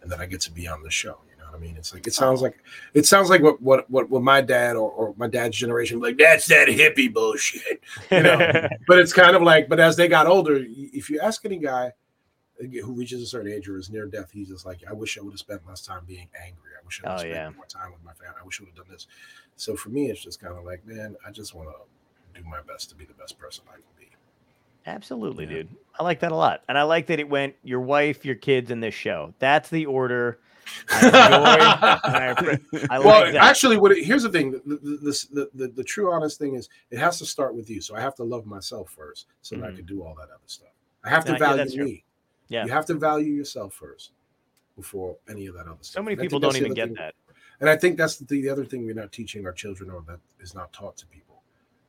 and 0.01 0.11
that 0.11 0.21
I 0.21 0.27
get 0.27 0.41
to 0.43 0.51
be 0.51 0.67
on 0.67 0.83
the 0.83 0.91
show. 0.91 1.21
You 1.57 1.61
know 1.63 1.67
what 1.67 1.71
I 1.71 1.73
mean? 1.73 1.77
It's 1.79 1.95
like 1.95 2.07
it 2.07 2.15
sounds 2.15 2.43
like 2.43 2.63
it 2.95 3.07
sounds 3.07 3.31
like 3.31 3.43
what 3.43 3.61
what 3.63 3.89
what, 3.91 4.11
what 4.11 4.23
my 4.23 4.41
dad 4.41 4.77
or, 4.77 4.91
or 4.91 5.15
my 5.17 5.27
dad's 5.29 5.57
generation 5.57 6.01
like. 6.01 6.19
That's 6.19 6.47
that 6.49 6.69
hippie 6.69 7.13
bullshit. 7.13 7.83
You 8.11 8.23
know, 8.23 8.39
but 8.87 8.99
it's 8.99 9.13
kind 9.13 9.35
of 9.37 9.43
like, 9.43 9.69
but 9.69 9.81
as 9.81 9.97
they 9.97 10.09
got 10.09 10.27
older, 10.27 10.65
if 10.69 11.09
you 11.11 11.21
ask 11.21 11.45
any 11.45 11.59
guy 11.59 11.93
uh, 12.63 12.67
who 12.85 12.93
reaches 12.93 13.23
a 13.23 13.27
certain 13.27 13.51
age 13.53 13.69
or 13.69 13.79
is 13.79 13.91
near 13.91 14.07
death, 14.07 14.31
he's 14.33 14.49
just 14.49 14.67
like, 14.67 14.81
I 14.89 14.93
wish 14.93 15.17
I 15.19 15.23
would 15.23 15.33
have 15.33 15.41
spent 15.41 15.67
less 15.67 15.81
time 15.83 16.03
being 16.07 16.29
angry. 16.45 16.71
I 16.81 16.85
wish 16.85 17.01
I 17.03 17.09
would 17.09 17.11
have 17.13 17.19
Oh, 17.19 17.23
spent 17.31 17.35
yeah. 17.35 17.57
more 17.57 17.67
time 17.67 17.93
with 17.93 18.05
my 18.05 18.13
family. 18.13 18.37
I 18.41 18.45
wish 18.45 18.61
I 18.61 18.65
would 18.65 18.77
have 18.77 18.87
done 18.87 18.93
this. 18.93 19.07
So 19.57 19.77
for 19.77 19.89
me, 19.89 20.11
it's 20.11 20.23
just 20.23 20.41
kind 20.41 20.57
of 20.57 20.65
like, 20.65 20.87
man, 20.87 21.17
I 21.27 21.31
just 21.31 21.55
want 21.55 21.69
to 21.71 22.39
do 22.41 22.47
my 22.49 22.61
best 22.67 22.91
to 22.91 22.95
be 22.95 23.05
the 23.07 23.15
best 23.15 23.39
person 23.39 23.65
I 23.71 23.75
can 23.75 23.83
be. 23.99 24.09
Absolutely, 24.87 25.45
Yeah. 25.47 25.51
dude. 25.51 25.69
I 25.99 26.03
like 26.05 26.21
that 26.21 26.33
a 26.33 26.37
lot. 26.37 26.63
And 26.69 26.77
I 26.79 26.83
like 26.83 27.07
that 27.07 27.19
it 27.19 27.29
went 27.29 27.55
your 27.65 27.81
wife, 27.81 28.25
your 28.25 28.35
kids, 28.37 28.71
and 28.71 28.83
this 28.83 28.95
show. 28.95 29.35
That's 29.39 29.69
the 29.71 29.87
order. 29.87 30.39
I 30.91 31.07
enjoy 31.07 31.17
and 32.05 32.17
I, 32.17 32.35
appre- 32.35 32.89
well, 33.05 33.21
like 33.23 33.33
that. 33.33 33.43
actually, 33.45 33.77
what 33.77 33.93
it, 33.93 34.05
here's 34.05 34.23
the 34.23 34.29
thing: 34.31 34.53
the 34.53 34.59
the, 34.67 35.27
the 35.33 35.51
the 35.55 35.69
the 35.69 35.85
true 35.85 36.13
honest 36.13 36.39
thing 36.39 36.55
is, 36.55 36.69
it 36.91 36.99
has 36.99 37.19
to 37.19 37.27
start 37.27 37.55
with 37.55 37.69
you. 37.71 37.81
So 37.81 37.95
I 37.97 38.01
have 38.01 38.15
to 38.17 38.25
love 38.25 38.47
myself 38.47 38.91
first, 38.91 39.27
so 39.43 39.57
that 39.57 39.65
I 39.65 39.71
Mhm. 39.71 39.77
can 39.77 39.87
do 39.87 40.03
all 40.03 40.15
that 40.17 40.25
other 40.31 40.41
stuff. 40.47 40.69
I 41.05 41.11
have 41.11 41.25
to 41.27 41.33
Yeah, 41.33 41.39
yeah, 41.39 41.47
value 41.47 41.57
that's 41.59 41.75
true. 41.75 41.85
me. 41.85 42.05
Yeah. 42.49 42.65
you 42.65 42.71
have 42.73 42.87
to 42.87 42.95
value 42.95 43.33
yourself 43.33 43.75
first 43.75 44.13
before 44.77 45.17
any 45.29 45.47
of 45.47 45.55
that 45.55 45.67
other 45.67 45.79
stuff. 45.83 45.95
so 45.95 46.03
many 46.03 46.13
And 46.13 46.21
I 46.21 46.23
think 46.23 46.31
people 46.31 46.41
that's 46.41 46.55
don't 46.55 46.63
the 46.63 46.67
even 46.71 46.73
other 46.83 46.95
get 46.95 46.97
thing- 46.97 47.05
that. 47.05 47.15
And 47.61 47.71
I 47.71 47.77
think 47.77 47.97
that's 47.97 48.17
the, 48.19 48.25
the 48.43 48.49
other 48.51 48.65
thing 48.65 48.85
we're 48.85 48.95
not 48.95 49.11
teaching 49.13 49.47
our 49.47 49.53
children 49.53 49.91
or 49.91 50.03
that 50.07 50.21
is 50.41 50.55
not 50.55 50.73
taught 50.73 50.97
to 50.99 51.07
people. 51.07 51.43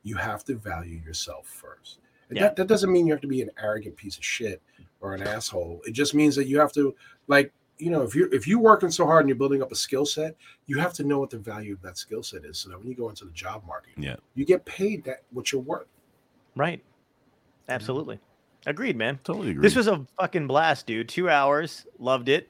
You 0.03 0.15
have 0.15 0.43
to 0.45 0.55
value 0.55 0.97
yourself 1.05 1.47
first. 1.47 1.99
And 2.29 2.37
Yeah. 2.37 2.43
that, 2.45 2.55
that 2.55 2.67
doesn't 2.67 2.91
mean 2.91 3.05
you 3.05 3.13
have 3.13 3.21
to 3.21 3.27
be 3.27 3.41
an 3.41 3.51
arrogant 3.61 3.97
piece 3.97 4.17
of 4.17 4.23
shit 4.23 4.61
or 5.01 5.13
an 5.13 5.21
asshole. 5.21 5.81
It 5.85 5.91
just 5.91 6.13
means 6.15 6.35
that 6.37 6.47
you 6.47 6.59
have 6.59 6.71
to 6.73 6.95
like, 7.27 7.51
you 7.77 7.89
know, 7.91 8.01
if 8.01 8.15
you're 8.15 8.33
if 8.33 8.47
you're 8.47 8.59
working 8.59 8.89
so 8.91 9.05
hard 9.05 9.21
and 9.21 9.29
you're 9.29 9.37
building 9.37 9.61
up 9.61 9.71
a 9.71 9.75
skill 9.75 10.05
set, 10.05 10.35
you 10.65 10.77
have 10.79 10.93
to 10.93 11.03
know 11.03 11.19
what 11.19 11.29
the 11.29 11.37
value 11.37 11.73
of 11.73 11.81
that 11.83 11.97
skill 11.97 12.23
set 12.23 12.43
is 12.45 12.57
so 12.57 12.69
that 12.69 12.77
when 12.79 12.87
you 12.87 12.95
go 12.95 13.09
into 13.09 13.25
the 13.25 13.31
job 13.31 13.63
market, 13.67 13.93
Yeah. 13.97 14.15
you 14.35 14.45
get 14.45 14.65
paid 14.65 15.03
that 15.05 15.23
what 15.31 15.51
you're 15.51 15.61
worth. 15.61 15.87
Right. 16.55 16.83
Absolutely. 17.69 18.19
Agreed, 18.65 18.95
man. 18.97 19.19
Totally 19.23 19.51
agree. 19.51 19.61
This 19.61 19.75
was 19.75 19.87
a 19.87 20.05
fucking 20.19 20.47
blast, 20.47 20.87
dude. 20.87 21.07
Two 21.09 21.29
hours. 21.29 21.85
Loved 21.99 22.29
it. 22.29 22.49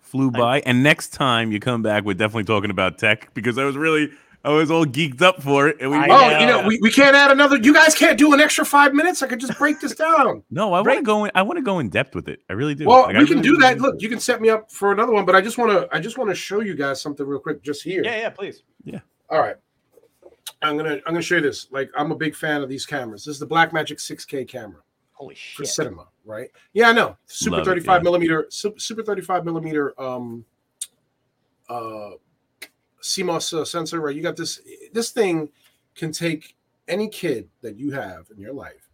flew 0.00 0.30
by. 0.30 0.60
And 0.60 0.82
next 0.82 1.08
time 1.12 1.52
you 1.52 1.60
come 1.60 1.82
back, 1.82 2.02
we're 2.04 2.14
definitely 2.14 2.44
talking 2.44 2.70
about 2.70 2.96
tech 2.98 3.32
because 3.34 3.58
I 3.58 3.64
was 3.64 3.76
really, 3.76 4.10
I 4.44 4.50
was 4.50 4.70
all 4.70 4.86
geeked 4.86 5.20
up 5.20 5.42
for 5.42 5.68
it. 5.68 5.78
And 5.80 5.90
we, 5.90 5.96
I 5.96 6.04
oh, 6.04 6.30
know. 6.30 6.38
you 6.38 6.46
know, 6.46 6.66
we, 6.66 6.78
we 6.80 6.90
can't 6.90 7.14
add 7.14 7.30
another. 7.30 7.56
You 7.56 7.74
guys 7.74 7.94
can't 7.94 8.16
do 8.16 8.32
an 8.32 8.40
extra 8.40 8.64
five 8.64 8.94
minutes. 8.94 9.22
I 9.22 9.26
could 9.26 9.40
just 9.40 9.58
break 9.58 9.80
this 9.80 9.94
down. 9.94 10.42
no, 10.50 10.72
I 10.72 10.80
want 10.80 10.98
to 10.98 11.02
go 11.02 11.24
in. 11.24 11.32
I 11.34 11.42
want 11.42 11.58
to 11.58 11.62
go 11.62 11.80
in 11.80 11.88
depth 11.88 12.14
with 12.14 12.28
it. 12.28 12.40
I 12.48 12.52
really 12.52 12.74
do. 12.74 12.86
Well, 12.86 13.02
Like, 13.02 13.16
I 13.16 13.18
we 13.20 13.26
can 13.26 13.38
really, 13.38 13.48
do 13.48 13.56
that. 13.58 13.76
really- 13.76 13.90
Look, 13.90 14.02
you 14.02 14.08
can 14.08 14.20
set 14.20 14.40
me 14.40 14.48
up 14.48 14.70
for 14.70 14.92
another 14.92 15.12
one, 15.12 15.24
but 15.24 15.34
I 15.34 15.40
just 15.40 15.58
want 15.58 15.72
to 15.72 15.88
I 15.94 16.00
just 16.00 16.18
want 16.18 16.30
to 16.30 16.34
show 16.34 16.60
you 16.60 16.74
guys 16.74 17.00
something 17.00 17.26
real 17.26 17.40
quick 17.40 17.62
just 17.62 17.82
here. 17.82 18.02
Yeah, 18.04 18.16
yeah, 18.16 18.30
please. 18.30 18.62
Yeah. 18.84 19.00
All 19.28 19.40
right. 19.40 19.56
I'm 20.62 20.76
gonna 20.76 20.94
I'm 20.94 21.12
gonna 21.12 21.22
show 21.22 21.36
you 21.36 21.42
this. 21.42 21.68
Like 21.70 21.90
I'm 21.96 22.10
a 22.10 22.16
big 22.16 22.34
fan 22.34 22.62
of 22.62 22.68
these 22.68 22.86
cameras. 22.86 23.24
This 23.24 23.34
is 23.34 23.40
the 23.40 23.46
Blackmagic 23.46 23.98
6K 23.98 24.48
camera. 24.48 24.82
Holy 25.12 25.34
shit! 25.34 25.56
for 25.56 25.64
cinema, 25.64 26.06
right? 26.24 26.48
Yeah, 26.72 26.90
I 26.90 26.92
know. 26.92 27.16
Super 27.26 27.56
Love 27.56 27.66
it, 27.66 27.70
35 27.70 27.98
yeah. 27.98 28.02
millimeter, 28.04 28.46
super, 28.50 28.78
super 28.78 29.02
35 29.02 29.44
millimeter 29.44 30.00
um 30.00 30.44
uh 31.68 32.10
CMOS 33.02 33.58
uh, 33.58 33.64
sensor, 33.64 34.00
right? 34.00 34.14
You 34.14 34.22
got 34.22 34.36
this 34.36 34.60
this 34.92 35.10
thing 35.10 35.48
can 35.94 36.12
take 36.12 36.56
any 36.86 37.08
kid 37.08 37.48
that 37.60 37.76
you 37.76 37.90
have 37.92 38.26
in 38.30 38.40
your 38.40 38.52
life 38.52 38.88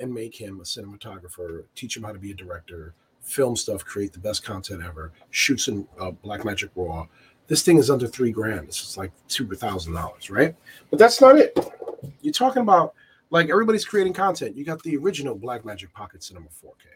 and 0.00 0.12
make 0.12 0.34
him 0.34 0.60
a 0.60 0.64
cinematographer, 0.64 1.64
teach 1.74 1.96
him 1.96 2.02
how 2.02 2.12
to 2.12 2.18
be 2.18 2.32
a 2.32 2.34
director, 2.34 2.94
film 3.20 3.56
stuff, 3.56 3.84
create 3.84 4.12
the 4.12 4.18
best 4.18 4.44
content 4.44 4.82
ever, 4.84 5.12
shoots 5.30 5.68
in 5.68 5.86
uh, 6.00 6.10
Blackmagic 6.10 6.70
Raw. 6.74 7.06
This 7.46 7.62
thing 7.62 7.78
is 7.78 7.90
under 7.90 8.06
three 8.06 8.32
grand. 8.32 8.68
This 8.68 8.82
is 8.82 8.96
like 8.96 9.12
two 9.28 9.46
thousand 9.54 9.94
dollars, 9.94 10.30
right? 10.30 10.54
But 10.90 10.98
that's 10.98 11.20
not 11.20 11.36
it. 11.36 11.56
You're 12.22 12.32
talking 12.32 12.62
about 12.62 12.94
like 13.30 13.50
everybody's 13.50 13.84
creating 13.84 14.12
content. 14.12 14.56
You 14.56 14.64
got 14.64 14.82
the 14.82 14.96
original 14.96 15.36
Blackmagic 15.36 15.92
Pocket 15.92 16.22
Cinema 16.22 16.46
4K. 16.46 16.86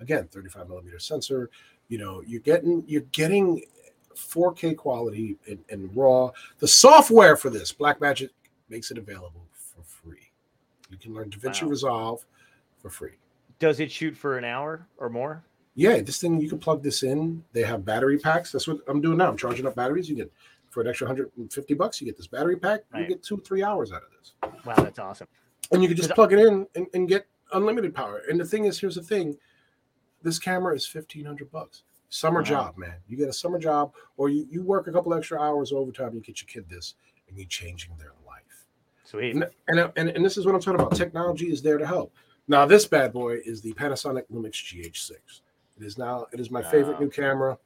Again, 0.00 0.28
35 0.28 0.68
millimeter 0.68 0.98
sensor. 0.98 1.50
You 1.88 1.98
know, 1.98 2.22
you're 2.26 2.40
getting 2.40 2.82
you're 2.86 3.02
getting 3.12 3.62
4K 4.16 4.76
quality 4.76 5.36
and, 5.48 5.58
in 5.68 5.90
RAW. 5.94 6.30
The 6.58 6.68
software 6.68 7.36
for 7.36 7.50
this, 7.50 7.72
Blackmagic, 7.72 8.30
makes 8.68 8.90
it 8.90 8.98
available 8.98 9.46
for 9.52 9.82
free. 9.82 10.30
You 10.90 10.98
can 10.98 11.14
learn 11.14 11.30
DaVinci 11.30 11.62
Wow. 11.62 11.68
Resolve 11.68 12.26
for 12.78 12.90
free. 12.90 13.14
Does 13.58 13.80
it 13.80 13.90
shoot 13.90 14.16
for 14.16 14.38
an 14.38 14.44
hour 14.44 14.86
or 14.98 15.08
more? 15.08 15.44
Yeah, 15.76 16.00
this 16.00 16.20
thing 16.20 16.40
you 16.40 16.48
can 16.48 16.58
plug 16.58 16.82
this 16.82 17.02
in. 17.02 17.42
They 17.52 17.62
have 17.62 17.84
battery 17.84 18.18
packs. 18.18 18.52
That's 18.52 18.68
what 18.68 18.78
I'm 18.86 19.00
doing 19.00 19.18
now. 19.18 19.28
I'm 19.28 19.36
charging 19.36 19.66
up 19.66 19.74
batteries. 19.74 20.08
You 20.08 20.16
get 20.16 20.32
for 20.74 20.80
an 20.80 20.88
extra 20.88 21.06
150 21.06 21.74
bucks, 21.74 22.00
you 22.00 22.04
get 22.04 22.16
this 22.16 22.26
battery 22.26 22.56
pack. 22.56 22.80
You 22.96 23.06
get 23.06 23.22
two, 23.22 23.38
three 23.38 23.62
hours 23.62 23.92
out 23.92 24.02
of 24.02 24.08
this. 24.10 24.32
Wow, 24.66 24.74
that's 24.74 24.98
awesome. 24.98 25.28
and 25.70 25.80
you 25.82 25.88
can 25.88 25.96
just 25.96 26.10
plug 26.10 26.32
it 26.32 26.40
in 26.40 26.66
and, 26.74 26.86
and 26.94 27.08
get 27.08 27.26
unlimited 27.52 27.94
power. 27.94 28.22
And 28.28 28.40
the 28.40 28.44
thing 28.44 28.64
is, 28.64 28.78
here's 28.78 28.96
the 28.96 29.02
thing: 29.02 29.36
this 30.22 30.38
camera 30.38 30.74
is 30.74 30.84
fifteen 30.84 31.24
hundred 31.24 31.52
bucks. 31.52 31.84
Summer 32.14 32.42
Wow. 32.42 32.44
job, 32.44 32.78
man. 32.78 32.94
You 33.08 33.16
get 33.16 33.28
a 33.28 33.32
summer 33.32 33.58
job, 33.58 33.92
or 34.16 34.28
you, 34.28 34.46
you 34.48 34.62
work 34.62 34.86
a 34.86 34.92
couple 34.92 35.12
extra 35.14 35.40
hours 35.40 35.72
overtime. 35.72 36.14
You 36.14 36.20
get 36.20 36.40
your 36.40 36.46
kid 36.46 36.68
this, 36.68 36.94
and 37.26 37.36
you're 37.36 37.48
changing 37.48 37.96
their 37.96 38.12
life. 38.24 38.68
Sweet. 39.02 39.34
And 39.34 39.50
and, 39.66 39.90
and 39.96 40.10
and 40.10 40.24
this 40.24 40.36
is 40.36 40.46
what 40.46 40.54
I'm 40.54 40.60
talking 40.60 40.80
about. 40.80 40.94
Technology 40.94 41.50
is 41.50 41.60
there 41.60 41.76
to 41.76 41.84
help. 41.84 42.14
Now, 42.46 42.66
this 42.66 42.86
bad 42.86 43.12
boy 43.12 43.38
is 43.44 43.62
the 43.62 43.72
Panasonic 43.72 44.26
Lumix 44.32 44.52
GH6. 44.52 45.10
It 45.10 45.82
is 45.82 45.98
now 45.98 46.26
it 46.32 46.38
is 46.38 46.52
my 46.52 46.62
favorite 46.62 47.00
new 47.00 47.10
camera, 47.10 47.58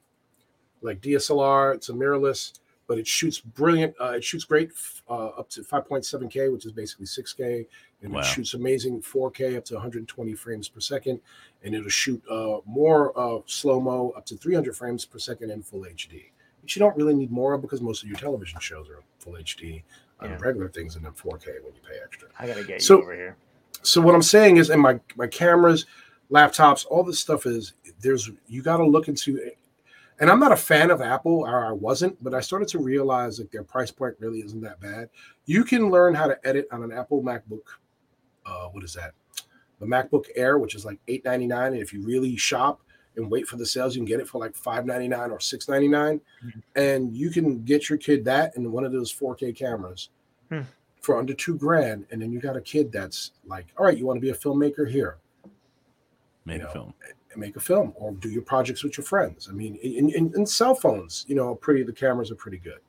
like 0.81 0.99
DSLR. 0.99 1.75
It's 1.75 1.89
a 1.89 1.93
mirrorless, 1.93 2.53
but 2.89 2.97
it 2.97 3.05
shoots 3.07 3.39
brilliant. 3.39 3.93
Uh, 4.01 4.13
it 4.15 4.23
shoots 4.23 4.43
great 4.43 4.71
uh, 5.07 5.27
up 5.27 5.47
to 5.47 5.61
5.7K, 5.61 6.51
which 6.51 6.65
is 6.65 6.71
basically 6.71 7.05
6K, 7.05 7.67
and 8.01 8.11
Wow. 8.11 8.21
it 8.21 8.25
shoots 8.25 8.55
amazing 8.55 8.99
4K 9.03 9.55
up 9.57 9.63
to 9.65 9.75
120 9.75 10.33
frames 10.33 10.67
per 10.67 10.79
second, 10.79 11.21
and 11.63 11.75
it'll 11.75 11.87
shoot 11.87 12.19
uh, 12.29 12.57
more 12.65 13.17
uh, 13.17 13.41
slow 13.45 13.79
mo 13.79 14.09
up 14.17 14.25
to 14.25 14.35
300 14.35 14.75
frames 14.75 15.05
per 15.05 15.19
second 15.19 15.51
in 15.51 15.61
full 15.61 15.81
HD. 15.81 16.31
Which 16.63 16.75
you 16.75 16.79
don't 16.79 16.97
really 16.97 17.13
need 17.13 17.29
more 17.31 17.53
of 17.53 17.61
because 17.61 17.79
most 17.79 18.01
of 18.01 18.09
your 18.09 18.17
television 18.17 18.59
shows 18.59 18.89
are 18.89 19.03
full 19.19 19.33
HD 19.37 19.83
on 20.19 20.31
Yeah. 20.31 20.37
regular 20.41 20.67
things, 20.67 20.95
and 20.95 21.05
then 21.05 21.13
4K 21.13 21.59
when 21.63 21.75
you 21.75 21.81
pay 21.87 21.97
extra 22.03 22.27
I 22.39 22.47
gotta 22.47 22.63
get 22.63 22.81
So- 22.81 22.97
you 22.97 23.03
over 23.03 23.13
here. 23.15 23.37
so 23.83 24.01
what 24.01 24.15
I'm 24.15 24.23
saying 24.23 24.57
is, 24.57 24.71
and 24.71 24.81
my 24.81 24.99
my 25.15 25.27
cameras, 25.27 25.85
laptops, 26.31 26.87
all 26.89 27.03
this 27.03 27.19
stuff 27.19 27.45
is 27.45 27.73
there's 28.01 28.31
you 28.47 28.63
got 28.63 28.77
to 28.77 28.85
look 28.87 29.07
into. 29.07 29.51
And 30.19 30.29
I'm 30.29 30.39
not 30.39 30.51
a 30.51 30.57
fan 30.57 30.91
of 30.91 31.01
Apple, 31.01 31.45
or 31.47 31.65
I 31.65 31.71
wasn't, 31.71 32.21
but 32.23 32.33
I 32.33 32.41
started 32.41 32.67
to 32.69 32.79
realize 32.79 33.37
that 33.37 33.51
their 33.51 33.63
price 33.63 33.89
point 33.91 34.15
really 34.19 34.39
isn't 34.39 34.61
that 34.61 34.79
bad. 34.81 35.09
You 35.45 35.63
can 35.63 35.89
learn 35.89 36.13
how 36.13 36.27
to 36.27 36.37
edit 36.47 36.67
on 36.71 36.83
an 36.83 36.91
Apple 36.91 37.23
MacBook. 37.23 37.61
Uh, 38.45 38.67
what 38.69 38.83
is 38.83 38.93
that? 38.95 39.13
The 39.79 39.85
MacBook 39.85 40.25
Air, 40.35 40.57
which 40.59 40.75
is 40.75 40.83
like 40.83 40.99
eight 41.07 41.23
ninety 41.23 41.47
nine, 41.47 41.71
and 41.73 41.81
if 41.81 41.93
you 41.93 42.01
really 42.01 42.35
shop 42.35 42.81
and 43.15 43.31
wait 43.31 43.47
for 43.47 43.55
the 43.55 43.65
sales, 43.65 43.95
you 43.95 43.99
can 44.01 44.05
get 44.07 44.19
it 44.19 44.27
for 44.27 44.39
like 44.39 44.55
five 44.55 44.85
ninety 44.85 45.07
nine 45.07 45.31
or 45.31 45.39
six 45.39 45.69
ninety 45.69 45.87
nine, 45.87 46.19
Mhm. 46.45 46.61
and 46.75 47.15
you 47.15 47.29
can 47.29 47.63
get 47.63 47.87
your 47.89 47.97
kid 47.97 48.25
that 48.25 48.55
and 48.57 48.69
one 48.71 48.83
of 48.83 48.91
those 48.91 49.11
4K 49.11 49.53
cameras 49.53 50.09
Hmm. 50.49 50.61
for 51.01 51.17
under 51.17 51.33
two 51.33 51.55
grand, 51.57 52.05
and 52.11 52.21
then 52.21 52.31
you 52.33 52.39
got 52.41 52.57
a 52.57 52.61
kid 52.61 52.91
that's 52.91 53.31
like, 53.45 53.67
all 53.77 53.85
right, 53.85 53.97
you 53.97 54.05
want 54.05 54.17
to 54.17 54.21
be 54.21 54.31
a 54.31 54.35
filmmaker 54.35 54.89
here 54.89 55.17
Make 56.45 56.61
You 56.61 56.67
a 56.67 56.71
film. 56.71 56.93
And 57.31 57.39
make 57.39 57.55
a 57.55 57.59
film 57.59 57.93
or 57.95 58.11
do 58.13 58.29
your 58.29 58.41
projects 58.41 58.83
with 58.83 58.97
your 58.97 59.05
friends. 59.05 59.47
I 59.49 59.53
mean, 59.53 59.75
in, 59.75 60.09
in, 60.09 60.33
in 60.35 60.45
cell 60.45 60.75
phones, 60.75 61.25
you 61.27 61.35
know, 61.35 61.55
pretty 61.55 61.83
the 61.83 61.93
cameras 61.93 62.31
are 62.31 62.35
pretty 62.35 62.57
good. 62.57 62.79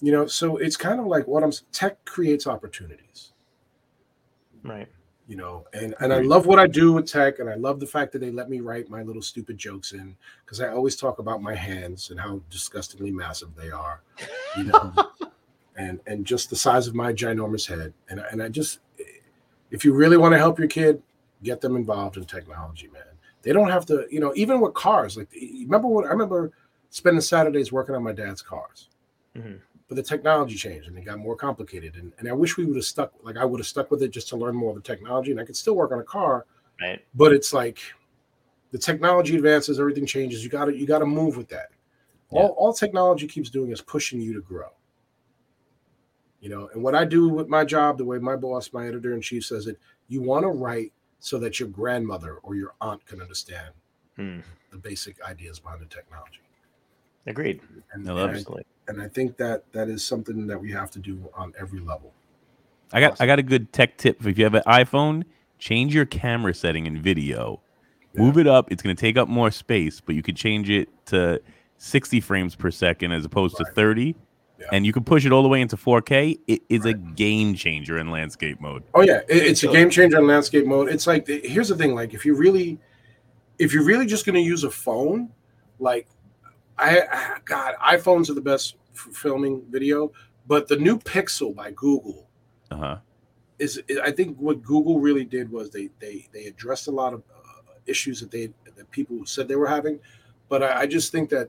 You 0.00 0.12
know, 0.12 0.26
so 0.26 0.56
it's 0.56 0.76
kind 0.76 1.00
of 1.00 1.06
like 1.06 1.26
what 1.26 1.44
I'm 1.44 1.52
tech 1.72 2.04
creates 2.04 2.46
opportunities. 2.46 3.32
Right. 4.64 4.88
You 5.28 5.36
know, 5.36 5.64
and 5.72 5.94
and 6.00 6.12
I 6.12 6.20
love 6.20 6.46
what 6.46 6.58
I 6.58 6.66
do 6.66 6.92
with 6.92 7.06
tech, 7.06 7.38
and 7.38 7.48
I 7.48 7.54
love 7.54 7.78
the 7.78 7.86
fact 7.86 8.12
that 8.12 8.18
they 8.18 8.30
let 8.30 8.50
me 8.50 8.60
write 8.60 8.90
my 8.90 9.02
little 9.02 9.22
stupid 9.22 9.56
jokes 9.56 9.92
in 9.92 10.16
because 10.44 10.60
I 10.60 10.68
always 10.68 10.96
talk 10.96 11.20
about 11.20 11.40
my 11.40 11.54
hands 11.54 12.10
and 12.10 12.18
how 12.18 12.40
disgustingly 12.50 13.12
massive 13.12 13.54
they 13.54 13.70
are, 13.70 14.02
you 14.56 14.64
know, 14.64 14.92
and 15.76 16.00
and 16.08 16.26
just 16.26 16.50
the 16.50 16.56
size 16.56 16.88
of 16.88 16.96
my 16.96 17.12
ginormous 17.12 17.66
head. 17.66 17.94
And 18.10 18.18
and 18.32 18.42
I 18.42 18.48
just, 18.48 18.80
if 19.70 19.84
you 19.84 19.94
really 19.94 20.16
want 20.16 20.32
to 20.32 20.38
help 20.38 20.58
your 20.58 20.68
kid, 20.68 21.00
get 21.44 21.60
them 21.60 21.76
involved 21.76 22.16
in 22.16 22.24
technology, 22.24 22.88
man. 22.88 23.11
They 23.42 23.52
don't 23.52 23.70
have 23.70 23.84
to, 23.86 24.06
you 24.10 24.20
know, 24.20 24.32
even 24.36 24.60
with 24.60 24.74
cars. 24.74 25.16
Like, 25.16 25.28
remember 25.32 25.88
what 25.88 26.06
I 26.06 26.10
remember 26.10 26.52
spending 26.90 27.20
Saturdays 27.20 27.72
working 27.72 27.94
on 27.94 28.02
my 28.02 28.12
dad's 28.12 28.42
cars. 28.42 28.88
Mhm. 29.36 29.60
But 29.88 29.96
the 29.96 30.02
technology 30.02 30.54
changed 30.54 30.88
and 30.88 30.96
it 30.96 31.04
got 31.04 31.18
more 31.18 31.36
complicated. 31.36 31.96
And, 31.96 32.12
and 32.18 32.28
I 32.28 32.32
wish 32.32 32.56
we 32.56 32.64
would 32.64 32.76
have 32.76 32.84
stuck, 32.84 33.12
like, 33.22 33.36
I 33.36 33.44
would 33.44 33.60
have 33.60 33.66
stuck 33.66 33.90
with 33.90 34.02
it 34.02 34.08
just 34.08 34.28
to 34.28 34.36
learn 34.36 34.54
more 34.54 34.70
of 34.70 34.76
the 34.76 34.82
technology. 34.82 35.32
And 35.32 35.40
I 35.40 35.44
could 35.44 35.56
still 35.56 35.74
work 35.74 35.92
on 35.92 35.98
a 35.98 36.04
car, 36.04 36.46
Right. 36.80 37.04
but 37.14 37.32
it's 37.32 37.52
like 37.52 37.78
the 38.70 38.78
technology 38.78 39.36
advances, 39.36 39.78
everything 39.78 40.06
changes. 40.06 40.42
You 40.42 40.50
got 40.50 40.66
to, 40.66 40.74
you 40.76 40.86
got 40.86 41.00
to 41.00 41.06
move 41.06 41.36
with 41.36 41.48
that. 41.48 41.70
All, 42.30 42.48
all 42.56 42.72
technology 42.72 43.26
keeps 43.28 43.50
doing 43.50 43.70
is 43.72 43.82
pushing 43.82 44.18
you 44.18 44.32
to 44.32 44.40
grow. 44.40 44.70
You 46.40 46.48
know, 46.48 46.70
and 46.72 46.82
what 46.82 46.94
I 46.94 47.04
do 47.04 47.28
with 47.28 47.48
my 47.48 47.64
job, 47.64 47.98
the 47.98 48.04
way 48.06 48.18
my 48.18 48.36
boss, 48.36 48.72
my 48.72 48.86
editor 48.86 49.12
in 49.14 49.20
chief 49.20 49.44
says 49.44 49.66
it, 49.66 49.78
you 50.08 50.22
want 50.22 50.44
to 50.44 50.48
write 50.48 50.92
so 51.22 51.38
that 51.38 51.60
your 51.60 51.68
grandmother 51.68 52.38
or 52.42 52.56
your 52.56 52.74
aunt 52.80 53.06
can 53.06 53.20
understand 53.22 53.72
Hmm. 54.16 54.40
the 54.70 54.76
basic 54.76 55.22
ideas 55.22 55.60
behind 55.60 55.80
the 55.80 55.86
technology. 55.86 56.40
Agreed. 57.26 57.60
And, 57.92 58.06
I 58.10 58.12
love 58.12 58.30
and, 58.30 58.36
it. 58.36 58.40
Absolutely. 58.40 58.64
and 58.88 59.00
I 59.00 59.06
think 59.08 59.36
that 59.36 59.72
that 59.72 59.88
is 59.88 60.04
something 60.04 60.48
that 60.48 60.60
we 60.60 60.72
have 60.72 60.90
to 60.90 60.98
do 60.98 61.30
on 61.34 61.54
every 61.58 61.78
level. 61.78 62.12
I 62.92 63.00
got 63.00 63.20
I 63.20 63.26
got 63.26 63.38
a 63.38 63.42
good 63.42 63.72
tech 63.72 63.96
tip. 63.96 64.26
If 64.26 64.36
you 64.36 64.44
have 64.44 64.54
an 64.54 64.64
iPhone, 64.66 65.22
change 65.58 65.94
your 65.94 66.04
camera 66.04 66.52
setting 66.52 66.86
in 66.86 67.00
video. 67.00 67.60
Move 68.14 68.36
it 68.36 68.46
up. 68.48 68.70
It's 68.70 68.82
going 68.82 68.94
to 68.94 69.00
take 69.00 69.16
up 69.16 69.28
more 69.28 69.50
space, 69.50 70.00
but 70.00 70.14
you 70.14 70.22
could 70.22 70.36
change 70.36 70.68
it 70.68 70.88
to 71.06 71.40
60 71.78 72.20
frames 72.20 72.54
per 72.54 72.70
second 72.70 73.12
as 73.12 73.24
opposed 73.24 73.56
to 73.56 73.64
30. 73.64 74.14
Yeah. 74.62 74.68
And 74.72 74.86
you 74.86 74.92
can 74.92 75.02
push 75.04 75.26
it 75.26 75.32
all 75.32 75.42
the 75.42 75.48
way 75.48 75.60
into 75.60 75.76
4K. 75.76 76.38
It 76.46 76.62
is 76.68 76.84
a 76.84 76.94
game 76.94 77.54
changer 77.54 77.98
in 77.98 78.10
landscape 78.10 78.60
mode. 78.60 78.84
Oh 78.94 79.02
yeah, 79.02 79.20
it- 79.28 79.42
it's 79.46 79.62
a 79.64 79.68
game 79.68 79.90
changer 79.90 80.18
in 80.18 80.26
landscape 80.26 80.64
mode. 80.66 80.88
It's 80.88 81.06
like 81.06 81.26
here's 81.26 81.68
the 81.68 81.76
thing: 81.76 81.94
like 81.94 82.14
if 82.14 82.24
you 82.24 82.34
really, 82.34 82.78
if 83.58 83.72
you're 83.74 83.84
really 83.84 84.06
just 84.06 84.24
going 84.24 84.36
to 84.36 84.40
use 84.40 84.62
a 84.64 84.70
phone, 84.70 85.30
like 85.80 86.06
I, 86.78 87.00
I 87.10 87.36
God, 87.44 87.74
iPhones 87.84 88.30
are 88.30 88.34
the 88.34 88.40
best 88.40 88.76
for 88.92 89.10
filming 89.10 89.62
video, 89.70 90.12
but 90.46 90.68
the 90.68 90.76
new 90.76 90.98
Pixel 90.98 91.54
by 91.54 91.70
Google 91.72 92.28
Uh 92.70 92.76
huh. 92.76 92.96
is, 93.58 93.82
is- 93.88 93.98
I 93.98 94.12
think 94.12 94.36
what 94.38 94.62
Google 94.62 95.00
really 95.00 95.24
did 95.24 95.50
was 95.50 95.70
they 95.70 95.90
they 95.98 96.28
they 96.32 96.44
addressed 96.46 96.86
a 96.88 96.92
lot 96.92 97.14
of 97.14 97.22
uh, 97.34 97.72
issues 97.86 98.20
that 98.20 98.30
they 98.30 98.46
that 98.76 98.90
people 98.92 99.24
said 99.26 99.48
they 99.48 99.56
were 99.56 99.66
having, 99.66 99.98
but 100.48 100.62
I, 100.62 100.80
I 100.82 100.86
just 100.86 101.10
think 101.10 101.30
that 101.30 101.48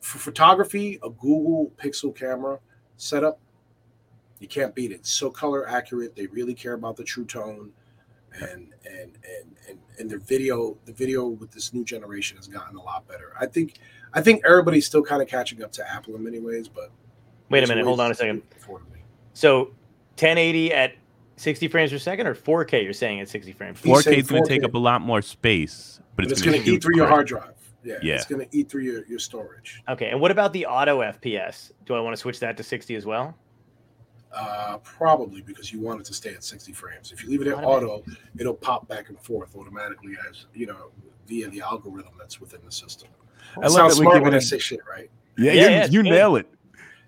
for 0.00 0.18
photography, 0.18 0.98
a 1.02 1.10
Google 1.10 1.72
Pixel 1.76 2.14
camera 2.14 2.58
setup, 2.96 3.38
you 4.38 4.48
can't 4.48 4.74
beat 4.74 4.90
it. 4.90 4.96
It's 4.96 5.12
so 5.12 5.30
color 5.30 5.68
accurate. 5.68 6.16
They 6.16 6.26
really 6.26 6.54
care 6.54 6.72
about 6.72 6.96
the 6.96 7.04
true 7.04 7.24
tone, 7.24 7.72
and 8.40 8.68
and 8.84 9.18
and 9.24 9.56
and 9.68 9.78
and 9.98 10.10
their 10.10 10.18
video, 10.18 10.78
the 10.86 10.92
video 10.92 11.26
with 11.26 11.50
this 11.50 11.74
new 11.74 11.84
generation 11.84 12.36
has 12.38 12.48
gotten 12.48 12.76
a 12.76 12.82
lot 12.82 13.06
better. 13.06 13.34
I 13.38 13.46
think 13.46 13.74
I 14.14 14.22
think 14.22 14.42
everybody's 14.46 14.86
still 14.86 15.02
kind 15.02 15.20
of 15.20 15.28
catching 15.28 15.62
up 15.62 15.72
to 15.72 15.90
Apple 15.90 16.16
in 16.16 16.24
many 16.24 16.40
ways, 16.40 16.68
but 16.68 16.90
Wait 17.50 17.64
a 17.64 17.66
minute. 17.66 17.84
Hold 17.84 18.00
on 18.00 18.10
a 18.10 18.14
second. 18.14 18.36
do 18.36 18.42
it 18.50 18.62
affordably. 18.62 19.00
So 19.34 19.64
1080 20.16 20.72
at 20.72 20.94
60 21.36 21.68
frames 21.68 21.90
per 21.90 21.98
second 21.98 22.26
or 22.26 22.34
4K? 22.34 22.84
You're 22.84 22.92
saying 22.92 23.20
at 23.20 23.28
60 23.28 23.52
frames. 23.52 23.80
4K 23.80 24.18
is 24.18 24.28
going 24.28 24.44
to 24.44 24.48
take 24.48 24.62
up 24.62 24.74
a 24.74 24.78
lot 24.78 25.00
more 25.00 25.20
space, 25.20 26.00
but, 26.16 26.24
but 26.24 26.32
it's, 26.32 26.40
gonna 26.40 26.56
going 26.56 26.64
to 26.64 26.72
eat 26.72 26.82
through 26.82 26.96
your 26.96 27.08
hard 27.08 27.26
drive. 27.26 27.54
Yeah, 27.82 27.96
Yeah. 28.02 28.14
it's 28.14 28.26
going 28.26 28.46
to 28.46 28.56
eat 28.56 28.68
through 28.70 28.82
your, 28.82 29.06
your 29.06 29.18
storage. 29.18 29.82
Okay. 29.88 30.10
And 30.10 30.20
what 30.20 30.30
about 30.30 30.52
the 30.52 30.66
auto 30.66 31.00
FPS? 31.00 31.72
Do 31.86 31.94
I 31.94 32.00
want 32.00 32.14
to 32.14 32.20
switch 32.20 32.38
that 32.40 32.56
to 32.58 32.62
60 32.62 32.94
as 32.94 33.06
well? 33.06 33.34
Uh, 34.32 34.78
probably 34.84 35.40
because 35.42 35.72
you 35.72 35.80
want 35.80 36.00
it 36.00 36.04
to 36.06 36.14
stay 36.14 36.32
at 36.34 36.44
60 36.44 36.72
frames. 36.72 37.10
If 37.10 37.24
you 37.24 37.30
leave 37.30 37.40
it 37.42 37.48
at 37.48 37.54
Auto. 37.64 37.88
auto, 37.98 38.04
it'll 38.38 38.54
pop 38.54 38.86
back 38.86 39.08
and 39.08 39.18
forth 39.20 39.56
automatically 39.56 40.12
as 40.28 40.46
you 40.54 40.66
know 40.66 40.92
via 41.26 41.48
the 41.48 41.60
algorithm 41.62 42.12
that's 42.16 42.40
within 42.40 42.60
the 42.64 42.70
system. 42.70 43.08
I 43.56 43.60
I 43.60 43.62
love 43.64 43.72
sound 43.72 43.90
that 43.90 43.96
smart 43.96 44.22
when 44.22 44.34
I 44.34 44.36
it- 44.36 44.42
say 44.42 44.58
shit, 44.58 44.80
right? 44.88 45.10
Yeah, 45.36 45.52
Yeah, 45.52 45.62
you, 45.62 45.70
yeah, 45.70 45.86
you 45.86 46.02
nail 46.04 46.36
it. 46.36 46.46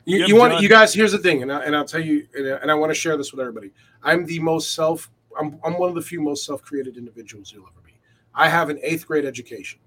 You, 0.04 0.18
Yep, 0.18 0.28
you 0.28 0.36
want 0.36 0.60
you 0.60 0.68
guys. 0.68 0.92
Here's 0.92 1.12
the 1.12 1.18
thing, 1.18 1.42
and, 1.42 1.52
I, 1.52 1.60
and 1.64 1.76
I'll 1.76 1.84
tell 1.84 2.00
you, 2.00 2.26
and, 2.34 2.48
I- 2.48 2.56
and 2.56 2.70
I 2.72 2.74
want 2.74 2.90
to 2.90 2.94
share 2.94 3.16
this 3.16 3.30
with 3.30 3.38
everybody. 3.40 3.70
I'm 4.02 4.24
the 4.26 4.40
most 4.40 4.74
self 4.74 5.08
I'm 5.38 5.60
I'm 5.64 5.78
one 5.78 5.88
of 5.90 5.94
the 5.94 6.02
few 6.02 6.20
most 6.20 6.44
self-created 6.44 6.96
individuals 6.96 7.52
you'll 7.52 7.66
ever 7.68 7.80
be. 7.86 7.92
I 8.34 8.48
have 8.48 8.68
an 8.68 8.80
eighth 8.82 9.06
grade 9.06 9.24
education. 9.24 9.78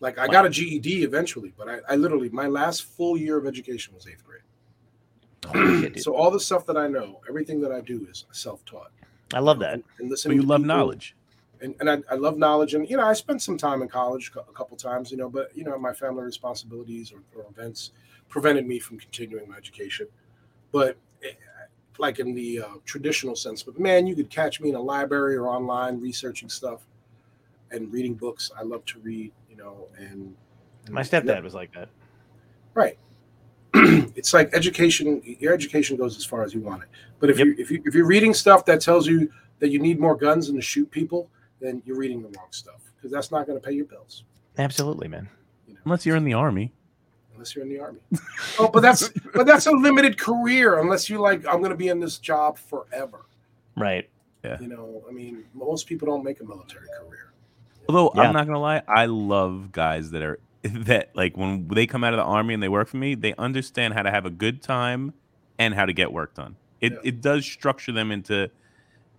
Like 0.00 0.18
I 0.18 0.26
got 0.28 0.46
a 0.46 0.50
GED 0.50 1.02
eventually, 1.04 1.52
but 1.56 1.68
I, 1.68 1.78
I 1.90 1.96
literally 1.96 2.30
my 2.30 2.46
last 2.46 2.84
full 2.84 3.16
year 3.18 3.36
of 3.36 3.46
education 3.46 3.94
was 3.94 4.06
eighth 4.06 4.24
grade. 4.24 4.40
Holy 5.46 5.80
shit, 5.82 6.00
so 6.02 6.14
all 6.14 6.30
the 6.30 6.40
stuff 6.40 6.66
that 6.66 6.76
I 6.76 6.86
know, 6.86 7.20
everything 7.28 7.60
that 7.62 7.72
I 7.72 7.80
do 7.80 8.06
is 8.10 8.24
self-taught. 8.32 8.90
I 9.34 9.40
love 9.40 9.58
that. 9.60 9.74
And, 9.74 9.84
and 9.98 10.08
So 10.08 10.10
listening 10.12 10.36
you 10.40 10.42
love 10.46 10.60
people- 10.60 10.68
knowledge. 10.76 11.14
and, 11.60 11.74
and 11.80 11.90
I, 11.90 11.98
I 12.10 12.14
love 12.14 12.38
knowledge 12.38 12.72
and 12.74 12.88
you 12.88 12.96
know 12.96 13.06
i 13.06 13.12
spent 13.12 13.42
some 13.42 13.58
time 13.58 13.82
in 13.82 13.88
college 13.88 14.32
a 14.34 14.52
couple 14.54 14.76
times 14.78 15.10
you 15.10 15.18
know 15.18 15.28
but 15.28 15.54
you 15.54 15.62
know 15.62 15.78
my 15.78 15.92
family 15.92 16.22
responsibilities 16.22 17.12
or, 17.12 17.20
or 17.38 17.46
events 17.50 17.92
prevented 18.30 18.66
me 18.66 18.78
from 18.78 18.98
continuing 18.98 19.46
my 19.46 19.56
education 19.58 20.06
but 20.72 20.96
eh, 21.22 21.32
like 21.98 22.18
in 22.18 22.34
the 22.34 22.62
uh, 22.62 22.66
traditional 22.86 23.36
sense 23.36 23.62
but 23.62 23.78
man 23.78 24.06
you 24.06 24.16
could 24.16 24.30
catch 24.30 24.58
me 24.62 24.70
in 24.70 24.74
a 24.74 24.80
library 24.80 25.36
or 25.36 25.48
online 25.48 26.00
researching 26.00 26.48
stuff 26.48 26.86
and 27.72 27.92
reading 27.92 28.14
books 28.14 28.50
i 28.58 28.62
love 28.62 28.82
to 28.86 28.98
read 29.00 29.26
you 29.26 29.30
know 29.60 29.86
and, 29.98 30.34
and 30.86 30.94
My 30.94 31.02
stepdad 31.02 31.42
was 31.42 31.54
like 31.54 31.72
that. 31.74 31.88
right 32.74 32.98
it's 33.74 34.34
like 34.34 34.52
education 34.52 35.22
your 35.24 35.52
education 35.54 35.96
goes 35.96 36.16
as 36.16 36.24
far 36.24 36.42
as 36.42 36.52
you 36.54 36.60
want 36.60 36.82
it 36.82 36.88
but 37.20 37.30
if 37.30 37.38
Yep. 37.38 37.46
you 37.46 37.54
if 37.58 37.70
you 37.70 37.82
if 37.86 37.94
you're 37.94 38.06
reading 38.06 38.34
stuff 38.34 38.64
that 38.66 38.80
tells 38.80 39.06
you 39.06 39.30
that 39.60 39.68
you 39.70 39.78
need 39.78 40.00
more 40.00 40.16
guns 40.16 40.48
and 40.48 40.58
to 40.58 40.62
shoot 40.62 40.90
people 40.90 41.30
then 41.60 41.80
you're 41.86 41.96
reading 41.96 42.20
the 42.22 42.28
wrong 42.36 42.48
stuff 42.50 42.80
because 42.96 43.12
that's 43.12 43.30
not 43.30 43.46
going 43.46 43.58
to 43.60 43.64
pay 43.64 43.72
your 43.74 43.84
bills 43.86 44.24
Absolutely, 44.58 45.06
man. 45.08 45.28
you 45.68 45.74
know, 45.74 45.80
Unless 45.84 46.04
you're 46.04 46.16
in 46.16 46.24
the 46.24 46.34
army. 46.34 46.72
unless 47.32 47.54
you're 47.54 47.64
in 47.64 47.70
the 47.70 47.78
army 47.78 48.00
oh 48.58 48.68
but 48.68 48.80
that's 48.80 49.08
but 49.34 49.46
that's 49.46 49.66
a 49.66 49.70
limited 49.70 50.18
career 50.18 50.80
unless 50.80 51.08
you 51.08 51.18
like 51.18 51.46
i'm 51.46 51.58
going 51.58 51.70
to 51.70 51.76
be 51.76 51.88
in 51.88 52.00
this 52.00 52.18
job 52.18 52.58
forever 52.58 53.26
Right. 53.76 54.10
Yeah. 54.44 54.58
You 54.60 54.66
know 54.68 55.04
i 55.08 55.12
mean 55.12 55.44
most 55.54 55.86
people 55.86 56.06
don't 56.06 56.24
make 56.24 56.40
a 56.40 56.44
military 56.44 56.86
career 56.98 57.29
Although 57.94 58.12
Yeah. 58.14 58.28
I'm 58.28 58.32
not 58.32 58.46
gonna 58.46 58.58
lie, 58.60 58.82
I 58.88 59.06
love 59.06 59.72
guys 59.72 60.10
that 60.12 60.22
are 60.22 60.38
that 60.62 61.10
like 61.14 61.36
when 61.36 61.66
they 61.68 61.86
come 61.86 62.04
out 62.04 62.12
of 62.12 62.18
the 62.18 62.24
army 62.24 62.54
and 62.54 62.62
they 62.62 62.68
work 62.68 62.88
for 62.88 62.96
me, 62.98 63.14
they 63.14 63.34
understand 63.34 63.94
how 63.94 64.02
to 64.02 64.10
have 64.10 64.26
a 64.26 64.30
good 64.30 64.62
time 64.62 65.14
and 65.58 65.74
how 65.74 65.86
to 65.86 65.92
get 65.92 66.12
work 66.12 66.34
done. 66.34 66.56
It 66.80 66.92
Yeah. 66.92 66.98
it 67.04 67.20
does 67.20 67.44
structure 67.44 67.92
them 67.92 68.10
into 68.12 68.50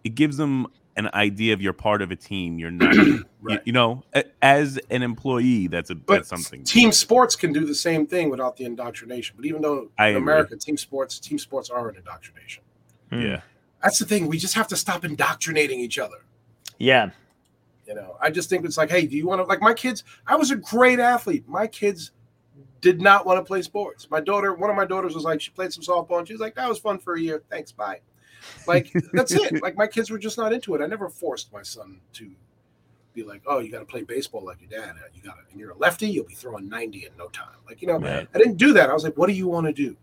it 0.04 0.16
gives 0.16 0.38
them 0.38 0.68
an 0.98 1.10
idea 1.14 1.54
of 1.54 1.62
you're 1.62 1.72
part 1.74 2.02
of 2.02 2.12
a 2.12 2.16
team. 2.18 2.60
You're 2.60 2.70
not 2.72 2.94
you, 2.94 3.24
Right. 3.42 3.62
you 3.66 3.72
know, 3.72 4.04
a- 4.14 4.26
as 4.42 4.78
an 4.90 5.04
employee, 5.04 5.68
that's 5.68 5.90
a 5.90 5.96
but 5.96 6.16
that's 6.16 6.30
something. 6.30 6.64
team 6.64 6.92
sports 6.92 7.36
can 7.36 7.54
do 7.54 7.66
the 7.66 7.74
same 7.76 8.06
thing 8.06 8.30
without 8.30 8.58
the 8.58 8.66
indoctrination 8.66 9.36
but 9.38 9.46
even 9.46 9.62
though 9.62 9.90
I 9.98 10.08
in 10.10 10.18
agree. 10.18 10.22
america 10.24 10.56
team 10.58 10.78
sports 10.78 11.18
team 11.20 11.40
sports 11.40 11.70
are 11.70 11.90
an 11.90 11.96
indoctrination 11.96 12.64
Mm. 13.12 13.24
Yeah. 13.24 13.42
that's 13.84 14.00
the 14.00 14.06
thing 14.06 14.28
we 14.28 14.38
just 14.38 14.54
have 14.54 14.68
to 14.70 14.76
stop 14.78 15.04
indoctrinating 15.06 15.80
each 15.80 15.98
other 15.98 16.18
Yeah. 16.78 17.10
You 17.88 17.96
know, 17.96 18.16
I 18.22 18.30
just 18.30 18.50
think 18.50 18.64
it's 18.64 18.78
like, 18.78 18.90
hey, 18.90 19.06
do 19.06 19.18
you 19.18 19.26
want 19.28 19.40
to 19.42 19.46
like 19.46 19.62
my 19.62 19.74
kids? 19.74 20.04
I 20.28 20.36
was 20.36 20.52
a 20.52 20.56
great 20.56 21.00
athlete. 21.00 21.48
My 21.48 21.68
kids 21.68 22.12
did 22.80 23.02
not 23.02 23.26
want 23.26 23.38
to 23.40 23.44
play 23.44 23.62
sports. 23.62 24.08
My 24.10 24.20
daughter, 24.22 24.54
one 24.54 24.70
of 24.70 24.76
my 24.76 24.86
daughters 24.86 25.14
was 25.16 25.24
like, 25.24 25.42
she 25.42 25.52
played 25.52 25.74
some 25.74 25.84
softball 25.84 26.20
and 26.20 26.28
she 26.28 26.34
was 26.34 26.42
like, 26.42 26.56
that 26.56 26.70
was 26.70 26.80
fun 26.80 27.00
for 27.00 27.16
a 27.16 27.20
year. 27.22 27.44
Thanks, 27.50 27.72
bye. 27.72 28.00
Like 28.68 28.92
that's 29.14 29.32
it. 29.34 29.62
Like 29.62 29.76
my 29.78 29.88
kids 29.88 30.10
were 30.10 30.18
just 30.18 30.38
not 30.38 30.54
into 30.54 30.74
it. 30.76 30.82
I 30.82 30.88
never 30.88 31.10
forced 31.10 31.52
my 31.52 31.64
son 31.64 32.00
to 32.14 32.32
be 33.14 33.24
like, 33.24 33.42
oh, 33.46 33.60
you 33.60 33.72
got 33.72 33.80
to 33.80 33.86
play 33.86 34.04
baseball 34.04 34.44
like 34.46 34.62
your 34.62 34.70
dad. 34.70 34.96
You 35.14 35.22
got 35.22 35.34
to, 35.36 35.42
and 35.52 35.60
you're 35.60 35.72
a 35.72 35.78
lefty, 35.78 36.08
you'll 36.08 36.26
be 36.26 36.34
throwing 36.34 36.70
90 36.70 37.06
in 37.06 37.12
no 37.18 37.28
time. 37.30 37.56
Like, 37.68 37.82
you 37.82 37.88
know, 37.88 38.00
Right. 38.00 38.28
I 38.34 38.38
didn't 38.38 38.58
do 38.58 38.74
that. 38.74 38.90
I 38.90 38.94
was 38.94 39.04
like, 39.04 39.18
what 39.18 39.28
do 39.28 39.34
you 39.34 39.48
want 39.48 39.68
to 39.68 39.74
do? 39.74 39.98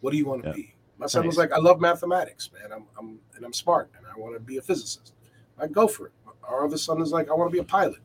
What 0.00 0.12
do 0.12 0.16
you 0.16 0.26
want 0.26 0.42
to 0.44 0.48
Yeah. 0.50 0.54
be? 0.54 0.74
My 0.98 1.06
son 1.06 1.26
was 1.26 1.36
like, 1.36 1.52
I 1.52 1.58
love 1.58 1.80
mathematics, 1.80 2.50
man. 2.52 2.72
I'm, 2.72 2.86
I'm, 2.98 3.18
and 3.36 3.44
I'm 3.44 3.52
smart 3.52 3.90
and 3.98 4.06
I 4.06 4.18
want 4.18 4.34
to 4.34 4.40
be 4.40 4.56
a 4.58 4.62
physicist. 4.62 5.12
I 5.58 5.66
go 5.66 5.86
for 5.86 6.06
it. 6.06 6.12
Our 6.48 6.64
other 6.64 6.76
son 6.78 7.00
is 7.00 7.10
like, 7.12 7.28
I 7.30 7.34
want 7.34 7.50
to 7.50 7.52
be 7.52 7.60
a 7.60 7.64
pilot. 7.64 7.98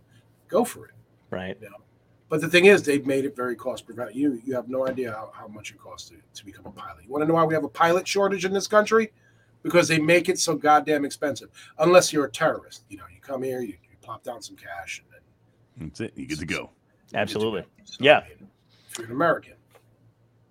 Go 0.48 0.64
for 0.66 0.86
it. 0.88 0.94
Right. 1.30 1.57
But 2.30 2.41
the 2.41 2.48
thing 2.48 2.66
is, 2.66 2.84
they've 2.84 3.06
made 3.06 3.26
it 3.26 3.36
very 3.36 3.56
cost 3.56 3.86
prevent. 3.86 4.14
You 4.14 4.40
you 4.45 4.53
have 4.53 4.70
no 4.70 4.88
idea 4.88 5.11
how, 5.11 5.32
how 5.34 5.48
much 5.48 5.72
it 5.72 5.80
costs 5.80 6.10
to, 6.10 6.16
to 6.36 6.45
become 6.45 6.66
a 6.68 6.72
pilot. 6.72 7.03
You 7.03 7.10
want 7.10 7.24
to 7.24 7.28
know 7.28 7.34
why 7.34 7.44
we 7.44 7.53
have 7.56 7.64
a 7.64 7.70
pilot 7.70 8.07
shortage 8.07 8.45
in 8.45 8.53
this 8.53 8.68
country? 8.68 9.11
Because 9.64 9.88
they 9.88 9.99
make 9.99 10.30
it 10.30 10.40
so 10.40 10.56
goddamn 10.56 11.06
expensive. 11.06 11.49
Unless 11.80 12.14
you're 12.14 12.26
a 12.26 12.32
terrorist, 12.32 12.84
you 12.88 12.98
know, 12.98 13.03
you 13.14 13.20
come 13.20 13.41
here, 13.44 13.61
you, 13.61 13.70
you 13.90 13.98
plop 14.02 14.24
down 14.24 14.41
some 14.41 14.56
cash, 14.56 15.03
and 15.03 15.07
then 15.80 15.88
That's 15.90 16.02
it. 16.02 16.14
You 16.16 16.28
get 16.28 16.40
to 16.40 16.45
go. 16.45 16.70
Absolutely. 17.14 17.64
So, 17.84 17.98
Yeah. 17.99 18.20
I 18.20 18.30
mean, 18.30 18.48
if 18.91 18.98
you're 18.99 19.07
an 19.07 19.14
American, 19.14 19.53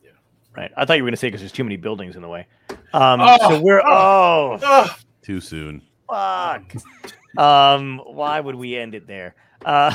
Yeah. 0.04 0.10
Right. 0.56 0.70
I 0.76 0.84
thought 0.84 0.96
you 0.96 1.04
were 1.04 1.08
going 1.08 1.14
to 1.14 1.16
say 1.20 1.28
because 1.28 1.40
there's 1.40 1.52
too 1.52 1.64
many 1.64 1.76
buildings 1.76 2.16
in 2.16 2.22
the 2.22 2.28
way. 2.28 2.46
Um, 2.92 3.20
Oh, 3.22 3.36
so 3.50 3.60
we're 3.62 3.82
oh 3.86 4.58
Ugh, 4.62 4.90
Too 5.22 5.40
soon. 5.40 5.82
fuck. 6.08 6.74
Um, 7.38 8.02
why 8.04 8.40
would 8.40 8.56
we 8.56 8.76
end 8.76 8.94
it 8.94 9.06
there? 9.06 9.34
Uh, 9.64 9.94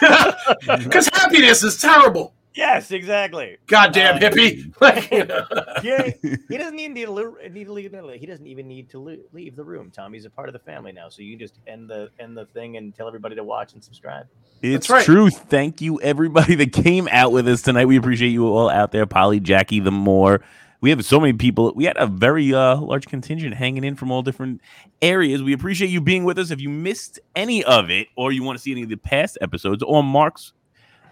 because 0.78 1.08
happiness 1.12 1.62
is 1.62 1.80
terrible. 1.80 2.34
yes, 2.54 2.90
exactly. 2.92 3.58
Goddamn 3.66 4.16
Uh, 4.16 4.20
hippie. 4.20 4.72
Like, 4.80 5.10
you 5.10 5.24
know. 5.24 5.44
Yeah, 5.82 6.10
he 6.22 6.56
doesn't 6.56 6.76
need 6.76 6.94
to 6.94 7.36
need 7.50 7.64
to 7.64 7.72
leave. 7.72 7.92
He 8.20 8.26
doesn't 8.26 8.46
even 8.46 8.68
need 8.68 8.88
to 8.90 9.18
leave 9.32 9.56
the 9.56 9.64
room. 9.64 9.90
Tommy's 9.90 10.24
a 10.24 10.30
part 10.30 10.48
of 10.48 10.52
the 10.52 10.58
family 10.60 10.92
now, 10.92 11.08
so 11.08 11.22
you 11.22 11.32
can 11.32 11.38
just 11.40 11.58
end 11.66 11.90
the 11.90 12.10
end 12.20 12.36
the 12.36 12.46
thing 12.46 12.76
and 12.76 12.94
tell 12.94 13.08
everybody 13.08 13.34
to 13.36 13.44
watch 13.44 13.72
and 13.74 13.82
subscribe. 13.82 14.26
It's 14.62 14.88
right. 14.88 15.04
true. 15.04 15.30
Thank 15.30 15.80
you, 15.80 16.00
everybody 16.00 16.54
that 16.54 16.72
came 16.72 17.08
out 17.10 17.32
with 17.32 17.46
us 17.48 17.60
tonight. 17.62 17.86
We 17.86 17.96
appreciate 17.96 18.30
you 18.30 18.46
all 18.46 18.70
out 18.70 18.92
there. 18.92 19.04
Polly, 19.06 19.40
Jackie, 19.40 19.80
the 19.80 19.90
more. 19.92 20.40
We 20.84 20.90
have 20.90 21.02
so 21.02 21.18
many 21.18 21.32
people. 21.32 21.72
We 21.74 21.84
had 21.84 21.96
a 21.96 22.06
very 22.06 22.52
uh, 22.52 22.76
large 22.76 23.06
contingent 23.06 23.54
hanging 23.54 23.84
in 23.84 23.96
from 23.96 24.10
all 24.10 24.20
different 24.20 24.60
areas. 25.00 25.42
We 25.42 25.54
appreciate 25.54 25.88
you 25.88 26.02
being 26.02 26.24
with 26.24 26.38
us. 26.38 26.50
If 26.50 26.60
you 26.60 26.68
missed 26.68 27.18
any 27.34 27.64
of 27.64 27.88
it, 27.88 28.08
or 28.16 28.32
you 28.32 28.42
want 28.42 28.58
to 28.58 28.62
see 28.62 28.70
any 28.70 28.82
of 28.82 28.90
the 28.90 28.96
past 28.96 29.38
episodes, 29.40 29.82
or 29.82 30.04
Mark's 30.04 30.52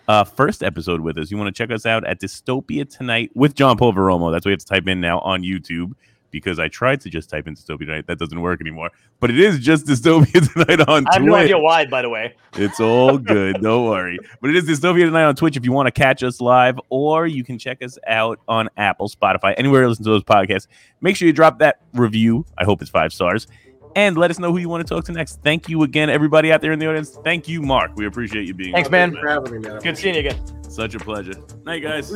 uh, 0.09 0.25
first 0.25 0.63
episode 0.63 1.01
with 1.01 1.17
us, 1.17 1.31
you 1.31 1.39
want 1.39 1.49
to 1.49 1.59
check 1.59 1.75
us 1.75 1.87
out 1.87 2.07
at 2.07 2.21
Dystopia 2.21 2.87
Tonight 2.87 3.31
with 3.33 3.55
John 3.55 3.79
Paul 3.79 3.95
Veromo. 3.95 4.31
That's 4.31 4.45
what 4.45 4.51
you 4.51 4.57
have 4.57 4.59
to 4.59 4.67
type 4.67 4.87
in 4.89 5.01
now 5.01 5.21
on 5.21 5.41
YouTube 5.41 5.95
because 6.33 6.59
I 6.59 6.67
tried 6.67 7.01
to 7.03 7.11
just 7.11 7.31
type 7.31 7.47
in 7.47 7.55
Dystopia 7.55 7.81
Tonight. 7.87 8.07
That 8.09 8.19
doesn't 8.19 8.41
work 8.41 8.61
anymore. 8.61 8.91
But 9.21 9.31
it 9.31 9.39
is 9.39 9.61
just 9.61 9.87
Dystopia 9.87 10.53
Tonight 10.53 10.81
on 10.89 11.05
Twitch. 11.05 11.09
I 11.11 11.15
have 11.15 11.23
Twitch. 11.23 11.31
no 11.31 11.35
idea 11.37 11.59
why, 11.59 11.87
by 11.87 12.03
the 12.03 12.09
way. 12.09 12.35
It's 12.55 12.81
all 12.81 13.19
good. 13.19 13.63
Don't 13.63 13.85
worry. 13.87 14.19
But 14.41 14.51
it 14.51 14.57
is 14.57 14.65
Dystopia 14.65 15.05
Tonight 15.05 15.25
on 15.25 15.37
Twitch 15.37 15.57
if 15.57 15.65
you 15.65 15.71
want 15.71 15.87
to 15.87 15.93
catch 15.93 16.25
us 16.25 16.41
live, 16.41 16.81
or 16.89 17.27
you 17.29 17.45
can 17.45 17.59
check 17.59 17.83
us 17.83 17.97
out 18.09 18.41
on 18.49 18.69
Apple, 18.77 19.09
Spotify, 19.09 19.55
anywhere 19.57 19.83
you 19.83 19.89
listen 19.89 20.05
to 20.05 20.11
those 20.11 20.25
podcasts. 20.25 20.67
Make 21.01 21.15
sure 21.15 21.27
you 21.27 21.33
drop 21.33 21.61
that 21.61 21.81
review. 21.95 22.45
I 22.59 22.65
hope 22.65 22.83
it's 22.83 22.91
five 22.91 23.13
stars. 23.13 23.47
And 23.95 24.17
let 24.17 24.31
us 24.31 24.39
know 24.39 24.51
who 24.51 24.57
you 24.57 24.71
want 24.71 24.87
to 24.87 24.95
talk 24.95 25.05
to 25.05 25.13
next. 25.13 25.43
Thank 25.43 25.69
you 25.69 25.83
again, 25.83 26.09
everybody 26.09 26.51
out 26.51 26.63
there 26.63 26.73
in 26.73 26.79
the 26.79 26.89
audience. 26.89 27.19
Thank 27.23 27.47
you, 27.47 27.61
Mark. 27.61 27.93
We 27.95 28.07
appreciate 28.07 28.47
you 28.49 28.55
being 28.55 28.73
Thanks, 28.73 28.89
here. 28.89 28.93
man. 29.07 29.15
for 29.21 29.29
having 29.29 29.53
me, 29.53 29.59
man. 29.69 29.81
Good 29.83 29.99
seeing 29.99 30.15
you 30.15 30.21
again. 30.21 30.41
Such 30.71 30.95
a 30.95 30.99
pleasure. 30.99 31.35
Night, 31.67 31.83
guys. 31.83 32.11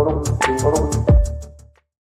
Oh, 0.00 0.22
oh. 0.62 1.17